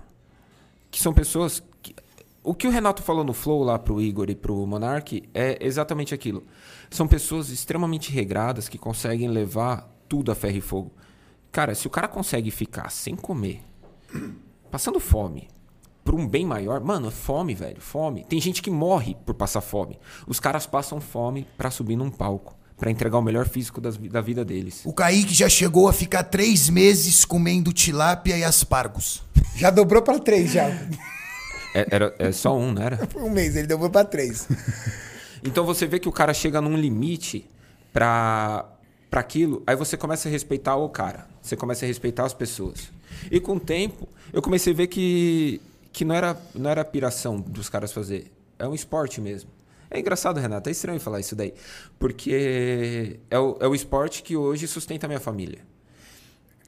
Que 0.90 1.00
são 1.00 1.12
pessoas. 1.12 1.62
Que, 1.82 1.94
o 2.42 2.54
que 2.54 2.66
o 2.66 2.70
Renato 2.70 3.02
falou 3.02 3.24
no 3.24 3.32
Flow 3.32 3.62
lá 3.62 3.78
pro 3.78 4.00
Igor 4.00 4.30
e 4.30 4.34
pro 4.34 4.66
Monark 4.66 5.22
é 5.34 5.58
exatamente 5.60 6.14
aquilo. 6.14 6.42
São 6.90 7.06
pessoas 7.06 7.50
extremamente 7.50 8.10
regradas 8.10 8.68
que 8.68 8.78
conseguem 8.78 9.28
levar 9.28 9.90
tudo 10.08 10.30
a 10.32 10.34
ferro 10.34 10.56
e 10.56 10.60
fogo. 10.60 10.92
Cara, 11.50 11.74
se 11.74 11.86
o 11.86 11.90
cara 11.90 12.08
consegue 12.08 12.50
ficar 12.50 12.90
sem 12.90 13.14
comer, 13.16 13.62
passando 14.70 15.00
fome, 15.00 15.48
por 16.04 16.14
um 16.14 16.26
bem 16.26 16.44
maior, 16.44 16.80
mano, 16.80 17.08
é 17.08 17.10
fome, 17.10 17.54
velho, 17.54 17.80
fome. 17.80 18.24
Tem 18.24 18.40
gente 18.40 18.62
que 18.62 18.70
morre 18.70 19.16
por 19.24 19.34
passar 19.34 19.60
fome. 19.60 19.98
Os 20.26 20.40
caras 20.40 20.66
passam 20.66 21.00
fome 21.00 21.46
pra 21.56 21.70
subir 21.70 21.96
num 21.96 22.10
palco, 22.10 22.56
pra 22.76 22.90
entregar 22.90 23.18
o 23.18 23.22
melhor 23.22 23.48
físico 23.48 23.80
das 23.80 23.96
da 23.96 24.20
vida 24.20 24.44
deles. 24.44 24.82
O 24.84 24.92
Kaique 24.92 25.34
já 25.34 25.48
chegou 25.48 25.88
a 25.88 25.92
ficar 25.92 26.24
três 26.24 26.68
meses 26.68 27.24
comendo 27.24 27.72
tilápia 27.72 28.36
e 28.36 28.44
aspargos. 28.44 29.22
Já 29.54 29.70
dobrou 29.70 30.02
pra 30.02 30.18
três 30.18 30.52
já. 30.52 30.64
É, 31.74 31.86
era, 31.90 32.14
é 32.18 32.32
só 32.32 32.56
um, 32.56 32.72
não 32.72 32.82
era? 32.82 32.96
Por 33.06 33.22
um 33.22 33.30
mês 33.30 33.56
ele 33.56 33.66
dobrou 33.66 33.90
pra 33.90 34.04
três. 34.04 34.48
Então 35.44 35.64
você 35.66 35.86
vê 35.86 35.98
que 35.98 36.08
o 36.08 36.12
cara 36.12 36.32
chega 36.32 36.60
num 36.60 36.76
limite 36.76 37.50
pra, 37.92 38.64
pra 39.10 39.20
aquilo, 39.20 39.60
aí 39.66 39.74
você 39.74 39.96
começa 39.96 40.28
a 40.28 40.30
respeitar 40.30 40.76
o 40.76 40.88
cara. 40.88 41.26
Você 41.40 41.56
começa 41.56 41.84
a 41.84 41.88
respeitar 41.88 42.24
as 42.24 42.32
pessoas. 42.32 42.92
E 43.30 43.40
com 43.40 43.56
o 43.56 43.60
tempo, 43.60 44.08
eu 44.32 44.42
comecei 44.42 44.72
a 44.72 44.76
ver 44.76 44.86
que, 44.86 45.60
que 45.92 46.04
não, 46.04 46.14
era, 46.14 46.40
não 46.54 46.70
era 46.70 46.84
piração 46.84 47.40
dos 47.40 47.68
caras 47.68 47.92
fazer. 47.92 48.30
É 48.58 48.66
um 48.66 48.74
esporte 48.74 49.20
mesmo. 49.20 49.50
É 49.90 50.00
engraçado, 50.00 50.40
Renato, 50.40 50.68
é 50.68 50.72
estranho 50.72 50.98
falar 50.98 51.20
isso 51.20 51.36
daí. 51.36 51.52
Porque 51.98 53.20
é 53.30 53.38
o, 53.38 53.56
é 53.60 53.66
o 53.68 53.74
esporte 53.74 54.22
que 54.22 54.36
hoje 54.36 54.66
sustenta 54.66 55.06
a 55.06 55.08
minha 55.08 55.20
família. 55.20 55.58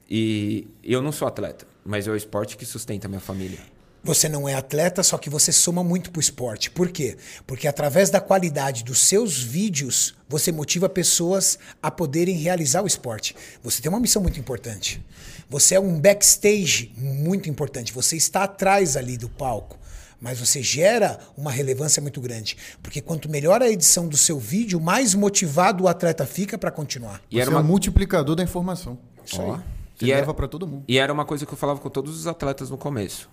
E 0.09 0.67
eu 0.83 1.01
não 1.01 1.11
sou 1.11 1.27
atleta, 1.27 1.65
mas 1.83 2.07
é 2.07 2.11
o 2.11 2.15
esporte 2.15 2.55
que 2.55 2.65
sustenta 2.65 3.07
a 3.07 3.09
minha 3.09 3.19
família. 3.19 3.59
Você 4.05 4.29
não 4.29 4.47
é 4.47 4.53
atleta, 4.53 5.01
só 5.01 5.17
que 5.17 5.29
você 5.31 5.51
soma 5.51 5.83
muito 5.83 6.11
pro 6.11 6.21
esporte. 6.21 6.69
Por 6.69 6.89
quê? 6.89 7.17
Porque 7.47 7.67
através 7.67 8.11
da 8.11 8.21
qualidade 8.21 8.83
dos 8.83 8.99
seus 8.99 9.41
vídeos, 9.41 10.13
você 10.29 10.51
motiva 10.51 10.87
pessoas 10.87 11.57
a 11.81 11.89
poderem 11.89 12.37
realizar 12.37 12.83
o 12.83 12.87
esporte. 12.87 13.35
Você 13.63 13.81
tem 13.81 13.89
uma 13.89 13.99
missão 13.99 14.21
muito 14.21 14.39
importante. 14.39 15.03
Você 15.49 15.73
é 15.73 15.79
um 15.79 15.99
backstage 15.99 16.93
muito 16.95 17.49
importante. 17.49 17.91
Você 17.93 18.15
está 18.15 18.43
atrás 18.43 18.95
ali 18.95 19.17
do 19.17 19.27
palco. 19.27 19.79
Mas 20.21 20.39
você 20.39 20.61
gera 20.61 21.19
uma 21.35 21.51
relevância 21.51 21.99
muito 22.01 22.21
grande. 22.21 22.55
Porque 22.83 23.01
quanto 23.01 23.27
melhor 23.27 23.61
a 23.61 23.69
edição 23.69 24.07
do 24.07 24.15
seu 24.17 24.39
vídeo, 24.39 24.79
mais 24.79 25.13
motivado 25.15 25.83
o 25.83 25.87
atleta 25.87 26.25
fica 26.27 26.57
para 26.57 26.69
continuar. 26.71 27.21
E 27.29 27.39
era 27.39 27.49
Você 27.49 27.55
é 27.55 27.59
uma, 27.59 27.63
um 27.63 27.67
multiplicador 27.67 28.35
da 28.35 28.43
informação. 28.43 28.97
Isso 29.25 29.41
Ó. 29.41 29.55
aí. 29.55 29.61
Você 29.97 30.05
E 30.05 30.11
era- 30.11 30.21
leva 30.21 30.33
pra 30.33 30.47
todo 30.47 30.67
mundo. 30.67 30.83
E 30.87 30.97
era 30.97 31.11
uma 31.11 31.25
coisa 31.25 31.45
que 31.45 31.53
eu 31.53 31.57
falava 31.57 31.79
com 31.79 31.89
todos 31.89 32.15
os 32.17 32.27
atletas 32.27 32.69
no 32.69 32.77
começo. 32.77 33.29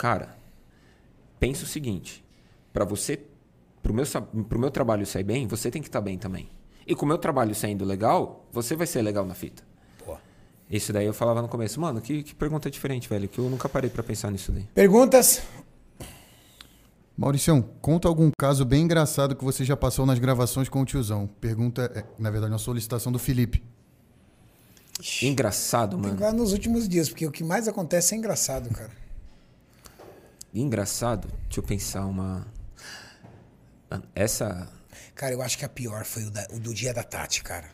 Cara, 0.00 0.34
pensa 1.38 1.64
o 1.64 1.66
seguinte: 1.66 2.24
para 2.72 2.86
você, 2.86 3.20
pro 3.82 3.92
meu, 3.92 4.06
pro 4.48 4.58
meu 4.58 4.70
trabalho 4.70 5.04
sair 5.04 5.24
bem, 5.24 5.46
você 5.46 5.70
tem 5.70 5.82
que 5.82 5.88
estar 5.88 6.00
bem 6.00 6.16
também. 6.16 6.48
E 6.86 6.94
com 6.94 7.04
o 7.04 7.08
meu 7.08 7.18
trabalho 7.18 7.54
saindo 7.54 7.84
legal, 7.84 8.46
você 8.50 8.74
vai 8.74 8.86
ser 8.86 9.02
legal 9.02 9.26
na 9.26 9.34
fita. 9.34 9.62
Pô. 10.02 10.16
Isso 10.70 10.90
daí 10.90 11.04
eu 11.04 11.12
falava 11.12 11.42
no 11.42 11.48
começo, 11.48 11.78
mano, 11.78 12.00
que, 12.00 12.22
que 12.22 12.34
pergunta 12.34 12.70
diferente, 12.70 13.10
velho, 13.10 13.28
que 13.28 13.38
eu 13.38 13.50
nunca 13.50 13.68
parei 13.68 13.90
pra 13.90 14.02
pensar 14.02 14.30
nisso 14.30 14.50
daí. 14.50 14.66
Perguntas? 14.74 15.42
Mauricião, 17.14 17.60
conta 17.82 18.08
algum 18.08 18.30
caso 18.38 18.64
bem 18.64 18.84
engraçado 18.84 19.36
que 19.36 19.44
você 19.44 19.66
já 19.66 19.76
passou 19.76 20.06
nas 20.06 20.18
gravações 20.18 20.70
com 20.70 20.80
o 20.80 20.86
tiozão. 20.86 21.28
Pergunta, 21.42 21.92
é, 21.94 22.04
na 22.18 22.30
verdade, 22.30 22.54
uma 22.54 22.58
solicitação 22.58 23.12
do 23.12 23.18
Felipe. 23.18 23.62
Engraçado, 25.20 25.98
mano. 25.98 26.32
Nos 26.32 26.54
últimos 26.54 26.88
dias, 26.88 27.10
porque 27.10 27.26
o 27.26 27.30
que 27.30 27.44
mais 27.44 27.68
acontece 27.68 28.14
é 28.14 28.16
engraçado, 28.18 28.70
cara. 28.70 28.99
Engraçado. 30.54 31.28
Deixa 31.46 31.60
eu 31.60 31.62
pensar 31.64 32.04
uma. 32.06 32.46
Mano, 33.90 34.02
Essa. 34.14 34.68
Cara, 35.14 35.32
eu 35.34 35.42
acho 35.42 35.58
que 35.58 35.64
a 35.64 35.68
pior 35.68 36.04
foi 36.04 36.24
o, 36.24 36.30
da- 36.30 36.46
o 36.52 36.58
do 36.58 36.72
dia 36.74 36.94
da 36.94 37.02
Tati, 37.02 37.42
cara. 37.42 37.66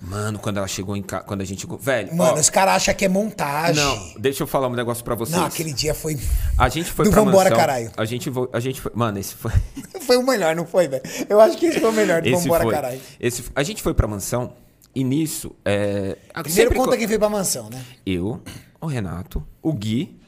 Mano, 0.00 0.38
quando 0.38 0.56
ela 0.56 0.66
chegou 0.66 0.96
em 0.96 1.02
casa. 1.02 1.24
Quando 1.24 1.42
a 1.42 1.44
gente. 1.44 1.66
Velho. 1.80 2.14
Mano, 2.14 2.36
ó, 2.36 2.40
os 2.40 2.50
caras 2.50 2.74
acham 2.76 2.94
que 2.94 3.04
é 3.04 3.08
montagem. 3.08 3.82
Não, 3.84 4.14
deixa 4.20 4.42
eu 4.42 4.46
falar 4.48 4.66
um 4.68 4.74
negócio 4.74 5.04
pra 5.04 5.14
vocês. 5.14 5.36
Não, 5.36 5.44
aquele 5.46 5.72
dia 5.72 5.94
foi. 5.94 6.18
A 6.58 6.68
gente 6.68 6.90
foi 6.90 7.04
Do 7.04 7.10
pra 7.12 7.22
Vambora, 7.22 7.50
mansão. 7.50 7.66
caralho. 7.66 7.92
A 7.96 8.04
gente, 8.04 8.28
vo- 8.30 8.48
a 8.52 8.58
gente 8.60 8.80
foi. 8.80 8.90
Mano, 8.94 9.18
esse 9.18 9.34
foi. 9.34 9.52
Foi 10.02 10.16
o 10.16 10.26
melhor, 10.26 10.56
não 10.56 10.66
foi, 10.66 10.88
velho? 10.88 11.02
Eu 11.28 11.40
acho 11.40 11.56
que 11.56 11.66
esse 11.66 11.78
foi 11.78 11.88
o 11.88 11.92
melhor 11.92 12.20
do 12.20 12.26
Esse 12.28 12.42
Vambora, 12.42 12.64
foi. 12.64 12.74
caralho. 12.74 13.00
Esse, 13.20 13.44
a 13.54 13.62
gente 13.62 13.80
foi 13.80 13.94
pra 13.94 14.08
mansão 14.08 14.52
e 14.92 15.04
nisso. 15.04 15.54
É, 15.64 16.16
Primeiro 16.32 16.50
sempre 16.50 16.76
conta 16.76 16.90
co- 16.90 16.96
quem 16.98 17.06
foi 17.06 17.18
pra 17.20 17.28
mansão, 17.28 17.70
né? 17.70 17.80
Eu, 18.04 18.42
o 18.80 18.86
Renato, 18.86 19.46
o 19.62 19.72
Gui, 19.72 20.20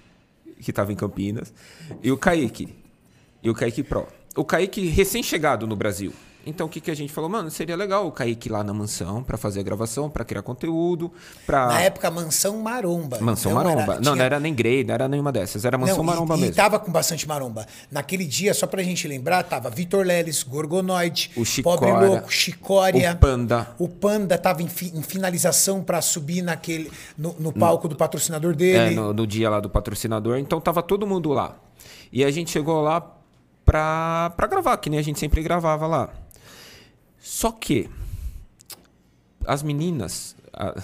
que 0.65 0.73
tava 0.73 0.93
em 0.93 0.97
Campinas, 0.97 1.53
e 2.03 2.11
o 2.11 2.17
Kaique. 2.17 2.69
E 3.43 3.51
o 3.51 3.55
Kaique 3.55 3.83
Pro. 3.83 4.09
O 4.35 4.45
Kaique 4.45 4.87
recém-chegado 4.87 5.67
no 5.67 5.77
Brasil. 5.77 6.13
Então 6.47 6.67
o 6.67 6.71
que, 6.71 6.81
que 6.81 6.91
a 6.91 6.95
gente 6.95 7.13
falou? 7.13 7.29
Mano, 7.31 7.51
seria 7.51 7.77
legal 7.77 8.07
o 8.07 8.13
Kaique 8.13 8.49
lá 8.49 8.63
na 8.63 8.73
mansão 8.75 9.23
pra 9.23 9.37
fazer 9.39 9.61
a 9.61 9.63
gravação, 9.63 10.11
pra 10.11 10.25
criar 10.25 10.43
conteúdo, 10.43 11.11
pra. 11.47 11.69
Na 11.69 11.81
época, 11.81 12.11
Mansão 12.11 12.59
Maromba. 12.61 13.19
Mansão 13.21 13.53
Então, 13.53 13.65
Maromba. 13.65 13.83
era- 13.83 13.95
não, 13.95 14.01
tinha- 14.03 14.15
não 14.17 14.25
era 14.25 14.41
nem 14.41 14.55
Grey, 14.55 14.85
não 14.85 14.95
era 14.95 15.09
nenhuma 15.09 15.33
dessas. 15.33 15.65
Era 15.65 15.79
Mansão 15.79 15.97
Não, 15.99 16.05
Maromba 16.05 16.35
e, 16.37 16.41
mesmo. 16.41 16.53
E 16.53 16.57
tava 16.57 16.79
com 16.79 16.93
bastante 16.93 17.27
maromba. 17.27 17.67
Naquele 17.91 18.25
dia, 18.27 18.53
só 18.55 18.67
pra 18.67 18.83
gente 18.83 19.09
lembrar, 19.09 19.43
tava 19.45 19.71
Vitor 19.71 20.05
Leles, 20.05 20.43
Gorgonoide, 20.43 21.31
O 21.37 21.45
Chicória, 21.45 21.93
Pobre 21.93 22.07
Louco, 22.09 22.33
Chicória. 22.33 23.13
o 23.13 23.17
Panda. 23.17 23.69
O 23.79 23.89
Panda 23.89 24.37
tava 24.39 24.63
em, 24.63 24.69
fi- 24.69 24.93
em 24.95 25.03
finalização 25.03 25.83
pra 25.83 26.01
subir 26.03 26.43
naquele, 26.43 26.91
no, 27.17 27.35
no 27.39 27.53
palco 27.53 27.89
do 27.89 27.97
patrocinador 27.97 28.55
dele. 28.55 28.93
É, 28.95 28.97
no, 28.97 29.13
no 29.13 29.27
dia 29.27 29.49
lá 29.49 29.61
do 29.61 29.71
patrocinador. 29.71 30.39
Então 30.39 30.61
tava 30.61 30.83
todo 30.83 31.07
mundo 31.07 31.31
lá. 31.33 31.57
E 32.13 32.25
a 32.25 32.31
gente 32.31 32.51
chegou 32.51 32.81
lá 32.83 33.01
pra, 33.65 34.31
pra 34.37 34.47
gravar, 34.47 34.77
que 34.77 34.91
nem 34.91 34.99
a 34.99 35.03
gente 35.03 35.19
sempre 35.19 35.43
gravava 35.43 35.87
lá. 35.87 36.09
Só 37.27 37.51
que 37.51 37.89
as 39.47 39.63
meninas. 39.63 40.37
a- 40.53 40.75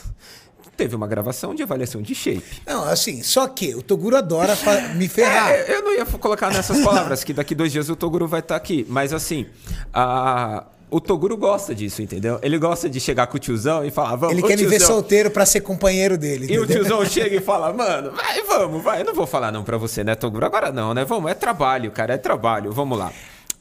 teve 0.77 0.97
uma 0.97 1.07
gravação 1.07 1.55
de 1.55 1.63
avaliação 1.63 2.01
de 2.01 2.15
shape. 2.15 2.43
Não, 2.67 2.83
assim, 2.85 3.23
só 3.23 3.47
que 3.47 3.75
o 3.75 3.83
Toguro 3.83 4.17
adora 4.17 4.57
me 4.97 5.07
ferrar. 5.09 5.51
É, 5.51 5.77
eu 5.77 5.83
não 5.83 5.93
ia 5.95 6.07
colocar 6.07 6.51
nessas 6.51 6.81
palavras, 6.83 7.23
que 7.23 7.35
daqui 7.35 7.55
dois 7.55 7.71
dias 7.71 7.91
o 7.91 7.95
Toguro 7.95 8.27
vai 8.27 8.41
estar 8.41 8.57
aqui. 8.57 8.87
Mas 8.89 9.13
assim, 9.13 9.45
a- 9.93 10.65
o 10.91 10.99
Toguro 10.99 11.37
gosta 11.37 11.75
disso, 11.75 12.01
entendeu? 12.01 12.39
Ele 12.43 12.59
gosta 12.59 12.89
de 12.89 12.99
chegar 12.99 13.27
com 13.27 13.37
o 13.37 13.39
tiozão 13.39 13.85
e 13.85 13.91
falar, 13.91 14.17
vamos 14.17 14.33
Ele 14.39 14.43
quer 14.43 14.57
me 14.57 14.65
ver 14.67 14.81
solteiro 14.81 15.31
pra 15.31 15.45
ser 15.45 15.61
companheiro 15.61 16.17
dele. 16.17 16.47
E 16.51 16.59
o 16.59 16.65
entendeu? 16.65 16.83
tiozão 16.85 17.05
chega 17.05 17.37
e 17.37 17.41
fala, 17.41 17.71
mano, 17.75 18.13
vai, 18.13 18.43
vamos, 18.45 18.83
vai. 18.83 19.03
Eu 19.03 19.05
não 19.05 19.15
vou 19.15 19.27
falar 19.27 19.53
não 19.53 19.63
pra 19.63 19.77
você, 19.77 20.03
né, 20.03 20.15
Toguro? 20.15 20.47
Agora 20.47 20.73
não, 20.73 20.95
né? 20.95 21.05
Vamos, 21.05 21.31
é 21.31 21.35
trabalho, 21.35 21.91
cara, 21.91 22.15
é 22.15 22.19
trabalho. 22.19 22.73
Vamos 22.73 22.99
lá. 22.99 23.13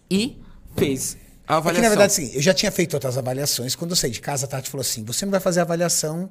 E 0.09 0.37
fez 0.77 1.17
a 1.49 1.55
É 1.55 1.57
avaliação. 1.57 1.73
que, 1.73 1.81
na 1.81 1.89
verdade, 1.89 2.13
assim, 2.13 2.31
eu 2.35 2.41
já 2.41 2.53
tinha 2.53 2.71
feito 2.71 2.93
outras 2.93 3.17
avaliações. 3.17 3.75
Quando 3.75 3.91
eu 3.91 3.97
saí 3.97 4.11
de 4.11 4.21
casa, 4.21 4.45
a 4.45 4.47
Tati 4.49 4.69
falou 4.69 4.81
assim: 4.81 5.03
você 5.03 5.25
não 5.25 5.31
vai 5.31 5.39
fazer 5.39 5.59
avaliação 5.61 6.29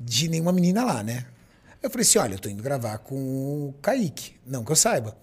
de 0.00 0.28
nenhuma 0.28 0.52
menina 0.52 0.84
lá, 0.84 1.02
né? 1.02 1.26
Eu 1.82 1.90
falei 1.90 2.02
assim: 2.02 2.18
olha, 2.18 2.34
eu 2.34 2.38
tô 2.38 2.48
indo 2.48 2.62
gravar 2.62 2.98
com 2.98 3.16
o 3.16 3.74
Kaique. 3.82 4.36
Não 4.46 4.64
que 4.64 4.70
eu 4.72 4.76
saiba. 4.76 5.16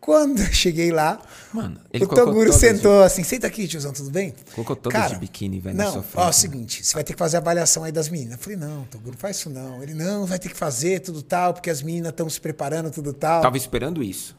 Quando 0.00 0.38
eu 0.42 0.52
cheguei 0.52 0.92
lá, 0.92 1.18
Mano, 1.50 1.80
o 1.94 2.06
Toguro 2.06 2.52
sentou 2.52 3.02
assim: 3.02 3.24
senta 3.24 3.46
aqui, 3.46 3.66
tiozão, 3.66 3.90
tudo 3.92 4.10
bem? 4.10 4.34
Colocou 4.54 4.76
todas 4.76 5.08
de 5.10 5.16
biquíni, 5.16 5.58
velho, 5.60 5.74
na 5.76 5.84
Não, 5.84 5.92
sua 5.92 6.00
ó, 6.00 6.02
frente, 6.04 6.24
é 6.26 6.28
o 6.28 6.32
seguinte: 6.32 6.84
você 6.86 6.92
vai 6.94 7.02
ter 7.02 7.14
que 7.14 7.18
fazer 7.18 7.38
a 7.38 7.40
avaliação 7.40 7.82
aí 7.84 7.90
das 7.90 8.08
meninas. 8.08 8.34
Eu 8.34 8.38
falei: 8.38 8.58
não, 8.58 8.84
Toguro, 8.84 9.16
faz 9.18 9.38
isso 9.38 9.48
não. 9.50 9.82
Ele: 9.82 9.94
não, 9.94 10.24
vai 10.26 10.38
ter 10.38 10.50
que 10.50 10.56
fazer 10.56 11.00
tudo 11.00 11.22
tal, 11.22 11.52
porque 11.54 11.70
as 11.70 11.82
meninas 11.82 12.10
estão 12.10 12.28
se 12.30 12.40
preparando, 12.40 12.90
tudo 12.90 13.12
tal. 13.14 13.40
Tava 13.42 13.56
esperando 13.56 14.02
isso. 14.02 14.36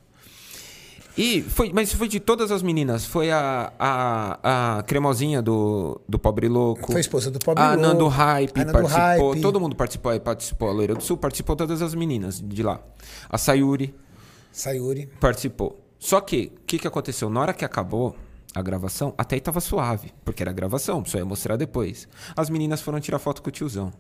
E 1.18 1.42
foi, 1.42 1.72
mas 1.74 1.94
foi 1.94 2.08
de 2.08 2.20
todas 2.20 2.52
as 2.52 2.62
meninas. 2.62 3.06
Foi 3.06 3.32
a, 3.32 3.72
a, 3.80 4.78
a 4.80 4.84
cremosinha 4.84 5.42
do, 5.42 6.02
do 6.08 6.20
Pobre 6.20 6.50
Louco. 6.50 6.88
Foi 6.88 6.98
a 6.98 7.00
esposa 7.00 7.32
do 7.32 7.40
Pobre 7.40 7.64
A 7.64 7.70
Louco, 7.70 7.82
Nando 7.82 8.08
Hype 8.08 8.60
a 8.60 8.66
participou. 8.66 9.32
Hype. 9.32 9.42
Todo 9.42 9.60
mundo 9.60 9.76
participou. 9.76 10.12
aí, 10.12 10.20
Participou 10.20 10.70
a 10.70 10.72
Loira 10.74 10.94
do 10.94 11.02
Sul, 11.02 11.18
participou 11.18 11.56
todas 11.56 11.82
as 11.82 11.96
meninas 11.96 12.42
de 12.42 12.62
lá. 12.62 12.82
A 13.30 13.38
Sayuri 13.38 13.96
Sayuri. 14.52 15.08
participou. 15.20 15.80
Só 15.98 16.20
que, 16.20 16.52
o 16.58 16.66
que, 16.66 16.80
que 16.80 16.88
aconteceu? 16.88 17.30
Na 17.30 17.40
hora 17.40 17.54
que 17.54 17.64
acabou 17.64 18.16
a 18.54 18.62
gravação, 18.62 19.14
até 19.18 19.36
aí 19.36 19.42
tava 19.42 19.62
suave. 19.62 20.14
Porque 20.24 20.44
era 20.44 20.52
gravação, 20.52 21.04
só 21.06 21.18
ia 21.18 21.26
mostrar 21.26 21.56
depois. 21.56 22.08
As 22.36 22.50
meninas 22.50 22.82
foram 22.82 23.00
tirar 23.00 23.20
foto 23.20 23.42
com 23.42 23.50
o 23.50 23.52
tiozão. 23.52 23.92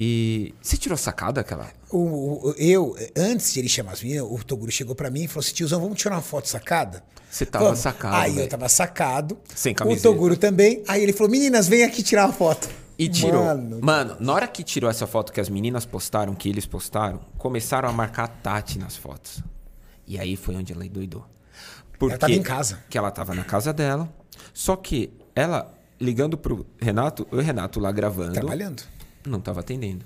E. 0.00 0.54
Você 0.62 0.76
tirou 0.78 0.96
sacada 0.96 1.42
aquela? 1.42 1.68
O, 1.90 1.98
o- 2.48 2.54
eu, 2.56 2.96
antes 3.16 3.52
de 3.52 3.60
ele 3.60 3.68
chamar 3.68 3.92
as 3.92 4.02
meninas, 4.02 4.26
o 4.30 4.38
Toguro 4.42 4.70
chegou 4.72 4.94
pra 4.94 5.10
mim 5.10 5.24
e 5.24 5.28
falou 5.28 5.40
assim: 5.40 5.52
tiozão, 5.52 5.80
vamos 5.80 5.98
tirar 6.00 6.14
uma 6.16 6.22
foto 6.22 6.48
sacada? 6.48 7.04
Você 7.30 7.44
tava 7.46 7.66
Vamos. 7.66 7.80
sacado, 7.80 8.16
Aí 8.16 8.30
eu 8.30 8.36
velho. 8.36 8.48
tava 8.48 8.68
sacado. 8.68 9.38
Sem 9.54 9.72
O 9.72 9.76
camiseta. 9.76 10.08
Toguro 10.08 10.36
também. 10.36 10.82
Aí 10.88 11.02
ele 11.02 11.12
falou: 11.12 11.30
meninas, 11.30 11.68
vem 11.68 11.84
aqui 11.84 12.02
tirar 12.02 12.24
uma 12.26 12.32
foto. 12.32 12.68
E 12.98 13.08
tirou. 13.08 13.44
Mano, 13.44 13.78
Mano, 13.82 14.16
na 14.20 14.32
hora 14.32 14.46
que 14.48 14.62
tirou 14.62 14.90
essa 14.90 15.06
foto 15.06 15.32
que 15.32 15.40
as 15.40 15.48
meninas 15.48 15.84
postaram, 15.86 16.34
que 16.34 16.48
eles 16.48 16.66
postaram, 16.66 17.20
começaram 17.38 17.88
a 17.88 17.92
marcar 17.92 18.24
a 18.24 18.28
Tati 18.28 18.78
nas 18.78 18.96
fotos. 18.96 19.42
E 20.06 20.18
aí 20.18 20.34
foi 20.36 20.54
onde 20.56 20.72
ela 20.72 20.84
endoidou. 20.84 21.24
Porque 21.98 22.16
tava 22.18 22.32
em 22.32 22.42
casa. 22.42 22.82
Que 22.90 22.96
ela 22.98 23.10
tava 23.10 23.34
na 23.34 23.44
casa 23.44 23.72
dela. 23.72 24.08
Só 24.52 24.74
que 24.76 25.12
ela 25.34 25.72
ligando 26.00 26.36
pro 26.36 26.66
Renato, 26.80 27.26
o 27.30 27.36
Renato 27.40 27.78
lá 27.78 27.92
gravando. 27.92 28.32
trabalhando. 28.32 28.82
Não 29.26 29.40
tava 29.40 29.60
atendendo. 29.60 30.04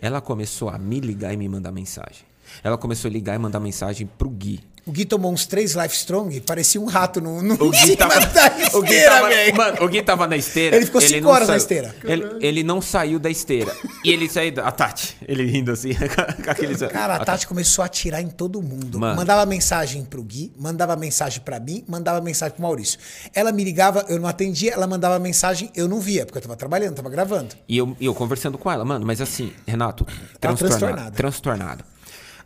Ela 0.00 0.20
começou 0.20 0.68
a 0.68 0.78
me 0.78 1.00
ligar 1.00 1.32
e 1.32 1.36
me 1.36 1.48
mandar 1.48 1.72
mensagem. 1.72 2.24
Ela 2.62 2.76
começou 2.76 3.08
a 3.08 3.12
ligar 3.12 3.34
e 3.34 3.38
mandar 3.38 3.60
mensagem 3.60 4.06
pro 4.06 4.28
Gui. 4.28 4.60
O 4.86 4.92
Gui 4.92 5.04
tomou 5.04 5.32
uns 5.32 5.46
três 5.46 5.74
Life 5.74 5.96
Strong, 5.96 6.40
parecia 6.42 6.80
um 6.80 6.84
rato 6.84 7.20
no, 7.20 7.42
no 7.42 7.54
O 7.54 7.70
Gui 7.72 7.96
tava, 7.98 8.20
da 8.20 8.46
o 8.72 8.82
Gui 8.82 8.94
esteira, 8.94 9.10
tava, 9.10 9.28
mano, 9.56 9.84
o 9.84 9.88
Gui 9.88 10.02
tava 10.02 10.26
na 10.28 10.36
esteira. 10.36 10.76
Ele 10.76 10.86
ficou 10.86 11.00
cinco 11.00 11.22
não 11.22 11.30
horas 11.30 11.48
na 11.48 11.54
saiu- 11.54 11.58
esteira. 11.58 11.94
Ele, 12.04 12.24
ele 12.40 12.62
não 12.62 12.80
saiu 12.80 13.18
da 13.18 13.28
esteira. 13.28 13.74
E 14.04 14.10
ele 14.10 14.28
saiu 14.28 14.52
da. 14.52 14.68
A 14.68 14.70
Tati, 14.70 15.16
ele 15.26 15.44
rindo 15.44 15.72
assim, 15.72 15.90
com 16.44 16.50
aquele. 16.50 16.76
Cara, 16.88 17.16
a 17.16 17.24
Tati 17.24 17.48
começou 17.48 17.82
a 17.82 17.86
atirar 17.86 18.22
em 18.22 18.28
todo 18.28 18.62
mundo. 18.62 19.00
Mano. 19.00 19.16
Mandava 19.16 19.44
mensagem 19.44 20.04
pro 20.04 20.22
Gui, 20.22 20.52
mandava 20.56 20.94
mensagem 20.94 21.40
pra 21.40 21.58
mim, 21.58 21.84
mandava 21.88 22.20
mensagem 22.20 22.54
pro 22.54 22.62
Maurício. 22.62 22.96
Ela 23.34 23.50
me 23.50 23.64
ligava, 23.64 24.04
eu 24.08 24.20
não 24.20 24.28
atendia, 24.28 24.72
ela 24.72 24.86
mandava 24.86 25.18
mensagem, 25.18 25.68
eu 25.74 25.88
não 25.88 25.98
via, 25.98 26.24
porque 26.24 26.38
eu 26.38 26.42
tava 26.42 26.54
trabalhando, 26.54 26.94
tava 26.94 27.10
gravando. 27.10 27.56
E 27.68 27.76
eu, 27.76 27.96
eu 28.00 28.14
conversando 28.14 28.56
com 28.56 28.70
ela, 28.70 28.84
mano, 28.84 29.04
mas 29.04 29.20
assim, 29.20 29.52
Renato, 29.66 30.06
transtornado. 30.40 30.78
transtornada. 30.78 31.10
Transtornado. 31.16 31.84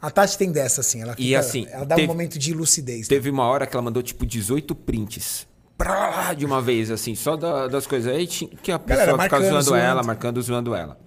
A 0.01 0.11
Tati 0.11 0.39
tem 0.39 0.51
dessa, 0.51 0.81
assim, 0.81 1.03
ela, 1.03 1.15
E 1.19 1.27
fica- 1.27 1.39
assim, 1.39 1.67
ela 1.71 1.85
dá 1.85 1.95
teve- 1.97 2.07
um 2.09 2.13
momento 2.13 2.39
de 2.39 2.55
lucidez. 2.55 3.03
né? 3.03 3.07
Teve 3.09 3.29
uma 3.31 3.45
hora 3.45 3.67
que 3.67 3.77
ela 3.77 3.83
mandou 3.83 4.03
tipo 4.03 4.25
18 4.25 4.75
prints. 4.75 5.47
Pra 5.77 6.11
lá 6.11 6.35
de 6.35 6.45
uma 6.47 6.61
vez, 6.61 6.91
assim, 6.91 7.15
só 7.15 7.37
da- 7.37 7.67
das 7.69 7.87
coisas. 7.87 8.13
Aí 8.15 8.27
tinha, 8.27 8.51
que 8.63 8.71
a 8.73 8.79
pessoa 8.79 9.07
Galera, 9.07 9.23
fica 9.25 9.41
zoando, 9.41 9.63
zoando. 9.63 9.83
ela, 9.85 10.03
marcando, 10.03 10.43
zoando 10.43 10.75
ela. 10.75 10.99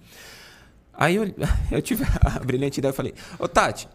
Aí 0.92 1.16
eu, 1.16 1.24
eu 1.72 1.82
tive 1.82 2.04
a 2.20 2.38
brilhante 2.40 2.78
ideia 2.80 2.90
e 2.92 2.94
falei: 2.94 3.14
Ô 3.38 3.48
Tati, 3.48 3.88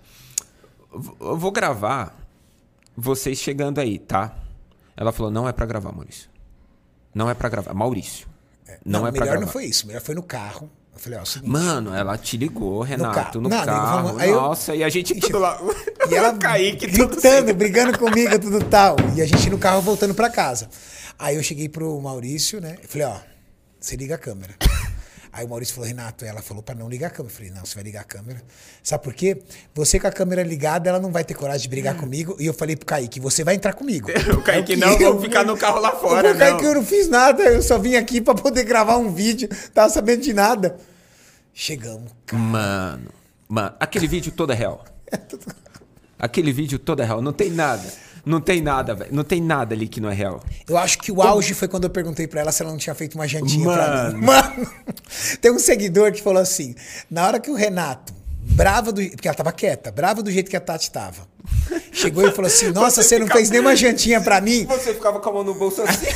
eu 1.21 1.37
vou 1.37 1.51
gravar 1.51 2.15
vocês 2.95 3.37
chegando 3.37 3.79
aí, 3.79 3.99
tá? 3.99 4.35
Ela 4.97 5.11
falou: 5.11 5.31
Não 5.31 5.47
é 5.47 5.51
pra 5.53 5.65
gravar, 5.65 5.91
Maurício. 5.93 6.29
Não 7.13 7.29
é 7.29 7.33
pra 7.33 7.47
gravar. 7.49 7.73
Maurício. 7.73 8.27
Não, 8.85 9.07
é 9.07 9.11
pra 9.11 9.21
melhor 9.21 9.25
gravar. 9.33 9.45
não 9.45 9.51
foi 9.51 9.65
isso, 9.65 9.87
melhor 9.87 10.01
foi 10.01 10.13
no 10.15 10.23
carro. 10.23 10.69
Eu 10.99 11.03
falei, 11.03 11.17
ó, 11.17 11.21
é 11.21 11.23
o 11.23 11.25
seguinte. 11.25 11.49
Mano, 11.49 11.93
ela 11.95 12.17
te 12.17 12.35
ligou, 12.35 12.81
Renato, 12.81 13.15
carro. 13.15 13.41
no, 13.41 13.47
Não, 13.49 13.65
carro. 13.65 14.21
eu- 14.21 14.35
Nossa, 14.35 14.75
e 14.75 14.83
a 14.83 14.89
gente 14.89 15.15
tudo 15.15 15.39
lá. 15.39 15.57
E 16.09 16.13
ela 16.15 16.33
Kaique, 16.37 16.87
gritando, 16.87 17.53
brigando 17.53 17.97
comigo, 17.97 18.37
tudo 18.39 18.61
tal. 18.65 18.97
E 19.15 19.21
a 19.21 19.25
gente 19.25 19.49
no 19.49 19.57
carro 19.57 19.81
voltando 19.81 20.13
pra 20.13 20.29
casa. 20.29 20.67
Aí 21.17 21.37
eu 21.37 21.43
cheguei 21.43 21.69
pro 21.69 21.99
Maurício, 22.01 22.59
né? 22.59 22.77
Eu 22.83 22.89
falei, 22.89 23.07
ó, 23.07 23.15
você 23.79 23.95
liga 23.95 24.15
a 24.15 24.17
câmera. 24.17 24.53
Aí 25.31 25.45
o 25.45 25.49
Maurício 25.49 25.75
falou, 25.75 25.87
Renato, 25.87 26.25
ela 26.25 26.41
falou 26.41 26.61
pra 26.63 26.73
não 26.73 26.89
ligar 26.89 27.07
a 27.07 27.09
câmera. 27.11 27.31
Eu 27.31 27.37
falei, 27.37 27.51
não, 27.51 27.63
você 27.63 27.75
vai 27.75 27.83
ligar 27.83 28.01
a 28.01 28.03
câmera. 28.03 28.41
Sabe 28.81 29.03
por 29.03 29.13
quê? 29.13 29.39
Você 29.75 29.99
com 29.99 30.07
a 30.07 30.11
câmera 30.11 30.41
ligada, 30.41 30.89
ela 30.89 30.99
não 30.99 31.11
vai 31.11 31.23
ter 31.23 31.35
coragem 31.35 31.61
de 31.61 31.69
brigar 31.69 31.95
comigo. 31.95 32.35
E 32.39 32.47
eu 32.47 32.53
falei 32.53 32.75
pro 32.75 32.85
Kaique, 32.87 33.19
você 33.19 33.43
vai 33.43 33.53
entrar 33.55 33.73
comigo. 33.73 34.09
O 34.33 34.41
Kaique 34.41 34.73
É 34.73 34.75
não, 34.75 34.91
eu- 34.93 35.09
vamos 35.09 35.23
ficar 35.23 35.45
no 35.45 35.55
carro 35.55 35.79
lá 35.79 35.91
Eu 35.91 35.99
fora, 35.99 36.33
falei, 36.33 36.35
Kaique, 36.35 36.65
eu 36.65 36.73
não 36.73 36.83
fiz 36.83 37.07
nada, 37.07 37.43
eu 37.43 37.61
só 37.61 37.77
vim 37.77 37.95
aqui 37.95 38.19
pra 38.19 38.33
poder 38.33 38.63
gravar 38.63 38.97
um 38.97 39.13
vídeo. 39.13 39.47
Tava 39.71 39.87
sabendo 39.89 40.23
de 40.23 40.33
nada. 40.33 40.77
Chegamos. 41.61 42.09
Mano, 42.31 43.09
mano, 43.49 43.73
aquele 43.81 44.07
vídeo 44.07 44.31
todo 44.31 44.53
é 44.53 44.55
real. 44.55 44.85
Aquele 46.17 46.53
vídeo 46.53 46.79
todo 46.79 47.01
é 47.01 47.05
real. 47.05 47.21
Não 47.21 47.33
tem 47.33 47.49
nada. 47.51 47.83
Não 48.25 48.39
tem 48.39 48.61
nada, 48.61 48.95
velho. 48.95 49.13
Não 49.13 49.25
tem 49.25 49.41
nada 49.41 49.75
ali 49.75 49.85
que 49.85 49.99
não 49.99 50.09
é 50.09 50.13
real. 50.13 50.41
Eu 50.69 50.77
acho 50.77 50.97
que 50.99 51.11
o 51.11 51.21
auge 51.21 51.53
foi 51.53 51.67
quando 51.67 51.83
eu 51.83 51.89
perguntei 51.89 52.27
pra 52.27 52.39
ela 52.39 52.51
se 52.53 52.61
ela 52.63 52.71
não 52.71 52.77
tinha 52.77 52.95
feito 52.95 53.15
uma 53.15 53.27
jantinha 53.27 53.65
pra 53.65 54.11
mim. 54.11 54.21
Mano. 54.25 54.25
Mano, 54.25 54.71
tem 55.41 55.51
um 55.51 55.59
seguidor 55.59 56.13
que 56.13 56.21
falou 56.23 56.41
assim: 56.41 56.75
na 57.11 57.27
hora 57.27 57.41
que 57.41 57.51
o 57.51 57.55
Renato, 57.55 58.13
brava 58.41 58.93
do. 58.93 59.01
Porque 59.09 59.27
ela 59.27 59.35
tava 59.35 59.51
quieta, 59.51 59.91
brava 59.91 60.23
do 60.23 60.31
jeito 60.31 60.49
que 60.49 60.55
a 60.55 60.61
Tati 60.61 60.89
tava. 60.89 61.27
Chegou 61.91 62.25
e 62.25 62.31
falou 62.31 62.47
assim: 62.47 62.71
Nossa, 62.71 63.03
você, 63.03 63.19
não 63.19 63.25
ficava- 63.25 63.39
fez 63.39 63.49
nenhuma 63.49 63.75
jantinha 63.75 64.21
pra 64.21 64.39
mim. 64.39 64.65
Você 64.65 64.93
ficava 64.93 65.19
com 65.19 65.29
a 65.29 65.33
mão 65.33 65.43
no 65.43 65.55
bolso 65.55 65.81
assim. 65.81 66.07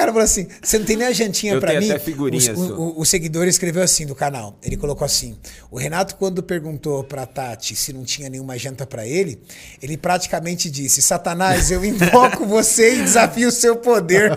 O 0.00 0.02
cara 0.02 0.12
falou 0.12 0.24
assim: 0.24 0.48
Você 0.62 0.78
não 0.78 0.86
tem 0.86 0.96
nem 0.96 1.06
a 1.06 1.12
jantinha 1.12 1.60
tenho 1.60 1.80
mim. 1.80 1.90
até 1.90 1.98
figurinha, 1.98 2.54
o, 2.54 2.60
o, 2.60 3.00
o 3.00 3.04
seguidor 3.04 3.46
escreveu 3.46 3.82
assim 3.82 4.06
do 4.06 4.14
canal. 4.14 4.58
Ele 4.62 4.74
colocou 4.74 5.04
assim: 5.04 5.36
O 5.70 5.76
Renato, 5.76 6.16
quando 6.16 6.42
perguntou 6.42 7.04
pra 7.04 7.26
Tati 7.26 7.76
se 7.76 7.92
não 7.92 8.02
tinha 8.02 8.30
nenhuma 8.30 8.56
janta 8.56 8.86
pra 8.86 9.06
ele, 9.06 9.42
ele 9.82 9.98
praticamente 9.98 10.70
disse: 10.70 11.02
Satanás, 11.02 11.70
eu 11.70 11.84
invoco 11.84 12.46
você 12.48 12.94
e 12.94 13.02
desafio 13.02 13.48
o 13.48 13.52
seu 13.52 13.76
poder. 13.76 14.32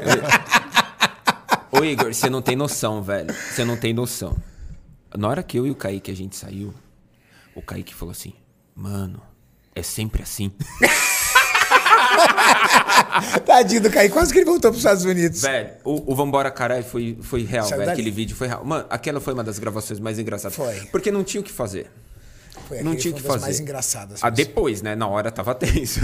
Ô, 1.72 1.82
Igor, 1.82 2.14
você 2.14 2.30
não 2.30 2.42
tem 2.42 2.58
noção, 2.58 3.02
velho. 3.02 3.34
Você 3.34 3.64
não 3.64 3.78
tem 3.78 3.94
noção. 3.94 4.36
Na 5.18 5.30
hora 5.30 5.42
que 5.42 5.58
eu 5.58 5.66
e 5.66 5.72
o 5.72 5.76
Kaique 5.76 6.12
a 6.12 6.16
gente 6.16 6.36
saiu, 6.36 6.74
o 7.56 7.62
Kaique 7.62 7.96
falou 7.96 8.12
assim: 8.12 8.34
Mano, 8.76 9.22
é 9.74 9.82
sempre 9.82 10.24
assim. 10.24 10.52
Tadinho 13.46 13.82
do 13.82 13.90
Kaique, 13.90 14.14
quase 14.14 14.32
que 14.32 14.40
ele 14.40 14.46
voltou 14.46 14.72
pros 14.72 14.80
Estados 14.80 15.06
Unidos. 15.06 15.42
Velho, 15.42 15.72
o, 15.84 16.12
o 16.12 16.16
Vambora 16.16 16.52
Caralho 16.52 16.84
foi, 16.84 17.18
foi 17.22 17.44
real, 17.44 17.68
velho. 17.68 17.90
Aquele 17.90 18.12
vídeo 18.12 18.36
foi 18.36 18.48
real. 18.48 18.64
Mano, 18.66 18.86
aquela 18.90 19.20
foi 19.20 19.34
uma 19.34 19.44
das 19.44 19.60
gravações 19.60 20.00
mais 20.00 20.20
engraçadas. 20.20 20.56
Foi. 20.56 20.88
Porque 20.92 21.12
não 21.12 21.24
tinha 21.24 21.42
o 21.42 21.44
que 21.44 21.52
fazer. 21.52 21.90
Foi 22.68 22.82
não 22.82 22.96
tinha 22.96 23.12
foi 23.12 23.22
que 23.22 23.28
fazer. 23.28 23.42
mais 23.42 23.60
engraçadas. 23.60 24.24
Ah, 24.24 24.30
depois, 24.30 24.82
né? 24.82 24.96
Na 24.96 25.08
hora 25.08 25.32
tava 25.32 25.54
tenso. 25.56 26.02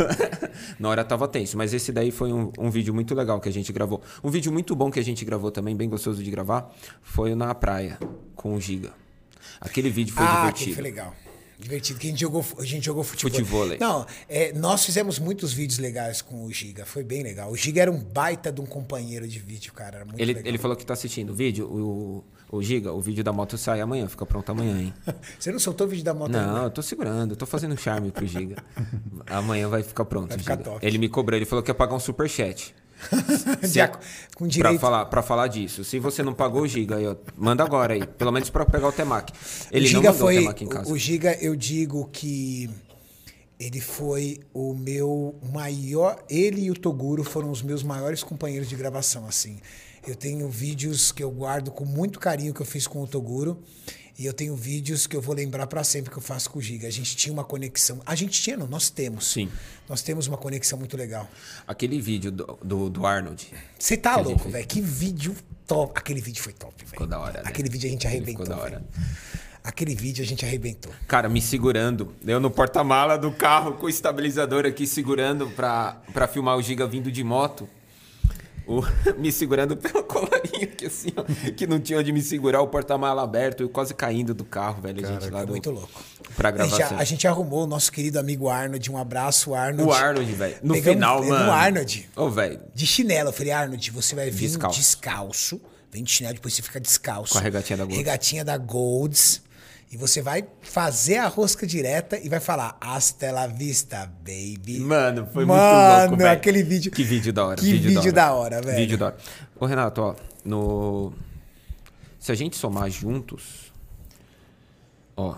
Na 0.80 0.90
hora 0.90 1.04
tava 1.04 1.28
tenso. 1.28 1.58
Mas 1.58 1.74
esse 1.74 1.92
daí 1.92 2.12
foi 2.12 2.34
um, 2.34 2.52
um 2.58 2.70
vídeo 2.70 2.94
muito 2.94 3.16
legal 3.16 3.40
que 3.40 3.50
a 3.50 3.52
gente 3.52 3.72
gravou. 3.72 4.02
Um 4.24 4.30
vídeo 4.30 4.52
muito 4.52 4.76
bom 4.76 4.92
que 4.92 5.00
a 5.00 5.04
gente 5.04 5.24
gravou 5.24 5.52
também, 5.52 5.76
bem 5.76 5.90
gostoso 5.90 6.24
de 6.24 6.30
gravar, 6.30 6.74
foi 7.02 7.34
o 7.34 7.36
na 7.36 7.54
praia, 7.56 7.98
com 8.36 8.56
o 8.56 8.62
Giga. 8.62 8.92
Aquele 9.62 9.90
vídeo 9.90 10.14
foi 10.14 10.26
ah, 10.26 10.40
divertido. 10.40 10.74
foi 10.76 10.84
legal. 10.84 11.14
Divertido, 11.60 12.00
que 12.00 12.08
a 12.08 12.10
gente 12.12 12.22
jogou, 12.22 12.46
a 12.58 12.64
gente 12.64 12.86
jogou 12.86 13.04
futebol. 13.04 13.32
Futevôlei. 13.38 13.78
Não, 13.80 14.06
é, 14.30 14.54
nós 14.54 14.86
fizemos 14.86 15.20
muitos 15.20 15.52
vídeos 15.52 15.78
legais 15.78 16.22
com 16.22 16.46
o 16.46 16.52
Giga, 16.54 16.86
foi 16.86 17.04
bem 17.04 17.22
legal. 17.22 17.52
O 17.52 17.58
Giga 17.58 17.82
era 17.82 17.92
um 17.92 18.00
baita 18.02 18.50
de 18.50 18.62
um 18.62 18.66
companheiro 18.66 19.28
de 19.28 19.40
vídeo, 19.40 19.74
cara, 19.74 20.08
Ele, 20.18 20.34
legal. 20.34 20.48
ele 20.48 20.58
falou 20.58 20.78
que 20.78 20.86
tá 20.86 20.94
assistindo 20.94 21.32
o 21.32 21.36
vídeo, 21.36 21.66
o, 21.68 22.24
o 22.50 22.64
Giga, 22.64 22.94
o 22.94 23.02
vídeo 23.02 23.26
da 23.26 23.34
moto 23.34 23.58
sai 23.58 23.82
amanhã, 23.82 24.08
fica 24.08 24.26
pronto 24.26 24.50
amanhã, 24.50 24.80
hein? 24.80 24.94
Você 25.38 25.52
não 25.52 25.60
soltou 25.60 25.86
o 25.86 25.90
vídeo 25.90 26.06
da 26.06 26.14
moto 26.14 26.32
Não, 26.32 26.40
ainda? 26.56 26.68
eu 26.68 26.72
tô 26.72 26.82
segurando, 26.82 27.32
eu 27.32 27.36
tô 27.36 27.46
fazendo 27.46 27.76
charme 27.78 28.10
pro 28.10 28.26
Giga. 28.26 28.56
Amanhã 29.28 29.68
vai 29.68 29.84
ficar 29.84 30.06
pronto, 30.06 30.30
Vai 30.30 30.38
ficar 30.40 30.58
Giga. 30.58 30.64
top. 30.72 30.86
Ele 30.86 30.98
me 30.98 31.10
cobrou, 31.10 31.36
ele 31.38 31.46
falou 31.46 31.62
que 31.62 31.70
ia 31.70 31.76
pagar 31.76 31.94
um 31.94 32.00
superchat. 32.00 32.74
Ac- 33.82 34.00
com 34.36 34.46
Pra 34.46 34.48
direito. 34.48 34.80
falar, 34.80 35.06
pra 35.06 35.22
falar 35.22 35.48
disso. 35.48 35.84
Se 35.84 36.00
você 36.00 36.22
não 36.24 36.34
pagou 36.34 36.62
o 36.64 36.68
Giga, 36.68 36.98
aí, 36.98 37.08
ó, 37.08 37.16
manda 37.38 37.64
agora 37.64 37.94
aí. 37.94 38.06
Pelo 38.06 38.32
menos 38.32 38.50
pra 38.50 38.66
pegar 38.66 38.88
o 38.88 38.92
Temac. 38.92 39.32
Ele 39.72 39.88
o 39.90 39.94
não 39.94 40.00
Giga 40.02 40.12
mandou 40.12 40.28
foi, 40.28 40.36
o 40.38 40.40
Temac 40.42 40.64
em 40.64 40.68
casa. 40.68 40.92
O 40.92 40.98
Giga, 40.98 41.38
eu 41.42 41.56
digo 41.56 42.10
que 42.12 42.70
ele 43.60 43.82
foi 43.82 44.40
o 44.54 44.74
meu 44.74 45.36
maior. 45.52 46.24
Ele 46.30 46.62
e 46.64 46.72
o 46.72 46.76
Toguro 46.76 47.24
foram 47.24 47.52
os 47.52 47.62
meus 47.62 47.84
maiores 47.84 48.24
companheiros 48.24 48.70
de 48.70 48.76
gravação, 48.76 49.28
assim. 49.28 49.60
Eu 50.08 50.16
tenho 50.16 50.48
vídeos 50.48 51.12
que 51.12 51.22
eu 51.22 51.30
guardo 51.30 51.72
com 51.72 51.84
muito 51.86 52.20
carinho 52.20 52.54
que 52.54 52.62
eu 52.62 52.66
fiz 52.66 52.88
com 52.88 53.04
o 53.04 53.08
Toguro. 53.08 53.62
E 54.20 54.26
eu 54.26 54.34
tenho 54.34 54.54
vídeos 54.54 55.08
que 55.08 55.16
eu 55.16 55.22
vou 55.22 55.34
lembrar 55.34 55.66
pra 55.66 55.82
sempre 55.82 56.12
que 56.12 56.18
eu 56.18 56.22
faço 56.22 56.50
com 56.50 56.60
o 56.60 56.62
Giga. 56.62 56.86
A 56.90 56.92
gente 56.92 57.16
tinha 57.16 57.32
uma 57.32 57.46
conexão. 57.46 58.02
A 58.06 58.16
gente 58.16 58.42
tinha, 58.42 58.58
não, 58.58 58.68
nós 58.68 58.90
temos. 58.90 59.26
Sim. 59.26 59.50
Nós 59.88 60.02
temos 60.02 60.28
uma 60.28 60.36
conexão 60.36 60.78
muito 60.78 60.98
legal. 60.98 61.26
Aquele 61.66 62.02
vídeo 62.02 62.30
do, 62.30 62.60
do, 62.62 62.90
do 62.90 63.06
Arnold. 63.06 63.48
Você 63.80 63.96
tá 63.96 64.18
louco, 64.18 64.50
velho. 64.50 64.68
Que 64.68 64.82
vídeo 64.82 65.34
top. 65.66 65.94
Aquele 65.96 66.20
vídeo 66.20 66.44
foi 66.44 66.52
top, 66.52 66.76
velho. 66.80 66.90
Ficou 66.90 67.08
da 67.08 67.18
hora, 67.18 67.42
né? 67.42 67.44
Aquele 67.46 67.70
vídeo 67.70 67.88
a 67.88 67.92
gente 67.94 68.08
arrebentou. 68.08 68.44
ficou 68.44 68.58
da 68.58 68.62
hora. 68.62 68.80
velho. 68.80 68.88
Aquele 69.64 69.96
vídeo 69.96 70.22
a 70.22 70.28
gente 70.28 70.46
arrebentou. 70.46 70.92
Cara, 71.08 71.30
me 71.30 71.42
segurando. 71.42 72.14
Eu 72.26 72.42
no 72.42 72.52
porta-mala 72.52 73.18
do 73.18 73.32
carro 73.32 73.76
com 73.76 73.86
o 73.86 73.90
estabilizador 73.90 74.66
aqui 74.66 74.86
segurando 74.86 75.50
pra, 75.52 75.94
pra 76.12 76.28
filmar 76.28 76.58
o 76.58 76.62
Giga 76.62 76.86
vindo 76.86 77.10
de 77.10 77.24
moto. 77.24 77.70
O- 78.70 78.84
me 79.18 79.32
segurando 79.32 79.76
pelo 79.76 80.04
colarinho 80.04 80.64
aqui 80.64 80.86
assim, 80.86 81.10
ó, 81.18 81.24
que 81.52 81.66
não 81.66 81.80
tinha 81.80 81.98
onde 81.98 82.12
me 82.14 82.22
segurar, 82.22 82.62
o 82.62 82.68
porta-mala 82.68 83.24
aberto, 83.24 83.62
eu 83.62 83.70
quase 83.70 83.94
caindo 83.96 84.34
do 84.34 84.46
carro, 84.46 84.82
velho. 84.82 85.04
a 85.06 85.12
gente 85.12 85.30
lá 85.32 85.44
do, 85.44 85.52
muito 85.52 85.72
louco. 85.72 85.90
Pra 86.36 86.50
A 86.50 86.52
gente, 86.52 86.76
gravação. 86.78 86.98
a 87.00 87.04
gente 87.04 87.28
arrumou 87.28 87.64
o 87.64 87.68
nosso 87.68 87.92
querido 87.92 88.20
amigo 88.20 88.48
Arnold. 88.48 88.92
Um 88.92 88.98
abraço, 88.98 89.56
Arnold. 89.56 89.90
O 89.90 89.92
Arnold, 89.92 90.32
velho. 90.34 90.56
No 90.62 90.74
Pegamos- 90.76 90.94
final, 90.96 91.22
no 91.24 91.30
mano. 91.30 91.52
Arnold. 91.52 92.10
Ô, 92.16 92.30
velho. 92.30 92.60
De 92.76 92.86
chinelo. 92.86 93.30
Eu 93.30 93.34
falei, 93.34 93.52
Arnold, 93.52 93.92
você 93.92 94.14
vai 94.16 94.30
vir 94.30 94.48
Descalço. 94.48 94.80
descalço. 94.80 95.60
Vem 95.92 96.04
de 96.04 96.12
chinelo, 96.12 96.36
depois 96.36 96.54
você 96.54 96.62
fica 96.62 96.80
descalço. 96.80 97.34
Com 97.34 97.40
a 97.40 97.42
regatinha 97.42 97.76
da 97.78 97.84
Golds. 97.84 97.98
Regatinha 97.98 98.46
da 98.46 98.58
Golds. 98.58 99.42
E 99.92 99.98
você 99.98 100.22
vai 100.22 100.48
fazer 100.62 101.18
a 101.18 101.28
rosca 101.28 101.66
direta 101.66 102.18
e 102.20 102.30
vai 102.30 102.40
falar 102.40 102.78
Hasta 102.80 103.32
la 103.32 103.48
vista, 103.48 104.06
baby. 104.20 104.80
Mano, 104.80 105.28
foi 105.34 105.46
Mano, 105.46 105.62
muito 105.62 106.02
louco, 106.02 106.18
velho. 106.18 106.32
aquele 106.32 106.62
vídeo. 106.64 106.92
Que 106.92 107.04
vídeo 107.04 107.34
da 107.34 107.46
hora. 107.46 107.56
Que 107.60 107.74
vídeo, 107.74 108.14
da 108.14 108.32
hora, 108.34 108.62
velho. 108.62 108.78
Vídeo 108.78 108.98
da 108.98 109.08
hora. 109.08 109.18
Ô, 109.60 109.66
Renato, 109.66 110.02
ó, 110.02 110.16
no... 110.46 111.12
Se 112.20 112.32
a 112.32 112.36
gente 112.36 112.56
somar 112.56 112.90
juntos, 112.92 113.74
ó, 115.18 115.38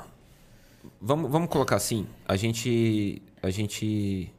vamos, 1.00 1.32
vamos 1.32 1.48
colocar 1.48 1.76
assim, 1.76 2.08
a 2.28 2.36
gente, 2.36 3.22
a 3.42 3.52
gente 3.52 4.34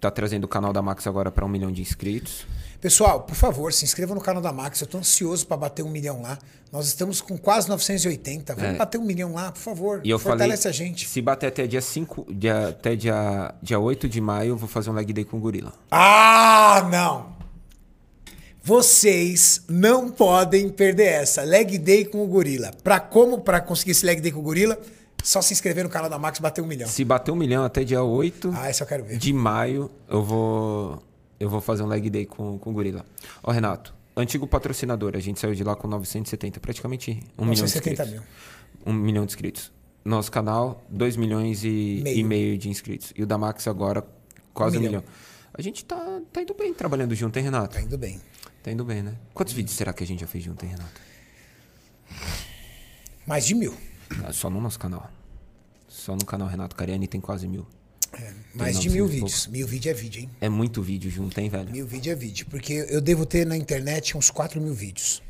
tá 0.00 0.10
trazendo 0.10 0.44
o 0.44 0.48
canal 0.48 0.72
da 0.72 0.80
Max 0.80 1.06
agora 1.06 1.30
para 1.30 1.44
um 1.44 1.48
milhão 1.48 1.70
de 1.70 1.82
inscritos. 1.82 2.46
Pessoal, 2.80 3.20
por 3.22 3.34
favor, 3.34 3.72
se 3.74 3.84
inscreva 3.84 4.14
no 4.14 4.20
canal 4.22 4.40
da 4.42 4.52
Max. 4.52 4.80
Eu 4.80 4.86
tô 4.86 4.96
ansioso 4.98 5.46
pra 5.46 5.56
bater 5.56 5.82
um 5.84 5.90
milhão 5.90 6.22
lá. 6.22 6.38
Nós 6.72 6.86
estamos 6.86 7.20
com 7.20 7.36
quase 7.36 7.68
980. 7.68 8.54
Vamos 8.54 8.70
É. 8.70 8.76
bater 8.78 8.96
um 8.98 9.04
milhão 9.04 9.34
lá, 9.34 9.52
por 9.52 9.58
favor. 9.60 10.00
E 10.02 10.08
eu 10.08 10.18
Fortalece 10.18 10.62
falei, 10.62 10.74
a 10.74 10.86
gente. 10.88 11.06
se 11.08 11.20
bater 11.20 11.48
até 11.48 11.66
dia 11.66 11.82
5, 11.82 12.26
dia, 12.32 12.68
até 12.68 12.96
dia, 12.96 13.54
dia 13.62 13.78
8 13.78 14.08
de 14.08 14.20
maio, 14.20 14.50
eu 14.50 14.56
vou 14.56 14.68
fazer 14.68 14.88
um 14.88 14.94
leg 14.94 15.12
day 15.12 15.24
com 15.24 15.36
o 15.36 15.40
gorila. 15.40 15.72
Ah, 15.90 16.88
não! 16.90 17.38
Vocês 18.62 19.62
não 19.68 20.10
podem 20.10 20.68
perder 20.68 21.04
essa. 21.06 21.42
Leg 21.42 21.78
Day 21.78 22.04
com 22.04 22.22
o 22.22 22.26
Gorila. 22.26 22.70
Pra 22.84 23.00
como 23.00 23.40
pra 23.40 23.58
conseguir 23.58 23.92
esse 23.92 24.04
Leg 24.04 24.20
Day 24.20 24.30
com 24.30 24.40
o 24.40 24.42
Gorila? 24.42 24.78
Só 25.24 25.40
se 25.40 25.52
inscrever 25.54 25.82
no 25.82 25.88
canal 25.90 26.10
da 26.10 26.18
Max 26.18 26.38
e 26.38 26.42
bater 26.42 26.60
um 26.62 26.66
milhão. 26.66 26.86
Se 26.86 27.02
bater 27.02 27.30
um 27.32 27.36
milhão 27.36 27.64
até 27.64 27.82
dia 27.84 28.02
8 28.02 28.52
Ah, 28.54 28.70
de 29.16 29.32
maio, 29.32 29.90
eu 30.08 30.22
vou 30.22 31.02
eu 31.40 31.48
vou 31.48 31.60
fazer 31.60 31.82
um 31.82 31.86
leg 31.86 32.08
day 32.10 32.26
com, 32.26 32.58
com 32.58 32.70
o 32.70 32.72
Gorila. 32.72 33.04
Ó, 33.42 33.50
Renato, 33.50 33.92
antigo 34.16 34.46
patrocinador, 34.46 35.16
a 35.16 35.20
gente 35.20 35.40
saiu 35.40 35.54
de 35.54 35.64
lá 35.64 35.74
com 35.74 35.88
970, 35.88 36.60
praticamente 36.60 37.12
um 37.38 37.44
milhão 37.46 37.54
de 37.66 37.72
970 37.72 38.02
inscritos. 38.02 38.12
mil. 38.12 38.22
Um 38.86 38.92
milhão 38.92 39.24
de 39.26 39.32
inscritos. 39.32 39.72
Nosso 40.04 40.30
canal, 40.30 40.84
2 40.88 41.16
milhões 41.16 41.64
e 41.64 42.00
Meio. 42.04 42.18
e 42.18 42.22
meio 42.24 42.58
de 42.58 42.68
inscritos. 42.68 43.12
E 43.16 43.22
o 43.22 43.26
da 43.26 43.36
Max 43.36 43.66
agora, 43.66 44.06
quase 44.54 44.76
Um 44.76 44.80
um 44.80 44.82
milhão. 44.84 45.00
milhão. 45.02 45.14
A 45.52 45.60
gente 45.62 45.84
tá, 45.84 46.20
tá 46.32 46.42
indo 46.42 46.54
bem 46.54 46.72
trabalhando 46.72 47.14
junto, 47.14 47.36
hein, 47.38 47.44
Renato? 47.44 47.74
Tá 47.74 47.82
indo 47.82 47.98
bem. 47.98 48.20
Tá 48.62 48.70
indo 48.70 48.84
bem, 48.84 49.02
né? 49.02 49.16
Quantos 49.34 49.52
vídeos 49.52 49.74
será 49.76 49.92
que 49.92 50.02
a 50.04 50.06
gente 50.06 50.20
já 50.20 50.26
fez 50.26 50.44
junto, 50.44 50.64
hein, 50.64 50.70
Renato? 50.72 51.00
Mais 53.26 53.44
de 53.46 53.54
mil. 53.54 53.74
Ah, 54.24 54.32
Só 54.32 54.48
no 54.50 54.60
nosso 54.60 54.78
canal. 54.78 55.10
Só 55.88 56.14
no 56.14 56.24
canal 56.24 56.48
Renato 56.48 56.74
Cariani 56.76 57.06
tem 57.06 57.20
quase 57.20 57.46
mil. 57.48 57.66
É, 58.12 58.32
mais 58.54 58.78
de 58.80 58.88
mil 58.90 59.04
900 59.04 59.10
vídeos. 59.14 59.46
Mil 59.46 59.66
vídeo 59.66 59.90
é 59.90 59.94
vídeo, 59.94 60.20
hein? 60.22 60.30
É 60.40 60.48
muito 60.48 60.82
vídeo 60.82 61.10
junto, 61.10 61.38
hein, 61.38 61.48
velho? 61.48 61.70
Mil 61.70 61.86
vídeo 61.86 62.12
é 62.12 62.14
vídeo. 62.14 62.46
Porque 62.50 62.86
eu 62.88 63.00
devo 63.00 63.24
ter 63.24 63.46
na 63.46 63.56
internet 63.56 64.16
uns 64.16 64.30
4 64.30 64.60
mil 64.60 64.74
vídeos. 64.74 65.22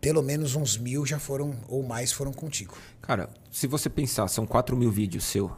Pelo 0.00 0.22
menos 0.22 0.54
uns 0.54 0.76
mil 0.76 1.04
já 1.04 1.18
foram, 1.18 1.54
ou 1.68 1.82
mais 1.82 2.12
foram 2.12 2.32
contigo. 2.32 2.76
Cara, 3.02 3.28
se 3.50 3.66
você 3.66 3.88
pensar, 3.90 4.28
são 4.28 4.46
4 4.46 4.76
mil 4.76 4.90
vídeos 4.90 5.24
seu, 5.24 5.50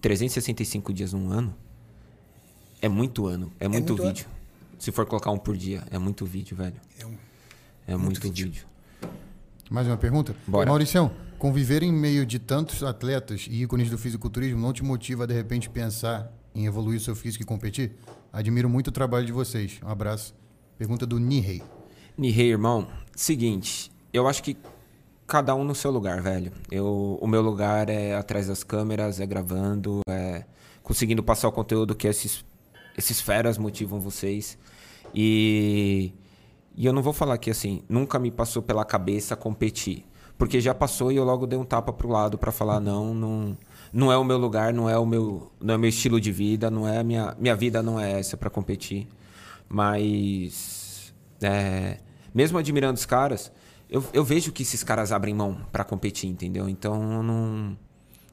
365 0.00 0.92
dias 0.92 1.12
num 1.14 1.30
ano, 1.30 1.54
é 2.82 2.88
muito 2.88 3.26
ano, 3.26 3.50
é 3.58 3.66
muito, 3.66 3.94
muito 3.94 4.06
vídeo. 4.06 4.26
Se 4.78 4.92
for 4.92 5.06
colocar 5.06 5.30
um 5.30 5.38
por 5.38 5.56
dia, 5.56 5.82
é 5.90 5.98
muito 5.98 6.26
vídeo, 6.26 6.54
velho. 6.56 6.74
É 6.98 7.06
um- 7.06 7.16
É 7.86 7.96
muito, 7.96 8.20
vídeo. 8.20 8.66
Mais 9.70 9.86
uma 9.86 9.96
pergunta? 9.96 10.34
Bora. 10.46 10.68
Mauricião, 10.68 11.10
conviver 11.44 11.82
em 11.82 11.92
meio 11.92 12.24
de 12.24 12.38
tantos 12.38 12.82
atletas 12.82 13.46
e 13.50 13.64
ícones 13.64 13.90
do 13.90 13.98
fisiculturismo 13.98 14.58
não 14.58 14.72
te 14.72 14.82
motiva 14.82 15.26
de 15.26 15.34
repente, 15.34 15.68
pensar 15.68 16.32
em 16.54 16.64
evoluir 16.64 16.98
seu 16.98 17.14
físico 17.14 17.42
e 17.42 17.46
competir? 17.46 17.92
Admiro 18.32 18.66
muito 18.66 18.88
o 18.88 18.90
trabalho 18.90 19.26
de 19.26 19.32
vocês. 19.32 19.78
Um 19.84 19.90
abraço. 19.90 20.34
Pergunta 20.78 21.04
do 21.04 21.18
Nihei. 21.18 21.62
Nihei, 22.16 22.50
irmão, 22.50 22.88
seguinte, 23.14 23.92
eu 24.10 24.26
acho 24.26 24.42
que 24.42 24.56
cada 25.26 25.54
um 25.54 25.64
no 25.64 25.74
seu 25.74 25.90
lugar, 25.90 26.22
velho. 26.22 26.50
Eu, 26.70 27.18
o 27.20 27.26
meu 27.26 27.42
lugar 27.42 27.90
é 27.90 28.14
atrás 28.14 28.46
das 28.46 28.64
câmeras, 28.64 29.20
é 29.20 29.26
gravando, 29.26 30.00
é 30.08 30.46
conseguindo 30.82 31.22
passar 31.22 31.48
o 31.48 31.52
conteúdo 31.52 31.94
que 31.94 32.08
esses, 32.08 32.42
esses 32.96 33.20
feras 33.20 33.58
motivam 33.58 34.00
vocês. 34.00 34.56
E, 35.14 36.14
e 36.74 36.86
eu 36.86 36.92
não 36.94 37.02
vou 37.02 37.12
falar 37.12 37.36
que, 37.36 37.50
assim, 37.50 37.82
nunca 37.86 38.18
me 38.18 38.30
passou 38.30 38.62
pela 38.62 38.82
cabeça 38.82 39.36
competir. 39.36 40.06
Porque 40.36 40.60
já 40.60 40.74
passou 40.74 41.12
e 41.12 41.16
eu 41.16 41.24
logo 41.24 41.46
dei 41.46 41.58
um 41.58 41.64
tapa 41.64 41.92
pro 41.92 42.08
lado 42.08 42.36
pra 42.36 42.50
falar, 42.50 42.80
não, 42.80 43.14
não, 43.14 43.56
não 43.92 44.10
é 44.10 44.16
o 44.16 44.24
meu 44.24 44.36
lugar, 44.36 44.72
não 44.72 44.90
é 44.90 44.98
o 44.98 45.06
meu, 45.06 45.52
não 45.60 45.74
é 45.74 45.76
o 45.76 45.80
meu 45.80 45.88
estilo 45.88 46.20
de 46.20 46.32
vida, 46.32 46.70
não 46.70 46.88
é 46.88 46.98
a 46.98 47.04
minha, 47.04 47.36
minha 47.38 47.54
vida 47.54 47.82
não 47.82 48.00
é 48.00 48.18
essa 48.18 48.36
pra 48.36 48.50
competir. 48.50 49.06
Mas 49.68 51.14
é, 51.40 51.98
mesmo 52.34 52.58
admirando 52.58 52.98
os 52.98 53.06
caras, 53.06 53.52
eu, 53.88 54.04
eu 54.12 54.24
vejo 54.24 54.50
que 54.50 54.62
esses 54.62 54.82
caras 54.82 55.12
abrem 55.12 55.34
mão 55.34 55.60
pra 55.70 55.84
competir, 55.84 56.28
entendeu? 56.28 56.68
Então 56.68 57.22
não, 57.22 57.76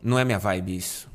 não 0.02 0.18
é 0.18 0.26
minha 0.26 0.40
vibe 0.40 0.76
isso. 0.76 1.11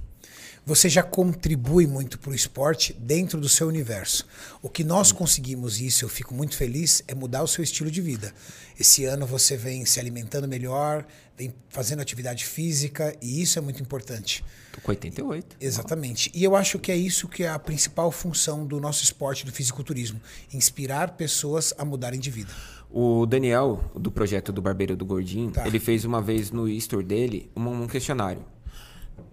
Você 0.68 0.88
já 0.88 1.00
contribui 1.00 1.86
muito 1.86 2.18
para 2.18 2.32
o 2.32 2.34
esporte 2.34 2.92
dentro 2.94 3.40
do 3.40 3.48
seu 3.48 3.68
universo. 3.68 4.26
O 4.60 4.68
que 4.68 4.82
nós 4.82 5.12
conseguimos, 5.12 5.80
e 5.80 5.86
isso 5.86 6.04
eu 6.04 6.08
fico 6.08 6.34
muito 6.34 6.56
feliz, 6.56 7.04
é 7.06 7.14
mudar 7.14 7.44
o 7.44 7.46
seu 7.46 7.62
estilo 7.62 7.88
de 7.88 8.00
vida. 8.00 8.34
Esse 8.76 9.04
ano 9.04 9.24
você 9.24 9.56
vem 9.56 9.86
se 9.86 10.00
alimentando 10.00 10.48
melhor, 10.48 11.06
vem 11.38 11.54
fazendo 11.68 12.02
atividade 12.02 12.44
física, 12.44 13.14
e 13.22 13.40
isso 13.40 13.60
é 13.60 13.62
muito 13.62 13.80
importante. 13.80 14.44
Tô 14.72 14.80
com 14.80 14.90
88. 14.90 15.56
Exatamente. 15.60 16.32
E 16.34 16.42
eu 16.42 16.56
acho 16.56 16.80
que 16.80 16.90
é 16.90 16.96
isso 16.96 17.28
que 17.28 17.44
é 17.44 17.48
a 17.48 17.60
principal 17.60 18.10
função 18.10 18.66
do 18.66 18.80
nosso 18.80 19.04
esporte, 19.04 19.46
do 19.46 19.52
fisiculturismo: 19.52 20.20
inspirar 20.52 21.12
pessoas 21.12 21.72
a 21.78 21.84
mudarem 21.84 22.18
de 22.18 22.28
vida. 22.32 22.52
O 22.90 23.24
Daniel, 23.24 23.88
do 23.94 24.10
projeto 24.10 24.50
do 24.50 24.60
Barbeiro 24.60 24.96
do 24.96 25.04
Gordinho, 25.04 25.52
Tá. 25.52 25.64
ele 25.64 25.78
fez 25.78 26.04
uma 26.04 26.20
vez 26.20 26.50
no 26.50 26.68
Easter 26.68 27.04
dele 27.04 27.48
um, 27.54 27.68
um 27.68 27.86
questionário. 27.86 28.44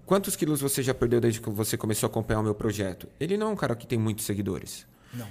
Quantos 0.06 0.36
quilos 0.36 0.62
você 0.62 0.84
já 0.84 0.94
perdeu 0.94 1.22
desde 1.22 1.42
que 1.42 1.50
você 1.50 1.78
começou 1.78 2.08
a 2.08 2.10
acompanhar 2.10 2.40
o 2.40 2.44
meu 2.44 2.56
projeto? 2.56 3.08
Ele 3.20 3.38
não 3.38 3.48
é 3.48 3.50
um 3.52 3.56
cara 3.56 3.76
que 3.76 3.88
tem 3.88 3.98
muitos 3.98 4.26
seguidores. 4.26 4.86
Não. 5.14 5.28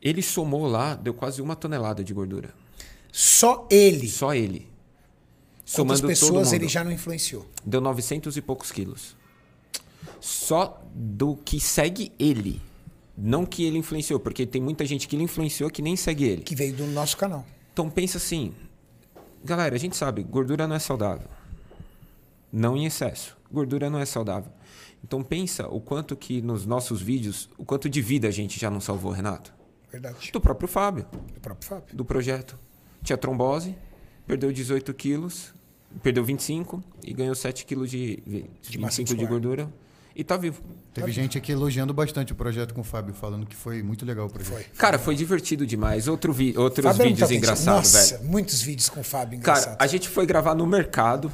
Ele 0.00 0.22
somou 0.22 0.66
lá, 0.66 0.94
deu 0.94 1.14
quase 1.14 1.42
uma 1.42 1.56
tonelada 1.56 2.04
de 2.04 2.12
gordura. 2.12 2.54
Só 3.10 3.66
ele. 3.70 4.08
Só 4.08 4.34
ele. 4.34 4.68
Somando 5.64 6.00
todo 6.00 6.08
pessoas 6.08 6.52
ele 6.52 6.68
já 6.68 6.84
não 6.84 6.92
influenciou? 6.92 7.46
Deu 7.64 7.80
900 7.80 8.36
e 8.36 8.42
poucos 8.42 8.70
quilos. 8.70 9.16
Só 10.20 10.82
do 10.94 11.36
que 11.36 11.58
segue 11.58 12.12
ele. 12.18 12.60
Não 13.16 13.46
que 13.46 13.64
ele 13.64 13.78
influenciou, 13.78 14.18
porque 14.18 14.44
tem 14.44 14.60
muita 14.60 14.84
gente 14.84 15.06
que 15.06 15.16
ele 15.16 15.22
influenciou 15.22 15.70
que 15.70 15.80
nem 15.80 15.96
segue 15.96 16.24
ele. 16.24 16.42
Que 16.42 16.54
veio 16.54 16.74
do 16.74 16.86
nosso 16.86 17.16
canal. 17.16 17.46
Então 17.72 17.88
pensa 17.88 18.18
assim, 18.18 18.52
galera, 19.44 19.74
a 19.74 19.78
gente 19.78 19.96
sabe, 19.96 20.22
gordura 20.22 20.66
não 20.66 20.76
é 20.76 20.78
saudável. 20.78 21.28
Não 22.56 22.76
em 22.76 22.86
excesso. 22.86 23.36
Gordura 23.52 23.90
não 23.90 23.98
é 23.98 24.06
saudável. 24.06 24.52
Então 25.02 25.22
pensa 25.24 25.66
o 25.68 25.80
quanto 25.80 26.14
que 26.16 26.40
nos 26.40 26.64
nossos 26.64 27.02
vídeos, 27.02 27.48
o 27.58 27.64
quanto 27.64 27.88
de 27.88 28.00
vida 28.00 28.28
a 28.28 28.30
gente 28.30 28.58
já 28.60 28.70
não 28.70 28.80
salvou, 28.80 29.10
Renato. 29.10 29.52
Verdade. 29.90 30.30
Do 30.32 30.40
próprio 30.40 30.68
Fábio, 30.68 31.04
Do 31.34 31.40
próprio 31.40 31.68
Fábio. 31.68 31.96
do 31.96 32.04
projeto. 32.04 32.56
Tinha 33.02 33.16
trombose, 33.18 33.76
perdeu 34.26 34.52
18 34.52 34.94
quilos, 34.94 35.52
perdeu 36.02 36.24
25 36.24 36.82
e 37.04 37.12
ganhou 37.12 37.34
7 37.34 37.66
quilos 37.66 37.90
de, 37.90 38.22
De 38.62 38.78
massa 38.78 38.98
25 38.98 39.14
de 39.18 39.26
gordura 39.26 39.68
e 40.16 40.22
tá 40.24 40.36
vivo. 40.36 40.62
Teve 40.92 41.10
gente 41.12 41.36
aqui 41.36 41.50
elogiando 41.52 41.92
bastante 41.92 42.32
o 42.32 42.36
projeto 42.36 42.72
com 42.72 42.80
o 42.82 42.84
Fábio, 42.84 43.12
falando 43.14 43.46
que 43.46 43.54
foi 43.56 43.82
muito 43.82 44.06
legal 44.06 44.26
o 44.26 44.30
projeto. 44.30 44.52
Foi. 44.54 44.64
Cara, 44.78 44.96
foi 44.98 45.14
divertido 45.16 45.66
demais. 45.66 46.06
Outro 46.08 46.32
vi 46.32 46.56
outros 46.56 46.84
Fábio 46.86 47.02
é 47.02 47.06
vídeos 47.08 47.22
autêntico. 47.22 47.44
engraçados, 47.44 47.92
Nossa, 47.92 48.16
velho. 48.18 48.30
muitos 48.30 48.62
vídeos 48.62 48.88
com 48.88 49.00
o 49.00 49.04
Fábio 49.04 49.40
Cara, 49.40 49.58
engraçados. 49.58 49.76
a 49.80 49.86
gente 49.88 50.08
foi 50.08 50.24
gravar 50.24 50.54
no 50.54 50.66
mercado. 50.66 51.32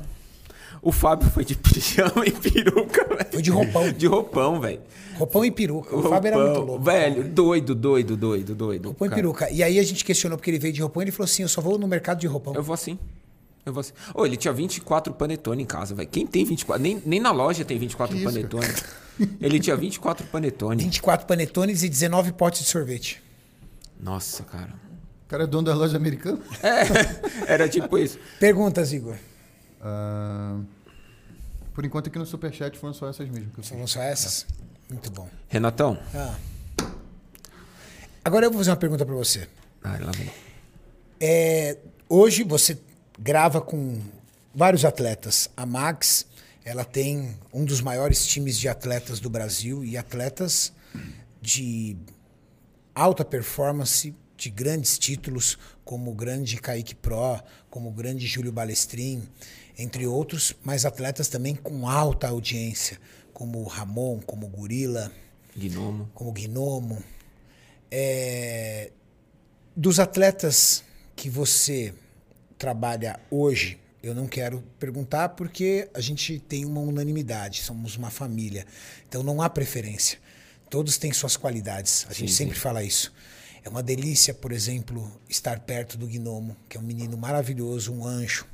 O 0.83 0.93
Fábio 0.93 1.29
foi 1.31 1.45
de 1.45 1.55
pijama 1.59 2.25
e 2.27 2.31
peruca, 2.33 3.05
velho. 3.09 3.31
Foi 3.33 3.43
de 3.43 3.51
roupão. 3.51 3.93
De 3.93 4.07
roupão, 4.07 4.61
velho. 4.61 4.81
Roupão 5.17 5.45
e 5.45 5.51
peruca. 5.51 5.95
O 5.95 6.03
Fábio 6.03 6.29
era 6.29 6.37
muito 6.37 6.49
Roupão. 6.53 6.65
louco. 6.65 6.85
Velho, 6.85 7.25
doido, 7.29 7.75
doido, 7.75 8.17
doido, 8.17 8.55
doido. 8.55 8.85
Roupão 8.87 9.07
e 9.07 9.11
cara. 9.11 9.21
peruca. 9.23 9.51
E 9.51 9.63
aí 9.63 9.79
a 9.79 9.83
gente 9.83 10.05
questionou 10.05 10.39
porque 10.39 10.51
ele 10.51 10.59
veio 10.59 10.73
de 10.73 10.81
roupão 10.81 11.03
e 11.03 11.05
ele 11.05 11.13
falou 11.13 11.25
assim: 11.25 11.43
eu 11.43 11.49
só 11.49 11.61
vou 11.61 11.79
no 11.79 11.87
mercado 11.87 12.19
de 12.21 12.27
roupão. 12.27 12.55
Eu 12.55 12.63
vou 12.63 12.73
assim. 12.75 12.99
Eu 13.67 13.73
vou 13.75 13.81
assim. 13.83 13.93
Ô, 14.15 14.25
ele 14.25 14.39
tinha 14.39 14.53
24 14.55 15.13
panetone 15.13 15.63
em 15.63 15.67
casa, 15.67 15.95
velho. 15.95 16.09
Quem 16.09 16.27
tem 16.27 16.45
24? 16.45 16.83
Nem, 16.83 17.03
nem 17.05 17.21
na 17.21 17.31
loja 17.33 17.63
tem 17.65 17.79
24 17.79 18.17
Que 18.17 18.23
isso, 18.23 18.33
panetone. 18.33 18.67
ele 19.39 19.61
tinha 19.61 19.77
24 19.77 20.27
panetone. 20.29 20.83
24 20.85 21.27
panetones 21.27 21.83
e 21.83 21.89
19 21.91 22.33
potes 22.33 22.63
de 22.63 22.69
sorvete. 22.69 23.23
Nossa, 24.01 24.43
cara. 24.45 24.73
O 25.27 25.29
cara 25.29 25.45
é 25.45 25.47
dono 25.47 25.65
da 25.67 25.75
loja 25.75 25.97
americana? 25.99 26.39
É, 26.63 27.45
era 27.53 27.69
tipo 27.69 27.99
isso. 27.99 28.19
Perguntas, 28.41 28.93
Igor. 28.95 29.17
Ah, 29.81 30.61
por 31.73 31.85
enquanto 31.85 32.09
aqui 32.09 32.19
no 32.19 32.27
Superchat 32.27 32.79
foram 32.79 32.93
só 32.93 33.09
essas 33.09 33.29
mesmo. 33.29 33.51
Que 33.51 33.61
eu 33.61 33.65
sei. 33.65 33.79
São 33.79 33.87
só 33.87 34.03
essas? 34.03 34.47
Muito 34.89 35.11
bom. 35.11 35.29
Renatão. 35.49 35.99
Ah. 36.15 36.37
Agora 38.25 38.47
eu 38.47 38.51
vou 38.51 38.59
fazer 38.59 38.71
uma 38.71 38.77
pergunta 38.77 39.07
pra 39.07 39.15
você. 39.15 39.49
Ah, 39.83 39.97
lá 40.01 40.11
vem. 40.11 40.31
É, 41.21 41.79
hoje 42.09 42.43
você 42.45 42.79
grava 43.19 43.61
com 43.61 44.01
vários 44.55 44.85
atletas. 44.85 45.49
A 45.57 45.65
Max, 45.65 46.27
ela 46.65 46.85
tem 46.85 47.37
um 47.53 47.65
dos 47.65 47.81
maiores 47.81 48.27
times 48.27 48.59
de 48.59 48.69
atletas 48.69 49.21
do 49.21 49.31
Brasil 49.31 49.85
e 49.85 49.97
atletas 49.97 50.73
de 51.41 51.97
alta 52.95 53.25
performance, 53.25 54.15
de 54.37 54.51
grandes 54.51 54.99
títulos, 54.99 55.59
como 55.85 56.11
o 56.11 56.15
grande 56.15 56.57
Kaique 56.57 56.95
Pro, 56.95 57.41
como 57.69 57.89
o 57.89 57.93
grande 57.93 58.27
Júlio 58.27 58.53
Balestrin, 58.53 59.23
entre 59.81 60.07
outros, 60.07 60.55
mas 60.63 60.85
atletas 60.85 61.29
também 61.29 61.55
com 61.55 61.89
alta 61.89 62.29
audiência, 62.29 62.99
como 63.33 63.61
o 63.61 63.65
Ramon, 63.65 64.21
como 64.21 64.47
o 64.47 64.49
Gorila, 64.51 65.11
Gnomo. 65.57 66.11
como 66.15 66.31
o 66.31 66.33
Gnomo. 66.33 67.03
É, 67.91 68.93
dos 69.75 69.99
atletas 69.99 70.85
que 71.17 71.31
você 71.31 71.95
trabalha 72.59 73.19
hoje, 73.31 73.79
eu 74.03 74.15
não 74.15 74.27
quero 74.27 74.63
perguntar 74.79 75.31
porque 75.31 75.89
a 75.95 76.01
gente 76.01 76.39
tem 76.39 76.65
uma 76.65 76.81
unanimidade, 76.81 77.63
somos 77.63 77.97
uma 77.97 78.11
família. 78.11 78.67
Então 79.09 79.23
não 79.23 79.41
há 79.41 79.49
preferência. 79.49 80.19
Todos 80.69 80.99
têm 80.99 81.13
suas 81.13 81.37
qualidades. 81.37 82.07
A 82.09 82.13
gente 82.13 82.31
Sim, 82.31 82.37
sempre 82.37 82.55
sim. 82.55 82.61
fala 82.61 82.83
isso. 82.85 83.13
É 83.65 83.69
uma 83.69 83.83
delícia, 83.83 84.33
por 84.33 84.53
exemplo, 84.53 85.11
estar 85.29 85.61
perto 85.61 85.99
do 85.99 86.07
Gnomo, 86.07 86.57
que 86.69 86.77
é 86.77 86.81
um 86.81 86.83
menino 86.83 87.17
maravilhoso, 87.17 87.93
um 87.93 88.07
anjo. 88.07 88.47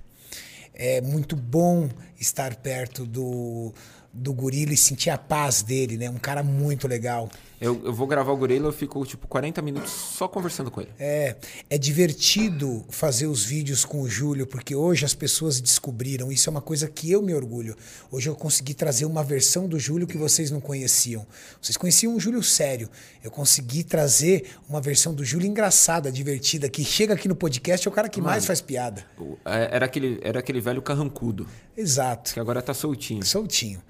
É 0.78 1.00
muito 1.00 1.34
bom 1.34 1.88
estar 2.20 2.54
perto 2.56 3.06
do, 3.06 3.72
do 4.12 4.32
gorila 4.32 4.72
e 4.72 4.76
sentir 4.76 5.10
a 5.10 5.16
paz 5.16 5.62
dele, 5.62 5.96
né? 5.96 6.10
Um 6.10 6.18
cara 6.18 6.42
muito 6.42 6.86
legal. 6.86 7.30
Eu, 7.60 7.80
eu 7.86 7.92
vou 7.92 8.06
gravar 8.06 8.32
o 8.32 8.36
gorila, 8.36 8.68
eu 8.68 8.72
fico 8.72 9.04
tipo 9.06 9.26
40 9.26 9.62
minutos 9.62 9.90
só 9.90 10.28
conversando 10.28 10.70
com 10.70 10.80
ele. 10.82 10.90
É, 10.98 11.36
é 11.70 11.78
divertido 11.78 12.84
fazer 12.90 13.26
os 13.26 13.42
vídeos 13.44 13.84
com 13.84 14.02
o 14.02 14.08
Júlio, 14.08 14.46
porque 14.46 14.74
hoje 14.74 15.04
as 15.06 15.14
pessoas 15.14 15.58
descobriram. 15.60 16.30
Isso 16.30 16.48
é 16.48 16.50
uma 16.50 16.60
coisa 16.60 16.86
que 16.88 17.10
eu 17.10 17.22
me 17.22 17.32
orgulho. 17.34 17.74
Hoje 18.10 18.28
eu 18.28 18.34
consegui 18.36 18.74
trazer 18.74 19.06
uma 19.06 19.24
versão 19.24 19.66
do 19.66 19.78
Júlio 19.78 20.06
que 20.06 20.18
vocês 20.18 20.50
não 20.50 20.60
conheciam. 20.60 21.26
Vocês 21.60 21.76
conheciam 21.78 22.14
o 22.14 22.20
Júlio 22.20 22.42
sério. 22.42 22.90
Eu 23.24 23.30
consegui 23.30 23.82
trazer 23.82 24.50
uma 24.68 24.80
versão 24.80 25.14
do 25.14 25.24
Júlio 25.24 25.46
engraçada, 25.48 26.12
divertida, 26.12 26.68
que 26.68 26.84
chega 26.84 27.14
aqui 27.14 27.26
no 27.26 27.34
podcast 27.36 27.88
é 27.88 27.90
o 27.90 27.94
cara 27.94 28.08
que 28.08 28.20
mais 28.20 28.44
faz 28.44 28.60
piada. 28.60 29.04
É- 29.44 29.76
Era 29.76 29.86
aquele, 29.86 30.20
era 30.22 30.40
aquele 30.40 30.60
velho 30.60 30.82
carrancudo, 30.82 31.46
Exato. 31.76 32.34
que 32.34 32.40
agora 32.40 32.60
tá 32.60 32.74
soltinho. 32.74 33.24
Soltinho. 33.24 33.82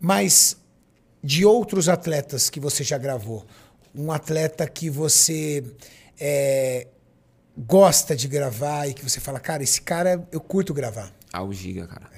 Mas 0.00 0.56
de 1.22 1.44
outros 1.44 1.88
atletas 1.88 2.48
que 2.48 2.58
você 2.58 2.82
já 2.82 2.98
gravou, 2.98 3.44
um 3.94 4.10
atleta 4.10 4.66
que 4.66 4.88
você 4.88 5.64
é, 6.18 6.86
gosta 7.56 8.16
de 8.16 8.28
gravar 8.28 8.86
e 8.86 8.94
que 8.94 9.02
você 9.02 9.20
fala, 9.20 9.38
cara, 9.40 9.62
esse 9.62 9.82
cara 9.82 10.26
eu 10.32 10.40
curto 10.40 10.72
gravar. 10.72 11.12
Ah, 11.32 11.42
o 11.42 11.52
Giga, 11.52 11.86
cara. 11.86 12.10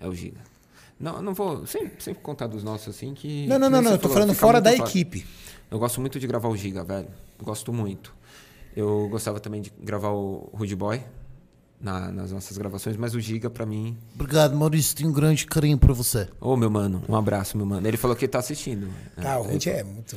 É, 0.00 0.06
o 0.06 0.14
Giga. 0.14 0.40
Não, 0.98 1.22
não 1.22 1.32
vou 1.32 1.66
sempre, 1.66 2.02
sempre 2.02 2.22
contar 2.22 2.46
dos 2.46 2.62
nossos 2.62 2.94
assim 2.94 3.14
que. 3.14 3.46
Não, 3.46 3.58
não, 3.58 3.70
não, 3.70 3.80
não. 3.80 3.92
Eu 3.92 3.98
tô 3.98 4.08
falou, 4.08 4.14
falando 4.22 4.34
fora 4.34 4.60
da 4.60 4.70
fácil. 4.70 4.84
equipe. 4.84 5.26
Eu 5.70 5.78
gosto 5.78 6.00
muito 6.00 6.20
de 6.20 6.26
gravar 6.26 6.48
o 6.48 6.56
Giga, 6.56 6.84
velho. 6.84 7.08
Gosto 7.42 7.72
muito. 7.72 8.14
Eu 8.76 9.08
gostava 9.08 9.40
também 9.40 9.62
de 9.62 9.72
gravar 9.80 10.10
o 10.10 10.50
Rude 10.52 10.76
Boy 10.76 11.02
na- 11.80 12.10
nas 12.12 12.30
nossas 12.32 12.56
gravações, 12.58 12.96
mas 12.96 13.14
o 13.14 13.20
Giga, 13.20 13.48
pra 13.50 13.64
mim. 13.64 13.96
Obrigado, 14.14 14.54
Maurício. 14.56 14.94
Tenho 14.96 15.08
um 15.10 15.12
grande 15.12 15.46
carinho 15.46 15.78
por 15.78 15.92
você. 15.94 16.28
Ô, 16.40 16.56
meu 16.56 16.70
mano, 16.70 17.02
um 17.08 17.16
abraço, 17.16 17.56
meu 17.56 17.66
mano. 17.66 17.86
Ele 17.86 17.96
falou 17.96 18.16
que 18.16 18.28
tá 18.28 18.38
assistindo. 18.38 18.88
Tá, 19.16 19.38
o 19.38 19.42
Rudy 19.42 19.70
é 19.70 19.82
muito. 19.82 20.16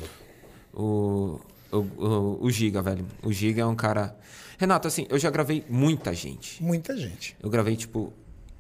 O, 0.74 1.40
o, 1.72 1.78
o, 1.78 2.38
o 2.46 2.52
Giga, 2.52 2.82
velho. 2.82 3.06
O 3.24 3.32
Giga 3.32 3.62
é 3.62 3.66
um 3.66 3.76
cara. 3.76 4.18
Renato, 4.58 4.88
assim, 4.88 5.06
eu 5.10 5.18
já 5.20 5.30
gravei 5.30 5.64
muita 5.70 6.14
gente. 6.14 6.62
Muita 6.64 6.96
gente. 6.96 7.36
Eu 7.42 7.50
gravei, 7.50 7.76
tipo, 7.76 8.14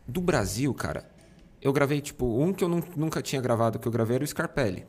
do 0.07 0.21
Brasil, 0.21 0.73
cara. 0.73 1.05
Eu 1.61 1.71
gravei, 1.71 2.01
tipo, 2.01 2.25
um 2.41 2.51
que 2.51 2.63
eu 2.63 2.67
nun- 2.67 2.83
nunca 2.95 3.21
tinha 3.21 3.41
gravado, 3.41 3.79
que 3.79 3.87
eu 3.87 3.91
gravei 3.91 4.15
era 4.15 4.23
o 4.23 4.27
Scarpelli. 4.27 4.85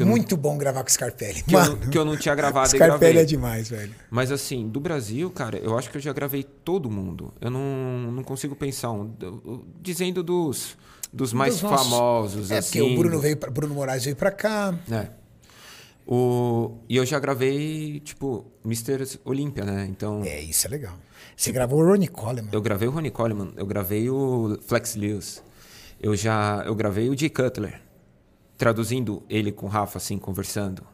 Eu 0.00 0.06
não- 0.06 0.12
muito 0.12 0.36
bom 0.36 0.56
gravar 0.56 0.82
com 0.82 0.88
o 0.88 0.92
Scarpelli. 0.92 1.42
Que, 1.42 1.54
eu, 1.54 1.76
que 1.90 1.98
eu 1.98 2.04
não 2.04 2.16
tinha 2.16 2.34
gravado 2.34 2.68
Scarpelli 2.70 3.18
é 3.18 3.24
demais, 3.24 3.68
velho. 3.68 3.94
Mas 4.10 4.32
assim, 4.32 4.68
do 4.68 4.80
Brasil, 4.80 5.30
cara, 5.30 5.58
eu 5.58 5.76
acho 5.78 5.90
que 5.90 5.96
eu 5.98 6.00
já 6.00 6.12
gravei 6.12 6.42
todo 6.42 6.90
mundo. 6.90 7.32
Eu 7.40 7.50
não, 7.50 8.10
não 8.12 8.22
consigo 8.24 8.56
pensar 8.56 8.90
um. 8.90 9.12
eu- 9.20 9.64
Dizendo 9.82 10.22
dos, 10.22 10.76
dos 11.12 11.32
mais 11.34 11.54
Dos 11.54 11.62
nossos. 11.62 11.88
famosos, 11.90 12.50
É, 12.50 12.58
assim. 12.58 12.78
porque 12.80 12.94
o 12.94 12.98
Bruno, 12.98 13.18
veio 13.20 13.36
pra, 13.36 13.50
Bruno 13.50 13.74
Moraes 13.74 14.04
veio 14.04 14.16
pra 14.16 14.30
cá. 14.30 14.74
É. 14.90 15.08
O, 16.06 16.78
e 16.88 16.96
eu 16.96 17.06
já 17.06 17.18
gravei, 17.20 18.00
tipo, 18.00 18.44
Mr. 18.64 19.18
Olímpia, 19.24 19.64
né? 19.64 19.86
Então, 19.88 20.22
É, 20.24 20.40
isso 20.40 20.66
é 20.66 20.70
legal. 20.70 20.94
Você 21.36 21.52
gravou 21.52 21.80
o 21.80 21.86
Ronnie 21.86 22.08
Coleman. 22.08 22.48
eu 22.52 22.60
gravei 22.60 22.88
o 22.88 22.90
Ronnie 22.90 23.10
Coleman, 23.10 23.52
eu 23.56 23.64
gravei 23.66 24.10
o 24.10 24.58
Flex 24.66 24.96
Lewis. 24.96 25.42
Eu 26.00 26.16
já 26.16 26.62
eu 26.66 26.74
gravei 26.74 27.08
o 27.08 27.16
Jay 27.16 27.30
Cutler, 27.30 27.80
traduzindo 28.62 29.24
ele 29.28 29.50
com 29.50 29.66
o 29.66 29.68
Rafa, 29.68 29.98
assim, 29.98 30.16
conversando 30.16 30.84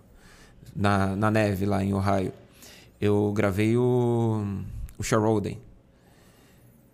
na, 0.75 1.15
na 1.15 1.31
neve 1.31 1.67
lá 1.67 1.85
em 1.85 1.93
Ohio. 1.93 2.33
Eu 2.99 3.31
gravei 3.37 3.77
o, 3.77 4.43
o 4.97 5.03
Sharoden. 5.03 5.61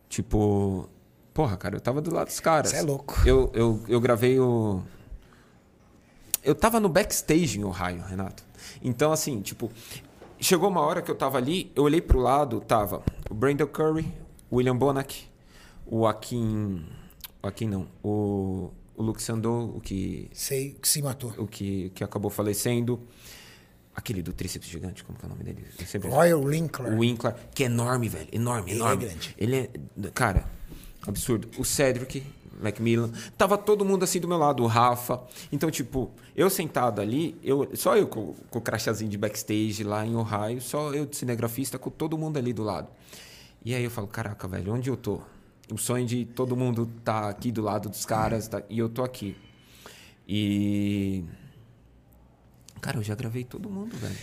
Tipo, 0.09 0.89
porra, 1.33 1.57
cara, 1.57 1.77
eu 1.77 1.81
tava 1.81 2.01
do 2.01 2.12
lado 2.12 2.27
dos 2.27 2.41
caras. 2.41 2.73
Cê 2.73 2.78
é 2.78 2.83
louco. 2.83 3.23
Eu, 3.25 3.53
eu, 3.55 3.85
eu 3.86 4.01
gravei 4.01 4.41
o. 4.41 4.83
Eu 6.43 6.57
tava 6.57 6.81
no 6.81 6.89
backstage 6.89 7.57
em 7.57 7.62
Ohio, 7.62 8.03
Renato. 8.03 8.43
Então, 8.83 9.12
assim, 9.12 9.43
tipo, 9.43 9.70
chegou 10.41 10.69
uma 10.69 10.81
hora 10.81 11.01
que 11.03 11.11
eu 11.11 11.15
tava 11.15 11.39
ali, 11.39 11.70
eu 11.77 11.85
olhei 11.85 12.01
pro 12.01 12.19
lado, 12.19 12.61
tava 12.61 13.01
o 13.31 13.35
Brandon 13.35 13.69
Curry, 13.69 14.12
o 14.51 14.57
William 14.57 14.77
Bonac, 14.77 15.25
o 15.86 16.05
Akin. 16.05 16.85
O 17.41 17.47
Akin 17.47 17.69
não, 17.69 17.86
o, 18.03 18.73
o 18.97 19.02
Luke 19.02 19.23
Sandow, 19.23 19.74
o 19.76 19.81
que, 19.81 20.28
Sei 20.32 20.76
que 20.81 20.89
se 20.89 21.02
matou. 21.02 21.32
o 21.39 21.47
que, 21.47 21.90
que 21.90 22.02
acabou 22.05 22.31
falecendo. 22.31 23.00
Aquele 23.97 24.23
do 24.23 24.32
tríceps 24.32 24.68
gigante, 24.68 25.05
como 25.05 25.16
que 25.16 25.24
é 25.24 25.28
o 25.28 25.31
nome 25.31 25.44
dele? 25.44 25.64
Royal 26.08 26.42
Winkler. 26.42 26.92
o 26.92 26.98
Winkler, 26.98 27.34
que 27.55 27.62
é 27.62 27.66
enorme, 27.66 28.08
velho. 28.08 28.28
Enorme, 28.32 28.70
Ele 28.73 28.81
é 28.81 28.82
enorme. 28.82 29.05
grande. 29.05 29.34
Ele 29.39 29.56
é. 29.56 29.70
Cara, 30.12 30.44
absurdo. 31.06 31.48
O 31.58 31.64
Cedric, 31.64 32.24
Macmillan. 32.60 33.12
Tava 33.39 33.56
todo 33.56 33.84
mundo 33.84 34.02
assim 34.02 34.18
do 34.18 34.26
meu 34.26 34.36
lado, 34.36 34.64
o 34.64 34.66
Rafa. 34.66 35.23
Então, 35.52 35.70
tipo, 35.70 36.10
eu 36.34 36.50
sentado 36.50 37.00
ali, 37.00 37.39
eu, 37.40 37.70
só 37.74 37.97
eu 37.97 38.08
com, 38.08 38.34
com 38.50 38.58
o 38.58 38.62
crachazinho 38.62 39.08
de 39.10 39.16
backstage 39.16 39.84
lá 39.84 40.05
em 40.05 40.16
Ohio, 40.16 40.60
só 40.60 40.92
eu 40.92 41.06
de 41.06 41.16
cinegrafista, 41.16 41.78
com 41.78 41.89
todo 41.90 42.18
mundo 42.18 42.36
ali 42.36 42.52
do 42.52 42.64
lado. 42.64 42.89
E 43.64 43.76
aí 43.76 43.84
eu 43.84 43.90
falo, 43.90 44.08
caraca, 44.08 44.48
velho, 44.48 44.74
onde 44.74 44.90
eu 44.90 44.97
tô? 44.97 45.20
O 45.73 45.78
sonho 45.78 46.07
de 46.07 46.25
todo 46.25 46.57
mundo 46.57 46.86
tá 47.05 47.28
aqui 47.28 47.51
do 47.51 47.62
lado 47.62 47.89
dos 47.89 48.05
caras, 48.05 48.49
tá- 48.49 48.62
e 48.68 48.78
eu 48.78 48.89
tô 48.89 49.02
aqui. 49.02 49.36
E. 50.28 51.25
Cara, 52.81 52.99
eu 52.99 53.02
já 53.02 53.15
gravei 53.15 53.44
todo 53.44 53.68
mundo, 53.70 53.97
velho. 53.97 54.17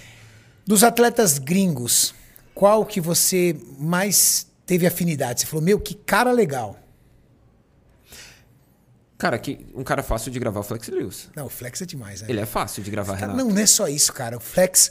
Dos 0.65 0.83
atletas 0.83 1.39
gringos, 1.39 2.13
qual 2.53 2.85
que 2.85 3.01
você 3.01 3.59
mais 3.79 4.47
teve 4.65 4.85
afinidade? 4.85 5.41
Você 5.41 5.45
falou, 5.47 5.63
meu, 5.63 5.79
que 5.79 5.95
cara 5.95 6.31
legal. 6.31 6.77
Cara, 9.17 9.37
que, 9.37 9.67
um 9.75 9.83
cara 9.83 10.01
fácil 10.01 10.31
de 10.31 10.39
gravar 10.39 10.59
é 10.59 10.61
o 10.61 10.63
Flex 10.63 10.87
Lewis. 10.87 11.29
Não, 11.35 11.45
o 11.45 11.49
Flex 11.49 11.81
é 11.81 11.85
demais, 11.85 12.21
né? 12.21 12.27
Ele 12.29 12.39
é 12.39 12.45
fácil 12.45 12.81
de 12.83 12.89
gravar, 12.89 13.13
Cara, 13.13 13.27
Renato. 13.33 13.37
não, 13.47 13.53
não 13.53 13.61
é 13.61 13.65
só 13.67 13.87
isso, 13.87 14.11
cara. 14.11 14.37
O 14.37 14.39
Flex, 14.39 14.89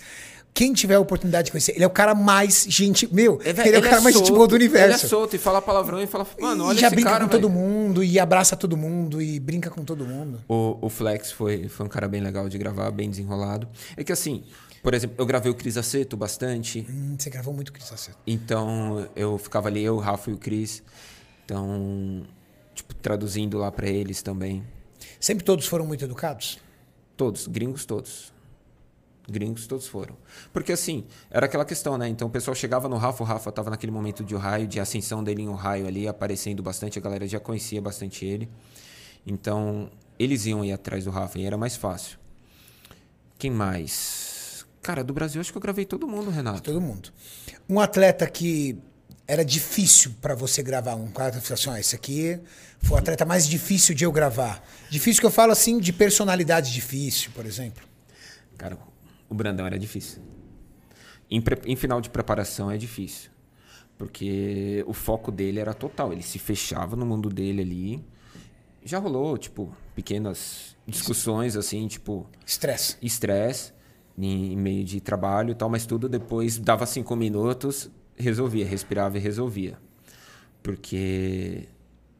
quem 0.53 0.73
tiver 0.73 0.95
a 0.97 1.01
oportunidade 1.01 1.47
de 1.47 1.53
conhecer, 1.53 1.73
ele 1.75 1.85
é 1.85 1.87
o 1.87 1.91
cara 1.91 2.15
mais 2.15 2.67
gente. 2.69 3.12
Meu, 3.12 3.41
É, 3.45 3.53
velho, 3.53 3.69
ele 3.69 3.77
é 3.77 3.79
o 3.79 3.83
cara 3.83 4.01
mais 4.01 4.15
gente 4.15 4.27
solto, 4.27 4.37
boa 4.37 4.49
do 4.49 4.57
Ele 4.57 4.65
universo. 4.67 5.07
é 5.07 5.09
solto 5.09 5.37
e 5.37 5.39
fala 5.39 5.62
palavrão 5.62 6.01
e 6.03 6.07
fala, 6.07 6.27
mano, 6.41 6.65
e 6.65 6.67
olha 6.67 6.79
já 6.81 6.87
esse 6.89 6.97
brinca 6.97 7.11
cara, 7.11 7.25
com 7.25 7.31
todo 7.31 7.49
velho." 7.49 7.61
mundo, 7.61 8.05
e 8.05 8.19
abraça 8.19 8.57
todo 8.57 8.77
mundo, 8.77 9.23
e 9.23 9.39
brinca 9.41 9.70
com 9.70 9.85
todo 9.85 10.05
mundo. 10.05 10.41
O, 10.49 10.77
o 10.83 10.89
Flex 10.91 11.31
foi, 11.33 11.69
foi 11.69 11.87
um 11.87 11.89
cara 11.89 12.09
bem 12.09 12.20
legal 12.20 12.49
de 12.49 12.59
gravar, 12.59 12.91
bem 12.91 13.09
desenrolado. 13.09 13.69
É 13.97 14.03
que 14.05 14.12
assim, 14.12 14.43
por 14.83 14.93
exemplo, 14.93 15.15
eu 15.19 15.25
gravei 15.27 15.51
o 15.51 15.55
Cris 15.55 15.77
Aceto 15.77 16.17
bastante. 16.17 16.87
Hum, 16.91 17.15
você 17.19 17.31
gravou 17.31 17.55
muito 17.55 17.73
Cris 17.73 17.93
Aceto. 17.93 18.19
Então 18.27 19.09
eu 19.15 19.39
ficava 19.39 19.69
ali, 19.69 19.83
eu, 19.83 19.95
o 19.97 19.99
Rafa 19.99 20.31
e 20.31 20.35
o 20.35 20.37
Cris. 20.37 20.83
Então, 21.45 22.23
tipo, 22.75 22.95
traduzindo 22.95 23.57
lá 23.59 23.70
pra 23.70 23.89
eles 23.89 24.23
também. 24.23 24.65
Sempre 25.19 25.45
todos 25.45 25.67
foram 25.67 25.87
muito 25.87 26.05
educados? 26.05 26.59
Todos, 27.17 27.47
gringos 27.47 27.85
todos. 27.85 28.33
Gringos 29.31 29.67
todos 29.67 29.86
foram. 29.86 30.17
Porque 30.52 30.73
assim, 30.73 31.07
era 31.31 31.47
aquela 31.47 31.65
questão, 31.65 31.97
né? 31.97 32.09
Então 32.09 32.28
o 32.28 32.31
pessoal 32.31 32.55
chegava 32.55 32.89
no 32.89 32.97
Rafa, 32.97 33.23
o 33.23 33.26
Rafa 33.26 33.50
tava 33.52 33.70
naquele 33.70 33.92
momento 33.92 34.25
de 34.25 34.34
Ohio, 34.34 34.67
de 34.67 34.81
ascensão 34.81 35.23
dele 35.25 35.42
em 35.42 35.49
Ohio 35.49 35.86
ali, 35.86 36.07
aparecendo 36.09 36.62
bastante, 36.62 36.99
a 36.99 37.02
galera 37.02 37.26
já 37.26 37.41
conhecia 37.41 37.81
bastante 37.81 38.25
ele. 38.25 38.49
Então, 39.26 39.91
eles 40.18 40.47
iam 40.47 40.65
ir 40.65 40.73
atrás 40.73 41.05
do 41.05 41.10
Rafa 41.10 41.39
e 41.39 41.44
era 41.44 41.57
mais 41.57 41.76
fácil. 41.76 42.18
Quem 43.39 43.50
mais? 43.50 44.67
Cara, 44.83 45.05
do 45.05 45.12
Brasil 45.12 45.41
acho 45.41 45.52
que 45.52 45.59
eu 45.59 45.62
gravei 45.62 45.84
todo 45.84 46.07
mundo, 46.09 46.31
Renato. 46.31 46.62
Todo 46.62 46.81
mundo. 46.81 47.10
Um 47.68 47.81
atleta 47.81 48.26
que 48.26 48.78
era 49.26 49.44
difícil 49.44 50.12
pra 50.20 50.34
você 50.34 50.62
gravar, 50.62 50.97
um 50.97 51.07
cara 51.07 51.31
que 51.31 51.52
assim, 51.52 51.70
ó, 51.70 51.76
esse 51.76 51.94
aqui 51.94 52.41
foi 52.83 52.97
o 52.97 52.99
atleta 52.99 53.25
mais 53.25 53.47
difícil 53.47 53.94
de 53.94 54.05
eu 54.05 54.10
gravar. 54.10 54.60
Difícil 54.91 55.20
que 55.20 55.26
eu 55.26 55.31
falo 55.31 55.52
assim, 55.52 55.78
de 55.78 55.92
personalidade 55.92 56.73
difícil, 56.73 57.31
por 57.33 57.47
exemplo. 57.47 57.83
Cara, 58.59 58.76
o 59.31 59.34
Brandão 59.34 59.65
era 59.65 59.78
difícil. 59.78 60.20
Em, 61.31 61.42
em 61.65 61.76
final 61.76 62.00
de 62.00 62.10
preparação 62.10 62.70
é 62.70 62.76
difícil. 62.76 63.31
Porque 63.97 64.84
o 64.86 64.92
foco 64.92 65.31
dele 65.31 65.60
era 65.60 65.73
total. 65.73 66.12
Ele 66.12 66.23
se 66.23 66.39
fechava 66.39 66.97
no 66.97 67.07
mundo 67.07 67.28
dele 67.28 67.62
ali. 67.62 68.05
Já 68.84 68.99
rolou, 68.99 69.39
tipo, 69.39 69.75
pequenas 69.94 70.76
discussões, 70.86 71.57
assim, 71.57 71.86
tipo, 71.86 72.26
Estresse. 72.44 72.97
estresse 73.00 73.73
em 74.18 74.52
em 74.52 74.57
meio 74.57 74.84
de 74.84 75.00
trabalho 75.00 75.52
e 75.52 75.55
tal, 75.55 75.68
mas 75.68 75.86
tudo 75.86 76.09
depois 76.09 76.59
dava 76.59 76.84
cinco 76.86 77.15
minutos, 77.15 77.91
resolvia, 78.17 78.67
respirava 78.67 79.18
e 79.18 79.20
resolvia. 79.20 79.78
Porque 80.62 81.68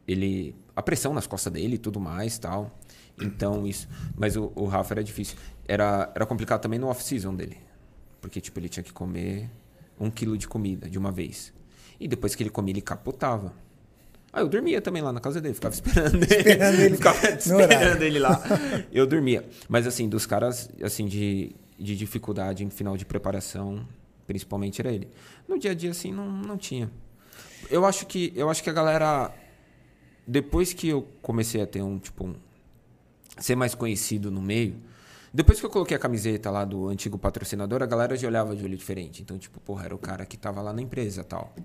ele. 0.07 0.55
A 0.75 0.81
pressão 0.81 1.13
nas 1.13 1.27
costas 1.27 1.51
dele 1.51 1.75
e 1.75 1.77
tudo 1.77 1.99
mais 1.99 2.37
tal. 2.37 2.79
Então, 3.19 3.67
isso. 3.67 3.87
Mas 4.15 4.35
o, 4.35 4.51
o 4.55 4.65
Rafa 4.65 4.93
era 4.93 5.03
difícil. 5.03 5.37
Era, 5.67 6.11
era 6.15 6.25
complicado 6.25 6.61
também 6.61 6.79
no 6.79 6.87
off-season 6.87 7.35
dele. 7.35 7.57
Porque, 8.19 8.41
tipo, 8.41 8.59
ele 8.59 8.69
tinha 8.69 8.83
que 8.83 8.93
comer 8.93 9.49
um 9.99 10.09
quilo 10.09 10.37
de 10.37 10.47
comida 10.47 10.89
de 10.89 10.97
uma 10.97 11.11
vez. 11.11 11.53
E 11.99 12.07
depois 12.07 12.35
que 12.35 12.43
ele 12.43 12.49
comia, 12.49 12.73
ele 12.73 12.81
capotava. 12.81 13.53
Aí 14.33 14.41
eu 14.41 14.47
dormia 14.47 14.81
também 14.81 15.01
lá 15.01 15.11
na 15.11 15.19
casa 15.19 15.41
dele, 15.41 15.53
ficava 15.53 15.73
esperando 15.73 16.15
ele. 16.15 16.35
Esperando 16.35 16.79
ele 16.79 16.95
ficava 16.97 17.29
esperando 17.29 18.01
ele 18.01 18.19
lá. 18.19 18.41
Eu 18.91 19.05
dormia. 19.05 19.45
Mas 19.67 19.85
assim, 19.85 20.07
dos 20.07 20.25
caras 20.25 20.69
assim 20.81 21.05
de, 21.05 21.53
de 21.77 21.97
dificuldade 21.97 22.63
em 22.63 22.69
final 22.69 22.95
de 22.95 23.05
preparação, 23.05 23.85
principalmente 24.25 24.79
era 24.81 24.91
ele. 24.91 25.09
No 25.47 25.59
dia 25.59 25.71
a 25.71 25.73
dia 25.73 25.91
assim 25.91 26.13
não, 26.13 26.31
não 26.31 26.57
tinha. 26.57 26.89
Eu 27.69 27.85
acho 27.85 28.05
que 28.05 28.31
eu 28.35 28.49
acho 28.49 28.63
que 28.63 28.69
a 28.69 28.73
galera 28.73 29.33
depois 30.25 30.71
que 30.71 30.87
eu 30.87 31.07
comecei 31.21 31.61
a 31.61 31.67
ter 31.67 31.81
um 31.81 31.99
tipo 31.99 32.25
um, 32.25 32.35
ser 33.37 33.55
mais 33.55 33.75
conhecido 33.75 34.31
no 34.31 34.41
meio, 34.41 34.75
depois 35.33 35.59
que 35.59 35.65
eu 35.65 35.69
coloquei 35.69 35.95
a 35.95 35.99
camiseta 35.99 36.51
lá 36.51 36.65
do 36.65 36.89
antigo 36.89 37.17
patrocinador, 37.17 37.81
a 37.81 37.85
galera 37.85 38.17
já 38.17 38.27
olhava 38.27 38.53
de 38.55 38.65
olho 38.65 38.75
diferente. 38.75 39.21
Então, 39.21 39.37
tipo, 39.37 39.59
porra, 39.61 39.85
era 39.85 39.95
o 39.95 39.97
cara 39.97 40.25
que 40.25 40.35
tava 40.35 40.61
lá 40.61 40.73
na 40.73 40.81
empresa 40.81 41.23
tal. 41.23 41.55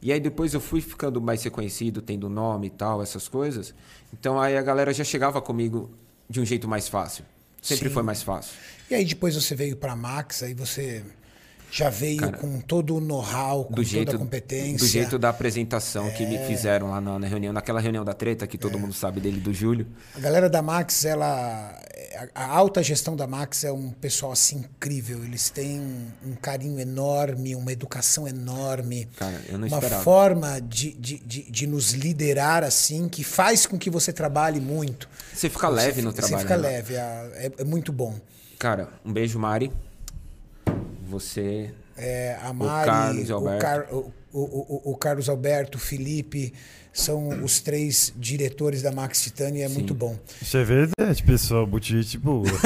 E 0.00 0.10
aí 0.10 0.18
depois 0.18 0.54
eu 0.54 0.60
fui 0.60 0.80
ficando 0.80 1.20
mais 1.20 1.42
reconhecido, 1.42 2.00
tendo 2.00 2.30
nome 2.30 2.68
e 2.68 2.70
tal, 2.70 3.02
essas 3.02 3.28
coisas. 3.28 3.74
Então 4.12 4.40
aí 4.40 4.56
a 4.56 4.62
galera 4.62 4.92
já 4.92 5.04
chegava 5.04 5.40
comigo 5.42 5.90
de 6.28 6.40
um 6.40 6.44
jeito 6.46 6.66
mais 6.66 6.88
fácil. 6.88 7.24
Sempre 7.60 7.88
Sim. 7.88 7.94
foi 7.94 8.02
mais 8.02 8.22
fácil. 8.22 8.54
E 8.90 8.94
aí 8.94 9.04
depois 9.04 9.34
você 9.34 9.54
veio 9.54 9.76
pra 9.76 9.94
Max, 9.94 10.42
aí 10.42 10.54
você 10.54 11.04
já 11.70 11.88
veio 11.88 12.18
Cara, 12.18 12.36
com 12.36 12.60
todo 12.60 12.96
o 12.96 13.00
know-how, 13.00 13.64
com 13.66 13.74
Do 13.74 13.82
jeito, 13.84 14.06
toda 14.06 14.16
a 14.16 14.20
competência. 14.20 14.78
do 14.78 14.86
jeito 14.86 15.18
da 15.18 15.28
apresentação 15.28 16.10
que 16.10 16.26
me 16.26 16.36
É. 16.36 16.46
fizeram 16.46 16.90
lá 16.90 17.00
na, 17.00 17.18
na 17.18 17.26
reunião, 17.26 17.52
naquela 17.52 17.80
reunião 17.80 18.04
da 18.04 18.12
treta 18.12 18.46
que 18.46 18.58
todo 18.58 18.78
mundo 18.78 18.92
sabe 18.92 19.20
dele 19.20 19.40
do 19.40 19.52
Júlio. 19.54 19.86
A 20.16 20.20
galera 20.20 20.48
da 20.50 20.60
Max, 20.62 21.04
ela. 21.04 21.78
A, 22.34 22.42
a 22.44 22.46
alta 22.56 22.82
gestão 22.82 23.14
da 23.14 23.26
Max 23.26 23.62
é 23.64 23.70
um 23.72 23.90
pessoal 23.90 24.32
assim 24.32 24.56
incrível. 24.58 25.22
Eles 25.24 25.48
têm 25.48 25.80
um 26.26 26.34
carinho 26.34 26.80
enorme, 26.80 27.54
uma 27.54 27.70
educação 27.72 28.26
enorme. 28.26 29.08
Cara, 29.16 29.40
eu 29.48 29.56
não 29.58 29.68
uma 29.68 29.76
esperava. 29.78 30.02
forma 30.02 30.60
de, 30.60 30.92
de, 30.94 31.18
de, 31.20 31.50
de 31.50 31.66
nos 31.66 31.92
liderar 31.92 32.64
assim, 32.64 33.08
que 33.08 33.22
faz 33.22 33.64
com 33.66 33.78
que 33.78 33.88
você 33.88 34.12
trabalhe 34.12 34.60
muito. 34.60 35.08
Você 35.32 35.48
fica 35.48 35.68
leve 35.68 36.02
no 36.02 36.10
Você 36.10 36.16
trabalho. 36.16 36.40
fica 36.40 36.56
né? 36.56 36.68
leve, 36.68 36.94
é, 36.94 36.98
é- 37.46 37.52
é 37.58 37.64
muito 37.64 37.92
bom. 37.92 38.14
Cara, 38.58 38.88
um 39.04 39.12
beijo, 39.12 39.38
Mari. 39.38 39.70
Você. 41.10 41.70
É, 41.96 42.38
a 42.42 42.52
Mari, 42.52 42.86
Carlos 42.90 43.30
o, 43.30 43.34
Alberto. 43.34 43.60
Car- 43.60 43.86
o- 43.92 44.12
o- 44.32 44.82
o- 44.86 44.92
o 44.92 44.96
Carlos 44.96 45.28
Alberto, 45.28 45.76
o 45.76 45.80
Felipe, 45.80 46.54
são 46.92 47.28
os 47.44 47.60
três 47.60 48.12
diretores 48.16 48.80
da 48.82 48.90
Max 48.92 49.22
Titânia, 49.22 49.64
é 49.66 49.68
muito 49.68 49.92
bom. 49.92 50.16
Isso 50.40 50.56
é 50.56 50.64
verdade, 50.64 51.22
pessoal. 51.24 51.66
Muito 51.66 51.86
gente 51.86 52.16
boa. 52.16 52.44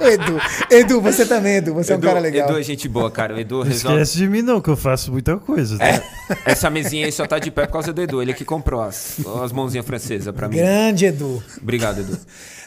Edu, 0.00 0.38
Edu, 0.70 1.00
você 1.00 1.24
também, 1.24 1.56
Edu, 1.56 1.72
você 1.74 1.92
é 1.92 1.94
um 1.94 1.98
Edu, 1.98 2.06
cara 2.06 2.18
legal. 2.20 2.48
Edu 2.50 2.58
é 2.58 2.62
gente 2.62 2.88
boa, 2.88 3.10
cara. 3.10 3.34
O 3.34 3.38
Edu 3.40 3.58
Não 3.58 3.62
resolve. 3.64 4.00
esquece 4.02 4.18
de 4.18 4.28
mim, 4.28 4.42
não, 4.42 4.60
que 4.60 4.68
eu 4.68 4.76
faço 4.76 5.10
muita 5.10 5.36
coisa. 5.38 5.78
Tá? 5.78 6.02
Essa 6.44 6.68
mesinha 6.68 7.06
aí 7.06 7.12
só 7.12 7.26
tá 7.26 7.38
de 7.38 7.50
pé 7.50 7.64
por 7.66 7.72
causa 7.74 7.92
do 7.92 8.02
Edu. 8.02 8.20
Ele 8.20 8.34
que 8.34 8.44
comprou 8.44 8.82
as, 8.82 9.16
as 9.42 9.52
mãozinhas 9.52 9.86
francesas 9.86 10.34
pra 10.34 10.48
mim. 10.48 10.56
Grande 10.56 11.06
Edu. 11.06 11.42
Obrigado, 11.60 12.00
Edu. 12.00 12.18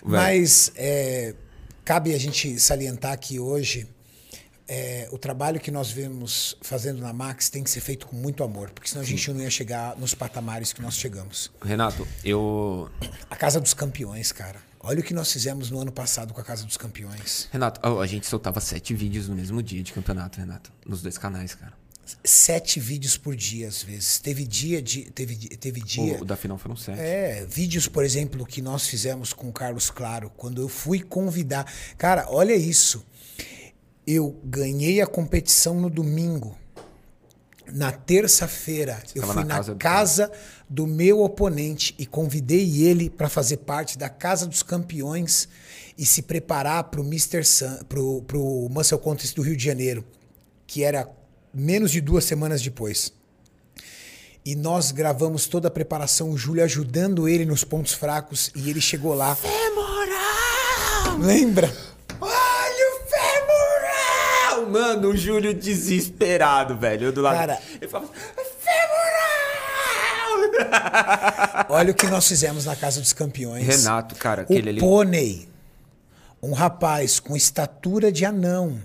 Mas 0.04 0.72
é, 0.76 1.36
cabe 1.86 2.14
a 2.14 2.18
gente 2.20 2.60
salientar 2.60 3.20
que 3.20 3.40
hoje 3.40 3.86
é, 4.68 5.08
o 5.12 5.18
trabalho 5.18 5.60
que 5.60 5.72
nós 5.72 5.90
vemos 5.90 6.58
fazendo 6.62 7.00
na 7.00 7.14
Max 7.14 7.50
tem 7.50 7.64
que 7.64 7.70
ser 7.70 7.80
feito 7.80 8.08
com 8.08 8.16
muito 8.16 8.44
amor, 8.44 8.70
porque 8.72 8.90
senão 8.90 9.02
a 9.02 9.06
gente 9.06 9.32
não 9.32 9.42
ia 9.42 9.50
chegar 9.50 9.96
nos 9.98 10.14
patamares 10.14 10.74
que 10.74 10.82
nós 10.82 10.96
chegamos. 10.96 11.52
Renato, 11.62 12.08
eu. 12.24 12.90
A 13.30 13.36
Casa 13.36 13.60
dos 13.60 13.74
Campeões, 13.74 14.32
cara. 14.32 14.60
Olha 14.80 15.00
o 15.00 15.04
que 15.04 15.14
nós 15.14 15.32
fizemos 15.32 15.72
no 15.72 15.80
ano 15.82 15.92
passado 15.92 16.34
com 16.34 16.42
a 16.42 16.44
Casa 16.44 16.66
dos 16.66 16.78
Campeões. 16.78 17.48
Renato, 17.52 17.80
ó, 17.84 18.02
a 18.02 18.08
gente 18.08 18.28
soltava 18.28 18.60
sete 18.60 18.94
vídeos 18.94 19.28
no 19.28 19.36
mesmo 19.36 19.62
dia 19.64 19.82
de 19.82 19.94
campeonato, 19.94 20.40
Renato. 20.40 20.72
Nos 20.86 21.02
dois 21.02 21.18
canais, 21.18 21.56
cara. 21.56 21.74
Sete 22.24 22.80
vídeos 22.80 23.18
por 23.18 23.36
dia, 23.36 23.68
às 23.68 23.84
vezes. 23.84 24.20
Teve 24.20 24.46
dia 24.46 24.82
de. 24.82 25.12
Teve, 25.12 25.36
teve 25.58 25.82
dia. 25.82 26.16
O, 26.16 26.22
o 26.22 26.26
da 26.26 26.38
final 26.38 26.58
foram 26.58 26.76
sete. 26.76 27.00
É, 27.00 27.46
vídeos, 27.50 27.88
por 27.88 28.04
exemplo, 28.04 28.46
que 28.46 28.62
nós 28.62 28.88
fizemos 28.88 29.34
com 29.34 29.50
o 29.50 29.52
Carlos 29.52 29.90
Claro, 29.90 30.32
quando 30.38 30.62
eu 30.62 30.70
fui 30.70 31.02
convidar. 31.02 31.70
Cara, 31.98 32.26
olha 32.30 32.56
isso. 32.56 33.06
Eu 34.08 34.40
ganhei 34.44 35.02
a 35.02 35.06
competição 35.08 35.80
no 35.82 35.90
domingo. 35.90 36.58
Na 37.74 37.92
terça-feira, 37.92 39.04
eu 39.14 39.22
fui 39.24 39.36
na 39.36 39.44
na 39.44 39.56
casa 39.56 39.76
casa, 39.76 40.32
do- 40.70 40.86
do 40.86 40.88
meu 40.88 41.20
oponente 41.22 41.94
e 42.00 42.06
convidei 42.06 42.84
ele 42.84 43.10
para 43.10 43.28
fazer 43.28 43.58
parte 43.58 43.98
da 43.98 44.08
Casa 44.08 44.48
dos 44.48 44.64
Campeões 44.64 45.50
e 45.98 46.06
se 46.06 46.22
preparar 46.22 46.86
para 46.86 47.02
o 47.02 47.04
Mr. 47.06 47.44
Sun, 47.44 47.80
pro, 47.90 48.22
pro 48.22 48.70
Muscle 48.72 48.98
Contest 49.00 49.36
do 49.36 49.42
Rio 49.42 49.58
de 49.58 49.66
Janeiro, 49.66 50.06
que 50.66 50.82
era 50.84 51.10
menos 51.54 51.92
de 51.92 52.00
duas 52.00 52.24
semanas 52.24 52.62
depois. 52.62 53.12
E 54.46 54.56
nós 54.56 54.94
gravamos 54.94 55.46
toda 55.48 55.68
a 55.68 55.72
preparação, 55.72 56.30
o 56.30 56.38
Júlio 56.38 56.64
ajudando 56.64 57.28
ele 57.28 57.44
nos 57.46 57.66
pontos 57.66 57.92
fracos 57.92 58.50
e 58.56 58.70
ele 58.70 58.80
chegou 58.80 59.14
lá. 59.14 59.36
Femoral! 59.36 61.18
Lembra? 61.20 61.70
O! 64.68 64.72
Mano, 64.72 65.10
o 65.10 65.18
Júlio 65.18 65.54
desesperado, 65.54 66.78
velho. 66.78 67.08
Eu 67.08 67.12
do 67.12 67.22
lado. 67.22 67.38
Cara. 67.38 67.60
Ele 67.82 67.88
falava. 67.88 68.12
Femoral! 68.60 69.38
Olha 71.70 71.92
o 71.92 71.96
que 71.96 72.08
nós 72.08 72.28
fizemos 72.28 72.66
na 72.66 72.76
Casa 72.76 73.00
dos 73.00 73.14
Campeões. 73.14 73.66
Renato, 73.66 74.16
cara, 74.16 74.42
o 74.42 74.44
aquele 74.44 74.70
ali. 74.70 74.80
pônei, 74.80 75.48
um 76.42 76.54
rapaz 76.54 77.20
com 77.20 77.36
estatura 77.36 78.12
de 78.12 78.26
anão, 78.26 78.80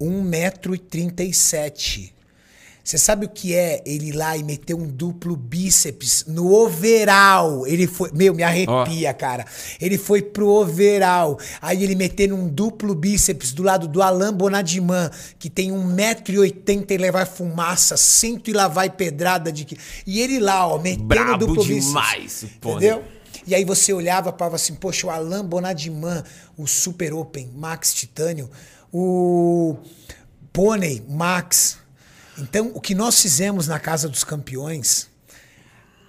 1,37m, 0.00 2.10
Você 2.84 2.98
sabe 2.98 3.26
o 3.26 3.28
que 3.28 3.54
é 3.54 3.80
ele 3.86 4.08
ir 4.08 4.12
lá 4.12 4.36
e 4.36 4.42
meter 4.42 4.74
um 4.74 4.86
duplo 4.88 5.36
bíceps 5.36 6.24
no 6.26 6.52
overall? 6.52 7.64
Ele 7.66 7.86
foi. 7.86 8.10
Meu, 8.12 8.34
me 8.34 8.42
arrepia, 8.42 9.14
cara. 9.14 9.44
Ele 9.80 9.96
foi 9.96 10.20
pro 10.20 10.48
overall. 10.48 11.38
Aí 11.60 11.84
ele 11.84 11.94
metendo 11.94 12.34
um 12.34 12.48
duplo 12.48 12.92
bíceps 12.94 13.52
do 13.52 13.62
lado 13.62 13.86
do 13.86 14.02
Alain 14.02 14.32
Bonadiman, 14.32 15.10
que 15.38 15.48
tem 15.48 15.70
1,80m 15.70 16.90
e 16.90 16.96
levar 16.98 17.24
fumaça, 17.26 17.96
cento 17.96 18.50
e 18.50 18.52
lá 18.52 18.66
vai 18.66 18.90
pedrada 18.90 19.52
de. 19.52 19.64
que- 19.64 19.78
E 20.04 20.20
ele 20.20 20.40
lá, 20.40 20.66
ó, 20.66 20.78
metendo 20.78 21.04
Brabo 21.04 21.46
duplo 21.46 21.64
demais, 21.64 22.22
bíceps. 22.42 22.56
pô, 22.60 22.70
né? 22.70 22.86
Entendeu? 22.88 23.04
E 23.46 23.54
aí 23.54 23.64
você 23.64 23.92
olhava 23.92 24.30
e 24.30 24.38
falava 24.38 24.56
assim, 24.56 24.74
poxa, 24.74 25.06
o 25.06 25.10
Alain 25.10 25.44
Bonadiman, 25.44 26.22
o 26.56 26.66
Super 26.66 27.12
Open, 27.14 27.50
Max 27.54 27.92
Titânio, 27.94 28.48
o 28.92 29.76
Pônei, 30.52 31.02
Max. 31.08 31.78
Então, 32.42 32.70
o 32.74 32.80
que 32.80 32.94
nós 32.94 33.20
fizemos 33.20 33.66
na 33.68 33.78
Casa 33.78 34.08
dos 34.08 34.24
Campeões, 34.24 35.08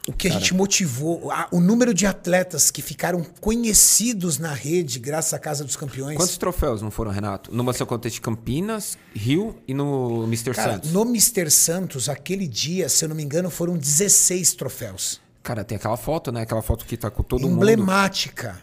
o 0.08 0.12
que 0.12 0.28
a 0.28 0.32
gente 0.32 0.54
motivou, 0.54 1.32
a- 1.32 1.48
o 1.52 1.60
número 1.62 1.94
de 1.94 2.06
atletas 2.06 2.70
que 2.70 2.82
ficaram 2.82 3.24
conhecidos 3.40 4.38
na 4.38 4.54
rede 4.54 5.00
graças 5.00 5.34
à 5.34 5.40
Casa 5.40 5.64
dos 5.64 5.76
Campeões. 5.78 6.18
Quantos 6.18 6.38
troféus 6.38 6.82
não 6.82 6.92
foram, 6.92 7.12
Renato? 7.12 7.54
No 7.56 7.64
Contest 7.86 8.16
de 8.16 8.22
Campinas, 8.22 8.98
Rio 9.16 9.56
e 9.68 9.74
no 9.74 10.24
Mr. 10.26 10.54
Cara, 10.54 10.74
Santos. 10.74 10.92
no 10.92 11.04
Mr. 11.04 11.50
Santos, 11.50 12.10
aquele 12.10 12.48
dia, 12.48 12.90
se 12.90 13.06
eu 13.06 13.10
não 13.10 13.16
me 13.16 13.24
engano, 13.24 13.50
foram 13.50 13.78
16 13.78 14.54
troféus. 14.54 15.22
Cara, 15.42 15.64
tem 15.64 15.76
aquela 15.78 15.98
foto, 15.98 16.32
né? 16.32 16.42
Aquela 16.42 16.62
foto 16.62 16.86
que 16.86 16.98
tá 16.98 17.10
com 17.10 17.22
todo 17.24 17.42
mundo. 17.42 17.56
Emblemática. 17.58 18.62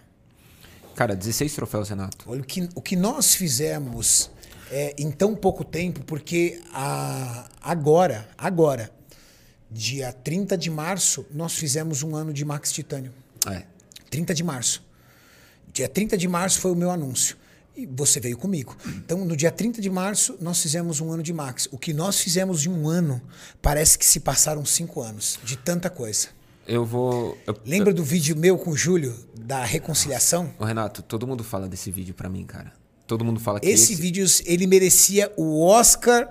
Cara, 0.94 1.15
16 1.16 1.55
troféus, 1.55 1.89
Renato. 1.89 2.24
Olha 2.26 2.40
o 2.42 2.44
que, 2.44 2.68
o 2.74 2.82
que 2.82 2.97
nós 2.97 3.34
fizemos 3.34 4.31
é, 4.70 4.94
em 4.99 5.10
tão 5.10 5.34
pouco 5.34 5.65
tempo, 5.65 6.02
porque 6.05 6.60
a- 6.73 7.49
agora, 7.60 8.28
agora, 8.39 8.90
dia 9.70 10.12
30 10.12 10.57
de 10.57 10.70
março, 10.70 11.26
nós 11.32 11.55
fizemos 11.55 12.02
um 12.02 12.15
ano 12.16 12.32
de 12.32 12.44
Max 12.44 12.73
Titânio. 12.73 13.12
É. 13.47 13.65
30 14.10 14.34
de 14.34 14.42
março. 14.42 14.82
Dia 15.73 15.89
30 15.89 16.16
de 16.16 16.26
março 16.28 16.60
foi 16.60 16.73
o 16.73 16.76
meu 16.76 16.90
anúncio. 16.90 17.36
E 17.76 17.86
você 17.86 18.18
veio 18.18 18.36
comigo. 18.36 18.76
Então, 18.84 19.24
no 19.24 19.36
dia 19.36 19.50
30 19.50 19.81
de 19.81 19.89
março, 19.89 20.36
nós 20.40 20.60
fizemos 20.60 21.00
um 21.00 21.12
ano 21.12 21.23
de 21.23 21.32
Max. 21.32 21.68
O 21.70 21.78
que 21.78 21.92
nós 21.94 22.18
fizemos 22.20 22.66
em 22.66 22.68
um 22.68 22.89
ano, 22.89 23.23
parece 23.62 23.97
que 23.97 24.05
se 24.05 24.18
passaram 24.20 24.65
cinco 24.65 25.00
anos, 25.00 25.39
de 25.44 25.57
tanta 25.57 25.89
coisa. 25.89 26.28
Eu 26.66 26.84
vou. 26.84 27.39
eu- 27.47 27.57
Lembra 27.65 27.94
do 27.94 28.02
vídeo 28.05 28.36
meu 28.36 28.58
com 28.58 28.70
o 28.70 28.76
Júlio, 28.76 29.16
da 29.39 29.65
reconciliação? 29.65 30.52
Ô, 30.58 30.65
Renato, 30.65 31.00
todo 31.02 31.26
mundo 31.26 31.42
fala 31.44 31.68
desse 31.68 31.90
vídeo 31.90 32.12
pra 32.12 32.28
mim, 32.28 32.44
cara. 32.44 32.73
Todo 33.10 33.24
mundo 33.24 33.40
fala 33.40 33.58
que 33.58 33.68
Esse 33.68 33.92
esse, 33.92 34.00
vídeo, 34.00 34.24
ele 34.44 34.68
merecia 34.68 35.32
o 35.36 35.66
Oscar 35.66 36.28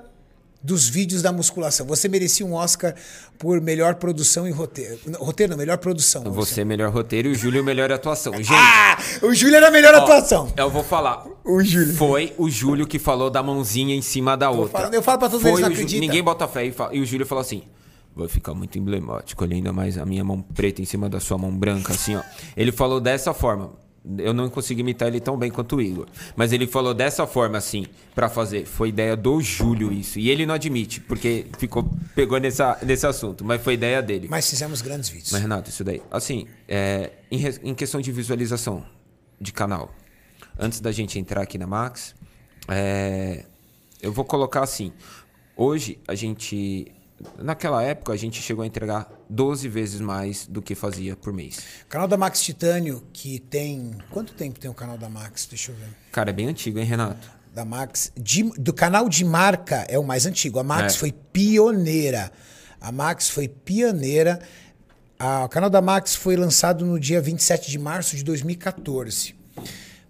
dos 0.64 0.88
vídeos 0.88 1.22
da 1.22 1.30
musculação. 1.33 1.85
Você 1.88 2.08
merecia 2.08 2.45
um 2.45 2.53
Oscar 2.53 2.95
por 3.38 3.59
melhor 3.59 3.95
produção 3.95 4.48
e 4.48 4.51
roteiro. 4.51 4.98
Roteiro 5.17 5.51
não, 5.51 5.58
melhor 5.58 5.77
produção. 5.77 6.24
Você 6.32 6.61
é 6.61 6.66
melhor 6.66 6.90
roteiro 6.90 7.27
e 7.27 7.32
o 7.33 7.35
Júlio 7.35 7.61
melhor 7.66 7.91
atuação. 7.91 8.32
Gente, 8.41 8.49
Ah! 8.53 8.98
O 9.22 9.33
Júlio 9.33 9.58
era 9.58 9.67
a 9.67 9.72
melhor 9.72 9.93
ó, 9.93 9.98
atuação. 9.98 10.53
Eu 10.56 10.69
vou 10.69 10.82
falar. 10.82 11.25
O 11.43 11.61
Júlio. 11.61 11.93
Foi 11.95 12.33
o 12.38 12.49
Júlio 12.49 12.88
que 12.88 12.98
falou 12.98 13.30
da 13.30 13.43
mãozinha 13.43 13.93
em 13.93 14.01
cima 14.01 14.38
da 14.38 14.49
outra. 14.49 14.90
eu 14.93 15.03
falo 15.03 15.19
pra 15.19 15.27
todos 15.27 15.41
Foi 15.41 15.51
eles, 15.51 15.61
não 15.61 15.67
acredita. 15.67 15.99
Ninguém 15.99 16.24
bota 16.24 16.48
fé 16.48 16.66
e, 16.66 16.72
fa- 16.72 16.91
e 16.93 17.01
o 17.01 17.06
Júlio 17.06 17.25
falou 17.25 17.41
assim: 17.41 17.64
vai 18.16 18.30
ficar 18.30 18.53
muito 18.53 18.77
emblemático, 18.80 19.43
olha 19.43 19.53
ainda 19.56 19.74
mais 19.74 19.98
a 19.98 20.06
minha 20.06 20.24
mão 20.24 20.41
preta 20.41 20.82
em 20.82 20.85
cima 20.85 21.09
da 21.09 21.19
sua 21.19 21.38
mão 21.38 21.51
branca, 21.51 21.91
assim, 21.93 22.16
ó. 22.16 22.22
Ele 22.56 22.72
falou 22.72 23.01
dessa 23.01 23.33
forma. 23.33 23.72
Eu 24.18 24.34
não 24.34 24.50
consegui 24.50 24.82
imitar 24.82 25.08
ele 25.08 25.19
tão 25.19 25.38
bem 25.38 25.52
quanto 25.52 25.76
o 25.76 25.82
Igor. 25.82 26.08
Mas 26.36 26.53
ele 26.53 26.66
falou 26.66 26.94
dessa 26.94 27.28
forma, 27.28 27.58
assim, 27.58 27.86
pra 28.16 28.30
fazer. 28.30 28.66
Foi 28.66 28.90
ideia 28.90 29.16
do 29.16 29.42
Júlio 29.42 29.92
isso. 29.92 30.19
E 30.19 30.30
ele 30.30 30.45
não 30.45 30.53
admite, 30.53 31.02
porque 31.02 31.48
ficou, 31.58 31.90
pegou 32.16 32.40
nessa, 32.40 32.78
nesse 32.82 33.06
assunto. 33.06 33.44
Mas 33.44 33.61
foi 33.61 33.74
ideia 33.74 34.02
dele. 34.02 34.28
Mas 34.30 34.50
fizemos 34.50 34.82
grandes 34.82 35.10
vídeos. 35.10 35.32
Mas, 35.32 35.42
Renato, 35.42 35.69
isso 35.69 35.84
daí. 35.84 36.02
Assim, 36.10 36.48
é, 36.68 37.11
em, 37.30 37.44
em 37.64 37.76
questão 37.76 38.00
de 38.00 38.11
visualização 38.11 38.86
de 39.40 39.52
canal, 39.52 39.94
antes 40.58 40.80
da 40.80 40.92
gente 40.92 41.19
entrar 41.19 41.42
aqui 41.42 41.58
na 41.58 41.68
Max, 41.68 42.16
é, 42.68 43.45
eu 44.02 44.11
vou 44.11 44.26
colocar 44.26 44.64
assim. 44.64 44.92
Hoje, 45.56 46.00
a 46.08 46.16
gente. 46.16 46.92
Naquela 47.38 47.83
época, 47.83 48.14
a 48.14 48.15
gente 48.17 48.41
chegou 48.41 48.64
a 48.64 48.67
entregar 48.67 49.09
12 49.30 49.67
vezes 49.67 49.99
mais 49.99 50.48
do 50.48 50.61
que 50.61 50.73
fazia 50.75 51.15
por 51.15 51.33
mês. 51.33 51.57
O 51.85 51.88
canal 51.88 52.07
da 52.07 52.15
Max 52.17 52.41
Titânio, 52.41 53.03
que 53.11 53.39
tem. 53.39 53.95
Quanto 54.09 54.33
tempo 54.33 54.59
tem 54.59 54.69
o 54.69 54.73
canal 54.73 54.98
da 54.98 55.09
Max? 55.09 55.45
Deixa 55.45 55.72
eu 55.72 55.75
ver. 55.75 55.88
Cara, 56.11 56.30
é 56.30 56.33
bem 56.33 56.48
antigo, 56.48 56.80
hein, 56.80 56.85
Renato? 56.85 57.30
Da 57.53 57.65
Max. 57.65 58.11
de- 58.15 58.51
do 58.57 58.72
canal 58.73 59.09
de 59.09 59.25
marca 59.25 59.85
é 59.89 59.98
o 59.99 60.03
mais 60.03 60.25
antigo. 60.25 60.59
A 60.59 60.64
Max 60.64 60.95
É. 60.95 60.98
foi 60.98 61.11
pioneira. 61.11 62.31
A 62.80 62.91
Max 62.91 63.30
foi 63.30 63.48
pioneira. 63.48 64.39
A- 65.17 65.43
o 65.45 65.49
canal 65.49 65.69
da 65.69 65.81
Max 65.81 66.15
foi 66.15 66.38
lançado 66.38 66.85
no 66.85 66.99
dia 66.99 67.19
27 67.22 67.69
de 67.69 67.77
março 67.80 68.15
de 68.15 68.23
2014. 68.23 69.35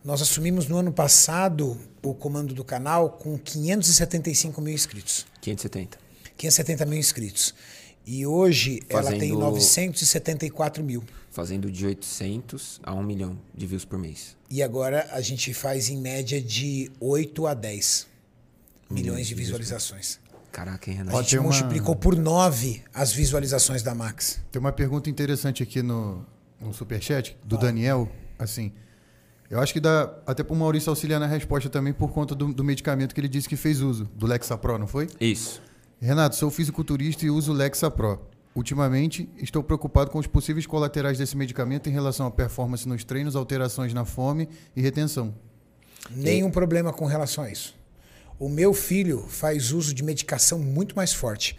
Nós 0.04 0.22
assumimos 0.22 0.68
no 0.68 0.78
ano 0.78 0.92
passado 0.94 1.78
o 2.04 2.14
comando 2.14 2.54
do 2.54 2.64
canal 2.64 3.10
com 3.12 3.38
575 3.38 4.62
mil 4.62 4.74
inscritos. 4.74 5.26
570. 5.42 5.98
570 6.44 6.86
mil 6.86 6.98
inscritos. 6.98 7.54
E 8.06 8.26
hoje 8.26 8.80
ela 8.90 9.04
tem 9.12 9.20
Fazendo- 9.20 9.40
974 9.40 10.84
mil. 10.84 11.04
Fazendo 11.30 11.70
de 11.70 11.86
800 11.86 12.80
a 12.82 12.94
1 12.94 13.04
milhão 13.04 13.38
de 13.54 13.68
views 13.68 13.84
por 13.86 14.00
mês. 14.00 14.36
E 14.50 14.64
agora 14.64 15.08
a 15.12 15.22
gente 15.22 15.54
faz 15.54 15.90
em 15.90 15.98
média 15.98 16.42
de 16.42 16.90
8 17.00 17.46
a 17.46 17.54
10 17.54 18.08
milhões 18.90 19.28
de 19.28 19.36
visualizações. 19.36 20.20
Caraca, 20.52 20.90
hein, 20.90 20.96
A 20.96 21.00
Renato? 21.00 21.18
gente 21.20 21.30
tem 21.32 21.40
uma- 21.40 21.50
multiplicou 21.50 21.96
por 21.96 22.16
9 22.16 22.82
as 22.94 23.12
visualizações 23.14 23.84
da 23.84 23.94
Max. 23.94 24.40
Tem 24.52 24.60
uma 24.60 24.72
pergunta 24.72 25.10
interessante 25.10 25.62
aqui 25.62 25.84
no, 25.84 26.26
no 26.60 26.74
Superchat, 26.74 27.38
do 27.44 27.58
Daniel. 27.58 28.10
Assim, 28.40 28.72
eu 29.50 29.60
acho 29.60 29.74
que 29.74 29.80
dá 29.80 30.12
até 30.26 30.42
para 30.42 30.54
o 30.54 30.58
Maurício 30.58 30.90
auxiliar 30.90 31.20
na 31.20 31.28
resposta 31.28 31.70
também 31.70 31.94
por 31.94 32.12
conta 32.12 32.34
do, 32.34 32.52
do 32.52 32.64
medicamento 32.64 33.14
que 33.14 33.20
ele 33.22 33.28
disse 33.28 33.48
que 33.48 33.56
fez 33.58 33.82
uso, 33.82 34.06
do 34.16 34.26
Lexapro, 34.26 34.78
não 34.80 34.88
foi? 34.88 35.08
Isso. 35.20 35.62
Renato, 36.02 36.36
sou 36.36 36.50
fisiculturista 36.50 37.26
e 37.26 37.30
uso 37.30 37.52
Lexapro. 37.52 38.20
Ultimamente, 38.56 39.30
estou 39.38 39.64
preocupado 39.64 40.10
com 40.10 40.18
os 40.18 40.28
possíveis 40.28 40.66
colaterais 40.66 41.18
desse 41.18 41.38
medicamento 41.38 41.88
em 41.88 41.92
relação 41.94 42.26
à 42.26 42.32
performance 42.32 42.88
nos 42.88 43.04
treinos, 43.04 43.36
alterações 43.36 43.94
na 43.94 44.06
fome 44.06 44.50
e 44.76 44.82
retenção. 44.82 45.34
Nenhum 46.10 46.50
problema 46.50 46.92
com 46.92 47.06
relação 47.06 47.44
a 47.44 47.52
isso. 47.52 47.78
O 48.40 48.48
meu 48.50 48.74
filho 48.74 49.26
faz 49.28 49.72
uso 49.72 49.94
de 49.94 50.02
medicação 50.04 50.58
muito 50.58 50.96
mais 50.96 51.14
forte. 51.14 51.58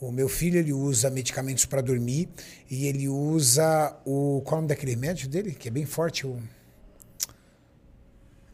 O 0.00 0.10
meu 0.10 0.28
filho 0.28 0.58
ele 0.58 0.72
usa 0.72 1.08
medicamentos 1.10 1.64
para 1.66 1.80
dormir 1.80 2.28
e 2.70 2.86
ele 2.86 3.08
usa 3.08 3.94
o 4.04 4.42
qual 4.44 4.56
é 4.56 4.58
o 4.58 4.60
nome 4.62 4.68
daquele 4.68 4.92
remédio 4.92 5.28
dele 5.28 5.52
que 5.52 5.68
é 5.68 5.70
bem 5.70 5.86
forte 5.86 6.26
o 6.26 6.38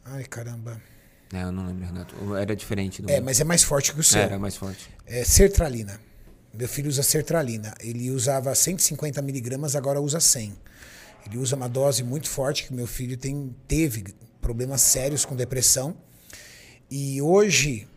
Ai 0.05 0.25
caramba. 0.25 0.81
É, 1.33 1.45
eu 1.45 1.53
não 1.53 1.67
lembro, 1.67 1.87
Renato. 1.87 2.37
Era 2.37 2.57
diferente. 2.57 3.01
Do 3.01 3.09
É, 3.09 3.15
meu. 3.15 3.25
mas 3.27 3.41
é 3.41 3.45
mais 3.45 3.63
forte 3.63 3.93
que 3.93 4.01
o 4.01 4.03
seu. 4.05 4.21
Era 4.21 4.37
mais 4.39 4.57
forte. 4.57 4.91
É 5.13 5.25
sertralina. 5.25 6.01
Meu 6.55 6.69
filho 6.69 6.89
usa 6.89 7.03
sertralina. 7.03 7.75
Ele 7.81 8.13
usava 8.13 8.55
150 8.55 9.21
miligramas, 9.21 9.75
agora 9.75 10.01
usa 10.01 10.21
100. 10.21 10.55
Ele 11.27 11.37
usa 11.37 11.57
uma 11.57 11.69
dose 11.69 12.05
muito 12.05 12.29
forte, 12.29 12.65
que 12.65 12.73
meu 12.73 12.87
filho 12.87 13.17
tem, 13.17 13.53
teve 13.67 14.05
problemas 14.41 14.81
sérios 14.81 15.25
com 15.25 15.35
depressão. 15.35 15.97
E 16.89 17.21
hoje, 17.21 17.89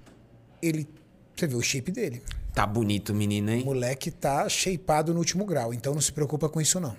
ele. 0.60 0.90
Você 1.36 1.46
vê 1.46 1.56
o 1.56 1.62
shape 1.62 1.92
dele. 1.92 2.24
Tá 2.52 2.66
bonito 2.66 3.14
menino, 3.14 3.52
hein? 3.52 3.62
O 3.62 3.66
moleque 3.66 4.10
tá 4.10 4.50
shapeado 4.50 5.14
no 5.14 5.20
último 5.20 5.46
grau, 5.46 5.72
então 5.72 5.94
não 5.94 6.02
se 6.02 6.12
preocupa 6.12 6.50
com 6.50 6.60
isso, 6.60 6.80
não. 6.80 6.98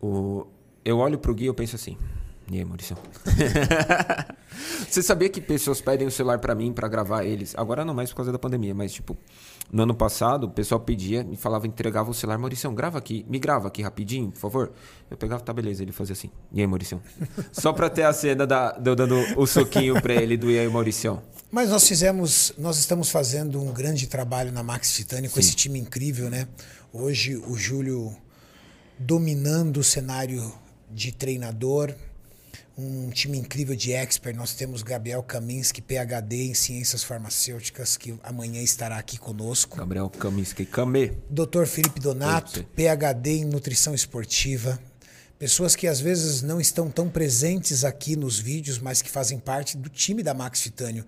O... 0.00 0.46
Eu 0.82 0.96
olho 0.96 1.18
pro 1.18 1.34
Gui 1.34 1.44
e 1.44 1.46
eu 1.46 1.54
penso 1.54 1.76
assim. 1.76 1.98
E 2.50 2.58
aí, 2.58 2.64
Maurício? 2.64 2.96
Você 4.88 5.02
sabia 5.04 5.28
que 5.28 5.40
pessoas 5.40 5.80
pedem 5.80 6.08
o 6.08 6.10
celular 6.10 6.40
pra 6.40 6.52
mim 6.52 6.72
pra 6.72 6.88
gravar 6.88 7.24
eles? 7.24 7.54
Agora 7.56 7.84
não 7.84 7.94
mais 7.94 8.10
por 8.10 8.16
causa 8.16 8.32
da 8.32 8.40
pandemia, 8.40 8.74
mas 8.74 8.92
tipo, 8.92 9.16
no 9.72 9.84
ano 9.84 9.94
passado 9.94 10.48
o 10.48 10.50
pessoal 10.50 10.80
pedia 10.80 11.24
e 11.30 11.36
falava, 11.36 11.68
entregava 11.68 12.10
o 12.10 12.14
celular, 12.14 12.38
Mauricião, 12.38 12.74
grava 12.74 12.98
aqui, 12.98 13.24
me 13.28 13.38
grava 13.38 13.68
aqui 13.68 13.82
rapidinho, 13.82 14.32
por 14.32 14.40
favor. 14.40 14.72
Eu 15.08 15.16
pegava, 15.16 15.40
tá 15.40 15.52
beleza, 15.52 15.84
ele 15.84 15.92
fazia 15.92 16.12
assim. 16.12 16.28
E 16.52 16.60
aí, 16.60 16.66
Mauricião? 16.66 17.00
Só 17.52 17.72
pra 17.72 17.88
ter 17.88 18.02
a 18.02 18.12
cena 18.12 18.44
da, 18.44 18.72
de 18.72 18.90
eu 18.90 18.96
dando 18.96 19.16
o 19.36 19.46
soquinho 19.46 20.02
pra 20.02 20.14
ele 20.14 20.36
do 20.36 20.50
E 20.50 20.58
aí, 20.58 20.68
Mauricião. 20.68 21.22
Mas 21.52 21.70
nós 21.70 21.86
fizemos, 21.86 22.52
nós 22.58 22.78
estamos 22.78 23.10
fazendo 23.10 23.62
um 23.62 23.72
grande 23.72 24.08
trabalho 24.08 24.50
na 24.50 24.64
Max 24.64 24.92
Titânio 24.92 25.30
com 25.30 25.38
esse 25.38 25.54
time 25.54 25.78
incrível, 25.78 26.28
né? 26.28 26.48
Hoje 26.92 27.36
o 27.36 27.56
Júlio 27.56 28.12
dominando 28.98 29.78
o 29.78 29.84
cenário 29.84 30.52
de 30.90 31.12
treinador, 31.12 31.94
um 32.76 33.10
time 33.10 33.38
incrível 33.38 33.76
de 33.76 33.92
expert. 33.92 34.36
Nós 34.36 34.54
temos 34.54 34.82
Gabriel 34.82 35.22
Kaminski, 35.22 35.82
PhD 35.82 36.48
em 36.48 36.54
Ciências 36.54 37.02
Farmacêuticas, 37.02 37.96
que 37.96 38.18
amanhã 38.22 38.62
estará 38.62 38.98
aqui 38.98 39.18
conosco. 39.18 39.76
Gabriel 39.76 40.08
Kaminsky, 40.08 40.64
Kamê. 40.64 41.12
Dr. 41.28 41.66
Felipe 41.66 42.00
Donato, 42.00 42.64
PhD 42.74 43.30
em 43.38 43.44
Nutrição 43.44 43.94
Esportiva. 43.94 44.78
Pessoas 45.38 45.74
que 45.74 45.86
às 45.86 46.00
vezes 46.00 46.42
não 46.42 46.60
estão 46.60 46.90
tão 46.90 47.08
presentes 47.08 47.82
aqui 47.84 48.14
nos 48.14 48.38
vídeos, 48.38 48.78
mas 48.78 49.00
que 49.00 49.10
fazem 49.10 49.38
parte 49.38 49.76
do 49.76 49.88
time 49.88 50.22
da 50.22 50.34
Max 50.34 50.60
Titânio. 50.60 51.04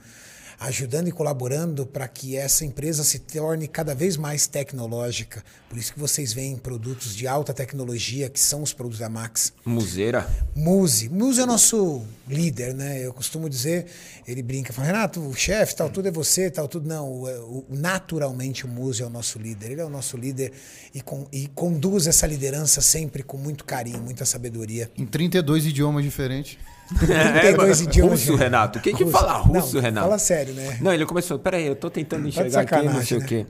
Ajudando 0.62 1.08
e 1.08 1.12
colaborando 1.12 1.84
para 1.86 2.06
que 2.08 2.36
essa 2.36 2.64
empresa 2.64 3.02
se 3.04 3.18
torne 3.20 3.66
cada 3.68 3.94
vez 3.94 4.16
mais 4.16 4.46
tecnológica. 4.46 5.42
Por 5.68 5.78
isso 5.78 5.92
que 5.92 5.98
vocês 5.98 6.32
veem 6.32 6.56
produtos 6.56 7.14
de 7.16 7.26
alta 7.26 7.52
tecnologia, 7.54 8.28
que 8.28 8.38
são 8.38 8.62
os 8.62 8.72
produtos 8.72 8.98
da 8.98 9.08
Max. 9.08 9.52
Museira. 9.64 10.28
Muse. 10.54 11.08
Muse 11.08 11.40
é 11.40 11.44
o 11.44 11.46
nosso 11.46 12.02
líder, 12.28 12.74
né? 12.74 13.04
Eu 13.04 13.12
costumo 13.12 13.48
dizer, 13.48 13.86
ele 14.26 14.42
brinca, 14.42 14.72
fala, 14.72 14.86
Renato, 14.88 15.20
o 15.20 15.34
chefe, 15.34 15.74
tal, 15.76 15.88
tudo 15.90 16.08
é 16.08 16.10
você, 16.10 16.50
tal, 16.50 16.68
tudo. 16.68 16.86
Não, 16.88 17.08
o, 17.10 17.24
o- 17.58 17.66
naturalmente 17.70 18.64
o 18.64 18.68
Muse 18.68 19.02
é 19.02 19.06
o 19.06 19.10
nosso 19.10 19.38
líder. 19.38 19.72
Ele 19.72 19.80
é 19.80 19.84
o 19.84 19.90
nosso 19.90 20.16
líder 20.16 20.52
e, 20.94 21.00
com- 21.00 21.26
e 21.32 21.46
conduz 21.48 22.06
essa 22.06 22.26
liderança 22.26 22.80
sempre 22.80 23.22
com 23.22 23.36
muito 23.36 23.64
carinho, 23.64 24.00
muita 24.02 24.24
sabedoria. 24.24 24.90
Em 24.96 25.06
32 25.06 25.66
idiomas 25.66 26.04
diferentes. 26.04 26.58
32 26.98 27.80
idiomas. 27.82 28.20
É, 28.20 28.24
Russo, 28.30 28.36
Renato. 28.36 28.80
Quem 28.80 28.94
que 28.94 29.04
Russo. 29.04 29.16
fala 29.18 29.32
russo, 29.38 29.76
Não, 29.76 29.82
Renato? 29.82 30.06
Fala 30.06 30.18
sério, 30.18 30.54
né? 30.54 30.78
Não, 30.80 30.92
ele 30.92 31.06
começou. 31.06 31.38
Peraí, 31.38 31.66
eu 31.66 31.76
tô 31.76 31.90
tentando 31.90 32.22
de 32.22 32.28
enxergar 32.28 32.60
aqui, 32.62 32.74
não 32.74 32.82
sei 32.82 32.84
sacanagem, 32.90 33.16
o 33.18 33.20
né? 33.20 33.26
quê. 33.26 33.46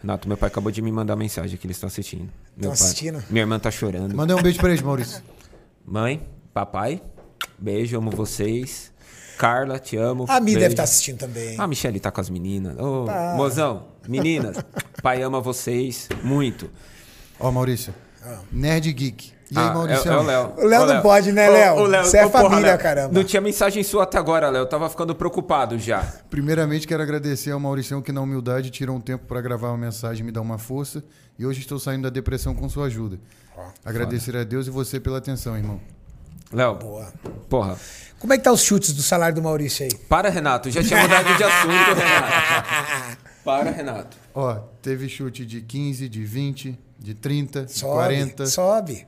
Renato, 0.00 0.28
meu 0.28 0.36
pai 0.36 0.48
acabou 0.48 0.70
de 0.70 0.82
me 0.82 0.92
mandar 0.92 1.16
mensagem 1.16 1.56
que 1.56 1.66
eles 1.66 1.76
estão 1.76 1.86
assistindo. 1.88 2.28
Meu 2.56 2.70
pai. 2.70 2.72
assistindo? 2.72 3.22
Minha 3.30 3.42
irmã 3.42 3.58
tá 3.58 3.70
chorando. 3.70 4.14
Manda 4.14 4.36
um 4.36 4.42
beijo 4.42 4.58
pra 4.58 4.68
eles, 4.70 4.82
Maurício. 4.82 5.22
Mãe, 5.86 6.22
papai, 6.52 7.00
beijo, 7.58 7.96
amo 7.96 8.10
vocês. 8.10 8.92
Carla, 9.38 9.78
te 9.80 9.96
amo. 9.96 10.26
A 10.28 10.38
Mi 10.38 10.46
beijo. 10.46 10.60
deve 10.60 10.72
estar 10.74 10.84
assistindo 10.84 11.18
também. 11.18 11.56
Ah, 11.58 11.64
a 11.64 11.66
Michelle 11.66 11.98
tá 11.98 12.10
com 12.10 12.20
as 12.20 12.30
meninas. 12.30 12.78
Ô, 12.78 13.04
Tá. 13.04 13.34
mozão, 13.36 13.86
meninas, 14.08 14.56
pai 15.02 15.22
ama 15.22 15.40
vocês 15.40 16.08
muito. 16.22 16.70
Ó, 17.40 17.50
Maurício. 17.50 17.92
Nerd 18.52 18.92
Geek. 18.92 19.32
E 19.54 19.58
aí, 19.58 19.66
Ah, 19.68 19.72
Maurício? 19.74 20.10
É, 20.10 20.14
é 20.14 20.18
o 20.18 20.22
Léo. 20.22 20.52
O 20.56 20.66
Léo 20.66 20.86
não 20.86 21.00
pode, 21.00 21.30
né, 21.30 21.48
Léo? 21.48 21.76
ô, 21.76 21.86
Você 22.04 22.18
é 22.18 22.28
porra, 22.28 22.44
família, 22.50 22.70
Léo. 22.72 22.78
caramba. 22.78 23.14
Não 23.14 23.22
tinha 23.22 23.40
mensagem 23.40 23.82
sua 23.84 24.02
até 24.02 24.18
agora, 24.18 24.50
Léo. 24.50 24.62
Eu 24.62 24.68
tava 24.68 24.88
ficando 24.90 25.14
preocupado 25.14 25.78
já. 25.78 26.02
Primeiramente, 26.28 26.86
quero 26.88 27.02
agradecer 27.02 27.52
ao 27.52 27.60
Mauricião 27.60 28.02
que, 28.02 28.10
na 28.10 28.20
humildade, 28.20 28.70
tirou 28.70 28.96
um 28.96 29.00
tempo 29.00 29.26
para 29.26 29.40
gravar 29.40 29.68
uma 29.68 29.78
mensagem 29.78 30.22
e 30.22 30.26
me 30.26 30.32
dar 30.32 30.40
uma 30.40 30.58
força. 30.58 31.04
E 31.38 31.46
hoje 31.46 31.60
estou 31.60 31.78
saindo 31.78 32.02
da 32.02 32.10
depressão 32.10 32.54
com 32.54 32.68
sua 32.68 32.86
ajuda. 32.86 33.18
Agradecer 33.84 34.36
a 34.36 34.42
Deus 34.42 34.66
e 34.66 34.70
você 34.70 34.98
pela 34.98 35.18
atenção, 35.18 35.56
irmão. 35.56 35.80
Léo, 36.52 36.74
Boa. 36.76 37.12
porra. 37.48 37.76
Como 38.18 38.32
é 38.32 38.38
que 38.38 38.44
tá 38.44 38.52
os 38.52 38.62
chutes 38.62 38.92
do 38.92 39.02
salário 39.02 39.34
do 39.34 39.42
Maurício 39.42 39.84
aí? 39.84 39.94
Para, 40.08 40.30
Renato. 40.30 40.70
Já 40.70 40.82
tinha 40.82 41.00
mudado 41.00 41.34
de 41.36 41.44
assunto, 41.44 41.94
Renato. 41.94 43.18
Para, 43.44 43.70
Renato. 43.70 44.16
Ó, 44.34 44.54
teve 44.82 45.08
chute 45.08 45.44
de 45.44 45.60
15, 45.60 46.08
de 46.08 46.24
20, 46.24 46.78
de 46.98 47.14
30, 47.14 47.64
de 47.66 47.72
Sobe, 47.72 47.92
40. 47.94 48.46
sobe. 48.46 49.06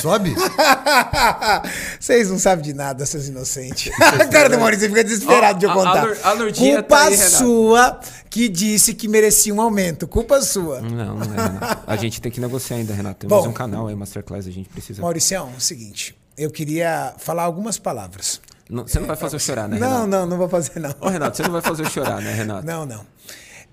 Sobe? 0.00 0.34
Vocês 1.98 2.28
não 2.30 2.38
sabem 2.38 2.64
de 2.64 2.74
nada, 2.74 3.04
seus 3.06 3.28
inocentes. 3.28 3.92
a 4.00 4.26
cara 4.28 4.48
do 4.48 4.58
Maurício 4.58 4.88
fica 4.88 5.02
desesperado 5.04 5.58
de 5.58 5.66
eu 5.66 5.70
Ó, 5.70 5.72
a- 5.72 5.76
a 5.76 6.06
contar. 6.06 6.30
A 6.32 6.52
Culpa 6.52 6.82
tá 6.82 7.04
aí, 7.06 7.16
sua 7.16 8.00
que 8.30 8.48
disse 8.48 8.94
que 8.94 9.08
merecia 9.08 9.54
um 9.54 9.60
aumento. 9.60 10.06
Culpa 10.06 10.40
sua. 10.42 10.80
Não, 10.80 11.16
não 11.16 11.22
é, 11.22 11.26
Renato. 11.48 11.82
A 11.86 11.96
gente 11.96 12.20
tem 12.20 12.30
que 12.30 12.40
negociar 12.40 12.76
ainda, 12.76 12.92
Renato. 12.94 13.26
Temos 13.26 13.44
Bom. 13.44 13.50
um 13.50 13.52
canal 13.52 13.86
aí, 13.86 13.94
Masterclass, 13.94 14.46
a 14.46 14.50
gente 14.50 14.68
precisa. 14.68 15.00
Mauricião, 15.02 15.50
é 15.54 15.56
o 15.56 15.60
seguinte. 15.60 16.16
Eu 16.36 16.50
queria 16.50 17.14
falar 17.18 17.44
algumas 17.44 17.78
palavras. 17.78 18.40
Não, 18.68 18.86
você 18.86 18.98
não 18.98 19.06
vai 19.06 19.16
fazer 19.16 19.36
eu 19.36 19.40
chorar, 19.40 19.68
né, 19.68 19.78
Não, 19.78 19.88
Renato? 19.88 20.06
não, 20.08 20.26
não 20.26 20.36
vou 20.36 20.48
fazer, 20.48 20.78
não. 20.80 20.92
Ô, 21.00 21.08
Renato, 21.08 21.36
você 21.36 21.42
não 21.44 21.52
vai 21.52 21.62
fazer 21.62 21.84
eu 21.84 21.90
chorar, 21.90 22.20
né, 22.20 22.32
Renato? 22.34 22.66
Não, 22.66 22.84
não. 22.84 23.06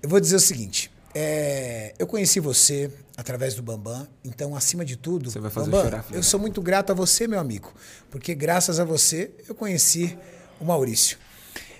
Eu 0.02 0.08
vou 0.08 0.20
dizer 0.20 0.36
o 0.36 0.40
seguinte. 0.40 0.90
É, 1.14 1.94
eu 1.98 2.06
conheci 2.06 2.40
você 2.40 2.90
através 3.16 3.54
do 3.54 3.62
Bambam, 3.62 4.08
então, 4.24 4.56
acima 4.56 4.84
de 4.84 4.96
tudo, 4.96 5.30
Você 5.30 5.38
vai 5.38 5.50
fazer 5.50 5.70
Bambam, 5.70 5.84
chorar, 5.84 6.04
eu 6.10 6.22
sou 6.22 6.40
muito 6.40 6.60
grato 6.60 6.90
a 6.90 6.94
você, 6.94 7.28
meu 7.28 7.38
amigo, 7.38 7.72
porque 8.10 8.34
graças 8.34 8.80
a 8.80 8.84
você 8.84 9.30
eu 9.48 9.54
conheci 9.54 10.18
o 10.60 10.64
Maurício. 10.64 11.16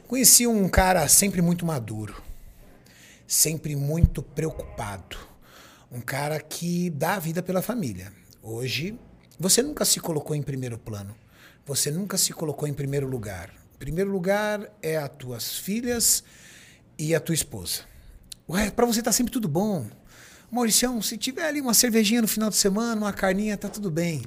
Conheci 0.06 0.46
um 0.46 0.68
cara 0.68 1.08
sempre 1.08 1.42
muito 1.42 1.66
maduro, 1.66 2.22
sempre 3.26 3.74
muito 3.74 4.22
preocupado, 4.22 5.16
um 5.90 6.00
cara 6.00 6.38
que 6.38 6.90
dá 6.90 7.14
a 7.14 7.18
vida 7.18 7.42
pela 7.42 7.60
família. 7.60 8.12
Hoje, 8.40 8.96
você 9.38 9.62
nunca 9.62 9.84
se 9.84 9.98
colocou 9.98 10.36
em 10.36 10.42
primeiro 10.42 10.78
plano, 10.78 11.14
você 11.66 11.90
nunca 11.90 12.16
se 12.16 12.32
colocou 12.32 12.68
em 12.68 12.74
primeiro 12.74 13.08
lugar. 13.08 13.50
Primeiro 13.78 14.10
lugar 14.10 14.70
é 14.80 14.96
as 14.96 15.10
tuas 15.10 15.58
filhas 15.58 16.22
e 16.96 17.14
a 17.14 17.20
tua 17.20 17.34
esposa. 17.34 17.93
Pra 18.76 18.86
você 18.86 19.02
tá 19.02 19.12
sempre 19.12 19.32
tudo 19.32 19.48
bom. 19.48 19.86
Mauricião, 20.50 21.02
se 21.02 21.16
tiver 21.16 21.47
ali 21.47 21.60
uma 21.60 21.74
cervejinha 21.74 22.23
no 22.23 22.28
final 22.28 22.48
de 22.48 22.56
semana, 22.56 23.00
uma 23.00 23.12
carninha, 23.12 23.56
tá 23.56 23.68
tudo 23.68 23.90
bem. 23.90 24.23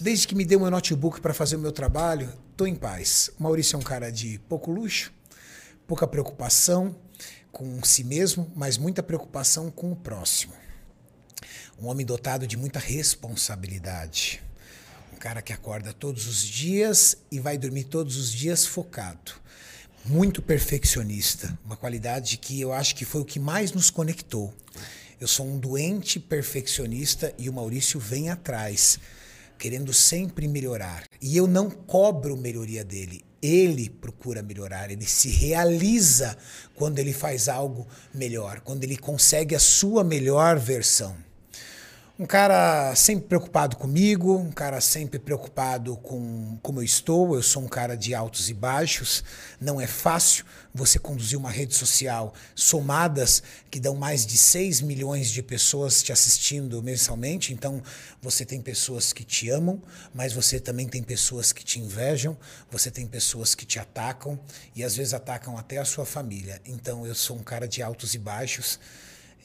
Desde 0.00 0.26
que 0.26 0.34
me 0.34 0.44
dê 0.44 0.56
meu 0.56 0.70
notebook 0.70 1.20
para 1.20 1.32
fazer 1.32 1.56
o 1.56 1.60
meu 1.60 1.70
trabalho, 1.70 2.32
tô 2.56 2.66
em 2.66 2.74
paz. 2.74 3.30
O 3.38 3.42
Maurício 3.44 3.76
é 3.76 3.78
um 3.78 3.82
cara 3.82 4.10
de 4.10 4.40
pouco 4.48 4.72
luxo, 4.72 5.12
pouca 5.86 6.06
preocupação 6.06 6.96
com 7.52 7.82
si 7.84 8.02
mesmo, 8.02 8.50
mas 8.56 8.76
muita 8.76 9.02
preocupação 9.02 9.70
com 9.70 9.92
o 9.92 9.96
próximo. 9.96 10.52
Um 11.80 11.86
homem 11.86 12.04
dotado 12.04 12.46
de 12.46 12.56
muita 12.56 12.80
responsabilidade. 12.80 14.42
Um 15.12 15.16
cara 15.16 15.40
que 15.40 15.52
acorda 15.52 15.92
todos 15.92 16.26
os 16.26 16.42
dias 16.42 17.18
e 17.30 17.38
vai 17.38 17.56
dormir 17.56 17.84
todos 17.84 18.16
os 18.16 18.32
dias 18.32 18.66
focado. 18.66 19.32
Muito 20.08 20.40
perfeccionista, 20.40 21.58
uma 21.62 21.76
qualidade 21.76 22.38
que 22.38 22.58
eu 22.58 22.72
acho 22.72 22.96
que 22.96 23.04
foi 23.04 23.20
o 23.20 23.26
que 23.26 23.38
mais 23.38 23.72
nos 23.72 23.90
conectou. 23.90 24.54
Eu 25.20 25.28
sou 25.28 25.46
um 25.46 25.58
doente 25.58 26.18
perfeccionista 26.18 27.34
e 27.36 27.46
o 27.46 27.52
Maurício 27.52 28.00
vem 28.00 28.30
atrás, 28.30 28.98
querendo 29.58 29.92
sempre 29.92 30.48
melhorar. 30.48 31.04
E 31.20 31.36
eu 31.36 31.46
não 31.46 31.68
cobro 31.68 32.38
melhoria 32.38 32.82
dele. 32.82 33.22
Ele 33.42 33.90
procura 33.90 34.42
melhorar, 34.42 34.90
ele 34.90 35.04
se 35.04 35.28
realiza 35.28 36.38
quando 36.74 36.98
ele 37.00 37.12
faz 37.12 37.46
algo 37.46 37.86
melhor, 38.14 38.60
quando 38.60 38.84
ele 38.84 38.96
consegue 38.96 39.54
a 39.54 39.60
sua 39.60 40.02
melhor 40.02 40.58
versão. 40.58 41.14
Um 42.20 42.26
cara 42.26 42.96
sempre 42.96 43.28
preocupado 43.28 43.76
comigo, 43.76 44.36
um 44.36 44.50
cara 44.50 44.80
sempre 44.80 45.20
preocupado 45.20 45.96
com 45.98 46.58
como 46.60 46.80
eu 46.80 46.82
estou. 46.82 47.36
Eu 47.36 47.44
sou 47.44 47.62
um 47.62 47.68
cara 47.68 47.96
de 47.96 48.12
altos 48.12 48.50
e 48.50 48.54
baixos. 48.54 49.22
Não 49.60 49.80
é 49.80 49.86
fácil 49.86 50.44
você 50.74 50.98
conduzir 50.98 51.38
uma 51.38 51.48
rede 51.48 51.76
social 51.76 52.34
somadas 52.56 53.40
que 53.70 53.78
dão 53.78 53.94
mais 53.94 54.26
de 54.26 54.36
6 54.36 54.80
milhões 54.80 55.30
de 55.30 55.40
pessoas 55.44 56.02
te 56.02 56.10
assistindo 56.10 56.82
mensalmente. 56.82 57.54
Então, 57.54 57.80
você 58.20 58.44
tem 58.44 58.60
pessoas 58.60 59.12
que 59.12 59.22
te 59.22 59.48
amam, 59.48 59.80
mas 60.12 60.32
você 60.32 60.58
também 60.58 60.88
tem 60.88 61.04
pessoas 61.04 61.52
que 61.52 61.64
te 61.64 61.78
invejam, 61.78 62.36
você 62.68 62.90
tem 62.90 63.06
pessoas 63.06 63.54
que 63.54 63.64
te 63.64 63.78
atacam 63.78 64.36
e 64.74 64.82
às 64.82 64.96
vezes 64.96 65.14
atacam 65.14 65.56
até 65.56 65.78
a 65.78 65.84
sua 65.84 66.04
família. 66.04 66.60
Então, 66.66 67.06
eu 67.06 67.14
sou 67.14 67.36
um 67.36 67.44
cara 67.44 67.68
de 67.68 67.80
altos 67.80 68.12
e 68.14 68.18
baixos. 68.18 68.80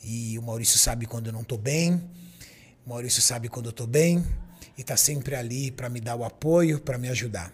E 0.03 0.39
o 0.39 0.41
Maurício 0.41 0.79
sabe 0.79 1.05
quando 1.05 1.27
eu 1.27 1.33
não 1.33 1.41
estou 1.41 1.59
bem. 1.59 2.01
Maurício 2.85 3.21
sabe 3.21 3.47
quando 3.47 3.67
eu 3.67 3.71
estou 3.71 3.87
bem 3.87 4.25
e 4.77 4.81
está 4.81 4.97
sempre 4.97 5.35
ali 5.35 5.71
para 5.71 5.87
me 5.89 6.01
dar 6.01 6.17
o 6.17 6.25
apoio, 6.25 6.81
para 6.81 6.97
me 6.97 7.07
ajudar. 7.07 7.53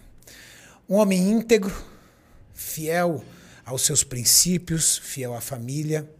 Um 0.88 0.96
homem 0.96 1.30
íntegro, 1.30 1.72
fiel 2.52 3.24
aos 3.64 3.82
seus 3.82 4.02
princípios, 4.02 4.98
fiel 4.98 5.32
à 5.32 5.40
família, 5.40 6.10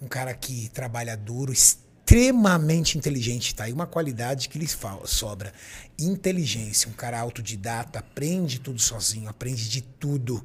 um 0.00 0.08
cara 0.08 0.32
que 0.32 0.70
trabalha 0.70 1.14
duro, 1.18 1.52
extremamente 1.52 2.96
inteligente, 2.96 3.54
tá? 3.54 3.68
E 3.68 3.74
uma 3.74 3.86
qualidade 3.86 4.48
que 4.48 4.58
lhe 4.58 4.66
sobra, 5.04 5.52
inteligência, 5.98 6.88
um 6.88 6.94
cara 6.94 7.20
autodidata, 7.20 7.98
aprende 7.98 8.58
tudo 8.58 8.80
sozinho, 8.80 9.28
aprende 9.28 9.68
de 9.68 9.82
tudo 9.82 10.42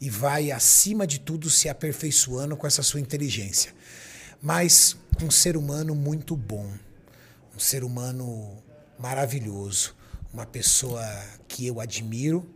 e 0.00 0.08
vai 0.08 0.52
acima 0.52 1.08
de 1.08 1.18
tudo 1.18 1.50
se 1.50 1.68
aperfeiçoando 1.68 2.56
com 2.56 2.68
essa 2.68 2.84
sua 2.84 3.00
inteligência. 3.00 3.74
Mas 4.40 4.96
um 5.20 5.28
ser 5.28 5.56
humano 5.56 5.92
muito 5.96 6.36
bom, 6.36 6.70
um 7.58 7.60
ser 7.60 7.82
humano 7.82 8.56
maravilhoso, 9.00 9.92
uma 10.32 10.46
pessoa 10.46 11.04
que 11.48 11.66
eu 11.66 11.80
admiro 11.80 12.48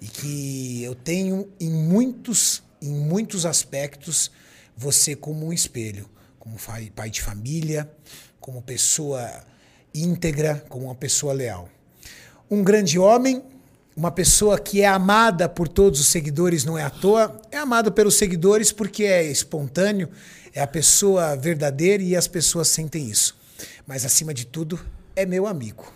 e 0.00 0.06
que 0.06 0.82
eu 0.82 0.94
tenho 0.94 1.52
em 1.60 1.68
muitos, 1.68 2.62
em 2.80 2.90
muitos 2.90 3.44
aspectos 3.44 4.30
você 4.74 5.14
como 5.14 5.44
um 5.44 5.52
espelho, 5.52 6.08
como 6.38 6.56
pai 6.96 7.10
de 7.10 7.20
família, 7.20 7.90
como 8.40 8.62
pessoa 8.62 9.30
íntegra, 9.92 10.64
como 10.70 10.86
uma 10.86 10.94
pessoa 10.94 11.34
leal. 11.34 11.68
Um 12.50 12.64
grande 12.64 12.98
homem, 12.98 13.42
uma 13.94 14.10
pessoa 14.10 14.58
que 14.58 14.80
é 14.80 14.86
amada 14.86 15.46
por 15.46 15.68
todos 15.68 16.00
os 16.00 16.08
seguidores, 16.08 16.64
não 16.64 16.78
é 16.78 16.84
à 16.84 16.90
toa, 16.90 17.38
é 17.52 17.58
amado 17.58 17.92
pelos 17.92 18.16
seguidores 18.16 18.72
porque 18.72 19.04
é 19.04 19.24
espontâneo, 19.24 20.08
é 20.54 20.62
a 20.62 20.66
pessoa 20.66 21.36
verdadeira 21.36 22.02
e 22.02 22.16
as 22.16 22.26
pessoas 22.26 22.68
sentem 22.68 23.10
isso. 23.10 23.36
Mas 23.88 24.04
acima 24.04 24.34
de 24.34 24.44
tudo, 24.44 24.78
é 25.16 25.24
meu 25.24 25.46
amigo. 25.46 25.90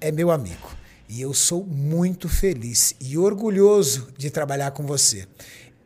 É 0.00 0.12
meu 0.12 0.30
amigo. 0.30 0.70
E 1.08 1.20
eu 1.20 1.34
sou 1.34 1.66
muito 1.66 2.28
feliz 2.28 2.94
e 3.00 3.18
orgulhoso 3.18 4.12
de 4.16 4.30
trabalhar 4.30 4.70
com 4.70 4.86
você. 4.86 5.26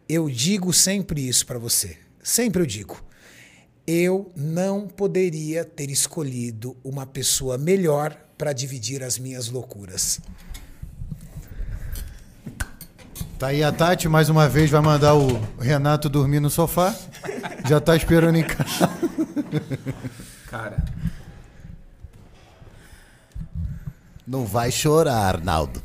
Eu 0.06 0.28
digo 0.28 0.74
sempre 0.74 1.26
isso 1.26 1.46
para 1.46 1.58
você. 1.58 1.96
Sempre 2.22 2.60
eu 2.60 2.66
digo. 2.66 3.02
Eu 3.86 4.30
não 4.36 4.86
poderia 4.86 5.64
ter 5.64 5.90
escolhido 5.90 6.76
uma 6.84 7.06
pessoa 7.06 7.56
melhor 7.56 8.14
para 8.36 8.52
dividir 8.52 9.02
as 9.02 9.18
minhas 9.18 9.48
loucuras. 9.48 10.20
Tá 13.38 13.46
aí 13.48 13.64
a 13.64 13.72
Tati, 13.72 14.06
mais 14.06 14.28
uma 14.28 14.50
vez, 14.50 14.68
vai 14.68 14.82
mandar 14.82 15.14
o 15.14 15.40
Renato 15.58 16.10
dormir 16.10 16.40
no 16.40 16.50
sofá. 16.50 16.94
Já 17.66 17.80
tá 17.80 17.96
esperando 17.96 18.36
em 18.36 18.44
casa. 18.44 18.90
Cara, 20.46 20.76
Não 24.26 24.44
vai 24.44 24.72
chorar, 24.72 25.36
Arnaldo. 25.36 25.80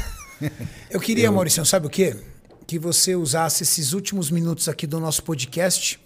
Eu 0.90 1.00
queria, 1.00 1.32
Maurício, 1.32 1.64
sabe 1.64 1.86
o 1.86 1.90
quê? 1.90 2.14
Que 2.66 2.78
você 2.78 3.16
usasse 3.16 3.62
esses 3.62 3.94
últimos 3.94 4.30
minutos 4.30 4.68
aqui 4.68 4.86
do 4.86 5.00
nosso 5.00 5.22
podcast 5.22 5.98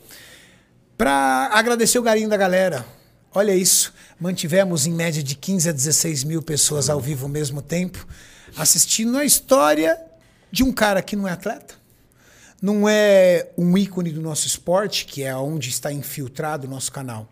para 0.97 1.51
agradecer 1.53 1.99
o 1.99 2.03
carinho 2.05 2.29
da 2.29 2.37
galera. 2.37 2.87
Olha 3.35 3.53
isso, 3.53 3.93
mantivemos 4.21 4.87
em 4.87 4.93
média 4.93 5.23
de 5.23 5.35
15 5.35 5.71
a 5.71 5.73
16 5.73 6.23
mil 6.23 6.41
pessoas 6.41 6.89
ao 6.89 7.01
vivo 7.01 7.25
ao 7.25 7.29
mesmo 7.29 7.61
tempo, 7.61 8.07
assistindo 8.57 9.19
a 9.19 9.25
história 9.25 9.99
de 10.53 10.63
um 10.63 10.71
cara 10.71 11.03
que 11.03 11.17
não 11.17 11.27
é 11.27 11.33
atleta, 11.33 11.75
não 12.61 12.89
é 12.89 13.49
um 13.59 13.77
ícone 13.77 14.13
do 14.13 14.21
nosso 14.21 14.47
esporte, 14.47 15.05
que 15.05 15.25
é 15.25 15.35
onde 15.35 15.69
está 15.69 15.93
infiltrado 15.93 16.69
o 16.69 16.71
nosso 16.71 16.93
canal. 16.93 17.29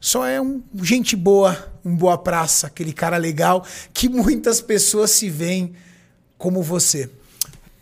Só 0.00 0.24
é 0.26 0.40
um 0.40 0.62
gente 0.82 1.14
boa, 1.14 1.72
um 1.84 1.94
boa 1.94 2.16
praça, 2.16 2.66
aquele 2.68 2.92
cara 2.92 3.18
legal 3.18 3.64
que 3.92 4.08
muitas 4.08 4.60
pessoas 4.60 5.10
se 5.10 5.28
veem 5.28 5.74
como 6.38 6.62
você. 6.62 7.10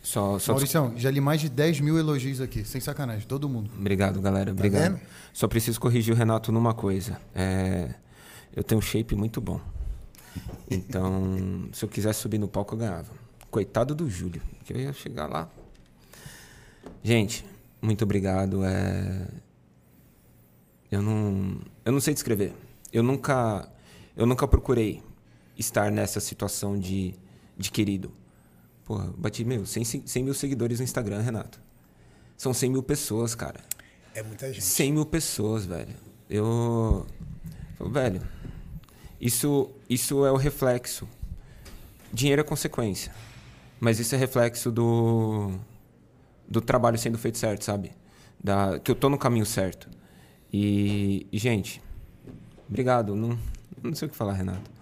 só, 0.02 0.36
só 0.38 0.52
Mauricião, 0.52 0.92
já 0.96 1.12
li 1.12 1.20
mais 1.20 1.40
de 1.40 1.48
10 1.48 1.78
mil 1.78 1.96
elogios 1.96 2.40
aqui, 2.40 2.64
sem 2.64 2.80
sacanagem, 2.80 3.24
todo 3.26 3.48
mundo. 3.48 3.70
Obrigado, 3.78 4.20
galera. 4.20 4.50
Obrigado. 4.50 4.94
vendo? 4.94 5.00
Só 5.32 5.46
preciso 5.46 5.80
corrigir 5.80 6.12
o 6.12 6.16
Renato 6.16 6.50
numa 6.50 6.74
coisa. 6.74 7.20
É, 7.32 7.94
eu 8.54 8.64
tenho 8.64 8.80
um 8.80 8.82
shape 8.82 9.14
muito 9.14 9.40
bom. 9.40 9.60
Então, 10.68 11.68
se 11.72 11.84
eu 11.84 11.88
quisesse 11.88 12.20
subir 12.20 12.38
no 12.38 12.48
palco, 12.48 12.74
eu 12.74 12.78
ganhava. 12.80 13.12
Coitado 13.48 13.94
do 13.94 14.10
Júlio, 14.10 14.42
que 14.64 14.72
eu 14.72 14.76
ia 14.76 14.92
chegar 14.92 15.28
lá. 15.28 15.48
Gente, 17.02 17.44
muito 17.80 18.02
obrigado. 18.02 18.64
É, 18.64 19.28
eu 20.90 21.02
não, 21.02 21.60
eu 21.84 21.92
não 21.92 22.00
sei 22.00 22.14
descrever. 22.14 22.54
Eu 22.92 23.02
nunca, 23.02 23.70
eu 24.16 24.26
nunca 24.26 24.48
procurei 24.48 25.02
estar 25.56 25.90
nessa 25.90 26.20
situação 26.20 26.78
de, 26.78 27.14
de 27.56 27.70
querido. 27.70 28.12
Porra, 28.84 29.12
bati, 29.16 29.44
meu, 29.44 29.66
100, 29.66 30.06
100 30.06 30.22
mil 30.22 30.34
seguidores 30.34 30.78
no 30.78 30.84
Instagram, 30.84 31.20
Renato. 31.20 31.60
São 32.36 32.54
100 32.54 32.70
mil 32.70 32.82
pessoas, 32.82 33.34
cara. 33.34 33.60
É 34.14 34.22
muita 34.22 34.50
gente. 34.52 34.64
100 34.64 34.92
mil 34.92 35.04
pessoas, 35.04 35.66
velho. 35.66 35.94
Eu. 36.30 37.06
Velho, 37.80 38.22
isso, 39.20 39.70
isso 39.88 40.24
é 40.24 40.32
o 40.32 40.36
reflexo. 40.36 41.08
Dinheiro 42.12 42.40
é 42.40 42.44
consequência. 42.44 43.12
Mas 43.78 43.98
isso 43.98 44.14
é 44.14 44.18
reflexo 44.18 44.70
do. 44.70 45.52
do 46.48 46.60
trabalho 46.60 46.98
sendo 46.98 47.18
feito 47.18 47.38
certo, 47.38 47.64
sabe? 47.64 47.92
Da, 48.42 48.78
que 48.78 48.90
eu 48.90 48.94
tô 48.94 49.08
no 49.08 49.18
caminho 49.18 49.46
certo. 49.46 49.88
E, 50.52 51.26
gente, 51.32 51.80
obrigado. 52.68 53.14
Não, 53.14 53.38
não 53.82 53.94
sei 53.94 54.08
o 54.08 54.10
que 54.10 54.16
falar, 54.16 54.32
Renato. 54.32 54.78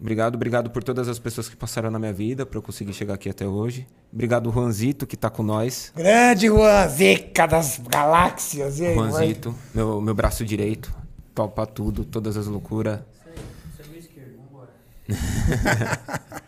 Obrigado, 0.00 0.34
obrigado 0.34 0.70
por 0.70 0.82
todas 0.82 1.08
as 1.08 1.18
pessoas 1.18 1.46
que 1.46 1.54
passaram 1.54 1.90
na 1.90 1.98
minha 1.98 2.12
vida 2.12 2.46
para 2.46 2.58
eu 2.58 2.62
conseguir 2.62 2.94
chegar 2.94 3.14
aqui 3.14 3.28
até 3.28 3.46
hoje. 3.46 3.86
Obrigado, 4.10 4.50
Juanzito, 4.50 5.06
que 5.06 5.14
tá 5.14 5.28
com 5.28 5.42
nós. 5.42 5.92
Grande 5.94 6.46
Juan, 6.46 6.88
zica 6.88 7.46
das 7.46 7.78
galáxias. 7.78 8.78
E 8.78 8.86
aí, 8.86 8.94
vai? 8.94 9.10
Juanzito, 9.10 9.54
meu, 9.74 10.00
meu 10.00 10.14
braço 10.14 10.42
direito, 10.42 10.90
topa 11.34 11.66
tudo, 11.66 12.04
todas 12.04 12.38
as 12.38 12.46
loucuras. 12.46 13.00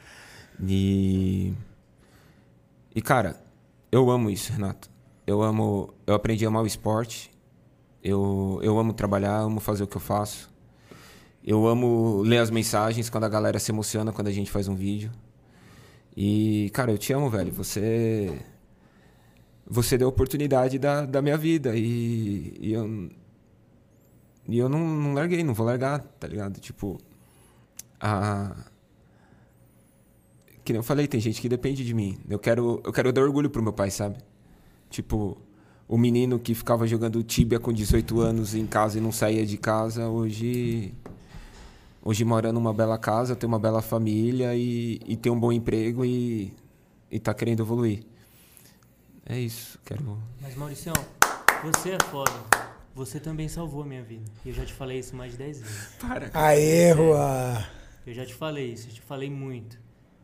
e. 0.67 1.53
E, 2.95 3.03
cara, 3.03 3.43
eu 3.91 4.11
amo 4.11 4.31
isso, 4.31 4.53
Renato. 4.53 4.89
Eu 5.27 5.43
amo. 5.43 5.93
Eu 6.07 6.15
aprendi 6.15 6.45
a 6.45 6.49
amar 6.49 6.63
o 6.63 6.67
esporte. 6.67 7.32
Eu, 8.03 8.59
eu 8.63 8.79
amo 8.79 8.93
trabalhar, 8.93 9.39
amo 9.39 9.61
fazer 9.61 9.85
o 9.85 9.87
que 9.87 9.97
eu 9.97 10.01
faço. 10.01 10.51
Eu 11.45 11.67
amo 11.67 12.23
ler 12.23 12.39
as 12.39 12.51
mensagens 12.51 13.09
quando 13.09 13.25
a 13.25 13.29
galera 13.29 13.59
se 13.59 13.71
emociona 13.71 14.13
quando 14.13 14.29
a 14.29 14.33
gente 14.33 14.51
faz 14.51 14.69
um 14.69 14.75
vídeo. 14.75 15.11
E, 16.17 16.71
cara, 16.73 16.91
eu 16.93 16.99
te 16.99 17.13
amo, 17.13 17.31
velho. 17.31 17.53
Você. 17.53 18.41
Você 19.67 19.97
deu 19.97 20.09
a 20.09 20.11
oportunidade 20.11 20.79
da, 20.79 21.07
da 21.07 21.23
minha 21.23 21.37
vida. 21.37 21.77
E, 21.77 22.57
e 22.61 22.73
eu. 22.73 23.11
E 24.49 24.59
eu 24.59 24.69
não, 24.69 24.79
não 24.81 25.15
larguei, 25.15 25.43
não 25.45 25.55
vou 25.55 25.67
largar, 25.67 26.01
tá 26.01 26.27
ligado? 26.27 26.61
Tipo. 26.61 26.99
A. 28.01 28.55
Que 30.65 30.73
nem 30.73 30.79
eu 30.79 30.85
falei, 30.85 31.09
tem 31.09 31.21
gente 31.21 31.41
que 31.41 31.49
depende 31.49 31.85
de 31.85 31.95
mim. 31.95 32.21
Eu 32.29 32.39
quero, 32.39 32.81
eu 32.85 32.93
quero 32.93 33.13
dar 33.13 33.23
orgulho 33.23 33.51
pro 33.51 33.63
meu 33.63 33.73
pai, 33.73 33.91
sabe? 33.91 34.19
Tipo, 34.89 35.37
o 35.89 35.99
menino 35.99 36.39
que 36.39 36.55
ficava 36.55 36.87
jogando 36.87 37.23
Tibia 37.23 37.59
com 37.59 37.73
18 37.73 38.21
anos 38.21 38.55
em 38.55 38.67
casa 38.67 38.99
e 38.99 39.01
não 39.01 39.13
saía 39.13 39.45
de 39.45 39.57
casa, 39.57 40.09
hoje. 40.09 40.95
Hoje 42.05 42.25
mora 42.25 42.53
numa 42.53 42.75
bela 42.75 42.99
casa, 42.99 43.37
tem 43.37 43.47
uma 43.47 43.61
bela 43.61 43.81
família 43.81 44.57
e, 44.57 45.01
e 45.07 45.17
tem 45.17 45.31
um 45.31 45.39
bom 45.39 45.53
emprego 45.53 46.05
e, 46.05 46.53
e 47.11 47.21
tá 47.21 47.33
querendo 47.33 47.63
evoluir. 47.63 48.03
É 49.25 49.39
isso, 49.39 49.79
quero. 49.85 50.19
Mas 50.41 50.57
Mauricião, 50.57 50.95
você 51.63 51.91
é 51.91 51.99
foda. 52.11 52.33
Você 52.95 53.21
também 53.21 53.49
salvou 53.49 53.83
a 53.83 53.87
minha 53.87 54.03
vida. 54.03 54.25
E 54.45 54.49
eu 54.49 54.55
já 54.55 54.67
te 54.67 54.73
falei 54.73 54.99
isso 54.99 55.15
mais 55.17 55.33
de 55.33 55.39
10 55.39 55.61
vezes. 55.61 55.89
Para, 56.01 56.31
Aê, 56.35 56.95
Juan. 56.95 57.65
Eu 58.07 58.13
já 58.13 58.27
te 58.27 58.35
falei 58.35 58.73
isso, 58.73 58.89
eu 58.89 58.95
te 58.95 59.01
falei 59.01 59.31
muito. 59.31 59.79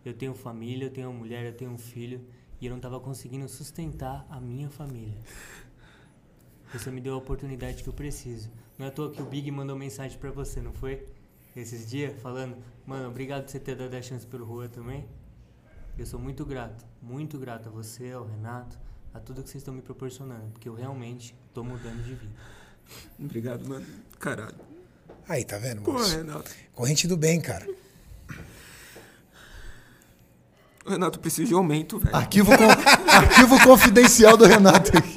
Eu 0.05 0.13
tenho 0.13 0.35
família, 0.35 0.87
eu 0.87 0.91
tenho 0.91 1.09
uma 1.09 1.19
mulher, 1.19 1.47
eu 1.47 1.53
tenho 1.53 1.71
um 1.71 1.79
filho. 1.79 2.21
E 2.61 2.67
eu 2.67 2.73
não 2.73 2.81
tava 2.81 2.99
conseguindo 2.99 3.49
sustentar 3.49 4.27
a 4.29 4.41
minha 4.41 4.69
família. 4.69 5.19
Você 6.73 6.91
me 6.91 7.01
deu 7.01 7.15
a 7.15 7.17
oportunidade 7.17 7.83
que 7.83 7.89
eu 7.89 7.93
preciso. 7.93 8.51
Não 8.77 8.87
é 8.87 8.89
à 8.89 8.93
toa 8.93 9.11
que 9.11 9.23
o 9.23 9.25
Big 9.25 9.51
mandou 9.51 9.77
mensagem 9.77 10.19
pra 10.19 10.31
você, 10.31 10.61
não 10.61 10.73
foi? 10.73 11.07
Esses 11.57 11.89
dias, 11.89 12.21
falando, 12.21 12.57
mano, 12.87 13.09
obrigado 13.09 13.45
por 13.45 13.51
você 13.51 13.59
ter 13.59 13.75
dado 13.75 13.95
a 13.95 14.03
chance 14.03 14.27
pelo 14.27 14.45
Rua 14.45 14.69
também. 14.69 15.09
Eu 15.97 16.07
sou 16.07 16.21
muito 16.21 16.45
grato, 16.45 16.85
muito 17.03 17.39
grato 17.39 17.69
a 17.69 17.73
você, 17.73 18.13
ao 18.13 18.25
Renato, 18.25 18.79
a 19.13 19.19
tudo 19.19 19.43
que 19.43 19.51
vocês 19.51 19.63
estão 19.63 19.75
me 19.75 19.83
proporcionando, 19.83 20.51
porque 20.53 20.69
eu 20.69 20.75
realmente 20.75 21.35
tô 21.53 21.65
mudando 21.65 22.05
de 22.05 22.15
vida. 22.15 22.33
Obrigado, 23.19 23.69
mano. 23.69 23.87
Caralho. 24.19 24.55
Aí, 25.29 25.45
tá 25.45 25.59
vendo, 25.59 25.83
Pô, 25.83 25.93
moço? 25.93 26.17
Renato. 26.17 26.51
Corrente 26.73 27.09
do 27.09 27.17
bem, 27.17 27.41
cara. 27.41 27.67
Renato 30.89 31.19
precisa 31.21 31.47
de 31.47 31.55
aumento, 31.55 31.99
velho. 31.99 32.15
Arquivo, 32.15 32.53
arquivo 33.07 33.63
confidencial 33.63 34.37
do 34.37 34.47
Renato 34.47 34.97
aqui. 34.97 35.17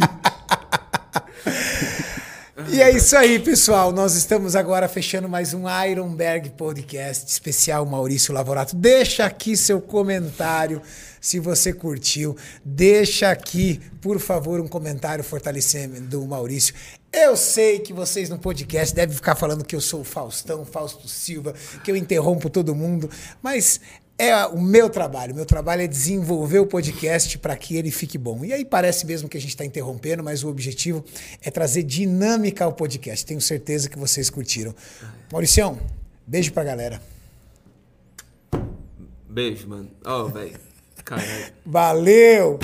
E 2.72 2.82
é 2.82 2.90
isso 2.90 3.18
aí, 3.18 3.38
pessoal. 3.38 3.92
Nós 3.92 4.16
estamos 4.16 4.56
agora 4.56 4.88
fechando 4.88 5.28
mais 5.28 5.54
um 5.54 5.64
Ironberg 5.68 6.52
Podcast 6.52 7.28
especial 7.28 7.86
Maurício 7.86 8.34
Lavorato. 8.34 8.78
Deixa 8.78 9.26
aqui 9.26 9.58
seu 9.58 9.82
comentário 9.82 10.82
se 11.20 11.38
você 11.38 11.74
curtiu. 11.74 12.36
Deixa 12.64 13.30
aqui, 13.30 13.82
por 14.00 14.20
favor, 14.20 14.62
um 14.62 14.70
comentário 14.70 15.22
fortalecendo 15.22 16.00
do 16.02 16.26
Maurício. 16.26 16.74
Eu 17.12 17.36
sei 17.36 17.80
que 17.80 17.92
vocês 17.92 18.30
no 18.30 18.40
podcast 18.40 18.96
devem 18.96 19.14
ficar 19.14 19.36
falando 19.36 19.66
que 19.66 19.76
eu 19.76 19.82
sou 19.82 20.00
o 20.00 20.06
Faustão, 20.06 20.64
Fausto 20.64 21.10
Silva, 21.10 21.54
que 21.84 21.92
eu 21.92 21.96
interrompo 21.98 22.50
todo 22.50 22.74
mundo, 22.74 23.10
mas 23.42 23.82
é 24.22 24.46
o 24.46 24.62
meu 24.62 24.88
trabalho. 24.88 25.34
O 25.34 25.36
meu 25.36 25.46
trabalho 25.46 25.82
é 25.82 25.88
desenvolver 25.88 26.60
o 26.60 26.68
podcast 26.68 27.40
para 27.40 27.56
que 27.56 27.76
ele 27.76 27.90
fique 27.90 28.20
bom. 28.20 28.46
E 28.46 28.54
aí 28.54 28.64
parece 28.64 29.04
mesmo 29.04 29.28
que 29.28 29.36
a 29.36 29.42
gente 29.42 29.50
está 29.50 29.66
interrompendo, 29.66 30.24
mas 30.24 30.44
o 30.44 30.48
objetivo 30.48 31.04
é 31.42 31.50
trazer 31.50 31.82
dinâmica 31.82 32.64
ao 32.64 32.72
podcast. 32.72 33.26
Tenho 33.26 33.42
certeza 33.42 33.90
que 33.90 33.98
vocês 33.98 34.30
curtiram. 34.30 34.76
Mauricião, 35.32 35.80
beijo 36.28 36.54
pra 36.54 36.64
galera. 36.64 37.02
Beijo, 39.28 39.68
mano. 39.68 39.90
Ó, 40.06 40.26
velho. 40.26 40.60
Caralho. 41.04 41.54
Valeu! 41.66 42.60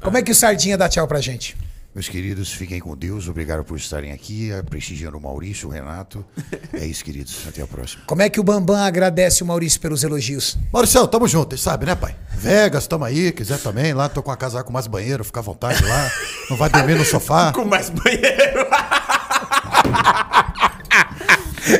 Como 0.00 0.16
é 0.16 0.22
que 0.22 0.30
o 0.30 0.34
Sardinha 0.34 0.78
dá 0.78 0.88
tchau 0.88 1.08
pra 1.08 1.20
gente? 1.20 1.56
Meus 1.94 2.08
queridos, 2.08 2.50
fiquem 2.50 2.80
com 2.80 2.96
Deus. 2.96 3.28
Obrigado 3.28 3.62
por 3.64 3.76
estarem 3.76 4.12
aqui, 4.12 4.48
prestigiando 4.70 5.18
o 5.18 5.20
Maurício, 5.20 5.68
o 5.68 5.70
Renato. 5.70 6.24
É 6.72 6.86
isso, 6.86 7.04
queridos. 7.04 7.36
Até 7.46 7.60
a 7.60 7.66
próxima. 7.66 8.02
Como 8.06 8.22
é 8.22 8.30
que 8.30 8.40
o 8.40 8.42
Bambam 8.42 8.82
agradece 8.82 9.42
o 9.42 9.46
Maurício 9.46 9.78
pelos 9.78 10.02
elogios? 10.02 10.56
Mauricião, 10.72 11.06
tamo 11.06 11.28
junto, 11.28 11.56
sabe, 11.58 11.84
né, 11.84 11.94
pai? 11.94 12.16
Vegas, 12.34 12.86
tamo 12.86 13.04
aí, 13.04 13.30
quiser 13.30 13.58
também. 13.58 13.92
Lá 13.92 14.08
tô 14.08 14.22
com 14.22 14.30
uma 14.30 14.38
casa 14.38 14.64
com 14.64 14.72
mais 14.72 14.86
banheiro, 14.86 15.22
fica 15.22 15.40
à 15.40 15.42
vontade 15.42 15.84
lá. 15.84 16.10
Não 16.48 16.56
vai 16.56 16.70
dormir 16.70 16.94
no 16.94 17.04
sofá. 17.04 17.52
Com 17.56 17.66
mais 17.66 17.90
banheiro. 17.90 18.66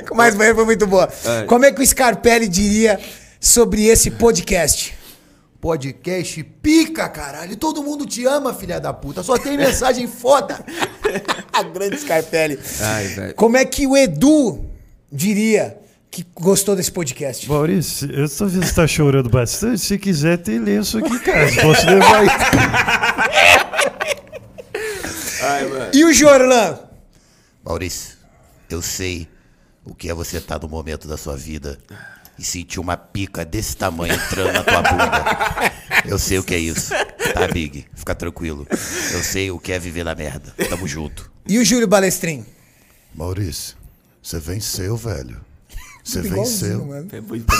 Com 0.06 0.14
mais 0.14 0.34
banheiro 0.34 0.56
foi 0.56 0.66
muito 0.66 0.86
boa. 0.86 1.08
É. 1.24 1.44
Como 1.44 1.64
é 1.64 1.72
que 1.72 1.80
o 1.80 1.86
Scarpelli 1.86 2.48
diria 2.48 3.00
sobre 3.40 3.86
esse 3.86 4.10
podcast? 4.10 4.94
Podcast 5.62 6.42
pica, 6.60 7.08
caralho. 7.08 7.56
Todo 7.56 7.84
mundo 7.84 8.04
te 8.04 8.26
ama, 8.26 8.52
filha 8.52 8.80
da 8.80 8.92
puta. 8.92 9.22
Só 9.22 9.38
tem 9.38 9.56
mensagem 9.56 10.08
foda. 10.10 10.58
A 11.52 11.62
grande 11.62 11.98
Scarpelli. 11.98 12.58
Ai, 12.80 13.06
velho. 13.06 13.34
Como 13.36 13.56
é 13.56 13.64
que 13.64 13.86
o 13.86 13.96
Edu 13.96 14.68
diria 15.10 15.78
que 16.10 16.26
gostou 16.34 16.74
desse 16.74 16.90
podcast. 16.90 17.48
Maurício, 17.48 18.10
eu 18.10 18.28
tô 18.28 18.46
vendo 18.46 18.62
que 18.62 18.68
você 18.70 18.74
tá 18.74 18.88
chorando 18.88 19.30
bastante. 19.30 19.80
Se 19.80 19.96
quiser, 19.98 20.38
tem 20.38 20.58
lenço 20.58 20.98
aqui 20.98 21.14
em 21.14 21.18
casa. 21.20 21.62
Posso 21.62 21.86
levar 21.86 22.22
aí. 22.22 22.28
Ai, 25.42 25.68
mano. 25.68 25.90
E 25.94 26.04
o 26.04 26.12
Jorlan? 26.12 26.76
Maurício, 27.64 28.16
eu 28.68 28.82
sei 28.82 29.28
o 29.84 29.94
que 29.94 30.10
é 30.10 30.14
você 30.14 30.38
estar 30.38 30.58
no 30.58 30.68
momento 30.68 31.06
da 31.06 31.16
sua 31.16 31.36
vida 31.36 31.78
e 32.42 32.44
sentir 32.44 32.80
uma 32.80 32.96
pica 32.96 33.44
desse 33.44 33.76
tamanho 33.76 34.12
entrando 34.14 34.52
na 34.52 34.64
tua 34.64 34.82
bunda. 34.82 35.72
Eu 36.04 36.18
sei 36.18 36.40
o 36.40 36.42
que 36.42 36.52
é 36.52 36.58
isso. 36.58 36.90
Tá, 37.32 37.46
Big? 37.46 37.86
Fica 37.94 38.16
tranquilo. 38.16 38.66
Eu 39.12 39.22
sei 39.22 39.48
o 39.52 39.60
que 39.60 39.70
é 39.72 39.78
viver 39.78 40.02
na 40.04 40.12
merda. 40.12 40.52
Tamo 40.68 40.88
junto. 40.88 41.30
E 41.46 41.56
o 41.60 41.64
Júlio 41.64 41.86
Balestrin? 41.86 42.44
Maurício, 43.14 43.76
você 44.20 44.40
venceu, 44.40 44.96
velho. 44.96 45.40
Você 46.02 46.20
venceu. 46.20 46.84
mano. 46.84 47.08
É 47.12 47.20
muito- 47.20 47.46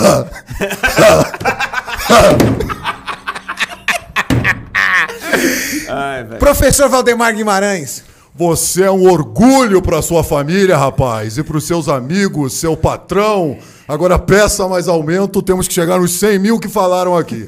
Ai, 5.89 6.25
velho. 6.25 6.39
Professor 6.39 6.89
Valdemar 6.89 7.35
Guimarães? 7.35 8.03
Você 8.35 8.85
é 8.85 8.91
um 8.91 9.11
orgulho 9.11 9.83
pra 9.83 10.01
sua 10.01 10.25
família, 10.25 10.75
rapaz, 10.77 11.37
e 11.37 11.43
pros 11.43 11.65
seus 11.65 11.87
amigos, 11.87 12.55
seu 12.55 12.75
patrão. 12.75 13.59
Agora 13.87 14.19
peça 14.19 14.67
mais 14.67 14.89
aumento, 14.89 15.43
temos 15.43 15.69
que 15.69 15.75
chegar 15.75 16.01
nos 16.01 16.13
100 16.13 16.39
mil 16.39 16.59
que 16.59 16.69
falaram 16.69 17.15
aqui. 17.15 17.47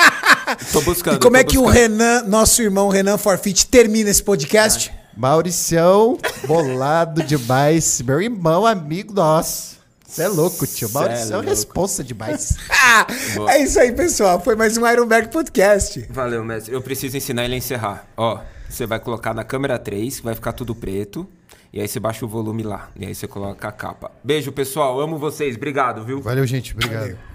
Tô 0.72 0.80
buscando. 0.80 1.16
E 1.16 1.18
como 1.18 1.36
é 1.36 1.44
que 1.44 1.58
o 1.58 1.62
buscando. 1.64 1.78
Renan, 1.78 2.22
nosso 2.22 2.62
irmão 2.62 2.88
Renan 2.88 3.18
Forfit, 3.18 3.66
termina 3.66 4.08
esse 4.08 4.22
podcast? 4.22 4.90
Mauricião, 5.14 6.18
bolado 6.46 7.22
demais. 7.22 8.00
Meu 8.00 8.20
irmão, 8.20 8.64
amigo 8.64 9.12
nosso. 9.12 9.74
Você 10.14 10.22
é 10.22 10.28
louco, 10.28 10.64
tio. 10.64 10.88
Cê 10.88 10.98
é 10.98 11.20
é 11.22 11.24
louco. 11.24 11.48
responsa 11.48 12.04
demais. 12.04 12.56
Ah, 12.70 13.06
é 13.48 13.64
isso 13.64 13.80
aí, 13.80 13.90
pessoal. 13.90 14.40
Foi 14.40 14.54
mais 14.54 14.78
um 14.78 14.86
Ironberg 14.86 15.28
Podcast. 15.28 16.06
Valeu, 16.08 16.44
mestre. 16.44 16.72
Eu 16.72 16.80
preciso 16.80 17.16
ensinar 17.16 17.44
ele 17.44 17.54
a 17.54 17.56
encerrar. 17.56 18.06
Ó, 18.16 18.38
você 18.70 18.86
vai 18.86 19.00
colocar 19.00 19.34
na 19.34 19.42
câmera 19.42 19.76
3, 19.76 20.18
que 20.20 20.24
vai 20.24 20.36
ficar 20.36 20.52
tudo 20.52 20.72
preto. 20.72 21.26
E 21.72 21.80
aí 21.80 21.88
você 21.88 21.98
baixa 21.98 22.24
o 22.24 22.28
volume 22.28 22.62
lá. 22.62 22.90
E 22.94 23.04
aí 23.04 23.12
você 23.12 23.26
coloca 23.26 23.66
a 23.66 23.72
capa. 23.72 24.12
Beijo, 24.22 24.52
pessoal. 24.52 25.00
Amo 25.00 25.18
vocês. 25.18 25.56
Obrigado, 25.56 26.04
viu? 26.04 26.20
Valeu, 26.20 26.46
gente. 26.46 26.74
Obrigado. 26.74 27.00
Valeu. 27.00 27.33